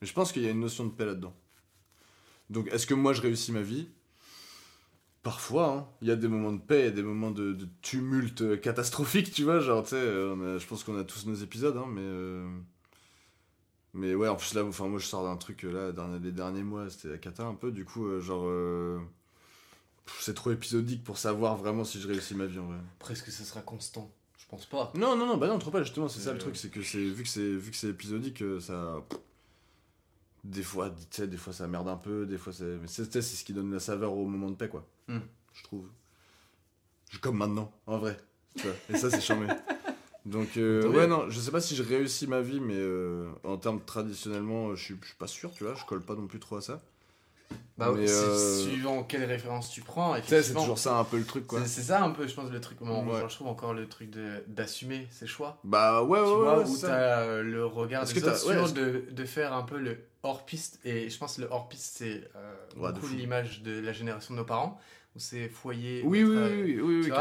Mais 0.00 0.06
je 0.06 0.12
pense 0.12 0.30
qu'il 0.30 0.42
y 0.42 0.46
a 0.46 0.50
une 0.50 0.60
notion 0.60 0.84
de 0.86 0.90
paix 0.92 1.04
là-dedans. 1.04 1.34
Donc, 2.50 2.68
est-ce 2.68 2.86
que 2.86 2.94
moi 2.94 3.12
je 3.12 3.20
réussis 3.20 3.50
ma 3.50 3.62
vie? 3.62 3.88
Parfois, 5.22 5.68
hein. 5.72 5.86
il 6.00 6.08
y 6.08 6.10
a 6.10 6.16
des 6.16 6.28
moments 6.28 6.52
de 6.52 6.60
paix, 6.60 6.90
des 6.92 7.02
moments 7.02 7.30
de, 7.30 7.52
de 7.52 7.68
tumulte 7.82 8.60
catastrophique, 8.60 9.32
tu 9.32 9.44
vois. 9.44 9.60
Genre, 9.60 9.82
tu 9.82 9.90
sais, 9.90 9.96
euh, 9.96 10.58
je 10.58 10.66
pense 10.66 10.84
qu'on 10.84 10.98
a 10.98 11.04
tous 11.04 11.26
nos 11.26 11.34
épisodes, 11.34 11.76
hein, 11.76 11.86
mais. 11.88 12.00
euh, 12.02 12.48
Mais 13.94 14.14
ouais, 14.14 14.28
en 14.28 14.36
plus, 14.36 14.54
là, 14.54 14.64
enfin, 14.64 14.86
moi 14.88 14.98
je 14.98 15.06
sors 15.06 15.24
d'un 15.24 15.36
truc, 15.36 15.62
là, 15.62 15.92
dans 15.92 16.08
les 16.18 16.32
derniers 16.32 16.62
mois, 16.62 16.88
c'était 16.90 17.08
la 17.08 17.18
cata 17.18 17.44
un 17.44 17.54
peu, 17.54 17.72
du 17.72 17.84
coup, 17.84 18.06
euh, 18.06 18.20
genre. 18.20 18.44
euh, 18.46 18.98
C'est 20.20 20.34
trop 20.34 20.50
épisodique 20.52 21.04
pour 21.04 21.18
savoir 21.18 21.56
vraiment 21.56 21.84
si 21.84 22.00
je 22.00 22.08
réussis 22.08 22.34
ma 22.34 22.46
vie 22.46 22.58
en 22.58 22.66
vrai. 22.66 22.78
Presque 22.98 23.26
que 23.26 23.30
ce 23.30 23.44
sera 23.44 23.60
constant. 23.62 24.10
Je 24.38 24.46
pense 24.48 24.66
pas. 24.66 24.92
Non, 24.94 25.16
non, 25.16 25.26
non, 25.26 25.36
bah 25.36 25.48
non, 25.48 25.58
trop 25.58 25.70
pas, 25.70 25.82
justement, 25.82 26.08
c'est 26.08 26.20
ça 26.20 26.32
le 26.32 26.38
truc, 26.38 26.56
c'est 26.56 26.70
que 26.70 26.82
c'est 26.82 26.98
vu 26.98 27.22
que 27.24 27.28
c'est 27.28 27.40
vu 27.56 27.70
que 27.70 27.76
c'est 27.76 27.88
épisodique, 27.88 28.42
ça. 28.60 28.96
Des 30.48 30.62
fois, 30.62 30.90
tu 30.90 30.96
sais, 31.10 31.28
des 31.28 31.36
fois 31.36 31.52
ça 31.52 31.68
merde 31.68 31.88
un 31.88 31.96
peu, 31.96 32.24
des 32.26 32.38
fois 32.38 32.52
c'est. 32.52 32.64
Mais 32.80 32.86
c'est 32.88 33.20
ce 33.22 33.44
qui 33.44 33.52
donne 33.52 33.70
la 33.72 33.80
saveur 33.80 34.14
au 34.14 34.26
moment 34.26 34.50
de 34.50 34.56
paix, 34.56 34.68
quoi. 34.68 34.86
Hmm. 35.08 35.18
Je 35.52 35.62
trouve. 35.62 35.86
Je- 37.10 37.18
Comme 37.18 37.36
maintenant, 37.36 37.70
en 37.86 37.98
vrai. 37.98 38.16
tu 38.56 38.62
vois. 38.66 38.76
Et 38.88 38.96
ça, 38.96 39.10
c'est 39.10 39.20
charmé. 39.20 39.46
Donc, 40.26 40.56
euh, 40.56 40.88
ouais, 40.88 41.06
non, 41.06 41.30
je 41.30 41.38
sais 41.40 41.50
pas 41.50 41.60
si 41.60 41.74
je 41.76 41.82
réussis 41.82 42.26
ma 42.26 42.40
vie, 42.40 42.60
mais 42.60 42.74
euh, 42.76 43.30
en 43.44 43.56
termes 43.56 43.80
traditionnellement, 43.84 44.74
je 44.74 44.82
suis 44.84 44.96
je 45.00 45.06
suis 45.08 45.16
pas 45.16 45.26
sûr, 45.26 45.50
tu 45.52 45.64
vois, 45.64 45.74
je 45.74 45.84
colle 45.86 46.02
pas 46.02 46.14
non 46.14 46.26
plus 46.26 46.38
trop 46.40 46.56
à 46.56 46.60
ça. 46.62 46.82
Bah, 47.78 47.92
c'est 47.94 48.10
euh, 48.10 48.64
suivant 48.64 49.04
quelle 49.04 49.24
référence 49.24 49.70
tu 49.70 49.82
prends. 49.82 50.16
C'est 50.26 50.52
toujours 50.52 50.78
ça 50.78 50.98
un 50.98 51.04
peu 51.04 51.16
le 51.16 51.24
truc, 51.24 51.46
quoi. 51.46 51.64
C'est 51.64 51.82
ça 51.82 52.02
un 52.02 52.10
peu, 52.10 52.26
je 52.26 52.34
pense, 52.34 52.50
le 52.50 52.60
truc. 52.60 52.78
Bon, 52.80 53.06
Ouais. 53.06 53.20
genre, 53.20 53.28
je 53.28 53.34
trouve 53.36 53.46
encore 53.46 53.72
le 53.72 53.86
truc 53.86 54.10
d'assumer 54.48 55.06
ses 55.12 55.28
choix. 55.28 55.60
Bah, 55.62 56.02
ouais, 56.02 56.18
ouais, 56.18 56.24
tu 56.26 56.30
ouais, 56.32 56.36
vois, 56.38 56.58
ouais, 56.58 56.64
où 56.68 56.76
t'as 56.76 57.20
euh, 57.20 57.42
le 57.44 57.64
regard 57.64 58.04
des 58.04 58.18
autres 58.18 58.48
ouais, 58.48 58.64
est-ce 58.64 58.74
de, 58.74 59.04
de 59.12 59.24
faire 59.24 59.52
un 59.52 59.62
peu 59.62 59.78
le 59.78 59.96
hors-piste. 60.24 60.80
Et 60.84 61.08
je 61.08 61.18
pense 61.18 61.36
que 61.36 61.42
le 61.42 61.48
hors-piste, 61.52 61.98
c'est 61.98 62.28
euh, 62.34 62.54
beaucoup 62.74 63.06
l'image 63.06 63.62
de 63.62 63.78
la 63.78 63.92
génération 63.92 64.34
de 64.34 64.40
nos 64.40 64.44
parents, 64.44 64.80
où 65.14 65.20
c'est 65.20 65.48
foyer. 65.48 66.02
Oui, 66.04 66.24
oui, 66.24 66.36
oui, 66.36 66.62
oui, 66.64 66.80
oui, 66.80 67.00
oui. 67.04 67.12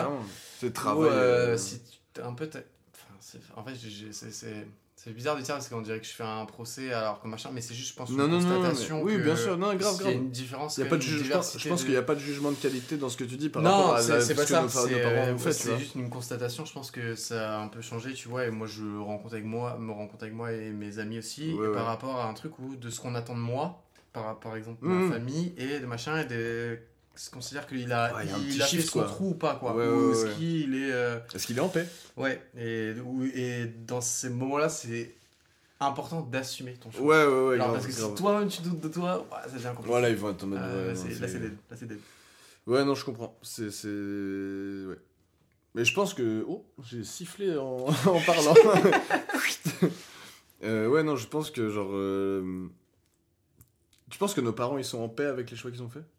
C'est 0.60 0.68
où, 0.68 0.72
travail. 0.72 1.10
euh, 1.12 1.56
si 1.58 1.82
un 2.24 2.34
peu. 2.34 2.50
Enfin, 2.50 3.40
en 3.56 3.64
fait, 3.64 3.76
c'est- 4.12 4.66
c'est 5.08 5.14
bizarre 5.14 5.38
de 5.38 5.42
dire 5.42 5.54
parce 5.56 5.70
qu'on 5.70 5.82
dirait 5.82 6.00
que 6.00 6.06
je 6.06 6.12
fais 6.12 6.24
un 6.24 6.46
procès 6.46 6.92
alors 6.92 7.22
que 7.22 7.28
machin, 7.30 7.50
mais 7.54 7.62
c'est 7.62 7.74
juste, 7.74 7.92
je 7.92 7.96
pense, 7.96 8.10
une 8.10 8.18
non, 8.18 8.28
non, 8.28 8.40
mais- 8.42 8.44
constatation. 8.56 9.02
oui, 9.04 9.14
que 9.16 9.22
bien 9.24 9.36
sûr, 9.38 9.58
non, 9.58 9.74
grave, 9.76 9.96
s'il 9.96 10.06
y 10.06 10.10
a 10.10 10.12
grave. 10.12 10.22
une 10.24 10.30
différence. 10.32 10.78
Y 10.78 10.82
a 10.82 10.86
pas 10.86 10.98
de 10.98 11.02
je 11.02 11.32
pense, 11.32 11.54
de- 11.54 11.76
qu'il 11.86 11.90
n'y 11.92 11.96
a 11.96 12.02
pas 12.02 12.16
de 12.16 12.20
jugement 12.20 12.52
de 12.52 12.56
qualité 12.58 12.98
dans 12.98 13.08
ce 13.10 13.16
que 13.18 13.24
tu 13.24 13.38
dis 13.38 13.50
par 13.50 13.64
rapport 13.64 13.96
à 13.96 14.02
la, 14.02 14.22
c'est 14.22 14.36
pas 14.36 14.46
ça. 14.46 14.68
C'est 14.68 15.70
euh, 15.70 15.78
juste 15.78 15.96
une 15.96 16.10
constatation. 16.10 16.66
Je 16.66 16.74
pense 16.74 16.92
que 16.92 17.16
ça 17.16 17.58
a 17.58 17.62
un 17.64 17.68
peu 17.68 17.82
changé, 17.82 18.14
tu 18.14 18.28
vois. 18.28 18.46
Et 18.46 18.52
moi, 18.52 18.68
je 18.68 18.84
rencontre 19.00 19.34
avec 19.36 19.46
moi, 19.46 19.78
me 19.80 19.92
rencontre 19.92 20.24
avec 20.24 20.36
moi 20.36 20.52
et 20.52 20.72
mes 20.72 21.00
amis 21.00 21.20
aussi, 21.20 21.54
Ouais, 21.54 21.66
et 21.66 21.70
ouais. 21.70 21.74
par 21.74 21.86
rapport 21.86 22.18
à 22.20 22.28
un 22.28 22.34
truc 22.34 22.60
où 22.60 22.76
de 22.76 22.90
ce 22.90 23.00
qu'on 23.00 23.16
attend 23.16 23.36
de 23.36 23.40
moi, 23.40 23.84
par, 24.14 24.40
par 24.40 24.56
exemple 24.56 24.80
Mhm. 24.86 25.08
ma 25.08 25.14
famille 25.14 25.54
et 25.58 25.80
de 25.80 25.86
machin 25.86 26.20
et 26.22 26.26
de 26.26 26.80
se 27.18 27.30
considère 27.30 27.66
qu'il 27.68 27.92
a, 27.92 28.14
Ouais, 28.16 28.22
a 28.22 28.24
il 28.38 28.48
petit 28.50 28.62
a 28.62 28.66
fait 28.66 28.82
son 28.82 29.00
quoi. 29.00 29.08
trou 29.08 29.30
ou 29.30 29.34
pas 29.34 29.56
quoi. 29.56 29.76
Ouais, 29.76 29.88
ou 29.88 30.12
est-ce 30.12 30.36
qu'il 30.38 30.76
est 30.76 30.92
euh, 30.92 31.20
Est-ce 31.34 31.48
qu'il 31.48 31.58
est 31.58 31.62
en 31.62 31.70
paix? 31.70 31.88
Ouais 32.16 32.42
et 32.58 32.94
ou- 33.04 33.24
et 33.26 33.66
dans 33.86 34.02
ces 34.02 34.30
moments-là, 34.30 34.70
c'est 34.70 35.16
important 35.80 36.22
d'assumer 36.22 36.74
ton 36.74 36.90
choix. 36.92 37.02
Ouais, 37.02 37.26
ouais, 37.26 37.48
ouais. 37.50 37.56
Alors, 37.56 37.74
parce 37.74 37.86
que 37.88 37.92
si 37.92 38.14
toi-même 38.16 38.48
tu 38.50 38.62
doutes 38.62 38.80
de 38.82 38.88
toi, 38.90 39.20
ouais, 39.20 39.26
ça 39.44 39.52
devient 39.56 39.64
compliqué. 39.70 39.88
Voilà, 39.90 40.10
ils 40.10 40.16
vont 40.16 40.32
être 40.32 40.44
en 40.44 40.48
mode. 40.48 40.60
Euh, 40.62 40.88
là 40.90 40.96
c'est- 40.96 41.10
dead. 41.40 41.58
Là 41.70 41.78
c'est 41.78 41.88
dead. 41.88 42.00
Ouais, 42.66 42.84
non, 42.86 42.96
je 42.96 43.06
comprends. 43.06 43.38
C'est. 43.42 43.72
c'est- 43.72 43.88
Ouais. 43.88 44.98
Mais 45.76 45.86
je 45.86 45.94
pense 45.94 46.14
que. 46.14 46.44
Oh, 46.48 46.66
j'ai 46.84 47.04
sifflé 47.04 47.56
en, 47.58 47.86
en 48.08 48.22
parlant. 48.22 48.54
Euh, 50.64 50.88
ouais, 50.88 51.04
non, 51.04 51.16
je 51.16 51.28
pense 51.28 51.52
que, 51.52 51.70
genre. 51.70 51.92
euh, 51.92 52.68
Tu 54.10 54.18
penses 54.18 54.34
que 54.34 54.42
nos 54.42 54.54
parents, 54.54 54.78
ils 54.80 54.84
sont 54.86 55.00
en 55.00 55.10
paix 55.10 55.26
avec 55.26 55.52
les 55.52 55.56
choix 55.58 55.70
qu'ils 55.70 55.84
ont 55.84 55.90
fait 55.90 56.00
Tu 56.00 56.06
sais, 56.06 56.17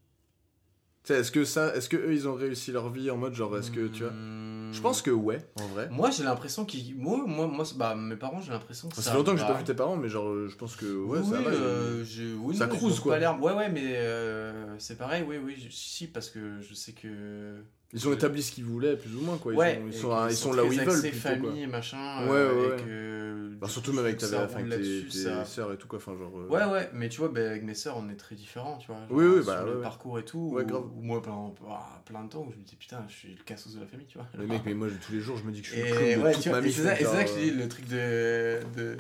est-ce 1.09 1.31
que 1.31 1.45
ça. 1.45 1.75
Est-ce 1.75 1.89
que 1.89 1.97
eux, 1.97 2.12
ils 2.12 2.29
ont 2.29 2.35
réussi 2.35 2.70
leur 2.73 2.91
vie 2.91 3.11
en 3.11 3.16
mode, 3.16 3.35
genre, 3.35 3.57
est-ce 3.57 3.70
que. 3.70 3.87
Tu 3.89 4.03
vois? 4.03 4.12
Hmm. 4.12 4.73
Je 4.73 4.81
pense 4.83 5.01
que 5.01 5.11
ouais, 5.11 5.47
en 5.59 5.66
vrai. 5.69 5.89
Moi, 5.91 6.11
j'ai 6.11 6.25
l'impression 6.25 6.65
qu'ils. 6.66 6.95
Moi, 6.97 7.23
moi, 7.27 7.47
moi, 7.47 7.65
bah, 7.77 7.95
mes 7.95 8.16
parents, 8.16 8.41
j'ai 8.43 8.53
l'impression 8.53 8.89
que 8.91 8.97
Ça 8.97 9.03
ça. 9.03 9.11
fait 9.12 9.16
longtemps 9.16 9.33
que 9.33 9.39
j'ai 9.41 9.47
pas 9.47 9.55
vu 9.59 9.65
tes 9.65 9.73
parents, 9.75 9.97
mais 9.97 10.09
genre, 10.11 10.29
euh, 10.29 10.49
je 10.49 10.57
pense 10.57 10.77
que. 10.77 10.85
Ouais, 10.85 11.20
oui, 11.20 11.31
ça 11.31 11.41
va. 11.41 11.51
euh, 11.51 12.05
oui, 12.41 12.55
Ça 12.57 12.66
non, 12.66 12.73
ont 12.99 13.03
quoi. 13.03 13.15
pas 13.15 13.19
Ouais, 13.41 13.55
ouais, 13.55 13.70
mais 13.70 13.97
euh, 13.97 14.79
c'est 14.79 14.99
pareil, 14.99 15.25
oui, 15.27 15.37
oui, 15.43 15.57
je- 15.59 15.75
si, 15.75 16.07
parce 16.07 16.29
que 16.29 16.61
je 16.61 16.75
sais 16.75 16.93
que. 16.93 17.57
Ils 17.94 18.06
ont 18.06 18.12
établi 18.12 18.43
ce 18.43 18.52
qu'ils 18.52 18.65
voulaient, 18.65 18.97
plus 18.97 19.15
ou 19.16 19.20
moins, 19.23 19.39
quoi. 19.39 19.55
Ils, 19.55 19.56
ouais, 19.56 19.81
ont- 19.82 19.86
ils 19.86 19.94
et 19.94 19.98
sont, 19.98 20.28
ils 20.28 20.36
sont 20.36 20.52
là 20.52 20.62
où 20.62 20.70
ils 20.73 20.78
veulent, 20.81 21.01
plutôt, 21.01 21.19
quoi. 21.19 21.32
famille 21.32 21.62
et 21.62 21.66
machin. 21.66 22.27
Ouais, 22.27 22.31
euh, 22.32 22.55
ouais, 22.55 22.66
et 22.66 22.70
ouais. 22.70 22.77
que, 22.85 23.48
Bah, 23.59 23.66
du 23.66 23.73
surtout 23.73 23.90
coup, 23.93 23.97
même 23.97 24.05
avec, 24.05 24.19
ta, 24.19 24.28
que 24.28 24.36
enfin, 24.36 24.62
tes, 24.62 25.05
tes 25.05 25.10
ça- 25.10 25.44
sœurs 25.47 25.73
et 25.73 25.78
tout, 25.78 25.89
quoi. 25.89 25.97
Enfin, 25.98 26.15
genre. 26.19 26.32
euh, 26.39 26.48
Ouais, 26.48 26.65
ouais, 26.70 26.90
mais 26.93 27.09
tu 27.09 27.20
vois, 27.20 27.28
bah, 27.31 27.40
avec 27.48 27.62
mes 27.62 27.74
sœurs, 27.74 27.97
on 27.97 28.10
est 28.10 28.16
très 28.16 28.35
différents, 28.35 28.77
tu 28.77 28.89
vois. 28.89 28.97
genre, 28.97 29.06
Oui, 29.10 29.24
oui, 29.24 29.43
sur 29.43 29.47
bah, 29.47 29.65
le 29.65 29.77
ouais, 29.77 29.82
parcours 29.82 30.19
et 30.19 30.24
tout. 30.24 30.51
Ouais, 30.52 30.65
où- 30.65 30.66
grave. 30.66 30.85
où 30.97 31.01
moi, 31.02 31.23
pendant 31.23 31.55
ah, 31.70 32.02
plein 32.05 32.24
de 32.24 32.28
temps, 32.28 32.44
où 32.47 32.52
je 32.52 32.59
me 32.59 32.62
dis, 32.62 32.77
putain, 32.77 33.06
je 33.09 33.15
suis 33.15 33.35
le 33.35 33.43
cassos 33.43 33.74
de 33.74 33.81
la 33.81 33.86
famille, 33.86 34.06
tu 34.06 34.19
vois. 34.19 34.27
Mais 34.39 34.47
mec, 34.47 34.62
mais 34.66 34.74
moi, 34.74 34.89
tous 35.06 35.12
les 35.12 35.20
jours, 35.20 35.39
je 35.39 35.44
me 35.44 35.51
dis 35.51 35.62
que 35.62 35.69
je 35.69 35.73
suis 35.73 35.81
le 35.81 35.86
Et 35.86 35.90
clown 36.15 36.28
de 36.31 36.35
toute 36.35 36.47
ma 36.47 36.59
et 36.59 36.62
vie. 36.62 36.73
c'est 36.74 36.82
ça, 36.82 36.93
et 36.93 36.97
c'est 36.98 37.05
genre, 37.05 37.15
ça 37.15 37.24
que 37.24 37.31
je 37.31 37.39
dis, 37.39 37.51
euh, 37.51 37.55
le 37.62 37.69
truc 37.69 37.89
de. 37.89 38.97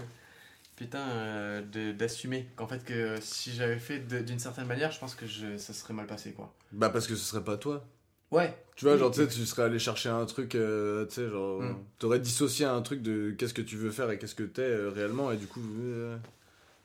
putain, 0.76 1.06
euh, 1.10 1.92
d'assumer. 1.92 2.48
Qu'en 2.56 2.66
fait, 2.68 2.84
que 2.84 3.16
si 3.20 3.52
j'avais 3.52 3.78
fait 3.78 3.98
d'une 4.24 4.38
certaine 4.38 4.66
manière, 4.66 4.92
je 4.92 4.98
pense 4.98 5.14
que 5.14 5.26
ça 5.58 5.72
serait 5.74 5.92
mal 5.94 6.06
passé, 6.06 6.32
quoi. 6.32 6.54
Bah, 6.72 6.88
parce 6.88 7.06
que 7.06 7.16
ce 7.16 7.24
serait 7.24 7.44
pas 7.44 7.56
toi. 7.58 7.84
Ouais. 8.30 8.56
Tu 8.76 8.84
vois, 8.84 8.96
genre, 8.96 9.10
tu 9.10 9.20
sais, 9.20 9.26
tu 9.26 9.44
serais 9.44 9.64
allé 9.64 9.78
chercher 9.78 10.08
un 10.08 10.24
truc, 10.26 10.54
euh, 10.54 11.06
tu 11.06 11.14
sais, 11.14 11.28
genre. 11.28 11.62
Mm. 11.62 11.76
T'aurais 11.98 12.20
dissocié 12.20 12.64
un 12.64 12.80
truc 12.82 13.02
de 13.02 13.32
qu'est-ce 13.32 13.54
que 13.54 13.62
tu 13.62 13.76
veux 13.76 13.90
faire 13.90 14.10
et 14.10 14.18
qu'est-ce 14.18 14.34
que 14.34 14.44
t'es 14.44 14.62
euh, 14.62 14.90
réellement, 14.90 15.32
et 15.32 15.36
du 15.36 15.46
coup. 15.46 15.60
euh, 15.80 16.16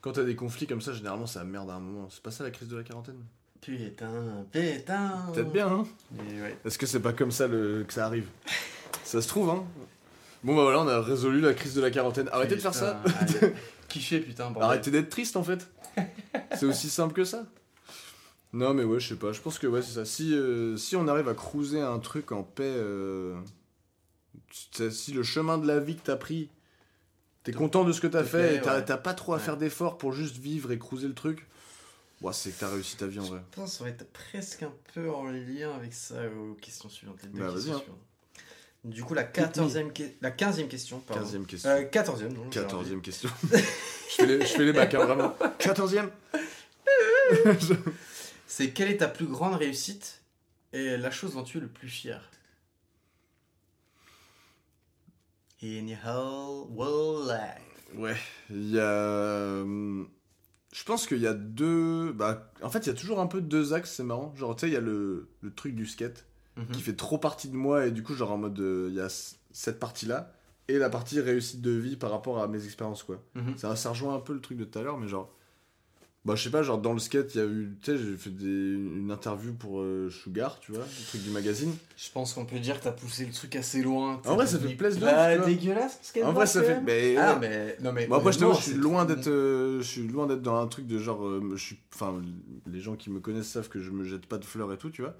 quand 0.01 0.11
t'as 0.11 0.23
des 0.23 0.35
conflits 0.35 0.67
comme 0.67 0.81
ça, 0.81 0.91
généralement, 0.91 1.27
ça 1.27 1.43
merde 1.45 1.69
à 1.69 1.75
un 1.75 1.79
moment. 1.79 2.09
C'est 2.09 2.21
pas 2.21 2.31
ça 2.31 2.43
la 2.43 2.51
crise 2.51 2.67
de 2.67 2.75
la 2.75 2.83
quarantaine? 2.83 3.23
Putain, 3.61 4.45
putain. 4.51 5.29
Peut-être 5.33 5.51
bien, 5.53 5.67
hein 5.67 5.85
Mais 6.11 6.41
ouais. 6.41 6.57
Est-ce 6.65 6.77
que 6.77 6.85
c'est 6.85 6.99
pas 6.99 7.13
comme 7.13 7.31
ça 7.31 7.47
le... 7.47 7.85
que 7.87 7.93
ça 7.93 8.05
arrive? 8.05 8.27
Ça 9.05 9.21
se 9.21 9.27
trouve, 9.29 9.49
hein 9.49 9.63
Bon, 10.43 10.57
bah 10.57 10.63
voilà, 10.63 10.81
on 10.81 10.87
a 10.89 10.99
résolu 10.99 11.39
la 11.39 11.53
crise 11.53 11.73
de 11.73 11.79
la 11.79 11.89
quarantaine. 11.89 12.27
Arrêtez 12.33 12.55
de 12.55 12.61
faire 12.61 12.73
ça. 12.73 13.01
Kiffer, 13.87 14.19
putain, 14.19 14.45
bordel. 14.51 14.63
Arrêtez 14.63 14.91
d'être 14.91 15.09
triste 15.09 15.37
en 15.37 15.43
fait. 15.43 15.69
c'est 16.55 16.65
aussi 16.65 16.89
simple 16.89 17.13
que 17.13 17.23
ça. 17.23 17.45
Non 18.53 18.73
mais 18.73 18.83
ouais, 18.83 18.99
je 18.99 19.09
sais 19.09 19.15
pas. 19.15 19.31
Je 19.33 19.41
pense 19.41 19.57
que 19.59 19.65
ouais, 19.67 19.81
c'est 19.81 19.93
ça. 19.93 20.05
Si, 20.05 20.33
euh, 20.33 20.77
si 20.77 20.95
on 20.95 21.07
arrive 21.07 21.27
à 21.27 21.33
cruiser 21.33 21.81
un 21.81 21.97
truc 21.99 22.31
en 22.31 22.43
paix, 22.43 22.63
euh, 22.65 23.35
si 24.51 25.11
le 25.11 25.23
chemin 25.23 25.57
de 25.57 25.67
la 25.67 25.79
vie 25.79 25.95
que 25.95 26.03
t'as 26.03 26.15
pris, 26.15 26.49
t'es 27.43 27.51
content 27.51 27.83
de 27.83 27.91
ce 27.91 27.99
que 27.99 28.07
t'as 28.07 28.23
fait, 28.23 28.55
et 28.57 28.61
t'as 28.61 28.79
ouais. 28.85 28.97
pas 29.01 29.13
trop 29.15 29.33
à 29.33 29.37
Ouais. 29.37 29.41
faire 29.43 29.57
d'efforts 29.57 29.97
pour 29.97 30.13
juste 30.13 30.37
vivre 30.37 30.71
et 30.71 30.77
cruiser 30.77 31.07
le 31.07 31.15
truc, 31.15 31.47
ouais, 32.21 32.31
c'est 32.33 32.51
que 32.51 32.59
t'as 32.59 32.69
réussi 32.69 32.95
ta 32.95 33.07
vie 33.07 33.19
en 33.19 33.23
vrai. 33.23 33.39
Je 33.51 33.55
pense 33.55 33.71
que 33.71 33.77
ça 33.79 33.83
va 33.85 33.89
être 33.89 34.05
presque 34.13 34.61
un 34.63 34.73
peu 34.93 35.09
en 35.09 35.25
lien 35.25 35.71
avec 35.75 35.93
ça 35.93 36.15
aux 36.27 36.53
questions 36.53 36.89
suivantes. 36.89 37.17
les 37.23 37.29
deux 37.29 37.39
Bah, 37.39 37.51
questions 37.53 37.73
hein. 37.73 37.77
suivantes. 37.79 37.99
Du 38.83 39.01
coup, 39.03 39.13
la 39.13 39.23
14e, 39.23 39.93
que- 39.93 40.03
la 40.21 40.29
15e 40.29 40.67
question. 40.67 40.99
Pardon. 40.99 41.23
15ème 41.25 41.45
question. 41.45 41.69
Euh, 41.69 41.83
14e, 41.85 42.33
non. 42.33 42.43
j'ai 42.51 42.59
14ème 42.59 43.01
question. 43.01 43.29
je, 43.51 43.57
fais 44.15 44.25
les, 44.25 44.41
je 44.41 44.45
fais 44.45 44.65
les 44.65 44.73
bacs, 44.73 44.93
hein, 44.93 45.05
vraiment. 45.05 45.35
14ème 45.59 46.09
C'est 48.55 48.69
quelle 48.69 48.91
est 48.91 48.97
ta 48.97 49.07
plus 49.07 49.25
grande 49.25 49.55
réussite 49.55 50.21
et 50.73 50.95
la 50.95 51.09
chose 51.09 51.33
dont 51.33 51.41
tu 51.41 51.57
es 51.57 51.61
le 51.61 51.67
plus 51.67 51.87
fier? 51.89 52.21
In 55.63 55.87
your 55.87 55.97
whole 56.05 56.67
world 56.69 57.27
life. 57.29 57.97
Ouais, 57.99 58.15
il 58.51 58.69
y 58.69 58.79
a. 58.79 58.83
euh, 58.83 60.03
Je 60.71 60.83
pense 60.83 61.07
qu'il 61.07 61.17
y 61.17 61.25
a 61.25 61.33
deux. 61.33 62.11
Bah, 62.11 62.51
en 62.61 62.69
fait, 62.69 62.85
il 62.85 62.87
y 62.87 62.91
a 62.91 62.93
toujours 62.93 63.19
un 63.19 63.25
peu 63.25 63.41
deux 63.41 63.73
axes, 63.73 63.91
c'est 63.95 64.03
marrant. 64.03 64.35
Genre, 64.35 64.55
tu 64.55 64.61
sais, 64.61 64.67
il 64.69 64.73
y 64.73 64.77
a 64.77 64.81
le, 64.81 65.29
le 65.41 65.51
truc 65.51 65.73
du 65.73 65.87
skate 65.87 66.27
Mhm. 66.55 66.67
qui 66.73 66.81
fait 66.81 66.95
trop 66.95 67.17
partie 67.17 67.49
de 67.49 67.55
moi, 67.55 67.87
et 67.87 67.91
du 67.91 68.03
coup, 68.03 68.13
genre 68.13 68.33
en 68.33 68.37
mode. 68.37 68.59
euh, 68.59 68.85
Il 68.91 68.95
y 68.95 69.01
a 69.01 69.09
cette 69.51 69.79
partie-là, 69.79 70.31
et 70.67 70.77
la 70.77 70.91
partie 70.91 71.19
réussite 71.19 71.61
de 71.61 71.71
vie 71.71 71.95
par 71.95 72.11
rapport 72.11 72.39
à 72.39 72.47
mes 72.47 72.63
expériences, 72.65 73.01
quoi. 73.01 73.19
Mhm. 73.33 73.57
Ça, 73.57 73.75
ça 73.75 73.89
rejoint 73.89 74.13
un 74.13 74.19
peu 74.19 74.33
le 74.33 74.41
truc 74.41 74.59
de 74.59 74.63
tout 74.65 74.77
à 74.77 74.83
l'heure, 74.83 74.99
mais 74.99 75.07
genre. 75.07 75.35
Bah, 76.25 76.35
je 76.35 76.43
sais 76.43 76.49
pas, 76.49 76.63
genre 76.63 76.77
dans 76.77 76.93
le 76.93 76.99
skate, 76.99 77.35
il 77.35 77.37
y 77.37 77.41
a 77.41 77.45
eu. 77.45 77.75
Tu 77.81 77.91
sais, 77.91 77.97
j'ai 77.97 78.15
fait 78.15 78.29
des- 78.29 78.45
une 78.45 79.11
interview 79.11 79.53
pour 79.53 79.81
euh, 79.81 80.09
Sugar, 80.09 80.57
tu 80.61 80.71
vois, 80.71 80.83
le 80.85 81.05
truc 81.07 81.21
du 81.21 81.29
magazine. 81.31 81.75
Je 81.97 82.09
pense 82.13 82.33
qu'on 82.33 82.45
peut 82.45 82.59
dire 82.59 82.79
que 82.79 82.85
t'as 82.85 82.93
poussé 82.93 83.25
le 83.25 83.33
truc 83.33 83.57
assez 83.57 83.81
loin. 83.81 84.21
En 84.25 84.35
vrai, 84.35 84.47
ça 84.47 84.57
fait 84.57 84.73
plaisir 84.73 85.01
Bah, 85.01 85.37
dégueulasse, 85.37 85.99
ce 86.01 86.23
En 86.23 86.31
vrai, 86.31 86.45
ça 86.45 86.63
fait. 86.63 86.79
Mais, 86.79 87.17
Ah, 87.17 87.37
mais. 87.41 87.75
Non, 87.81 87.91
mais. 87.91 88.07
Après 88.09 88.31
je 88.31 88.39
t'avoue, 88.39 88.53
je 88.55 88.61
suis 88.61 88.73
loin 88.73 89.03
d'être, 89.03 89.27
euh, 89.27 89.79
je 89.79 89.83
suis 89.87 90.07
loin 90.07 90.25
d'être 90.25 90.41
dans 90.41 90.55
un 90.61 90.67
truc 90.67 90.87
de 90.87 90.97
genre, 90.97 91.25
euh, 91.25 91.51
je 91.55 91.61
suis, 91.61 91.77
enfin, 91.93 92.15
les 92.71 92.79
gens 92.79 92.95
qui 92.95 93.09
me 93.09 93.19
connaissent 93.19 93.49
savent 93.49 93.67
que 93.67 93.81
je 93.81 93.91
me 93.91 94.05
jette 94.05 94.25
pas 94.25 94.37
de 94.37 94.45
fleurs 94.45 94.71
et 94.71 94.77
tout, 94.77 94.89
tu 94.91 95.01
vois. 95.01 95.15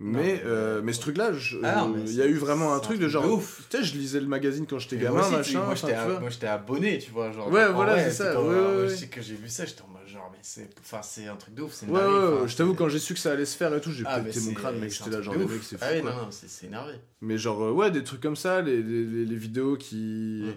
Mais, 0.00 0.22
mais- 0.22 0.42
euh, 0.44 0.82
mais 0.82 0.92
ce 0.92 1.00
truc-là, 1.00 1.30
Ah 1.62 1.84
euh, 1.84 2.02
il 2.06 2.14
y 2.14 2.20
a 2.20 2.26
eu 2.26 2.34
vraiment 2.34 2.74
un 2.74 2.80
truc 2.80 2.98
de 2.98 3.08
genre, 3.08 3.30
ouf. 3.32 3.62
tu 3.70 3.76
sais, 3.78 3.84
je 3.84 3.96
lisais 3.96 4.20
le 4.20 4.26
magazine 4.26 4.66
quand 4.66 4.78
j'étais 4.80 4.96
gamin, 4.98 5.18
moi 5.18 5.26
aussi, 5.28 5.34
machin. 5.54 5.58
moi 5.64 5.72
enfin, 5.72 5.86
j'étais 5.88 6.30
j'étais 6.30 6.46
abonné, 6.48 6.98
tu 6.98 7.10
vois. 7.12 7.30
Genre, 7.30 7.48
Ouais, 7.50 7.70
voilà, 7.72 7.98
c'est 8.02 8.10
ça, 8.10 8.40
ouais, 8.42 8.48
euh, 8.48 8.82
ouais, 8.82 8.86
Je 8.88 8.92
ouais. 8.92 8.96
sais 8.98 9.06
que 9.06 9.22
j'ai 9.22 9.36
vu 9.36 9.48
ça, 9.48 9.64
j'étais 9.64 9.82
en 9.82 9.88
mode 9.88 10.06
genre, 10.08 10.28
mais 10.32 10.38
c'est 10.42 10.68
enfin, 10.80 11.00
c'est 11.02 11.26
un 11.28 11.36
truc 11.36 11.54
de 11.54 11.62
ouf, 11.62 11.72
c'est 11.72 11.86
Ouais, 11.86 11.92
dinguerie, 12.00 12.12
ouais, 12.32 12.36
enfin, 12.38 12.46
je 12.48 12.56
t'avoue 12.56 12.74
quand 12.74 12.88
j'ai 12.88 12.98
su 12.98 13.14
que 13.14 13.20
ça 13.20 13.32
allait 13.32 13.44
se 13.44 13.56
faire 13.56 13.72
et 13.74 13.80
tout, 13.80 13.92
j'ai 13.92 14.04
Ah, 14.06 14.18
pété 14.20 14.40
mon 14.40 14.52
crâne, 14.54 14.78
mec, 14.80 14.90
j'étais 14.90 15.10
là 15.10 15.22
genre, 15.22 15.36
mec, 15.38 15.48
c'est 15.62 15.78
fou 15.78 15.84
Ah 15.88 16.00
quoi. 16.00 16.10
non, 16.10 16.16
non, 16.22 16.28
c'est 16.30 16.66
énervé. 16.66 16.94
Mais 17.20 17.38
genre, 17.38 17.62
euh, 17.62 17.70
ouais, 17.70 17.90
des 17.92 18.02
trucs 18.02 18.20
comme 18.20 18.36
ça, 18.36 18.62
les, 18.62 18.82
les, 18.82 19.36
vidéos 19.36 19.76
qui, 19.76 20.42
Mm. 20.44 20.52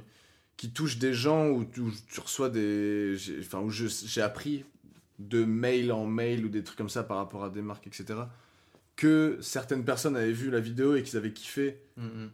qui 0.57 0.71
touchent 0.71 0.97
des 0.97 1.13
gens 1.13 1.47
où, 1.49 1.63
tu- 1.63 1.83
reçois 2.19 2.49
des. 2.49 3.15
Enfin, 3.39 3.59
où 3.59 3.69
j'ai 3.69 4.21
appris 4.21 4.65
de 5.19 5.43
mail 5.45 5.91
en 5.91 6.05
mail 6.07 6.43
ou 6.45 6.49
des 6.49 6.63
trucs 6.63 6.77
comme 6.77 6.89
ça 6.89 7.03
par 7.03 7.17
rapport 7.17 7.43
à 7.43 7.49
des 7.49 7.61
marques, 7.61 7.85
etc. 7.87 8.19
que 8.97 9.37
certaines 9.41 9.85
personnes 9.85 10.17
avaient 10.17 10.33
vu 10.33 10.49
la 10.49 10.59
vidéo 10.59 10.95
et 10.95 11.03
qu'ils 11.03 11.17
avaient 11.17 11.31
kiffé. 11.31 11.79
Mm. 11.95 12.25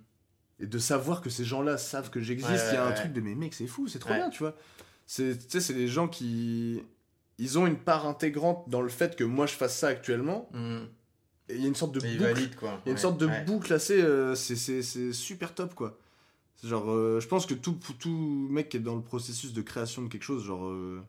Et 0.62 0.66
de 0.66 0.80
savoir 0.80 1.22
que 1.22 1.30
ces 1.30 1.44
gens-là 1.44 1.78
savent 1.78 2.10
que 2.10 2.22
j'existe, 2.22 2.66
il 2.72 2.76
y 2.76 2.78
a 2.78 2.86
un 2.86 2.94
truc 2.94 3.12
de 3.14 3.22
mais 3.22 3.36
mec, 3.36 3.54
c'est 3.54 3.68
fou, 3.68 3.88
c'est 3.88 4.00
trop 4.00 4.14
bien, 4.14 4.30
tu 4.30 4.40
vois. 4.40 4.56
C'est, 5.06 5.38
tu 5.38 5.46
sais, 5.50 5.60
c'est 5.60 5.74
des 5.74 5.88
gens 5.88 6.08
qui. 6.08 6.82
Ils 7.38 7.60
ont 7.60 7.68
une 7.68 7.78
part 7.78 8.08
intégrante 8.08 8.70
dans 8.70 8.82
le 8.82 8.90
fait 8.90 9.16
que 9.16 9.24
moi 9.24 9.46
je 9.46 9.54
fasse 9.54 9.78
ça 9.78 9.88
actuellement. 9.88 10.50
Mm. 10.54 10.84
Et 11.50 11.56
il 11.56 11.62
y 11.62 11.66
a 11.66 11.68
une 11.68 11.76
sorte 11.76 11.94
de 11.94 12.06
Et 12.06 12.12
boucle. 12.18 12.24
valide, 12.24 12.56
quoi. 12.56 12.82
Il 12.86 12.90
y 12.90 12.90
a 12.90 12.94
une 12.94 12.98
sorte 12.98 13.20
de 13.20 13.28
boucle 13.46 13.74
assez. 13.74 14.02
euh, 14.02 14.34
c'est, 14.34 15.12
super 15.12 15.54
top, 15.54 15.76
quoi. 15.76 16.00
Genre, 16.64 16.90
euh, 16.90 17.20
je 17.20 17.28
pense 17.28 17.46
que 17.46 17.54
tout, 17.54 17.78
tout 18.00 18.48
mec 18.50 18.70
qui 18.70 18.78
est 18.78 18.80
dans 18.80 18.96
le 18.96 19.02
processus 19.02 19.52
de 19.52 19.62
création 19.62 20.04
de 20.04 20.08
quelque 20.08 20.24
chose, 20.24 20.46
genre. 20.46 20.66
euh, 20.66 21.02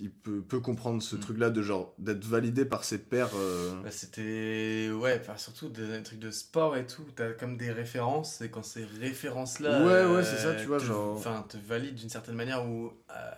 il, 0.00 0.10
peut, 0.10 0.40
peut 0.42 0.60
comprendre 0.60 1.02
ce 1.02 1.16
Mm. 1.16 1.20
truc-là 1.20 1.50
de 1.50 1.62
genre 1.62 1.94
d'être 1.98 2.24
validé 2.24 2.64
par 2.64 2.82
ses 2.84 2.98
pairs. 2.98 3.30
euh, 3.36 3.80
Bah, 3.82 3.90
c'était 3.90 4.90
ouais 4.92 5.18
enfin 5.20 5.36
surtout 5.36 5.68
des, 5.68 5.86
des 5.86 6.02
trucs 6.02 6.18
de 6.18 6.30
sport 6.30 6.76
et 6.76 6.86
tout 6.86 7.04
t'as 7.14 7.32
comme 7.32 7.56
des 7.56 7.70
références 7.70 8.40
et 8.40 8.50
quand 8.50 8.64
ces 8.64 8.84
références 8.84 9.60
là 9.60 9.84
Ouais, 9.84 10.04
ouais, 10.16 10.24
c'est 10.24 10.38
ça, 10.38 10.54
tu 10.54 10.66
vois, 10.66 10.78
genre- 10.78 11.16
enfin 11.16 11.44
te 11.48 11.56
valident 11.58 11.94
d'une 11.94 12.08
certaine 12.08 12.34
manière 12.36 12.66
ou 12.66 12.92
euh, 13.10 13.30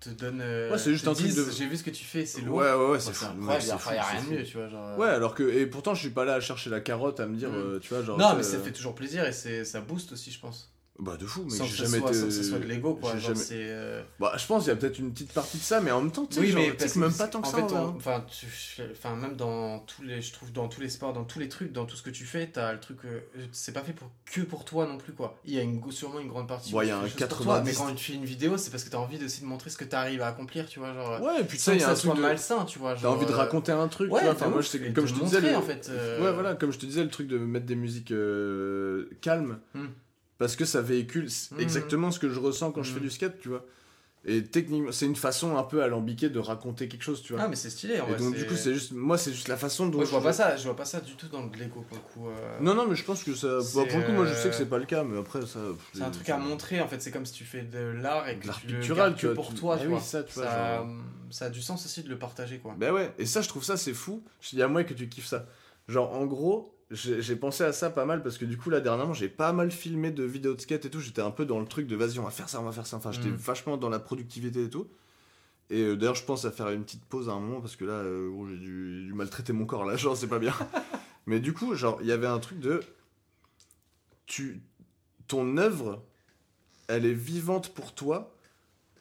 te 0.00 0.10
donne 0.10 0.40
euh, 0.40 0.70
Ouais, 0.70 0.78
c'est 0.78 0.92
juste 0.92 1.04
te 1.04 1.10
un 1.10 1.14
truc 1.14 1.34
de- 1.34 1.50
j'ai 1.50 1.66
vu 1.66 1.76
ce 1.76 1.82
que 1.82 1.90
tu 1.90 2.04
fais 2.04 2.24
c'est 2.24 2.40
lourd 2.42 2.56
ouais, 2.58 2.72
ouais, 2.72 3.00
c'est 3.00 3.10
incroyable 3.24 3.42
Ouais, 3.48 3.56
il 3.58 3.62
c'est 3.62 3.68
y 3.68 3.72
a 3.72 3.78
c'est 3.78 3.90
rien 4.16 4.24
de 4.24 4.30
mieux 4.30 4.44
tu 4.44 4.56
vois 4.56 4.68
genre 4.68 4.86
euh, 4.88 4.96
Ouais, 4.96 5.08
alors 5.08 5.34
que. 5.34 5.42
Et 5.42 5.66
pourtant, 5.66 5.94
je 5.94 6.00
suis 6.00 6.10
pas 6.10 6.24
là 6.24 6.34
à 6.34 6.40
chercher 6.40 6.70
la 6.70 6.80
carotte, 6.80 7.18
à 7.20 7.26
me 7.26 7.36
dire, 7.36 7.50
Mm. 7.50 7.54
euh, 7.56 7.78
tu 7.80 7.92
vois, 7.92 8.02
genre. 8.04 8.16
non 8.16 8.34
mais 8.36 8.44
ça 8.44 8.56
euh, 8.56 8.62
fait 8.62 8.72
toujours 8.72 8.94
plaisir 8.94 9.26
et 9.26 9.32
c'est 9.32 9.64
ça 9.64 9.80
booste 9.80 10.12
aussi 10.12 10.30
je 10.30 10.38
pense 10.40 10.72
Bah, 11.00 11.16
de 11.16 11.26
fou, 11.26 11.44
mais 11.44 11.50
sans 11.56 11.64
que, 11.64 11.70
jamais 11.70 11.98
soit, 12.00 12.08
été. 12.10 12.18
sans 12.18 12.26
que 12.26 12.32
ce 12.32 12.42
soit 12.42 12.58
de 12.58 12.64
l'ego 12.64 12.94
quoi 12.94 13.16
genre 13.16 13.32
jamais- 13.32 13.46
euh, 13.52 14.02
Bah, 14.18 14.32
je 14.36 14.44
pense 14.46 14.64
qu'il 14.64 14.72
y 14.72 14.72
a 14.72 14.76
peut-être 14.76 14.98
une 14.98 15.12
petite 15.12 15.32
partie 15.32 15.56
de 15.58 15.62
ça, 15.62 15.80
mais 15.80 15.92
en 15.92 16.02
même 16.02 16.10
temps, 16.10 16.26
tu 16.26 16.34
sais, 16.34 16.40
oui 16.40 16.48
genre, 16.48 16.60
mais 16.60 16.72
parce 16.72 16.92
que 16.92 16.98
même 16.98 17.12
pas 17.14 17.28
tant 17.28 17.40
que 17.40 17.46
en 17.46 17.50
ça. 17.52 17.56
fait, 17.58 17.72
on- 17.72 17.76
hein. 17.76 17.94
enfin 17.96 18.24
tu 18.28 18.46
enfin 18.90 19.14
même 19.14 19.36
dans 19.36 19.78
tous 19.78 20.02
les 20.02 20.20
je 20.20 20.32
trouve 20.32 20.50
dans 20.52 20.66
tous 20.66 20.80
les 20.80 20.88
sports 20.88 21.12
dans 21.12 21.22
tous 21.22 21.38
les 21.38 21.48
trucs 21.48 21.70
dans 21.72 21.84
tout 21.86 21.94
ce 21.94 22.02
que 22.02 22.10
tu 22.10 22.24
fais 22.24 22.48
t'as 22.48 22.72
le 22.72 22.80
truc 22.80 22.98
euh, 23.04 23.20
c'est 23.52 23.70
pas 23.72 23.82
fait 23.82 23.92
pour 23.92 24.10
que 24.24 24.40
pour 24.40 24.64
toi 24.64 24.86
non 24.88 24.98
plus 24.98 25.12
quoi 25.12 25.38
il 25.44 25.54
y 25.54 25.58
a 25.60 25.62
une, 25.62 25.80
sûrement 25.92 26.18
une 26.18 26.26
grande 26.26 26.48
partie 26.48 26.74
Ouais, 26.74 26.86
il 26.86 26.88
y 26.88 26.90
a 26.90 26.98
un 26.98 27.02
fais 27.02 27.14
des 27.14 27.18
choses 27.20 27.28
pour 27.28 27.38
toi, 27.44 27.60
mais 27.64 27.70
90. 27.70 27.78
quand 27.78 27.94
tu 27.94 28.04
fais 28.12 28.18
une 28.18 28.24
vidéo 28.24 28.56
c'est 28.56 28.70
parce 28.70 28.82
que 28.82 28.90
t'as 28.90 28.98
envie 28.98 29.24
aussi 29.24 29.40
de 29.42 29.46
montrer 29.46 29.70
ce 29.70 29.76
que 29.76 29.84
t'arrives 29.84 30.22
à 30.22 30.26
accomplir 30.26 30.66
tu 30.66 30.80
vois 30.80 30.92
genre 30.94 31.20
Ouais, 31.22 31.42
et 31.42 31.44
puis 31.44 31.58
sais, 31.58 31.76
il 31.76 31.80
y 31.80 31.84
a 31.84 31.86
ça 31.86 31.90
un 31.92 31.94
truc 31.94 32.04
soit 32.06 32.14
de. 32.16 32.20
malsain 32.22 32.64
tu 32.64 32.80
vois 32.80 32.96
T'as 33.00 33.06
envie 33.06 33.24
de 33.26 33.30
euh, 33.30 33.36
raconter 33.36 33.70
un 33.70 33.86
truc, 33.86 34.12
ouais, 34.12 34.28
Enfin, 34.28 34.48
moi, 34.48 34.62
je 34.62 34.66
sais, 34.66 34.92
comme 34.92 35.06
je 35.06 35.14
te 35.14 35.20
disais. 35.24 35.54
en 35.54 35.62
fait, 35.62 35.88
Ouais, 36.20 36.32
voilà, 36.32 36.54
comme 36.56 36.72
je 36.72 36.78
te 36.80 36.86
disais, 36.86 37.04
le 37.04 37.10
truc 37.10 37.28
de 37.28 37.38
mettre 37.38 37.66
des 37.66 37.76
musiques 37.76 38.12
calmes. 39.20 39.60
Parce 40.38 40.56
que 40.56 40.64
ça 40.64 40.80
véhicule 40.80 41.28
Hmm. 41.50 41.60
exactement 41.60 42.10
ce 42.10 42.18
que 42.18 42.28
je 42.28 42.38
ressens 42.38 42.72
quand 42.72 42.82
je 42.82 42.92
fais 42.92 43.00
du 43.00 43.10
skate, 43.10 43.40
tu 43.40 43.48
vois. 43.48 43.64
Et 44.24 44.42
techniquement, 44.44 44.92
c'est 44.92 45.06
une 45.06 45.16
façon 45.16 45.56
un 45.56 45.62
peu 45.62 45.82
alambiquée 45.82 46.28
de 46.28 46.38
raconter 46.38 46.88
quelque 46.88 47.02
chose, 47.02 47.22
tu 47.22 47.32
vois. 47.32 47.42
ah 47.42 47.48
mais 47.48 47.56
c'est 47.56 47.70
stylé 47.70 48.00
en 48.00 48.06
et 48.06 48.10
vrai, 48.10 48.18
donc, 48.18 48.34
du 48.34 48.44
coup, 48.46 48.56
c'est 48.56 48.74
juste. 48.74 48.92
Moi, 48.92 49.16
c'est 49.16 49.32
juste 49.32 49.48
la 49.48 49.56
façon 49.56 49.86
dont. 49.86 49.98
Moi, 49.98 50.04
je 50.04 50.10
vois 50.10 50.22
pas 50.22 50.32
ça 50.32 50.56
je 50.56 50.64
vois 50.64 50.76
pas 50.76 50.84
ça 50.84 51.00
du 51.00 51.14
tout 51.14 51.28
dans 51.28 51.42
le 51.42 51.50
Lego 51.56 51.80
pour 51.82 51.96
le 51.96 52.02
coup 52.02 52.28
euh, 52.28 52.58
Non, 52.60 52.74
non, 52.74 52.86
mais 52.86 52.96
je 52.96 53.04
pense 53.04 53.22
que 53.22 53.34
ça. 53.34 53.58
bah, 53.58 53.84
pour 53.88 53.98
le 53.98 54.04
coup, 54.04 54.12
moi, 54.12 54.26
je 54.26 54.34
sais 54.34 54.48
que 54.50 54.54
euh, 54.54 54.58
c'est 54.58 54.66
pas 54.68 54.78
le 54.78 54.86
cas, 54.86 55.04
mais 55.04 55.18
après, 55.18 55.46
ça. 55.46 55.60
c'est 55.94 56.02
un 56.02 56.10
truc 56.10 56.28
à 56.28 56.36
montrer 56.36 56.80
en 56.80 56.88
fait 56.88 57.00
c'est 57.00 57.10
comme 57.12 57.24
si 57.26 57.32
tu 57.32 57.44
fais 57.44 57.62
de 57.62 57.78
l'art 57.78 58.28
et 58.28 58.38
que 58.38 58.46
l'art 58.48 58.60
tu 58.60 58.66
le 58.66 58.74
pictural, 58.74 59.14
tu 59.14 59.22
que 59.22 59.26
vois, 59.28 59.34
pour 59.36 59.48
tu- 59.50 59.54
toi 59.60 59.76
Eh 59.78 59.82
tu 59.82 59.86
oui, 59.86 59.92
vois 59.92 60.00
ça, 60.00 60.22
tu 60.24 60.34
vois, 60.34 60.44
ça, 60.46 60.76
genre- 60.78 60.88
ça 61.30 61.44
a 61.46 61.50
du 61.50 61.62
sens 61.62 61.84
aussi 61.86 62.02
de 62.02 62.08
le 62.08 62.18
partager 62.18 62.58
quoi 62.58 62.74
Bah 62.78 62.92
ouais, 62.92 63.12
et 63.18 63.24
ça, 63.24 63.40
je 63.40 63.48
trouve 63.48 63.64
ça, 63.64 63.76
c'est 63.76 63.94
fou. 63.94 64.22
Je 64.40 64.50
dis 64.50 64.62
à 64.62 64.68
moi 64.68 64.84
que 64.84 64.94
tu 64.94 65.08
kiffes 65.08 65.26
ça. 65.26 65.46
Genre, 65.86 66.12
en 66.12 66.26
gros, 66.26 66.74
j'ai 66.90 67.36
pensé 67.36 67.64
à 67.64 67.72
ça 67.72 67.90
pas 67.90 68.06
mal 68.06 68.22
parce 68.22 68.38
que 68.38 68.44
du 68.46 68.56
coup, 68.56 68.70
là, 68.70 68.80
dernièrement, 68.80 69.12
j'ai 69.12 69.28
pas 69.28 69.52
mal 69.52 69.70
filmé 69.70 70.10
de 70.10 70.24
vidéos 70.24 70.54
de 70.54 70.60
skate 70.60 70.86
et 70.86 70.90
tout. 70.90 71.00
J'étais 71.00 71.20
un 71.20 71.30
peu 71.30 71.44
dans 71.44 71.60
le 71.60 71.66
truc 71.66 71.86
de 71.86 71.94
vas-y, 71.96 72.18
on 72.18 72.22
va 72.24 72.30
faire 72.30 72.48
ça, 72.48 72.60
on 72.60 72.64
va 72.64 72.72
faire 72.72 72.86
ça. 72.86 72.96
Enfin, 72.96 73.12
j'étais 73.12 73.28
Mm. 73.28 73.34
vachement 73.36 73.76
dans 73.76 73.90
la 73.90 73.98
productivité 73.98 74.64
et 74.64 74.70
tout. 74.70 74.88
Et 75.70 75.82
euh, 75.82 75.96
d'ailleurs, 75.96 76.14
je 76.14 76.24
pense 76.24 76.46
à 76.46 76.50
faire 76.50 76.70
une 76.70 76.84
petite 76.84 77.04
pause 77.04 77.28
à 77.28 77.32
un 77.32 77.40
moment 77.40 77.60
parce 77.60 77.76
que 77.76 77.84
là, 77.84 77.92
euh, 77.92 78.30
j'ai 78.48 78.56
dû, 78.56 79.00
j'ai 79.00 79.06
dû 79.08 79.12
maltraiter 79.12 79.52
mon 79.52 79.66
corps 79.66 79.84
là, 79.84 79.96
genre, 79.96 80.16
c'est 80.16 80.26
pas 80.28 80.38
bien. 80.38 80.54
Mais 81.26 81.40
du 81.40 81.52
coup, 81.52 81.74
genre, 81.74 81.98
il 82.00 82.06
y 82.06 82.12
avait 82.12 82.26
un 82.26 82.38
truc 82.38 82.58
de. 82.58 82.80
Tu. 84.26 84.62
Ton 85.26 85.58
œuvre, 85.58 86.02
elle 86.86 87.04
est 87.04 87.12
vivante 87.12 87.74
pour 87.74 87.94
toi. 87.94 88.34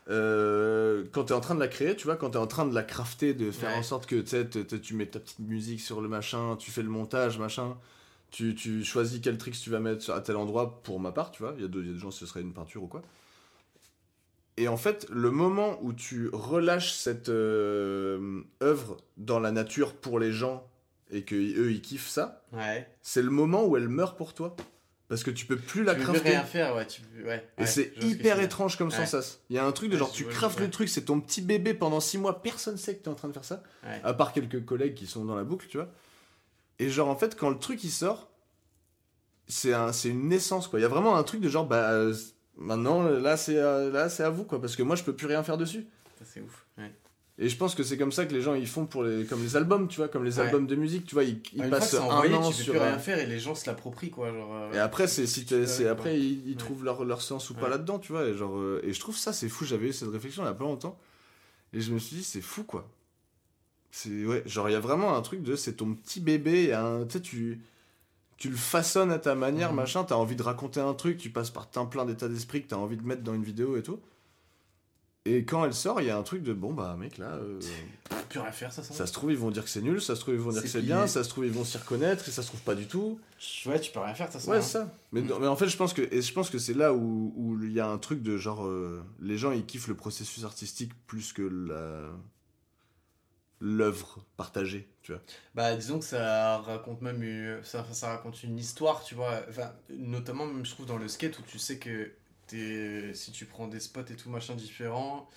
Euh, 0.09 1.03
quand 1.11 1.25
tu 1.25 1.33
es 1.33 1.35
en 1.35 1.41
train 1.41 1.55
de 1.55 1.59
la 1.59 1.67
créer, 1.67 1.95
tu 1.95 2.05
vois, 2.05 2.15
quand 2.15 2.29
tu 2.31 2.37
es 2.37 2.41
en 2.41 2.47
train 2.47 2.65
de 2.65 2.73
la 2.73 2.83
crafter, 2.83 3.33
de 3.33 3.51
faire 3.51 3.71
Ouais. 3.71 3.77
en 3.77 3.83
sorte 3.83 4.05
que 4.05 4.15
tu 4.77 4.93
mets 4.95 5.05
ta 5.07 5.19
petite 5.19 5.39
musique 5.39 5.81
sur 5.81 6.01
le 6.01 6.07
machin, 6.07 6.55
tu 6.57 6.71
fais 6.71 6.81
le 6.83 6.89
montage, 6.89 7.37
machin, 7.37 7.77
tu, 8.31 8.55
tu 8.55 8.83
choisis 8.83 9.19
quel 9.21 9.37
tricks 9.37 9.59
tu 9.59 9.69
vas 9.69 9.79
mettre 9.79 10.09
à 10.11 10.21
tel 10.21 10.35
endroit 10.37 10.81
pour 10.83 10.99
ma 10.99 11.11
part, 11.11 11.31
tu 11.31 11.43
vois. 11.43 11.53
Il 11.57 11.61
y, 11.61 11.65
a 11.65 11.67
y 11.67 11.93
des 11.93 11.97
gens, 11.99 12.11
ce 12.11 12.25
serait 12.25 12.41
une 12.41 12.53
peinture 12.53 12.83
ou 12.83 12.87
quoi. 12.87 13.01
Et 14.59 14.67
en 14.67 14.77
fait, 14.77 15.05
le 15.11 15.29
moment 15.29 15.77
où 15.83 15.93
tu 15.93 16.29
relâches 16.33 16.93
cette 16.93 17.29
euh, 17.29 18.41
œuvre 18.63 18.97
dans 19.17 19.39
la 19.39 19.51
nature 19.51 19.93
pour 19.93 20.19
les 20.19 20.31
gens 20.31 20.67
et 21.11 21.23
que 21.23 21.35
eux 21.35 21.71
ils 21.71 21.81
kiffent 21.81 22.07
ça, 22.09 22.41
ouais 22.53 22.89
c'est 23.03 23.21
le 23.21 23.29
moment 23.29 23.65
où 23.65 23.77
elle 23.77 23.87
meurt 23.87 24.17
pour 24.17 24.33
toi. 24.33 24.55
Parce 25.09 25.23
que 25.23 25.31
tu 25.31 25.45
peux 25.45 25.55
plus 25.55 25.83
la 25.83 25.95
tu 25.95 26.01
crafter. 26.01 26.29
rien 26.29 26.43
faire 26.43 26.75
ouais 26.75 26.85
tu 26.85 27.01
ouais 27.23 27.47
Et 27.57 27.65
c'est 27.65 27.93
ce 27.97 28.05
hyper 28.05 28.41
étrange 28.41 28.77
comme 28.77 28.91
sensation. 28.91 29.39
Il 29.49 29.55
y 29.55 29.59
a 29.59 29.65
un 29.65 29.71
truc 29.71 29.89
de 29.89 29.97
genre, 29.97 30.11
tu 30.11 30.25
craftes 30.25 30.59
le 30.59 30.69
truc, 30.69 30.89
c'est 30.89 31.05
ton 31.05 31.21
petit 31.21 31.41
bébé 31.41 31.73
pendant 31.73 31.99
6 31.99 32.17
mois, 32.17 32.41
personne 32.41 32.77
sait 32.77 32.95
que 32.95 33.03
tu 33.03 33.09
es 33.09 33.11
en 33.11 33.15
train 33.15 33.29
de 33.29 33.33
faire 33.33 33.45
ça. 33.45 33.63
À 34.03 34.13
part 34.13 34.33
quelques 34.33 34.65
collègues 34.65 34.95
qui 34.95 35.07
sont 35.07 35.23
dans 35.25 35.35
la 35.35 35.43
boucle, 35.43 35.67
tu 35.67 35.77
vois. 35.77 35.89
Et 36.79 36.89
genre, 36.89 37.07
en 37.07 37.15
fait, 37.15 37.35
quand 37.35 37.49
le 37.49 37.57
truc 37.57 37.83
il 37.83 37.89
sort, 37.89 38.29
c'est 39.47 39.73
un, 39.73 39.91
c'est 39.93 40.09
une 40.09 40.27
naissance, 40.27 40.67
quoi. 40.67 40.79
Il 40.79 40.83
y 40.83 40.85
a 40.85 40.89
vraiment 40.89 41.17
un 41.17 41.23
truc 41.23 41.41
de 41.41 41.49
genre, 41.49 41.65
bah, 41.65 41.91
euh, 41.91 42.13
maintenant, 42.57 43.01
là, 43.03 43.37
c'est 43.37 43.59
à, 43.59 43.79
là, 43.89 44.09
c'est 44.09 44.23
à 44.23 44.29
vous, 44.29 44.43
quoi. 44.43 44.61
Parce 44.61 44.75
que 44.75 44.83
moi, 44.83 44.95
je 44.95 45.03
peux 45.03 45.15
plus 45.15 45.25
rien 45.25 45.41
faire 45.41 45.57
dessus. 45.57 45.87
C'est 46.23 46.41
ouf 46.41 46.65
ouais. 46.77 46.91
Et 47.39 47.49
je 47.49 47.55
pense 47.57 47.75
que 47.75 47.83
c'est 47.83 47.97
comme 47.99 48.11
ça 48.11 48.25
que 48.25 48.33
les 48.33 48.41
gens 48.41 48.55
ils 48.55 48.65
font 48.67 48.87
pour 48.87 49.03
les 49.03 49.23
comme 49.25 49.43
les 49.43 49.55
albums, 49.55 49.87
tu 49.87 49.97
vois, 49.97 50.07
comme 50.07 50.23
les 50.23 50.39
Ouais. 50.39 50.45
albums 50.45 50.65
de 50.65 50.75
musique, 50.75 51.05
tu 51.05 51.13
vois, 51.13 51.23
ils, 51.23 51.39
ils 51.53 51.57
Une 51.63 51.69
fois 51.69 51.77
que 51.77 51.79
passent 51.81 51.93
un 51.93 52.01
envoyé, 52.01 52.33
an 52.33 52.41
tu 52.41 52.57
peux 52.57 52.63
sur 52.63 52.73
plus 52.73 52.81
rien 52.81 52.97
faire 52.97 53.19
et 53.19 53.27
les 53.27 53.39
gens 53.39 53.53
se 53.53 53.67
l'approprient 53.67 54.09
quoi 54.09 54.31
genre 54.33 54.51
euh, 54.55 54.73
Et 54.73 54.79
après, 54.79 55.07
c'est 55.07 55.27
si 55.27 55.45
c'est 55.67 55.87
après 55.87 56.19
ils, 56.19 56.47
ils 56.47 56.51
Ouais. 56.51 56.55
trouvent 56.57 56.83
leur, 56.83 57.05
leur 57.05 57.21
sens 57.21 57.49
ou 57.51 57.53
pas 57.53 57.69
là-dedans, 57.69 57.99
tu 57.99 58.11
vois. 58.11 58.25
Et 58.25 58.33
genre, 58.33 58.57
euh, 58.57 58.81
et 58.83 58.91
je 58.91 58.99
trouve 58.99 59.15
ça 59.15 59.33
c'est 59.33 59.49
fou. 59.49 59.65
J'avais 59.65 59.89
eu 59.89 59.93
cette 59.93 60.09
réflexion 60.09 60.41
il 60.43 60.47
y 60.47 60.49
a 60.49 60.53
pas 60.53 60.63
longtemps 60.63 60.97
et 61.73 61.79
je 61.81 61.91
me 61.93 61.99
suis 61.99 62.15
dit 62.17 62.23
c'est 62.23 62.41
fou 62.41 62.63
quoi. 62.63 62.89
C'est 63.91 64.25
ouais, 64.25 64.41
genre 64.47 64.67
il 64.69 64.73
y 64.73 64.75
a 64.75 64.79
vraiment 64.79 65.15
un 65.15 65.21
truc 65.21 65.43
de 65.43 65.55
c'est 65.55 65.73
ton 65.73 65.93
petit 65.93 66.19
bébé, 66.19 66.63
il 66.63 66.69
y 66.69 66.71
a 66.73 66.83
un- 66.83 67.05
tu 67.05 67.21
tu 67.21 67.61
tu 68.37 68.49
le 68.49 68.55
façonnes 68.55 69.11
à 69.11 69.17
ta 69.19 69.33
manière, 69.35 69.69
Mhm. 69.71 69.75
machin. 69.77 70.03
T'as 70.03 70.15
envie 70.15 70.35
de 70.35 70.43
raconter 70.43 70.79
un 70.79 70.93
truc, 70.93 71.17
tu 71.17 71.29
passes 71.31 71.49
par 71.49 71.67
plein 71.67 72.05
d'états 72.05 72.27
d'esprit 72.27 72.61
que 72.63 72.67
t'as 72.67 72.75
envie 72.75 72.97
de 72.97 73.01
mettre 73.03 73.23
dans 73.23 73.33
une 73.33 73.43
vidéo 73.43 73.77
et 73.77 73.83
tout. 73.83 73.99
Et 75.29 75.43
quand 75.43 75.65
elle 75.65 75.73
sort, 75.73 75.99
il 75.99 76.07
y 76.07 76.09
a 76.09 76.17
un 76.17 76.23
truc 76.23 76.41
de 76.43 76.53
bon 76.53 76.73
bah 76.73 76.95
mec 76.97 77.17
là. 77.17 77.31
euh, 77.35 77.59
plus 78.29 78.39
rien 78.39 78.51
faire 78.51 78.71
ça 78.71 78.81
ça 78.83 78.93
ça 78.93 79.07
se 79.07 79.11
trouve, 79.13 79.31
ils 79.31 79.37
vont 79.37 79.51
dire 79.51 79.63
que 79.63 79.69
c'est 79.69 79.81
nul, 79.81 80.01
ça 80.01 80.15
se 80.15 80.21
trouve, 80.21 80.35
ils 80.35 80.39
vont 80.39 80.51
dire 80.51 80.61
que 80.61 80.67
c'est 80.67 80.81
bien, 80.81 81.05
ça 81.07 81.23
se 81.23 81.29
trouve, 81.29 81.45
ils 81.45 81.51
vont 81.51 81.63
s'y 81.65 81.77
reconnaître, 81.77 82.27
et 82.27 82.31
ça 82.31 82.41
se 82.43 82.47
trouve 82.47 82.61
pas 82.61 82.75
du 82.75 82.85
tout. 82.87 83.19
ouais 83.65 83.79
tu 83.79 83.91
peux 83.91 83.99
rien 83.99 84.13
faire 84.13 84.31
ça 84.31 84.49
Ouais, 84.49 84.57
hein. 84.57 84.61
ça. 84.61 84.93
Mais, 85.11 85.21
Mm. 85.21 85.27
non, 85.27 85.39
mais 85.39 85.47
en 85.47 85.55
fait, 85.55 85.67
je 85.67 85.75
pense 85.77 85.93
que, 85.93 86.01
et 86.13 86.21
je 86.21 86.33
pense 86.33 86.49
que 86.49 86.57
c'est 86.59 86.73
là 86.73 86.93
où 86.93 87.33
où 87.35 87.57
il 87.63 87.71
y 87.73 87.79
a 87.79 87.87
un 87.87 87.97
truc 87.97 88.21
de 88.21 88.37
genre. 88.37 88.65
euh, 88.65 89.03
les 89.21 89.37
gens, 89.37 89.51
ils 89.51 89.65
kiffent 89.65 89.87
le 89.87 89.95
processus 89.95 90.43
artistique 90.45 90.91
plus 91.07 91.33
que 91.33 91.41
la. 91.41 92.09
l'œuvre 93.59 94.19
partagée, 94.37 94.87
tu 95.01 95.11
vois. 95.13 95.21
Bah 95.55 95.75
disons 95.75 95.97
que 95.99 96.05
ça 96.05 96.59
raconte 96.59 97.01
même 97.01 97.23
une- 97.23 97.59
ça, 97.63 97.83
ça 97.91 98.09
raconte 98.09 98.43
une 98.43 98.57
histoire, 98.59 99.03
tu 99.03 99.15
vois. 99.15 99.41
Enfin, 99.49 99.71
notamment 99.89 100.45
même 100.45 100.63
je 100.65 100.71
trouve 100.71 100.85
dans 100.85 100.97
le 100.97 101.07
skate 101.07 101.39
où 101.39 101.41
tu 101.41 101.57
sais 101.57 101.77
que 101.79 102.11
si 102.51 103.31
tu 103.31 103.45
prends 103.45 103.67
des 103.67 103.79
spots 103.79 104.01
et 104.09 104.15
tout 104.15 104.29
machin 104.29 104.55
différents, 104.55 105.27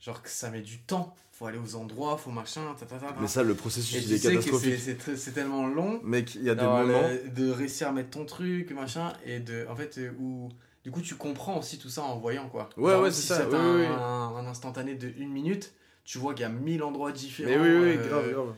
genre 0.00 0.22
que 0.22 0.28
ça 0.30 0.50
met 0.50 0.60
du 0.62 0.78
temps. 0.78 1.14
Faut 1.32 1.46
aller 1.46 1.58
aux 1.58 1.74
endroits, 1.76 2.18
faut 2.18 2.30
machin, 2.30 2.60
ta 2.78 2.86
ta. 2.86 3.00
Mais 3.20 3.26
ça, 3.26 3.42
le 3.42 3.54
processus, 3.54 4.04
il 4.04 4.12
est 4.12 4.20
catastrophique. 4.22 4.78
c'est 5.16 5.32
tellement 5.32 5.66
long. 5.66 5.98
Mec, 6.04 6.34
il 6.36 6.42
y 6.44 6.50
a 6.50 6.54
des 6.54 6.62
le- 6.62 6.68
moments. 6.68 7.08
de 7.34 7.50
réussir 7.50 7.88
à 7.88 7.92
mettre 7.92 8.10
ton 8.10 8.24
truc, 8.26 8.70
machin, 8.72 9.12
et 9.24 9.40
de 9.40 9.66
en 9.68 9.74
fait 9.74 9.98
euh, 9.98 10.12
où 10.20 10.50
du 10.84 10.90
coup 10.90 11.00
tu 11.00 11.14
comprends 11.16 11.58
aussi 11.58 11.78
tout 11.78 11.88
ça 11.88 12.02
en 12.02 12.18
voyant 12.18 12.48
quoi. 12.48 12.68
Ouais, 12.76 12.92
Genre, 12.92 13.02
ouais, 13.02 13.10
c'est 13.10 13.22
si 13.22 13.26
ça, 13.28 13.38
c'est 13.38 13.46
oui, 13.46 13.54
un, 13.56 13.76
oui. 13.76 13.86
un- 13.86 14.36
un 14.36 14.46
instantané 14.46 14.94
de 14.94 15.08
une 15.16 15.30
minute, 15.32 15.72
tu 16.04 16.18
vois 16.18 16.34
qu'il 16.34 16.42
y 16.42 16.46
a 16.46 16.48
mille 16.50 16.82
endroits 16.82 17.10
différents. 17.12 17.48
Mais 17.50 17.56
oui, 17.56 17.68
oui, 17.92 17.96
euh, 17.98 18.08
grave, 18.08 18.30
grave. 18.32 18.54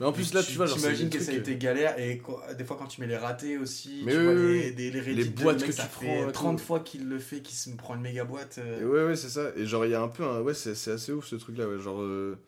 Mais 0.00 0.06
en 0.06 0.12
plus, 0.12 0.32
là, 0.32 0.42
tu 0.42 0.52
vois, 0.56 0.64
genre. 0.66 0.78
c'est 0.78 0.82
J'imagine 0.94 1.10
que 1.10 1.20
ça 1.20 1.30
a 1.30 1.34
été 1.34 1.56
galère 1.56 1.98
et 1.98 2.22
des 2.56 2.64
fois 2.64 2.76
quand 2.78 2.86
tu 2.86 3.00
mets 3.02 3.06
les 3.06 3.18
ratés 3.18 3.58
aussi, 3.58 4.02
Mais 4.04 4.12
tu 4.12 4.18
oui, 4.18 4.24
vois 4.24 4.32
oui, 4.34 4.72
les, 4.76 4.90
les, 4.90 5.14
Les 5.14 5.24
boîtes 5.26 5.62
que 5.62 5.72
ça 5.72 5.82
tu 5.84 5.88
fait 5.90 6.06
prends 6.06 6.28
et 6.28 6.32
30 6.32 6.58
tout. 6.58 6.64
fois 6.64 6.80
qu'il 6.80 7.06
le 7.08 7.18
fait, 7.18 7.40
qu'il 7.42 7.54
se 7.56 7.70
prend 7.76 7.94
une 7.94 8.00
méga 8.00 8.24
boîte. 8.24 8.58
euh. 8.58 8.80
Et 8.80 8.84
ouais, 8.84 9.04
ouais, 9.08 9.16
c'est 9.16 9.28
ça. 9.28 9.50
Et 9.56 9.66
genre, 9.66 9.84
il 9.84 9.90
y 9.90 9.94
a 9.94 10.00
un 10.02 10.08
peu 10.08 10.24
un. 10.24 10.40
Ouais, 10.40 10.54
c'est 10.54 10.74
c'est 10.74 10.92
assez 10.92 11.12
ouf 11.12 11.26
ce 11.26 11.36
truc-là, 11.36 11.68
ouais. 11.68 11.78
Genre. 11.78 12.00
euh, 12.00 12.38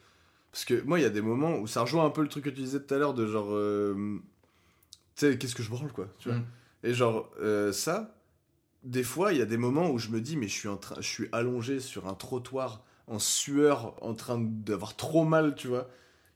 Parce 0.53 0.65
que 0.65 0.83
moi, 0.83 0.99
il 0.99 1.03
y 1.03 1.07
a 1.07 1.11
des 1.11 1.21
moments 1.23 1.59
où 1.59 1.67
ça 1.67 1.83
rejoint 1.83 2.07
un 2.07 2.11
peu 2.11 2.23
le 2.23 2.29
truc 2.29 2.45
que 2.45 2.51
tu 2.51 2.63
disais 2.63 2.81
tout 2.81 2.95
à 2.95 2.99
l'heure 2.99 3.15
de 3.15 3.27
genre. 3.27 3.49
euh, 3.51 4.19
Tu 5.17 5.27
sais, 5.31 5.39
qu'est-ce 5.39 5.55
que 5.55 5.63
je 5.63 5.71
branle, 5.71 5.93
quoi. 5.93 6.09
Tu 6.19 6.29
vois. 6.31 6.39
Mm. 6.39 6.45
Et 6.85 6.95
genre, 6.95 7.31
euh, 7.41 7.73
ça, 7.73 8.17
des 8.85 9.05
fois, 9.05 9.33
il 9.33 9.39
y 9.39 9.43
a 9.43 9.47
des 9.47 9.59
moments 9.59 9.91
où 9.91 9.99
je 9.99 10.11
me 10.11 10.21
dis, 10.21 10.37
mais 10.37 10.49
je 10.49 10.55
suis, 10.55 10.69
en 10.69 10.77
train, 10.79 10.97
je 11.01 11.09
suis 11.09 11.29
allongé 11.33 11.81
sur 11.81 12.09
un 12.09 12.15
trottoir 12.15 12.85
en 13.09 13.19
sueur, 13.19 13.97
en 14.03 14.15
train 14.15 14.39
d'avoir 14.41 14.97
trop 14.97 15.25
mal, 15.25 15.55
tu 15.55 15.69
vois. 15.69 15.89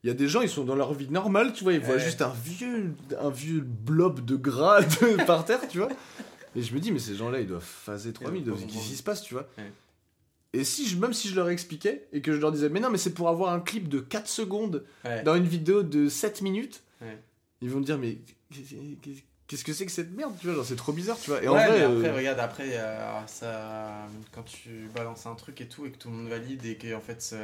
Il 0.05 0.09
y 0.09 0.10
a 0.10 0.14
des 0.14 0.28
gens, 0.28 0.40
ils 0.43 0.48
sont 0.48 0.64
dans 0.64 0.77
leur 0.77 0.94
vie 0.94 1.09
normale, 1.09 1.52
tu 1.52 1.64
vois, 1.64 1.73
ils 1.73 1.81
voient 1.81 1.98
juste 1.98 2.23
un 2.23 2.32
vieux, 2.44 2.94
un 3.20 3.31
vieux 3.31 3.60
blob 3.60 4.24
de 4.24 4.36
gras 4.36 4.81
de- 5.01 5.24
par 5.27 5.44
terre, 5.44 5.66
tu 5.68 5.78
vois. 5.78 5.89
Et 6.55 6.62
je 6.62 6.74
me 6.74 6.81
dis, 6.81 6.93
mais 6.93 6.98
ces 7.01 7.16
gens-là, 7.16 7.40
ils 7.40 7.47
doivent 7.47 7.62
phaser 7.64 8.12
3000, 8.12 8.43
ils 8.43 8.44
doivent- 8.44 8.64
qu'est-ce 8.66 8.89
qui 8.89 8.97
se 8.97 9.02
passe, 9.02 9.23
tu 9.23 9.35
vois. 9.35 9.48
Ouais. 9.59 9.73
Et 10.52 10.64
si 10.64 10.86
je, 10.89 10.97
même 10.97 11.12
si 11.12 11.28
je 11.28 11.35
leur 11.35 11.48
expliquais 11.51 12.06
et 12.12 12.23
que 12.23 12.32
je 12.32 12.39
leur 12.39 12.52
disais, 12.52 12.68
mais 12.68 12.81
non, 12.81 12.89
mais 12.89 12.98
c'est 12.98 13.12
pour 13.12 13.28
avoir 13.28 13.52
un 13.52 13.60
clip 13.60 13.89
de 13.89 13.98
4 14.01 14.28
secondes 14.28 14.85
Ouais. 15.05 15.23
dans 15.23 15.35
une 15.35 15.44
vidéo 15.44 15.82
de 15.82 16.09
7 16.09 16.40
minutes. 16.43 16.82
Ils 17.62 17.70
vont 17.70 17.81
te 17.81 17.86
dire, 17.86 17.98
mais 17.98 18.18
qu'est-ce 19.47 19.64
que 19.64 19.73
c'est 19.73 19.86
que 19.86 19.93
cette 19.93 20.14
merde, 20.16 20.32
tu 20.40 20.47
vois, 20.47 20.56
genre 20.56 20.64
c'est 20.64 20.77
trop 20.77 20.93
bizarre, 20.93 21.18
tu 21.20 21.31
vois. 21.31 21.43
Et 21.43 21.48
en 21.48 21.55
Ouais, 21.55 21.66
vrai, 21.66 21.78
mais 21.78 21.85
après, 21.85 22.09
euh, 22.09 22.16
regarde, 22.16 22.39
après, 22.40 22.68
euh, 22.73 23.27
ça, 23.27 24.06
quand 24.32 24.43
tu 24.44 24.89
balances 24.94 25.27
un 25.27 25.35
truc 25.35 25.60
et 25.60 25.68
tout, 25.68 25.86
et 25.86 25.90
que 25.90 25.98
tout 25.98 26.09
le 26.10 26.16
monde 26.16 26.28
valide, 26.28 26.64
et 26.64 26.77
que 26.77 26.94
en 26.94 27.01
fait, 27.01 27.20
ça, 27.23 27.36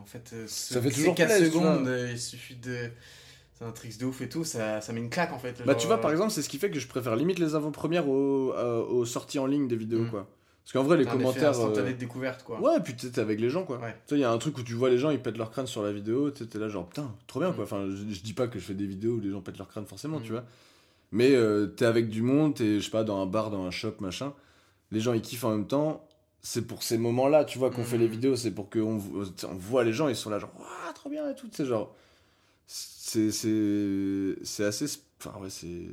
en 0.00 0.04
fait, 0.04 0.30
euh, 0.34 0.46
ce- 0.48 0.74
Ça 0.74 0.80
fait 0.82 0.90
toujours 0.90 1.14
4 1.14 1.28
plaisir, 1.28 1.46
tu 1.52 1.52
secondes, 1.58 1.86
euh, 1.88 2.08
il 2.10 2.18
suffit 2.20 2.56
de. 2.56 2.90
C'est 3.56 3.64
un 3.64 3.70
trick 3.70 3.96
de 3.98 4.04
ouf 4.06 4.20
et 4.20 4.28
tout, 4.28 4.42
ça, 4.42 4.80
ça 4.80 4.92
met 4.92 4.98
une 4.98 5.08
claque 5.10 5.32
en 5.32 5.38
fait. 5.38 5.62
Bah 5.64 5.76
tu 5.76 5.86
vois 5.86 6.00
par 6.00 6.10
euh, 6.10 6.14
exemple 6.14 6.32
c'est 6.32 6.42
ce 6.42 6.48
qui 6.48 6.58
fait 6.58 6.70
que 6.70 6.80
je 6.80 6.88
préfère 6.88 7.14
limite 7.14 7.38
les 7.38 7.54
avant-premières 7.54 8.08
aux, 8.08 9.04
sorties 9.04 9.38
en 9.38 9.46
ligne 9.46 9.68
des 9.68 9.76
vidéos 9.76 10.00
Mm. 10.00 10.10
quoi. 10.10 10.26
Parce 10.64 10.72
qu'en 10.72 10.82
vrai 10.82 10.96
les 10.96 11.04
commentaires... 11.04 11.50
instantané 11.50 11.90
euh, 11.90 11.92
de 11.92 11.98
découverte 11.98 12.42
quoi. 12.42 12.60
Ouais 12.60 12.80
puis 12.82 12.96
tu 12.96 13.06
sais, 13.06 13.12
t'es 13.12 13.20
avec 13.20 13.38
les 13.40 13.50
gens 13.50 13.62
quoi. 13.62 13.78
Ouais. 13.78 13.92
Tu 13.92 13.96
sais 14.08 14.14
il 14.16 14.22
y 14.22 14.24
a 14.24 14.30
un 14.32 14.38
truc 14.38 14.58
où 14.58 14.64
tu 14.64 14.72
vois 14.74 14.90
les 14.90 14.98
gens 14.98 15.10
ils 15.10 15.22
pètent 15.22 15.38
leur 15.38 15.52
crâne 15.52 15.68
sur 15.68 15.84
la 15.84 15.92
vidéo, 15.92 16.30
t'es 16.32 16.58
là 16.58 16.68
genre 16.68 16.88
putain 16.88 17.14
trop 17.28 17.38
bien 17.38 17.50
Mm. 17.50 17.54
quoi. 17.54 17.62
Enfin 17.62 17.86
je, 17.88 18.12
je 18.12 18.20
dis 18.22 18.32
pas 18.32 18.48
que 18.48 18.58
je 18.58 18.64
fais 18.64 18.74
des 18.74 18.86
vidéos 18.86 19.12
où 19.14 19.20
les 19.20 19.30
gens 19.30 19.40
pètent 19.40 19.58
leur 19.58 19.68
crâne 19.68 19.86
forcément 19.86 20.18
Mm. 20.18 20.22
tu 20.24 20.32
vois. 20.32 20.44
Mais 21.14 21.30
euh, 21.34 21.66
t'es 21.68 21.86
avec 21.86 22.08
du 22.10 22.20
monde, 22.22 22.54
t'es 22.56 22.80
je 22.80 22.84
sais 22.84 22.90
pas 22.90 23.04
dans 23.04 23.22
un 23.22 23.26
bar, 23.26 23.50
dans 23.50 23.64
un 23.64 23.70
shop 23.70 23.94
machin. 24.00 24.34
Les 24.90 25.00
gens 25.00 25.12
ils 25.14 25.22
kiffent 25.22 25.44
en 25.44 25.50
même 25.52 25.66
temps. 25.66 26.06
C'est 26.42 26.66
pour 26.66 26.82
ces 26.82 26.98
moments-là, 26.98 27.44
tu 27.46 27.58
vois, 27.58 27.70
qu'on 27.70 27.80
Mm. 27.82 27.86
fait 27.86 27.98
les 27.98 28.06
vidéos, 28.08 28.36
c'est 28.36 28.50
pour 28.50 28.68
qu'on 28.68 29.00
on 29.00 29.54
voit 29.54 29.82
les 29.84 29.92
gens, 29.94 30.08
ils 30.08 30.16
sont 30.16 30.28
là 30.28 30.38
genre, 30.38 30.50
Ouah, 30.58 30.92
trop 30.92 31.08
bien 31.08 31.30
et 31.30 31.34
tout, 31.34 31.48
sais, 31.52 31.64
genre, 31.64 31.94
c'est 32.66 33.30
c'est 33.30 34.34
c'est 34.42 34.64
assez 34.64 34.86
enfin 35.24 35.38
ouais 35.40 35.50
c'est 35.50 35.86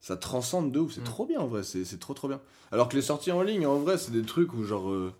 ça 0.00 0.16
transcende 0.16 0.70
de 0.72 0.78
ouf 0.78 0.92
c'est 0.94 1.00
Mm. 1.00 1.04
trop 1.04 1.26
bien 1.26 1.40
en 1.40 1.46
vrai 1.48 1.62
c'est 1.64 1.84
c'est 1.84 1.98
trop 1.98 2.14
trop 2.14 2.28
bien 2.28 2.40
alors 2.72 2.88
que 2.88 2.96
les 2.96 3.02
sorties 3.02 3.32
en 3.32 3.42
ligne 3.42 3.66
en 3.66 3.78
vrai 3.78 3.98
c'est 3.98 4.12
des 4.12 4.22
trucs 4.22 4.54
où 4.54 4.64
genre 4.64 4.90
euh, 4.90 5.12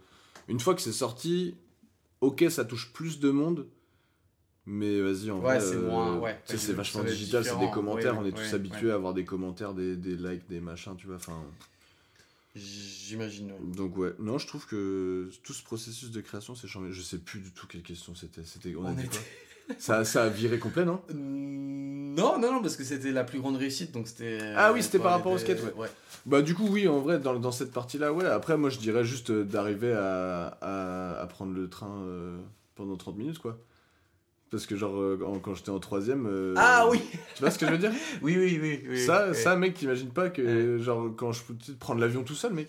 une 0.48 0.60
fois 0.60 0.74
que 0.74 0.81
c'est 0.81 0.93
sorti 0.93 1.56
ok 2.20 2.44
ça 2.51 2.64
touche 2.64 2.93
plus 2.93 3.18
de 3.20 3.31
monde 3.31 3.66
mais 4.73 5.01
vas-y 5.01 5.31
en 5.31 5.37
Ouais, 5.39 5.59
vrai 5.59 5.61
c'est 5.61 5.75
euh, 5.77 5.89
moins- 5.91 6.19
ouais, 6.19 6.39
tu 6.47 6.53
sais, 6.53 6.59
ça 6.59 6.67
c'est 6.67 6.73
va 6.73 6.79
vachement 6.79 7.03
digital 7.05 7.45
c'est 7.45 7.59
des 7.59 7.71
commentaires 7.71 8.15
Ouais, 8.15 8.21
on 8.25 8.27
est 8.27 8.33
tous 8.33 8.55
habitués 8.55 8.91
à 8.91 8.95
avoir 8.95 9.13
des 9.15 9.25
commentaires 9.25 9.75
des, 9.75 9.97
des 9.97 10.15
likes 10.17 10.49
des 10.49 10.61
machins 10.61 10.95
tu 10.97 11.07
vois 11.09 11.17
enfin. 11.17 11.37
J'imagine, 12.57 13.53
donc 13.77 13.97
ouais. 13.97 14.13
Non 14.19 14.39
je 14.39 14.47
trouve 14.47 14.67
que 14.67 15.31
tout 15.45 15.53
ce 15.53 15.63
processus 15.63 16.11
de 16.11 16.21
création 16.21 16.55
c'est 16.57 16.67
changé. 16.67 16.93
Je 16.93 17.01
sais 17.03 17.19
plus 17.19 17.39
du 17.41 17.53
tout 17.53 17.67
quelle 17.69 17.83
question 17.83 18.15
c'était. 18.17 18.43
C'était 18.45 18.75
on, 18.77 18.85
a 18.87 18.91
On 18.91 18.93
dit 18.95 19.05
était- 19.05 19.19
quoi 19.67 19.75
ça 19.79 20.05
ça 20.05 20.25
a 20.25 20.29
viré 20.29 20.59
complet 20.59 20.85
non 20.85 21.01
Non, 21.15 22.39
non, 22.41 22.53
non, 22.55 22.61
parce 22.61 22.75
que 22.77 22.83
c'était 22.83 23.13
la 23.13 23.23
plus 23.23 23.39
grande 23.39 23.57
réussite, 23.57 23.93
donc 23.93 24.09
c'était. 24.09 24.41
Ah 24.57 24.73
oui, 24.73 24.83
c'était 24.83 24.99
par 24.99 25.13
rapport 25.13 25.31
au 25.33 25.39
skate, 25.39 25.63
ouais. 25.77 25.89
Bah 26.27 26.43
du 26.43 26.55
coup 26.57 26.67
oui 26.69 26.89
en 26.89 26.99
vrai 27.01 27.21
dans, 27.21 27.39
dans 27.39 27.53
cette 27.53 27.71
partie 27.73 27.99
là 27.99 28.13
ouais. 28.13 28.27
Après 28.27 28.57
moi 28.57 28.69
je 28.69 28.79
dirais 28.79 29.05
juste 29.05 29.31
euh, 29.31 29.45
d'arriver 29.45 29.93
à, 29.93 30.47
à, 30.61 31.21
à 31.21 31.27
prendre 31.29 31.55
le 31.55 31.69
train 31.69 32.03
euh, 32.03 32.37
pendant 32.75 32.97
30 32.97 33.17
minutes 33.17 33.39
quoi 33.39 33.59
parce 34.51 34.66
que 34.66 34.77
genre 34.77 35.01
euh, 35.01 35.18
en- 35.27 35.39
quand 35.39 35.55
j'étais 35.55 35.70
en 35.70 35.78
troisième 35.78 36.27
euh, 36.27 36.55
Ah 36.56 36.86
oui 36.90 37.01
tu 37.35 37.40
vois 37.43 37.51
ce 37.51 37.59
que 37.59 37.66
je 37.66 37.70
veux 37.72 37.78
dire 37.78 37.93
Oui, 38.22 38.36
oui, 38.36 38.59
oui. 38.60 38.85
oui 38.89 39.06
ça 39.06 39.28
ouais. 39.28 39.35
ça 39.35 39.56
mec 39.56 39.74
t'imagines 39.74 40.10
pas 40.10 40.28
que 40.31 40.78
genre 40.78 41.09
quand 41.16 41.32
je 41.32 41.43
peux 41.44 41.55
tu 41.55 41.66
sais, 41.72 41.78
prendre 41.78 42.01
l'avion 42.01 42.22
tout 42.24 42.35
seul 42.35 42.52
mec 42.52 42.68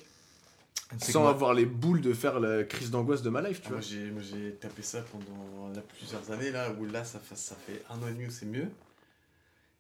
C'est 0.97 1.07
que 1.07 1.11
sans 1.13 1.21
moi- 1.21 1.31
avoir 1.31 1.53
les 1.53 1.65
boules 1.65 2.01
de 2.01 2.13
faire 2.13 2.39
la 2.39 2.63
crise 2.63 2.91
d'angoisse 2.91 3.21
de 3.23 3.29
ma 3.29 3.41
life 3.41 3.61
tu 3.61 3.67
Ah, 3.67 3.71
moi 3.71 3.79
vois 3.79 3.87
j'ai 3.89 4.11
moi, 4.11 4.21
j'ai 4.21 4.51
tapé 4.55 4.81
ça 4.83 5.03
pendant 5.11 5.69
là, 5.73 5.81
plusieurs 5.97 6.29
années 6.31 6.51
là 6.51 6.69
où 6.79 6.85
là 6.85 7.03
ça 7.03 7.19
fait, 7.19 7.35
ça 7.37 7.55
fait 7.55 7.81
un 7.89 7.95
an 8.03 8.07
et 8.09 8.13
demi 8.13 8.27
où 8.27 8.31
c'est 8.31 8.45
mieux 8.45 8.67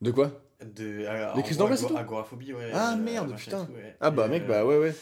de 0.01 0.09
quoi? 0.11 0.31
De 0.61 0.83
euh, 1.05 1.33
Les 1.35 1.41
en 1.41 1.43
crises 1.43 1.57
gros, 1.57 1.65
d'angoisse 1.67 1.81
et 1.81 1.85
ago- 1.85 1.93
tout 1.93 1.99
agoraphobie 1.99 2.53
ouais 2.53 2.71
Ah, 2.73 2.95
merde, 2.95 3.29
machin 3.31 3.51
et 3.51 3.65
putain. 3.65 3.73
ouais. 3.75 3.95
ah 3.99 4.09
bah 4.11 4.27
mec 4.27 4.43
euh, 4.43 4.47
bah 4.47 4.65
ouais 4.65 4.77
ouais 4.79 4.95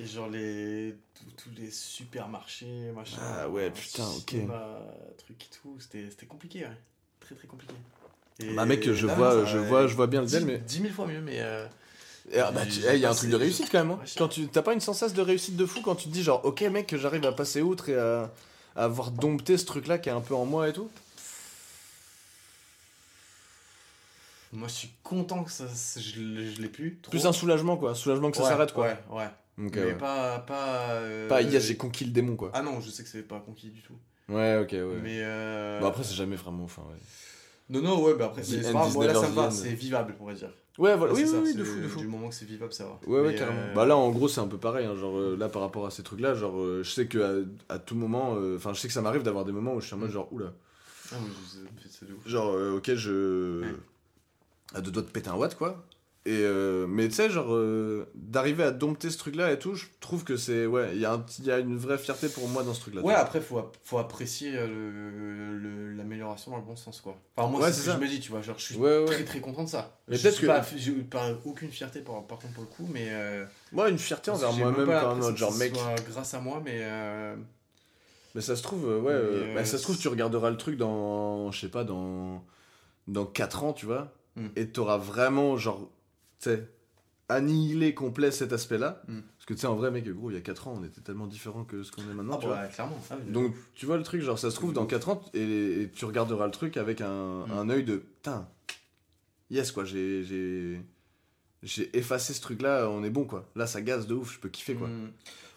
et 0.00 0.06
genre 0.06 0.28
les 0.28 0.94
tous 1.36 1.50
les 1.56 1.70
supermarchés 1.70 2.90
machin 2.94 3.18
Ah 3.22 3.48
ouais, 3.48 3.64
euh, 3.64 3.70
putain, 3.70 4.06
ok. 4.16 4.34
truc 5.18 5.42
et 5.44 5.54
tout 5.62 5.76
c'était 5.80 6.26
compliqué 6.26 6.60
ouais 6.64 6.76
très 7.20 7.34
très 7.34 7.46
compliqué 7.46 7.74
Et 8.40 8.46
bah 8.54 8.64
mec 8.64 8.90
je 8.92 9.06
là, 9.06 9.14
vois 9.14 9.44
je 9.44 9.58
vois 9.58 9.86
je 9.86 9.94
vois 9.94 10.06
bien 10.06 10.20
le 10.22 10.26
10, 10.26 10.36
deal 10.38 10.46
mais 10.46 10.58
10 10.58 10.80
000 10.80 10.92
fois 10.94 11.06
mieux 11.06 11.20
mais 11.20 11.40
euh, 11.40 11.66
Et, 12.32 12.38
ah, 12.38 12.50
bah, 12.50 12.62
j'ai 12.68 12.82
eh, 12.88 12.94
il 12.94 13.00
y 13.00 13.06
a 13.06 13.10
un 13.10 13.14
truc 13.14 13.30
de 13.30 13.36
réussite 13.36 13.68
quand 13.70 13.78
même. 13.84 13.90
hein. 13.90 14.00
Quand 14.16 14.28
tu 14.28 14.46
t'as 14.48 14.62
pas 14.62 14.72
une 14.72 14.80
sensation 14.80 15.16
de 15.16 15.22
réussite 15.22 15.56
de 15.56 15.66
fou 15.66 15.80
quand 15.82 15.96
tu 15.96 16.08
te 16.08 16.12
dis 16.12 16.22
genre 16.22 16.44
ok 16.44 16.62
mec 16.62 16.94
j'arrive 16.96 17.24
à 17.26 17.32
passer 17.32 17.60
outre 17.62 17.88
et 17.88 17.96
à, 17.96 18.30
à 18.76 18.84
avoir 18.84 19.10
dompté 19.10 19.58
ce 19.58 19.66
truc 19.66 19.86
là 19.86 19.98
qui 19.98 20.08
est 20.08 20.12
un 20.12 20.20
peu 20.20 20.34
en 20.34 20.44
moi 20.46 20.68
et 20.68 20.72
tout? 20.72 20.90
moi 24.52 24.66
je 24.68 24.72
suis 24.74 24.90
content 25.04 25.44
que 25.44 25.50
ça 25.50 25.66
je, 25.96 26.20
l'ai- 26.20 26.68
plus 26.68 26.98
trop. 27.02 27.10
Plus 27.10 27.26
un 27.26 27.32
soulagement 27.32 27.76
quoi, 27.76 27.90
un 27.90 27.94
soulagement 27.94 28.30
que 28.30 28.36
ça 28.36 28.42
Ouais, 28.42 28.48
s'arrête 28.48 28.72
quoi. 28.72 28.84
ouais 28.86 28.98
ouais 29.10 29.28
Ok, 29.66 29.72
mais 29.76 29.84
ouais. 29.84 29.94
pas 29.94 30.38
pas 30.40 30.90
euh, 30.92 31.28
Pas 31.28 31.42
yes 31.42 31.66
j'ai 31.66 31.76
conquis 31.76 32.04
le 32.04 32.12
démon 32.12 32.36
quoi. 32.36 32.50
ah 32.54 32.62
non 32.62 32.80
je 32.80 32.90
sais 32.90 33.02
que 33.02 33.08
c'est 33.08 33.22
pas 33.22 33.40
conquis 33.40 33.70
du 33.70 33.82
tout 33.82 33.94
Ouais 34.28 34.58
ok 34.62 34.72
ouais. 34.72 35.00
mais 35.02 35.18
euh... 35.22 35.80
Bah 35.80 35.88
après 35.88 36.04
c'est 36.04 36.14
jamais 36.14 36.36
vraiment 36.36 36.64
enfin 36.64 36.82
ouais. 36.82 36.96
non 37.68 37.82
non 37.82 38.02
ouais 38.02 38.14
bah 38.14 38.26
après 38.26 38.42
c'est 38.42 38.62
pas 38.62 38.72
grave, 38.72 38.92
bon, 38.94 39.00
là 39.02 39.14
ça 39.14 39.28
me 39.28 39.34
va 39.34 39.50
c'est 39.50 39.72
vivable 39.74 40.14
on 40.20 40.26
va 40.26 40.34
dire 40.34 40.50
Ouais 40.78 40.96
voilà 40.96 41.12
Là, 41.12 41.18
oui 41.18 41.24
oui, 41.24 41.30
ça, 41.30 41.38
oui 41.40 41.54
de 41.54 41.64
fou 41.64 41.80
de 41.80 41.88
fou. 41.88 41.98
du 42.00 42.06
moment 42.06 42.28
que 42.28 42.34
c'est 42.34 42.44
vivable 42.46 42.72
ça 42.72 42.84
va 42.84 42.98
Ouais 43.06 43.20
ouais 43.20 43.32
Mais, 43.32 43.34
carrément. 43.34 43.58
euh, 43.60 43.74
Bah 43.74 43.84
là 43.84 43.96
en 43.96 44.10
gros 44.10 44.28
c'est 44.28 44.40
un 44.40 44.46
peu 44.46 44.56
pareil 44.56 44.86
hein, 44.86 44.94
genre 44.96 45.18
là 45.36 45.48
par 45.48 45.62
rapport 45.62 45.84
à 45.84 45.90
ces 45.90 46.02
trucs 46.02 46.20
là 46.20 46.34
genre 46.34 46.58
euh, 46.58 46.82
je 46.84 46.90
sais 46.90 47.06
que 47.06 47.44
à, 47.68 47.74
à 47.74 47.78
tout 47.78 47.96
moment 47.96 48.36
euh, 48.36 48.56
enfin 48.56 48.72
je 48.72 48.80
sais 48.80 48.88
que 48.88 48.94
ça 48.94 49.02
m'arrive 49.02 49.22
d'avoir 49.24 49.44
des 49.44 49.52
moments 49.52 49.74
où 49.74 49.80
je 49.80 49.86
suis 49.86 49.94
en 49.94 49.98
mode 49.98 50.10
Mm. 50.10 50.12
genre 50.12 50.32
oula 50.32 50.52
ah 51.12 51.16
oui 51.22 51.28
je- 51.52 51.88
c'est 51.90 52.06
de 52.08 52.14
ouf 52.14 52.26
Genre, 52.26 52.54
ok, 52.76 52.94
je. 52.94 53.60
Ouais. 53.62 53.74
À 54.74 54.80
deux 54.80 54.92
doigts 54.92 55.02
de 55.02 55.08
péter 55.08 55.28
un 55.28 55.34
watt, 55.34 55.56
quoi. 55.56 55.84
Et 56.26 56.32
euh, 56.42 56.86
mais 56.86 57.08
tu 57.08 57.14
sais, 57.14 57.30
genre, 57.30 57.54
euh, 57.54 58.06
d'arriver 58.14 58.62
à 58.62 58.72
dompter 58.72 59.08
ce 59.08 59.16
truc-là 59.16 59.52
et 59.52 59.58
tout, 59.58 59.74
je 59.74 59.86
trouve 60.00 60.22
que 60.22 60.36
c'est. 60.36 60.66
Ouais, 60.66 60.90
il 60.92 60.98
y, 60.98 61.46
y 61.46 61.50
a 61.50 61.58
une 61.58 61.78
vraie 61.78 61.96
fierté 61.96 62.28
pour 62.28 62.46
moi 62.46 62.62
dans 62.62 62.74
ce 62.74 62.80
truc-là. 62.82 63.00
Ouais, 63.00 63.14
après, 63.14 63.40
faut, 63.40 63.56
ap- 63.58 63.78
faut 63.84 63.96
apprécier 63.96 64.52
euh, 64.54 65.94
l'amélioration 65.96 66.50
dans 66.50 66.58
le 66.58 66.62
bon 66.62 66.76
sens, 66.76 67.00
quoi. 67.00 67.16
Enfin, 67.36 67.48
moi, 67.48 67.62
Ouais, 67.62 67.66
c'est 67.68 67.72
ce 67.80 67.86
que 67.86 67.90
ça. 67.92 67.96
je 67.96 68.02
me 68.02 68.06
dis, 68.06 68.20
tu 68.20 68.30
vois. 68.30 68.42
Genre, 68.42 68.58
je 68.58 68.64
suis 68.64 68.76
Ouais, 68.76 68.98
ouais. 68.98 69.06
très 69.06 69.24
très 69.24 69.40
content 69.40 69.64
de 69.64 69.68
ça. 69.70 69.96
Mais 70.08 70.16
Je 70.16 70.22
peut-être 70.22 70.40
que- 70.40 70.46
pas, 70.46 70.62
j'ai 70.76 70.94
aucune 71.46 71.70
fierté, 71.70 72.00
par, 72.00 72.22
par 72.26 72.38
contre, 72.38 72.52
pour 72.52 72.64
le 72.64 72.68
coup, 72.68 72.86
mais. 72.92 73.06
euh, 73.10 73.46
Moi, 73.72 73.88
une 73.88 73.98
fierté 73.98 74.30
envers 74.30 74.52
moi-même, 74.52 74.86
quand 74.86 75.16
même, 75.16 75.36
genre, 75.36 75.54
mec. 75.56 75.72
grâce 76.10 76.34
à 76.34 76.40
moi, 76.40 76.60
mais. 76.62 76.84
Mais 78.34 78.40
ça 78.42 78.54
se 78.56 78.62
trouve, 78.62 78.84
ouais, 78.84 79.54
bah, 79.54 79.64
ça 79.64 79.76
se 79.78 79.82
trouve, 79.82 79.98
tu 79.98 80.08
regarderas 80.08 80.50
le 80.50 80.56
truc 80.56 80.76
dans. 80.76 81.50
Je 81.50 81.60
sais 81.60 81.68
pas, 81.70 81.82
dans. 81.84 82.44
Dans 83.08 83.24
4 83.24 83.64
ans, 83.64 83.72
tu 83.72 83.86
vois. 83.86 84.12
Mm. 84.36 84.46
Et 84.56 84.68
t'auras 84.68 84.98
vraiment, 84.98 85.56
genre. 85.56 85.88
Tu 86.40 86.50
sais. 86.50 86.68
Annihilé 87.28 87.94
complet 87.94 88.32
cet 88.32 88.52
aspect-là. 88.52 89.02
Mm. 89.06 89.20
Parce 89.36 89.46
que 89.46 89.54
tu 89.54 89.60
sais, 89.60 89.66
en 89.68 89.76
vrai, 89.76 89.90
mec, 89.92 90.08
gros, 90.08 90.30
il 90.30 90.34
y 90.34 90.36
a 90.36 90.40
4 90.40 90.66
ans, 90.66 90.74
on 90.80 90.84
était 90.84 91.00
tellement 91.00 91.28
différents 91.28 91.62
que 91.64 91.84
ce 91.84 91.92
qu'on 91.92 92.02
est 92.02 92.14
maintenant, 92.14 92.34
ah, 92.36 92.40
tu 92.40 92.46
vois. 92.46 92.56
bah, 92.56 92.66
clairement. 92.66 92.98
Donc, 93.28 93.54
tu 93.74 93.86
vois 93.86 93.96
le 93.98 94.02
truc, 94.02 94.20
genre, 94.22 94.38
ça 94.38 94.50
se 94.50 94.56
trouve 94.56 94.72
dans 94.72 94.84
4 94.86 95.10
ans, 95.10 95.22
et, 95.32 95.82
et 95.82 95.88
tu 95.90 96.04
regarderas 96.06 96.46
le 96.46 96.50
truc 96.52 96.76
avec 96.76 97.00
un, 97.00 97.46
Mm. 97.46 97.52
un 97.52 97.70
œil 97.70 97.84
de 97.84 97.96
putain, 97.98 98.48
yes, 99.50 99.70
quoi, 99.72 99.84
j'ai. 99.84 100.80
J'ai 101.62 101.94
effacé 101.98 102.32
ce 102.32 102.40
truc-là, 102.40 102.88
on 102.88 103.04
est 103.04 103.10
bon, 103.10 103.24
quoi. 103.26 103.46
Là, 103.54 103.66
ça 103.66 103.82
gaze 103.82 104.06
de 104.06 104.14
ouf, 104.14 104.32
je 104.34 104.40
peux 104.40 104.48
kiffer, 104.48 104.74
quoi. 104.74 104.88
Mm. 104.88 105.12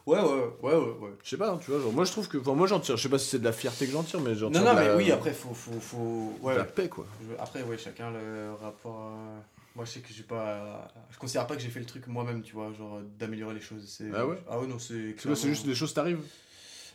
Ouais, 0.05 0.19
ouais, 0.19 0.25
ouais, 0.61 0.73
ouais, 0.75 0.75
ouais. 0.99 1.09
Je 1.23 1.29
sais 1.29 1.37
pas, 1.37 1.51
hein, 1.51 1.59
tu 1.63 1.71
vois, 1.71 1.79
genre, 1.79 1.93
moi 1.93 2.03
je 2.03 2.11
trouve 2.11 2.27
que. 2.27 2.37
Enfin, 2.37 2.53
moi 2.55 2.67
j'en 2.67 2.81
tire, 2.81 2.97
je 2.97 3.03
sais 3.03 3.07
pas 3.09 3.17
si 3.17 3.29
c'est 3.29 3.39
de 3.39 3.45
la 3.45 3.53
fierté 3.53 3.85
que 3.85 3.93
j'en 3.93 4.03
tire, 4.03 4.19
mais 4.19 4.35
j'en 4.35 4.47
Non, 4.47 4.59
tire 4.59 4.63
non, 4.65 4.73
de 4.73 4.79
mais 4.79 4.87
la- 4.89 4.97
oui, 4.97 5.11
après, 5.11 5.31
faut. 5.31 5.53
faut, 5.53 5.79
faut... 5.79 6.33
Ouais, 6.41 6.57
la 6.57 6.65
paix, 6.65 6.89
quoi. 6.89 7.05
Après, 7.39 7.63
ouais, 7.63 7.77
chacun 7.77 8.11
le 8.11 8.51
rapport. 8.61 8.99
à- 8.99 9.43
Moi, 9.75 9.85
je 9.85 9.91
sais 9.91 9.99
que 10.01 10.13
j'ai 10.13 10.23
pas. 10.23 10.87
Je 11.09 11.17
considère 11.17 11.47
pas 11.47 11.55
que 11.55 11.61
j'ai 11.61 11.69
fait 11.69 11.79
le 11.79 11.85
truc 11.85 12.05
moi-même, 12.07 12.41
tu 12.43 12.53
vois, 12.53 12.71
genre 12.73 13.01
d'améliorer 13.17 13.55
les 13.55 13.61
choses. 13.61 13.83
C'est... 13.87 14.11
Ah 14.13 14.27
ouais 14.27 14.37
Ah 14.49 14.59
ouais, 14.59 14.67
non, 14.67 14.77
c'est. 14.79 15.15
Clairement- 15.15 15.35
c'est 15.35 15.47
juste 15.49 15.65
des 15.65 15.73
choses 15.75 15.89
qui 15.89 15.95
t'arrivent. 15.95 16.21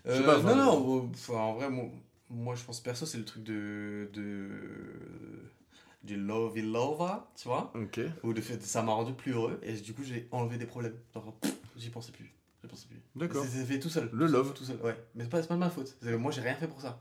Je 0.04 0.12
sais 0.12 0.18
Euh, 0.20 0.24
pas, 0.24 0.38
non, 0.42 0.56
non, 0.56 0.98
euh, 1.04 1.08
enfin, 1.12 1.34
en 1.34 1.54
vrai, 1.54 1.68
moi, 1.70 1.86
moi, 2.30 2.54
je 2.54 2.62
pense 2.62 2.80
perso, 2.80 3.04
c'est 3.04 3.18
le 3.18 3.24
truc 3.24 3.42
de. 3.42 4.08
de 4.12 4.48
du 6.04 6.16
love 6.16 6.56
et 6.56 6.62
love, 6.62 7.20
tu 7.36 7.48
vois, 7.48 7.72
Ok. 7.74 8.00
où 8.22 8.32
le 8.32 8.40
fait, 8.40 8.62
ça 8.62 8.82
m'a 8.82 8.92
rendu 8.92 9.12
plus 9.12 9.32
heureux, 9.32 9.58
et 9.64 9.72
du 9.74 9.92
coup, 9.92 10.04
j'ai 10.04 10.28
enlevé 10.30 10.56
des 10.56 10.64
problèmes. 10.64 10.94
Genre, 11.12 11.36
j'y 11.76 11.90
pensais 11.90 12.12
plus. 12.12 12.32
J'y 12.62 12.68
pensais 12.68 12.86
plus. 12.86 13.02
D'accord. 13.16 13.44
C'est 13.44 13.64
fait 13.64 13.80
tout 13.80 13.88
seul. 13.90 14.08
Le 14.12 14.26
love. 14.26 14.54
Tout 14.54 14.64
seul, 14.64 14.76
ouais. 14.82 14.96
Mais 15.16 15.24
c'est 15.24 15.30
pas, 15.30 15.42
pas 15.42 15.54
de 15.54 15.58
ma 15.58 15.68
faute. 15.70 15.96
Moi, 16.02 16.30
j'ai 16.30 16.40
rien 16.40 16.54
fait 16.54 16.68
pour 16.68 16.80
ça. 16.80 17.00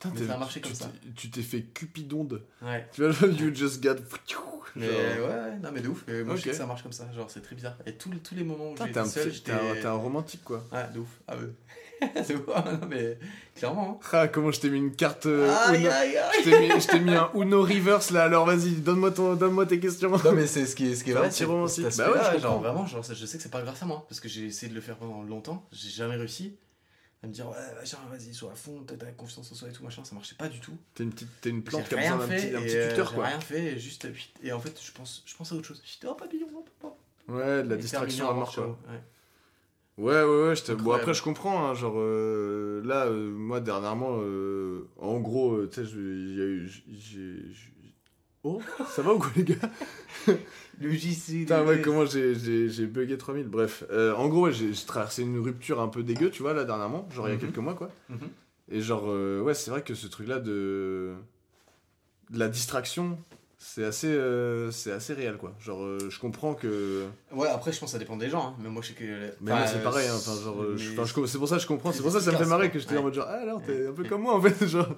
Putain, 0.00 0.12
Mais 0.18 0.26
ça 0.26 0.34
a 0.34 0.38
marché 0.38 0.60
comme 0.60 0.74
ça. 0.74 0.90
Tu 1.14 1.30
t'es 1.30 1.42
fait 1.42 1.60
cupidonde. 1.62 2.42
Ouais. 2.62 2.86
Tu 2.92 3.06
vois, 3.06 3.28
you 3.28 3.54
just 3.54 3.82
got. 3.82 3.96
Mais 4.76 4.86
Genre- 4.86 5.28
ouais, 5.28 5.58
non, 5.62 5.70
mais 5.74 5.80
de 5.80 5.88
ouf. 5.88 6.04
Moi, 6.24 6.36
je 6.36 6.42
sais 6.42 6.50
que 6.50 6.56
ça 6.56 6.64
marche 6.66 6.82
comme 6.84 6.92
ça. 6.92 7.10
Genre, 7.12 7.28
c'est 7.30 7.40
très 7.42 7.56
bizarre. 7.56 7.76
Et 7.86 7.92
tous, 7.94 8.08
tous 8.22 8.34
les 8.36 8.44
moments 8.44 8.70
où 8.70 8.74
été 8.74 8.92
seul, 9.04 9.28
petit- 9.28 9.42
t'es 9.42 9.52
un- 9.52 9.58
j'étais. 9.58 9.80
t'es 9.80 9.86
un 9.86 9.92
romantique, 9.94 10.42
quoi. 10.44 10.64
Ouais, 10.72 10.84
de 10.94 11.00
ouf. 11.00 11.08
Ah 11.26 11.34
ouais. 11.36 11.50
c'est 12.24 12.34
ouf. 12.36 12.46
non, 12.46 12.86
mais 12.88 13.18
clairement. 13.56 14.00
hein. 14.00 14.08
Ah, 14.12 14.28
comment 14.28 14.52
je 14.52 14.60
t'ai 14.60 14.70
mis 14.70 14.78
une 14.78 14.94
carte. 14.94 15.26
euh, 15.26 15.52
aïe, 15.66 15.80
Uno- 15.82 15.90
aïe, 15.90 16.16
aïe. 16.16 16.30
Je 16.38 16.50
t'ai 16.50 16.60
mis, 16.60 16.80
je 16.80 16.86
t'ai 16.86 17.00
mis 17.00 17.14
un 17.14 17.28
Uno 17.34 17.62
Reverse 17.62 18.10
là, 18.12 18.22
alors 18.24 18.46
vas-y, 18.46 18.70
donne-moi 18.76 19.10
ton- 19.10 19.34
donne-moi 19.34 19.66
tes 19.66 19.80
questions. 19.80 20.10
Non 20.24 20.32
mais 20.32 20.46
c'est 20.46 20.64
ce 20.66 20.76
qui 20.76 20.92
est, 20.92 20.94
ce 20.94 21.02
qui 21.04 21.10
est 21.10 21.14
vrai, 21.14 21.30
c'est 21.32 21.44
romantique. 21.44 21.86
Bah 21.98 22.10
ouais, 22.12 22.38
genre 22.40 22.60
vraiment, 22.60 22.86
genre, 22.86 23.02
je 23.02 23.26
sais 23.26 23.36
que 23.36 23.42
c'est 23.42 23.50
pas 23.50 23.60
grâce 23.62 23.82
à 23.82 23.86
moi, 23.86 24.06
parce 24.08 24.20
que 24.20 24.28
j'ai 24.28 24.46
essayé 24.46 24.70
de 24.70 24.74
le 24.74 24.80
faire 24.80 24.96
pendant 24.96 25.22
longtemps, 25.22 25.66
j'ai 25.72 25.90
jamais 25.90 26.16
réussi 26.16 26.54
à 27.22 27.26
me 27.26 27.32
dire 27.32 27.48
ouais 27.48 27.56
vas-y 28.10 28.32
sois 28.32 28.52
à 28.52 28.54
fond, 28.54 28.82
t'as 28.86 28.96
confiance 29.12 29.52
en 29.52 29.54
soi 29.54 29.68
et 29.68 29.72
tout 29.72 29.84
machin, 29.84 30.02
ça 30.04 30.14
marchait 30.14 30.36
pas 30.36 30.48
du 30.48 30.58
tout. 30.60 30.76
T'es 30.94 31.02
une 31.04 31.10
petite, 31.10 31.28
t'es 31.40 31.50
une 31.50 31.62
plante 31.62 31.86
qui 31.88 31.94
a 31.94 31.98
rien 31.98 32.16
besoin 32.16 32.26
d'un 32.28 32.32
fait, 32.40 32.46
petit, 32.48 32.56
un 32.56 32.60
et 32.60 32.64
petit 32.64 32.76
euh, 32.76 32.88
tuteur 32.90 33.14
quoi. 33.14 33.26
rien 33.26 33.40
fait, 33.40 33.64
et 33.74 33.78
juste 33.78 34.08
et 34.42 34.52
en 34.52 34.60
fait 34.60 34.80
je 34.82 34.92
pense, 34.92 35.22
je 35.26 35.36
pense 35.36 35.52
à 35.52 35.54
autre 35.56 35.66
chose. 35.66 35.82
J'étais 35.84 36.06
oh 36.06 36.14
papillon, 36.14 36.46
papa. 36.80 36.94
Ouais, 37.28 37.62
de 37.62 37.68
la 37.68 37.74
Et 37.76 37.78
distraction 37.78 38.30
à 38.30 38.34
mort 38.34 38.52
quoi. 38.54 38.66
Ouais. 38.68 39.00
Ouais, 39.98 40.22
ouais, 40.22 40.48
ouais. 40.48 40.56
je 40.56 40.62
te- 40.64 40.72
Bon, 40.72 40.92
après, 40.92 41.12
je 41.12 41.22
comprends. 41.22 41.66
Hein, 41.68 41.74
genre, 41.74 41.96
euh, 41.98 42.80
là, 42.86 43.04
euh, 43.06 43.30
moi, 43.30 43.60
dernièrement, 43.60 44.16
euh, 44.22 44.88
en 44.98 45.20
gros, 45.20 45.66
tu 45.66 45.74
sais, 45.74 45.84
je- 45.84 45.98
il 45.98 46.36
y 46.38 46.40
a 46.40 46.44
eu- 46.44 46.68
j'ai- 46.88 47.52
j'ai- 47.52 47.72
Oh, 48.42 48.60
ça 48.94 49.02
va 49.02 49.12
ou 49.14 49.18
quoi 49.18 49.30
les 49.36 49.44
gars? 49.44 49.56
Le 50.80 50.92
JC. 50.92 51.40
Putain, 51.40 51.62
ouais, 51.64 51.82
comment 51.82 52.06
j'ai- 52.06 52.86
bugué 52.86 53.18
3000. 53.18 53.46
Bref, 53.48 53.84
Euh, 53.90 54.14
en 54.14 54.28
gros, 54.28 54.44
ouais, 54.46 54.52
j'ai 54.52 54.72
traversé 54.86 55.22
une 55.22 55.38
rupture 55.38 55.78
un 55.80 55.88
peu 55.88 56.02
dégueu, 56.02 56.30
tu 56.30 56.40
vois, 56.42 56.54
là, 56.54 56.64
dernièrement, 56.64 57.06
genre 57.10 57.28
il 57.28 57.32
y 57.32 57.34
a 57.34 57.36
Mhm. 57.36 57.40
quelques 57.42 57.58
mois, 57.58 57.74
quoi. 57.74 57.90
Mhm. 58.08 58.18
Et 58.70 58.80
genre, 58.80 59.04
euh, 59.08 59.42
ouais, 59.42 59.52
c'est 59.52 59.70
vrai 59.70 59.82
que 59.82 59.94
ce 59.94 60.06
truc-là 60.06 60.38
de... 60.38 61.12
de 62.30 62.38
la 62.38 62.48
distraction, 62.48 63.18
c'est 63.58 63.84
assez, 63.84 64.06
euh, 64.06 64.70
c'est 64.70 64.92
assez 64.92 65.12
réel, 65.12 65.36
quoi. 65.36 65.54
Genre, 65.60 65.82
euh, 65.82 65.98
je 66.08 66.18
comprends 66.18 66.54
que... 66.54 67.04
Ouais, 67.32 67.48
après, 67.48 67.72
je 67.72 67.78
pense 67.80 67.88
que 67.90 67.92
ça 67.92 67.98
dépend 67.98 68.16
des 68.16 68.30
gens. 68.30 68.46
hein. 68.50 68.56
Mais 68.62 68.70
moi, 68.70 68.80
je 68.80 68.88
sais 68.88 68.94
que. 68.94 69.32
Mais 69.42 69.50
moi, 69.50 69.66
c'est 69.66 69.82
pareil, 69.82 70.08
hein, 70.08 70.14
enfin, 70.16 70.40
genre, 70.42 70.64
je- 70.78 70.88
mais- 70.94 70.98
enfin, 70.98 71.04
je- 71.04 71.26
c'est 71.26 71.38
pour 71.38 71.48
ça 71.48 71.56
que 71.56 71.62
je 71.62 71.66
comprends, 71.66 71.92
c'est 71.92 72.00
pour 72.02 72.10
ça 72.12 72.18
que 72.20 72.24
ça 72.24 72.32
me 72.32 72.38
fait 72.38 72.46
marrer 72.46 72.68
quoi. 72.68 72.74
que 72.74 72.78
j'étais 72.78 72.92
Ouais. 72.94 73.00
en 73.00 73.02
mode 73.02 73.14
genre, 73.14 73.26
ah 73.28 73.34
alors, 73.42 73.62
t'es 73.62 73.86
un 73.88 73.92
peu 73.92 74.04
comme 74.04 74.22
moi, 74.22 74.34
en 74.34 74.40
fait, 74.40 74.64
genre... 74.66 74.88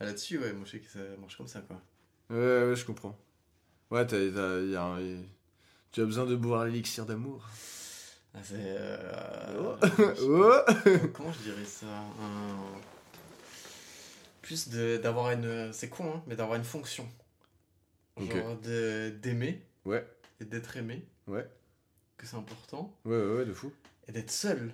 Ah, 0.00 0.04
Là-dessus, 0.06 0.38
ouais, 0.40 0.52
moi, 0.52 0.62
je 0.64 0.72
sais 0.72 0.78
que 0.80 0.90
ça 0.90 0.98
marche 1.20 1.36
comme 1.36 1.46
ça, 1.46 1.60
quoi. 1.60 1.80
Ouais, 2.30 2.36
ouais, 2.64 2.76
je 2.76 2.84
comprends. 2.84 3.16
Ouais, 3.90 4.06
t'as, 4.06 4.16
t'as- 4.30 4.60
y 4.60 4.74
a 4.76 4.82
un- 4.82 5.00
y- 5.00 5.24
tu 5.92 6.00
as 6.02 6.04
besoin 6.04 6.26
de 6.26 6.34
boire 6.36 6.64
l'élixir 6.64 7.06
d'amour. 7.06 7.48
Ah, 8.34 8.38
c'est. 8.42 8.54
euh, 8.58 9.54
Oh. 9.58 9.76
comment- 10.18 11.08
Comment 11.14 11.32
je 11.32 11.38
dirais 11.42 11.64
ça 11.64 11.86
Un- 11.86 12.80
Plus 14.42 14.68
de- 14.68 14.96
d'avoir 14.98 15.30
une. 15.32 15.72
C'est 15.72 15.88
con, 15.88 16.14
hein, 16.16 16.22
mais 16.26 16.36
d'avoir 16.36 16.56
une 16.56 16.64
fonction. 16.64 17.08
Ok. 18.16 18.30
Genre 18.34 18.56
de- 18.60 19.10
d'aimer 19.22 19.62
Ouais, 19.84 20.06
et 20.40 20.44
d'être 20.44 20.76
aimé, 20.76 21.04
ouais, 21.26 21.48
que 22.16 22.26
c'est 22.26 22.36
important. 22.36 22.92
ouais, 23.04 23.16
ouais, 23.16 23.36
ouais, 23.38 23.44
de 23.44 23.52
fou. 23.52 23.72
Et 24.08 24.12
d'être 24.12 24.30
seul. 24.30 24.72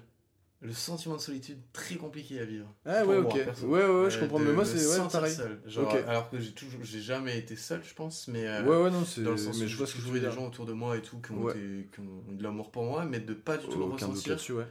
Le 0.62 0.72
sentiment 0.72 1.16
de 1.16 1.20
solitude, 1.20 1.58
très 1.72 1.96
compliqué 1.96 2.38
à 2.38 2.44
vivre. 2.44 2.72
Ah 2.86 3.04
ouais, 3.04 3.20
moi, 3.20 3.32
ok. 3.32 3.34
Ouais, 3.34 3.44
ouais, 3.64 4.02
ouais, 4.04 4.10
je 4.10 4.16
Euh, 4.16 4.20
comprends. 4.20 4.38
de 4.38 4.44
Mais 4.44 4.52
moi, 4.52 4.64
c'est 4.64 4.86
ouais, 4.86 5.08
pareil. 5.10 5.34
seul. 5.34 5.60
Genre. 5.66 5.92
Alors 6.06 6.30
que 6.30 6.38
j'ai 6.38 6.52
toujours, 6.52 6.80
j'ai 6.84 7.00
jamais 7.00 7.36
été 7.36 7.56
seul, 7.56 7.82
je 7.82 7.92
pense, 7.94 8.28
mais 8.28 8.46
euh, 8.46 8.62
Ouais, 8.62 8.84
ouais, 8.84 8.90
non, 8.90 9.04
c'est. 9.04 9.24
dans 9.24 9.32
le 9.32 9.36
sens 9.38 9.58
Mais 9.58 9.64
où 9.64 9.68
je 9.68 9.76
vois 9.76 9.86
que 9.86 10.16
eu 10.16 10.20
des 10.20 10.30
gens 10.30 10.46
autour 10.46 10.64
de 10.64 10.72
moi 10.72 10.96
et 10.96 11.02
tout 11.02 11.18
qui 11.20 11.32
ont, 11.32 11.42
Ouais. 11.42 11.50
été- 11.52 11.88
qui 11.92 12.00
ont 12.00 12.24
eu 12.30 12.36
de 12.36 12.42
l'amour 12.44 12.70
pour 12.70 12.84
moi, 12.84 13.04
mais 13.04 13.18
de 13.18 13.34
pas 13.34 13.56
du 13.56 13.66
tout 13.66 13.78
le 13.78 13.84
ressentir 13.86 14.38
ouais. 14.54 14.66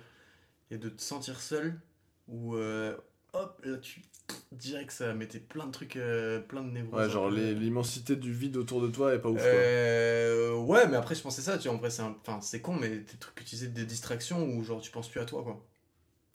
et 0.72 0.78
de 0.78 0.88
te 0.88 1.02
sentir 1.02 1.42
seul 1.42 1.78
ou 2.30 2.56
euh, 2.56 2.96
hop 3.34 3.62
là 3.66 3.78
tu 3.78 4.02
dirais 4.54 4.86
que 4.86 4.94
ça 4.94 5.14
mettait 5.14 5.40
plein 5.40 5.66
de 5.66 5.72
trucs, 5.72 5.98
euh, 5.98 6.40
plein 6.40 6.64
de 6.64 6.70
névroses. 6.72 7.02
Ouais, 7.02 7.10
genre 7.10 7.30
l'immensité 7.30 8.16
du 8.16 8.32
vide 8.32 8.56
autour 8.56 8.82
de 8.82 8.88
toi 8.88 9.14
est 9.14 9.20
pas 9.20 9.30
ouf, 9.30 9.42
quoi. 9.42 10.64
Ouais, 10.66 10.88
mais 10.88 10.96
après 10.96 11.16
je 11.16 11.22
pensais 11.22 11.42
ça, 11.42 11.58
tu 11.58 11.68
vois, 11.68 11.76
en 11.76 11.80
vrai 11.80 11.90
c'est 11.90 12.02
un- 12.02 12.16
enfin 12.22 12.40
c'est 12.42 12.62
con, 12.62 12.76
mais 12.80 12.90
des 12.90 13.18
trucs 13.20 13.36
que 13.36 13.44
tu 13.44 13.56
disais 13.56 13.68
des 13.68 13.86
distractions 13.86 14.44
où 14.48 14.64
genre 14.64 14.80
tu 14.82 14.92
penses 14.92 15.10
plus 15.10 15.20
à 15.20 15.26
toi 15.26 15.44
quoi. 15.44 15.62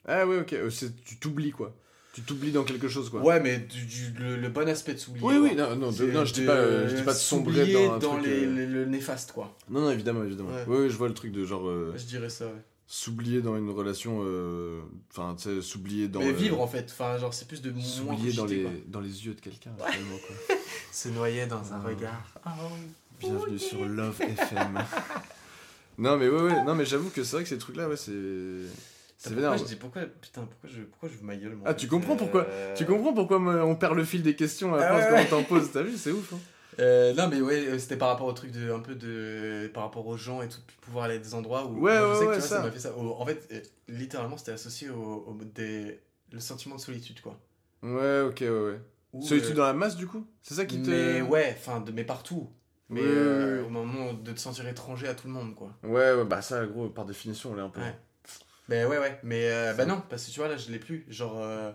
Ah 0.07 0.27
ouais, 0.27 0.39
ok. 0.41 0.53
euh, 0.55 0.71
Tu 1.05 1.17
t'oublies, 1.17 1.51
quoi. 1.53 1.75
Tu 2.13 2.23
t'oublies 2.23 2.53
dans 2.53 2.65
quelque 2.65 2.89
chose, 2.89 3.11
quoi. 3.11 3.21
Ouais, 3.21 3.41
mais 3.41 3.59
du, 3.59 3.85
du- 3.85 4.19
le, 4.19 4.37
le 4.37 4.49
bon 4.49 4.67
aspect 4.69 4.95
de 4.95 4.99
s'oublier. 4.99 5.27
Oui, 5.27 5.35
quoi. 5.39 5.49
oui, 5.49 5.55
non, 5.55 5.77
non, 5.77 5.91
de- 5.93 6.07
non, 6.11 6.25
je 6.25 6.33
dis 6.33 6.47
pas, 6.47 6.53
euh, 6.55 6.89
je 6.89 6.95
dis 6.97 7.03
pas 7.03 7.13
de 7.13 7.19
sombrer 7.19 7.71
dans 7.73 7.93
un 7.95 7.99
truc. 7.99 8.25
les, 8.25 8.45
euh, 8.47 8.55
les- 8.55 8.67
le 8.67 8.85
néfaste 8.87 9.33
quoi. 9.33 9.55
Non, 9.69 9.81
non, 9.83 9.91
évidemment, 9.91 10.25
évidemment. 10.25 10.49
Ouais. 10.51 10.65
Ouais, 10.65 10.89
je 10.89 10.97
vois 10.97 11.09
le 11.09 11.15
truc 11.15 11.33
de 11.33 11.45
genre 11.45 11.69
euh, 11.69 11.93
Je 11.97 12.05
dirais 12.05 12.31
ça, 12.31 12.47
ouais. 12.47 12.53
s'oublier 12.87 13.43
dans 13.43 13.55
une 13.59 13.69
relation. 13.69 14.21
Enfin, 15.13 15.35
tu 15.37 15.43
sais, 15.43 15.61
s'oublier 15.61 16.09
dans. 16.09 16.21
mais 16.21 16.33
vivre 16.33 16.59
en 16.63 16.67
fait, 16.67 16.87
enfin 16.91 17.19
genre 17.19 17.35
c'est 17.35 17.47
plus 17.49 17.61
de 17.61 17.71
moins 17.71 17.83
S'oublier 17.85 18.33
dans 18.33 18.47
les, 18.47 18.63
quoi. 18.63 18.71
dans 18.87 19.01
les 19.01 19.27
yeux 19.27 19.35
de 19.35 19.41
quelqu'un, 19.43 19.73
finalement, 19.77 20.17
quoi. 20.27 20.57
Se 20.93 21.11
noyer 21.11 21.45
dans 21.47 21.71
un 21.75 21.83
Ah. 21.85 21.87
regard. 21.87 22.33
Bienvenue 23.21 23.59
sur 23.59 23.85
Love 23.87 24.19
FM. 24.23 24.79
non, 25.99 26.17
mais 26.17 26.29
ouais, 26.31 26.41
ouais, 26.43 26.65
non, 26.65 26.75
mais 26.75 26.87
j'avoue 26.87 27.11
que 27.11 27.23
c'est 27.25 27.37
vrai 27.37 27.43
que 27.43 27.49
ces 27.51 27.59
trucs-là, 27.59 27.89
ouais, 27.91 27.97
c'est. 27.99 28.13
C'est 29.19 29.35
Pourquoi 29.35 29.57
je 29.57 29.65
dis 29.65 29.77
pourquoi 29.77 30.03
putain 30.07 30.43
pourquoi 30.45 30.69
je 30.71 30.83
pourquoi 30.83 31.09
je 31.09 31.25
ma 31.25 31.37
gueule 31.37 31.55
moi 31.55 31.69
Ah, 31.69 31.75
tu 31.75 31.89
comprends 31.89 32.17
pourquoi 32.17 32.43
euh, 32.49 32.75
Tu 32.77 32.85
comprends 32.85 33.15
pourquoi 33.15 33.39
moi, 33.39 33.65
on 33.65 33.75
perd 33.75 33.95
le 33.97 34.05
fil 34.05 34.23
des 34.23 34.37
questions 34.37 34.75
à 34.75 34.83
Ah 34.83 34.91
force 35.01 35.05
ouais, 35.11 35.27
quand 35.29 35.37
on 35.39 35.43
t'en 35.43 35.49
pose 35.49 35.71
T'as 35.73 35.83
vu, 35.83 35.97
c'est 35.97 36.11
ouf. 36.13 36.33
Hein 36.35 36.39
Euh, 36.79 37.15
non 37.15 37.29
mais 37.29 37.41
ouais 37.41 37.67
euh, 37.69 37.79
c'était 37.79 37.97
par 37.97 38.09
rapport 38.11 38.27
au 38.27 38.33
truc 38.35 38.51
de 38.53 38.71
un 38.71 38.81
peu 38.81 38.95
de 38.95 39.71
par 39.73 39.85
rapport 39.85 40.07
aux 40.07 40.19
gens 40.19 40.43
et 40.43 40.49
tout 40.51 40.59
pouvoir 40.83 41.07
aller 41.07 41.15
à 41.15 41.19
des 41.19 41.33
endroits 41.33 41.65
où 41.65 41.81
Ouais, 41.81 41.99
moi, 41.99 42.07
je 42.07 42.13
ouais, 42.13 42.15
sais 42.19 42.25
que, 42.27 42.31
ouais, 42.33 42.35
tu 42.35 42.41
vois, 42.41 42.49
ça. 42.49 42.63
m'a 42.63 42.71
fait 42.71 42.79
ça 42.81 42.95
en 42.95 43.25
fait 43.25 43.49
euh, 43.51 43.61
littéralement 43.89 44.37
c'était 44.37 44.53
associé 44.53 44.91
au, 44.91 45.25
au- 45.27 45.39
des 45.55 45.99
le 46.33 46.39
sentiment 46.39 46.75
de 46.75 46.81
solitude 46.83 47.23
quoi 47.23 47.41
Ouais, 47.83 48.21
ok, 48.29 48.41
ouais, 48.43 48.49
ouais. 48.51 48.81
Où, 49.15 49.23
Solitude 49.23 49.53
euh, 49.53 49.55
dans 49.55 49.63
la 49.65 49.73
masse, 49.73 49.97
du 49.97 50.07
coup? 50.07 50.27
C'est 50.43 50.53
ça 50.53 50.67
qui 50.67 50.83
te. 50.83 50.91
mais 50.91 51.23
ouais 51.23 51.57
enfin 51.59 51.81
de 51.81 51.93
mais 51.93 52.05
partout 52.05 52.51
mais 52.91 53.01
Ouais, 53.01 53.07
euh, 53.09 53.65
au 53.65 53.71
moment 53.71 54.13
de 54.13 54.33
te 54.33 54.39
sentir 54.39 54.69
étranger 54.69 55.09
à 55.09 55.15
tout 55.15 55.29
le 55.29 55.33
monde 55.33 55.55
quoi 55.55 55.73
Ouais, 55.83 56.13
ouais, 56.13 56.25
bah 56.27 56.43
ça, 56.43 56.67
gros, 56.67 56.91
par 56.91 57.07
définition, 57.07 57.53
on 57.53 57.55
l'est 57.55 57.63
un 57.63 57.71
peu. 57.71 57.81
Ouais. 57.81 57.97
Ben 58.69 58.87
ouais, 58.89 58.99
ouais, 58.99 59.19
mais 59.23 59.49
euh, 59.51 59.75
bah 59.75 59.87
non, 59.87 60.03
parce 60.11 60.27
que 60.27 60.31
tu 60.33 60.41
vois, 60.41 60.49
là, 60.49 60.57
je 60.57 60.71
l'ai 60.73 60.79
plus. 60.81 61.05
Genre, 61.09 61.41
euh, 61.41 61.73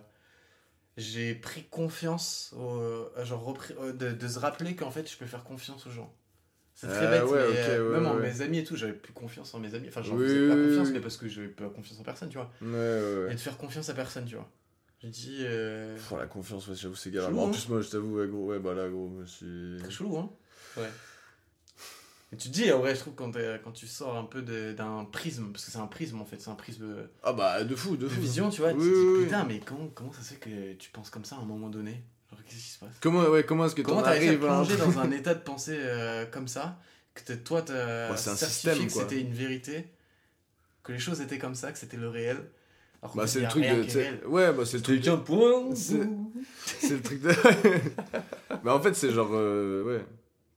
j'ai 0.97 1.35
pris 1.35 1.63
confiance, 1.65 2.53
au, 2.57 2.81
euh, 2.81 3.25
genre, 3.25 3.43
repris- 3.45 3.75
euh, 3.79 3.93
de, 3.93 4.11
de 4.11 4.27
se 4.27 4.39
rappeler 4.39 4.75
qu'en 4.75 4.91
fait, 4.91 5.09
je 5.09 5.17
peux 5.17 5.25
faire 5.25 5.43
confiance 5.43 5.87
aux 5.87 5.91
gens. 5.91 6.13
C'est 6.75 6.89
très 6.89 7.07
Ah 7.07 7.09
bête, 7.09 7.27
ouais, 7.27 7.39
mais 7.39 7.43
ok, 7.47 7.57
euh, 7.67 7.79
ouais, 7.89 7.93
même 7.93 8.07
en 8.07 8.15
mes 8.15 8.41
amis 8.41 8.59
et 8.59 8.63
tout, 8.65 8.75
j'avais 8.77 8.93
plus 8.93 9.13
confiance 9.13 9.53
en 9.53 9.59
mes 9.59 9.75
amis. 9.75 9.87
Enfin, 9.89 10.03
j'en 10.03 10.17
Oui, 10.17 10.25
faisais 10.25 10.41
pas 10.41 10.55
oui, 10.55 10.63
confiance, 10.63 10.89
oui. 10.89 10.93
mais 10.95 11.01
parce 11.01 11.17
que 11.17 11.27
j'avais 11.29 11.47
pas 11.49 11.69
confiance 11.69 11.99
en 11.99 12.03
personne, 12.03 12.29
tu 12.29 12.37
vois. 12.37 12.51
Ouais, 12.61 12.67
ouais, 12.69 13.15
ouais. 13.25 13.31
Et 13.31 13.35
de 13.35 13.39
faire 13.39 13.57
confiance 13.57 13.89
à 13.89 13.93
personne, 13.93 14.25
tu 14.25 14.35
vois. 14.35 14.49
J'ai 15.01 15.09
dit. 15.09 15.37
Euh... 15.41 15.95
Pff, 15.95 16.11
la 16.17 16.27
confiance, 16.27 16.67
ouais, 16.67 16.75
j'avoue, 16.75 16.95
c'est 16.95 17.11
galère. 17.11 17.37
En 17.37 17.47
hein. 17.47 17.51
plus, 17.51 17.67
moi, 17.69 17.81
je 17.81 17.89
t'avoue, 17.89 18.15
ouais, 18.17 18.27
gros, 18.27 18.47
ouais, 18.47 18.59
bah 18.59 18.73
là, 18.73 18.89
gros, 18.89 19.09
je 19.21 19.25
suis. 19.25 19.79
Très 19.79 19.91
chelou, 19.91 20.17
hein 20.17 20.29
Ouais. 20.77 20.91
Et 22.33 22.37
tu 22.37 22.47
te 22.49 22.53
dis, 22.53 22.71
en 22.71 22.79
vrai, 22.79 22.95
je 22.95 23.01
trouve, 23.01 23.13
quand, 23.15 23.31
quand 23.63 23.71
tu 23.71 23.87
sors 23.87 24.15
un 24.15 24.23
peu 24.23 24.41
d'un 24.41 25.03
prisme, 25.05 25.51
parce 25.51 25.65
que 25.65 25.71
c'est 25.71 25.77
un 25.79 25.87
prisme 25.87 26.21
en 26.21 26.25
fait, 26.25 26.39
c'est 26.39 26.49
un 26.49 26.55
prisme 26.55 26.95
Ah 27.23 27.33
bah, 27.33 27.63
de 27.63 27.75
fou, 27.75 27.97
de 27.97 28.03
de 28.03 28.07
fou. 28.07 28.21
vision, 28.21 28.49
tu 28.49 28.61
vois, 28.61 28.71
tu 28.71 28.77
Oui, 28.79 28.85
te 28.87 28.93
dis, 28.93 29.05
oui, 29.19 29.23
putain, 29.25 29.43
mais 29.43 29.59
comment, 29.59 29.87
comment 29.93 30.13
ça 30.13 30.21
se 30.21 30.33
fait 30.33 30.39
que 30.39 30.73
tu 30.73 30.89
penses 30.91 31.09
comme 31.09 31.25
ça 31.25 31.35
à 31.35 31.39
un 31.39 31.45
moment 31.45 31.67
donné? 31.69 32.03
Genre, 32.31 32.39
qu'est-ce 32.45 32.55
qui 32.55 32.69
se 32.69 32.79
passe? 32.79 32.95
Comment, 33.01 33.23
ouais, 33.25 33.43
comment 33.43 33.65
est-ce 33.65 33.75
que 33.75 33.81
à 33.81 34.11
arrives 34.11 34.45
à 34.45 34.63
plonger 34.63 34.77
dans 34.77 34.97
un 34.99 35.11
état 35.11 35.33
de 35.33 35.41
pensée 35.41 35.77
euh, 35.77 36.25
comme 36.25 36.47
ça 36.47 36.79
Que 37.13 37.33
toi, 37.33 37.63
t'as 37.63 38.11
Ouais, 38.11 38.17
c'est 38.17 38.29
un 38.29 38.35
certifié 38.37 38.85
que 38.87 38.93
c'était 38.93 39.19
une 39.19 39.33
vérité, 39.33 39.87
que 40.83 40.93
les 40.93 40.99
choses 40.99 41.19
étaient 41.19 41.37
comme 41.37 41.55
ça, 41.55 41.73
que 41.73 41.77
c'était 41.77 41.97
le 41.97 42.07
réel. 42.07 42.37
Alors 43.03 43.15
Bah, 43.15 43.27
c'est 43.27 43.41
le 43.41 43.47
truc 43.49 43.63
de. 43.67 43.83
tu. 43.83 44.25
Ouais, 44.27 44.53
bah, 44.53 44.63
c'est 44.65 44.77
le 44.77 44.83
truc. 44.83 45.01
De 45.01 45.75
C'est- 45.75 46.93
le 46.95 47.01
truc 47.01 47.21
de. 47.21 47.29
bah, 48.63 48.73
en 48.75 48.81
fait, 48.81 48.93
c'est 48.93 49.11
genre. 49.11 49.31
euh, 49.33 49.83
ouais. 49.83 50.05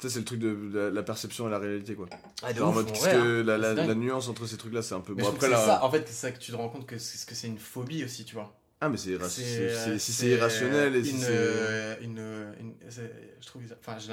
Sais, 0.05 0.11
c'est 0.11 0.19
le 0.19 0.25
truc 0.27 0.39
de 0.41 0.71
la, 0.75 0.91
la 0.91 1.03
perception 1.03 1.49
et 1.49 1.51
la 1.51 1.59
réalité, 1.59 1.95
quoi. 1.95 2.07
Ah, 2.43 2.53
de 2.53 2.59
Genre 2.59 2.69
en 2.69 2.73
mode, 2.73 2.87
qu'est-ce 2.93 3.07
que 3.09 3.41
hein. 3.41 3.75
la, 3.87 3.95
nuance 3.95 4.29
entre 4.29 4.45
ces 4.47 4.57
trucs-là, 4.59 4.83
c'est 4.83 4.95
un 4.95 5.01
peu. 5.01 5.15
Mais 5.15 5.23
Bon, 5.23 5.31
après, 5.31 5.49
là. 5.49 5.57
ça, 5.65 5.83
en 5.85 5.91
fait, 5.91 6.05
c'est 6.07 6.13
ça 6.13 6.31
que 6.31 6.39
tu 6.39 6.53
te 6.53 6.57
rends 6.57 6.69
compte 6.69 6.85
que 6.87 6.99
c'est 6.99 7.17
ce 7.17 7.25
que 7.25 7.35
c'est 7.35 7.47
une 7.47 7.59
phobie 7.59 8.05
aussi, 8.05 8.25
tu 8.27 8.35
vois. 8.35 8.55
Ah, 8.83 8.91
mais 8.91 8.99
c'est 8.99 9.11
irra- 9.11 9.29
C'est, 9.31 9.43
c'est- 9.43 9.61
euh, 9.91 9.99
si 9.99 10.13
c'est 10.13 10.27
irrationnel 10.29 10.95
et 10.95 10.99
une, 10.99 11.05
si 11.07 11.19
c'est. 11.21 11.27
euh, 11.31 11.95
une, 12.03 12.19
une- 12.61 12.75
c'est- 12.91 13.11
je 13.41 13.47
trouve 13.47 13.63
ça- 13.67 13.77
enfin 13.81 13.99
je, 13.99 14.09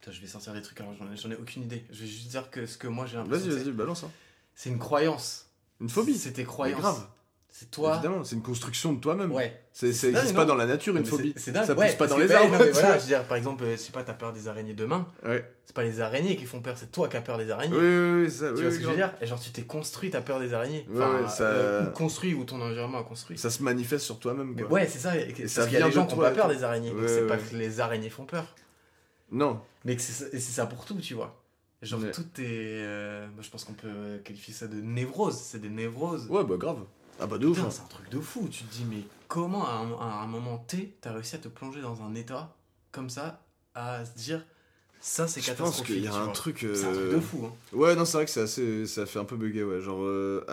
Putain, 0.00 0.12
je 0.12 0.20
vais 0.20 0.26
sortir 0.28 0.52
des 0.52 0.62
trucs 0.62 0.80
alors 0.80 0.94
j'en 0.96 1.30
ai, 1.30 1.34
aucune 1.36 1.62
idée 1.62 1.84
je 1.90 2.02
vais 2.02 2.06
juste 2.06 2.28
dire 2.28 2.50
que 2.50 2.66
ce 2.66 2.76
que 2.76 2.86
moi 2.86 3.06
j'ai 3.06 3.16
l'impression 3.16 3.48
Vas-y, 3.48 3.58
vas-y, 3.64 3.72
balance. 3.72 4.04
Hein. 4.04 4.10
c'est 4.54 4.70
une 4.70 4.78
croyance 4.78 5.46
Une 5.80 5.88
phobie. 5.88 6.16
c'est 6.18 6.32
tes 6.32 6.42
Mais 6.42 6.46
croyances 6.46 6.80
grave. 6.80 7.06
C'est 7.54 7.70
toi 7.70 7.94
Évidemment, 7.96 8.24
c'est 8.24 8.34
une 8.34 8.42
construction 8.42 8.94
de 8.94 8.98
toi-même. 9.00 9.30
ouais 9.30 9.62
C'est, 9.74 9.92
C'est 9.92 10.10
pas 10.34 10.46
dans 10.46 10.54
la 10.54 10.64
nature, 10.64 10.96
une 10.96 11.04
phobie. 11.04 11.34
c'est, 11.36 11.52
dingue 11.52 11.66
ça 11.66 11.74
ouais, 11.74 11.86
pousse 11.88 11.96
pas 11.96 12.06
dans 12.06 12.16
les 12.16 12.26
ouais, 12.26 12.34
arbres. 12.34 12.56
voilà 12.72 12.96
je 12.96 13.02
veux 13.02 13.06
dire 13.08 13.24
par 13.24 13.36
exemple 13.36 13.62
euh, 13.64 13.72
je 13.72 13.76
sais 13.76 13.92
pas 13.92 14.02
t'as 14.02 14.14
peur 14.14 14.32
des 14.32 14.48
araignées 14.48 14.72
demain 14.74 15.06
Ouais. 15.24 15.44
c'est 15.66 15.74
pas 15.76 15.82
les 15.82 16.00
araignées 16.00 16.36
qui 16.36 16.46
font 16.46 16.60
peur 16.62 16.76
c'est 16.78 16.90
toi 16.90 17.08
qui 17.08 17.16
as 17.18 17.20
peur 17.20 17.36
des 17.36 17.50
araignées 17.50 17.76
Oui, 17.76 17.84
oui, 17.84 18.22
oui, 18.24 18.30
ça. 18.30 18.48
tu 18.48 18.54
oui, 18.54 18.60
vois 18.62 18.68
oui, 18.68 18.72
ce 18.72 18.78
que 18.78 18.84
je 18.84 18.88
veux 18.90 18.96
dire 18.96 19.14
et 19.20 19.26
genre 19.26 19.38
tu 19.38 19.50
t'es 19.50 19.62
construit 19.62 20.10
ta 20.10 20.22
peur 20.22 20.40
des 20.40 20.54
araignées 20.54 20.86
enfin 20.94 21.28
ça- 21.28 21.44
euh, 21.44 21.86
construit 21.90 22.32
ou 22.34 22.44
ton 22.44 22.60
environnement 22.60 22.98
a 23.00 23.04
construit 23.04 23.36
Ça 23.36 23.50
se 23.50 23.62
manifeste 23.62 24.04
sur 24.06 24.18
toi-même, 24.18 24.54
mais 24.56 24.64
ouais 24.64 24.86
c'est 24.88 24.98
ça 24.98 25.16
et- 25.16 25.32
parce 25.32 25.66
qu'il 25.68 25.78
y 25.78 25.82
a 25.82 25.86
des 25.86 25.92
gens 25.92 26.06
qui 26.06 26.14
ont 26.14 26.18
pas 26.18 26.30
peur 26.30 26.48
des 26.48 26.64
araignées 26.64 26.92
c'est 27.06 27.26
pas 27.26 27.36
que 27.36 27.54
les 27.54 27.80
araignées 27.80 28.10
font 28.10 28.24
peur 28.24 28.54
Non. 29.30 29.60
Mais 29.84 29.98
c'est 29.98 30.38
ça, 30.40 30.66
pour 30.66 30.84
tout, 30.84 30.94
tu 31.00 31.14
vois. 31.14 31.38
Genre, 31.82 31.98
tout 32.12 32.22
est. 32.38 32.44
euh, 32.84 33.26
moi, 33.34 33.42
je 33.42 33.50
pense 33.50 33.64
qu'on 33.64 33.72
peut 33.72 34.20
qualifier 34.22 34.54
ça 34.54 34.68
de 34.68 34.76
névrose. 34.80 35.36
C'est 35.36 35.58
des 35.60 35.68
névroses. 35.70 36.28
Ouais, 36.30 36.44
bah 36.44 36.54
grave. 36.56 36.78
Ah, 37.22 37.26
bah 37.26 37.38
de 37.38 37.46
ouf. 37.46 37.58
Hein. 37.60 37.70
c'est 37.70 37.82
un 37.82 37.86
truc 37.86 38.08
de 38.10 38.20
fou. 38.20 38.48
Tu 38.50 38.64
te 38.64 38.72
dis, 38.72 38.84
mais 38.84 39.02
comment 39.28 39.66
à 39.66 39.72
un, 39.72 39.92
à 39.92 40.22
un 40.22 40.26
moment 40.26 40.58
T, 40.58 40.96
t'as 41.00 41.12
réussi 41.12 41.36
à 41.36 41.38
te 41.38 41.48
plonger 41.48 41.80
dans 41.80 42.02
un 42.02 42.14
état 42.14 42.54
comme 42.90 43.08
ça, 43.10 43.40
à 43.74 44.04
se 44.04 44.12
dire, 44.12 44.44
ça 45.00 45.26
c'est 45.28 45.40
Je 45.40 45.52
pense 45.52 45.82
catastrophique. 45.82 45.86
qu'il 45.86 46.04
y 46.04 46.08
a 46.08 46.14
un 46.14 46.24
vois. 46.24 46.32
truc. 46.32 46.66
C'est 46.74 46.86
un 46.86 46.92
truc 46.92 46.96
euh, 46.96 47.14
de 47.16 47.20
fou. 47.20 47.46
Hein. 47.46 47.52
Ouais, 47.72 47.94
non, 47.96 48.04
c'est 48.04 48.16
vrai 48.18 48.24
que 48.26 48.30
c'est 48.30 48.42
assez. 48.42 48.86
Ça 48.86 49.06
fait 49.06 49.18
un 49.18 49.24
peu 49.24 49.36
bugger, 49.36 49.64
ouais. 49.64 49.80
Genre. 49.80 50.02
euh, 50.02 50.44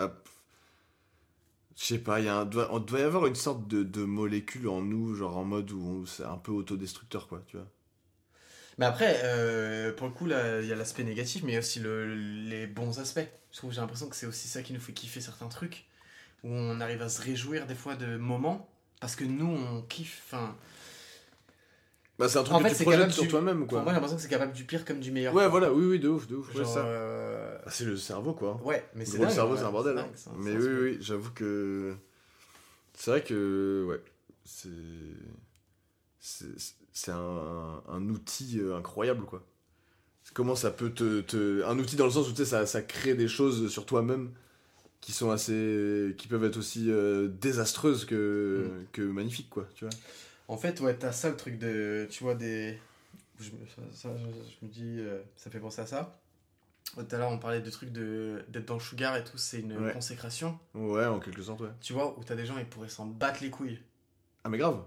Je 1.76 1.84
sais 1.84 1.98
pas, 1.98 2.20
il 2.20 2.28
un... 2.28 2.44
doit... 2.44 2.72
on 2.72 2.78
doit 2.78 3.00
y 3.00 3.02
avoir 3.02 3.26
une 3.26 3.34
sorte 3.34 3.66
de, 3.66 3.82
de 3.82 4.04
molécule 4.04 4.68
en 4.68 4.82
nous, 4.82 5.14
genre 5.16 5.36
en 5.36 5.44
mode 5.44 5.72
où 5.72 5.80
on- 5.82 6.06
c'est 6.06 6.24
un 6.24 6.36
peu 6.38 6.52
autodestructeur, 6.52 7.26
quoi, 7.26 7.42
tu 7.48 7.56
vois. 7.56 7.66
Mais 8.78 8.86
après, 8.86 9.20
euh, 9.24 9.92
pour 9.92 10.06
le 10.06 10.12
coup, 10.12 10.26
il 10.26 10.66
y 10.66 10.72
a 10.72 10.76
l'aspect 10.76 11.04
négatif, 11.04 11.42
mais 11.42 11.52
il 11.52 11.54
y 11.54 11.56
a 11.56 11.60
aussi 11.60 11.80
le, 11.80 12.14
les 12.14 12.66
bons 12.66 12.98
aspects. 12.98 13.20
Je 13.52 13.56
trouve, 13.58 13.72
j'ai 13.72 13.80
l'impression 13.80 14.08
que 14.08 14.16
c'est 14.16 14.26
aussi 14.26 14.48
ça 14.48 14.62
qui 14.62 14.72
nous 14.72 14.80
fait 14.80 14.92
kiffer 14.92 15.20
certains 15.20 15.48
trucs, 15.48 15.84
où 16.44 16.48
on 16.50 16.80
arrive 16.80 17.02
à 17.02 17.08
se 17.08 17.20
réjouir 17.22 17.66
des 17.66 17.74
fois 17.74 17.96
de 17.96 18.16
moments, 18.16 18.68
parce 19.00 19.16
que 19.16 19.24
nous, 19.24 19.46
on 19.46 19.82
kiffe. 19.82 20.22
Enfin, 20.26 20.54
Bah, 22.18 22.28
c'est 22.28 22.38
un 22.38 22.42
truc 22.42 22.54
En 22.54 22.58
que 22.58 22.64
fait, 22.64 22.70
tu 22.70 22.76
c'est 22.76 22.84
projettes 22.84 23.10
sur 23.12 23.22
du- 23.22 23.28
toi-même, 23.28 23.60
pour 23.60 23.68
quoi. 23.68 23.78
moi, 23.82 23.88
j'ai 23.90 23.94
l'impression 23.94 24.16
que 24.16 24.22
c'est 24.22 24.28
capable 24.28 24.52
du 24.52 24.64
pire 24.64 24.84
comme 24.84 25.00
du 25.00 25.10
meilleur. 25.10 25.32
Ouais, 25.34 25.42
quoi. 25.44 25.48
voilà, 25.48 25.72
oui, 25.72 25.86
oui, 25.86 25.98
de 25.98 26.08
ouf, 26.08 26.26
de 26.26 26.36
ouf. 26.36 26.48
ouais, 26.54 26.64
Genre, 26.64 26.74
ça. 26.74 26.84
euh, 26.84 27.58
Ah, 27.64 27.70
c'est 27.70 27.84
le 27.84 27.96
cerveau, 27.96 28.34
quoi. 28.34 28.60
Ouais, 28.62 28.84
mais 28.94 29.04
c'est 29.06 29.18
le 29.18 29.28
cerveau, 29.30 29.54
ouais, 29.54 29.58
c'est 29.60 29.64
un 29.66 29.70
bordel. 29.72 29.94
dingue, 29.96 30.04
hein. 30.06 30.16
ça, 30.16 30.30
Mais 30.36 30.52
oui, 30.54 30.68
oui, 30.82 30.98
j'avoue 31.00 31.30
que. 31.30 31.94
C'est 32.94 33.10
vrai 33.10 33.22
que. 33.24 33.86
Ouais. 33.88 34.02
C'est. 34.44 34.68
c'est 36.18 36.46
c'est 36.92 37.12
un, 37.12 37.82
un 37.88 38.08
outil 38.10 38.58
euh, 38.60 38.76
incroyable, 38.76 39.24
quoi. 39.24 39.42
Comment 40.34 40.54
ça 40.54 40.70
peut 40.70 40.90
te, 40.90 41.20
te- 41.22 41.64
Un 41.64 41.78
outil 41.78 41.96
dans 41.96 42.04
le 42.04 42.10
sens 42.10 42.28
où 42.28 42.32
tu 42.32 42.36
sais, 42.38 42.44
ça, 42.44 42.66
ça 42.66 42.82
crée 42.82 43.14
des 43.14 43.26
choses 43.28 43.68
sur 43.72 43.86
toi-même 43.86 44.30
qui 45.00 45.12
sont 45.12 45.30
assez. 45.30 46.14
qui 46.18 46.28
peuvent 46.28 46.44
être 46.44 46.56
aussi 46.58 46.90
euh, 46.90 47.28
désastreuses 47.28 48.04
que, 48.04 48.68
Mm. 48.70 48.84
que 48.92 49.02
magnifiques, 49.02 49.50
quoi, 49.50 49.66
tu 49.74 49.84
vois. 49.84 49.94
En 50.48 50.56
fait, 50.56 50.80
ouais, 50.80 50.94
t'as 50.96 51.12
ça 51.12 51.30
le 51.30 51.36
truc 51.36 51.58
de. 51.58 52.06
Tu 52.10 52.24
vois, 52.24 52.34
des. 52.34 52.78
Je, 53.38 53.50
ça, 53.92 54.10
je, 54.16 54.24
je 54.24 54.66
me 54.66 54.70
dis. 54.70 54.96
euh, 55.00 55.20
ça 55.36 55.50
fait 55.50 55.60
penser 55.60 55.80
à 55.80 55.86
ça. 55.86 56.20
Tout 56.96 57.06
à 57.12 57.18
l'heure, 57.18 57.30
on 57.30 57.38
parlait 57.38 57.60
de 57.60 57.70
trucs 57.70 57.92
de 57.92 58.42
d'être 58.48 58.66
dans 58.66 58.74
le 58.74 58.80
sugar 58.80 59.16
et 59.16 59.22
tout, 59.22 59.38
c'est 59.38 59.60
une 59.60 59.76
Ouais. 59.78 59.92
consécration. 59.92 60.58
Ouais, 60.74 61.06
en 61.06 61.20
quelque 61.20 61.40
sorte, 61.42 61.60
ouais. 61.60 61.68
Tu 61.80 61.92
vois, 61.92 62.18
où 62.18 62.24
t'as 62.24 62.34
des 62.34 62.44
gens, 62.46 62.58
ils 62.58 62.66
pourraient 62.66 62.88
s'en 62.88 63.06
battre 63.06 63.42
les 63.42 63.50
couilles. 63.50 63.78
Ah, 64.42 64.48
mais 64.48 64.58
grave. 64.58 64.82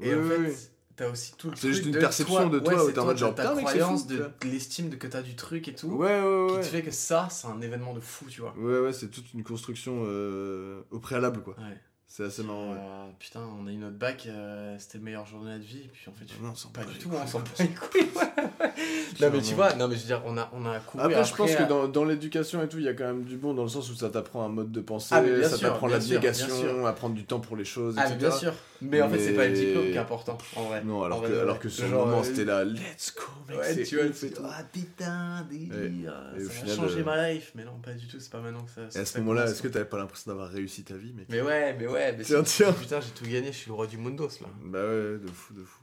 Et 0.00 0.14
Ouais, 0.14 0.14
en 0.16 0.28
ouais, 0.28 0.50
fait. 0.50 0.72
T'as 0.98 1.08
aussi 1.08 1.32
tout 1.38 1.48
le 1.50 1.56
C'est 1.56 1.68
juste 1.68 1.86
une 1.86 1.92
de 1.92 1.98
perception 2.00 2.48
de 2.48 2.58
toi 2.58 2.84
ouais, 2.84 2.92
t'es 2.92 2.98
en 2.98 3.02
toi, 3.02 3.04
mode 3.04 3.16
genre, 3.18 3.34
ta 3.34 3.44
croyance 3.44 4.02
fou, 4.02 4.08
de, 4.08 4.16
de 4.16 4.48
l'estime 4.48 4.90
de 4.90 4.96
que 4.96 5.06
t'as 5.06 5.22
du 5.22 5.36
truc 5.36 5.68
et 5.68 5.74
tout. 5.74 5.86
Ouais, 5.88 6.20
ouais, 6.20 6.46
Qui 6.48 6.54
ouais. 6.56 6.60
te 6.60 6.66
fait 6.66 6.82
que 6.82 6.90
ça, 6.90 7.28
c'est 7.30 7.46
un 7.46 7.60
événement 7.60 7.94
de 7.94 8.00
fou, 8.00 8.26
tu 8.28 8.40
vois. 8.40 8.54
Ouais, 8.58 8.80
ouais, 8.80 8.92
c'est 8.92 9.08
toute 9.08 9.32
une 9.32 9.44
construction 9.44 10.02
euh, 10.04 10.82
au 10.90 10.98
préalable, 10.98 11.42
quoi. 11.42 11.54
Ouais. 11.58 11.76
C'est 12.10 12.24
assez 12.24 12.42
marrant, 12.42 12.72
ouais. 12.72 12.78
Euh, 12.78 13.04
putain, 13.18 13.40
on 13.60 13.66
a 13.66 13.70
eu 13.70 13.76
notre 13.76 13.96
bac, 13.98 14.24
euh, 14.26 14.74
c'était 14.78 14.96
le 14.96 15.04
meilleur 15.04 15.26
jour 15.26 15.44
de 15.44 15.50
vie, 15.58 15.82
et 15.84 15.90
puis 15.92 16.06
en 16.08 16.12
fait, 16.12 16.24
Non, 16.42 16.50
on 16.52 16.54
s'en 16.54 16.70
pas 16.70 16.82
du 16.84 16.96
tout, 16.98 17.10
couilles, 17.10 17.18
on 17.22 17.26
s'en 17.26 17.40
bat 17.40 17.44
les 17.60 17.68
couilles. 17.68 18.08
ouais. 18.16 18.72
non, 19.20 19.30
mais 19.30 19.42
tu 19.42 19.54
vois, 19.54 19.74
non, 19.74 19.88
mais 19.88 19.94
je 19.94 20.00
veux 20.00 20.06
dire, 20.06 20.22
on 20.24 20.38
a, 20.38 20.50
on 20.54 20.64
a 20.64 20.80
couru 20.80 21.04
Après, 21.04 21.22
je 21.22 21.34
pense 21.34 21.54
que 21.54 21.62
euh, 21.64 21.66
dans, 21.66 21.86
dans 21.86 22.04
l'éducation 22.06 22.62
et 22.62 22.68
tout, 22.68 22.78
il 22.78 22.84
y 22.84 22.88
a 22.88 22.94
quand 22.94 23.04
même 23.04 23.24
du 23.24 23.36
bon 23.36 23.52
dans 23.52 23.62
le 23.64 23.68
sens 23.68 23.90
où 23.90 23.94
ça 23.94 24.08
t'apprend 24.08 24.42
un 24.42 24.48
mode 24.48 24.72
de 24.72 24.80
pensée, 24.80 25.14
Ah, 25.16 25.20
bien 25.20 25.46
ça 25.46 25.58
t'apprend 25.58 25.86
l'abnégation, 25.86 26.48
sûr. 26.48 26.86
à 26.86 26.94
prendre 26.94 27.14
du 27.14 27.24
temps 27.24 27.40
pour 27.40 27.56
les 27.56 27.66
choses, 27.66 27.94
Ah, 27.98 28.08
mais 28.08 28.16
bien 28.16 28.30
sûr. 28.30 28.54
Mais 28.80 29.02
en 29.02 29.10
fait, 29.10 29.18
c'est 29.18 29.34
pas 29.34 29.46
le 29.46 29.52
diplôme 29.54 29.84
qui 29.84 29.92
est 29.92 29.98
important, 29.98 30.38
en 30.56 30.62
vrai. 30.62 30.82
Non, 30.84 31.02
alors 31.02 31.20
que, 31.20 31.26
alors 31.26 31.56
ouais. 31.56 31.60
que 31.60 31.68
sur 31.68 31.84
le 31.88 31.90
moment, 31.90 32.20
euh, 32.20 32.22
c'était 32.24 32.44
là, 32.46 32.64
let's 32.64 33.14
go, 33.14 33.22
mec, 33.48 33.58
Ouais, 33.58 33.82
tu 33.84 33.96
vois, 33.96 34.04
ah 34.44 34.62
putain, 34.72 35.46
délire, 35.50 36.14
ça 36.48 36.64
va 36.64 36.74
changer 36.74 37.00
euh, 37.00 37.04
ma 37.04 37.30
life. 37.30 37.52
Mais 37.54 37.64
non, 37.64 37.72
pas 37.84 37.92
du 37.92 38.06
tout, 38.06 38.18
c'est 38.18 38.30
pas 38.30 38.40
maintenant 38.40 38.62
que 38.64 38.70
ça. 38.70 38.98
Et 38.98 39.02
à 39.02 39.04
ce 39.04 39.18
moment-là, 39.18 39.44
est-ce 39.44 39.60
que 39.62 39.68
t'avais 39.68 39.84
pas 39.84 39.98
l'impression 39.98 40.30
d'avoir 40.30 40.48
réussi 40.48 40.84
ta 40.84 40.94
vie, 40.94 41.12
mec? 41.12 41.26
Mais 41.28 41.42
ouais, 41.42 41.74
mais 41.78 41.86
ouais, 41.86 41.97
mais 42.16 42.24
Tiens, 42.24 42.42
tiens. 42.42 42.72
Putain, 42.72 43.00
j'ai 43.00 43.10
tout 43.10 43.24
gagné, 43.24 43.52
je 43.52 43.58
suis 43.58 43.68
le 43.68 43.74
roi 43.74 43.86
du 43.86 43.96
mundos 43.98 44.28
là. 44.40 44.46
Bah 44.62 44.78
ouais, 44.82 45.18
de 45.18 45.28
fou, 45.32 45.54
de 45.54 45.64
fou. 45.64 45.80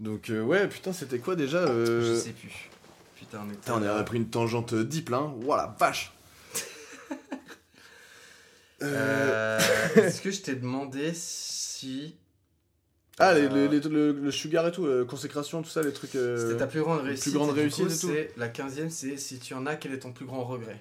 Donc, 0.00 0.30
euh, 0.30 0.42
ouais, 0.42 0.68
putain, 0.68 0.92
c'était 0.92 1.18
quoi 1.18 1.34
déjà 1.36 1.58
euh, 1.58 2.14
Je 2.14 2.20
sais 2.20 2.30
plus. 2.30 2.70
Putain, 3.16 3.40
on 3.44 3.48
était. 3.50 3.58
Putain, 3.58 3.74
on 3.82 3.82
a 3.84 4.02
pris 4.04 4.16
une 4.18 4.30
tangente 4.30 4.72
euh, 4.74 4.84
deep 4.84 5.08
là, 5.08 5.18
hein. 5.18 5.34
Voilà, 5.40 5.76
vache 5.78 6.12
Euh, 8.82 9.68
Est-ce 9.96 10.20
que 10.20 10.30
je 10.30 10.40
t'ai 10.40 10.54
demandé 10.54 11.12
si. 11.14 12.14
Ah, 13.18 13.34
les, 13.34 13.48
les- 13.48 13.66
les- 13.66 13.80
le, 13.80 14.12
le 14.12 14.30
sugar 14.30 14.68
et 14.68 14.70
tout, 14.70 14.86
consécration, 15.08 15.60
tout 15.62 15.68
ça, 15.68 15.82
les 15.82 15.92
trucs. 15.92 16.12
C'était 16.12 16.56
ta 16.58 16.68
plus 16.68 16.82
grande 16.82 17.00
plus 17.00 17.08
réussite. 17.08 17.34
grande 17.34 17.50
et 17.50 17.52
du 17.54 17.60
réussite 17.62 17.86
coup, 17.86 17.90
et 17.92 17.98
tout. 17.98 18.06
c'est- 18.08 18.30
La 18.36 18.48
15ème, 18.48 18.90
c'est 18.90 19.16
si 19.16 19.40
tu 19.40 19.54
en 19.54 19.66
as, 19.66 19.74
quel 19.74 19.92
est 19.92 19.98
ton 19.98 20.12
plus 20.12 20.24
grand 20.26 20.44
regret? 20.44 20.80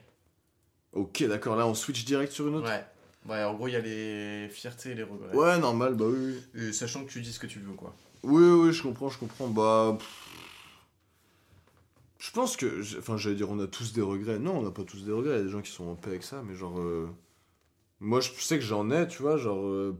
Ok, 0.94 1.24
d'accord, 1.24 1.56
là 1.56 1.66
on 1.68 1.74
switch 1.74 2.06
direct 2.06 2.32
sur 2.32 2.48
une 2.48 2.56
autre? 2.56 2.68
Ouais. 2.70 2.86
Ouais, 3.28 3.44
en 3.44 3.54
gros, 3.56 3.68
il 3.68 3.74
y 3.74 3.76
a 3.76 3.80
les 3.82 4.48
fiertés 4.50 4.92
et 4.92 4.96
les 4.96 5.04
regrets. 5.04 5.36
Ouais, 5.36 5.58
normal, 5.60 5.96
bah 5.96 6.06
oui. 6.08 6.38
Et 6.56 6.72
sachant 6.72 7.04
que 7.04 7.10
tu 7.12 7.20
dis 7.22 7.34
ce 7.34 7.40
que 7.40 7.48
tu 7.48 7.60
veux, 7.60 7.74
quoi. 7.74 7.94
Oui, 8.24 8.44
oui, 8.44 8.74
je 8.74 8.82
comprends, 8.82 9.10
je 9.10 9.18
comprends. 9.20 9.48
Bah. 9.48 9.96
pff. 9.98 10.08
Je 12.20 12.32
pense 12.32 12.56
que. 12.58 12.82
Enfin, 13.00 13.18
j'allais 13.18 13.36
dire, 13.36 13.50
on 13.52 13.60
a 13.60 13.68
tous 13.68 13.92
des 13.94 14.02
regrets. 14.02 14.40
Non, 14.40 14.58
on 14.60 14.62
n'a 14.64 14.72
pas 14.72 14.84
tous 14.84 15.04
des 15.04 15.12
regrets. 15.12 15.34
Il 15.36 15.38
y 15.38 15.42
a 15.42 15.44
des 15.44 15.50
gens 15.50 15.62
qui 15.62 15.72
sont 15.72 15.88
en 15.88 15.96
paix 15.96 16.10
avec 16.10 16.24
ça, 16.24 16.42
mais 16.48 16.56
genre. 16.56 16.80
euh, 16.80 17.08
Moi, 18.00 18.22
je 18.22 18.32
sais 18.40 18.58
que 18.58 18.64
j'en 18.66 18.90
ai, 18.92 19.08
tu 19.08 19.22
vois, 19.22 19.38
genre. 19.38 19.66
euh, 19.66 19.98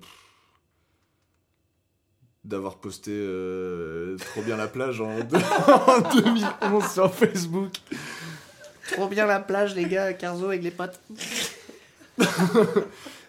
D'avoir 2.44 2.78
posté 2.78 3.12
euh, 3.14 4.16
trop 4.18 4.42
bien 4.42 4.56
la 4.56 4.68
plage 4.70 5.02
en, 5.02 5.20
deux- 5.20 5.36
en 5.68 6.00
2011 6.22 6.90
sur 6.94 7.14
Facebook. 7.14 7.74
Trop 8.94 9.10
bien 9.10 9.26
la 9.26 9.42
plage, 9.42 9.76
les 9.76 9.84
gars, 9.86 10.14
Carzo 10.14 10.46
avec 10.46 10.64
les 10.64 10.72
potes. 10.72 10.98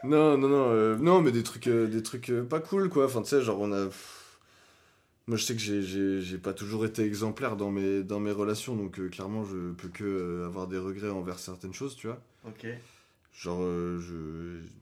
Non, 0.05 0.39
non, 0.39 0.49
non, 0.49 0.71
euh, 0.71 0.97
non, 0.97 1.21
mais 1.23 1.33
des 1.33 1.43
trucs, 1.43 1.67
euh, 1.67 1.87
des 1.89 2.03
trucs 2.03 2.31
euh, 2.31 2.45
pas 2.45 2.61
cool, 2.61 2.89
quoi. 2.89 3.07
Enfin, 3.07 3.23
tu 3.23 3.29
sais, 3.31 3.43
genre, 3.43 3.61
on 3.61 3.73
a. 3.73 3.87
pff, 3.87 4.39
Moi, 5.29 5.37
je 5.37 5.45
sais 5.45 5.55
que 5.55 5.61
j'ai- 5.61 5.83
j'ai 5.83 6.21
j'ai 6.23 6.39
pas 6.39 6.55
toujours 6.55 6.87
été 6.87 7.03
exemplaire 7.05 7.57
dans 7.57 7.71
mes, 7.71 8.03
dans 8.03 8.19
mes 8.21 8.33
relations, 8.33 8.77
donc 8.77 8.99
euh, 8.99 9.09
clairement, 9.11 9.45
je 9.45 9.73
peux 9.75 9.89
que 9.89 10.05
euh, 10.05 10.47
avoir 10.47 10.67
des 10.69 10.79
regrets 10.79 11.11
envers 11.11 11.39
certaines 11.39 11.75
choses, 11.75 11.97
tu 11.97 12.07
vois. 12.09 12.21
Ok. 12.47 12.67
Genre, 13.33 13.61
euh, 13.63 13.99
je. 14.01 14.63
j'ai 14.67 14.73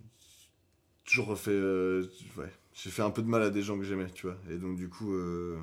Toujours 1.05 1.27
refait. 1.29 1.51
euh, 1.53 2.03
ouais, 2.37 2.53
j'ai 2.75 2.91
fait 2.91 3.03
un 3.03 3.11
peu 3.11 3.23
de 3.23 3.29
mal 3.29 3.43
à 3.43 3.51
des 3.51 3.63
gens 3.63 3.79
que 3.79 3.85
j'aimais, 3.85 4.11
tu 4.11 4.27
vois. 4.27 4.37
Et 4.51 4.57
donc, 4.59 4.77
du 4.77 4.89
coup. 4.89 5.15
Euh... 5.15 5.57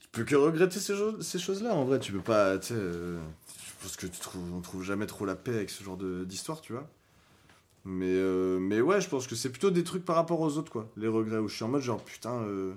Tu 0.00 0.08
peux 0.12 0.24
que 0.24 0.36
regretter 0.36 0.78
ces, 0.80 0.94
choses- 0.96 1.26
ces 1.26 1.38
choses-là, 1.38 1.74
en 1.74 1.84
vrai. 1.84 1.98
Tu 1.98 2.12
peux 2.12 2.20
pas. 2.20 2.58
Tu 2.58 2.68
sais. 2.68 2.74
euh, 2.76 3.18
Je 3.66 3.82
pense 3.82 3.96
que 3.96 4.06
tu 4.06 4.20
trouves, 4.20 4.52
on 4.54 4.60
trouve 4.60 4.82
jamais 4.84 5.06
trop 5.06 5.24
la 5.26 5.36
paix 5.36 5.54
avec 5.54 5.70
ce 5.70 5.82
genre 5.84 5.96
de- 5.96 6.24
d'histoire, 6.24 6.60
tu 6.60 6.72
vois. 6.72 6.88
Mais, 7.86 8.06
euh, 8.08 8.58
mais 8.58 8.80
ouais, 8.80 9.00
je 9.00 9.08
pense 9.08 9.26
que 9.26 9.34
c'est 9.34 9.50
plutôt 9.50 9.70
des 9.70 9.84
trucs 9.84 10.04
par 10.04 10.16
rapport 10.16 10.40
aux 10.40 10.56
autres, 10.56 10.72
quoi. 10.72 10.88
Les 10.96 11.08
regrets 11.08 11.38
où 11.38 11.48
je 11.48 11.54
suis 11.54 11.64
en 11.64 11.68
mode 11.68 11.82
genre, 11.82 12.02
putain, 12.02 12.32
euh, 12.44 12.72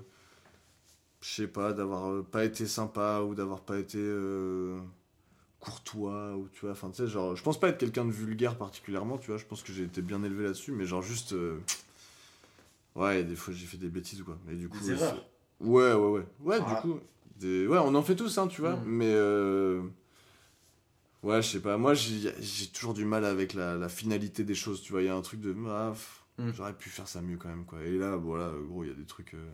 je 1.22 1.28
sais 1.28 1.46
pas, 1.48 1.72
d'avoir 1.72 2.10
euh, 2.12 2.22
pas 2.22 2.44
été 2.44 2.66
sympa 2.66 3.20
ou 3.22 3.34
d'avoir 3.34 3.60
pas 3.60 3.78
été 3.78 3.98
euh, 3.98 4.78
courtois 5.60 6.36
ou 6.36 6.48
tu 6.52 6.60
vois, 6.60 6.72
enfin, 6.72 6.90
tu 6.90 6.96
sais, 7.02 7.08
genre, 7.08 7.34
je 7.36 7.42
pense 7.42 7.58
pas 7.58 7.68
être 7.68 7.78
quelqu'un 7.78 8.04
de 8.04 8.10
vulgaire 8.12 8.56
particulièrement, 8.58 9.16
tu 9.18 9.28
vois, 9.30 9.38
je 9.38 9.46
pense 9.46 9.62
que 9.62 9.72
j'ai 9.72 9.84
été 9.84 10.02
bien 10.02 10.22
élevé 10.22 10.44
là-dessus, 10.44 10.72
mais 10.72 10.84
genre 10.84 11.02
juste. 11.02 11.32
euh, 11.32 11.56
ouais, 12.94 13.24
des 13.24 13.34
fois 13.34 13.54
j'ai 13.54 13.66
fait 13.66 13.78
des 13.78 13.88
bêtises, 13.88 14.22
quoi. 14.22 14.36
Et 14.50 14.54
du 14.56 14.68
coup. 14.68 14.78
Des 14.84 14.94
Ouais, 15.60 15.92
ouais, 15.94 16.08
ouais. 16.10 16.26
Ouais, 16.40 16.58
Ah. 16.60 16.74
du 16.74 16.80
coup. 16.82 17.00
Des... 17.36 17.66
Ouais, 17.66 17.78
on 17.80 17.94
en 17.94 18.02
fait 18.02 18.14
tous, 18.16 18.36
hein, 18.38 18.46
tu 18.46 18.60
vois, 18.60 18.76
Mm. 18.76 18.82
mais. 18.86 19.14
Ouais, 21.22 21.42
je 21.42 21.48
sais 21.48 21.60
pas. 21.60 21.76
Moi, 21.76 21.94
j'ai 21.94 22.32
j'ai 22.40 22.66
toujours 22.68 22.94
du 22.94 23.04
mal 23.04 23.24
avec 23.24 23.54
la, 23.54 23.76
la 23.76 23.88
finalité 23.88 24.44
des 24.44 24.54
choses. 24.54 24.82
Tu 24.82 24.92
vois, 24.92 25.02
il 25.02 25.06
y 25.06 25.08
a 25.08 25.14
un 25.16 25.22
truc 25.22 25.40
de. 25.40 25.54
Ah, 25.68 25.90
pff, 25.92 26.14
Mm. 26.40 26.52
J'aurais 26.56 26.72
pu 26.72 26.88
faire 26.88 27.08
ça 27.08 27.20
mieux 27.20 27.36
quand 27.36 27.48
même, 27.48 27.64
quoi. 27.64 27.82
Et 27.82 27.98
là, 27.98 28.14
voilà, 28.14 28.52
gros, 28.68 28.84
il 28.84 28.90
y 28.90 28.92
a 28.92 28.94
des 28.94 29.04
trucs. 29.06 29.34
euh, 29.34 29.44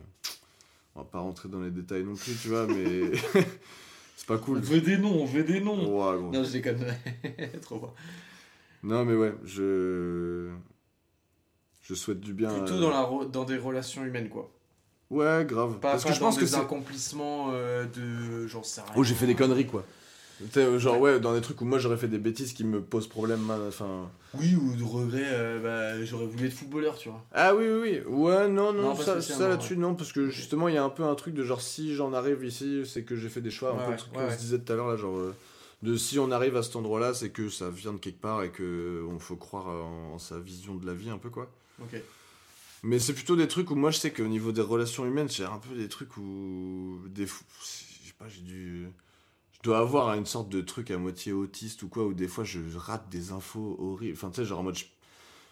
On 0.93 0.99
va 0.99 1.05
pas 1.05 1.17
rentrer 1.17 1.49
dans 1.49 1.59
les 1.59 1.71
détails 1.71 2.03
non 2.03 2.13
plus, 2.13 2.35
tu 2.39 2.49
vois, 2.49 2.67
mais. 2.67 3.11
C'est 4.15 4.27
pas 4.27 4.37
cool. 4.37 4.59
veut 4.59 4.81
des 4.81 4.97
noms, 4.99 5.23
on 5.23 5.25
veut 5.25 5.43
des 5.43 5.61
noms. 5.61 5.79
Ouais, 5.81 6.15
gros. 6.19 6.29
Non, 6.31 6.43
je 6.43 6.51
déconne. 6.51 6.85
Trop 7.63 7.79
bon. 7.79 7.89
Non, 8.83 9.03
mais 9.03 9.15
ouais, 9.15 9.33
je. 9.45 10.51
Je 11.81 11.95
souhaite 11.95 12.19
du 12.19 12.33
bien. 12.35 12.49
Plutôt 12.55 12.75
euh, 12.75 12.81
dans, 12.81 12.89
la 12.91 13.01
re- 13.01 13.31
dans 13.31 13.45
des 13.45 13.57
relations 13.57 14.03
humaines, 14.05 14.29
quoi. 14.29 14.51
Ouais, 15.09 15.43
grave. 15.47 15.79
Pas, 15.79 15.91
Parce 15.93 16.03
pas 16.03 16.09
que 16.09 16.15
je 16.15 16.19
dans 16.19 16.27
pense 16.27 16.35
que 16.35 16.41
des 16.41 16.47
c'est. 16.51 16.55
accomplissements 16.57 17.47
euh, 17.51 17.85
de. 17.85 18.45
J'en 18.45 18.61
sais 18.61 18.81
rien. 18.81 18.91
Oh, 18.95 19.03
j'ai 19.03 19.15
fait 19.15 19.25
des 19.27 19.33
conneries, 19.35 19.65
quoi. 19.65 19.83
Sais, 20.51 20.79
genre, 20.79 20.99
ouais, 20.99 21.19
dans 21.21 21.33
des 21.33 21.39
trucs 21.39 21.61
où 21.61 21.65
moi 21.65 21.79
j'aurais 21.79 21.95
fait 21.95 22.09
des 22.09 22.17
bêtises 22.17 22.51
qui 22.53 22.65
me 22.65 22.81
posent 22.81 23.07
problème. 23.07 23.49
hein, 23.49 23.59
Enfin. 23.67 24.09
Oui, 24.33 24.53
ou 24.55 24.75
de 24.75 24.83
regret, 24.83 25.23
euh, 25.25 25.61
bah, 25.61 26.03
j'aurais 26.03 26.25
voulu 26.25 26.47
être 26.47 26.53
footballeur, 26.53 26.97
tu 26.97 27.07
vois. 27.07 27.23
Ah 27.31 27.55
oui, 27.55 27.65
oui, 27.69 28.01
oui. 28.05 28.13
Ouais, 28.13 28.49
non, 28.49 28.73
non, 28.73 28.95
ça, 28.97 29.21
ça 29.21 29.47
là-dessus, 29.47 29.77
non, 29.77 29.95
parce 29.95 30.11
que 30.11 30.27
justement, 30.29 30.67
il 30.67 30.75
y 30.75 30.77
a 30.77 30.83
un 30.83 30.89
peu 30.89 31.03
un 31.03 31.15
truc 31.15 31.33
de 31.35 31.43
genre, 31.45 31.61
si 31.61 31.95
j'en 31.95 32.11
arrive 32.11 32.43
ici, 32.43 32.83
c'est 32.85 33.03
que 33.03 33.15
j'ai 33.15 33.29
fait 33.29 33.39
des 33.39 33.49
choix, 33.51 33.71
un 33.71 33.85
peu 33.85 33.91
le 33.91 33.97
truc 33.97 34.11
qu'on 34.13 34.29
se 34.29 34.37
disait 34.37 34.59
tout 34.59 34.73
à 34.73 34.75
l'heure, 34.75 34.89
là, 34.89 34.97
genre, 34.97 35.15
euh, 35.17 35.33
de 35.83 35.95
si 35.95 36.19
on 36.19 36.29
arrive 36.31 36.57
à 36.57 36.63
cet 36.63 36.75
endroit-là, 36.75 37.13
c'est 37.13 37.29
que 37.29 37.47
ça 37.47 37.69
vient 37.69 37.93
de 37.93 37.97
quelque 37.99 38.19
part 38.19 38.43
et 38.43 38.49
que 38.49 39.05
on 39.09 39.19
faut 39.19 39.37
croire 39.37 39.67
en, 39.67 40.15
en 40.15 40.19
sa 40.19 40.37
vision 40.39 40.75
de 40.75 40.85
la 40.85 40.93
vie, 40.93 41.09
un 41.09 41.17
peu, 41.17 41.29
quoi. 41.29 41.49
Ok. 41.81 41.95
Mais 42.83 42.99
c'est 42.99 43.13
plutôt 43.13 43.37
des 43.37 43.47
trucs 43.47 43.71
où 43.71 43.75
moi, 43.75 43.89
je 43.91 43.99
sais 43.99 44.11
qu'au 44.11 44.27
niveau 44.27 44.51
des 44.51 44.61
relations 44.61 45.05
humaines, 45.05 45.29
j'ai 45.29 45.45
un 45.45 45.59
peu 45.59 45.75
des 45.75 45.87
trucs 45.87 46.17
où, 46.17 46.99
des 47.07 47.25
je 47.25 47.31
sais 48.07 48.13
pas, 48.19 48.27
j'ai 48.27 48.41
dû... 48.41 48.87
Dois 49.65 49.79
avoir 49.79 50.13
une 50.15 50.25
sorte 50.27 50.49
de 50.49 50.61
truc 50.61 50.91
à 50.91 50.97
moitié 50.97 51.33
autiste 51.33 51.83
ou 51.83 51.89
quoi, 51.89 52.05
où 52.05 52.13
des 52.13 52.27
fois 52.27 52.43
je 52.43 52.59
rate 52.77 53.09
des 53.09 53.31
infos 53.31 53.75
horribles. 53.79 54.13
Enfin, 54.15 54.29
tu 54.29 54.37
sais, 54.37 54.45
genre 54.45 54.59
en 54.59 54.63
mode. 54.63 54.77
Je, 54.77 54.85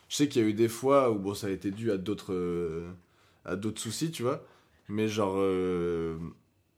je 0.09 0.15
sais 0.17 0.27
qu'il 0.27 0.41
y 0.41 0.45
a 0.45 0.49
eu 0.49 0.53
des 0.53 0.69
fois 0.69 1.11
où 1.11 1.19
bon, 1.19 1.33
ça 1.33 1.47
a 1.47 1.49
été 1.51 1.71
dû 1.71 1.91
à 1.91 1.97
d'autres 1.97 2.33
euh, 2.33 2.91
à 3.45 3.55
d'autres 3.55 3.81
soucis, 3.81 4.11
tu 4.11 4.23
vois. 4.23 4.43
Mais 4.89 5.07
genre. 5.07 5.35
euh, 5.37 6.17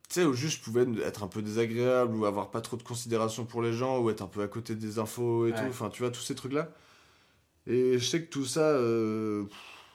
tu 0.10 0.22
sais, 0.22 0.26
où 0.26 0.34
juste 0.34 0.60
je 0.60 0.64
pouvais 0.64 0.86
être 1.04 1.24
un 1.24 1.28
peu 1.28 1.42
désagréable 1.42 2.16
ou 2.16 2.26
avoir 2.26 2.52
pas 2.52 2.62
trop 2.62 2.78
de 2.78 2.84
considération 2.84 3.46
pour 3.46 3.62
les 3.64 3.74
gens 3.74 4.00
ou 4.02 4.10
être 4.12 4.22
un 4.22 4.28
peu 4.28 4.44
à 4.44 4.48
côté 4.48 4.76
des 4.76 5.00
infos 5.00 5.48
et 5.48 5.52
Ouais. 5.52 5.56
tout. 5.58 5.66
Enfin, 5.66 5.90
tu 5.90 6.04
vois, 6.04 6.12
tous 6.12 6.22
ces 6.22 6.36
trucs-là. 6.36 6.70
Et 7.68 7.98
je 8.00 8.06
sais 8.06 8.24
que 8.24 8.30
tout 8.30 8.46
ça, 8.46 8.62
euh, 8.62 9.46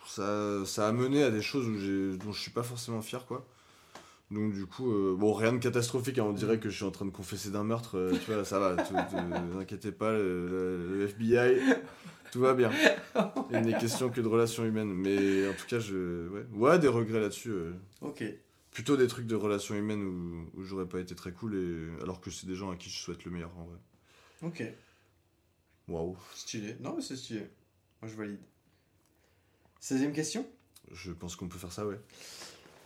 ça, 0.07 0.65
ça 0.67 0.89
a 0.89 0.93
mené 0.93 1.23
à 1.23 1.31
des 1.31 1.43
choses 1.43 1.67
où 1.69 2.17
dont 2.17 2.33
je 2.33 2.41
suis 2.41 2.51
pas 2.51 2.63
forcément 2.65 3.03
fier, 3.03 3.27
quoi. 3.27 3.47
Donc 4.31 4.53
du 4.53 4.65
coup, 4.67 4.93
euh, 4.93 5.17
bon, 5.19 5.33
rien 5.33 5.53
de 5.53 5.59
catastrophique, 5.59 6.19
hein, 6.19 6.25
on 6.25 6.33
dirait 6.33 6.61
que 6.61 6.69
je 6.71 6.77
suis 6.77 6.85
en 6.85 6.93
train 6.93 7.05
de 7.05 7.11
confesser 7.11 7.51
d'un 7.51 7.65
meurtre, 7.65 7.97
euh, 7.99 8.13
tu 8.25 8.31
vois, 8.33 8.45
ça 8.45 8.61
va, 8.61 8.77
ne 8.77 9.51
vous 9.53 9.59
inquiétez 9.59 9.91
pas, 9.91 10.13
le, 10.13 11.05
FBI, 11.09 11.59
tout 12.31 12.39
va 12.41 12.55
bien. 12.55 12.71
Il 13.51 13.61
n'est 13.63 13.77
question 13.77 14.09
que 14.09 14.21
de 14.21 14.29
relations 14.29 14.65
humaines, 14.65 14.93
mais 14.95 15.49
en 15.49 15.53
tout 15.55 15.67
cas, 15.67 15.81
je, 15.81 16.29
ouais, 16.29 16.47
ouais 16.53 16.79
des 16.79 16.87
regrets 16.87 17.19
là-dessus. 17.19 17.51
euh, 17.51 17.73
Ok. 18.03 18.23
plutôt 18.71 18.97
des 18.97 19.09
trucs 19.09 19.27
de 19.27 19.35
relations 19.35 19.75
humaines 19.75 20.05
où, 20.05 20.49
où 20.61 20.63
j'aurais 20.63 20.87
pas 20.87 21.01
été 21.01 21.17
très 21.17 21.33
cool, 21.33 21.57
et, 21.57 22.03
alors 22.03 22.21
que 22.21 22.31
c'est 22.31 22.47
des 22.47 22.55
gens 22.55 22.71
à 22.71 22.77
qui 22.77 22.89
je 22.89 22.99
souhaite 22.99 23.25
le 23.25 23.33
meilleur, 23.33 23.51
en 23.59 23.65
vrai. 23.65 23.79
Ok. 24.43 24.63
Waouh, 25.89 26.17
Stylé. 26.37 26.77
Non, 26.79 26.95
mais 26.95 27.03
c'est 27.03 27.17
stylé. 27.17 27.49
Moi, 28.01 28.09
je 28.09 28.17
valide. 28.17 28.39
16ème 29.83 30.13
question? 30.13 30.47
Je 30.93 31.11
pense 31.11 31.35
qu'on 31.35 31.49
peut 31.49 31.59
faire 31.59 31.73
ça, 31.73 31.85
ouais. 31.85 31.99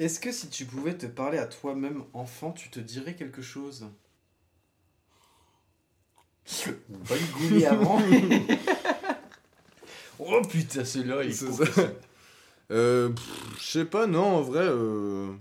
Est-ce 0.01 0.19
que 0.21 0.33
si 0.33 0.49
tu 0.49 0.65
pouvais 0.65 0.97
te 0.97 1.07
parler 1.07 1.39
à 1.39 1.47
toi-même 1.47 2.05
enfant, 2.13 2.53
tu 2.53 2.69
te 2.71 2.81
dirais 2.81 3.15
quelque 3.15 3.43
chose? 3.43 3.87
Une 6.67 7.27
goulée 7.33 7.67
avant. 7.67 8.01
oh 10.19 10.43
putain, 10.49 10.85
celui-là, 10.85 11.23
il 11.25 11.31
est 11.31 11.33
ça. 11.33 11.47
Euh, 12.71 13.11
je 13.59 13.65
sais 13.65 13.85
pas, 13.85 14.07
non, 14.07 14.37
en 14.37 14.43
vrai. 14.43 14.65
euh, 14.67 15.33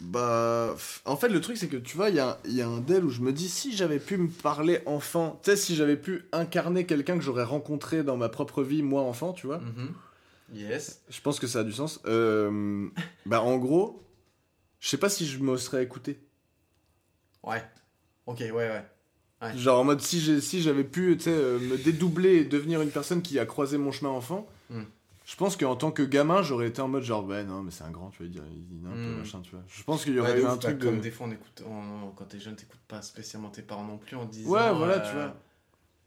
Bah. 0.00 0.76
En 1.04 1.16
fait, 1.16 1.28
le 1.28 1.40
truc, 1.40 1.56
c'est 1.56 1.68
que 1.68 1.76
tu 1.76 1.96
vois, 1.96 2.10
il 2.10 2.16
y 2.16 2.20
a, 2.20 2.38
il 2.44 2.52
y 2.52 2.62
a 2.62 2.68
un 2.68 2.78
del 2.80 3.04
où 3.04 3.10
je 3.10 3.20
me 3.20 3.32
dis, 3.32 3.48
si 3.48 3.76
j'avais 3.76 3.98
pu 3.98 4.16
me 4.16 4.28
parler 4.28 4.80
enfant, 4.86 5.40
tu 5.42 5.50
sais, 5.50 5.56
si 5.56 5.74
j'avais 5.74 5.96
pu 5.96 6.24
incarner 6.32 6.86
quelqu'un 6.86 7.16
que 7.16 7.24
j'aurais 7.24 7.44
rencontré 7.44 8.02
dans 8.04 8.16
ma 8.16 8.28
propre 8.28 8.62
vie, 8.62 8.82
moi 8.82 9.02
enfant, 9.02 9.32
tu 9.32 9.46
vois, 9.46 9.58
Mhm. 9.58 9.92
Yes. 10.52 11.02
je 11.08 11.20
pense 11.20 11.38
que 11.38 11.46
ça 11.46 11.60
a 11.60 11.64
du 11.64 11.72
sens. 11.72 12.00
Euh, 12.06 12.88
bah, 13.26 13.42
en 13.42 13.56
gros, 13.58 14.02
je 14.80 14.88
sais 14.88 14.96
pas 14.98 15.08
si 15.10 15.26
je 15.26 15.38
me 15.38 15.56
serais 15.56 15.82
écouté. 15.82 16.18
Ouais. 17.42 17.62
Ok, 18.26 18.38
ouais, 18.40 18.52
ouais. 18.52 18.84
Ouais. 19.40 19.56
Genre 19.56 19.78
en 19.80 19.84
mode, 19.84 20.00
si 20.00 20.20
j'avais 20.62 20.84
pu, 20.84 21.16
euh, 21.28 21.58
me 21.60 21.76
dédoubler 21.76 22.36
et 22.38 22.44
devenir 22.44 22.82
une 22.82 22.90
personne 22.90 23.22
qui 23.22 23.38
a 23.38 23.46
croisé 23.46 23.78
mon 23.78 23.92
chemin 23.92 24.10
enfant. 24.10 24.48
Hmm. 24.70 24.82
Je 25.24 25.36
pense 25.36 25.56
qu'en 25.56 25.76
tant 25.76 25.90
que 25.92 26.02
gamin, 26.02 26.42
j'aurais 26.42 26.68
été 26.68 26.80
en 26.80 26.88
mode 26.88 27.02
genre, 27.04 27.24
ouais, 27.26 27.44
non, 27.44 27.62
mais 27.62 27.70
c'est 27.70 27.84
un 27.84 27.90
grand, 27.90 28.08
tu 28.10 28.26
dire, 28.28 28.42
il 28.50 28.64
dit 28.66 28.80
un 28.86 28.90
peu 28.90 28.96
Hmm. 28.96 29.18
machin, 29.18 29.40
tu 29.42 29.50
vois. 29.50 29.62
Je 29.68 29.82
pense 29.84 30.02
qu'il 30.04 30.14
y 30.14 30.18
aurait 30.20 30.32
Ouais, 30.32 30.40
eu 30.40 30.44
ouf, 30.44 30.48
un 30.50 30.54
bah, 30.56 30.62
truc 30.62 30.78
de. 30.78 30.84
Comme 30.86 31.00
des 31.00 31.10
fois, 31.10 31.26
on 31.28 31.30
écoute. 31.32 31.62
on- 31.66 32.10
Quand 32.16 32.24
t'es 32.24 32.40
jeune, 32.40 32.56
t'écoutes 32.56 32.80
pas 32.88 33.02
spécialement 33.02 33.50
tes 33.50 33.62
parents 33.62 33.84
non 33.84 33.98
plus 33.98 34.16
en 34.16 34.24
disant. 34.24 34.50
Ouais, 34.50 34.72
voilà, 34.74 35.04
euh, 35.04 35.08
tu 35.08 35.14
vois. 35.14 35.36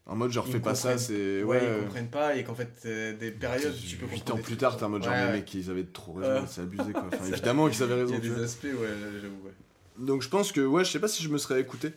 En 0.06 0.16
mode, 0.16 0.32
genre, 0.32 0.46
fais 0.48 0.58
pas 0.60 0.74
ça, 0.74 0.98
c'est. 0.98 1.42
Ouais, 1.44 1.60
Ouais, 1.60 1.76
ils 1.78 1.84
comprennent 1.84 2.10
pas 2.10 2.34
et 2.36 2.42
qu'en 2.42 2.54
fait, 2.56 2.72
euh, 2.86 3.16
des 3.16 3.30
périodes, 3.30 3.74
tu 3.76 3.96
peux 3.96 4.06
8 4.06 4.18
comprendre. 4.18 4.40
ans 4.40 4.42
plus 4.42 4.56
tard, 4.56 4.76
t'es 4.76 4.82
en 4.84 4.88
mode 4.88 5.04
genre, 5.04 5.12
Ouais, 5.12 5.26
les 5.26 5.32
mecs, 5.38 5.54
ils 5.54 5.70
avaient 5.70 5.84
trop 5.84 6.14
raison, 6.14 6.30
Euh. 6.30 6.46
c'est 6.48 6.62
abusé 6.62 6.92
quoi. 6.92 7.06
Enfin, 7.06 7.24
évidemment 7.32 7.68
qu'ils 7.68 7.82
avaient 7.84 7.94
Il 7.94 7.98
y 7.98 8.02
raison, 8.02 8.16
a 8.16 8.18
des 8.36 8.42
aspects, 8.42 8.64
ouais, 8.64 8.88
j'avoue, 9.20 9.34
ouais. 9.44 9.52
Donc 9.98 10.22
je 10.22 10.28
pense 10.28 10.50
que, 10.50 10.60
ouais, 10.60 10.84
je 10.84 10.90
sais 10.90 10.98
pas 10.98 11.06
si 11.08 11.22
je 11.22 11.28
me 11.28 11.38
serais 11.38 11.60
écouté. 11.60 11.92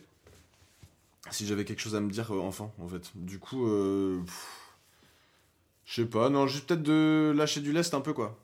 Si 1.32 1.46
j'avais 1.46 1.64
quelque 1.64 1.80
chose 1.80 1.96
à 1.96 2.00
me 2.00 2.08
dire 2.10 2.32
euh, 2.32 2.38
enfant, 2.40 2.72
en 2.80 2.86
fait. 2.86 3.10
Du 3.16 3.40
coup, 3.40 3.66
euh. 3.66 4.20
Je 5.84 6.02
sais 6.02 6.06
pas, 6.08 6.30
non, 6.30 6.46
juste 6.46 6.66
peut-être 6.68 6.82
de 6.84 7.32
lâcher 7.36 7.60
du 7.60 7.72
lest 7.72 7.92
un 7.94 8.00
peu, 8.00 8.12
quoi. 8.12 8.38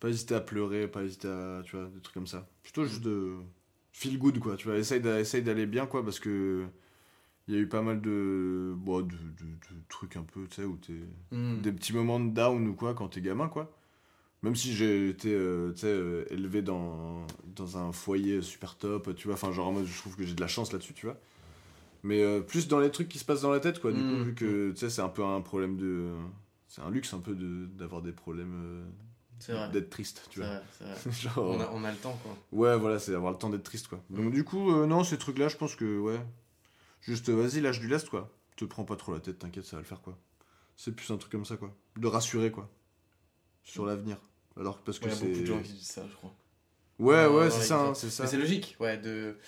Pas 0.00 0.08
hésiter 0.08 0.34
à 0.34 0.40
pleurer, 0.40 0.86
pas 0.88 1.02
hésiter 1.02 1.28
à. 1.28 1.62
Tu 1.64 1.76
vois, 1.76 1.86
des 1.86 2.00
trucs 2.00 2.14
comme 2.14 2.26
ça. 2.26 2.46
Plutôt 2.62 2.84
juste 2.84 3.00
de. 3.02 3.32
Feel 3.92 4.18
good, 4.18 4.38
quoi. 4.38 4.56
Tu 4.56 4.68
vois, 4.68 4.76
essaye 4.76 5.00
d'aller 5.00 5.66
bien, 5.66 5.86
quoi, 5.86 6.04
parce 6.04 6.20
que. 6.20 6.64
Il 7.50 7.56
y 7.56 7.58
a 7.58 7.60
eu 7.62 7.66
pas 7.68 7.82
mal 7.82 8.00
de. 8.00 8.72
Bon, 8.76 9.00
de, 9.00 9.06
de- 9.06 9.14
de 9.14 9.80
trucs 9.88 10.16
un 10.16 10.22
peu, 10.22 10.46
tu 10.46 10.56
sais, 10.56 10.64
où 10.64 10.76
t'es 10.76 10.92
Hmm. 11.32 11.60
des 11.62 11.72
petits 11.72 11.92
moments 11.92 12.20
de 12.20 12.30
down 12.30 12.66
ou 12.68 12.74
quoi 12.74 12.94
quand 12.94 13.08
t'es 13.08 13.20
gamin 13.20 13.48
quoi 13.48 13.76
même 14.42 14.56
si 14.56 14.72
j'ai 14.74 15.08
été 15.10 15.32
euh, 15.34 15.70
tu 15.72 15.80
sais, 15.80 15.86
euh, 15.88 16.24
élevé 16.30 16.62
dans, 16.62 17.26
dans 17.54 17.76
un 17.76 17.92
foyer 17.92 18.40
super 18.42 18.76
top 18.76 19.14
tu 19.14 19.26
vois 19.28 19.34
enfin 19.34 19.52
genre 19.52 19.68
en 19.68 19.72
mode 19.72 19.84
je 19.86 19.96
trouve 19.98 20.16
que 20.16 20.24
j'ai 20.24 20.34
de 20.34 20.40
la 20.40 20.48
chance 20.48 20.72
là-dessus 20.72 20.94
tu 20.94 21.06
vois 21.06 21.16
mais 22.02 22.22
euh, 22.22 22.40
plus 22.40 22.66
dans 22.66 22.80
les 22.80 22.90
trucs 22.90 23.08
qui 23.08 23.18
se 23.18 23.24
passent 23.24 23.42
dans 23.42 23.50
la 23.52 23.60
tête 23.60 23.80
quoi 23.80 23.92
du 23.92 24.00
Mm. 24.00 24.08
coup 24.08 24.24
vu 24.24 24.34
que 24.34 24.70
tu 24.72 24.76
sais 24.78 24.90
c'est 24.90 25.02
un 25.02 25.08
peu 25.08 25.22
un 25.24 25.40
problème 25.40 25.76
de 25.76 26.08
c'est 26.68 26.82
un 26.82 26.90
luxe 26.90 27.12
un 27.14 27.20
peu 27.20 27.34
de 27.34 27.66
d'avoir 27.66 28.02
des 28.02 28.12
problèmes 28.12 28.86
d'être 29.72 29.90
triste 29.90 30.26
tu 30.30 30.40
vois 30.40 30.48
vrai, 30.48 30.62
c'est 30.78 30.84
vrai. 31.10 31.12
genre 31.12 31.48
On 31.48 31.60
a, 31.60 31.70
on 31.74 31.84
a 31.84 31.90
le 31.92 31.98
temps, 31.98 32.18
quoi. 32.24 32.36
ouais 32.52 32.76
voilà 32.78 32.98
c'est 32.98 33.14
avoir 33.14 33.30
le 33.32 33.38
temps 33.38 33.50
d'être 33.50 33.62
triste 33.64 33.88
quoi 33.88 34.02
donc 34.10 34.32
du 34.32 34.42
coup 34.42 34.72
non 34.86 35.04
ces 35.04 35.18
trucs 35.18 35.38
là 35.38 35.48
je 35.48 35.56
pense 35.56 35.76
que 35.76 35.98
ouais 35.98 36.18
juste 37.00 37.28
euh, 37.28 37.34
vas-y 37.34 37.60
lâche 37.60 37.80
du 37.80 37.88
lest 37.88 38.08
quoi 38.08 38.30
te 38.56 38.64
prends 38.64 38.84
pas 38.84 38.96
trop 38.96 39.12
la 39.14 39.20
tête 39.20 39.38
t'inquiète 39.38 39.64
ça 39.64 39.76
va 39.76 39.82
le 39.82 39.86
faire 39.88 40.00
quoi 40.02 40.18
c'est 40.76 40.92
plus 40.92 41.10
un 41.10 41.16
truc 41.16 41.32
comme 41.32 41.44
ça 41.46 41.56
quoi 41.56 41.74
de 41.96 42.06
rassurer 42.06 42.50
quoi 42.50 42.68
sur 43.62 43.86
l'avenir 43.86 44.18
alors 44.58 44.78
que 44.80 44.84
parce 44.86 44.98
que 44.98 45.06
Il 45.06 45.10
y 45.10 45.12
a 45.12 45.16
c'est 45.16 45.26
beaucoup 45.26 45.40
de 45.40 45.46
gens 45.46 45.62
qui 45.62 45.72
disent 45.72 45.86
ça, 45.86 46.02
je 46.10 46.14
crois. 46.14 46.34
ouais 46.98 47.26
ouais 47.26 47.50
c'est 47.50 47.62
ça 47.62 47.80
hein, 47.80 47.94
c'est 47.94 48.10
ça 48.10 48.26
c'est 48.26 48.36
logique, 48.36 48.76
ouais, 48.80 48.98
de. 48.98 49.38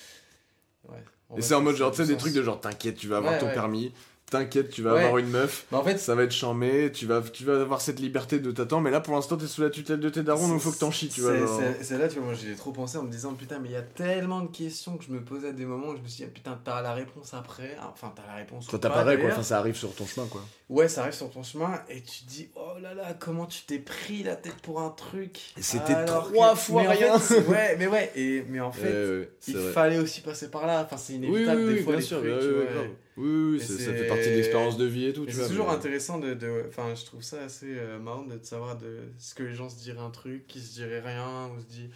Ouais. 0.89 1.05
et 1.37 1.43
c'est 1.43 1.55
en 1.55 1.61
mode 1.62 1.77
genre 1.77 1.91
tu 1.91 1.99
sais 1.99 2.07
des 2.07 2.16
trucs 2.16 2.33
de 2.35 2.43
genre 2.43 2.61
t'inquiète 2.61 2.97
tu 2.97 3.09
vas 3.09 3.19
avoir 3.19 3.35
Ouais, 3.35 3.39
ton 3.39 3.47
ouais. 3.47 3.55
permis 3.55 3.93
t'inquiète 4.32 4.70
tu 4.70 4.82
vas 4.82 4.94
Ouais. 4.94 5.00
avoir 5.04 5.18
une 5.18 5.28
meuf 5.30 5.66
Bah, 5.70 5.78
en 5.78 5.84
fait, 5.84 5.98
ça 5.98 6.14
va 6.14 6.24
être 6.24 6.32
charmé 6.32 6.90
tu 6.92 7.06
vas 7.06 7.20
tu 7.22 7.44
vas 7.44 7.60
avoir 7.60 7.80
cette 7.80 8.00
liberté 8.00 8.38
de 8.40 8.50
t'attendre 8.50 8.82
mais 8.82 8.90
là 8.90 9.00
pour 9.00 9.14
l'instant 9.14 9.36
t'es 9.36 9.46
sous 9.46 9.62
la 9.62 9.70
tutelle 9.70 10.00
de 10.00 10.09
tes 10.09 10.22
darons 10.22 10.48
donc 10.48 10.60
faut 10.60 10.72
que 10.72 10.78
t'en 10.78 10.90
chies 10.90 11.09
tu 11.09 11.20
vois 11.20 11.32
C'est- 11.80 11.98
là, 11.98 12.09
tu 12.09 12.16
vois, 12.18 12.26
moi 12.26 12.34
j'ai 12.34 12.54
trop 12.56 12.72
pensé 12.72 12.98
en 12.98 13.02
me 13.02 13.10
disant 13.10 13.34
putain, 13.34 13.59
mais 13.60 13.68
il 13.68 13.72
y 13.72 13.76
a 13.76 13.82
tellement 13.82 14.40
de 14.40 14.48
questions 14.48 14.96
que 14.96 15.04
je 15.04 15.10
me 15.12 15.20
posais 15.22 15.48
à 15.48 15.52
des 15.52 15.64
moments 15.66 15.88
où 15.88 15.96
je 15.96 16.02
me 16.02 16.09
suis 16.09 16.24
dit 16.24 16.30
ah, 16.30 16.34
putain, 16.34 16.59
t'as 16.64 16.82
la 16.82 16.92
réponse 16.94 17.34
après. 17.34 17.76
Ah, 17.80 17.90
Enfin, 17.92 18.12
t'as 18.16 18.26
la 18.26 18.34
réponse. 18.36 18.68
ça 18.70 18.78
t'apparaît 18.78 19.18
quoi 19.18 19.30
enfin 19.30 19.42
ça 19.42 19.59
arrive 19.59 19.76
sur 19.76 19.94
ton 19.94 20.06
chemin 20.06 20.26
quoi 20.26 20.42
Ouais, 20.68 20.88
ça 20.88 21.02
arrive 21.02 21.12
sur 21.12 21.30
ton 21.30 21.42
chemin 21.42 21.80
et 21.90 22.00
tu 22.02 22.24
te 22.24 22.28
dis 22.30 22.48
oh 22.56 22.78
là 22.80 22.94
là, 22.94 23.14
comment 23.18 23.44
tu 23.46 23.62
t'es 23.66 23.78
pris 23.78 24.22
la 24.22 24.36
tête 24.36 24.56
pour 24.62 24.80
un 24.80 24.88
truc. 24.90 25.38
C'était 25.60 26.04
trois 26.06 26.52
que- 26.54 26.59
fois 26.59 26.82
mais 26.82 26.88
en 26.88 27.18
fait, 27.18 27.34
rien. 27.38 27.42
ouais, 27.48 27.76
mais 27.78 27.86
ouais, 27.86 28.10
et, 28.16 28.44
mais 28.48 28.60
en 28.60 28.72
fait, 28.72 29.28
il 29.48 29.56
vrai. 29.56 29.72
fallait 29.72 29.98
aussi 29.98 30.22
passer 30.22 30.50
par 30.50 30.66
là. 30.66 30.82
Enfin, 30.84 30.96
c'est 30.96 31.12
Oui, 31.14 31.18
inévitable 31.28 31.60
oui, 31.62 31.74
des 31.74 31.82
fois 31.82 31.92
bien 31.92 32.00
les 32.00 32.06
sûr, 32.06 32.18
trucs, 32.18 32.30
ouais, 32.32 32.38
tu 32.40 32.46
ouais, 32.78 32.90
Oui, 33.16 33.60
ça 33.60 33.74
fait 33.93 34.09
partie 34.09 34.30
de 34.30 34.34
l'expérience 34.36 34.76
de 34.78 34.84
vie 34.86 35.06
et 35.06 35.12
tout. 35.12 35.26
C'est 35.28 35.48
toujours 35.48 35.66
mais- 35.68 35.74
intéressant 35.74 36.18
de, 36.18 36.36
Enfin, 36.68 36.94
je 36.94 37.05
trouve 37.05 37.22
ça 37.22 37.43
assez 37.44 37.66
euh, 37.76 37.98
marrant 37.98 38.22
de 38.22 38.39
savoir 38.43 38.78
de 38.78 38.98
ce 39.18 39.34
que 39.34 39.43
les 39.43 39.55
gens 39.55 39.68
se 39.68 39.76
diraient 39.78 40.01
un 40.01 40.10
truc, 40.10 40.47
qui 40.47 40.60
se 40.60 40.72
diraient 40.74 41.01
rien, 41.01 41.48
ou 41.55 41.60
se 41.60 41.66
dit. 41.66 41.90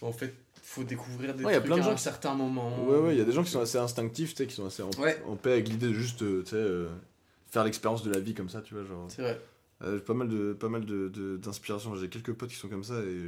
En 0.00 0.12
fait, 0.12 0.32
faut 0.62 0.82
découvrir 0.84 1.34
des 1.34 1.44
Ouais, 1.44 1.52
y 1.52 1.56
a 1.56 1.58
trucs 1.60 1.66
plein 1.66 1.76
de 1.76 1.80
à 1.82 1.84
gens 1.84 1.92
un 1.92 1.96
certain 1.96 2.34
moment. 2.34 2.84
Ouais, 2.86 2.98
ouais, 2.98 3.14
il 3.14 3.18
y 3.18 3.20
a 3.20 3.24
des 3.24 3.32
gens 3.32 3.42
qui 3.44 3.50
sont 3.50 3.60
assez 3.60 3.78
instinctifs, 3.78 4.30
tu 4.34 4.38
sais, 4.38 4.46
qui 4.46 4.54
sont 4.54 4.66
assez 4.66 4.82
en, 4.82 4.90
Ouais. 4.98 5.20
en 5.26 5.36
paix 5.36 5.52
avec 5.52 5.68
l'idée 5.68 5.88
de 5.88 5.92
juste, 5.94 6.22
euh, 6.22 6.42
tu 6.42 6.50
sais, 6.50 6.56
euh, 6.56 6.88
faire 7.50 7.64
l'expérience 7.64 8.02
de 8.02 8.10
la 8.12 8.18
vie 8.20 8.34
comme 8.34 8.48
ça, 8.48 8.60
tu 8.62 8.74
vois, 8.74 8.84
genre. 8.84 9.06
C'est 9.08 9.22
vrai. 9.22 9.40
Euh, 9.82 9.98
pas 10.00 10.14
mal 10.14 10.28
de 10.28 10.54
pas 10.54 10.70
mal 10.70 10.86
de, 10.86 11.36
d'inspiration. 11.36 11.94
J'ai 11.96 12.08
quelques 12.08 12.32
potes 12.32 12.48
qui 12.48 12.56
sont 12.56 12.68
comme 12.68 12.84
ça 12.84 12.98
et 13.00 13.20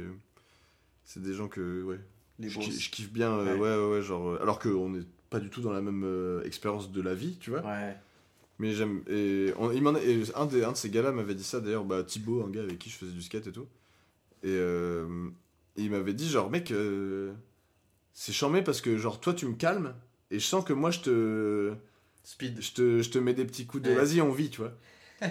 c'est 1.05 1.21
des 1.21 1.33
gens 1.35 1.47
que 1.47 1.83
ouais. 1.83 1.99
Les 2.39 2.49
je, 2.49 2.59
je 2.61 2.89
kiffe 2.89 3.11
bien. 3.11 3.37
Ouais. 3.37 3.77
ouais. 3.77 4.01
genre. 4.01 4.39
alors 4.41 4.57
qu'on 4.59 4.89
n'est 4.89 5.03
pas 5.29 5.39
du 5.39 5.49
tout 5.49 5.61
dans 5.61 5.71
la 5.71 5.81
même 5.81 6.03
euh, 6.03 6.43
expérience 6.43 6.91
de 6.91 7.01
la 7.01 7.13
vie, 7.13 7.37
tu 7.39 7.49
vois. 7.51 7.61
Ouais. 7.61 7.95
Mais 8.57 8.73
j'aime. 8.73 9.01
Et, 9.09 9.53
on- 9.57 9.71
il 9.71 9.83
et 9.83 10.23
un, 10.35 10.45
des, 10.45 10.63
un 10.63 10.71
de 10.73 10.77
ces 10.77 10.89
gars-là 10.89 11.11
m'avait 11.11 11.35
dit 11.35 11.43
ça 11.43 11.59
d'ailleurs, 11.59 11.85
bah, 11.85 12.03
Thibaut, 12.03 12.43
un 12.45 12.49
gars 12.49 12.61
avec 12.63 12.77
qui 12.79 12.89
je 12.89 12.95
faisais 12.97 13.11
du 13.11 13.21
skate 13.21 13.47
et 13.47 13.51
tout. 13.51 13.67
Et, 14.43 14.47
euh, 14.49 15.27
et 15.77 15.83
il 15.83 15.91
m'avait 15.91 16.13
dit, 16.13 16.27
genre, 16.29 16.49
mec, 16.49 16.71
euh, 16.71 17.31
c'est 18.13 18.33
charmé 18.33 18.61
parce 18.61 18.81
que, 18.81 18.97
genre, 18.97 19.19
toi, 19.21 19.33
tu 19.33 19.45
me 19.45 19.53
calmes 19.55 19.93
et 20.31 20.39
je 20.39 20.45
sens 20.45 20.63
que 20.65 20.73
moi, 20.73 20.91
je 20.91 20.99
te, 20.99 21.73
Speed. 22.23 22.61
je 22.61 22.71
te, 22.73 23.01
je 23.01 23.09
te 23.09 23.17
mets 23.17 23.33
des 23.33 23.45
petits 23.45 23.65
coups 23.65 23.83
de 23.83 23.89
Ouais. 23.89 23.95
vas-y, 23.95 24.21
on 24.21 24.31
vit, 24.31 24.49
tu 24.49 24.61
vois. 24.61 24.73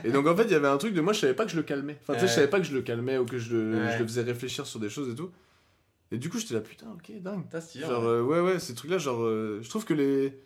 Et 0.05 0.11
donc, 0.11 0.27
en 0.27 0.37
fait, 0.37 0.45
il 0.45 0.51
y 0.51 0.55
avait 0.55 0.69
un 0.69 0.77
truc 0.77 0.93
de 0.95 1.01
moi, 1.01 1.13
je 1.13 1.21
savais 1.21 1.35
pas 1.35 1.45
que 1.45 1.51
je 1.51 1.57
le 1.57 1.63
calmais. 1.63 1.99
Enfin, 2.03 2.15
tu 2.15 2.21
sais, 2.21 2.27
je 2.29 2.33
savais 2.33 2.49
pas 2.49 2.61
que 2.61 2.67
je 2.67 2.75
le 2.75 2.83
calmais 2.83 3.17
ou 3.19 3.25
que 3.25 3.39
je 3.39 3.55
le, 3.57 3.77
Ouais. 3.79 3.93
je 3.95 3.99
le 3.99 4.05
faisais 4.07 4.23
réfléchir 4.23 4.67
sur 4.67 4.81
des 4.81 4.91
choses 4.91 5.11
et 5.11 5.15
tout. 5.15 5.31
Et 6.11 6.19
du 6.19 6.31
coup, 6.31 6.39
j'étais 6.39 6.55
là, 6.55 6.61
putain, 6.61 6.91
ok, 6.93 7.13
dingue. 7.21 7.45
T'as 7.51 7.61
stylé, 7.61 7.85
Genre, 7.85 8.03
ouais. 8.03 8.09
euh, 8.09 8.23
ouais, 8.23 8.41
ouais, 8.41 8.59
ces 8.59 8.75
trucs-là, 8.75 8.99
genre, 8.99 9.21
euh, 9.23 9.61
je 9.63 9.69
trouve 9.69 9.85
que 9.85 9.95
les, 9.95 10.41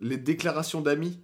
les 0.00 0.16
déclarations 0.16 0.80
d'amis, 0.80 1.20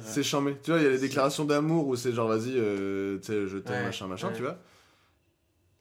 C'est 0.00 0.22
charmé. 0.22 0.56
Tu 0.62 0.70
vois, 0.70 0.80
il 0.80 0.84
y 0.84 0.86
a 0.86 0.90
les 0.90 0.98
déclarations 0.98 1.44
d'amour 1.44 1.86
où 1.88 1.96
c'est 1.96 2.12
genre, 2.12 2.28
vas-y, 2.28 2.52
euh, 2.56 3.18
tu 3.18 3.26
sais, 3.26 3.46
je 3.46 3.58
t'aime, 3.58 3.78
Ouais, 3.78 3.84
machin, 3.86 4.06
machin, 4.06 4.28
ouais. 4.28 4.34
tu 4.34 4.42
vois. 4.42 4.58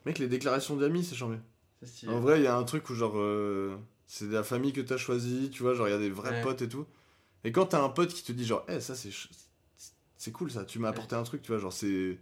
Mec, 0.06 0.20
les 0.20 0.28
déclarations 0.28 0.76
d'amis, 0.78 1.04
c'est 1.04 1.16
stylé. 1.88 2.14
En 2.14 2.20
vrai, 2.20 2.40
il 2.40 2.44
y 2.44 2.48
a 2.48 2.56
un 2.56 2.64
truc 2.64 2.90
où, 2.90 2.94
genre, 2.96 3.18
euh, 3.18 3.76
c'est 4.06 4.28
la 4.30 4.44
famille 4.44 4.72
que 4.72 4.82
t'as 4.82 4.98
choisi, 4.98 5.50
tu 5.50 5.64
vois, 5.64 5.74
genre, 5.74 5.88
il 5.88 5.92
y 5.92 5.94
a 5.96 6.00
des 6.00 6.10
vrais 6.10 6.32
Ouais. 6.34 6.42
potes 6.42 6.62
et 6.62 6.70
tout. 6.70 6.86
Et 7.44 7.52
quand 7.52 7.66
t'as 7.68 7.84
un 7.84 7.90
pote 7.90 8.14
qui 8.14 8.24
te 8.24 8.32
dit, 8.32 8.46
genre, 8.46 8.66
eh, 8.70 8.80
ça, 8.80 8.96
c'est 8.96 9.10
c'est 10.20 10.32
cool 10.32 10.50
ça, 10.52 10.66
tu 10.66 10.80
m'as 10.80 10.90
apporté 10.90 11.16
un 11.16 11.24
truc, 11.24 11.42
tu 11.42 11.52
vois, 11.52 11.60
genre, 11.60 11.74
c'est 11.74 12.18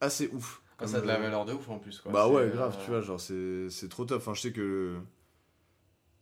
assez 0.00 0.28
ouf. 0.32 0.61
Ça 0.86 0.98
a 0.98 1.00
de 1.00 1.06
la 1.06 1.16
euh, 1.16 1.22
valeur 1.22 1.44
de 1.44 1.52
ouf 1.52 1.68
en 1.68 1.78
plus. 1.78 1.98
Quoi. 2.00 2.12
Bah 2.12 2.28
ouais, 2.28 2.42
euh, 2.42 2.50
grave, 2.50 2.76
tu 2.84 2.90
vois, 2.90 3.00
genre, 3.00 3.20
c'est 3.20 3.68
c'est 3.70 3.88
trop 3.88 4.04
top. 4.04 4.18
Enfin, 4.20 4.34
je 4.34 4.40
sais 4.40 4.52
que. 4.52 4.96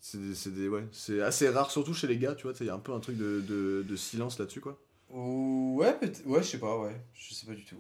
C'est 0.03 0.19
des, 0.19 0.35
c'est 0.35 0.51
des- 0.51 0.69
ouais, 0.69 0.87
c'est 0.93 1.21
assez 1.21 1.49
rare, 1.51 1.71
surtout 1.71 1.93
chez 1.93 2.07
les 2.07 2.17
gars, 2.17 2.35
tu 2.35 2.45
vois, 2.45 2.55
il 2.61 2.67
y 2.67 2.71
a 2.71 2.75
un 2.75 2.79
peu 2.79 2.93
un 2.93 3.01
truc 3.01 3.17
de, 3.19 3.43
de, 3.47 3.85
de 3.87 3.97
silence 3.97 4.39
là-dessus, 4.39 4.61
quoi. 4.61 4.79
Ou- 5.11 5.77
Ouais, 5.79 5.93
peut 5.99 6.11
ouais, 6.27 6.43
je 6.43 6.49
sais 6.49 6.59
pas, 6.59 6.79
ouais. 6.79 6.99
Je 7.15 7.35
sais 7.35 7.45
pas 7.47 7.53
du 7.55 7.65
tout. 7.65 7.77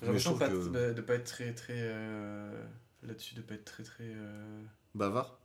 J'ai 0.00 0.06
l'impression 0.06 0.30
de, 0.32 0.36
je 0.36 0.40
pas 0.40 0.48
trouve 0.48 0.76
être- 0.76 0.94
de 0.94 1.00
pas 1.02 1.14
être 1.14 1.24
très, 1.24 1.52
très. 1.54 1.74
euh, 1.76 2.64
Là-dessus, 3.02 3.34
de 3.34 3.42
pas 3.42 3.54
être 3.54 3.64
très, 3.66 3.82
très. 3.82 4.04
euh, 4.06 4.62
Bavard 4.94 5.38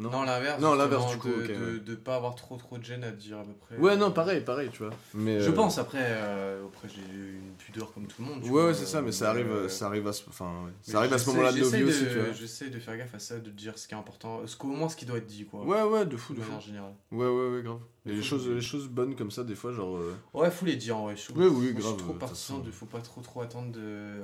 Non, 0.00 0.10
Non, 0.10 0.22
l'inverse. 0.22 0.60
Non, 0.62 0.74
l'inverse, 0.74 1.10
du 1.12 1.18
coup, 1.18 1.28
De, 1.28 1.34
ok, 1.34 1.46
de, 1.48 1.52
ouais. 1.74 1.80
de 1.80 1.94
pas 1.94 2.16
avoir 2.16 2.34
trop, 2.34 2.56
trop 2.56 2.78
de 2.78 2.82
gêne 2.84 3.04
à 3.04 3.10
dire 3.12 3.38
à 3.38 3.42
peu 3.44 3.52
près. 3.52 3.76
Ouais, 3.76 3.92
euh, 3.92 3.96
non, 3.96 4.10
pareil, 4.10 4.40
pareil, 4.40 4.70
tu 4.72 4.78
vois. 4.82 4.92
Mais, 5.12 5.38
Je 5.40 5.50
euh, 5.50 5.52
pense, 5.52 5.76
après, 5.76 5.98
euh, 6.02 6.64
après 6.66 6.88
j'ai 6.88 7.02
une 7.02 7.52
pudeur 7.58 7.92
comme 7.92 8.06
tout 8.06 8.22
le 8.22 8.28
monde. 8.28 8.42
tu 8.42 8.48
Ouais, 8.48 8.64
ouais, 8.64 8.74
c'est 8.74 8.86
ça, 8.86 9.02
mais 9.02 9.12
ça 9.12 9.28
arrive, 9.28 9.50
euh, 9.50 9.68
ça 9.68 9.86
arrive 9.86 10.08
à 10.08 10.14
ce, 10.14 10.22
enfin, 10.28 10.46
ouais, 10.64 10.72
ça 10.80 10.98
arrive 11.00 11.12
à 11.12 11.18
ce 11.18 11.28
moment-là 11.28 11.52
de 11.52 11.58
nos 11.58 11.64
j'essaie 11.64 11.76
vies 11.76 11.84
aussi, 11.84 12.04
de- 12.04 12.08
tu 12.10 12.18
vois. 12.18 12.32
J'essaie 12.32 12.70
de 12.70 12.78
faire 12.78 12.96
gaffe 12.96 13.14
à 13.14 13.18
ça, 13.18 13.38
de 13.38 13.50
dire 13.50 13.78
ce 13.78 13.86
qui 13.86 13.92
est 13.94 13.98
important, 13.98 14.40
ce 14.46 14.56
qu'au 14.56 14.68
moins 14.68 14.88
ce 14.88 14.96
qui 14.96 15.04
doit 15.04 15.18
être 15.18 15.26
dit, 15.26 15.44
quoi. 15.44 15.64
Ouais, 15.64 15.82
ouais, 15.82 16.06
de 16.06 16.16
fou, 16.16 16.32
de 16.32 16.38
de 16.38 16.44
fou. 16.44 16.50
manière 16.50 16.64
générale. 16.66 16.94
Ouais, 17.12 17.26
ouais, 17.28 17.48
ouais, 17.56 17.62
grave. 17.62 17.80
Et 18.06 18.12
les 18.12 18.22
choses, 18.22 18.48
le- 18.48 18.54
les 18.54 18.60
choses 18.62 18.88
bonnes 18.88 19.14
comme 19.14 19.30
ça, 19.30 19.44
des 19.44 19.54
fois, 19.54 19.72
genre. 19.72 19.98
euh, 19.98 20.14
Ouais, 20.32 20.50
faut 20.50 20.64
les 20.64 20.76
dire 20.76 20.96
en 20.96 21.04
vrai. 21.04 21.14
Je, 21.16 21.30
Ouais, 21.32 21.46
oui, 21.46 21.74
je 21.76 21.80
grave, 21.82 21.92
suis 21.94 22.02
trop 22.04 22.14
partisan 22.14 22.58
de 22.60 22.70
faut 22.70 22.86
pas 22.86 23.02
trop 23.02 23.20
trop 23.20 23.42
attendre 23.42 23.70
de. 23.70 24.20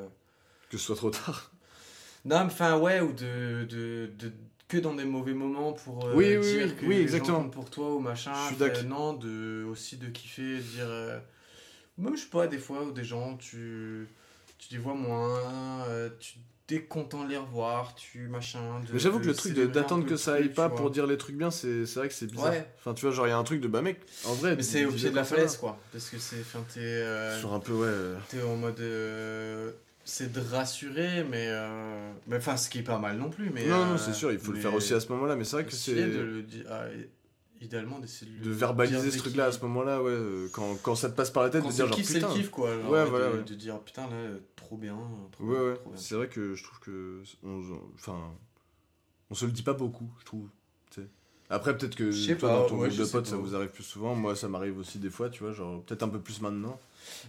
que 0.70 0.78
ce 0.78 0.84
soit 0.86 0.96
trop 0.96 1.10
tard. 1.10 1.50
Non, 2.24 2.40
mais 2.40 2.46
enfin, 2.46 2.78
ouais, 2.78 3.00
ou 3.00 3.12
de- 3.12 4.10
que 4.68 4.78
dans 4.78 4.94
des 4.94 5.04
mauvais 5.04 5.34
moments 5.34 5.72
pour 5.72 6.06
euh, 6.06 6.12
Oui, 6.14 6.36
oui, 6.36 6.40
dire 6.42 6.66
oui, 6.66 6.74
que 6.74 6.86
oui, 6.86 6.96
les 6.96 7.02
exactement. 7.02 7.42
gens 7.42 7.48
pour 7.48 7.70
toi 7.70 7.94
ou 7.94 8.00
machin. 8.00 8.32
Je 8.50 8.54
suis. 8.74 8.86
Non, 8.86 9.12
de, 9.12 9.64
aussi 9.70 9.96
de 9.96 10.08
kiffer, 10.08 10.56
de 10.56 10.60
dire. 10.62 10.86
euh, 10.88 11.18
Même, 11.98 12.16
je 12.16 12.22
sais 12.22 12.28
pas, 12.28 12.46
des 12.46 12.58
fois, 12.58 12.82
où 12.84 12.90
des 12.92 13.04
gens, 13.04 13.36
tu. 13.36 14.08
tu 14.58 14.72
les 14.74 14.78
vois 14.78 14.94
moins, 14.94 15.38
euh, 15.88 16.08
tu 16.18 16.34
t'es 16.66 16.82
content 16.82 17.22
de 17.22 17.28
les 17.30 17.36
revoir, 17.36 17.94
tu 17.94 18.26
machin. 18.26 18.80
de- 18.80 18.92
Mais 18.92 18.98
j'avoue 18.98 19.20
que 19.20 19.26
le 19.26 19.34
truc 19.34 19.54
d'attendre 19.54 20.04
que 20.04 20.16
ça 20.16 20.34
aille 20.34 20.48
pas 20.52 20.68
pour 20.68 20.90
dire 20.90 21.06
les 21.06 21.16
trucs 21.16 21.36
bien, 21.36 21.52
c'est 21.52 21.86
c'est 21.86 22.00
vrai 22.00 22.08
que 22.08 22.14
c'est 22.14 22.26
bizarre. 22.26 22.50
Ouais. 22.50 22.68
Enfin, 22.80 22.92
tu 22.92 23.02
vois, 23.06 23.14
genre, 23.14 23.28
il 23.28 23.30
y 23.30 23.32
a 23.32 23.38
un 23.38 23.44
truc 23.44 23.60
de 23.60 23.68
bah, 23.68 23.82
mec, 23.82 24.00
en 24.24 24.34
vrai. 24.34 24.56
Mais 24.56 24.62
c'est 24.64 24.84
au 24.84 24.90
pied 24.90 25.10
de 25.10 25.14
la 25.14 25.22
falaise, 25.22 25.56
quoi. 25.58 25.78
Parce 25.92 26.10
que 26.10 26.18
c'est. 26.18 26.40
Enfin, 26.40 26.64
t'es. 26.74 26.80
euh, 26.80 27.38
Sur 27.38 27.52
un 27.54 27.60
peu, 27.60 27.72
ouais. 27.72 28.18
T'es 28.30 28.42
en 28.42 28.56
mode. 28.56 28.80
Euh, 30.06 30.08
c'est 30.08 30.32
de 30.32 30.40
rassurer, 30.40 31.24
mais. 31.24 31.46
euh, 31.48 32.12
mais 32.26 32.36
Enfin, 32.36 32.56
ce 32.56 32.70
qui 32.70 32.78
est 32.78 32.82
pas 32.82 32.98
mal 32.98 33.16
non 33.18 33.28
plus. 33.30 33.50
Mais, 33.50 33.66
non, 33.66 33.82
euh, 33.82 33.90
non, 33.92 33.98
c'est 33.98 34.12
sûr, 34.14 34.32
il 34.32 34.38
faut 34.38 34.52
le 34.52 34.56
mais 34.58 34.62
faire 34.62 34.74
aussi 34.74 34.94
à 34.94 35.00
ce 35.00 35.08
moment-là, 35.12 35.36
mais 35.36 35.44
c'est 35.44 35.56
vrai 35.56 35.64
que 35.66 35.72
c'est. 35.72 35.94
de 35.94 36.20
le 36.20 36.42
dire. 36.42 36.64
ah, 36.70 36.84
idéalement, 37.60 37.98
d'essayer 37.98 38.30
de, 38.38 38.44
De 38.44 38.48
le 38.50 38.54
verbaliser 38.54 39.02
dire 39.02 39.12
ce 39.12 39.18
truc-là 39.18 39.46
à 39.46 39.52
ce 39.52 39.60
moment-là, 39.62 40.02
ouais. 40.02 40.10
euh, 40.12 40.48
Quand, 40.52 40.76
quand 40.82 40.94
ça 40.94 41.08
te 41.08 41.14
passe 41.16 41.30
par 41.30 41.42
la 41.42 41.50
tête, 41.50 41.62
Quand 41.62 41.68
de 41.68 41.72
c'est 41.72 41.76
dire 41.76 41.86
le 41.86 41.88
genre 41.90 41.96
kiff, 41.98 42.06
c'est 42.06 42.14
putain. 42.14 42.28
le 42.28 42.34
kiff, 42.34 42.50
quoi. 42.50 42.70
Genre, 42.80 42.90
Ouais, 42.90 43.04
de- 43.04 43.08
voilà, 43.10 43.30
de, 43.30 43.36
ouais. 43.38 43.56
dire 43.56 43.78
putain, 43.80 44.02
là, 44.02 44.16
trop 44.56 44.76
bien. 44.76 44.96
Trop 45.32 45.44
Ouais, 45.44 45.54
bien, 45.58 45.62
ouais. 45.70 45.74
trop 45.76 45.90
bien. 45.90 45.98
C'est 45.98 46.14
vrai 46.14 46.28
que 46.28 46.54
je 46.54 46.62
trouve 46.64 46.78
que. 46.80 47.22
On, 47.44 47.62
enfin. 47.94 48.18
On 49.30 49.34
se 49.34 49.44
le 49.44 49.50
dit 49.52 49.62
pas 49.62 49.72
beaucoup, 49.74 50.08
je 50.20 50.24
trouve. 50.24 50.48
tu 50.90 51.00
sais. 51.00 51.08
Après, 51.50 51.76
peut-être 51.76 51.96
que 51.96 52.10
Je 52.12 52.26
sais 52.26 52.36
toi, 52.36 52.48
pas, 52.48 52.54
dans 52.56 52.66
ton 52.68 52.78
ouais, 52.78 52.88
groupe 52.88 53.00
de 53.00 53.04
potes, 53.06 53.26
ça 53.26 53.36
vous 53.36 53.54
arrive 53.56 53.70
plus 53.70 53.82
souvent. 53.84 54.14
Moi, 54.14 54.36
ça 54.36 54.48
m'arrive 54.48 54.78
aussi 54.78 54.98
des 54.98 55.10
fois, 55.10 55.30
tu 55.30 55.42
vois, 55.42 55.52
genre 55.52 55.82
peut-être 55.82 56.02
un 56.04 56.08
peu 56.08 56.20
plus 56.20 56.40
maintenant. 56.40 56.78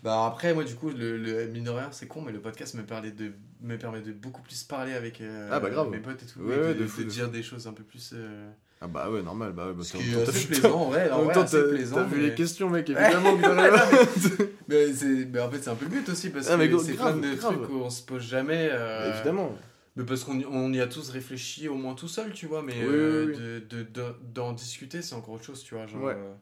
Bah 0.04 0.26
après, 0.26 0.54
moi, 0.54 0.64
du 0.64 0.76
coup, 0.76 0.90
le, 0.90 1.18
le 1.18 1.48
mine 1.48 1.72
c'est 1.92 2.08
con, 2.08 2.22
mais 2.22 2.32
le 2.32 2.40
podcast 2.40 2.74
me, 2.76 2.84
parlait 2.84 3.12
de, 3.12 3.32
me 3.62 3.78
permet 3.78 4.02
de 4.02 4.12
beaucoup 4.12 4.42
plus 4.42 4.64
parler 4.64 4.94
avec 4.94 5.22
euh, 5.22 5.50
Ah 5.52 5.60
bah 5.60 5.70
grave. 5.70 5.90
mes 5.90 6.00
potes 6.00 6.22
et 6.24 6.26
tout. 6.26 6.40
Ouais, 6.42 6.56
et 6.56 6.60
ouais, 6.60 6.74
de, 6.76 6.86
fou, 6.88 7.04
dire 7.04 7.30
des 7.30 7.44
choses 7.44 7.68
un 7.68 7.74
peu 7.74 7.84
plus. 7.84 8.12
euh, 8.14 8.50
Ah 8.82 8.88
bah 8.88 9.10
ouais, 9.10 9.22
normal, 9.24 9.54
bah 9.54 9.68
ouais. 9.68 9.74
Bah, 9.74 9.84
ce 9.84 9.94
t'as- 9.94 9.98
qui 10.00 10.12
t'as- 10.12 10.22
est 10.22 10.24
t'as- 10.26 10.30
assez 10.32 10.48
plaisant, 10.48 10.86
vrai. 10.90 11.10
En 11.12 11.18
En 11.20 11.26
même 11.26 11.34
temps, 11.34 11.46
t'as 11.46 11.62
vu 12.04 12.18
mais- 12.22 12.28
les 12.28 12.36
questions, 12.36 12.70
mec, 12.70 12.90
évidemment 12.90 13.38
que 13.38 14.44
Mais, 14.68 14.94
c'est- 14.94 15.26
mais 15.32 15.40
en 15.40 15.50
fait, 15.50 15.60
c'est 15.62 15.70
un 15.70 15.76
peu 15.76 15.86
le 15.86 15.92
but 15.92 16.10
aussi, 16.10 16.30
parce 16.30 16.48
Ah, 16.50 16.58
mais 16.58 16.70
que 16.70 16.78
c'est 16.78 16.94
plein 16.94 17.16
de 17.16 17.36
grave. 17.36 17.56
trucs 17.56 17.68
qu'on 17.70 17.90
se 17.90 18.02
pose 18.04 18.22
jamais. 18.24 18.70
euh, 18.72 19.14
Évidemment. 19.16 19.56
Mais 19.96 20.04
parce 20.04 20.24
qu'on 20.24 20.38
y- 20.40 20.46
on 20.46 20.72
y 20.74 20.80
a 20.82 20.86
tous 20.88 21.10
réfléchi 21.10 21.68
au 21.68 21.74
moins 21.76 21.96
tout 21.96 22.08
seul, 22.08 22.32
tu 22.32 22.46
vois, 22.46 22.62
mais 22.62 22.74
Oui, 22.74 22.86
euh, 22.88 23.26
oui, 23.26 23.34
oui. 23.34 23.42
de- 23.70 23.78
de- 23.78 23.90
de- 23.90 24.16
d'en 24.34 24.54
discuter, 24.54 25.02
c'est 25.02 25.16
encore 25.16 25.34
autre 25.36 25.44
chose, 25.46 25.64
tu 25.64 25.74
vois. 25.74 25.88
Genre, 25.88 26.04
Ouais. 26.04 26.14
euh, 26.16 26.34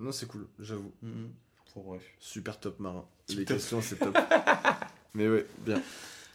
Non, 0.00 0.10
c'est 0.10 0.26
cool, 0.26 0.48
j'avoue. 0.58 0.92
mhm. 1.02 1.30
Bref. 1.76 2.02
Super 2.18 2.58
top 2.60 2.78
marin. 2.80 3.04
Tip 3.26 3.38
les 3.40 3.44
top. 3.44 3.56
questions, 3.56 3.80
c'est 3.82 3.96
top. 3.96 4.16
Mais 5.14 5.28
ouais, 5.28 5.46
bien. 5.58 5.80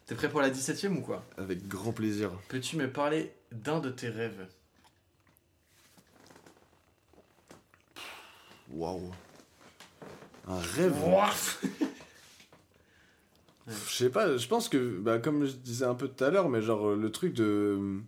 T'es 0.06 0.16
prêt 0.16 0.30
pour 0.30 0.42
la 0.42 0.50
17ème 0.50 0.98
ou 0.98 1.02
quoi? 1.02 1.24
Avec 1.38 1.68
grand 1.68 1.92
plaisir. 1.94 2.32
Peux-tu 2.48 2.78
me 2.78 2.92
parler 2.92 3.32
d'un 3.52 3.80
de 3.80 3.90
tes 3.90 4.10
rêves? 4.10 4.48
Waouh. 8.72 9.12
Un 10.48 10.60
rêve? 10.60 10.96
Je 13.68 13.74
sais 13.96 14.10
pas, 14.10 14.36
je 14.38 14.48
pense 14.48 14.68
que, 14.68 14.98
bah, 15.00 15.20
comme 15.20 15.46
je 15.46 15.52
disais 15.54 15.86
un 15.86 15.94
peu 15.94 16.08
tout 16.08 16.24
à 16.24 16.32
l'heure, 16.32 16.50
mais 16.50 16.62
genre 16.62 16.90
euh, 16.90 16.96
le 16.96 17.12
truc 17.12 17.34
de. 17.34 18.00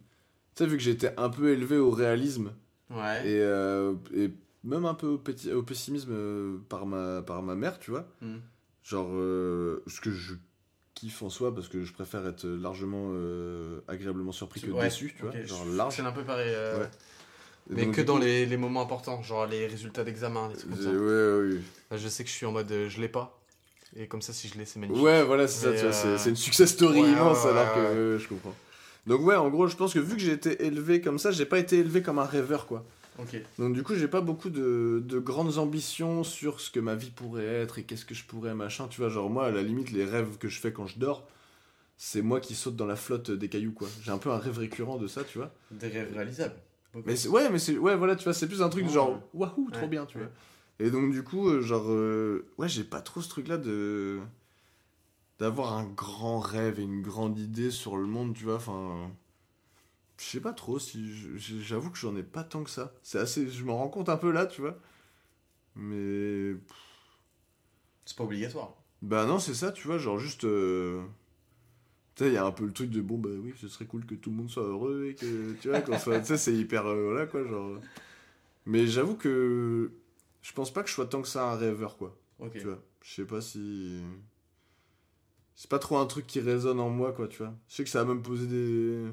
Tu 0.56 0.64
sais, 0.64 0.70
vu 0.70 0.76
que 0.78 0.82
j'étais 0.84 1.14
un 1.20 1.30
peu 1.30 1.52
élevé 1.52 1.78
au 1.78 1.92
réalisme 1.92 2.52
Ouais. 2.90 3.26
et, 3.28 3.40
euh, 3.40 3.94
et 4.14 4.32
même 4.64 4.86
un 4.86 4.94
peu 4.94 5.08
au, 5.08 5.18
petit- 5.18 5.52
au 5.52 5.64
pessimisme 5.64 6.12
euh, 6.12 6.58
par, 6.70 6.86
ma, 6.86 7.22
par 7.22 7.42
ma 7.42 7.56
mère, 7.56 7.80
tu 7.80 7.92
vois. 7.92 8.06
Hmm. 8.22 8.38
Genre, 8.84 9.10
euh, 9.14 9.84
ce 9.88 10.02
que 10.02 10.12
je 10.12 10.34
kiffe 10.96 11.22
en 11.24 11.30
soi 11.30 11.54
parce 11.54 11.68
que 11.68 11.84
je 11.84 11.94
préfère 11.94 12.26
être 12.28 12.46
largement 12.48 13.10
euh, 13.14 13.80
agréablement 13.88 14.32
surpris 14.32 14.62
que 14.62 14.68
Ouais, 14.72 14.84
déçu, 14.84 15.14
tu 15.18 15.24
vois. 15.24 15.32
Genre 15.46 15.66
large. 15.66 15.78
fonctionne 15.96 16.08
un 16.08 16.12
peu 16.12 16.24
pareil. 16.24 16.52
Ouais. 16.80 16.88
Mais 17.70 17.86
donc, 17.86 17.96
que 17.96 18.02
dans 18.02 18.16
coup, 18.16 18.22
les, 18.24 18.46
les 18.46 18.58
moments 18.58 18.82
importants, 18.82 19.22
genre 19.22 19.46
les 19.46 19.68
résultats 19.68 20.04
d'examen, 20.04 20.50
des 20.50 20.56
trucs 20.56 20.72
comme 20.72 20.82
ça. 20.82 20.90
Ouais. 20.92 21.60
Là, 21.92 21.98
je 21.98 22.08
sais 22.08 22.24
que 22.24 22.30
je 22.30 22.36
suis 22.36 22.46
en 22.46 22.52
mode 22.52 22.72
je 22.88 23.00
l'ai 23.02 23.08
pas. 23.08 23.40
Et 23.96 24.08
comme 24.08 24.22
ça, 24.22 24.32
si 24.34 24.48
je 24.48 24.58
l'ai, 24.58 24.66
c'est 24.66 24.80
magnifique. 24.80 25.04
Ouais, 25.04 25.24
voilà, 25.24 25.48
c'est 25.48 25.66
ça, 25.66 25.74
tu 25.74 25.82
vois, 25.84 25.92
c'est- 25.92 26.18
c'est 26.18 26.30
une 26.30 26.36
success 26.36 26.70
story 26.72 27.00
immense 27.02 27.46
alors 27.46 27.74
que 27.76 28.18
je 28.20 28.28
comprends. 28.28 28.56
Donc 29.06 29.22
ouais, 29.22 29.36
en 29.36 29.50
gros, 29.50 29.68
je 29.68 29.76
pense 29.76 29.94
que 29.94 30.00
vu 30.00 30.16
que 30.16 30.22
j'ai 30.22 30.32
été 30.34 30.66
élevé 30.66 31.02
comme 31.02 31.20
ça, 31.20 31.32
j'ai 31.32 31.46
pas 31.46 31.60
été 31.60 31.78
élevé 31.80 32.02
comme 32.02 32.20
un 32.20 32.26
rêveur, 32.26 32.68
quoi. 32.68 32.86
Donc 33.60 33.74
du 33.74 33.84
coup, 33.84 33.96
j'ai 33.96 34.08
pas 34.08 34.22
beaucoup 34.22 34.50
de, 34.50 35.04
de 35.06 35.20
grandes 35.20 35.58
ambitions 35.58 36.24
sur 36.24 36.60
ce 36.60 36.72
que 36.72 36.80
ma 36.80 36.96
vie 36.96 37.12
pourrait 37.12 37.46
être 37.46 37.78
et 37.80 37.84
qu'est-ce 37.84 38.06
que 38.06 38.16
je 38.16 38.24
pourrais, 38.26 38.54
machin, 38.56 38.88
tu 38.88 39.02
vois. 39.02 39.10
Genre 39.10 39.30
moi, 39.30 39.46
à 39.48 39.52
la 39.52 39.62
limite, 39.62 39.92
les 39.92 40.06
rêves 40.06 40.38
que 40.38 40.48
je 40.48 40.60
fais 40.60 40.74
quand 40.74 40.88
je 40.88 40.98
dors, 40.98 41.28
c'est 41.98 42.22
moi 42.22 42.40
qui 42.40 42.56
saute 42.56 42.76
dans 42.76 42.88
la 42.88 42.96
flotte 42.96 43.30
des 43.32 43.50
cailloux, 43.50 43.74
quoi. 43.74 43.88
J'ai 44.04 44.12
un 44.12 44.18
peu 44.18 44.32
un 44.32 44.38
rêve 44.38 44.58
récurrent 44.58 44.98
de 44.98 45.08
ça, 45.08 45.24
tu 45.24 45.38
vois. 45.38 45.54
Des 45.72 45.88
rêves 45.88 46.12
réalisables. 46.14 46.56
Mais 47.06 47.28
ouais, 47.28 47.50
mais 47.50 47.60
c'est 47.60 47.78
ouais, 47.78 47.96
voilà, 47.96 48.16
tu 48.16 48.24
vois, 48.24 48.34
c'est 48.34 48.48
plus 48.48 48.62
un 48.62 48.70
truc 48.70 48.86
de 48.86 48.90
genre 48.92 49.22
waouh, 49.34 49.70
trop 49.72 49.82
Ouais, 49.84 49.88
bien, 49.88 50.06
tu 50.06 50.18
ouais. 50.18 50.24
vois. 50.24 50.34
Et 50.86 50.90
donc 50.90 51.12
du 51.12 51.24
coup, 51.24 51.48
euh, 51.48 51.62
genre 51.62 51.86
euh, 51.90 52.46
ouais, 52.58 52.68
j'ai 52.68 52.84
pas 52.84 53.02
trop 53.02 53.22
ce 53.22 53.30
truc 53.30 53.48
là 53.48 53.58
de 53.58 54.20
d'avoir 55.40 55.74
un 55.74 55.86
grand 55.86 56.40
rêve 56.40 56.80
et 56.80 56.84
une 56.84 57.02
grande 57.02 57.38
idée 57.40 57.72
sur 57.72 57.98
le 57.98 58.06
monde, 58.06 58.34
tu 58.36 58.44
vois, 58.46 58.56
enfin 58.56 59.12
je 60.22 60.30
sais 60.30 60.40
pas 60.42 60.54
trop 60.54 60.78
si 60.80 61.10
j'avoue 61.64 61.90
que 61.90 61.98
j'en 61.98 62.16
ai 62.16 62.24
pas 62.24 62.44
tant 62.44 62.64
que 62.64 62.70
ça. 62.70 62.94
C'est 63.02 63.18
assez 63.20 63.50
je 63.50 63.64
m'en 63.66 63.78
rends 63.78 63.90
compte 63.90 64.10
un 64.10 64.18
peu 64.18 64.32
là, 64.32 64.46
tu 64.46 64.62
vois. 64.62 64.78
Mais 65.76 66.56
C'est 68.06 68.18
pas 68.18 68.24
obligatoire. 68.24 68.76
bah 69.02 69.26
non, 69.26 69.40
c'est 69.40 69.54
ça, 69.54 69.72
tu 69.72 69.88
vois, 69.88 69.98
genre 69.98 70.20
juste 70.20 70.44
euh, 70.44 71.04
tu 72.16 72.24
sais, 72.24 72.30
il 72.30 72.34
y 72.34 72.38
a 72.38 72.46
un 72.46 72.52
peu 72.52 72.66
le 72.66 72.74
truc 72.74 72.90
de 72.90 73.02
bon 73.02 73.18
bah 73.18 73.30
oui, 73.42 73.54
ce 73.60 73.68
serait 73.68 73.86
cool 73.86 74.06
que 74.06 74.16
tout 74.16 74.30
le 74.30 74.36
monde 74.36 74.50
soit 74.50 74.64
heureux 74.64 75.08
et 75.10 75.16
que 75.16 75.54
tu 75.62 75.70
vois 75.70 75.82
qu'on 75.82 75.98
soit 75.98 76.20
tu 76.22 76.26
sais, 76.28 76.38
c'est 76.38 76.54
hyper 76.54 76.86
euh, 76.88 77.04
voilà 77.12 77.26
quoi, 77.26 77.44
genre 77.46 77.78
Mais 78.66 78.86
j'avoue 78.88 79.16
que 79.16 79.92
je 80.42 80.54
pense 80.54 80.72
pas 80.74 80.84
que 80.84 80.90
je 80.90 80.94
sois 80.94 81.08
tant 81.08 81.22
que 81.22 81.28
ça 81.28 81.52
un 81.52 81.56
rêveur 81.58 81.98
quoi, 81.98 82.16
Ok. 82.40 82.54
tu 82.54 82.66
vois. 82.66 82.82
Je 83.04 83.14
sais 83.14 83.26
pas 83.26 83.42
si 83.42 84.02
c'est 85.56 85.70
pas 85.70 85.80
trop 85.80 85.98
un 85.98 86.06
truc 86.06 86.28
qui 86.28 86.40
résonne 86.40 86.80
en 86.80 86.90
moi 86.90 87.12
quoi, 87.14 87.28
tu 87.28 87.38
vois. 87.40 87.54
Je 87.70 87.76
sais 87.76 87.84
que 87.84 87.90
ça 87.90 88.04
va 88.04 88.14
me 88.14 88.22
poser 88.22 88.48
des 88.48 89.06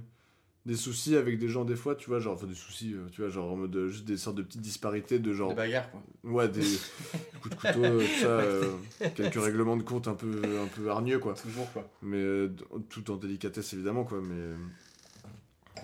des 0.68 0.76
soucis 0.76 1.16
avec 1.16 1.38
des 1.38 1.48
gens 1.48 1.64
des 1.64 1.74
fois, 1.76 1.96
tu 1.96 2.10
vois, 2.10 2.20
genre 2.20 2.34
enfin 2.34 2.46
des 2.46 2.54
soucis, 2.54 2.92
euh, 2.92 3.08
tu 3.10 3.22
vois, 3.22 3.30
genre 3.30 3.50
en 3.50 3.56
mode 3.56 3.74
euh, 3.74 3.88
juste 3.88 4.04
des 4.04 4.18
sortes 4.18 4.36
de 4.36 4.42
petites 4.42 4.60
disparités 4.60 5.18
de 5.18 5.32
genre 5.32 5.48
Des 5.48 5.54
bagarres, 5.56 5.90
quoi. 5.90 6.02
Ouais, 6.24 6.46
des 6.48 6.60
coups 7.42 7.54
de 7.56 7.60
couteau, 7.60 7.84
euh, 7.84 8.00
tout 8.00 8.20
ça, 8.20 8.26
euh, 8.28 8.72
quelques 9.16 9.42
règlements 9.42 9.78
de 9.78 9.82
compte 9.82 10.08
un 10.08 10.14
peu, 10.14 10.42
un 10.62 10.66
peu 10.66 10.90
hargneux, 10.90 11.18
quoi. 11.18 11.32
Toujours, 11.34 11.72
quoi. 11.72 11.88
Mais 12.02 12.18
euh, 12.18 12.54
tout 12.90 13.10
en 13.10 13.16
délicatesse, 13.16 13.72
évidemment, 13.72 14.04
quoi. 14.04 14.20
Mais. 14.22 14.54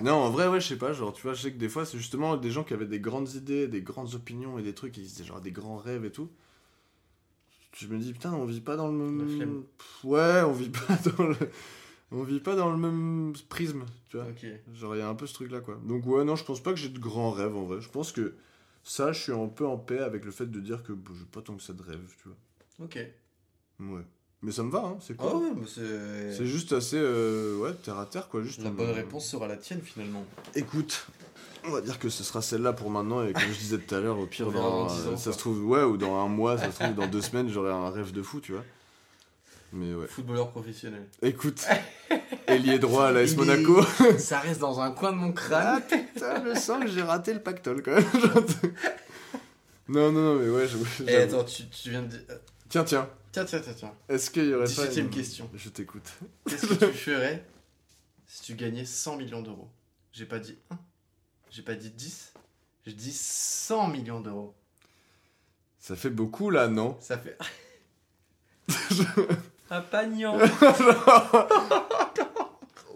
Non, 0.03 0.15
en 0.15 0.31
vrai, 0.31 0.49
ouais, 0.49 0.61
je 0.61 0.67
sais 0.69 0.77
pas, 0.77 0.93
genre, 0.93 1.13
tu 1.15 1.23
vois, 1.23 1.33
je 1.33 1.41
sais 1.43 1.53
que 1.53 1.59
des 1.59 1.69
fois, 1.71 1.87
c'est 1.87 1.97
justement 1.97 2.37
des 2.37 2.51
gens 2.51 2.63
qui 2.63 2.75
avaient 2.75 2.85
des 2.85 3.01
grandes 3.01 3.33
idées, 3.35 3.67
des 3.69 3.81
grandes 3.81 4.15
opinions 4.15 4.59
et 4.59 4.63
des 4.63 4.75
trucs, 4.75 4.99
et 4.99 5.01
ils 5.01 5.07
disaient 5.07 5.25
genre 5.25 5.41
des 5.41 5.53
grands 5.53 5.77
rêves 5.79 6.05
et 6.05 6.11
tout. 6.13 6.29
Je 7.77 7.87
me 7.87 7.99
dis, 7.99 8.13
putain, 8.13 8.33
on 8.35 8.45
vit 8.45 8.61
pas 8.61 8.77
dans 8.77 8.89
le 8.89 8.99
La 8.99 9.11
même. 9.11 9.37
flemme. 9.37 9.63
Ouais, 10.05 10.43
on 10.43 10.53
vit 10.53 10.69
pas 10.69 10.99
dans 11.17 11.25
le. 11.29 11.37
On 12.17 12.23
vit 12.23 12.41
pas 12.41 12.55
dans 12.55 12.71
le 12.71 12.77
même 12.79 13.33
prisme, 13.49 13.85
tu 14.09 14.17
vois. 14.17 14.27
Genre, 14.75 14.95
il 14.95 14.99
y 15.01 15.03
a 15.03 15.09
un 15.09 15.15
peu 15.15 15.27
ce 15.27 15.35
truc-là, 15.35 15.61
quoi. 15.61 15.81
Donc, 15.85 16.07
ouais, 16.07 16.25
non, 16.25 16.37
je 16.37 16.45
pense 16.45 16.63
pas 16.63 16.71
que 16.71 16.79
j'ai 16.79 16.89
de 16.89 16.99
grands 17.01 17.33
rêves, 17.33 17.57
en 17.57 17.65
vrai. 17.65 17.81
Je 17.81 17.89
pense 17.89 18.13
que 18.13 18.35
ça, 18.85 19.13
je 19.13 19.21
suis 19.21 19.33
un 19.33 19.49
peu 19.49 19.67
en 19.67 19.77
paix 19.79 19.99
avec 19.99 20.25
le 20.25 20.31
fait 20.31 20.47
de 20.47 20.61
dire 20.61 20.83
que 20.85 20.93
bah, 20.93 21.11
j'ai 21.19 21.25
pas 21.25 21.43
tant 21.43 21.57
que 21.57 21.63
ça 21.63 21.73
de 21.73 21.83
rêve, 21.83 22.01
tu 22.23 22.29
vois. 22.29 22.37
Ok. 22.87 22.99
Ouais. 23.81 24.03
Mais 24.43 24.53
ça 24.53 24.63
me 24.63 24.71
va, 24.71 24.81
hein, 24.81 24.97
c'est 25.01 25.17
Ah 25.19 25.25
cool. 25.27 25.43
ouais, 25.43 25.53
mais 25.57 25.67
c'est. 25.67 26.33
C'est 26.37 26.47
juste 26.47 26.73
assez, 26.73 26.99
euh, 26.99 27.57
ouais, 27.59 27.73
terre 27.83 27.99
à 27.99 28.07
terre, 28.07 28.29
quoi. 28.29 28.43
Juste 28.43 28.63
La 28.63 28.71
bonne 28.71 28.91
réponse 28.91 29.27
sera 29.27 29.49
la 29.49 29.57
tienne, 29.57 29.81
finalement. 29.81 30.25
Écoute, 30.55 31.07
on 31.67 31.71
va 31.71 31.81
dire 31.81 31.99
que 31.99 32.11
ce 32.11 32.23
sera 32.23 32.43
celle-là 32.43 32.75
pour 32.75 32.91
maintenant, 32.91 33.25
et 33.25 33.33
comme 33.33 33.43
je 33.43 33.59
disais 33.59 33.79
tout 33.79 33.95
à 33.95 34.01
l'heure, 34.01 34.19
au 34.19 34.27
pire, 34.27 34.53
dans, 34.53 34.87
dans 34.87 34.95
dix 34.95 35.09
ans, 35.09 35.17
ça 35.17 35.25
quoi. 35.25 35.33
se 35.33 35.39
trouve, 35.39 35.65
ouais, 35.67 35.83
ou 35.83 35.97
dans 35.97 36.15
un 36.17 36.29
mois, 36.29 36.59
ça 36.59 36.71
se 36.71 36.79
trouve, 36.79 36.95
dans 36.95 37.07
deux 37.07 37.23
semaines, 37.23 37.49
j'aurai 37.49 37.73
un 37.73 37.89
rêve 37.91 38.13
de 38.13 38.23
fou, 38.23 38.41
tu 38.41 38.53
vois. 38.53 38.65
Mais 39.77 39.93
ouais. 39.93 40.07
Footballeur 40.07 40.51
professionnel. 40.51 41.05
Écoute, 41.21 41.67
ailier 42.47 42.79
droit 42.79 43.07
à 43.07 43.11
l'AS 43.13 43.33
Il 43.33 43.37
Monaco. 43.39 43.83
Ça 44.19 44.39
reste 44.39 44.61
dans 44.61 44.79
un 44.81 44.93
coin 44.93 45.11
de 45.11 45.17
mon 45.17 45.31
Ah 45.31 45.33
crâne. 45.33 45.83
putain, 46.15 46.45
je 46.55 46.59
sens 46.61 46.81
que 46.85 46.89
j'ai 46.89 47.03
raté 47.03 47.35
le 47.35 47.43
pactole 47.43 47.83
quand 47.83 47.91
même. 47.97 48.05
non, 49.89 50.13
non, 50.13 50.21
non, 50.23 50.35
mais 50.37 50.49
ouais, 50.49 50.69
j'avoue. 50.69 50.85
Et 51.09 51.13
j'avoue. 51.13 51.37
attends, 51.39 51.45
tu, 51.45 51.67
tu 51.69 51.91
viens 51.91 52.03
de 52.03 52.07
dire. 52.09 52.21
euh, 52.31 52.39
Tiens, 52.69 52.85
tiens, 52.85 53.11
Tiens, 53.33 53.45
tiens, 53.45 53.59
tiens, 53.61 53.75
tiens. 53.77 53.93
est-ce 54.09 54.31
qu'il 54.31 54.47
y 54.49 54.55
aurait 54.55 54.65
pas. 54.67 54.71
17ème 54.71 54.99
une- 55.01 55.11
question. 55.11 55.51
Je 55.55 55.69
t'écoute. 55.69 56.09
Qu'est-ce 56.49 56.67
que 56.69 56.85
tu 56.87 56.93
ferais 56.93 57.45
si 58.29 58.43
tu 58.43 58.55
gagnais 58.55 58.85
100 58.85 59.17
millions 59.17 59.43
d'euros? 59.43 59.69
J'ai 60.13 60.27
pas 60.27 60.39
dit 60.39 60.57
1, 60.71 60.79
j'ai 61.51 61.63
pas 61.63 61.75
dit 61.75 61.91
10, 61.91 62.33
je 62.87 62.93
dis 62.93 63.13
100 63.13 63.89
millions 63.89 64.21
d'euros. 64.21 64.55
Ça 65.81 65.97
fait 65.97 66.11
beaucoup 66.11 66.51
là, 66.51 66.69
non? 66.69 66.97
Ça 67.01 67.19
fait. 67.19 67.37
Un 69.71 69.81
pagnon 69.81 70.39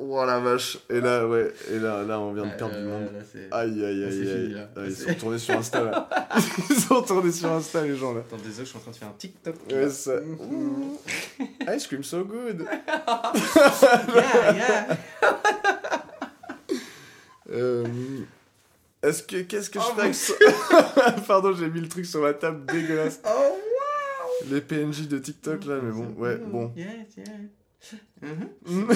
Oh 0.00 0.24
la 0.24 0.38
vache. 0.38 0.78
Et 0.88 1.00
là, 1.00 1.26
ouais, 1.26 1.52
et 1.72 1.78
là, 1.80 2.04
là, 2.04 2.20
on 2.20 2.32
vient 2.32 2.46
de 2.46 2.52
perdre 2.56 2.76
du 2.76 2.84
monde. 2.86 3.08
là, 3.12 3.58
Aïe, 3.58 3.84
aïe, 3.84 4.00
là, 4.00 4.06
aïe, 4.06 4.12
fini, 4.12 4.54
là. 4.54 4.68
Ah, 4.76 4.80
ils 4.86 4.94
sont 4.96 5.08
retournés 5.08 5.38
sur 5.38 5.56
Insta 5.58 5.82
là. 5.82 6.08
Ils 6.70 6.76
sont 6.76 6.94
retournés 7.00 7.32
sur 7.32 7.50
Insta, 7.50 7.82
les 7.82 7.96
gens 7.96 8.14
là. 8.14 8.20
Attends, 8.20 8.36
désolé, 8.36 8.64
je 8.64 8.70
suis 8.70 8.78
en 8.78 8.80
train 8.80 8.92
de 8.92 8.96
faire 8.96 9.08
un 9.08 9.14
TikTok. 9.18 9.54
Ouais, 9.72 9.90
ça. 9.90 10.12
Ice 11.74 11.86
cream 11.88 12.04
so 12.04 12.22
good. 12.24 12.64
Yeah, 14.14 14.54
yeah. 14.54 14.86
Euh, 17.50 17.84
Est-ce 19.02 19.22
que 19.24 19.38
qu'est-ce 19.42 19.70
que 19.70 19.80
je 19.80 19.84
Oh, 19.88 19.94
fais 19.96 20.02
avec 20.02 20.14
ça 20.14 20.34
Pardon, 21.26 21.54
j'ai 21.58 21.68
mis 21.70 21.80
le 21.80 21.88
truc 21.88 22.04
sur 22.06 22.22
la 22.22 22.34
table 22.34 22.64
dégueulasse. 22.66 23.20
Oh, 23.26 23.56
Les 24.50 24.60
PNJ 24.60 25.08
de 25.08 25.18
TikTok 25.18 25.64
là, 25.66 25.76
mais 25.82 25.92
bon, 25.92 26.14
ouais, 26.18 26.36
bon. 26.36 26.72
Yeah. 26.76 26.86
Mhm. 28.20 28.88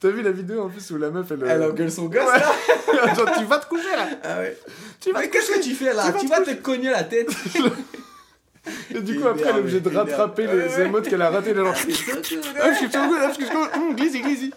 T'as 0.00 0.10
vu 0.10 0.22
la 0.22 0.32
vidéo 0.32 0.62
en 0.62 0.68
plus 0.68 0.90
où 0.90 0.96
la 0.96 1.10
meuf 1.10 1.30
elle. 1.30 1.44
Elle 1.46 1.62
euh, 1.62 1.70
engueule 1.70 1.92
son 1.92 2.06
gosse 2.06 2.24
Ouais. 2.24 2.96
là 3.06 3.14
Genre, 3.14 3.30
tu 3.38 3.44
vas 3.44 3.58
te 3.60 3.68
coucher 3.68 3.94
là 3.94 4.08
Ah 4.24 4.38
ouais. 4.40 4.58
Tu 5.00 5.12
vas 5.12 5.20
Mais 5.20 5.30
qu'est-ce 5.30 5.52
que 5.52 5.62
tu 5.62 5.72
fais 5.74 5.94
là 5.94 6.10
Tu 6.12 6.18
Tu 6.18 6.26
vas 6.26 6.40
te 6.40 6.50
te 6.50 6.54
cogner 6.60 6.90
la 6.90 7.04
tête 7.04 7.30
Et 8.94 9.00
du 9.00 9.20
coup, 9.20 9.28
après, 9.28 9.42
elle 9.48 9.56
est 9.56 9.60
obligée 9.60 9.80
de 9.80 9.88
rattraper 9.90 10.46
les 10.48 10.80
émotes 10.80 11.08
qu'elle 11.08 11.22
a 11.22 11.30
ratées. 11.30 11.50
Elle 11.50 11.58
est 11.58 11.64
genre. 11.64 11.74
Je 11.76 11.80
suis 11.80 11.94
C'est 11.94 12.90
sur 12.90 13.02
le 13.02 13.08
goût, 13.08 13.14
là, 13.14 13.20
parce 13.26 13.38
que 13.38 13.44
je 13.44 13.94
glizzy, 13.94 14.22
glizzy. 14.22 14.52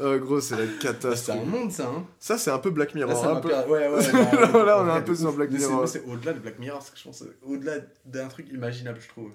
Oh, 0.00 0.16
gros, 0.20 0.40
c'est 0.40 0.56
la 0.56 0.62
un 0.62 0.66
catastrophe. 0.80 1.44
monde 1.44 1.70
ça 1.72 1.84
hein 1.84 2.06
Ça, 2.20 2.38
c'est 2.38 2.52
un 2.52 2.58
peu 2.58 2.70
Black 2.70 2.94
Là, 2.94 3.04
Mirror. 3.06 3.20
ça 3.22 3.30
un 3.32 3.40
peu. 3.40 3.48
Ouais, 3.48 3.88
ouais. 3.88 4.12
Là, 4.12 4.64
là, 4.64 4.82
on 4.82 4.88
est 4.88 4.92
un 4.92 5.00
peu 5.02 5.14
sur. 5.14 5.32
Black 5.32 5.50
c'est- 5.50 5.58
Mirror. 5.58 5.88
C'est 5.88 6.04
au-delà 6.06 6.32
de 6.34 6.38
Black 6.38 6.58
Mirror, 6.60 6.78
parce 6.78 6.90
que 6.90 6.98
je 6.98 7.04
pense. 7.04 7.18
c'est 7.18 7.46
Au-delà 7.46 7.74
d'un 8.06 8.28
truc 8.28 8.46
imaginable, 8.52 9.00
je 9.02 9.08
trouve. 9.08 9.30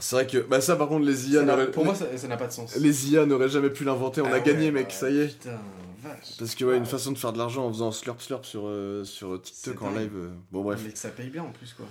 C'est 0.00 0.16
vrai 0.16 0.26
que. 0.26 0.38
Bah, 0.38 0.60
ça, 0.60 0.76
par 0.76 0.88
contre, 0.88 1.04
les 1.06 1.30
IA 1.30 1.44
Ça. 1.46 1.66
Pour 1.66 1.84
moi, 1.84 1.94
ça 1.94 2.06
n'a 2.28 2.36
pas 2.36 2.46
de 2.46 2.52
sens. 2.52 2.76
Les 2.76 3.10
IA 3.10 3.26
n'auraient 3.26 3.48
jamais 3.48 3.70
pu 3.70 3.84
l'inventer. 3.84 4.20
On 4.20 4.26
Ah 4.26 4.34
a 4.36 4.40
gagné, 4.40 4.70
mec, 4.70 4.88
bah, 4.88 4.94
ça 4.94 5.10
y 5.10 5.18
est. 5.18 5.28
Putain, 5.28 5.58
vache. 6.02 6.36
Parce 6.38 6.54
que, 6.54 6.64
ouais, 6.64 6.76
une 6.76 6.82
Ouais. 6.84 6.88
façon 6.88 7.12
de 7.12 7.18
faire 7.18 7.32
de 7.32 7.38
l'argent 7.38 7.66
en 7.66 7.72
faisant 7.72 7.90
slurp 7.92 8.20
slurp 8.20 8.44
sur, 8.44 8.62
euh, 8.66 9.04
sur 9.04 9.40
TikTok 9.42 9.82
en 9.82 9.90
live. 9.92 10.12
euh, 10.14 10.28
Bon, 10.52 10.62
bref. 10.62 10.80
Mais 10.84 10.92
que 10.92 10.98
ça 10.98 11.08
paye 11.10 11.30
bien 11.30 11.42
en 11.42 11.50
plus, 11.52 11.72
quoi. 11.74 11.86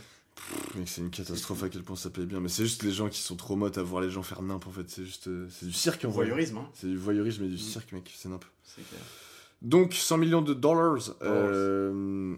Mec, 0.75 0.87
c'est 0.87 1.01
une 1.01 1.09
catastrophe 1.09 1.63
à 1.63 1.69
quel 1.69 1.83
point 1.83 1.95
ça 1.97 2.09
paye 2.09 2.25
bien. 2.25 2.39
Mais 2.39 2.47
c'est 2.47 2.63
juste 2.63 2.83
les 2.83 2.91
gens 2.91 3.09
qui 3.09 3.21
sont 3.21 3.35
trop 3.35 3.55
mottes 3.55 3.77
à 3.77 3.83
voir 3.83 4.01
les 4.01 4.09
gens 4.09 4.23
faire 4.23 4.41
nimp, 4.41 4.65
en 4.67 4.71
fait. 4.71 4.89
C'est 4.89 5.03
juste. 5.03 5.27
euh, 5.27 5.47
C'est 5.51 5.65
du 5.65 5.73
cirque 5.73 6.05
en 6.05 6.09
vrai. 6.09 6.25
Voyeurisme, 6.27 6.57
hein. 6.59 6.69
C'est 6.73 6.87
du 6.87 6.97
voyeurisme 6.97 7.43
et 7.43 7.47
du 7.49 7.55
Mm. 7.55 7.57
cirque, 7.57 7.91
mec. 7.91 8.13
C'est 8.15 8.29
nimp. 8.29 8.45
C'est 8.63 8.87
clair. 8.87 9.01
Donc 9.63 9.93
100 9.93 10.17
millions 10.17 10.41
de 10.43 10.53
dollars. 10.53 11.15
euh, 11.23 12.35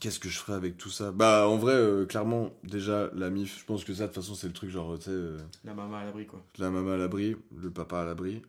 Qu'est-ce 0.00 0.18
que 0.18 0.28
je 0.28 0.38
ferais 0.38 0.54
avec 0.54 0.76
tout 0.78 0.90
ça? 0.90 1.12
Bah 1.12 1.46
en 1.48 1.56
vrai, 1.56 1.74
euh, 1.74 2.06
clairement, 2.06 2.50
déjà 2.64 3.08
la 3.14 3.30
MIF, 3.30 3.60
je 3.60 3.64
pense 3.64 3.84
que 3.84 3.94
ça 3.94 4.04
de 4.04 4.08
toute 4.08 4.16
façon 4.22 4.34
c'est 4.34 4.48
le 4.48 4.52
truc 4.52 4.70
genre, 4.70 4.98
tu 4.98 5.04
sais, 5.04 5.10
euh, 5.12 5.38
La 5.64 5.74
maman 5.74 5.96
à 5.98 6.04
l'abri, 6.04 6.26
quoi. 6.26 6.42
la 6.58 6.70
maman 6.70 6.92
à 6.92 6.96
l'abri, 6.96 7.36
le 7.56 7.70
papa 7.70 8.00
à 8.00 8.04
l'abri. 8.04 8.42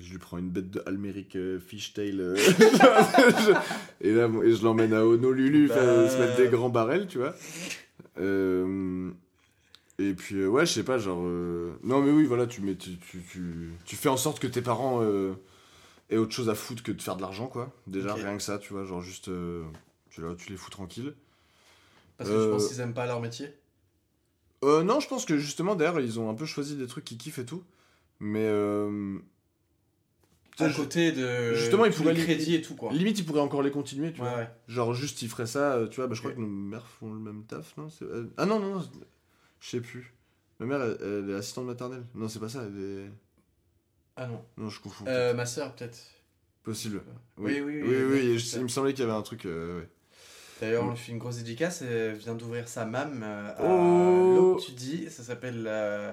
Je 0.00 0.10
lui 0.12 0.18
prends 0.18 0.38
une 0.38 0.48
bête 0.50 0.70
de 0.70 0.80
Almeric 0.86 1.34
euh, 1.36 1.58
fishtail 1.58 2.20
euh, 2.20 2.36
et 4.00 4.12
là 4.12 4.28
bon, 4.28 4.42
et 4.42 4.52
je 4.54 4.62
l'emmène 4.62 4.92
à 4.92 5.04
Honolulu 5.04 5.66
faire- 5.68 5.76
Bah. 5.84 6.08
se 6.08 6.18
mettre 6.18 6.36
des 6.36 6.48
grands 6.48 6.68
barrels, 6.68 7.06
tu 7.08 7.18
vois. 7.18 7.34
Euh, 8.18 9.10
et 9.98 10.14
puis 10.14 10.36
euh, 10.36 10.46
ouais, 10.48 10.66
je 10.66 10.72
sais 10.72 10.84
pas, 10.84 10.98
genre 10.98 11.22
euh, 11.24 11.72
non 11.82 12.00
mais 12.00 12.10
oui 12.12 12.24
voilà, 12.24 12.46
tu 12.46 12.60
mets 12.60 12.76
tu, 12.76 12.96
tu, 12.98 13.22
tu, 13.30 13.70
tu 13.84 13.96
fais 13.96 14.08
en 14.08 14.16
sorte 14.16 14.38
que 14.40 14.46
tes 14.46 14.62
parents 14.62 15.00
euh, 15.02 15.32
aient 16.10 16.16
autre 16.16 16.32
chose 16.32 16.48
à 16.48 16.54
foutre 16.54 16.82
que 16.82 16.92
de 16.92 17.02
faire 17.02 17.16
de 17.16 17.22
l'argent 17.22 17.46
quoi. 17.48 17.72
Déjà 17.86 18.12
Ok. 18.14 18.20
rien 18.22 18.36
que 18.36 18.42
ça, 18.42 18.58
tu 18.58 18.72
vois, 18.72 18.84
genre 18.84 19.02
juste 19.02 19.28
euh, 19.28 19.64
tu, 20.18 20.24
là, 20.26 20.34
tu 20.36 20.50
les 20.50 20.56
fous 20.56 20.70
tranquilles. 20.70 21.14
Parce 22.16 22.30
que 22.30 22.34
Euh, 22.34 22.44
tu 22.44 22.50
penses 22.50 22.68
qu'ils 22.68 22.80
aiment 22.80 22.94
pas 22.94 23.06
leur 23.06 23.20
métier? 23.20 23.52
Euh, 24.64 24.82
non, 24.82 24.98
je 24.98 25.06
pense 25.08 25.24
que 25.24 25.38
justement 25.38 25.76
derrière 25.76 26.00
ils 26.00 26.18
ont 26.18 26.28
un 26.30 26.34
peu 26.34 26.44
choisi 26.44 26.76
des 26.76 26.88
trucs 26.88 27.04
qu'ils 27.04 27.18
kiffent 27.18 27.38
et 27.38 27.44
tout, 27.46 27.62
mais 28.18 28.44
euh, 28.44 29.18
À 30.58 30.68
côté 30.70 31.12
de. 31.12 31.54
justement, 31.54 31.84
ils 31.84 31.92
pourraient 31.92 32.14
crédits 32.14 32.56
et 32.56 32.62
tout, 32.62 32.74
quoi. 32.74 32.92
limite 32.92 33.20
ils 33.20 33.24
pourraient 33.24 33.40
encore 33.40 33.62
les 33.62 33.70
continuer, 33.70 34.12
tu 34.12 34.20
Ouais, 34.20 34.28
vois. 34.28 34.38
ouais. 34.38 34.50
Genre 34.66 34.94
juste 34.94 35.22
ils 35.22 35.28
feraient 35.28 35.46
ça, 35.46 35.74
euh, 35.74 35.86
tu 35.86 35.96
vois, 35.96 36.08
bah, 36.08 36.14
je 36.14 36.20
crois 36.20 36.32
que 36.32 36.40
nos 36.40 36.48
mères 36.48 36.88
font 36.88 37.12
le 37.14 37.20
même 37.20 37.44
taf, 37.44 37.76
non 37.76 37.88
C'est- 37.88 38.04
euh, 38.04 38.26
Ah 38.36 38.46
non, 38.46 38.58
non, 38.58 38.74
non, 38.80 38.90
je 39.60 39.68
sais 39.68 39.80
plus. 39.80 40.12
Ma 40.58 40.66
mère, 40.66 40.82
elle, 40.82 40.98
elle 41.00 41.30
est 41.30 41.34
assistante 41.34 41.66
maternelle. 41.66 42.04
Non, 42.16 42.28
c'est 42.28 42.40
pas 42.40 42.48
ça, 42.48 42.64
elle 42.66 42.82
est... 42.82 43.10
Ah 44.16 44.26
non. 44.26 44.44
Non, 44.56 44.68
je 44.68 44.80
confonds. 44.80 45.04
Euh, 45.06 45.34
ma 45.34 45.46
soeur, 45.46 45.72
peut-être. 45.76 45.98
Possible. 46.64 47.02
Oui, 47.36 47.60
oui, 47.60 47.80
oui. 47.80 48.02
oui, 48.02 48.38
je- 48.40 48.56
il 48.56 48.62
me 48.64 48.68
semblait 48.68 48.92
qu'il 48.92 49.04
y 49.04 49.08
avait 49.08 49.16
un 49.16 49.22
truc... 49.22 49.46
euh, 49.46 49.78
ouais. 49.82 49.88
D'ailleurs, 50.60 50.84
Mm. 50.84 50.88
on 50.88 50.90
lui 50.92 50.98
fait 50.98 51.12
une 51.12 51.18
grosse 51.18 51.36
dédicace. 51.38 51.82
Elle 51.82 52.14
vient 52.14 52.34
d'ouvrir 52.34 52.68
sa 52.68 52.84
mam 52.84 53.22
euh, 53.22 53.50
à 53.56 53.64
Oh. 53.64 54.58
Tu 54.64 54.72
dis. 54.72 55.08
Ça 55.10 55.22
s'appelle 55.22 55.64
euh, 55.66 56.12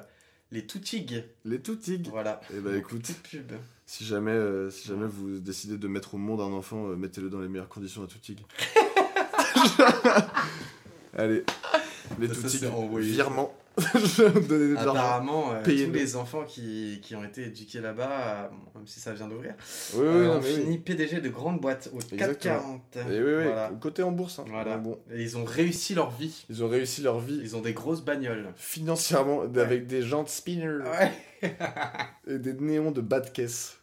les 0.52 0.66
Toutigues. 0.68 1.24
Les 1.46 1.60
toutigues. 1.60 2.08
Voilà. 2.10 2.42
Eh 2.56 2.60
bah, 2.60 2.72
Donc, 2.72 2.80
écoute. 2.80 3.02
petite 3.02 3.22
pub. 3.24 3.52
Si 3.88 4.04
jamais, 4.06 4.32
euh, 4.32 4.70
si 4.72 4.88
jamais 4.88 5.06
vous 5.08 5.40
décidez 5.40 5.78
de 5.78 5.88
mettre 5.88 6.16
au 6.16 6.18
monde 6.18 6.42
un 6.42 6.46
enfant, 6.54 6.88
euh, 6.90 6.96
mettez-le 6.96 7.30
dans 7.30 7.40
les 7.40 7.48
meilleures 7.48 7.70
conditions 7.70 8.04
à 8.04 8.08
toutigues. 8.08 8.40
Allez, 11.18 11.44
les 12.20 12.28
toutigues, 12.28 12.66
virement. 13.00 13.56
De. 13.78 14.76
Apparemment, 14.78 15.52
euh, 15.54 15.62
tous 15.64 15.72
le- 15.72 15.86
les 15.92 16.16
enfants 16.16 16.44
qui, 16.46 17.00
qui 17.04 17.16
ont 17.16 17.24
été 17.24 17.44
éduqués 17.46 17.82
là-bas, 17.82 18.10
euh, 18.10 18.48
bon, 18.50 18.80
même 18.80 18.88
si 18.88 19.00
ça 19.00 19.14
vient 19.14 19.28
d'ouvrir, 19.28 19.54
Oui, 19.96 20.00
oui, 20.02 20.06
euh, 20.08 20.38
ont 20.38 20.42
oui. 20.42 20.54
fini 20.56 20.78
PDG 20.78 21.22
de 21.22 21.30
grandes 21.30 21.60
boîtes 21.60 21.90
au 21.94 22.00
Exactement. 22.14 22.80
440. 22.92 22.98
Et 23.12 23.22
oui, 23.24 23.44
Voilà. 23.44 23.72
côté 23.82 24.04
en 24.04 24.12
bourse. 24.12 24.40
hein. 24.40 24.46
Voilà. 24.48 24.78
Bon, 24.78 24.98
Et 25.14 25.22
ils 25.22 25.38
ont 25.38 25.44
réussi 25.46 25.94
leur 25.96 26.12
vie. 26.12 26.46
ils 26.50 26.64
ont 26.64 26.70
réussi 26.70 27.02
leur 27.02 27.20
vie 27.20 27.40
Ils 27.42 27.56
ont 27.56 27.62
des 27.62 27.74
grosses 27.74 28.02
bagnoles. 28.02 28.54
financièrement 28.56 29.42
avec 29.42 29.88
des 29.88 30.02
jantes 30.02 30.30
spinner 30.30 30.66
Ouais. 30.66 31.12
et 32.28 32.38
des 32.40 32.54
néons 32.54 32.92
de 32.92 33.02
bas 33.02 33.20
de 33.20 33.30
caisse. 33.30 33.78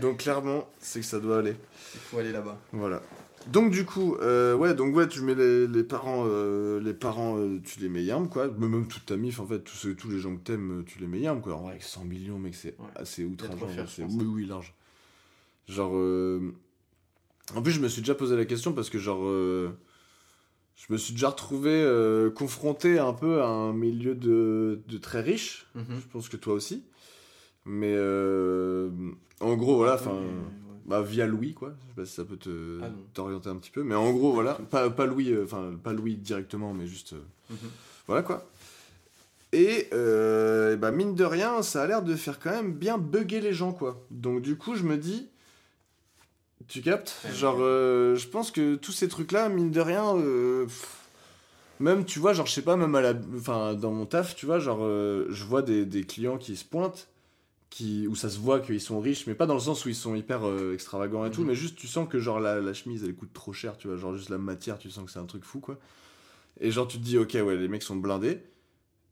Donc 0.00 0.18
clairement, 0.18 0.68
c'est 0.78 1.00
que 1.00 1.06
ça 1.06 1.18
doit 1.18 1.38
aller. 1.38 1.56
Il 1.94 2.00
faut 2.00 2.18
aller 2.18 2.30
là-bas. 2.32 2.56
Voilà. 2.72 3.02
Donc 3.50 3.70
du 3.72 3.84
coup, 3.84 4.16
euh, 4.20 4.54
ouais, 4.54 4.74
donc 4.74 4.94
ouais, 4.94 5.08
tu 5.08 5.20
mets 5.22 5.34
les, 5.34 5.66
les 5.66 5.82
parents, 5.82 6.24
euh, 6.28 6.80
les 6.80 6.94
parents, 6.94 7.36
euh, 7.38 7.60
tu 7.64 7.80
les 7.80 7.88
mets 7.88 8.02
yam, 8.04 8.28
quoi. 8.28 8.48
Mais 8.58 8.68
Même 8.68 8.86
toute 8.86 9.06
ta 9.06 9.16
mif, 9.16 9.40
en 9.40 9.46
fait, 9.46 9.60
tous, 9.60 9.74
ceux- 9.76 9.94
tous 9.94 10.10
les 10.10 10.18
gens 10.20 10.34
que 10.36 10.42
t'aimes, 10.42 10.80
euh, 10.80 10.82
tu 10.84 10.98
les 11.00 11.06
mets 11.06 11.20
yam, 11.20 11.40
quoi. 11.40 11.56
En 11.56 11.62
vrai, 11.62 11.70
avec 11.72 11.82
100 11.82 12.04
millions, 12.04 12.38
mec, 12.38 12.54
c'est 12.54 12.76
Ouais. 12.78 12.86
assez 12.96 13.24
outrageant. 13.24 13.66
c'est- 13.88 14.04
oui, 14.04 14.24
oui, 14.26 14.46
large. 14.46 14.74
Genre, 15.68 15.92
euh, 15.94 16.52
en 17.54 17.62
plus, 17.62 17.72
je 17.72 17.80
me 17.80 17.88
suis 17.88 18.02
déjà 18.02 18.14
posé 18.14 18.36
la 18.36 18.44
question 18.44 18.72
parce 18.72 18.90
que 18.90 18.98
genre, 18.98 19.24
euh, 19.24 19.70
je 20.76 20.92
me 20.92 20.98
suis 20.98 21.12
déjà 21.12 21.28
retrouvé 21.30 21.70
euh, 21.70 22.30
confronté 22.30 22.98
un 22.98 23.12
peu 23.12 23.42
à 23.42 23.46
un 23.48 23.72
milieu 23.72 24.14
de, 24.14 24.80
de 24.88 24.98
très 24.98 25.20
riches. 25.20 25.66
Mhm. 25.74 25.84
Je 26.00 26.06
pense 26.12 26.28
que 26.28 26.36
toi 26.36 26.54
aussi. 26.54 26.82
Mais 27.64 27.94
euh, 27.96 28.90
en 29.40 29.54
gros, 29.56 29.76
voilà, 29.76 29.94
enfin. 29.94 30.18
Mais. 30.20 30.61
Bah, 30.86 31.00
via 31.02 31.26
Louis, 31.26 31.54
quoi. 31.54 31.70
Je 31.70 31.88
sais 31.88 31.94
pas 31.94 32.04
si 32.06 32.12
ça 32.14 32.24
peut 32.24 32.36
te 32.36 32.80
Ah 32.82 32.88
t'orienter 33.14 33.48
un 33.48 33.56
petit 33.56 33.70
peu. 33.70 33.82
Mais 33.84 33.94
en 33.94 34.12
gros, 34.12 34.32
voilà. 34.32 34.54
Pas, 34.70 34.90
pas 34.90 35.06
Louis, 35.06 35.30
euh, 35.30 35.44
enfin, 35.44 35.70
pas 35.82 35.92
Louis 35.92 36.16
directement, 36.16 36.72
mais 36.74 36.86
juste. 36.86 37.12
euh, 37.12 37.22
Mhm. 37.50 37.56
voilà, 38.06 38.22
quoi. 38.22 38.48
Et, 39.52 39.88
euh, 39.92 40.76
bah, 40.76 40.90
mine 40.90 41.14
de 41.14 41.24
rien, 41.24 41.62
ça 41.62 41.82
a 41.82 41.86
l'air 41.86 42.02
de 42.02 42.16
faire 42.16 42.40
quand 42.40 42.50
même 42.50 42.72
bien 42.72 42.96
bugger 42.98 43.40
les 43.40 43.52
gens, 43.52 43.72
quoi. 43.72 44.02
Donc, 44.10 44.40
du 44.42 44.56
coup, 44.56 44.74
je 44.76 44.82
me 44.82 44.96
dis. 44.96 45.28
Tu 46.68 46.80
captes? 46.80 47.14
Genre, 47.34 47.58
euh, 47.60 48.16
je 48.16 48.28
pense 48.28 48.50
que 48.50 48.76
tous 48.76 48.92
ces 48.92 49.08
trucs-là, 49.08 49.48
mine 49.50 49.70
de 49.70 49.80
rien. 49.80 50.16
euh, 50.16 50.66
même, 51.80 52.04
tu 52.04 52.18
vois, 52.18 52.32
genre, 52.32 52.46
je 52.46 52.52
sais 52.52 52.62
pas, 52.62 52.76
même 52.76 52.94
à 52.94 53.00
la. 53.00 53.12
Enfin, 53.36 53.74
dans 53.74 53.90
mon 53.90 54.06
taf, 54.06 54.34
tu 54.36 54.46
vois, 54.46 54.58
genre, 54.58 54.80
je 54.80 55.44
vois 55.44 55.62
des, 55.62 55.84
des 55.84 56.04
clients 56.04 56.38
qui 56.38 56.56
se 56.56 56.64
pointent 56.64 57.08
qui, 57.72 58.06
où 58.06 58.14
ça 58.14 58.28
se 58.28 58.38
voit 58.38 58.60
qu'ils 58.60 58.82
sont 58.82 59.00
riches, 59.00 59.26
mais 59.26 59.34
pas 59.34 59.46
dans 59.46 59.54
le 59.54 59.60
sens 59.60 59.86
où 59.86 59.88
ils 59.88 59.94
sont 59.94 60.14
hyper 60.14 60.46
euh, 60.46 60.74
extravagants 60.74 61.24
et 61.24 61.30
tout, 61.30 61.40
Mhm. 61.40 61.46
mais 61.48 61.54
juste 61.54 61.74
tu 61.76 61.86
sens 61.86 62.06
que 62.06 62.18
genre 62.18 62.38
la, 62.38 62.60
la 62.60 62.74
chemise 62.74 63.02
elle 63.02 63.14
coûte 63.14 63.32
trop 63.32 63.54
cher, 63.54 63.78
tu 63.78 63.88
vois, 63.88 63.96
genre 63.96 64.14
juste 64.14 64.28
la 64.28 64.36
matière, 64.36 64.78
tu 64.78 64.90
sens 64.90 65.06
que 65.06 65.10
c'est 65.10 65.18
un 65.18 65.24
truc 65.24 65.42
fou 65.42 65.58
quoi. 65.60 65.78
Et 66.60 66.70
genre 66.70 66.86
tu 66.86 66.98
te 66.98 67.02
dis, 67.02 67.16
ok, 67.16 67.32
ouais, 67.32 67.56
les 67.56 67.68
mecs 67.68 67.82
sont 67.82 67.96
blindés, 67.96 68.42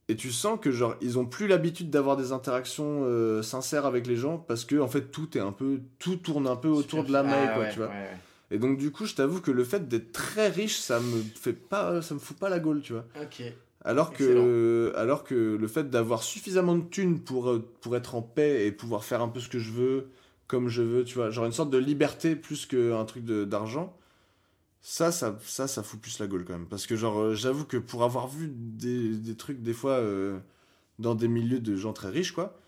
et 0.08 0.14
tu 0.16 0.30
sens 0.30 0.58
que 0.60 0.70
genre 0.70 0.94
ils 1.00 1.18
ont 1.18 1.24
plus 1.24 1.46
l'habitude 1.46 1.88
d'avoir 1.88 2.18
des 2.18 2.32
interactions 2.32 3.04
euh, 3.04 3.40
sincères 3.40 3.86
avec 3.86 4.06
les 4.06 4.16
gens 4.16 4.36
parce 4.36 4.66
que 4.66 4.76
en 4.76 4.88
fait 4.88 5.10
tout 5.10 5.38
est 5.38 5.40
un 5.40 5.52
peu, 5.52 5.80
tout 5.98 6.16
tourne 6.16 6.46
un 6.46 6.56
peu 6.56 6.68
autour 6.68 7.02
de 7.04 7.12
la 7.12 7.22
main, 7.22 7.46
Ah 7.48 7.54
quoi, 7.54 7.62
ouais, 7.64 7.70
tu 7.70 7.78
vois. 7.78 7.88
ouais, 7.88 7.94
ouais. 7.94 8.16
Et 8.50 8.58
donc 8.58 8.76
du 8.76 8.90
coup, 8.90 9.06
je 9.06 9.14
t'avoue 9.14 9.40
que 9.40 9.52
le 9.52 9.64
fait 9.64 9.88
d'être 9.88 10.12
très 10.12 10.48
riche, 10.48 10.76
ça 10.76 11.00
me 11.00 11.22
fait 11.34 11.54
pas, 11.54 12.02
ça 12.02 12.12
me 12.14 12.18
fout 12.18 12.36
pas 12.36 12.50
la 12.50 12.58
gaule, 12.60 12.82
tu 12.82 12.92
vois. 12.92 13.06
Ok. 13.22 13.42
Alors 13.84 14.12
que, 14.12 14.92
alors 14.96 15.24
que 15.24 15.56
le 15.58 15.68
fait 15.68 15.88
d'avoir 15.90 16.22
suffisamment 16.22 16.76
de 16.76 16.84
thunes 16.84 17.20
pour, 17.20 17.50
euh, 17.50 17.66
pour 17.80 17.96
être 17.96 18.14
en 18.14 18.22
paix 18.22 18.66
et 18.66 18.72
pouvoir 18.72 19.04
faire 19.04 19.22
un 19.22 19.28
peu 19.28 19.40
ce 19.40 19.48
que 19.48 19.58
je 19.58 19.72
veux, 19.72 20.08
comme 20.46 20.68
je 20.68 20.82
veux, 20.82 21.04
tu 21.04 21.14
vois, 21.14 21.30
genre 21.30 21.46
une 21.46 21.52
sorte 21.52 21.70
de 21.70 21.78
liberté 21.78 22.36
plus 22.36 22.66
qu'un 22.66 23.04
truc 23.06 23.24
de- 23.24 23.44
d'argent, 23.44 23.96
ça, 24.82 25.12
ça, 25.12 25.38
ça, 25.44 25.68
ça 25.68 25.82
fout 25.82 26.00
plus 26.00 26.18
la 26.20 26.26
gueule 26.26 26.44
quand 26.44 26.54
même. 26.54 26.66
Parce 26.68 26.86
que, 26.86 26.96
genre, 26.96 27.20
euh, 27.20 27.34
j'avoue 27.34 27.64
que 27.66 27.76
pour 27.78 28.04
avoir 28.04 28.28
vu 28.28 28.48
des, 28.54 29.16
des 29.16 29.36
trucs, 29.36 29.62
des 29.62 29.74
fois, 29.74 29.92
euh, 29.92 30.38
dans 30.98 31.14
des 31.14 31.28
milieux 31.28 31.60
de 31.60 31.76
gens 31.76 31.92
très 31.92 32.10
riches, 32.10 32.32
quoi, 32.32 32.58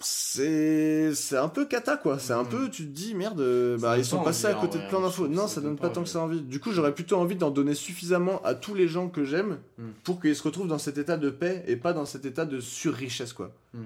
c'est 0.00 1.14
c'est 1.14 1.36
un 1.36 1.48
peu 1.48 1.66
cata, 1.66 1.96
quoi. 1.96 2.18
C'est 2.18 2.32
un 2.32 2.42
Mhm. 2.42 2.48
peu, 2.48 2.70
tu 2.70 2.84
te 2.84 2.90
dis, 2.90 3.14
merde, 3.14 3.40
euh, 3.40 3.76
bah, 3.78 3.98
ils 3.98 4.04
sont 4.04 4.18
pas 4.18 4.24
passés 4.26 4.46
à 4.46 4.54
côté 4.54 4.74
de 4.78 4.78
vrai, 4.82 4.88
plein 4.88 4.98
hein, 4.98 5.02
d'infos. 5.02 5.28
Non, 5.28 5.46
ça 5.46 5.56
ça 5.56 5.60
donne 5.60 5.76
pas 5.76 5.88
pas 5.88 5.94
tant 5.94 6.02
que 6.02 6.08
ça 6.08 6.20
envie. 6.20 6.40
Du 6.40 6.58
coup, 6.58 6.72
j'aurais 6.72 6.94
plutôt 6.94 7.16
envie 7.16 7.36
d'en 7.36 7.50
donner 7.50 7.74
suffisamment 7.74 8.42
à 8.42 8.54
tous 8.54 8.74
les 8.74 8.88
gens 8.88 9.08
que 9.08 9.24
j'aime 9.24 9.58
Mhm. 9.78 9.92
pour 10.04 10.20
qu'ils 10.20 10.34
se 10.34 10.42
retrouvent 10.42 10.68
dans 10.68 10.78
cet 10.78 10.98
état 10.98 11.16
de 11.16 11.30
paix 11.30 11.62
et 11.66 11.76
pas 11.76 11.92
dans 11.92 12.06
cet 12.06 12.24
état 12.24 12.44
de 12.46 12.60
surrichesse, 12.60 13.32
quoi. 13.32 13.52
Mhm. 13.74 13.84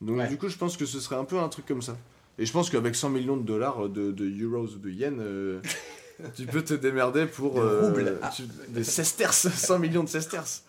Donc, 0.00 0.18
Ouais. 0.18 0.28
du 0.28 0.36
coup, 0.38 0.48
je 0.48 0.56
pense 0.56 0.76
que 0.76 0.86
ce 0.86 0.98
serait 1.00 1.16
un 1.16 1.24
peu 1.24 1.38
un 1.38 1.48
truc 1.48 1.66
comme 1.66 1.82
ça. 1.82 1.96
Et 2.38 2.46
je 2.46 2.52
pense 2.52 2.68
qu'avec 2.70 2.94
100 2.96 3.10
millions 3.10 3.36
de 3.36 3.44
dollars, 3.46 3.88
de, 3.88 4.10
de 4.10 4.44
euros 4.44 4.66
ou 4.66 4.78
de 4.78 4.90
yens, 4.90 5.14
euh, 5.20 5.60
tu 6.36 6.46
peux 6.46 6.62
te 6.62 6.74
démerder 6.74 7.26
pour 7.26 7.54
De 7.56 7.60
euh, 7.60 8.18
tu- 8.34 8.42
des 8.68 8.82
sesterces, 8.84 9.48
100 9.54 9.78
millions 9.78 10.02
de 10.04 10.08
sesterces. 10.08 10.64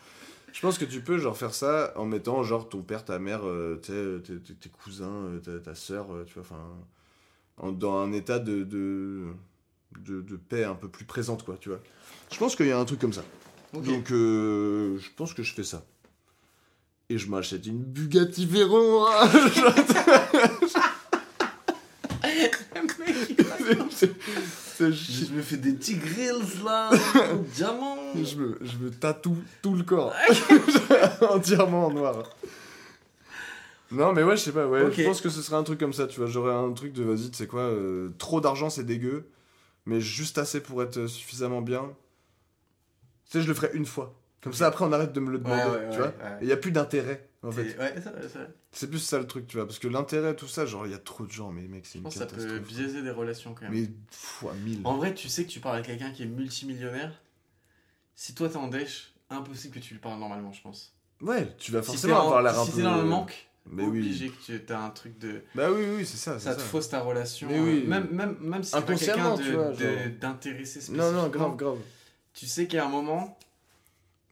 Je 0.56 0.62
pense 0.62 0.78
que 0.78 0.86
tu 0.86 1.02
peux 1.02 1.18
genre 1.18 1.36
faire 1.36 1.54
ça 1.54 1.92
en 1.98 2.06
mettant 2.06 2.42
genre 2.44 2.70
ton 2.70 2.82
père, 2.82 3.04
ta 3.04 3.20
mère, 3.20 3.46
euh, 3.46 3.78
sais, 3.84 4.22
tes, 4.26 4.40
tes- 4.40 4.54
tes 4.56 4.70
cousins, 4.70 5.12
euh, 5.26 5.40
ta, 5.40 5.60
ta 5.60 5.76
soeur, 5.76 6.08
tu 6.26 6.36
vois, 6.36 6.44
enfin, 6.44 6.62
en- 7.58 7.74
dans 7.74 7.98
un 8.00 8.14
état 8.14 8.40
de, 8.40 8.64
de, 8.64 9.26
de, 10.00 10.22
de 10.22 10.36
paix 10.38 10.64
un 10.64 10.76
peu 10.76 10.88
plus 10.88 11.04
présente, 11.04 11.44
quoi, 11.44 11.58
tu 11.60 11.68
vois. 11.68 11.82
Je 12.32 12.38
pense 12.38 12.56
qu'il 12.56 12.68
y 12.68 12.72
a 12.72 12.80
un 12.80 12.86
truc 12.86 13.00
comme 13.02 13.12
ça. 13.12 13.26
Donc, 13.74 14.12
euh, 14.12 14.98
je 14.98 15.10
pense 15.18 15.34
que 15.34 15.44
je 15.44 15.54
fais 15.54 15.66
ça. 15.66 15.84
et 17.10 17.18
je 17.18 17.30
m'achète 17.30 17.66
une 17.66 17.84
Bugatti 17.84 18.46
Veyron. 18.46 19.06
hein. 19.08 19.30
Je 24.80 25.34
me 25.34 25.42
fais 25.42 25.58
des 25.58 25.74
petits 25.74 25.96
grills 25.96 26.64
là, 26.64 26.90
diamant. 27.56 27.98
Je 28.16 28.36
me, 28.36 28.58
je 28.62 28.78
me 28.78 28.90
tatoue 28.92 29.38
tout 29.62 29.76
le 29.76 29.84
corps. 29.84 30.14
Entièrement 31.22 31.88
en 31.88 31.92
noir. 31.92 32.24
Non, 33.92 34.14
mais 34.14 34.24
ouais, 34.24 34.36
je 34.36 34.42
sais 34.42 34.52
pas, 34.52 34.68
ouais. 34.68 34.92
Je 34.92 35.04
pense 35.04 35.22
que 35.22 35.30
ce 35.30 35.42
serait 35.42 35.58
un 35.58 35.64
truc 35.64 35.80
comme 35.80 35.94
ça, 35.94 36.08
tu 36.08 36.20
vois. 36.20 36.28
J'aurais 36.30 36.54
un 36.54 36.72
truc 36.74 36.92
de 36.94 37.04
vas-y, 37.04 37.30
tu 37.30 37.38
sais 37.38 37.48
quoi, 37.48 37.62
euh, 37.62 38.10
trop 38.18 38.42
d'argent 38.42 38.70
c'est 38.70 38.84
dégueu, 38.84 39.30
mais 39.86 40.02
juste 40.02 40.38
assez 40.38 40.60
pour 40.60 40.82
être 40.84 41.08
suffisamment 41.08 41.62
bien. 41.62 41.84
Tu 43.30 43.38
sais, 43.38 43.42
je 43.42 43.48
le 43.48 43.54
ferais 43.54 43.72
une 43.74 43.86
fois. 43.86 44.14
Comme 44.42 44.54
ça, 44.54 44.68
après, 44.68 44.86
on 44.86 44.92
arrête 44.92 45.14
de 45.14 45.20
me 45.20 45.32
le 45.32 45.40
demander, 45.40 45.64
Ouais, 45.64 45.70
ouais, 45.70 45.90
tu 45.92 46.02
ouais, 46.02 46.14
vois. 46.20 46.38
il 46.42 46.48
y 46.48 46.52
a 46.52 46.58
plus 46.58 46.72
d'intérêt, 46.72 47.28
en 47.46 47.52
fait. 47.52 47.70
C'est- 47.72 47.78
Ouais, 47.80 48.88
plus 48.88 49.00
ça 49.00 49.18
le 49.20 49.28
truc, 49.28 49.48
tu 49.48 49.58
vois. 49.58 49.66
Parce 49.66 49.80
que 49.80 49.88
l'intérêt, 49.88 50.36
tout 50.36 50.48
ça, 50.48 50.66
genre, 50.66 50.86
il 50.86 50.92
y 50.92 50.96
a 50.96 51.00
trop 51.00 51.26
de 51.26 51.32
gens, 51.32 51.52
mais 51.52 51.62
mec, 51.64 51.86
c'est 51.86 51.94
Je 51.94 51.98
une 52.00 52.04
pense 52.04 52.14
que 52.14 52.20
ça 52.20 52.26
peut 52.26 52.60
biaiser 52.60 53.02
des 53.02 53.12
relations 53.12 53.54
quand 53.54 53.70
même. 53.70 53.74
Mais 53.74 53.90
fois 54.12 54.54
mille. 54.54 54.82
En 54.84 54.98
vrai, 54.98 55.14
tu 55.14 55.30
sais 55.30 55.46
que 55.46 55.50
tu 55.50 55.60
parles 55.60 55.78
à 55.78 55.82
quelqu'un 55.82 56.12
qui 56.12 56.24
est 56.24 56.28
multimillionnaire. 56.28 57.12
Si 58.16 58.34
toi 58.34 58.50
t'es 58.50 58.58
en 58.58 58.68
dèche, 58.68 59.14
impossible 59.30 59.76
que 59.76 59.80
tu 59.80 59.94
lui 59.94 60.00
parles 60.02 60.20
normalement, 60.20 60.54
je 60.54 60.62
pense. 60.62 60.94
Ouais, 61.22 61.54
tu 61.58 61.72
vas 61.72 61.82
Si 61.82 61.88
t'es 61.88 61.92
forcément 61.94 62.18
en- 62.18 62.22
avoir 62.26 62.42
l'air 62.44 62.60
un 62.60 62.66
si 62.66 62.72
peu. 62.72 62.78
t'es 62.78 62.84
dans 62.84 62.98
le 62.98 63.04
manque, 63.06 63.48
Mais 63.68 63.84
oui. 63.84 64.00
obligé 64.00 64.30
que 64.30 64.58
tu 64.58 64.74
as 64.74 64.80
un 64.82 64.90
truc 64.90 65.18
de. 65.20 65.42
Bah 65.56 65.72
oui, 65.72 65.84
oui, 65.98 66.06
c'est 66.06 66.18
ça. 66.18 66.38
c'est 66.40 66.46
Ça 66.46 66.56
te 66.56 66.62
ça. 66.62 66.66
fausse 66.68 66.90
ta 66.90 67.02
relation. 67.02 67.48
Mais 67.50 67.58
euh, 67.60 67.64
oui. 67.64 67.84
Même, 67.88 68.10
même, 68.12 68.38
même 68.42 68.64
si 68.64 68.72
c'est 68.72 68.82
pas 68.86 68.96
quelqu'un 68.96 69.36
de- 69.36 69.44
genre. 69.44 69.72
d'intéressé 70.20 70.80
Non, 70.80 70.86
spécifiquement. 70.86 71.12
non, 71.12 71.28
grave, 71.30 71.56
grave. 71.56 71.78
Tu 72.34 72.46
sais 72.48 72.68
qu'à 72.68 72.86
un 72.86 72.90
moment. 72.90 73.38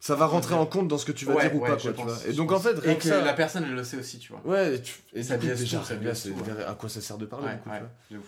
Ça 0.06 0.16
va 0.16 0.26
rentrer 0.26 0.54
en 0.54 0.66
compte 0.66 0.90
dans 0.90 0.98
ce 0.98 1.06
que 1.06 1.14
tu 1.14 1.24
vas 1.24 1.34
Ouais, 1.36 1.44
dire 1.50 1.56
ou 1.56 1.64
ouais, 1.64 1.70
pas, 1.70 1.78
quoi, 1.78 1.94
tu 1.94 2.02
vois. 2.02 2.18
Et 2.28 2.34
donc, 2.34 2.52
en 2.52 2.60
fait, 2.60 2.78
rien 2.78 2.92
Et 2.92 2.98
que 2.98 3.04
que 3.04 3.08
ça. 3.08 3.24
la 3.24 3.32
personne 3.34 3.64
elle 3.64 3.74
le 3.74 3.86
sait 3.86 3.96
aussi, 3.96 4.20
tu 4.20 4.34
vois. 4.34 4.42
Ouais, 4.46 4.76
et, 4.76 4.82
tu... 4.82 4.96
et 5.14 5.24
Ça 5.24 5.38
biaise 5.38 5.58
déjà, 5.58 5.82
ça 5.82 5.96
biaise 5.96 6.24
tout, 6.24 6.30
ouais. 6.52 6.64
à 6.66 6.74
quoi 6.74 6.90
ça 6.90 7.00
sert 7.00 7.18
de 7.18 7.26
parler, 7.26 7.54
du 7.54 7.60
coup, 7.62 7.70
tu 8.10 8.16
vois. 8.18 8.26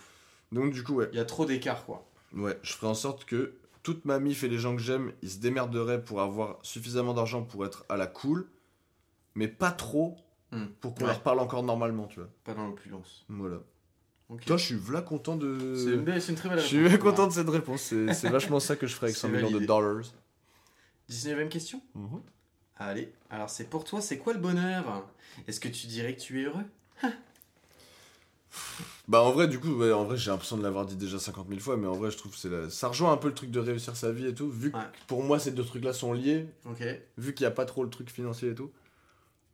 Donc, 0.52 0.72
du 0.72 0.82
coup, 0.82 0.94
ouais. 0.94 1.08
Il 1.12 1.18
y 1.18 1.20
a 1.20 1.26
trop 1.26 1.44
d'écart, 1.44 1.84
quoi. 1.84 2.06
Ouais, 2.34 2.58
je 2.62 2.72
ferai 2.72 2.86
en 2.86 2.94
sorte 2.94 3.26
que 3.26 3.52
toute 3.82 4.06
ma 4.06 4.18
mif 4.20 4.42
et 4.42 4.48
les 4.48 4.56
gens 4.56 4.74
que 4.74 4.80
j'aime, 4.80 5.12
ils 5.20 5.28
se 5.28 5.38
démerderaient 5.38 6.02
pour 6.02 6.22
avoir 6.22 6.58
suffisamment 6.62 7.12
d'argent 7.12 7.42
pour 7.42 7.66
être 7.66 7.84
à 7.90 7.98
la 7.98 8.06
cool, 8.06 8.46
mais 9.34 9.46
pas 9.48 9.70
trop 9.70 10.16
Hmm. 10.52 10.66
pour 10.80 10.94
qu'on 10.94 11.06
leur 11.06 11.20
parle 11.20 11.40
encore 11.40 11.64
normalement, 11.64 12.06
tu 12.06 12.20
vois. 12.20 12.28
Pas 12.44 12.54
dans 12.54 12.68
l'opulence. 12.68 13.26
Voilà. 13.28 13.56
Toi, 14.46 14.56
je 14.56 14.64
suis 14.64 14.76
v'là 14.76 15.02
content 15.02 15.36
de. 15.36 15.74
C'est 15.76 15.92
une, 16.30 16.36
très 16.36 16.48
belle 16.48 16.60
Je 16.60 16.64
suis 16.64 16.86
réponse. 16.88 17.10
content 17.10 17.26
de 17.26 17.32
cette 17.32 17.48
réponse. 17.50 17.82
C'est 17.82 18.28
vachement 18.30 18.60
ça 18.60 18.76
que 18.76 18.86
je 18.86 18.94
ferais 18.94 19.08
avec 19.08 19.16
C'est 19.20 19.26
100 19.26 19.28
millions 19.28 19.50
de 19.50 19.66
dollars. 19.66 20.04
19ème 21.10 21.48
question 21.48 21.80
Allez, 22.78 23.12
alors 23.30 23.48
c'est 23.48 23.70
pour 23.70 23.84
toi, 23.84 24.00
c'est 24.00 24.18
quoi 24.18 24.32
le 24.34 24.38
bonheur? 24.38 25.06
Est-ce 25.48 25.60
que 25.60 25.68
tu 25.68 25.86
dirais 25.86 26.14
que 26.14 26.20
tu 26.20 26.40
es 26.42 26.44
heureux? 26.44 26.64
Bah 29.08 29.22
en 29.22 29.30
vrai 29.32 29.46
du 29.48 29.60
coup 29.60 29.68
ouais, 29.76 29.92
en 29.92 30.04
vrai 30.04 30.16
j'ai 30.16 30.30
l'impression 30.30 30.56
de 30.56 30.62
l'avoir 30.62 30.84
dit 30.86 30.96
déjà 30.96 31.18
50 31.18 31.46
000 31.48 31.60
fois 31.60 31.76
mais 31.76 31.86
en 31.86 31.92
vrai 31.92 32.10
je 32.10 32.16
trouve 32.16 32.32
que 32.32 32.38
c'est 32.38 32.48
la... 32.48 32.70
ça 32.70 32.88
rejoint 32.88 33.12
un 33.12 33.16
peu 33.16 33.28
le 33.28 33.34
truc 33.34 33.50
de 33.50 33.60
réussir 33.60 33.94
sa 33.96 34.10
vie 34.10 34.26
et 34.26 34.34
tout 34.34 34.50
vu 34.50 34.72
que 34.72 34.76
Ouais. 34.78 34.82
pour 35.06 35.22
moi 35.22 35.38
ces 35.38 35.52
deux 35.52 35.64
trucs 35.64 35.84
là 35.84 35.92
sont 35.92 36.12
liés 36.12 36.48
vu 37.18 37.34
qu'il 37.34 37.44
n'y 37.44 37.48
a 37.48 37.54
pas 37.54 37.66
trop 37.66 37.84
le 37.84 37.90
truc 37.90 38.10
financier 38.10 38.50
et 38.50 38.54
tout. 38.54 38.72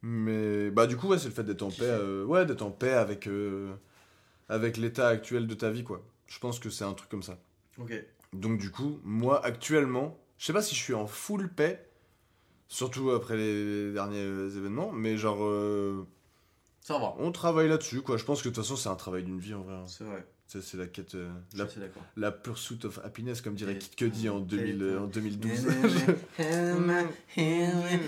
Mais 0.02 0.70
bah 0.70 0.86
du 0.86 0.96
coup 0.96 1.08
ouais 1.08 1.18
c'est 1.18 1.28
le 1.28 1.34
fait 1.34 1.42
d'être 1.44 1.62
en 1.62 1.68
paix 1.70 1.82
euh, 1.82 2.24
ouais 2.24 2.46
d'être 2.46 2.62
en 2.62 2.70
paix 2.70 2.92
avec 2.92 3.26
euh, 3.26 3.74
avec 4.48 4.76
l'état 4.78 5.08
actuel 5.08 5.46
de 5.46 5.54
ta 5.54 5.70
vie 5.70 5.84
quoi. 5.84 6.02
Je 6.28 6.38
pense 6.38 6.58
que 6.58 6.70
c'est 6.70 6.84
un 6.84 6.94
truc 6.94 7.10
comme 7.10 7.22
ça. 7.22 7.38
Ok. 7.78 7.92
donc 8.32 8.58
du 8.58 8.70
coup 8.70 9.00
moi 9.04 9.44
actuellement 9.44 10.16
je 10.42 10.46
sais 10.48 10.52
pas 10.52 10.60
si 10.62 10.74
je 10.74 10.80
suis 10.80 10.92
en 10.94 11.06
full 11.06 11.48
paix 11.48 11.88
surtout 12.66 13.10
après 13.12 13.36
les 13.36 13.92
derniers 13.92 14.18
événements 14.56 14.90
mais 14.90 15.16
genre 15.16 15.38
euh, 15.44 16.04
Ça 16.80 16.98
va. 16.98 17.14
on 17.20 17.30
travaille 17.30 17.68
là-dessus 17.68 18.02
quoi 18.02 18.16
je 18.16 18.24
pense 18.24 18.42
que 18.42 18.48
de 18.48 18.54
toute 18.54 18.64
façon 18.64 18.74
c'est 18.74 18.88
un 18.88 18.96
travail 18.96 19.22
d'une 19.22 19.38
vie 19.38 19.54
en 19.54 19.62
vrai 19.62 19.74
hein. 19.74 19.84
C'est 19.86 20.02
vrai. 20.04 20.26
Ça, 20.48 20.60
c'est 20.60 20.76
la 20.76 20.86
quête, 20.86 21.14
euh, 21.14 21.30
Je 21.54 21.58
la, 21.58 21.66
suis 21.66 21.78
assez 21.78 21.86
d'accord. 21.88 22.02
la 22.16 22.30
pursuit 22.30 22.78
of 22.84 22.98
happiness, 23.04 23.40
comme 23.40 23.54
dirait 23.54 23.72
Et- 23.74 23.78
Kid 23.78 23.94
Cudi 23.94 24.28
en, 24.28 24.40
2000, 24.40 24.82
euh, 24.82 25.00
en 25.00 25.06
2012. 25.06 25.66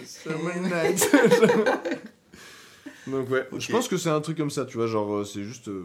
Summer 0.04 0.60
night. 0.60 1.10
Donc 3.06 3.30
ouais, 3.30 3.48
Ok. 3.50 3.60
je 3.60 3.70
pense 3.72 3.88
que 3.88 3.96
c'est 3.96 4.10
un 4.10 4.20
truc 4.20 4.36
comme 4.36 4.50
ça, 4.50 4.66
tu 4.66 4.76
vois, 4.76 4.86
genre 4.86 5.14
euh, 5.14 5.24
c'est 5.24 5.42
juste 5.42 5.68
euh, 5.68 5.84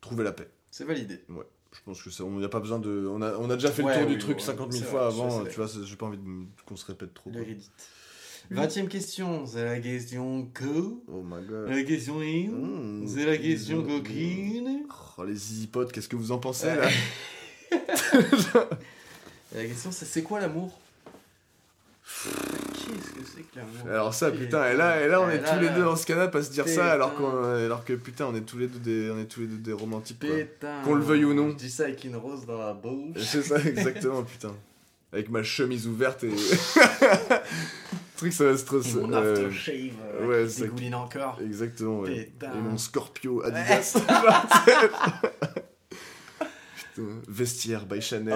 trouver 0.00 0.22
la 0.22 0.30
paix. 0.32 0.48
C'est 0.70 0.84
validé. 0.84 1.24
Je 1.72 1.78
pense 1.84 2.02
que 2.02 2.10
ça, 2.10 2.24
on 2.24 2.38
n'a 2.38 2.48
pas 2.48 2.60
besoin 2.60 2.78
de, 2.78 3.06
on 3.10 3.20
a, 3.20 3.36
on 3.36 3.50
a 3.50 3.54
déjà 3.54 3.70
fait 3.70 3.82
Ouais, 3.82 3.92
le 3.94 4.00
tour 4.00 4.08
oui, 4.08 4.14
du 4.16 4.18
truc 4.20 4.38
ouais, 4.38 4.42
50 4.44 4.72
000 4.72 4.84
c'est 4.84 4.90
fois 4.90 5.08
vrai, 5.10 5.22
avant, 5.24 5.44
tu 5.44 5.56
vois, 5.56 5.66
j'ai 5.84 5.96
pas 5.96 6.06
envie 6.06 6.18
qu'on 6.66 6.76
se 6.76 6.86
répète 6.86 7.12
trop. 7.14 7.30
Le 7.30 7.36
quoi. 7.40 7.46
Reddit. 7.46 7.70
20ème 8.50 8.88
question, 8.88 9.44
c'est 9.46 9.64
la 9.64 9.78
question 9.78 10.48
co. 10.54 11.04
Oh 11.06 11.22
my 11.22 11.44
god. 11.46 11.68
La 11.68 11.82
question 11.82 12.20
in. 12.20 12.50
Mmh. 12.50 13.06
C'est 13.06 13.26
la 13.26 13.36
question 13.36 13.84
coquine. 13.84 14.86
Oh 15.18 15.24
les 15.24 15.34
zizipotes, 15.34 15.92
qu'est-ce 15.92 16.08
que 16.08 16.16
vous 16.16 16.32
en 16.32 16.38
pensez 16.38 16.66
Ouais. 16.68 16.76
là? 16.76 16.88
La 19.54 19.64
question 19.64 19.90
c'est 19.90 20.04
c'est 20.04 20.22
quoi 20.22 20.40
l'amour 20.40 20.78
Qu'est-ce 22.04 23.10
que 23.12 23.24
c'est 23.24 23.42
que 23.42 23.47
l'amour 23.47 23.47
Alors 23.86 24.14
ça, 24.14 24.30
putain, 24.30 24.70
et 24.70 24.76
là, 24.76 25.00
et 25.02 25.08
là 25.08 25.20
on 25.20 25.28
est 25.28 25.38
tous 25.42 25.58
les 25.60 25.68
deux 25.70 25.82
dans 25.82 25.96
ce 25.96 26.06
canapé 26.06 26.38
à 26.38 26.42
se 26.42 26.50
dire 26.50 26.68
ça, 26.68 26.92
alors, 26.92 27.14
qu'on, 27.14 27.42
alors 27.44 27.84
que 27.84 27.92
putain, 27.94 28.26
on 28.26 28.34
est 28.34 28.40
tous 28.42 28.58
les 28.58 28.66
deux 28.66 28.78
des, 28.78 29.10
on 29.10 29.18
est 29.18 29.26
tous 29.26 29.40
les 29.40 29.46
deux 29.46 29.58
des 29.58 29.72
romantiques. 29.72 30.24
Qu'on 30.84 30.94
le 30.94 31.02
veuille 31.02 31.24
ou 31.24 31.34
non. 31.34 31.50
Je 31.50 31.54
dis 31.56 31.70
ça 31.70 31.84
avec 31.84 32.04
une 32.04 32.16
rose 32.16 32.46
dans 32.46 32.58
la 32.58 32.72
bouche. 32.74 33.16
C'est 33.18 33.42
ça, 33.42 33.56
exactement, 33.64 34.22
putain. 34.22 34.54
Avec 35.12 35.30
ma 35.30 35.42
chemise 35.42 35.86
ouverte 35.86 36.22
et. 36.24 36.28
Le 36.30 36.36
truc, 38.16 38.32
ça 38.32 38.44
va 38.44 38.56
se. 38.58 38.64
Et 38.64 39.00
mon 39.00 39.12
euh, 39.14 39.32
aftershave 39.32 39.92
euh, 40.20 40.26
ouais, 40.26 40.44
qui 40.46 40.52
c'est- 40.52 40.62
dégouline 40.64 40.94
encore. 40.96 41.38
Exactement, 41.42 42.00
ouais. 42.00 42.30
Et 42.42 42.58
mon 42.60 42.76
Scorpio 42.76 43.42
Adidas. 43.42 43.96
Putain, 46.76 47.02
vestiaire 47.28 47.86
by 47.86 48.02
Chanel. 48.02 48.34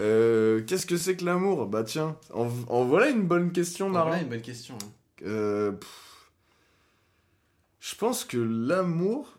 Euh, 0.00 0.62
Qu'est-ce 0.66 0.86
que 0.86 0.96
c'est 0.96 1.16
que 1.16 1.24
l'amour? 1.24 1.66
Bah 1.66 1.84
tiens, 1.84 2.16
en, 2.32 2.48
en 2.68 2.84
voilà 2.84 3.10
une 3.10 3.22
bonne 3.26 3.52
question, 3.52 3.88
Marin. 3.90 4.08
Voilà 4.10 4.22
une 4.22 4.28
bonne 4.28 4.42
question. 4.42 4.76
hein. 4.82 4.88
Euh, 5.26 5.72
pff. 5.72 6.30
je 7.80 7.94
pense 7.94 8.24
que 8.24 8.36
l'amour, 8.38 9.38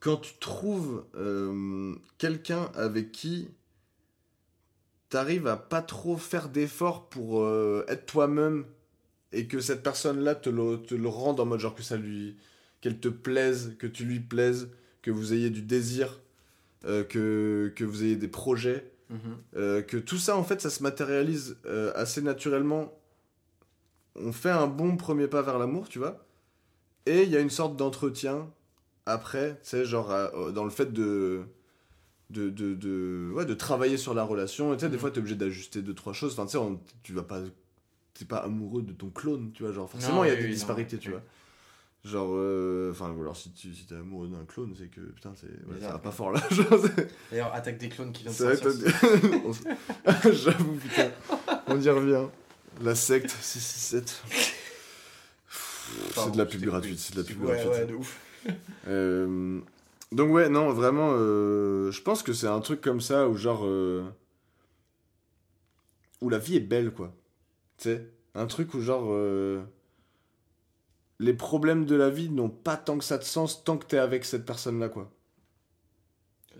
quand 0.00 0.18
tu 0.18 0.34
trouves 0.38 1.04
euh, 1.16 1.94
quelqu'un 2.18 2.70
avec 2.74 3.10
qui 3.12 3.48
t'arrives 5.08 5.46
à 5.46 5.56
pas 5.56 5.82
trop 5.82 6.16
faire 6.16 6.48
d'efforts 6.48 7.08
pour 7.08 7.46
être 7.88 8.06
toi-même 8.06 8.64
et 9.32 9.46
que 9.46 9.60
cette 9.60 9.82
personne-là 9.82 10.34
te 10.34 10.50
le, 10.50 10.82
te 10.82 10.94
le 10.94 11.08
rende 11.08 11.40
en 11.40 11.46
mode 11.46 11.60
genre 11.60 11.74
que 11.74 11.82
ça 11.82 11.96
lui 11.96 12.36
qu'elle 12.80 13.00
te 13.00 13.08
plaise, 13.08 13.76
que 13.78 13.86
tu 13.86 14.04
lui 14.04 14.20
plaises, 14.20 14.68
que 15.02 15.10
vous 15.10 15.32
ayez 15.32 15.48
du 15.50 15.62
désir, 15.62 16.20
euh, 16.84 17.02
que, 17.02 17.72
que 17.74 17.82
vous 17.84 18.04
ayez 18.04 18.16
des 18.16 18.28
projets, 18.28 18.92
Euh, 19.56 19.82
que 19.82 19.96
tout 19.96 20.18
ça 20.18 20.36
en 20.36 20.42
fait 20.44 20.60
ça 20.60 20.70
se 20.70 20.82
matérialise 20.82 21.56
euh, 21.66 21.92
assez 21.94 22.20
naturellement. 22.22 22.92
On 24.16 24.32
fait 24.32 24.50
un 24.50 24.66
bon 24.66 24.96
premier 24.96 25.26
pas 25.28 25.42
vers 25.42 25.58
l'amour, 25.58 25.88
tu 25.88 25.98
vois. 25.98 26.24
Et 27.06 27.22
il 27.24 27.30
y 27.30 27.36
a 27.36 27.40
une 27.40 27.50
sorte 27.50 27.76
d'entretien 27.76 28.50
après, 29.06 29.52
tu 29.62 29.68
sais, 29.70 29.84
genre 29.84 30.10
euh, 30.10 30.50
dans 30.52 30.64
le 30.64 30.70
fait 30.70 30.92
de. 30.92 31.42
De, 32.30 32.48
de, 32.48 32.74
de, 32.74 33.30
ouais, 33.34 33.44
de 33.44 33.54
travailler 33.54 33.98
sur 33.98 34.14
la 34.14 34.24
relation. 34.24 34.72
Et 34.72 34.76
tu 34.76 34.80
sais, 34.80 34.88
des 34.88 34.94
Mhm. 34.96 35.00
fois, 35.00 35.10
tu 35.10 35.16
es 35.16 35.18
obligé 35.20 35.36
d'ajuster 35.36 35.82
deux, 35.82 35.94
trois 35.94 36.14
choses. 36.14 36.32
Enfin, 36.32 36.46
tu 36.46 36.56
sais, 36.58 36.78
tu 37.02 37.12
vas 37.12 37.22
pas. 37.22 37.40
T'es 38.14 38.24
pas 38.24 38.38
amoureux 38.38 38.82
de 38.82 38.92
ton 38.92 39.10
clone, 39.10 39.52
tu 39.52 39.62
vois. 39.62 39.72
Genre, 39.72 39.88
forcément, 39.88 40.24
il 40.24 40.28
y 40.28 40.30
a 40.30 40.34
oui, 40.34 40.38
des 40.40 40.44
oui, 40.44 40.50
non, 40.50 40.54
disparités, 40.56 40.98
tu 40.98 41.10
oui. 41.10 41.14
vois. 41.14 41.22
Genre, 42.04 42.28
euh, 42.34 42.90
enfin, 42.90 43.10
ou 43.12 43.22
alors 43.22 43.34
si 43.34 43.50
tu 43.52 43.72
si 43.74 43.86
es 43.90 43.94
amoureux 43.96 44.28
d'un 44.28 44.44
clone, 44.44 44.74
c'est 44.78 44.88
que 44.88 45.00
putain, 45.00 45.32
c'est, 45.40 45.46
ouais, 45.46 45.80
ça 45.80 45.92
va 45.92 45.98
pas 45.98 46.10
fort 46.10 46.32
là. 46.32 46.40
D'ailleurs, 47.30 47.54
attaque 47.54 47.78
des 47.78 47.88
clones 47.88 48.12
qui 48.12 48.24
viennent 48.24 48.34
de 48.34 48.54
J'avoue, 50.32 50.74
putain. 50.74 51.10
On 51.66 51.80
y 51.80 51.88
revient. 51.88 52.26
La 52.82 52.94
secte 52.94 53.30
667. 53.30 54.22
C'est 56.14 56.30
de 56.32 56.36
la 56.38 56.44
pub 56.46 56.60
gratuite, 56.62 56.98
c'est 56.98 57.14
de 57.14 57.20
la 57.20 57.26
pub 57.26 57.40
Ouais, 57.42 57.52
gratuite. 57.54 57.72
ouais, 57.72 57.86
de 57.86 57.94
ouf. 57.94 58.20
Euh, 58.88 59.60
Donc 60.12 60.30
ouais, 60.30 60.48
non, 60.50 60.70
vraiment, 60.72 61.12
euh, 61.14 61.90
je 61.90 62.02
pense 62.02 62.22
que 62.22 62.32
c'est 62.34 62.46
un 62.48 62.60
truc 62.60 62.80
comme 62.82 63.00
ça 63.00 63.28
où 63.28 63.36
genre... 63.36 63.62
euh, 63.64 64.04
Où 66.20 66.28
la 66.28 66.38
vie 66.38 66.56
est 66.56 66.60
belle, 66.60 66.92
quoi. 66.92 67.14
Tu 67.78 67.84
sais 67.90 68.10
Un 68.34 68.46
truc 68.46 68.74
où 68.74 68.80
genre... 68.80 69.06
euh, 71.20 71.24
Les 71.24 71.34
problèmes 71.34 71.84
de 71.86 71.94
la 71.96 72.10
vie 72.10 72.30
n'ont 72.30 72.48
pas 72.50 72.76
tant 72.76 72.98
que 72.98 73.04
ça 73.04 73.18
de 73.18 73.24
sens 73.24 73.64
tant 73.64 73.76
que 73.78 73.86
t'es 73.86 73.98
avec 73.98 74.24
cette 74.24 74.44
personne-là, 74.44 74.88
quoi. 74.88 75.10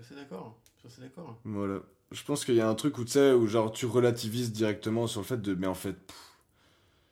Assez 0.00 0.14
d'accord. 0.14 0.58
Assez 0.86 1.00
d'accord. 1.00 1.38
Voilà. 1.44 1.80
Je 2.12 2.22
pense 2.24 2.44
qu'il 2.44 2.54
y 2.54 2.60
a 2.60 2.68
un 2.68 2.74
truc 2.74 2.98
où 2.98 3.04
tu 3.04 3.12
sais, 3.12 3.32
où 3.32 3.46
genre 3.46 3.72
tu 3.72 3.86
relativises 3.86 4.52
directement 4.52 5.06
sur 5.06 5.20
le 5.20 5.26
fait 5.26 5.40
de... 5.40 5.54
Mais 5.54 5.66
en 5.66 5.74
fait... 5.74 5.94
pff, 5.94 6.16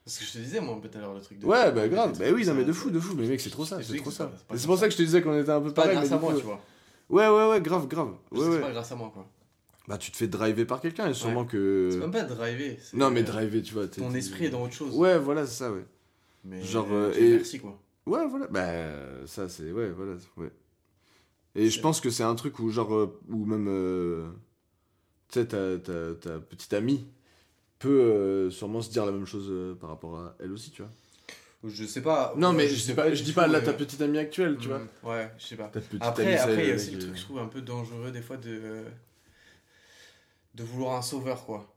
Parce 0.04 0.18
que 0.18 0.24
je 0.24 0.32
te 0.32 0.38
disais, 0.38 0.60
moi, 0.60 0.74
un 0.76 0.78
peu 0.78 0.88
tout 0.88 0.98
à 0.98 1.00
l'heure, 1.00 1.14
le 1.14 1.20
truc 1.20 1.38
de. 1.38 1.46
Ouais, 1.46 1.72
bah 1.72 1.88
grave. 1.88 2.18
Bah 2.18 2.26
oui, 2.32 2.46
non 2.46 2.54
mais 2.54 2.64
de 2.64 2.72
fou, 2.72 2.90
de 2.90 3.00
fou. 3.00 3.14
Mais 3.16 3.26
mec, 3.26 3.40
c'est 3.40 3.50
trop 3.50 3.64
ça, 3.64 3.82
c'est 3.82 3.96
trop 3.96 4.10
ça. 4.10 4.24
c'est 4.24 4.30
pas- 4.30 4.36
c'est 4.38 4.46
pas 4.46 4.56
C'est 4.58 4.66
pour 4.66 4.78
ça. 4.78 4.86
que 4.86 4.92
je 4.92 4.98
te 4.98 5.02
disais 5.02 5.22
qu'on 5.22 5.38
était 5.40 5.50
un 5.50 5.60
peu 5.60 5.72
Pas 5.72 5.82
pareil. 5.82 5.96
grâce 5.96 6.10
mais 6.10 6.16
à 6.16 6.18
moi, 6.20 6.34
tu 6.34 6.42
vois. 6.42 6.60
Ouais, 7.08 7.28
ouais, 7.28 7.50
ouais, 7.50 7.60
grave, 7.60 7.88
grave. 7.88 8.14
C'est 8.34 8.60
pas 8.60 8.70
grâce 8.70 8.92
à 8.92 8.96
moi, 8.96 9.10
quoi. 9.12 9.26
Bah, 9.88 9.98
tu 9.98 10.12
te 10.12 10.16
fais 10.16 10.28
driver 10.28 10.64
par 10.64 10.80
quelqu'un 10.80 11.08
et 11.08 11.14
sûrement 11.14 11.44
que. 11.44 11.88
C'est 11.90 11.98
même 11.98 12.10
pas 12.12 12.22
driver. 12.22 12.78
c'est, 12.80 12.96
Non, 12.96 13.10
mais 13.10 13.20
euh, 13.22 13.24
driver, 13.24 13.62
tu 13.62 13.74
vois. 13.74 13.88
Ton 13.88 14.14
esprit 14.14 14.44
est 14.46 14.50
dans 14.50 14.62
autre 14.62 14.74
chose. 14.74 14.94
Ouais, 14.94 15.18
voilà, 15.18 15.44
c'est 15.46 15.56
ça, 15.64 15.72
ouais. 15.72 15.84
Mais 16.44 16.62
Genre, 16.62 16.86
euh, 16.92 17.12
et- 17.14 17.36
merci 17.36 17.60
quoi. 17.60 17.78
Ouais, 18.06 18.26
voilà. 18.26 18.46
Bah, 18.48 19.26
ça, 19.26 19.48
c'est. 19.48 19.70
Ouais, 19.70 19.90
voilà. 19.90 20.14
Ouais. 20.36 20.50
Et 21.54 21.70
je 21.70 21.80
pense 21.80 22.00
que 22.00 22.10
c'est 22.10 22.24
un 22.24 22.34
truc 22.34 22.58
où, 22.58 22.70
genre, 22.70 22.92
euh, 22.94 23.20
où 23.28 23.44
même. 23.44 23.66
euh, 23.68 24.28
Tu 25.28 25.40
sais, 25.40 25.46
ta, 25.46 25.78
ta, 25.78 26.14
ta 26.14 26.38
petite 26.40 26.72
amie 26.72 27.06
peut 27.78 27.88
euh, 28.00 28.50
sûrement 28.50 28.82
se 28.82 28.90
dire 28.90 29.06
la 29.06 29.12
même 29.12 29.26
chose 29.26 29.76
par 29.80 29.90
rapport 29.90 30.18
à 30.18 30.36
elle 30.40 30.52
aussi, 30.52 30.70
tu 30.70 30.82
vois. 30.82 30.90
Je 31.64 31.84
sais 31.84 32.02
pas. 32.02 32.34
Non, 32.36 32.52
mais 32.52 32.66
je 32.68 32.74
je, 32.74 32.80
sais 32.80 32.86
dis 32.88 32.94
pas, 32.96 33.14
je 33.14 33.22
dis 33.22 33.32
pas 33.32 33.46
là 33.46 33.60
ta 33.60 33.72
petite 33.72 34.00
amie 34.02 34.18
actuelle, 34.18 34.56
tu 34.58 34.66
vois. 34.68 34.80
mm, 34.80 34.88
Ouais, 35.04 35.30
je 35.38 35.46
sais 35.46 35.56
pas. 35.56 35.68
Ta 35.68 35.80
petite 35.80 36.02
Après, 36.02 36.24
amie, 36.24 36.34
après, 36.34 36.64
il 36.64 36.68
y 36.68 36.72
a 36.72 36.74
aussi 36.74 36.90
le 36.90 36.98
truc, 36.98 37.16
je 37.16 37.22
trouve, 37.22 37.38
un 37.38 37.46
peu 37.46 37.62
dangereux 37.62 38.10
des 38.10 38.20
fois 38.22 38.36
de, 38.36 38.82
de 40.54 40.64
vouloir 40.64 40.96
un 40.96 41.02
sauveur, 41.02 41.44
quoi. 41.46 41.72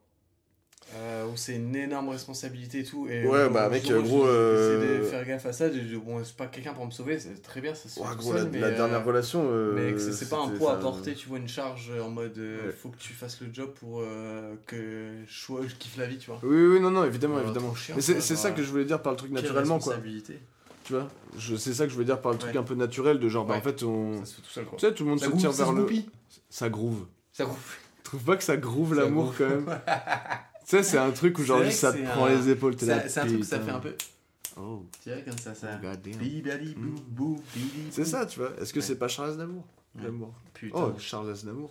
Euh, 0.94 1.26
où 1.26 1.36
c'est 1.36 1.56
une 1.56 1.74
énorme 1.74 2.10
responsabilité 2.10 2.78
et 2.78 2.84
tout. 2.84 3.08
Et 3.08 3.26
Ouais, 3.26 3.38
euh, 3.40 3.48
bah, 3.48 3.68
mec, 3.68 3.82
où 3.90 4.02
gros, 4.02 4.24
euh, 4.26 4.98
de 5.00 5.02
faire 5.04 5.26
gaffe 5.26 5.44
à 5.44 5.52
ça. 5.52 5.68
de- 5.68 5.80
de- 5.80 5.98
bon, 5.98 6.22
c'est 6.22 6.36
pas 6.36 6.46
quelqu'un 6.46 6.72
pour 6.74 6.86
me 6.86 6.92
sauver, 6.92 7.18
c'est 7.18 7.42
très 7.42 7.60
bien, 7.60 7.74
ça 7.74 7.88
se 7.88 7.98
Ouais, 7.98 8.06
gros, 8.16 8.32
seul, 8.32 8.44
la, 8.44 8.50
mais, 8.50 8.60
la 8.60 8.66
euh, 8.68 8.76
dernière 8.76 9.04
relation. 9.04 9.42
euh, 9.50 9.72
Mais 9.74 9.92
que 9.92 9.98
c'est- 9.98 10.28
pas 10.30 10.38
un 10.38 10.48
poids 10.50 10.74
à 10.74 10.76
porter, 10.76 11.14
tu 11.14 11.28
vois, 11.28 11.38
une 11.38 11.48
charge 11.48 11.90
en 12.00 12.08
mode 12.08 12.38
euh, 12.38 12.66
Ouais. 12.68 12.72
faut 12.72 12.90
que 12.90 12.98
tu 12.98 13.12
fasses 13.14 13.40
le 13.40 13.48
job 13.52 13.72
pour 13.80 14.00
euh, 14.00 14.54
que 14.66 15.10
je, 15.26 15.74
kiffe 15.74 15.96
la 15.96 16.06
vie, 16.06 16.18
tu 16.18 16.30
vois. 16.30 16.38
Oui, 16.44 16.56
oui, 16.66 16.80
non, 16.80 16.92
non, 16.92 17.04
évidemment, 17.04 17.34
Ouais, 17.36 17.42
évidemment. 17.42 17.74
chiant, 17.74 17.96
Mais 17.96 18.00
c'est 18.02 18.20
ça 18.20 18.52
que 18.52 18.62
je 18.62 18.70
voulais 18.70 18.84
dire 18.84 19.02
par 19.02 19.12
le 19.12 19.18
truc 19.18 19.32
naturellement, 19.32 19.80
quoi. 19.80 19.96
Tu 20.84 20.92
vois 20.92 21.08
Je- 21.36 21.56
C'est 21.56 21.74
ça 21.74 21.82
que 21.84 21.88
je 21.90 21.94
voulais 21.94 22.06
dire 22.06 22.20
par 22.20 22.30
le 22.30 22.38
truc 22.38 22.52
Ouais. 22.54 22.60
un 22.60 22.62
peu 22.62 22.76
naturel 22.76 23.18
de 23.18 23.28
genre, 23.28 23.44
bah 23.44 23.56
en 23.56 23.60
fait, 23.60 23.82
on. 23.82 24.20
Ça 24.20 24.26
se 24.26 24.34
fait 24.36 24.42
tout 24.42 24.50
seul, 24.50 24.64
quoi. 24.66 24.78
Tu 24.78 24.86
sais, 24.86 24.94
tout 24.94 25.02
le 25.02 25.10
monde 25.10 25.18
se 25.20 25.28
tire 25.30 25.50
vers 25.50 25.72
le. 25.72 25.84
Ça 26.48 26.68
groove. 26.68 27.06
Ça 27.32 27.42
groove. 27.44 27.58
Tu 27.96 28.02
trouves 28.04 28.22
pas 28.22 28.36
que 28.36 28.44
ça 28.44 28.56
groove 28.56 28.94
l'amour 28.94 29.34
quand 29.36 29.48
même 29.48 29.66
sais, 30.70 30.82
c'est 30.82 30.98
un 30.98 31.10
truc 31.10 31.38
où 31.38 31.42
C'est 31.42 31.48
genre 31.48 31.62
juste 31.64 31.78
ça 31.78 31.92
te 31.92 31.98
c'est 31.98 32.04
prend 32.04 32.26
un- 32.26 32.30
les 32.34 32.48
épaules. 32.50 32.74
C'est 32.78 33.08
c'est 33.08 33.20
un 33.20 33.26
truc 33.26 33.40
que 33.40 33.46
ça 33.46 33.60
fait 33.60 33.70
un 33.70 33.80
peu. 33.80 33.94
Oh, 34.58 34.82
Tu 35.02 35.10
vois, 35.10 35.20
comme 35.20 35.36
ça, 35.38 35.54
ça. 35.54 35.78
bili, 36.02 36.42
C'est 37.90 38.04
ça, 38.06 38.24
tu 38.26 38.38
vois. 38.40 38.52
Est-ce 38.60 38.72
que 38.72 38.78
Ouais. 38.78 38.84
c'est 38.84 38.96
pas 38.96 39.06
Charles 39.08 39.30
Aznavour 39.30 39.64
Ouais. 39.96 40.02
L'amour. 40.04 40.32
Putain. 40.52 40.78
Oh, 40.78 40.92
Charles 40.98 41.30
Aznavour. 41.30 41.70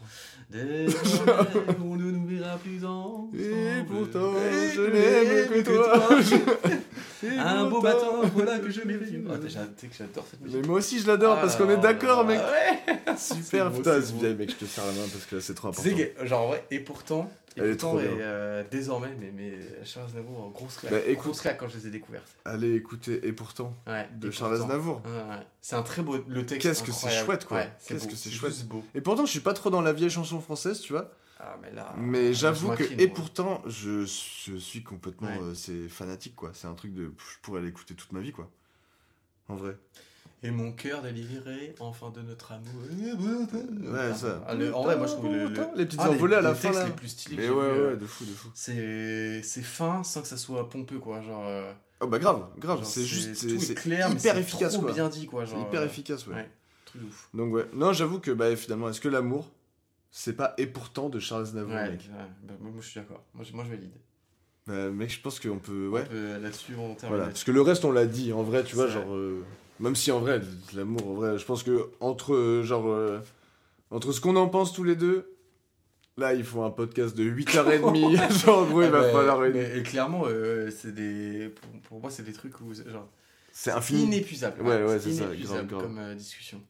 On 1.84 1.96
ne 1.96 2.12
nous 2.12 2.26
verra 2.26 2.58
plus 2.58 2.84
ensemble. 2.86 3.40
Et 3.40 3.84
pourtant, 3.88 4.34
Et 4.36 4.72
je 4.74 4.82
n'aime 4.82 5.50
que 5.50 5.62
toi. 5.62 6.10
Un 7.40 7.66
beau 7.70 7.82
matin, 7.82 8.08
voilà 8.36 8.60
que 8.60 8.70
je 8.70 8.82
m'éveille. 8.82 9.24
Oh, 9.28 9.34
j'ai- 9.44 9.50
tu 9.50 9.58
sais 9.78 9.88
que 9.88 9.96
j'adore 9.98 10.26
cette 10.30 10.42
Mais 10.42 10.48
musique. 10.50 10.68
moi 10.68 10.78
aussi 10.78 11.00
je 11.00 11.08
l'adore 11.08 11.40
parce 11.42 11.56
qu'on 11.56 11.70
est 11.70 11.74
Ah, 11.74 11.78
d'accord, 11.78 12.26
mec. 12.26 12.40
Ouais. 12.40 13.16
Super, 13.18 13.72
putain, 13.72 13.96
c'est 14.02 14.08
c'est 14.08 14.14
bien, 14.14 14.34
mec, 14.34 14.52
je 14.52 14.56
te 14.56 14.66
serre 14.66 14.86
la 14.86 14.92
main 14.92 15.08
parce 15.12 15.26
que 15.26 15.36
là 15.36 15.42
c'est 15.42 15.54
trop 15.56 15.70
important. 15.70 15.90
que, 15.90 16.26
genre, 16.28 16.50
ouais, 16.52 16.64
et 16.72 16.80
pourtant, 16.80 17.30
et 17.58 17.62
Elle 17.62 17.66
est 17.68 17.70
pourtant, 17.72 17.98
trop 17.98 18.00
et, 18.00 18.08
bien. 18.16 18.18
euh, 18.26 18.64
désormais, 18.70 19.16
mais, 19.20 19.32
mais 19.32 19.58
Charles 19.86 20.08
Aznavour, 20.08 20.52
grosse 20.52 20.78
claque. 20.78 20.92
Bah, 20.92 21.00
écoute. 21.08 21.24
grosse 21.26 21.42
claque 21.42 21.58
quand 21.58 21.68
je 21.70 21.78
les 21.78 21.88
ai 21.88 21.90
découvertes. 21.92 22.36
Allez 22.46 22.76
écouter, 22.76 23.26
et 23.26 23.32
pourtant, 23.34 23.74
Ouais, 23.88 24.08
de 24.16 24.28
et 24.28 24.32
Charles 24.32 24.52
pourtant. 24.58 24.66
Aznavour. 24.66 25.02
Ouais, 25.06 25.12
ouais. 25.36 25.46
C'est 25.62 25.76
un 25.76 25.84
très 25.84 26.02
beau. 26.02 26.18
Le 26.28 26.46
texte. 26.46 26.68
Qu'est-ce 26.68 26.84
que 26.84 26.92
c'est 26.92 27.10
chouette, 27.10 27.46
quoi. 27.46 27.64
Qu'est-ce 27.88 28.08
que 28.08 28.16
c'est 28.16 28.30
chouette. 28.32 28.66
beau. 28.68 28.84
Et 28.94 29.02
pourtant, 29.02 29.26
je 29.26 29.32
suis 29.32 29.40
pas 29.40 29.54
trop 29.54 29.70
dans 29.70 29.82
la 29.82 29.94
vieille 29.94 30.10
chanson 30.10 30.40
française, 30.42 30.80
tu 30.82 30.94
vois. 30.94 31.12
Ah, 31.40 31.58
mais 31.62 31.72
là. 31.72 31.94
Mais 31.98 32.34
j'avoue 32.34 32.72
que, 32.76 32.84
et 33.00 33.08
pourtant, 33.10 33.62
je, 33.68 34.06
je 34.06 34.56
suis 34.58 34.84
complètement. 34.84 35.28
Euh, 35.42 35.54
c'est 35.54 35.88
fanatique, 35.90 36.36
quoi. 36.36 36.52
C'est 36.54 36.68
un 36.68 36.74
truc 36.74 36.94
de. 36.94 37.12
Je 37.18 37.38
pourrais 37.42 37.62
l'écouter 37.62 37.94
toute 37.94 38.12
ma 38.14 38.22
vie, 38.22 38.32
quoi. 38.32 38.50
En 39.50 39.56
vrai. 39.56 39.76
Et 40.44 40.52
mon 40.52 40.72
cœur 40.74 41.02
délivré, 41.02 41.74
enfin 41.80 42.12
de 42.12 42.22
notre 42.22 42.52
amour. 42.52 42.72
Ouais, 43.92 44.14
ça. 44.14 44.44
Ah, 44.48 44.54
le- 44.54 44.74
en 44.76 44.84
vrai, 44.84 44.96
moi 44.98 45.08
je 45.08 45.14
trouve 45.14 45.32
le. 45.34 45.48
le- 45.48 45.68
Les 45.76 45.86
petites 45.86 46.00
Ah, 46.04 46.10
envolées 46.12 46.36
à 46.36 46.42
la 46.42 46.54
fin, 46.54 46.72
là. 46.72 46.86
les 46.86 46.92
plus 46.92 47.08
stylés 47.08 47.38
Mais 47.38 47.50
ouais, 47.50 47.74
vus, 47.74 47.80
euh, 47.80 47.90
ouais, 47.92 47.98
de 47.98 48.06
fou, 48.06 48.26
de 48.26 48.32
fou. 48.32 48.50
C'est 48.54 49.42
fin 49.64 50.04
sans 50.04 50.22
que 50.22 50.28
ça 50.28 50.38
soit 50.38 50.70
pompeux, 50.70 51.00
quoi. 51.00 51.22
Genre. 51.22 51.46
euh, 51.48 51.72
Oh 52.02 52.08
bah 52.08 52.20
grave, 52.20 52.46
grave. 52.60 52.82
C'est 52.84 53.04
juste. 53.06 53.34
C'est 53.36 53.52
est 53.52 53.60
c'est 53.60 53.74
clair, 53.76 54.12
hyper 54.12 54.38
efficace, 54.38 54.74
trop 54.74 54.84
quoi. 54.84 54.92
bien 54.94 55.08
dit, 55.10 55.26
quoi. 55.26 55.46
Genre, 55.46 55.62
hyper 55.62 55.82
euh, 55.82 55.86
efficace, 55.86 56.28
ouais. 56.28 56.36
ouais. 56.36 56.50
Truc 56.86 57.02
de 57.02 57.08
ouf. 57.08 57.30
Donc 57.34 57.54
ouais. 57.54 57.66
Non, 57.74 57.94
j'avoue 57.94 58.20
que, 58.20 58.32
bah 58.32 58.54
finalement, 58.56 58.90
est-ce 58.90 59.00
que 59.02 59.08
l'amour, 59.08 59.50
c'est 60.12 60.34
pas 60.36 60.54
et 60.58 60.68
pourtant 60.68 61.10
de 61.10 61.20
Charles 61.20 61.44
Aznavour, 61.44 61.74
Ouais, 61.74 61.90
mec 61.92 62.02
ouais. 62.02 62.26
Bah, 62.44 62.54
moi 62.60 62.72
je 62.82 62.86
suis 62.88 63.00
d'accord. 63.00 63.24
Moi, 63.34 63.46
je- 63.50 63.54
moi 63.56 63.64
je 63.64 63.70
valide. 63.72 63.92
Bah, 64.68 64.90
Mec, 64.90 65.10
je 65.12 65.22
pense 65.22 65.40
qu'on 65.40 65.58
peut. 65.60 65.88
Ouais. 65.88 66.04
On 66.06 66.10
peut- 66.10 66.38
Là-dessus, 66.42 66.74
on 66.78 66.94
termine. 66.96 67.16
Voilà, 67.18 67.26
parce 67.32 67.44
que 67.44 67.52
le 67.52 67.62
reste 67.62 67.86
on 67.86 67.92
l'a 67.92 68.06
dit, 68.06 68.34
en 68.34 68.44
vrai, 68.44 68.64
tu 68.64 68.76
vois, 68.76 68.88
genre, 68.88 69.14
euh, 69.16 69.44
même 69.80 69.96
si 69.96 70.12
en 70.12 70.20
vrai, 70.20 70.42
l'amour, 70.74 71.08
en 71.10 71.14
vrai, 71.16 71.38
je 71.38 71.46
pense 71.46 71.64
que 71.64 71.90
entre, 72.00 72.62
genre, 72.64 72.88
euh, 72.88 73.20
entre 73.92 74.12
ce 74.12 74.22
qu'on 74.22 74.36
en 74.36 74.48
pense 74.48 74.74
tous 74.74 74.84
les 74.84 74.96
deux, 74.96 75.36
là, 76.18 76.34
il 76.34 76.44
faut 76.44 76.64
un 76.64 76.72
podcast 76.72 77.16
de 77.16 77.24
8h30, 77.24 78.40
genre, 78.46 78.60
en 78.60 78.66
gros, 78.66 78.82
il 78.84 78.90
va 78.90 79.02
bah, 79.02 79.12
falloir 79.12 79.44
une... 79.44 79.56
et 79.56 79.84
clairement, 79.84 80.24
euh, 80.28 80.70
c'est 80.72 80.94
des. 80.94 81.50
Pour, 81.50 81.82
pour 81.82 82.00
moi, 82.02 82.10
c'est 82.10 82.24
des 82.24 82.34
trucs 82.34 82.60
où. 82.62 82.74
Genre. 82.74 83.08
C'est 83.52 83.72
infini. 83.72 84.04
Inépuisable. 84.04 84.62
Ouais, 84.62 84.84
ouais, 84.84 85.00
c'est 85.00 85.14
ça, 85.14 85.26
Inépuisable 85.26 85.68
grave, 85.68 85.82
comme 85.82 85.98
euh, 86.00 86.14
discussion. 86.16 86.62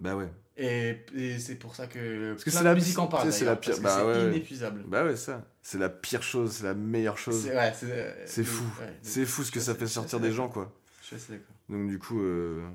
Bah 0.00 0.16
ouais. 0.16 0.28
Et, 0.56 0.96
et 1.14 1.38
c'est 1.38 1.54
pour 1.54 1.74
ça 1.74 1.86
que. 1.86 2.32
Parce 2.32 2.44
que 2.44 2.50
c'est 2.50 2.62
la- 2.62 2.74
musique 2.74 2.98
en 2.98 3.06
parle. 3.06 3.32
c'est 3.32 3.44
la 3.46 3.56
pire- 3.56 3.80
parce 3.80 3.96
bah 3.96 4.06
ouais, 4.06 4.28
inépuisable. 4.28 4.82
Bah 4.86 5.04
ouais, 5.04 5.16
ça. 5.16 5.46
C'est 5.62 5.78
la 5.78 5.88
pire 5.88 6.22
chose, 6.22 6.52
c'est 6.52 6.64
la 6.64 6.74
meilleure 6.74 7.16
chose. 7.18 7.42
C'est 7.42 7.54
ouais, 7.54 8.44
fou. 8.44 8.64
ouais, 8.80 8.98
C'est 9.02 9.24
fou 9.24 9.44
ce 9.44 9.50
que 9.50 9.60
ça 9.60 9.74
fait 9.74 9.86
sortir 9.86 10.20
des 10.20 10.32
gens, 10.32 10.48
quoi. 10.48 10.72
Je 11.00 11.06
suis 11.06 11.16
assez 11.16 11.32
d'accord. 11.32 11.54
Donc 11.70 11.88
du 11.88 11.98
coup, 11.98 12.20
euh, 12.20 12.68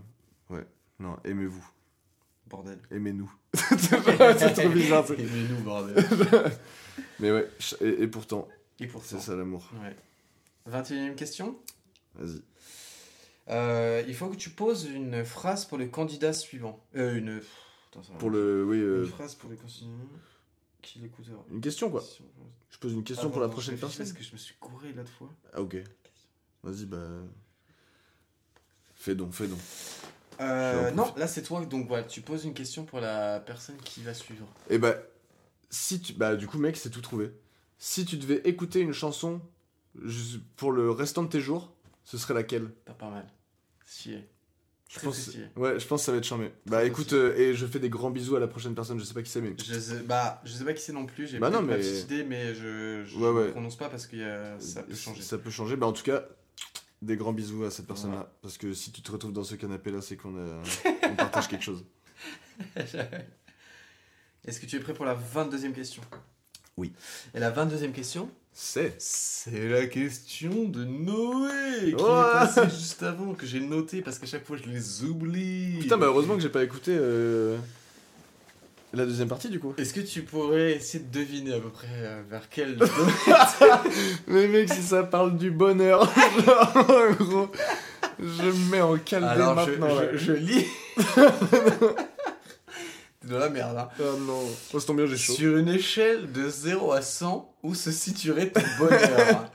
ouais. 0.49 0.65
Non, 0.99 1.17
aimez-vous. 1.23 1.67
Bordel. 2.47 2.79
Aimez-nous. 2.91 3.31
c'est 3.53 4.53
trop 4.53 4.69
bizarre. 4.69 5.05
ça. 5.05 5.13
Aimez-nous, 5.13 5.61
bordel. 5.63 5.95
Mais 7.19 7.31
ouais, 7.31 7.49
et, 7.81 8.03
et 8.03 8.07
pourtant, 8.07 8.47
Et 8.79 8.87
pour 8.87 9.03
c'est 9.03 9.19
ça 9.19 9.35
l'amour. 9.35 9.69
Ouais. 9.83 9.95
21 10.65 11.11
e 11.11 11.13
question? 11.15 11.55
Vas-y. 12.15 12.41
Euh, 13.49 14.03
il 14.07 14.15
faut 14.15 14.29
que 14.29 14.35
tu 14.35 14.49
poses 14.49 14.85
une 14.85 15.23
phrase 15.23 15.65
pour 15.65 15.77
le 15.77 15.87
candidat 15.87 16.33
suivant. 16.33 16.83
Euh, 16.95 17.15
une. 17.15 17.41
attends, 17.89 18.03
ça. 18.03 18.13
Pour 18.13 18.29
le... 18.29 18.65
Oui, 18.65 18.79
euh, 18.79 19.03
Une 19.03 19.11
phrase 19.11 19.35
pour 19.35 19.49
le 19.49 19.55
candidat 19.55 19.85
qui 20.81 20.99
l'écoutera. 20.99 21.43
une 21.51 21.61
question, 21.61 21.89
quoi. 21.91 22.03
Je 22.69 22.77
pose 22.77 22.93
une 22.93 23.03
question 23.03 23.27
Ah, 23.29 23.31
pour 23.31 23.41
la 23.41 23.49
prochaine 23.49 23.77
personne. 23.77 24.05
Parce 24.05 24.13
que 24.13 24.23
je 24.23 24.31
me 24.31 24.37
suis 24.37 24.55
couré 24.59 24.93
l'autre 24.93 25.11
fois. 25.11 25.29
Ah 25.53 25.61
ok. 25.61 25.77
Vas-y 26.63 26.85
bah. 26.85 26.97
Fais 29.05 29.13
donc, 29.13 29.33
fais 29.33 29.45
donc. 29.45 29.59
Euh, 30.41 30.89
Je 30.89 30.95
non, 30.95 31.13
là 31.15 31.27
c'est 31.27 31.43
toi, 31.43 31.63
donc 31.63 31.87
voilà, 31.87 32.03
tu 32.05 32.21
poses 32.21 32.43
une 32.43 32.55
question 32.55 32.85
pour 32.85 32.99
la 32.99 33.39
personne 33.39 33.77
qui 33.83 34.01
va 34.01 34.15
suivre. 34.15 34.47
Et 34.67 34.79
bah 34.79 34.95
si 35.69 35.99
tu 36.01 36.13
bah 36.13 36.35
du 36.35 36.47
coup 36.47 36.57
mec 36.57 36.75
c'est 36.75 36.89
tout 36.89 37.01
trouvé. 37.01 37.31
Si 37.77 38.03
tu 38.03 38.17
devais 38.17 38.41
écouter 38.45 38.79
une 38.79 38.93
chanson 38.93 39.41
pour 40.55 40.71
le 40.71 40.89
restant 40.89 41.21
de 41.21 41.27
tes 41.29 41.39
jours, 41.39 41.71
ce 42.03 42.17
serait 42.17 42.33
laquelle? 42.33 42.71
T'as 42.85 42.93
pas 42.93 43.11
mal. 43.11 43.27
Stylé. 43.85 44.27
Je 44.89 44.95
Très, 44.95 45.05
pense 45.05 45.19
stylé. 45.19 45.45
ouais 45.55 45.79
je 45.79 45.85
pense 45.85 46.01
que 46.01 46.05
ça 46.07 46.11
va 46.11 46.17
être 46.17 46.23
charmé. 46.23 46.51
Bah 46.65 46.77
Très 46.77 46.87
écoute 46.87 47.13
euh, 47.13 47.37
et 47.37 47.53
je 47.53 47.67
fais 47.67 47.79
des 47.79 47.89
grands 47.91 48.09
bisous 48.09 48.35
à 48.35 48.39
la 48.39 48.47
prochaine 48.47 48.73
personne. 48.73 48.97
Je 48.99 49.03
sais 49.03 49.13
pas 49.13 49.21
qui 49.21 49.29
c'est 49.29 49.41
mais. 49.41 49.53
Je 49.63 49.79
sais, 49.79 49.99
bah, 49.99 50.41
je 50.45 50.51
sais 50.51 50.63
pas 50.65 50.73
qui 50.73 50.81
c'est 50.81 50.93
non 50.93 51.05
plus, 51.05 51.27
j'ai 51.27 51.37
Bah 51.37 51.51
ma 51.51 51.61
mais- 51.61 51.77
petite 51.77 52.05
idée, 52.11 52.23
mais 52.23 52.55
je, 52.55 53.03
je 53.05 53.17
Ouais, 53.19 53.29
ouais. 53.29 53.45
ne 53.45 53.51
prononce 53.51 53.75
pas 53.77 53.87
parce 53.89 54.07
que 54.07 54.17
euh, 54.17 54.59
ça 54.59 54.81
peut 54.81 54.95
changer. 54.95 55.21
Ça 55.21 55.37
peut 55.37 55.51
changer. 55.51 55.75
Bah 55.75 55.85
en 55.85 55.93
tout 55.93 56.01
cas 56.03 56.23
des 57.01 57.17
grands 57.17 57.33
bisous 57.33 57.63
à 57.65 57.71
cette 57.71 57.87
personne 57.87 58.11
là 58.11 58.31
parce 58.41 58.57
que 58.57 58.73
si 58.73 58.91
tu 58.91 59.01
te 59.01 59.11
retrouves 59.11 59.33
dans 59.33 59.43
ce 59.43 59.55
canapé 59.55 59.91
là 59.91 60.01
c'est 60.01 60.15
qu'on 60.17 60.35
a 60.37 60.61
on 61.09 61.15
partage 61.15 61.47
quelque 61.47 61.63
chose. 61.63 61.85
Est-ce 64.45 64.59
que 64.59 64.65
tu 64.65 64.75
es 64.75 64.79
prêt 64.79 64.93
pour 64.93 65.05
la 65.05 65.15
22e 65.15 65.71
question? 65.73 66.01
Oui. 66.77 66.93
Et 67.33 67.39
la 67.39 67.51
22e 67.51 67.91
question, 67.91 68.29
C'est. 68.51 68.95
c'est 68.99 69.69
la 69.69 69.87
question 69.87 70.65
de 70.65 70.83
Noé 70.83 71.49
qui 71.87 71.95
Ouais. 71.95 72.01
est 72.01 72.31
passée 72.33 72.69
juste 72.69 73.01
avant, 73.03 73.33
que 73.33 73.45
j'ai 73.45 73.59
noté 73.61 74.01
parce 74.01 74.19
qu'à 74.19 74.25
chaque 74.27 74.45
fois 74.45 74.57
je 74.57 74.63
les 74.69 75.03
oublie. 75.03 75.79
Putain 75.79 75.97
bah 75.97 76.07
heureusement 76.07 76.35
que 76.35 76.41
j'ai 76.41 76.49
pas 76.49 76.63
écouté 76.63 76.95
euh, 76.97 77.57
la 78.97 79.05
deuxième 79.05 79.27
partie 79.27 79.49
du 79.49 79.59
coup. 79.59 79.73
Est-ce 79.77 79.93
que 79.93 80.01
tu 80.01 80.21
pourrais 80.23 80.73
essayer 80.73 81.03
de 81.03 81.11
deviner 81.11 81.53
à 81.53 81.59
peu 81.59 81.69
près 81.69 81.87
euh, 81.91 82.21
vers 82.29 82.49
quel 82.49 82.77
Mais 84.27 84.47
mec, 84.47 84.71
si 84.71 84.81
ça 84.81 85.03
parle 85.03 85.37
du 85.37 85.51
bonheur, 85.51 86.05
genre, 86.45 86.73
en 86.75 87.11
gros, 87.23 87.51
je 88.19 88.43
me 88.43 88.71
mets 88.71 88.81
en 88.81 88.97
calme 88.97 89.25
Alors 89.25 89.59
je, 89.65 89.71
maintenant. 89.71 90.01
je, 90.13 90.17
je 90.17 90.33
lis. 90.33 90.65
T'es 93.21 93.27
dans 93.27 93.39
la 93.39 93.49
merde, 93.49 93.77
hein. 93.77 93.89
Oh 93.99 94.17
non, 94.19 94.41
oh, 94.73 94.79
c'est 94.79 94.85
tombe 94.85 94.97
bien, 94.97 95.05
j'ai 95.07 95.17
chaud. 95.17 95.33
Sur 95.33 95.57
une 95.57 95.69
échelle 95.69 96.31
de 96.31 96.47
0 96.47 96.91
à 96.91 97.01
100, 97.01 97.55
où 97.63 97.73
se 97.73 97.91
situerait 97.91 98.49
ton 98.49 98.61
bonheur? 98.77 99.51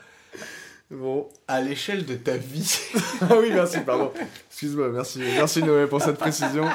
Bon. 0.91 1.29
À 1.47 1.61
l'échelle 1.61 2.05
de 2.05 2.17
ta 2.17 2.37
vie. 2.37 2.81
Ah 3.21 3.35
oui, 3.39 3.51
merci, 3.53 3.79
pardon. 3.81 4.13
Excuse-moi, 4.51 4.89
merci. 4.89 5.21
Merci 5.21 5.63
Noé 5.63 5.87
pour 5.87 6.03
cette 6.03 6.19
précision. 6.19 6.69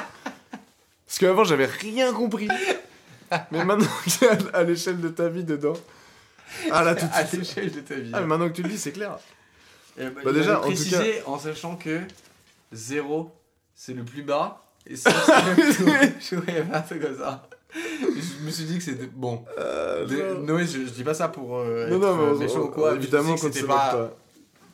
Parce 1.06 1.18
qu'avant, 1.18 1.44
j'avais 1.44 1.66
rien 1.66 2.12
compris. 2.12 2.48
Mais 3.50 3.64
maintenant 3.64 3.86
que 4.04 4.10
c'est 4.10 4.28
à, 4.28 4.58
à 4.58 4.62
l'échelle 4.64 5.00
de 5.00 5.08
ta 5.08 5.28
vie 5.28 5.44
dedans. 5.44 5.74
Ah 6.70 6.82
là, 6.84 6.94
tout 6.94 7.06
de 7.06 7.10
à 7.12 7.26
suite. 7.26 7.40
l'échelle 7.40 7.72
de 7.72 7.80
ta 7.80 7.94
vie. 7.96 8.10
Ah, 8.12 8.20
mais 8.20 8.26
maintenant 8.26 8.48
que 8.48 8.54
tu 8.54 8.62
le 8.62 8.68
dis, 8.68 8.78
c'est 8.78 8.92
clair. 8.92 9.18
Eh 9.98 10.04
ben, 10.04 10.12
Bah 10.14 10.20
il 10.26 10.32
déjà, 10.34 10.58
en 10.58 10.60
tout 10.62 10.66
préciser 10.68 11.22
en 11.26 11.38
sachant 11.38 11.76
que 11.76 12.00
0 12.72 13.30
c'est 13.74 13.94
le 13.94 14.04
plus 14.04 14.22
bas 14.22 14.62
et 14.86 14.94
100 14.96 15.10
c'est 15.10 15.32
le 15.48 15.54
plus 15.54 15.84
haut. 15.84 15.96
C'est 16.88 16.98
comme 17.00 17.16
ça. 17.18 17.48
je 17.74 18.44
me 18.44 18.50
suis 18.50 18.64
dit 18.64 18.78
que 18.78 18.84
c'était. 18.84 19.06
Bon. 19.12 19.44
Euh, 19.58 20.06
genre- 20.06 20.40
Noé, 20.42 20.66
je, 20.66 20.80
je 20.86 20.90
dis 20.90 21.02
pas 21.04 21.14
ça 21.14 21.28
pour 21.28 21.56
euh, 21.58 21.88
Non, 21.88 21.96
être 21.96 22.02
non, 22.02 22.16
mais 22.16 22.22
euh, 22.24 22.32
on- 22.34 22.38
méchant 22.38 22.58
on- 22.58 22.64
ou 22.64 22.68
quoi. 22.70 22.90
mais 22.90 22.96
je 22.96 23.02
évidemment 23.02 23.28
qu'on 23.30 23.34
que 23.34 23.40
se 23.40 23.46
c'était 23.52 23.60
moque 23.66 23.76
pas 23.76 23.90
pas. 23.92 24.16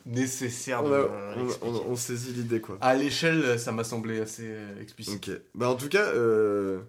Nécessaire 0.05 0.83
On, 0.83 0.89
de 0.89 0.93
a- 0.95 1.35
on- 1.37 1.43
l'expliquer. 1.45 1.75
on- 1.87 1.91
on 1.91 1.95
saisit 1.95 2.33
l'idée, 2.33 2.61
quoi. 2.61 2.77
À 2.81 2.95
l'échelle, 2.95 3.59
ça 3.59 3.71
m'a 3.71 3.83
semblé 3.83 4.19
assez 4.19 4.45
euh, 4.47 4.81
explicite. 4.81 5.29
Ok. 5.29 5.35
Bah, 5.55 5.69
en 5.69 5.75
tout 5.75 5.87
cas, 5.89 6.05
euh, 6.07 6.79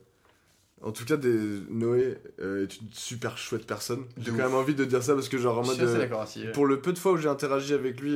en 0.83 0.93
tout 0.93 1.05
cas, 1.05 1.17
des... 1.17 1.39
Noé 1.71 2.19
euh, 2.41 2.65
est 2.65 2.77
une 2.81 2.89
super 2.93 3.39
chouette 3.39 3.67
personne. 3.67 4.05
J'ai 4.19 4.31
quand 4.33 4.37
même 4.39 4.55
envie 4.55 4.75
de 4.75 4.85
dire 4.85 5.03
ça 5.03 5.15
parce 5.15 5.29
que, 5.29 5.39
genre, 5.39 5.59
en 5.59 5.65
mode. 5.65 5.81
euh. 5.81 6.53
Pour 6.53 6.67
le 6.67 6.81
peu 6.81 6.93
de 6.93 6.99
fois 6.99 7.13
où 7.13 7.17
j'ai 7.17 7.29
interagi 7.29 7.73
avec 7.73 8.01
lui, 8.01 8.13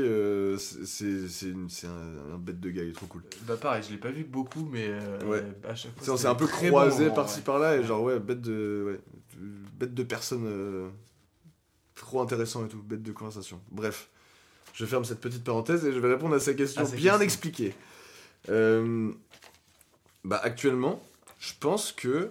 c'est 0.59 1.47
une- 1.47 1.69
un, 1.85 2.35
un 2.35 2.39
bête 2.39 2.61
de 2.61 2.71
gars, 2.71 2.83
il 2.83 2.91
est 2.91 2.93
trop 2.93 3.07
cool. 3.07 3.23
Bah 3.47 3.57
pareil, 3.57 3.83
je 3.87 3.93
l'ai 3.93 3.99
pas 3.99 4.11
vu 4.11 4.25
beaucoup, 4.25 4.69
mais 4.71 4.91
Ouais. 5.25 5.45
à 5.67 5.75
chaque 5.75 5.93
fois. 5.99 6.15
On 6.15 6.17
s'est 6.17 6.27
un 6.27 6.35
peu 6.35 6.45
bon 6.47 6.51
croisé 6.51 7.09
par-ci 7.11 7.39
ouais. 7.39 7.45
par-là 7.45 7.77
et 7.79 7.85
genre, 7.85 8.03
ouais, 8.03 8.19
bête 8.19 8.41
de, 8.43 8.85
ouais, 8.87 9.01
bête 9.79 9.95
de 9.95 10.03
personne 10.03 10.91
trop 11.95 12.21
intéressant 12.21 12.65
et 12.65 12.69
tout, 12.69 12.83
bête 12.83 13.03
de 13.03 13.13
conversation. 13.13 13.61
Bref, 13.71 14.09
je 14.79 14.87
ferme 14.87 15.05
cette 15.05 15.21
petite 15.21 15.43
parenthèse 15.43 15.85
et 15.85 15.93
je 15.93 15.99
vais 15.99 16.09
répondre 16.13 16.37
à 16.37 16.39
sa 16.41 16.55
question 16.55 16.83
bien 16.85 16.91
question. 16.93 17.21
expliquée. 17.21 17.75
Euh, 18.49 19.11
bah, 20.25 20.39
actuellement, 20.43 21.03
je 21.41 21.53
pense 21.59 21.91
que. 21.91 22.31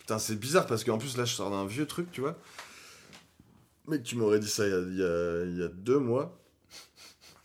Putain, 0.00 0.18
c'est 0.18 0.36
bizarre 0.36 0.66
parce 0.66 0.84
qu'en 0.84 0.96
plus, 0.96 1.18
là, 1.18 1.26
je 1.26 1.34
sors 1.34 1.50
d'un 1.50 1.66
vieux 1.66 1.86
truc, 1.86 2.10
tu 2.10 2.22
vois. 2.22 2.38
Mec, 3.88 4.02
tu 4.04 4.16
m'aurais 4.16 4.40
dit 4.40 4.48
ça 4.48 4.66
il 4.66 4.70
y 4.70 4.74
a, 5.04 5.44
il 5.44 5.58
y 5.58 5.62
a- 5.62 5.68
deux 5.68 5.98
mois. 5.98 6.38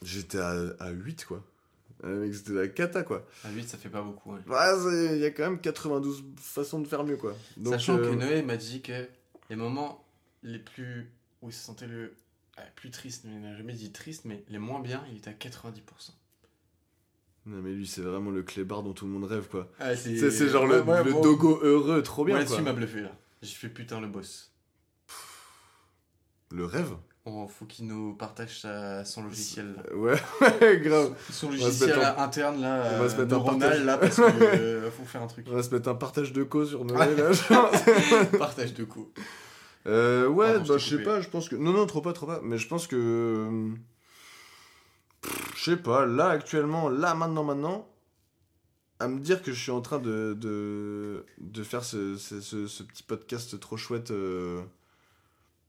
J'étais 0.02 0.38
à, 0.40 0.54
à 0.80 0.92
8, 0.92 1.26
quoi. 1.26 1.44
Euh, 2.06 2.22
mec, 2.22 2.34
c'était 2.34 2.54
la 2.54 2.68
cata, 2.70 3.04
quoi. 3.04 3.26
À 3.44 3.50
8, 3.50 3.68
ça 3.68 3.78
fait 3.78 3.90
pas 3.90 4.02
beaucoup. 4.02 4.32
ouais. 4.34 4.40
Ouais, 4.48 4.80
c'est- 4.82 5.16
il 5.18 5.22
y 5.22 5.26
a 5.26 5.32
quand 5.32 5.44
même 5.44 5.60
92 5.60 6.24
façons 6.40 6.80
de 6.80 6.88
faire 6.88 7.04
mieux, 7.04 7.18
quoi. 7.18 7.36
Donc, 7.58 7.74
Sachant 7.74 7.98
euh, 7.98 8.10
que 8.12 8.16
Noé 8.16 8.44
m'a 8.44 8.56
dit 8.56 8.82
que 8.82 9.08
les 9.50 9.56
moments 9.58 10.06
les 10.42 10.60
plus. 10.60 11.12
où 11.42 11.50
il 11.50 11.54
se 11.54 11.64
sentait 11.66 11.88
le. 11.88 12.14
Ah, 12.58 12.62
plus 12.76 12.90
triste, 12.92 13.24
mais 13.26 13.34
il 13.36 13.42
n'a 13.42 13.56
jamais 13.56 13.74
dit 13.74 13.92
triste, 13.92 14.26
mais 14.26 14.44
les 14.50 14.58
moins 14.60 14.80
bien, 14.80 15.04
il 15.12 15.18
était 15.18 15.30
à 15.30 15.34
90%. 15.34 15.82
Non, 17.46 17.62
mais 17.62 17.72
lui, 17.72 17.88
c'est 17.88 18.02
vraiment 18.02 18.30
le 18.32 18.44
clébard 18.44 18.84
dont 18.84 18.92
tout 18.94 19.06
le 19.06 19.12
monde 19.12 19.24
rêve, 19.24 19.48
quoi. 19.50 19.70
Ah, 19.80 19.96
C'est 19.96 20.30
c'est 20.32 20.50
genre 20.50 20.66
le, 20.68 20.80
le 20.80 21.22
dogo 21.22 21.60
heureux, 21.64 22.04
trop 22.04 22.26
bien, 22.26 22.36
Moi 22.36 22.44
quoi. 22.44 22.56
là-dessus, 22.58 22.66
m'a 22.66 22.74
bluffé 22.74 23.02
là. 23.02 23.12
J'ai 23.42 23.56
fait 23.56 23.70
putain 23.70 24.02
le 24.02 24.08
boss. 24.08 24.52
Le 26.52 26.66
rêve 26.66 26.96
Oh, 27.30 27.46
faut 27.50 27.66
qu'il 27.66 27.88
nous 27.88 28.14
partage 28.16 28.62
sa- 28.62 29.04
son 29.04 29.22
logiciel. 29.24 29.76
là. 29.76 29.96
Ouais, 29.96 30.16
ouais, 30.62 30.80
grave. 30.80 31.14
Son 31.30 31.50
logiciel 31.50 32.00
en- 32.00 32.20
interne 32.22 32.62
là, 32.62 32.90
on 32.96 33.00
va 33.00 33.10
se 33.10 33.18
mettre 33.18 33.32
neuronal 33.32 33.60
partage. 33.60 33.84
là, 33.86 33.98
parce 33.98 34.16
que 34.16 34.22
euh, 34.44 34.92
faut 34.92 35.04
faire 35.04 35.22
un 35.24 35.28
truc. 35.28 35.46
On 35.50 35.54
va 35.56 35.62
se 35.64 35.74
mettre 35.76 35.90
un 35.90 35.96
partage 35.96 36.32
de 36.32 36.44
cause 36.44 36.70
sur 36.70 36.86
Noël, 36.86 37.16
là. 37.18 37.34
genre. 37.34 37.70
Partage 38.40 38.74
de 38.74 38.86
coups. 38.86 39.22
Euh, 39.88 40.28
ouais, 40.28 40.54
je 40.64 40.68
bah, 40.68 40.78
je 40.78 40.90
sais 40.98 41.04
pas, 41.04 41.22
je 41.22 41.30
pense 41.30 41.48
que. 41.50 41.56
Non, 41.56 41.72
non, 41.72 41.86
trop 41.86 42.02
pas, 42.02 42.14
trop 42.14 42.26
pas. 42.28 42.40
Mais 42.44 42.58
je 42.58 42.68
pense 42.68 42.88
que. 42.88 43.72
Je 45.56 45.72
sais 45.72 45.78
pas, 45.78 46.06
là, 46.06 46.30
actuellement, 46.30 46.90
là, 46.90 47.14
maintenant, 47.16 47.44
maintenant, 47.44 47.88
à 49.00 49.08
me 49.08 49.20
dire 49.20 49.42
que 49.42 49.52
je 49.52 49.62
suis 49.62 49.72
en 49.72 49.82
train 49.82 50.00
de, 50.00 50.36
de, 50.40 51.26
de 51.40 51.64
faire 51.64 51.84
ce, 51.84 52.16
ce, 52.18 52.40
ce- 52.42 52.68
ce 52.68 52.84
petit 52.84 53.04
podcast 53.04 53.60
trop 53.60 53.78
chouette. 53.78 54.12
euh, 54.12 54.62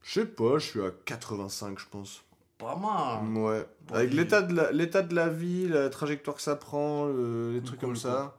Je 0.03 0.21
sais 0.21 0.27
pas, 0.27 0.59
je 0.59 0.67
suis 0.67 0.83
à 0.83 0.91
85, 1.05 1.79
je 1.79 1.87
pense. 1.91 2.23
Pas 2.59 2.77
mal. 2.77 3.25
Ouais. 3.37 3.67
Bon, 3.87 3.95
Avec 3.95 4.13
l'état 4.13 4.43
de, 4.43 4.55
la, 4.55 4.73
l'état 4.73 5.03
de 5.03 5.15
la 5.15 5.29
vie, 5.29 5.69
la 5.69 5.89
trajectoire 5.91 6.37
que 6.37 6.43
ça 6.43 6.57
prend, 6.57 7.07
le- 7.07 7.53
les 7.53 7.63
trucs 7.63 7.81
Cool, 7.81 7.91
comme 7.91 7.97
ça. 7.97 8.37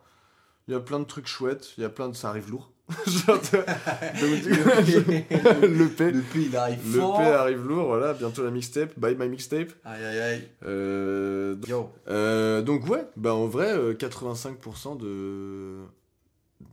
Il 0.68 0.74
y 0.74 0.76
a 0.76 0.80
plein 0.80 1.00
de 1.00 1.06
trucs 1.06 1.28
chouettes, 1.28 1.74
il 1.78 1.82
y 1.82 1.86
a 1.86 1.90
plein 1.90 2.10
de. 2.10 2.16
Ça 2.16 2.30
arrive 2.30 2.50
lourd. 2.52 2.72
Genre, 3.08 3.40
tu 3.42 3.56
vois, 3.56 3.66
donc, 3.66 4.42
du 4.42 4.50
coup, 4.50 4.70
le 5.68 5.88
P. 5.90 6.12
Le 6.12 6.22
P 6.22 6.40
il 6.42 6.56
arrive 6.58 6.80
Le 6.96 7.00
fort. 7.02 7.18
P 7.18 7.24
arrive 7.24 7.68
lourd, 7.68 7.88
voilà, 7.88 8.14
bientôt 8.14 8.44
la 8.44 8.52
mixtape, 8.52 8.98
bye 9.00 9.16
my 9.16 9.30
mixtape. 9.30 9.72
Aïe 9.86 10.04
aïe 10.04 10.20
aïe. 10.20 10.48
Euh, 10.66 11.56
Yo. 11.68 11.92
euh, 12.08 12.62
donc 12.62 12.88
ouais, 12.88 13.06
bah 13.16 13.34
en 13.36 13.46
vrai, 13.48 13.72
euh, 13.78 13.94
85% 13.94 14.98
de, 14.98 15.78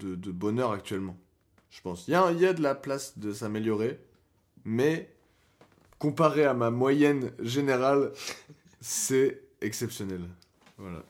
de, 0.00 0.14
de 0.14 0.30
bonheur 0.32 0.72
actuellement, 0.72 1.16
je 1.70 1.80
pense. 1.82 2.08
Il 2.08 2.12
y 2.12 2.14
a, 2.14 2.30
il 2.32 2.40
y 2.40 2.46
a 2.46 2.52
de 2.54 2.62
la 2.62 2.74
place 2.74 3.18
de 3.18 3.32
s'améliorer, 3.32 4.00
mais 4.64 5.10
comparé 5.98 6.44
à 6.44 6.54
ma 6.54 6.70
moyenne 6.70 7.30
générale, 7.40 8.12
c'est 8.80 9.42
exceptionnel. 9.60 10.20
Voilà. 10.78 11.02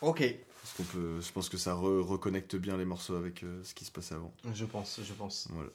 Ok. 0.00 0.22
Parce 0.68 0.76
qu'on 0.90 0.98
peut, 0.98 1.20
je 1.20 1.32
pense 1.32 1.48
que 1.48 1.56
ça 1.56 1.74
re- 1.74 2.00
reconnecte 2.02 2.56
bien 2.56 2.76
les 2.76 2.84
morceaux 2.84 3.14
avec 3.16 3.42
euh, 3.42 3.62
ce 3.64 3.72
qui 3.74 3.84
se 3.84 3.90
passait 3.90 4.14
avant. 4.14 4.32
Je 4.54 4.64
pense, 4.66 5.00
je 5.02 5.12
pense. 5.14 5.48
Voilà. 5.50 5.70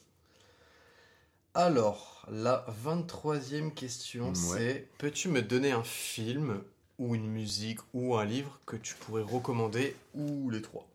Alors, 1.55 2.25
la 2.31 2.65
23e 2.83 3.71
question, 3.73 4.27
Ouais. 4.29 4.33
c'est 4.33 4.87
Peux-tu 4.97 5.29
me 5.29 5.41
donner 5.41 5.71
un 5.71 5.83
film 5.83 6.61
ou 6.99 7.15
une 7.15 7.27
musique 7.27 7.79
ou 7.93 8.15
un 8.17 8.25
livre 8.25 8.59
que 8.65 8.75
tu 8.75 8.95
pourrais 8.95 9.21
recommander 9.23 9.95
ou 10.13 10.49
les 10.49 10.61
trois? 10.61 10.87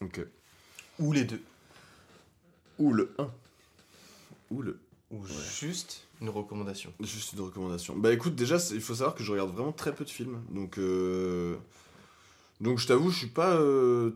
Ok. 0.00 0.20
Ou 0.98 1.12
les 1.12 1.24
deux? 1.24 1.42
Ou 2.78 2.92
le 2.92 3.14
1. 3.18 3.30
Ou 4.50 4.62
le 4.62 4.80
Ou 5.10 5.24
juste 5.26 6.02
une 6.20 6.28
recommandation? 6.28 6.92
Juste 7.00 7.32
une 7.34 7.40
recommandation. 7.40 7.96
Bah 7.96 8.12
écoute, 8.12 8.34
déjà, 8.34 8.56
il 8.72 8.80
faut 8.80 8.94
savoir 8.96 9.14
que 9.14 9.22
je 9.22 9.30
regarde 9.32 9.50
vraiment 9.52 9.72
très 9.72 9.94
peu 9.94 10.04
de 10.04 10.10
films. 10.10 10.42
Donc, 10.50 10.78
euh, 10.78 11.56
donc 12.60 12.78
je 12.78 12.86
t'avoue, 12.86 13.10
je 13.10 13.16
suis 13.18 13.26
pas. 13.28 13.54
euh, 13.56 14.10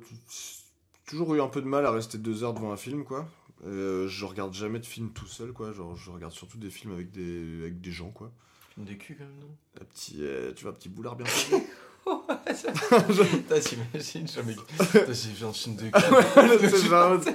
toujours 1.06 1.34
eu 1.34 1.40
un 1.40 1.48
peu 1.48 1.60
de 1.60 1.66
mal 1.66 1.86
à 1.86 1.90
rester 1.90 2.18
deux 2.18 2.44
heures 2.44 2.54
devant 2.54 2.72
un 2.72 2.76
film, 2.76 3.04
quoi. 3.04 3.26
Euh, 3.66 4.06
je 4.08 4.24
regarde 4.24 4.54
jamais 4.54 4.78
de 4.78 4.86
films 4.86 5.10
tout 5.10 5.26
seul, 5.26 5.52
quoi. 5.52 5.72
Genre, 5.72 5.96
je 5.96 6.10
regarde 6.10 6.32
surtout 6.32 6.58
des 6.58 6.70
films 6.70 6.92
avec 6.92 7.10
des, 7.10 7.60
avec 7.62 7.80
des 7.80 7.90
gens, 7.90 8.10
quoi. 8.10 8.30
Film 8.74 8.86
de 8.86 8.92
cul, 8.94 9.16
quand 9.18 9.24
même, 9.24 9.34
non? 9.40 9.82
Un 9.82 9.84
petit, 9.84 10.18
euh, 10.20 10.52
tu 10.54 10.62
vois, 10.64 10.72
un 10.72 10.74
petit 10.74 10.88
boulard 10.88 11.16
bien 11.16 11.26
fait. 11.26 11.64
Putain, 12.06 13.60
t'imagines, 13.60 14.28
jamais. 14.34 14.54
Putain, 14.54 15.12
J'ai 15.12 15.30
vu 15.30 15.44
un 15.44 15.52
film 15.52 15.76
de 15.76 15.90
cul. 15.90 16.68
C'est 16.70 16.86
genre, 16.88 17.20
tu 17.20 17.30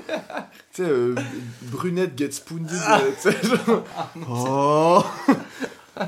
sais, 0.72 0.84
euh, 0.90 1.16
brunette 1.64 2.18
gets 2.18 2.30
tu 2.30 3.32
sais, 3.32 3.38
genre, 3.44 3.84
oh 4.30 5.04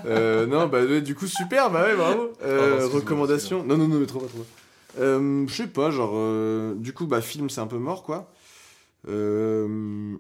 Euh, 0.05 0.47
non, 0.47 0.67
bah 0.67 0.83
du 1.01 1.13
coup, 1.13 1.27
super, 1.27 1.69
bah 1.69 1.83
ouais, 1.83 1.95
bravo. 1.95 2.33
Euh, 2.43 2.75
excuse-moi, 2.77 2.99
recommandation. 3.01 3.63
Non, 3.63 3.77
non, 3.77 3.87
non, 3.87 3.99
mais 3.99 4.07
trop 4.07 4.19
pas, 4.19 4.27
trop 4.27 4.39
pas. 4.39 4.45
Euh, 4.97 5.45
je 5.47 5.53
sais 5.53 5.67
pas, 5.67 5.91
genre, 5.91 6.13
euh, 6.15 6.75
du 6.75 6.93
coup, 6.93 7.05
bah, 7.07 7.21
film, 7.21 7.49
c'est 7.49 7.61
un 7.61 7.67
peu 7.67 7.77
mort, 7.77 8.03
quoi. 8.03 8.31
Euh, 9.07 10.15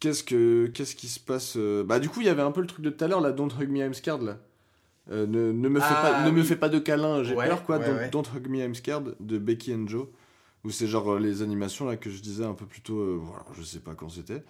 qu'est-ce 0.00 0.24
que, 0.24 0.66
qu'est-ce 0.68 0.96
qui 0.96 1.08
se 1.08 1.20
passe 1.20 1.56
Bah, 1.56 1.98
du 1.98 2.08
coup, 2.08 2.20
il 2.20 2.26
y 2.26 2.30
avait 2.30 2.42
un 2.42 2.50
peu 2.52 2.60
le 2.60 2.66
truc 2.66 2.82
de 2.84 2.90
tout 2.90 3.04
à 3.04 3.08
l'heure, 3.08 3.20
là, 3.20 3.32
Don't 3.32 3.50
Hug 3.60 3.68
Me, 3.68 3.78
I'm 3.78 3.94
Scared, 3.94 4.22
là. 4.22 4.38
Ne, 5.10 5.24
ne 5.52 5.68
me 5.68 5.80
fais 5.80 5.86
Ah, 5.88 6.02
pas, 6.02 6.26
ne 6.26 6.30
me 6.30 6.42
fais 6.42 6.56
pas 6.56 6.68
de 6.68 6.78
câlin, 6.78 7.22
j'ai 7.22 7.34
Ouais, 7.34 7.48
peur, 7.48 7.62
quoi. 7.64 7.78
ouais, 7.78 7.86
don't, 7.86 7.96
ouais. 7.96 8.08
Don't 8.10 8.24
Hug 8.36 8.48
Me, 8.48 8.58
I'm 8.58 8.74
Scared, 8.74 9.14
de 9.20 9.38
Becky 9.38 9.74
and 9.74 9.86
Joe. 9.88 10.06
Où 10.64 10.70
c'est 10.70 10.86
genre 10.86 11.18
les 11.18 11.40
animations, 11.42 11.86
là, 11.86 11.96
que 11.96 12.10
je 12.10 12.20
disais 12.20 12.44
un 12.44 12.52
peu 12.54 12.66
plus 12.66 12.80
tôt, 12.82 13.18
voilà, 13.20 13.44
je 13.56 13.62
sais 13.62 13.78
pas 13.78 13.94
quand 13.94 14.08
c'était. 14.10 14.42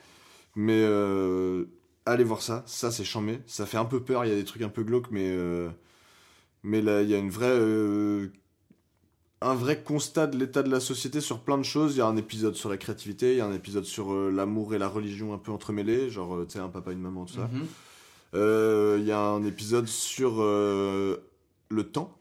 Mais, 0.56 0.82
euh, 0.82 1.66
allez 2.06 2.24
voir 2.24 2.42
ça, 2.42 2.64
ça 2.66 2.90
c'est 2.90 3.04
chambé. 3.04 3.40
Ça 3.46 3.66
fait 3.66 3.76
un 3.76 3.84
peu 3.84 4.00
peur, 4.02 4.24
il 4.24 4.28
y 4.30 4.32
a 4.32 4.36
des 4.36 4.44
trucs 4.44 4.62
un 4.62 4.68
peu 4.70 4.82
glauques, 4.82 5.10
mais, 5.12 5.32
mais 6.64 6.80
là, 6.82 7.02
il 7.02 7.10
y 7.10 7.14
a 7.14 7.18
une 7.18 7.30
vraie, 7.30 7.46
euh, 7.50 8.28
un 9.40 9.54
vrai 9.54 9.82
constat 9.82 10.26
de 10.26 10.36
l'état 10.36 10.62
de 10.62 10.70
la 10.70 10.80
société 10.80 11.20
sur 11.20 11.40
plein 11.40 11.58
de 11.58 11.62
choses. 11.62 11.94
Il 11.94 11.98
y 11.98 12.02
a 12.02 12.06
un 12.06 12.16
épisode 12.16 12.54
sur 12.56 12.68
la 12.70 12.76
créativité, 12.76 13.32
il 13.32 13.38
y 13.38 13.40
a 13.40 13.46
un 13.46 13.52
épisode 13.54 13.84
sur 13.84 14.12
euh, 14.12 14.30
l'amour 14.30 14.74
et 14.74 14.78
la 14.78 14.88
religion 14.88 15.32
un 15.32 15.38
peu 15.38 15.52
entremêlés, 15.52 16.10
genre, 16.10 16.34
euh, 16.34 16.44
tu 16.44 16.54
sais, 16.54 16.58
un 16.58 16.68
papa, 16.68 16.90
une 16.92 17.00
maman, 17.00 17.24
tout 17.24 17.34
ça. 17.34 17.48
Mhm. 17.52 17.66
Euh, 18.34 18.96
Il 19.00 19.06
y 19.06 19.12
a 19.12 19.20
un 19.20 19.44
épisode 19.44 19.86
sur 19.86 20.38
le 20.40 21.82
temps. 21.84 22.14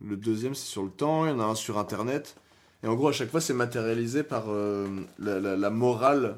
Le 0.00 0.16
deuxième, 0.16 0.54
c'est 0.54 0.66
sur 0.66 0.82
le 0.84 0.90
temps. 0.90 1.24
Il 1.26 1.30
y 1.30 1.32
en 1.32 1.40
a 1.40 1.44
un 1.44 1.54
sur 1.54 1.78
Internet. 1.78 2.36
Et 2.82 2.86
en 2.86 2.94
gros, 2.94 3.08
à 3.08 3.12
chaque 3.12 3.30
fois, 3.30 3.40
c'est 3.40 3.54
matérialisé 3.54 4.22
par 4.22 4.46
la, 5.18 5.40
la- 5.40 5.56
la 5.56 5.70
morale 5.70 6.36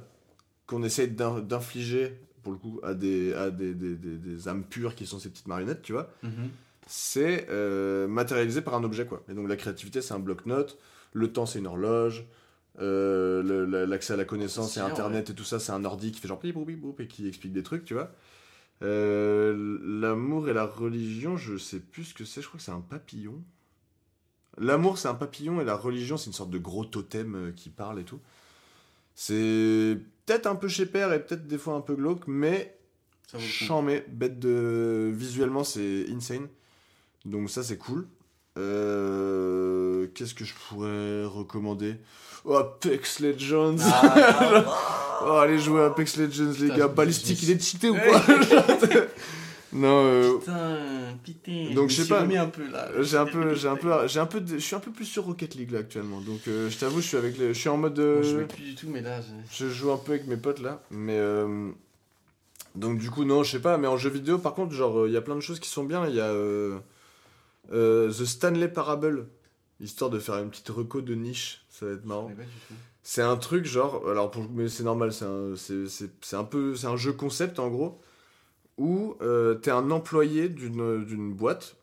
qu'on 0.66 0.82
essaye 0.84 1.08
d'in- 1.08 1.40
d'infliger, 1.40 2.18
pour 2.42 2.52
le 2.52 2.58
coup, 2.58 2.80
à, 2.82 2.94
des, 2.94 3.34
à 3.34 3.50
des, 3.50 3.74
des- 3.74 3.96
des- 3.96 4.16
des 4.16 4.48
âmes 4.48 4.64
pures 4.64 4.94
qui 4.94 5.06
sont 5.06 5.18
ces 5.18 5.28
petites 5.28 5.48
marionnettes, 5.48 5.82
tu 5.82 5.92
vois. 5.92 6.08
Mhm. 6.22 6.48
C'est 6.90 7.46
euh, 7.50 8.08
matérialisé 8.08 8.62
par 8.62 8.74
un 8.74 8.82
objet, 8.82 9.04
quoi. 9.04 9.22
Et 9.28 9.34
donc, 9.34 9.46
la 9.46 9.56
créativité, 9.56 10.00
c'est 10.00 10.14
un 10.14 10.18
bloc-notes. 10.18 10.78
Le 11.12 11.30
temps, 11.30 11.44
c'est 11.44 11.58
une 11.58 11.66
horloge. 11.66 12.24
Euh, 12.80 13.86
L'accès 13.86 14.14
à 14.14 14.16
la 14.16 14.24
connaissance 14.24 14.76
et 14.78 14.80
Internet 14.80 15.28
et 15.30 15.34
tout 15.34 15.44
ça, 15.44 15.58
c'est 15.58 15.72
un 15.72 15.84
ordi 15.84 16.12
qui 16.12 16.20
fait 16.20 16.28
genre 16.28 16.40
et 16.42 17.06
qui 17.06 17.28
explique 17.28 17.52
des 17.52 17.62
trucs, 17.62 17.84
tu 17.84 17.92
vois. 17.92 18.10
Euh, 18.82 19.78
L'amour 19.82 20.48
et 20.48 20.54
la 20.54 20.64
religion, 20.64 21.36
je 21.36 21.58
sais 21.58 21.80
plus 21.80 22.04
ce 22.04 22.14
que 22.14 22.24
c'est, 22.24 22.40
je 22.40 22.48
crois 22.48 22.56
que 22.56 22.64
c'est 22.64 22.72
un 22.72 22.80
papillon. 22.80 23.42
L'amour, 24.56 24.96
c'est 24.96 25.08
un 25.08 25.14
papillon, 25.14 25.60
et 25.60 25.64
la 25.64 25.76
religion, 25.76 26.16
c'est 26.16 26.28
une 26.28 26.32
sorte 26.32 26.50
de 26.50 26.58
gros 26.58 26.86
totem 26.86 27.52
qui 27.54 27.68
parle 27.68 28.00
et 28.00 28.04
tout. 28.04 28.20
C'est 29.14 29.98
peut-être 30.24 30.46
un 30.46 30.56
peu 30.56 30.68
chez 30.68 30.86
père 30.86 31.12
et 31.12 31.22
peut-être 31.22 31.46
des 31.46 31.58
fois 31.58 31.74
un 31.74 31.82
peu 31.82 31.96
glauque, 31.96 32.26
mais. 32.26 32.78
Chambé, 33.36 34.04
bête 34.08 34.38
de. 34.38 35.10
Visuellement, 35.12 35.64
c'est 35.64 36.06
insane. 36.08 36.48
Donc, 37.28 37.50
ça, 37.50 37.62
c'est 37.62 37.76
cool. 37.78 38.06
Euh, 38.56 40.06
Qu'est-ce 40.14 40.34
que 40.34 40.44
je 40.44 40.54
pourrais 40.54 41.24
recommander? 41.24 41.96
Oh, 42.44 42.54
Apex 42.56 43.20
Legends 43.20 43.76
Ah, 43.92 45.20
Oh, 45.26 45.32
allez 45.32 45.58
jouer 45.58 45.82
à 45.82 45.86
Apex 45.86 46.16
Legends, 46.16 46.52
les 46.60 46.68
gars. 46.68 46.86
je- 46.86 47.32
il 47.42 47.50
est 47.50 47.62
cheaté 47.62 47.90
ou 47.90 47.96
quoi 47.96 48.20
Non, 49.72 50.04
euh, 50.06 50.38
Putain, 50.38 50.78
putain. 51.22 51.74
Donc, 51.74 51.90
je 51.90 52.02
sais 52.02 52.08
pas. 52.08 52.22
un 52.22 52.46
peu 52.46 52.66
là. 52.70 52.88
j'ai 53.02 53.18
un 53.18 53.26
peu, 53.26 53.54
j'ai 53.54 53.68
un 53.68 53.76
peu, 53.76 53.90
j'ai 54.06 54.20
un 54.20 54.26
peu, 54.26 54.42
je 54.46 54.56
suis 54.58 54.74
un 54.76 54.80
peu 54.80 54.90
plus 54.92 55.04
sur 55.04 55.24
Rocket 55.24 55.54
League 55.56 55.72
là 55.72 55.80
actuellement. 55.80 56.20
Donc, 56.22 56.40
euh, 56.48 56.70
je 56.70 56.78
t'avoue, 56.78 57.00
je 57.02 57.06
suis 57.08 57.16
avec, 57.18 57.36
les, 57.36 57.48
je 57.52 57.58
suis 57.58 57.68
en 57.68 57.76
mode, 57.76 57.98
euh, 57.98 58.14
Moi, 58.14 58.22
je 58.22 58.28
jouais 58.30 58.44
plus 58.46 58.62
du 58.64 58.74
tout, 58.74 58.86
mais 58.88 59.02
là. 59.02 59.20
je- 59.20 59.66
je 59.66 59.70
joue 59.70 59.90
un 59.92 59.98
peu 59.98 60.12
avec 60.12 60.26
mes 60.26 60.38
potes 60.38 60.60
là, 60.60 60.80
mais 60.90 61.18
euh, 61.18 61.68
donc 62.74 62.98
du 62.98 63.10
coup 63.10 63.24
non, 63.24 63.42
je 63.42 63.50
sais 63.50 63.60
pas. 63.60 63.76
Mais 63.76 63.88
en 63.88 63.98
jeu 63.98 64.08
vidéo, 64.08 64.38
par 64.38 64.54
contre, 64.54 64.72
genre, 64.72 65.06
il 65.06 65.12
y 65.12 65.16
a 65.18 65.20
plein 65.22 65.34
de 65.36 65.40
choses 65.40 65.60
qui 65.60 65.68
sont 65.68 65.84
bien. 65.84 66.06
Il 66.06 66.14
y 66.14 66.20
a 66.20 66.32
euh, 67.72 68.10
The 68.10 68.24
Stanley 68.24 68.68
Parable, 68.68 69.28
histoire 69.80 70.10
de 70.10 70.18
faire 70.18 70.36
une 70.36 70.50
petite 70.50 70.68
reco 70.68 71.00
de 71.00 71.14
niche. 71.14 71.64
Ça 71.70 71.86
va 71.86 71.92
être 71.92 72.04
marrant. 72.04 72.30
C'est 73.02 73.22
un 73.22 73.36
truc 73.36 73.64
genre, 73.64 74.06
alors 74.08 74.30
pour, 74.30 74.48
mais 74.50 74.68
c'est 74.68 74.82
normal, 74.82 75.12
c'est 75.12 75.24
un, 75.24 75.54
c'est, 75.56 76.50
peu, 76.50 76.76
c'est 76.76 76.86
un 76.86 76.96
jeu 76.96 77.12
concept 77.12 77.58
en 77.58 77.68
gros, 77.68 78.00
où 78.76 79.16
euh, 79.22 79.54
t'es 79.54 79.70
un 79.70 79.90
employé 79.90 80.48
d'une, 80.48 81.04
d'une 81.04 81.32
boîte, 81.32 81.76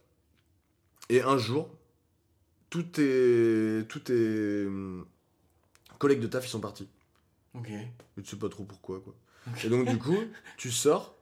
et 1.10 1.22
un 1.22 1.38
jour, 1.38 1.70
tous 2.70 2.84
tes, 2.84 3.86
tous 3.90 4.00
tes 4.00 4.66
hum, 4.66 5.06
collègues 5.98 6.20
de 6.20 6.28
taf 6.28 6.46
ils 6.46 6.50
sont 6.50 6.60
partis. 6.60 6.88
Ok. 7.54 7.70
Mais 7.70 8.24
tu 8.24 8.32
sais 8.32 8.36
pas 8.36 8.50
trop 8.50 8.64
pourquoi 8.64 9.00
quoi. 9.00 9.16
Ok. 9.48 9.66
Et 9.66 9.70
donc 9.70 9.88
du 9.88 9.98
coup, 9.98 10.18
tu 10.58 10.70
sors, 10.72 11.16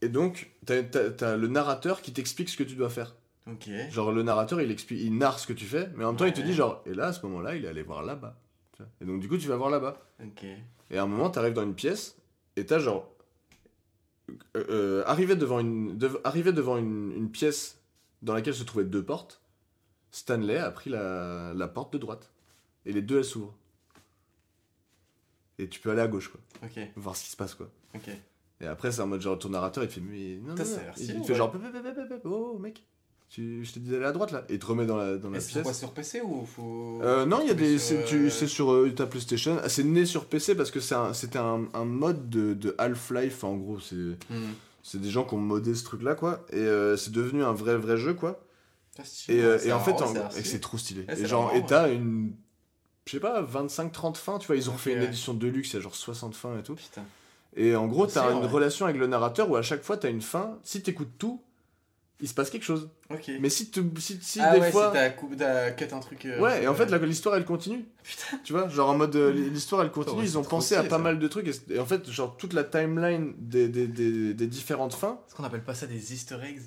et 0.00 0.08
donc 0.08 0.50
t'as 0.66 1.36
le 1.36 1.46
narrateur 1.46 2.02
qui 2.02 2.12
t'explique 2.12 2.48
ce 2.48 2.56
que 2.56 2.64
tu 2.64 2.74
dois 2.74 2.90
faire. 2.90 3.14
Ok. 3.50 3.70
Genre 3.90 4.12
le 4.12 4.22
narrateur 4.22 4.60
il 4.60 4.70
explique, 4.70 5.00
il 5.00 5.16
narre 5.16 5.38
ce 5.38 5.46
que 5.46 5.52
tu 5.52 5.64
fais, 5.64 5.88
mais 5.96 6.04
en 6.04 6.08
même 6.08 6.16
temps 6.16 6.26
il 6.26 6.32
te 6.32 6.40
dit 6.40 6.52
genre, 6.54 6.82
et 6.86 6.94
là 6.94 7.06
à 7.06 7.12
ce 7.12 7.24
moment-là 7.26 7.56
il 7.56 7.64
est 7.64 7.68
allé 7.68 7.82
voir 7.82 8.02
là-bas. 8.02 8.38
Et 9.00 9.04
donc 9.04 9.20
du 9.20 9.28
coup 9.28 9.36
tu 9.38 9.48
vas 9.48 9.56
voir 9.56 9.70
là-bas. 9.70 9.96
Ok. 10.22 10.44
Et 10.90 10.96
à 10.96 11.02
un 11.02 11.06
moment, 11.06 11.28
t'arrives 11.28 11.52
dans 11.52 11.62
une 11.64 11.74
pièce, 11.74 12.16
et 12.56 12.64
t'as 12.64 12.78
genre. 12.78 13.10
euh, 14.56 14.64
euh, 14.70 15.02
arrivé 15.06 15.36
devant, 15.36 15.58
une, 15.58 15.98
arrivé 16.24 16.52
devant 16.52 16.76
une, 16.78 17.12
une 17.14 17.30
pièce 17.30 17.78
dans 18.22 18.32
laquelle 18.34 18.54
se 18.54 18.64
trouvaient 18.64 18.84
deux 18.84 19.04
portes, 19.04 19.42
Stanley 20.10 20.56
a 20.56 20.70
pris 20.70 20.88
la, 20.90 21.52
la 21.54 21.68
porte 21.68 21.92
de 21.92 21.98
droite. 21.98 22.30
Et 22.86 22.92
les 22.92 23.02
deux, 23.02 23.18
elles 23.18 23.24
s'ouvrent. 23.24 23.54
Et 25.58 25.68
tu 25.68 25.78
peux 25.80 25.90
aller 25.90 26.00
à 26.00 26.08
gauche, 26.08 26.28
quoi. 26.28 26.40
Ok. 26.62 26.80
Voir 26.96 27.16
ce 27.16 27.24
qui 27.24 27.30
se 27.30 27.36
passe, 27.36 27.54
quoi. 27.54 27.68
Et 28.60 28.66
après, 28.66 28.90
c'est 28.92 29.02
en 29.02 29.06
mode 29.06 29.20
genre, 29.20 29.38
ton 29.38 29.50
narrateur, 29.50 29.84
il 29.84 29.88
te 29.88 29.92
fait, 29.94 30.00
mais 30.00 30.36
non, 30.36 30.54
non, 30.54 30.64
non. 30.64 30.64
Il 30.96 31.06
te 31.06 31.12
fait 31.12 31.32
ouais. 31.32 31.34
genre, 31.34 31.52
oh, 32.24 32.58
mec, 32.58 32.82
tu, 33.30 33.64
je 33.64 33.72
t'ai 33.72 33.80
dit 33.80 33.90
d'aller 33.90 34.04
à 34.06 34.12
droite, 34.12 34.32
là. 34.32 34.44
Et 34.48 34.58
te 34.58 34.64
remet 34.66 34.86
dans 34.86 34.96
la, 34.96 35.16
dans 35.18 35.28
la 35.30 35.40
c'est 35.40 35.60
pièce. 35.62 35.78
sur 35.78 35.92
PC 35.92 36.20
ou 36.22 36.46
faut. 36.46 37.00
Euh, 37.02 37.26
non, 37.26 37.40
il 37.42 37.48
y 37.48 37.50
a 37.50 37.54
des. 37.54 37.78
Sur, 37.78 37.98
C'est 37.98 38.04
tu- 38.04 38.26
euh, 38.26 38.30
c'est 38.30 38.46
sur 38.46 38.72
euh, 38.72 38.90
ta 38.94 39.06
PlayStation. 39.06 39.58
Ah, 39.62 39.68
C'est 39.68 39.84
né 39.84 40.06
sur 40.06 40.24
PC 40.24 40.54
parce 40.54 40.70
que 40.70 40.78
un- 40.94 41.12
c'était 41.12 41.38
un, 41.38 41.66
un 41.74 41.84
mode 41.84 42.30
de, 42.30 42.54
de 42.54 42.74
Half-Life 42.78 43.44
en 43.44 43.56
gros. 43.56 43.80
C'est 43.80 43.96
c'est 44.82 45.00
des 45.00 45.10
gens 45.10 45.24
qui 45.24 45.34
ont 45.34 45.38
modé 45.38 45.74
ce 45.74 45.84
truc 45.84 46.02
là 46.02 46.14
quoi. 46.14 46.46
Et 46.50 46.56
euh, 46.56 46.96
c'est 46.96 47.12
devenu 47.12 47.44
un 47.44 47.52
vrai 47.52 47.76
vrai 47.76 47.96
jeu 47.98 48.14
quoi. 48.14 48.40
Et, 49.28 49.36
et 49.38 49.72
en 49.72 49.80
fait, 49.80 49.94
c'est 50.42 50.60
trop 50.60 50.76
stylé. 50.78 51.04
Et 51.08 51.26
genre, 51.26 51.44
marrant, 51.46 51.56
et 51.56 51.64
t'as 51.66 51.92
une. 51.92 52.32
Je 53.06 53.12
sais 53.12 53.20
pas, 53.20 53.42
25-30 53.42 54.16
fins, 54.16 54.38
tu 54.38 54.46
vois, 54.48 54.56
ils 54.56 54.68
ont 54.68 54.76
fait 54.76 54.92
une 54.92 54.98
ouais. 54.98 55.04
édition 55.06 55.32
de 55.32 55.46
luxe, 55.46 55.70
il 55.70 55.76
y 55.76 55.78
a 55.78 55.80
genre 55.80 55.94
60 55.94 56.34
fins 56.34 56.58
et 56.58 56.62
tout. 56.62 56.74
Putain. 56.74 57.02
Et 57.56 57.74
en 57.74 57.86
gros, 57.86 58.06
t'as 58.06 58.30
une 58.32 58.40
ouais. 58.40 58.46
relation 58.46 58.84
avec 58.86 58.98
le 58.98 59.06
narrateur 59.06 59.48
où 59.50 59.56
à 59.56 59.62
chaque 59.62 59.82
fois 59.82 59.96
t'as 59.96 60.10
une 60.10 60.20
fin. 60.20 60.58
Si 60.62 60.82
t'écoutes 60.82 61.16
tout, 61.18 61.40
il 62.20 62.28
se 62.28 62.34
passe 62.34 62.50
quelque 62.50 62.64
chose. 62.64 62.88
Ok. 63.10 63.30
Mais 63.40 63.48
si, 63.48 63.70
tu- 63.70 63.82
si, 63.98 64.18
si 64.20 64.40
ah 64.40 64.54
des 64.54 64.60
ouais, 64.60 64.72
fois. 64.72 64.88
si 64.88 64.92
t'as 64.94 65.10
coup- 65.10 65.28
cut 65.76 65.84
un 65.94 66.00
truc. 66.00 66.26
euh, 66.26 66.40
Ouais, 66.40 66.64
et 66.64 66.66
en 66.68 66.74
fait, 66.74 66.84
euh, 66.92 66.98
la- 66.98 67.06
l'histoire 67.06 67.36
elle 67.36 67.44
continue. 67.44 67.84
Putain. 68.02 68.38
Tu 68.42 68.52
vois, 68.52 68.68
genre 68.68 68.90
en 68.90 68.96
mode 68.96 69.14
euh, 69.14 69.30
l'histoire 69.32 69.82
elle 69.82 69.90
continue, 69.92 70.18
Ouais, 70.20 70.24
ils 70.24 70.36
ont 70.36 70.42
pensé 70.42 70.74
à 70.74 70.82
pas 70.82 70.90
ça. 70.90 70.98
mal 70.98 71.18
de 71.18 71.28
trucs 71.28 71.46
et, 71.46 71.74
et 71.74 71.78
en 71.78 71.86
fait, 71.86 72.10
genre 72.10 72.36
toute 72.36 72.54
la 72.54 72.64
timeline 72.64 73.34
des, 73.38 73.68
des, 73.68 73.86
des, 73.86 74.34
des 74.34 74.46
différentes 74.48 74.94
fins, 74.94 75.20
Est-ce 75.28 75.36
qu'on 75.36 75.44
appelle 75.44 75.62
pas 75.62 75.74
ça 75.74 75.86
des 75.86 76.12
easter 76.12 76.38
eggs 76.42 76.60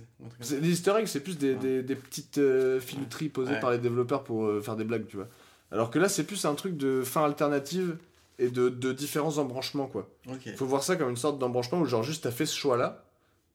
les 0.62 0.70
easter 0.70 0.94
eggs 0.98 1.08
c'est 1.08 1.20
plus 1.20 1.38
des, 1.38 1.52
Ouais. 1.54 1.60
des, 1.60 1.84
des 1.84 1.96
petites 1.96 2.38
euh, 2.38 2.80
filouteries 2.80 3.30
posées 3.30 3.54
Ouais. 3.54 3.60
par 3.60 3.72
les 3.72 3.78
développeurs 3.80 4.24
pour 4.24 4.46
euh, 4.46 4.62
faire 4.62 4.76
des 4.78 4.84
blagues, 4.86 5.06
tu 5.08 5.18
vois. 5.18 5.28
Alors 5.72 5.90
que 5.92 6.00
là, 6.00 6.08
c'est 6.10 6.24
plus 6.24 6.46
un 6.46 6.54
truc 6.56 6.78
de 6.78 7.02
fin 7.04 7.24
alternative 7.26 7.98
et 8.40 8.48
de, 8.50 8.70
de 8.70 8.92
différents 8.94 9.38
embranchements, 9.38 9.88
quoi. 9.88 10.10
Ok. 10.30 10.56
Faut 10.56 10.66
voir 10.66 10.84
ça 10.84 10.96
comme 10.96 11.10
une 11.10 11.18
sorte 11.18 11.40
d'embranchement 11.40 11.80
où 11.80 11.86
genre 11.86 12.04
juste 12.04 12.24
t'as 12.24 12.32
fait 12.32 12.46
ce 12.46 12.56
choix-là, 12.56 13.04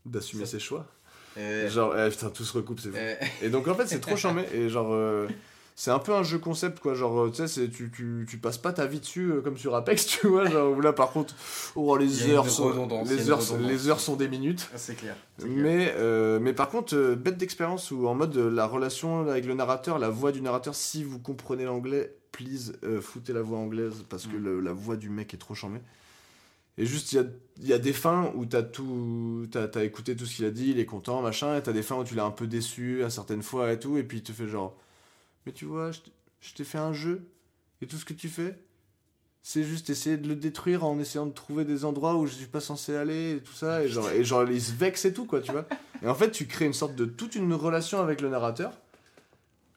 d'assumer 0.04 0.44
Ça- 0.44 0.52
ses 0.52 0.58
choix. 0.60 0.86
Euh, 1.38 1.68
Genre, 1.70 1.94
eh, 1.98 2.08
putain, 2.10 2.30
tout 2.30 2.44
se 2.44 2.56
recoupe, 2.56 2.80
c'est 2.80 2.88
fou. 2.90 2.96
euh, 2.98 3.14
Et 3.42 3.48
donc 3.50 3.68
en 3.68 3.74
fait 3.74 3.86
c'est 3.86 4.00
trop 4.00 4.16
charmé. 4.16 4.44
Et 4.54 4.68
genre 4.68 4.92
euh, 4.92 5.26
c'est 5.78 5.90
un 5.90 5.98
peu 5.98 6.14
un 6.14 6.22
jeu 6.22 6.38
concept 6.38 6.80
quoi. 6.80 6.94
Genre 6.94 7.24
euh, 7.24 7.30
tu 7.30 7.46
sais 7.46 7.68
tu, 7.68 7.90
tu, 7.90 8.24
tu 8.28 8.38
passes 8.38 8.56
pas 8.56 8.72
ta 8.72 8.86
vie 8.86 9.00
dessus 9.00 9.30
comme 9.44 9.58
sur 9.58 9.74
Apex 9.74 10.06
tu 10.06 10.26
vois. 10.28 10.48
Genre 10.48 10.80
là 10.80 10.92
par 10.94 11.10
contre 11.10 11.34
oh, 11.74 11.98
y 11.98 12.04
les 12.06 12.30
heures 12.30 12.48
sont 12.48 12.70
les 13.04 13.28
heures 13.30 13.40
les 13.60 13.88
heures 13.88 14.00
sont 14.00 14.16
des 14.16 14.28
minutes. 14.28 14.68
Ah, 14.74 14.78
c'est 14.78 14.94
clair. 14.94 15.14
mais 15.44 15.94
mais 16.40 16.52
par 16.54 16.70
contre 16.70 17.14
bête 17.14 17.36
d'expérience 17.36 17.90
où 17.90 18.06
en 18.08 18.14
mode 18.14 18.36
la 18.36 18.66
relation 18.66 19.28
avec 19.28 19.44
le 19.44 19.52
narrateur 19.54 19.98
la 19.98 20.08
voix 20.08 20.32
du 20.32 20.40
narrateur 20.40 20.74
si 20.74 21.04
vous 21.04 21.18
comprenez 21.18 21.64
l'anglais 21.64 22.14
please 22.32 22.72
foutez 23.02 23.32
la 23.34 23.42
voix 23.42 23.58
anglaise 23.58 24.04
parce 24.08 24.26
que 24.26 24.36
Mm. 24.36 24.42
le- 24.44 24.60
la 24.60 24.72
voix 24.72 24.96
du 24.96 25.10
mec 25.10 25.32
est 25.34 25.38
trop 25.38 25.54
charmée 25.54 25.80
et 26.78 26.84
juste, 26.84 27.12
il 27.12 27.66
y 27.66 27.72
a, 27.72 27.78
des 27.78 27.92
fins 27.94 28.32
où 28.34 28.44
t'as 28.44 28.62
tout, 28.62 29.46
t'as, 29.50 29.66
t'as 29.66 29.84
écouté 29.84 30.14
tout 30.14 30.26
ce 30.26 30.36
qu'il 30.36 30.44
a 30.44 30.50
dit, 30.50 30.70
il 30.70 30.78
est 30.78 30.84
content, 30.84 31.22
machin, 31.22 31.56
et 31.56 31.62
t'as 31.62 31.72
des 31.72 31.82
fins 31.82 31.96
où 31.96 32.04
tu 32.04 32.14
l'as 32.14 32.24
un 32.24 32.30
peu 32.30 32.46
déçu 32.46 33.02
à 33.02 33.08
certaines 33.08 33.42
fois 33.42 33.72
et 33.72 33.78
tout, 33.78 33.96
et 33.96 34.02
puis 34.02 34.18
il 34.18 34.22
te 34.22 34.32
fait 34.32 34.46
genre, 34.46 34.76
mais 35.46 35.52
tu 35.52 35.64
vois, 35.64 35.90
je 35.92 36.52
t'ai 36.54 36.64
fait 36.64 36.78
un 36.78 36.92
jeu, 36.92 37.26
et 37.80 37.86
tout 37.86 37.96
ce 37.96 38.04
que 38.04 38.12
tu 38.12 38.28
fais, 38.28 38.58
c'est 39.42 39.62
juste 39.62 39.90
essayer 39.90 40.16
de 40.16 40.28
le 40.28 40.34
détruire 40.34 40.84
en 40.84 40.98
essayant 40.98 41.24
de 41.24 41.32
trouver 41.32 41.64
des 41.64 41.84
endroits 41.84 42.16
où 42.16 42.26
je 42.26 42.34
suis 42.34 42.46
pas 42.46 42.60
censé 42.60 42.94
aller, 42.94 43.36
et 43.36 43.40
tout 43.40 43.52
ça, 43.52 43.82
et 43.82 43.88
genre, 43.88 44.10
et 44.10 44.24
genre 44.24 44.50
il 44.50 44.60
se 44.60 44.72
vexe 44.72 45.04
et 45.04 45.14
tout, 45.14 45.24
quoi, 45.24 45.40
tu 45.40 45.52
vois. 45.52 45.66
Et 46.02 46.08
en 46.08 46.14
fait, 46.14 46.30
tu 46.30 46.46
crées 46.46 46.66
une 46.66 46.74
sorte 46.74 46.94
de 46.94 47.06
toute 47.06 47.36
une 47.36 47.54
relation 47.54 48.00
avec 48.00 48.20
le 48.20 48.28
narrateur. 48.28 48.72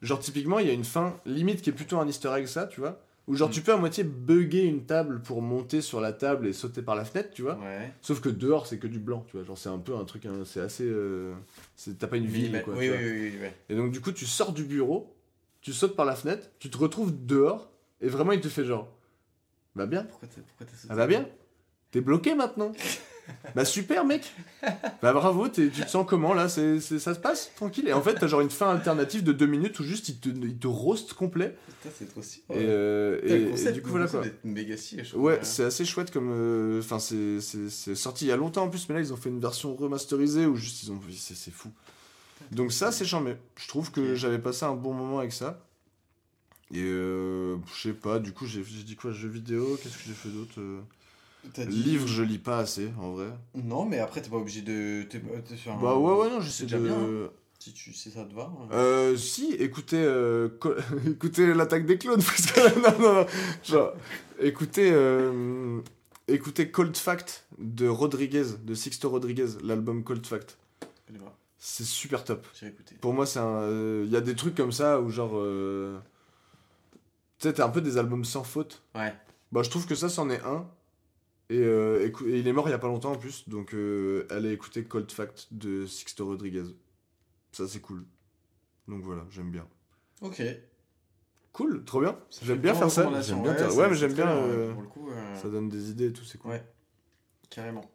Genre, 0.01 0.19
typiquement, 0.19 0.59
il 0.59 0.67
y 0.67 0.69
a 0.69 0.73
une 0.73 0.85
fin 0.85 1.15
limite 1.25 1.61
qui 1.61 1.69
est 1.69 1.73
plutôt 1.73 1.99
un 1.99 2.07
easter 2.07 2.29
egg, 2.35 2.47
ça, 2.47 2.65
tu 2.65 2.79
vois. 2.79 2.99
Où 3.29 3.35
genre, 3.35 3.47
Mm. 3.49 3.51
tu 3.51 3.61
peux 3.61 3.71
à 3.73 3.77
moitié 3.77 4.03
bugger 4.03 4.63
une 4.65 4.85
table 4.85 5.21
pour 5.21 5.41
monter 5.41 5.81
sur 5.81 6.01
la 6.01 6.11
table 6.13 6.47
et 6.47 6.51
sauter 6.53 6.81
par 6.81 6.95
la 6.95 7.05
fenêtre, 7.05 7.29
tu 7.31 7.43
vois. 7.43 7.59
Ouais. 7.59 7.93
Sauf 8.01 8.19
que 8.21 8.27
dehors, 8.29 8.65
c'est 8.67 8.79
que 8.79 8.87
du 8.87 8.97
blanc, 8.99 9.23
tu 9.29 9.37
vois. 9.37 9.45
Genre, 9.45 9.57
c'est 9.57 9.69
un 9.69 9.77
peu 9.77 9.95
un 9.95 10.03
truc, 10.03 10.25
hein, 10.25 10.33
c'est 10.45 10.59
assez. 10.61 10.83
euh, 10.85 11.33
T'as 11.99 12.07
pas 12.07 12.17
une 12.17 12.25
ville, 12.25 12.61
quoi. 12.63 12.73
oui, 12.75 12.87
tu 12.87 12.91
oui, 12.91 13.29
vois. 13.37 13.47
oui. 13.47 13.53
Et 13.69 13.75
donc, 13.75 13.91
du 13.91 14.01
coup, 14.01 14.11
tu 14.11 14.25
sors 14.25 14.51
du 14.51 14.63
bureau, 14.63 15.15
tu 15.61 15.71
sautes 15.73 15.95
par 15.95 16.05
la 16.05 16.15
fenêtre, 16.15 16.49
tu 16.59 16.69
te 16.71 16.77
retrouves 16.77 17.13
dehors, 17.25 17.69
et 18.01 18.07
vraiment, 18.07 18.31
il 18.31 18.41
te 18.41 18.47
fait 18.49 18.65
genre. 18.65 18.87
Va 19.75 19.85
bien, 19.85 20.03
Pourquoi 20.03 20.27
t'as 20.27 20.75
sauté 20.75 20.93
va 20.95 21.05
bien 21.07 21.27
T'es 21.91 22.01
bloqué 22.01 22.33
maintenant 22.35 22.71
Bah 23.55 23.65
super 23.65 24.05
mec 24.05 24.33
Bah 25.01 25.13
bravo, 25.13 25.49
tu 25.49 25.69
te 25.71 25.89
sens 25.89 26.05
comment 26.07 26.33
là? 26.33 26.49
Ça 26.49 26.59
se 26.79 27.19
passe? 27.19 27.51
Tranquille 27.55 27.87
Et 27.87 27.93
en 27.93 28.01
fait 28.01 28.15
t'as 28.15 28.27
genre 28.27 28.41
une 28.41 28.49
fin 28.49 28.69
alternative 28.69 29.23
de 29.23 29.31
deux 29.31 29.47
minutes 29.47 29.79
où 29.79 29.83
juste 29.83 30.09
il 30.09 30.19
te, 30.19 30.29
il 30.29 30.57
te 30.57 30.67
roast 30.67 31.13
complet 31.13 31.55
Putain, 31.81 31.95
c'est 31.97 32.09
trop 32.09 32.21
si. 32.21 32.39
et, 32.39 32.43
euh, 32.57 33.19
et- 33.23 33.67
et 33.67 33.71
du 33.71 33.81
coup 33.81 33.89
voilà 33.91 34.07
quoi. 34.07 34.23
méga 34.43 34.75
je. 34.75 35.15
Ouais, 35.15 35.39
c'est 35.43 35.63
assez 35.63 35.85
chouette 35.85 36.11
comme. 36.11 36.29
euh, 36.31 36.79
Enfin, 36.79 36.99
c'est, 36.99 37.39
sorti 37.95 38.25
il 38.25 38.27
y 38.27 38.31
a 38.31 38.35
longtemps 38.37 38.63
en 38.63 38.69
plus, 38.69 38.89
mais 38.89 38.95
là 38.95 39.01
ils 39.01 39.13
ont 39.13 39.17
fait 39.17 39.29
une 39.29 39.39
version 39.39 39.75
remasterisée 39.75 40.45
où 40.45 40.55
juste 40.55 40.83
ils 40.83 40.91
ont. 40.91 40.99
C'est, 41.15 41.51
fou. 41.51 41.71
Donc 42.51 42.71
ça, 42.71 42.91
c'est 42.91 43.05
charmé. 43.05 43.35
Je 43.55 43.67
trouve 43.67 43.91
que 43.91 44.15
j'avais 44.15 44.39
passé 44.39 44.65
un 44.65 44.75
bon 44.75 44.93
moment 44.93 45.19
avec 45.19 45.31
ça. 45.33 45.65
Et 46.73 46.83
euh, 46.83 47.57
je 47.73 47.81
sais 47.89 47.93
pas, 47.93 48.19
du 48.19 48.31
coup 48.31 48.45
j'ai, 48.45 48.61
dit 48.61 48.95
quoi? 48.95 49.11
Jeux 49.11 49.29
vidéo? 49.29 49.79
Qu'est-ce 49.81 49.97
que 49.97 50.03
j'ai 50.05 50.13
fait 50.13 50.29
d'autre 50.29 50.59
Livre, 51.65 52.07
je 52.07 52.21
lis 52.23 52.37
pas 52.37 52.59
assez 52.59 52.91
en 52.99 53.11
vrai. 53.11 53.27
Non, 53.55 53.85
mais 53.85 53.99
après, 53.99 54.21
t'es 54.21 54.29
pas 54.29 54.37
obligé 54.37 54.61
de. 54.61 55.03
t'es 55.03 55.19
t'es 55.19 55.69
un- 55.69 55.77
Bah 55.81 55.95
ouais, 55.95 56.13
ouais, 56.21 56.29
non, 56.29 56.41
j'essaie 56.41 56.63
déjà 56.63 56.77
de. 56.79 56.83
bien, 56.83 56.95
hein. 56.95 57.29
Si, 57.59 57.73
tu, 57.73 57.91
si 57.93 58.09
ça 58.11 58.23
te 58.23 58.33
va. 58.33 58.43
hein. 58.43 58.67
Euh, 58.71 59.17
si, 59.17 59.53
écoutez, 59.55 60.01
euh, 60.01 60.47
co- 60.59 60.75
écoutez 61.09 61.53
l'attaque 61.53 61.85
des 61.85 61.97
clones, 61.97 62.21
parce 62.23 62.45
que 62.45 62.79
non, 62.79 62.99
non, 62.99 63.13
non, 63.21 63.25
genre, 63.63 63.93
écoutez, 64.39 64.91
euh, 64.93 65.79
écoutez 66.27 66.71
Cold 66.71 66.95
Fact 66.95 67.45
de 67.57 67.87
Rodriguez, 67.87 68.45
de 68.63 68.73
Sixto 68.73 69.09
Rodriguez, 69.09 69.47
l'album 69.63 70.03
Cold 70.03 70.25
Fact. 70.25 70.57
C'est 71.61 71.83
super 71.85 72.23
top. 72.23 72.47
J'ai 72.57 72.67
écouté. 72.67 72.95
Pour 73.01 73.13
moi, 73.13 73.25
c'est 73.25 73.39
un, 73.39 73.67
il 74.03 74.09
y 74.09 74.15
a 74.15 74.21
des 74.21 74.35
trucs 74.35 74.55
comme 74.55 74.71
ça 74.71 75.01
où 75.01 75.09
genre, 75.09 75.31
tu 77.37 77.47
sais, 77.47 77.53
t'as 77.53 77.65
un 77.65 77.69
peu 77.69 77.81
des 77.81 77.97
albums 77.97 78.23
sans 78.23 78.43
faute. 78.45 78.81
Ouais. 78.95 79.13
Bah, 79.51 79.61
je 79.63 79.69
trouve 79.69 79.85
que 79.85 79.95
ça, 79.95 80.07
c'en 80.07 80.29
est 80.29 80.41
un. 80.43 80.65
Et, 81.51 81.57
euh, 81.59 82.07
et 82.27 82.39
il 82.39 82.47
est 82.47 82.53
mort 82.53 82.67
il 82.67 82.71
y 82.71 82.75
a 82.75 82.79
pas 82.79 82.87
longtemps 82.87 83.13
en 83.13 83.17
plus, 83.17 83.49
donc 83.49 83.73
euh, 83.73 84.27
allez 84.29 84.51
écouter 84.51 84.83
Cold 84.83 85.11
Fact 85.11 85.47
de 85.51 85.85
Sixto 85.87 86.25
Rodriguez. 86.27 86.63
Ça, 87.51 87.67
c'est 87.67 87.79
cool. 87.79 88.05
Donc 88.87 89.01
voilà, 89.03 89.25
j'aime 89.31 89.49
bien. 89.51 89.67
Ok. 90.21 90.41
Cool, 91.51 91.83
trop 91.83 92.01
bien. 92.01 92.19
J'aime 92.43 92.59
bien 92.59 92.75
faire 92.75 92.91
ça. 92.91 93.03
J'aime 93.21 93.41
bien 93.41 93.55
faire- 93.55 93.71
c'est- 93.71 93.77
Ouais, 93.77 93.89
mais 93.89 93.95
j'aime 93.95 94.13
bien. 94.13 94.27
ouais, 94.27 94.41
euh, 94.51 94.73
Pour 94.73 94.81
le 94.83 94.87
coup, 94.87 95.09
euh, 95.09 95.35
Ça 95.41 95.49
donne 95.49 95.69
des 95.69 95.89
idées 95.89 96.07
et 96.09 96.13
tout, 96.13 96.23
c'est 96.23 96.37
cool. 96.37 96.51
Ouais, 96.51 96.63
carrément. 97.49 97.89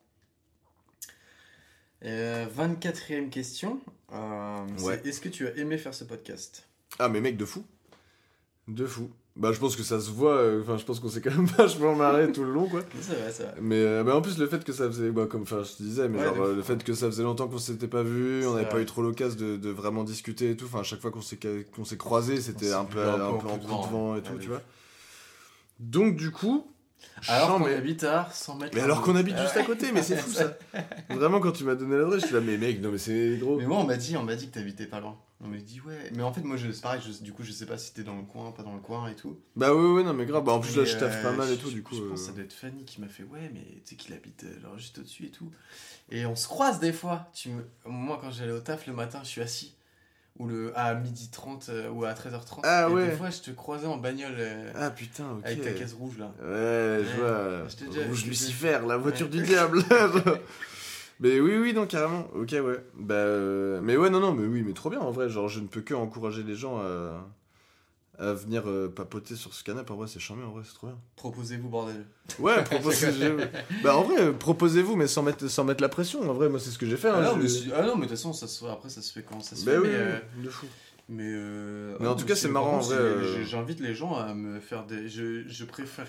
Euh, 2.03 2.47
24ème 2.47 3.31
question. 3.31 3.81
Euh, 4.13 4.67
Ouais. 4.83 5.01
Est-ce 5.07 5.21
que 5.21 5.29
tu 5.29 5.47
as 5.47 5.57
aimé 5.57 5.79
faire 5.79 5.95
ce 5.95 6.05
podcast? 6.05 6.69
Ah, 6.99 7.09
mais 7.09 7.21
mec 7.21 7.37
de 7.37 7.45
fou. 7.45 7.65
De 8.69 8.87
fou. 8.87 9.11
Bah, 9.37 9.51
je 9.53 9.59
pense 9.59 9.75
que 9.75 9.83
ça 9.83 9.99
se 9.99 10.11
voit. 10.11 10.37
euh, 10.37 10.63
Enfin, 10.63 10.77
je 10.77 10.85
pense 10.85 11.01
qu'on 11.01 11.09
s'est 11.09 11.21
quand 11.21 11.35
même 11.35 11.47
vachement 11.59 11.97
marré 11.97 12.31
tout 12.31 12.45
le 12.45 12.53
long, 12.53 12.69
quoi. 12.69 12.83
C'est 13.01 13.15
vrai, 13.17 13.33
c'est 13.33 13.43
vrai. 13.43 13.55
Mais, 13.61 13.81
euh, 13.83 14.05
mais 14.05 14.13
en 14.13 14.23
plus, 14.23 14.39
le 14.39 14.47
fait 14.47 14.63
que 14.63 14.73
ça 14.73 14.87
faisait. 14.87 15.11
Bah, 15.11 15.27
comme 15.29 15.43
enfin, 15.43 15.65
je 15.65 15.73
te 15.73 15.83
disais, 15.83 16.09
mais 16.09 16.19
Ouais, 16.19 16.25
genre, 16.25 16.41
euh, 16.45 16.55
le 16.55 16.63
fait 16.63 16.83
que 16.85 16.95
ça 16.95 17.07
faisait 17.07 17.25
longtemps 17.25 17.49
qu'on 17.49 17.59
s'était 17.59 17.89
pas 17.89 18.05
vu, 18.05 18.47
on 18.47 18.55
n'avait 18.55 18.69
pas 18.69 18.81
eu 18.81 18.87
trop 18.87 19.03
l'occasion 19.03 19.37
de, 19.39 19.57
de 19.57 19.71
vraiment 19.71 20.05
discuter 20.05 20.51
et 20.51 20.57
tout. 20.57 20.67
Enfin, 20.67 20.81
à 20.81 20.83
chaque 20.85 21.01
fois 21.01 21.11
qu'on 21.11 21.21
s'est 21.21 21.39
qu'on 21.75 21.85
s'est 21.85 21.97
croisés, 21.97 22.41
c'était 22.41 22.73
un 22.73 22.85
peu, 22.85 23.01
un 23.03 23.19
peu 23.19 23.49
en 23.49 23.59
coup 23.59 23.59
de 23.59 23.67
vent, 23.91 24.17
et 24.17 24.23
tout, 24.23 24.33
Ouais, 24.35 24.39
tu 24.39 24.49
vois. 24.49 24.63
Donc, 25.81 26.15
du 26.17 26.31
coup. 26.31 26.67
Alors 27.29 27.59
qu'on 27.59 27.65
mais- 27.67 27.75
habite 27.75 28.05
à 28.05 28.29
100 28.33 28.57
mètres. 28.57 28.73
Mais 28.75 28.83
alors 28.83 29.03
qu'on 29.03 29.17
habite 29.17 29.37
juste 29.39 29.57
à 29.57 29.63
côté, 29.63 29.93
mais 29.93 30.03
c'est 30.03 30.17
fou 30.17 30.31
ça. 30.31 30.57
Vraiment, 31.11 31.41
quand 31.41 31.53
tu 31.53 31.65
m'as 31.65 31.75
donné 31.75 31.97
l'adresse, 31.97 32.23
je 32.23 32.27
suis 32.27 32.35
là, 32.35 32.41
mais 32.41 32.57
mec, 32.59 32.81
non, 32.81 32.91
mais 32.91 32.99
c'est 32.99 33.37
gros. 33.39 33.57
Mais 33.57 33.67
moi, 33.67 33.79
on 33.79 33.85
m'a 33.85 33.97
dit, 33.97 34.17
on 34.17 34.23
m'a 34.23 34.37
dit 34.37 34.49
que 34.49 34.55
t'habitais 34.55 34.87
pas 34.87 35.01
loin. 35.01 35.17
On 35.41 35.49
m'a 35.49 35.59
dit, 35.59 35.81
ouais. 35.81 36.11
Mais 36.15 36.23
en 36.23 36.33
fait, 36.33 36.43
moi, 36.43 36.57
c'est 36.59 36.81
pareil, 36.81 37.01
je- 37.07 37.23
du 37.23 37.33
coup, 37.33 37.43
je 37.43 37.53
sais 37.53 37.67
pas 37.67 37.77
si 37.77 37.93
t'es 37.93 38.03
dans 38.03 38.17
le 38.17 38.23
coin, 38.23 38.53
pas 38.53 38.63
dans 38.63 38.75
le 38.75 38.81
coin 38.81 39.09
et 39.09 39.15
tout. 39.15 39.39
Bah, 39.57 39.75
ouais, 39.75 39.93
ouais, 39.93 40.03
non, 40.03 40.15
mais 40.15 40.27
grave. 40.27 40.45
Bah, 40.45 40.53
en 40.53 40.61
plus, 40.61 40.77
là, 40.77 40.85
je 40.85 40.97
taffe 40.97 41.23
pas 41.23 41.31
euh, 41.31 41.37
mal 41.37 41.51
et 41.51 41.57
tout, 41.57 41.71
du 41.71 41.83
coup. 41.83 41.95
Je 41.95 42.03
euh, 42.03 42.09
pense 42.11 42.21
que 42.21 42.27
ça 42.27 42.33
doit 42.33 42.45
être 42.45 42.53
Fanny 42.53 42.85
qui 42.85 43.01
m'a 43.01 43.09
fait, 43.09 43.25
ouais, 43.25 43.51
mais 43.53 43.61
tu 43.85 43.91
sais 43.91 43.97
qu'il 43.97 44.15
habite 44.15 44.45
euh, 44.45 44.61
genre 44.61 44.79
juste 44.79 44.99
au-dessus 44.99 45.27
et 45.27 45.31
tout. 45.31 45.51
Et 46.11 46.27
on 46.27 46.37
se 46.37 46.47
croise 46.49 46.81
des 46.81 46.93
fois. 46.93 47.29
Tu 47.35 47.51
me... 47.51 47.63
Moi, 47.87 48.19
quand 48.21 48.31
j'allais 48.31 48.53
au 48.53 48.61
taf 48.61 48.87
le 48.87 48.93
matin, 48.93 49.21
je 49.23 49.29
suis 49.29 49.41
assis. 49.41 49.75
Ou 50.39 50.49
le... 50.49 50.77
à 50.77 50.95
12h30 50.97 51.71
euh, 51.71 51.91
ou 51.91 52.05
à 52.05 52.13
13h30. 52.13 52.61
Ah 52.65 52.89
et 52.89 52.93
ouais. 52.93 53.11
Des 53.11 53.17
fois, 53.17 53.31
je 53.31 53.41
te 53.41 53.51
croisais 53.53 53.87
en 53.87 53.99
bagnole 53.99 54.35
euh, 54.37 54.73
Ah, 54.75 54.91
putain, 54.91 55.27
ok. 55.39 55.47
avec 55.47 55.63
ta 55.63 55.71
caisse 55.71 55.93
rouge 55.93 56.19
là. 56.19 56.33
Ouais, 56.43 57.05
je 57.05 57.21
vois. 57.21 57.69
je 57.69 58.09
Rouge 58.09 58.27
Lucifer, 58.27 58.81
la 58.87 58.97
voiture 58.97 59.29
du 59.29 59.43
diable. 59.43 59.83
mais 61.21 61.39
oui, 61.39 61.57
oui, 61.57 61.73
non, 61.73 61.87
carrément. 61.87 62.27
Ok, 62.35 62.51
ouais. 62.51 62.85
Bah, 62.95 63.15
euh, 63.15 63.81
mais 63.81 63.97
ouais, 63.97 64.11
non, 64.11 64.19
non, 64.19 64.33
mais 64.33 64.47
oui, 64.47 64.65
mais 64.67 64.73
trop 64.73 64.91
bien 64.91 65.01
en 65.01 65.13
vrai. 65.13 65.29
Genre, 65.29 65.49
je 65.49 65.61
ne 65.61 65.69
peux 65.69 65.83
que 65.83 65.95
encourager 65.95 66.43
les 66.43 66.57
gens 66.57 66.81
à, 66.81 67.25
à 68.19 68.33
venir 68.33 68.63
euh, 68.69 68.89
papoter 68.89 69.37
sur 69.37 69.53
ce 69.55 69.65
canapé. 69.65 69.93
En 69.93 69.97
vrai, 69.97 70.07
c'est 70.09 70.21
charmé, 70.21 70.45
en 70.45 70.51
vrai, 70.53 70.63
c'est 70.65 70.75
trop 70.75 70.87
bien. 70.89 70.99
Proposez-vous, 71.17 71.69
bordel. 71.69 72.05
Ouais, 72.39 72.63
proposez 72.71 73.09
Bah, 73.83 73.97
en 73.97 74.03
vrai, 74.03 74.21
euh, 74.21 74.33
proposez-vous, 74.33 74.97
mais 74.97 75.07
sans 75.07 75.23
mettre, 75.23 75.49
sans 75.49 75.65
mettre 75.65 75.83
la 75.83 75.89
pression. 75.89 76.29
En 76.29 76.35
vrai, 76.35 76.49
moi, 76.49 76.61
c'est 76.61 76.71
ce 76.71 76.79
que 76.79 76.87
j'ai 76.87 76.97
fait. 76.97 77.09
Ah, 77.09 77.19
hein, 77.19 77.23
non, 77.23 77.37
je- 77.37 77.43
mais 77.43 77.49
si- 77.49 77.71
ah 77.75 77.83
non, 77.83 77.95
mais 77.97 78.03
de 78.03 78.09
toute 78.09 78.11
façon, 78.11 78.33
ça 78.33 78.47
se... 78.47 78.65
après, 78.67 78.89
ça 78.89 79.03
se 79.03 79.13
fait 79.13 79.23
quand 79.23 79.41
ça 79.43 79.57
se 79.57 79.65
Bah 79.65 79.73
fait. 79.73 79.79
oui, 79.79 79.89
mais, 79.89 79.95
euh, 79.95 80.19
de 80.45 80.49
fou. 80.49 80.67
Mais, 81.09 81.25
euh, 81.27 81.97
Mais 82.01 82.07
en 82.07 82.13
ah, 82.13 82.15
tout 82.15 82.25
cas, 82.25 82.35
c'est 82.35 82.49
marrant, 82.49 82.81
euh. 82.91 83.45
J'invite 83.45 83.81
les 83.81 83.95
gens 83.95 84.15
à 84.15 84.33
me 84.33 84.59
faire 84.59 84.87
des. 84.87 85.07
Je, 85.09 85.47
je 85.47 85.65
préfère 85.67 86.07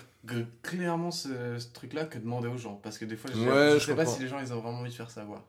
clairement 0.62 1.10
ce, 1.10 1.28
ce 1.58 1.66
truc-là 1.74 2.06
que 2.06 2.18
demander 2.18 2.48
aux 2.48 2.56
gens. 2.56 2.80
Parce 2.82 2.96
que 2.96 3.04
des 3.04 3.16
fois, 3.16 3.30
je, 3.34 3.38
Ouais, 3.40 3.70
je 3.74 3.78
je 3.78 3.84
sais 3.86 3.94
pas 3.94 4.06
si 4.06 4.22
les 4.22 4.28
gens 4.28 4.38
ils 4.40 4.52
ont 4.54 4.60
vraiment 4.60 4.80
envie 4.80 4.90
de 4.90 4.94
faire 4.94 5.10
ça. 5.10 5.22
Quoi. 5.22 5.44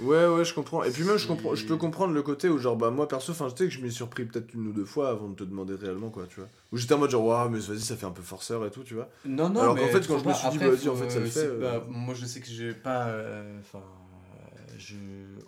Ouais, 0.00 0.26
ouais, 0.28 0.44
je 0.44 0.54
comprends. 0.54 0.84
Et 0.84 0.90
puis 0.90 1.02
même, 1.04 1.16
je, 1.16 1.26
comprends, 1.26 1.54
je 1.56 1.66
peux 1.66 1.76
comprendre 1.76 2.14
le 2.14 2.22
côté 2.22 2.48
où, 2.48 2.58
genre, 2.58 2.76
bah, 2.76 2.90
moi, 2.90 3.08
perso, 3.08 3.32
enfin, 3.32 3.48
je 3.48 3.56
sais 3.56 3.64
que 3.64 3.70
je 3.70 3.80
m'y 3.80 3.90
surpris 3.90 4.24
peut-être 4.24 4.54
une 4.54 4.68
ou 4.68 4.72
deux 4.72 4.84
fois 4.84 5.10
avant 5.10 5.28
de 5.28 5.34
te 5.34 5.42
demander 5.44 5.74
réellement, 5.74 6.10
quoi, 6.10 6.26
tu 6.28 6.36
vois. 6.40 6.48
Où 6.70 6.76
j'étais 6.76 6.94
en 6.94 6.98
mode, 6.98 7.10
genre, 7.10 7.24
waouh, 7.24 7.48
mais 7.48 7.58
vas-y, 7.58 7.80
ça 7.80 7.96
fait 7.96 8.06
un 8.06 8.12
peu 8.12 8.22
forceur 8.22 8.64
et 8.64 8.70
tout, 8.70 8.84
tu 8.84 8.94
vois. 8.94 9.08
Non, 9.24 9.48
non, 9.50 9.60
Alors 9.60 9.76
qu'en 9.76 9.88
fait, 9.88 10.06
quand 10.06 10.18
je 10.20 10.28
me 10.28 10.32
suis 10.34 10.48
dit, 10.50 10.58
bah, 10.58 10.68
vas-y, 10.70 10.88
en 10.88 10.94
fait, 10.94 11.10
ça 11.10 11.18
le 11.18 11.26
euh, 11.26 11.28
fait, 11.28 11.40
euh. 11.46 11.80
moi, 11.88 12.14
je 12.14 12.26
sais 12.26 12.40
que 12.40 12.46
j'ai 12.46 12.72
pas. 12.74 13.08
euh, 13.08 13.58
Enfin. 13.60 13.82
je... 14.78 14.94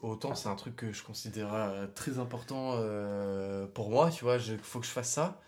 Autant 0.02 0.34
c'est 0.34 0.48
un 0.48 0.54
truc 0.56 0.76
que 0.76 0.92
je 0.92 1.02
considère 1.02 1.52
euh, 1.52 1.86
très 1.94 2.18
important 2.18 2.74
euh, 2.78 3.66
pour 3.66 3.90
moi, 3.90 4.10
tu 4.10 4.24
vois, 4.24 4.36
il 4.38 4.58
faut 4.62 4.80
que 4.80 4.86
je 4.86 4.90
fasse 4.90 5.10
ça. 5.10 5.40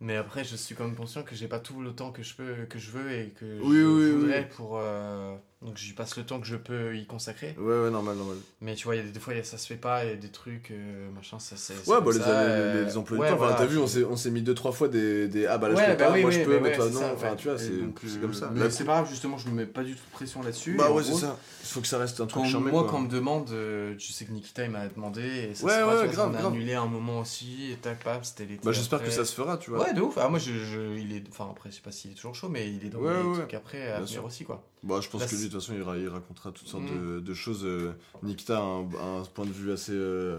Mais 0.00 0.16
après, 0.16 0.44
je 0.44 0.56
suis 0.56 0.74
quand 0.74 0.84
même 0.84 0.94
conscient 0.96 1.22
que 1.22 1.34
j'ai 1.34 1.48
pas 1.48 1.58
tout 1.58 1.80
le 1.80 1.92
temps 1.94 2.10
que 2.12 2.22
je 2.22 2.34
peux, 2.34 2.64
que 2.68 2.78
je 2.78 2.90
veux 2.90 3.12
et 3.12 3.30
que 3.30 3.44
Oui, 3.62 3.76
je 3.78 3.84
oui, 3.86 4.10
voudrais 4.12 4.40
oui. 4.50 4.56
pour. 4.56 4.78
euh, 4.78 5.36
Donc 5.62 5.78
j'y 5.78 5.94
passe 5.94 6.16
le 6.18 6.24
temps 6.24 6.38
que 6.38 6.46
je 6.46 6.56
peux 6.56 6.96
y 6.96 7.06
consacrer. 7.06 7.56
Ouais, 7.58 7.80
ouais, 7.84 7.90
normal, 7.90 8.16
normal. 8.16 8.36
Mais 8.60 8.74
tu 8.74 8.84
vois, 8.84 8.94
il 8.94 8.98
y 8.98 9.00
a 9.00 9.04
des, 9.04 9.10
des 9.10 9.18
fois, 9.20 9.32
il 9.32 9.38
y 9.38 9.40
a- 9.40 9.44
ça 9.44 9.56
se 9.56 9.66
fait 9.66 9.76
pas, 9.76 10.04
il 10.04 10.10
y 10.10 10.12
a 10.12 10.16
des 10.16 10.28
trucs, 10.28 10.70
euh, 10.70 11.10
machin, 11.12 11.38
ça 11.38 11.56
c'est. 11.56 11.72
Ouais, 11.88 12.00
bah, 12.02 12.12
les, 12.12 12.18
ça, 12.18 12.26
les- 12.26 12.30
euh, 12.30 12.84
les 12.84 12.96
emplois 12.98 13.16
ouais, 13.18 13.26
du 13.30 13.34
temps, 13.36 13.42
enfin, 13.42 13.54
t'as 13.56 13.64
vu, 13.66 13.78
on 13.78 13.86
s'est, 13.86 14.04
on 14.04 14.16
s'est 14.16 14.30
mis 14.30 14.42
deux, 14.42 14.54
trois 14.54 14.72
fois 14.72 14.88
des, 14.88 15.28
des 15.28 15.46
ah 15.46 15.56
bah 15.56 15.68
là 15.70 15.74
je 15.74 15.80
Ouais, 15.80 15.92
peux 15.92 15.96
bah 15.96 16.06
pas, 16.08 16.12
oui, 16.12 16.20
moi 16.20 16.30
oui, 16.30 16.36
je 16.38 16.44
peux, 16.44 16.60
mais 16.60 16.72
toi 16.72 16.90
non, 16.90 17.12
enfin, 17.14 17.34
tu 17.36 17.48
vois, 17.48 17.58
c'est, 17.58 17.70
euh, 17.70 18.20
comme 18.20 18.34
ça. 18.34 18.52
Mais 18.54 18.70
c'est 18.70 18.84
pas 18.84 18.92
grave, 18.96 19.08
justement, 19.08 19.38
je 19.38 19.48
me 19.48 19.54
mets 19.54 19.66
pas 19.66 19.82
du 19.82 19.94
tout 19.94 20.04
de 20.04 20.12
pression 20.12 20.42
là-dessus. 20.42 20.74
bah 20.76 20.90
ouais, 20.90 21.02
c'est 21.02 21.14
ça. 21.14 21.38
Il 21.62 21.68
faut 21.68 21.80
que 21.80 21.86
ça 21.88 21.98
reste 21.98 22.20
un 22.20 22.26
truc 22.26 22.44
charmé, 22.44 22.70
moi, 22.70 22.86
quand 22.88 22.98
on 22.98 23.00
me 23.00 23.08
demande, 23.08 23.50
tu 23.98 24.12
sais 24.12 24.26
que 24.26 24.32
Nikita 24.32 24.64
il 24.64 24.70
m'a 24.70 24.86
demandé, 24.88 25.22
et 25.22 25.54
ça 25.54 25.64
Ouais, 25.66 26.08
grave, 26.08 26.32
on 26.32 26.34
a 26.34 26.48
annulé 26.48 26.74
un 26.74 26.86
moment 26.86 27.20
aussi, 27.20 27.72
et 27.72 27.76
tac, 27.76 28.04
paf, 28.04 28.24
c'était 28.24 28.44
l'été. 28.44 28.60
Bah 28.62 28.72
j'espère 28.72 29.02
que 29.02 29.10
ça 29.10 29.24
se 29.24 29.34
fera, 29.34 29.56
tu 29.56 29.70
vois. 29.70 29.80
Ouais, 29.84 29.94
de 29.94 30.02
ouf. 30.02 30.18
Ah, 30.18 30.28
moi, 30.28 30.38
je, 30.38 30.52
je- 30.52 30.96
il 30.98 31.14
est. 31.16 31.24
Enfin, 31.30 31.48
après, 31.50 31.70
je 31.70 31.76
sais 31.76 31.80
pas 31.82 31.92
s'il 31.92 32.10
est 32.12 32.14
toujours 32.14 32.34
chaud, 32.34 32.48
mais 32.48 32.68
il 32.68 32.84
est 32.84 32.90
dans 32.90 33.00
les 33.00 33.38
trucs 33.38 33.54
après 33.54 33.82
à 33.82 33.96
Bien 33.96 34.04
venir 34.04 34.08
sûr. 34.08 34.24
aussi, 34.24 34.44
quoi. 34.44 34.62
Bah 34.82 35.00
je 35.00 35.08
pense 35.08 35.20
Là, 35.22 35.26
que 35.26 35.34
lui, 35.34 35.44
de 35.46 35.48
toute 35.50 35.60
façon, 35.60 35.74
il, 35.74 35.82
ra- 35.82 35.96
il 35.98 36.08
racontera 36.08 36.52
toutes 36.52 36.68
sortes 36.68 36.84
Mm. 36.84 37.14
de, 37.16 37.20
de 37.20 37.34
choses. 37.34 37.64
euh, 37.64 37.92
Nikita 38.22 38.58
a 38.58 38.60
un, 38.60 39.20
un 39.20 39.24
point 39.24 39.46
de 39.46 39.52
vue 39.52 39.72
assez... 39.72 39.92
euh, 39.92 40.38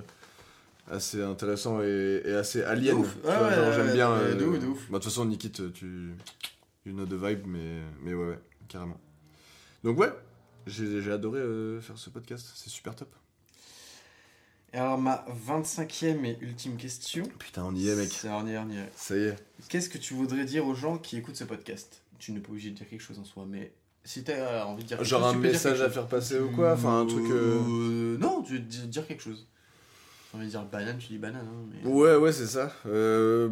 assez 0.90 1.22
intéressant 1.22 1.82
et, 1.82 2.22
et 2.24 2.34
assez 2.34 2.64
alien. 2.64 2.96
Tu 3.04 3.28
Ouais, 3.28 3.34
ouais, 3.36 3.74
j'aime 3.76 3.88
ouais, 3.88 3.94
bien. 3.94 4.10
euh, 4.12 4.36
de 4.36 4.46
ouf, 4.46 4.60
de 4.60 4.66
ouf. 4.68 4.80
Bah, 4.90 5.00
de 5.00 5.04
toute 5.04 5.12
façon, 5.12 5.26
Nikita, 5.26 5.64
tu. 5.74 6.14
You 6.86 6.94
know 6.94 7.06
the 7.06 7.14
vibe, 7.22 7.46
mais, 7.46 7.82
mais 8.02 8.14
ouais, 8.14 8.28
ouais, 8.30 8.40
carrément. 8.70 8.98
Donc, 9.84 10.00
ouais, 10.00 10.14
j'ai 10.66 11.12
adoré 11.12 11.40
euh, 11.42 11.82
faire 11.82 11.98
ce 11.98 12.10
podcast, 12.10 12.48
c'est 12.56 12.70
super 12.70 12.96
top. 12.96 13.14
Et 14.74 14.78
alors, 14.78 14.98
ma 14.98 15.26
25e 15.48 16.24
et 16.26 16.38
ultime 16.42 16.78
question. 16.78 17.24
Putain, 17.40 17.64
on 17.66 17.76
y 17.76 17.88
est, 17.90 17.96
mec. 17.96 18.10
C'est 18.12 18.30
on 18.30 18.46
y 18.48 18.52
est, 18.52 18.58
on 18.58 18.70
y 18.70 18.78
est. 18.78 18.90
Ça 18.96 19.16
y 19.18 19.24
est. 19.24 19.36
Qu'est-ce 19.70 19.90
que 19.90 19.98
tu 19.98 20.14
voudrais 20.14 20.46
dire 20.46 20.66
aux 20.66 20.76
gens 20.76 20.98
qui 20.98 21.18
écoutent 21.18 21.36
ce 21.38 21.44
podcast? 21.46 22.02
Tu 22.20 22.32
n'es 22.32 22.40
pas 22.40 22.50
obligé 22.52 22.70
de 22.72 22.76
dire 22.76 22.88
quelque 22.90 23.02
chose 23.02 23.20
en 23.20 23.24
soi, 23.26 23.46
mais 23.48 23.74
si 24.08 24.24
tu 24.24 24.32
as 24.32 24.66
envie 24.66 24.84
de 24.84 24.88
dire 24.88 24.98
quelque 24.98 25.08
Genre 25.08 25.22
chose, 25.22 25.36
un 25.36 25.38
message 25.40 25.82
à 25.82 25.90
faire 25.90 26.08
passer 26.08 26.40
ou 26.40 26.50
quoi 26.52 26.74
Enfin, 26.74 27.02
un 27.02 27.06
truc. 27.06 27.26
euh, 27.30 27.60
Euh, 27.60 28.18
Non, 28.20 28.42
tu 28.42 28.54
veux 28.54 28.60
di- 28.60 28.88
dire 28.88 29.06
quelque 29.06 29.22
chose. 29.24 29.46
J'ai 30.32 30.38
envie 30.38 30.46
de 30.48 30.52
dire 30.52 30.64
banane, 30.64 30.98
tu 30.98 31.08
dis 31.08 31.18
banane. 31.18 31.46
Hein, 31.46 31.66
mais... 31.84 31.90
Ouais, 31.90 32.16
ouais, 32.16 32.32
c'est 32.32 32.48
ça. 32.48 32.72
Euh... 32.86 33.50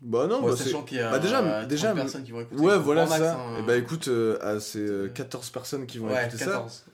Bah, 0.00 0.26
non, 0.28 0.42
Ouais, 0.44 0.50
bah, 0.52 0.56
sachant 0.56 0.82
qu'il 0.82 0.98
y 0.98 1.00
a 1.00 1.10
bah, 1.10 1.18
déjà, 1.18 1.42
30 1.42 1.68
déjà, 1.68 1.92
personnes 1.92 2.24
qui 2.24 2.30
vont 2.32 2.40
écouter. 2.40 2.60
Ouais, 2.62 2.78
voilà 2.78 3.04
max, 3.06 3.20
ça. 3.20 3.34
hein. 3.36 3.58
Et 3.58 3.62
bah, 3.66 3.76
écoute, 3.76 4.08
euh, 4.08 4.38
à 4.40 4.60
ces 4.60 4.78
euh, 4.80 5.08
14 5.08 5.50
personnes 5.50 5.86
qui 5.86 5.98
vont 5.98 6.08
ouais, 6.08 6.26
écouter 6.26 6.38
ça. 6.44 6.50
14. 6.52 6.84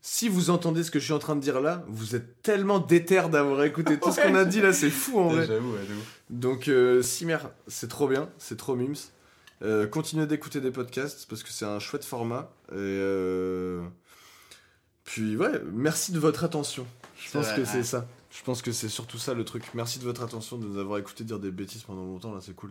Si 0.00 0.28
vous 0.28 0.48
entendez 0.50 0.84
ce 0.84 0.90
que 0.90 0.98
je 1.00 1.04
suis 1.04 1.12
en 1.12 1.18
train 1.18 1.34
de 1.36 1.40
dire 1.40 1.60
là, 1.60 1.84
vous 1.88 2.14
êtes 2.14 2.40
tellement 2.42 2.78
déter 2.78 3.20
d'avoir 3.30 3.62
écouté 3.64 3.98
tout 3.98 4.12
ce 4.12 4.20
qu'on 4.20 4.34
a 4.36 4.44
dit 4.44 4.60
là, 4.60 4.72
c'est 4.72 4.88
fou 4.90 5.18
en 5.18 5.28
vrai. 5.28 5.46
J'avoue, 5.46 5.72
ouais, 5.72 5.80
de 5.80 5.92
ouf. 5.94 6.20
Donc, 6.30 6.68
euh, 6.68 7.02
Simer, 7.02 7.38
c'est 7.66 7.88
trop 7.88 8.06
bien, 8.08 8.28
c'est 8.38 8.56
trop 8.56 8.76
mims. 8.76 8.94
Euh, 9.62 9.86
continuez 9.86 10.26
d'écouter 10.26 10.60
des 10.60 10.70
podcasts 10.70 11.26
parce 11.28 11.42
que 11.42 11.50
c'est 11.50 11.64
un 11.64 11.78
chouette 11.80 12.04
format. 12.04 12.50
Et 12.70 12.74
euh, 12.76 13.82
puis, 15.04 15.36
ouais, 15.36 15.60
merci 15.72 16.12
de 16.12 16.18
votre 16.18 16.44
attention. 16.44 16.86
Je 17.18 17.30
pense 17.32 17.46
vrai, 17.46 17.56
que 17.56 17.60
ouais. 17.62 17.66
c'est 17.66 17.82
ça. 17.82 18.06
Je 18.30 18.42
pense 18.44 18.62
que 18.62 18.70
c'est 18.72 18.88
surtout 18.88 19.18
ça 19.18 19.34
le 19.34 19.44
truc. 19.44 19.64
Merci 19.74 19.98
de 19.98 20.04
votre 20.04 20.22
attention, 20.22 20.58
de 20.58 20.66
nous 20.66 20.78
avoir 20.78 20.98
écouté 20.98 21.24
dire 21.24 21.38
des 21.40 21.50
bêtises 21.50 21.82
pendant 21.82 22.04
longtemps 22.04 22.32
là, 22.34 22.40
c'est 22.40 22.54
cool. 22.54 22.70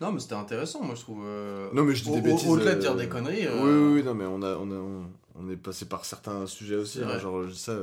Non, 0.00 0.10
mais 0.10 0.18
c'était 0.20 0.34
intéressant, 0.34 0.82
moi 0.82 0.96
je 0.96 1.02
trouve. 1.02 1.22
euh, 1.24 1.70
Non, 1.72 1.84
mais 1.84 1.94
je 1.94 2.02
dis 2.02 2.10
des 2.10 2.20
bêtises. 2.20 2.48
Au-delà 2.48 2.74
de 2.74 2.80
dire 2.80 2.96
des 2.96 3.08
conneries. 3.08 3.46
Oui, 3.48 3.70
oui, 3.70 3.92
oui, 3.94 4.02
non, 4.02 4.14
mais 4.14 4.24
on, 4.24 4.42
a, 4.42 4.56
on, 4.56 4.70
a, 4.70 4.74
on, 4.74 5.06
on 5.36 5.48
est 5.48 5.56
passé 5.56 5.84
par 5.86 6.04
certains 6.04 6.46
sujets 6.46 6.74
aussi. 6.74 7.00
Hein, 7.02 7.18
genre, 7.20 7.44
je 7.44 7.50
dis 7.52 7.58
ça. 7.58 7.76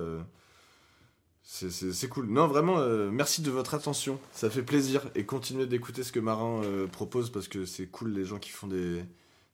C'est- 1.51 2.07
cool. 2.09 2.27
Non, 2.27 2.47
vraiment, 2.47 2.77
euh, 2.79 3.09
merci 3.11 3.41
de 3.41 3.49
votre 3.49 3.73
attention. 3.73 4.19
Ça 4.33 4.49
fait 4.49 4.61
plaisir. 4.63 5.09
Et 5.15 5.25
continuez 5.25 5.65
d'écouter 5.65 6.03
ce 6.03 6.11
que 6.11 6.19
Marin 6.19 6.61
euh, 6.63 6.87
propose 6.87 7.31
parce 7.31 7.47
que 7.47 7.65
c'est 7.65 7.87
cool 7.87 8.11
les 8.13 8.23
gens 8.25 8.37
qui 8.37 8.51
font 8.51 8.67
des, 8.67 9.03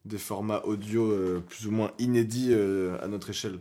des 0.04 0.18
formats 0.18 0.62
audio 0.66 1.10
euh, 1.10 1.42
plus 1.48 1.68
ou 1.68 1.72
moins 1.72 1.92
inédits 2.00 2.54
à 2.54 3.08
notre 3.08 3.30
échelle. 3.30 3.60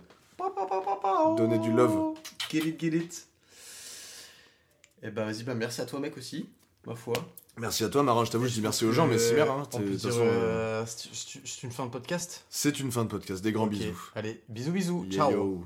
Donnez 1.36 1.58
du 1.58 1.72
love. 1.72 2.14
Get 2.50 2.58
it, 2.66 2.80
get 2.80 2.96
it. 2.96 3.26
Et 5.02 5.10
bah 5.10 5.24
vas-y, 5.24 5.42
bah 5.44 5.54
merci 5.54 5.80
à 5.80 5.86
toi 5.86 6.00
mec 6.00 6.16
aussi, 6.16 6.48
ma 6.86 6.94
foi. 6.94 7.14
Merci 7.56 7.84
à 7.84 7.88
toi, 7.88 8.02
Marin. 8.02 8.24
Je 8.24 8.30
t'avoue, 8.32 8.46
je 8.46 8.52
dis 8.54 8.60
merci 8.62 8.84
aux 8.84 8.92
gens, 8.92 9.06
mais 9.06 9.18
c'est 9.18 9.34
bien. 9.34 9.46
Hein, 9.48 9.62
c'est 9.70 11.62
une 11.62 11.70
fin 11.70 11.86
de 11.86 11.90
podcast? 11.90 12.44
C'est 12.50 12.80
une 12.80 12.90
fin 12.90 13.04
de 13.04 13.10
podcast. 13.10 13.42
Des 13.44 13.52
grands 13.52 13.66
bisous. 13.68 14.10
Allez, 14.14 14.42
bisous 14.48 14.72
bisous, 14.72 15.06
ciao. 15.10 15.30
yo. 15.30 15.64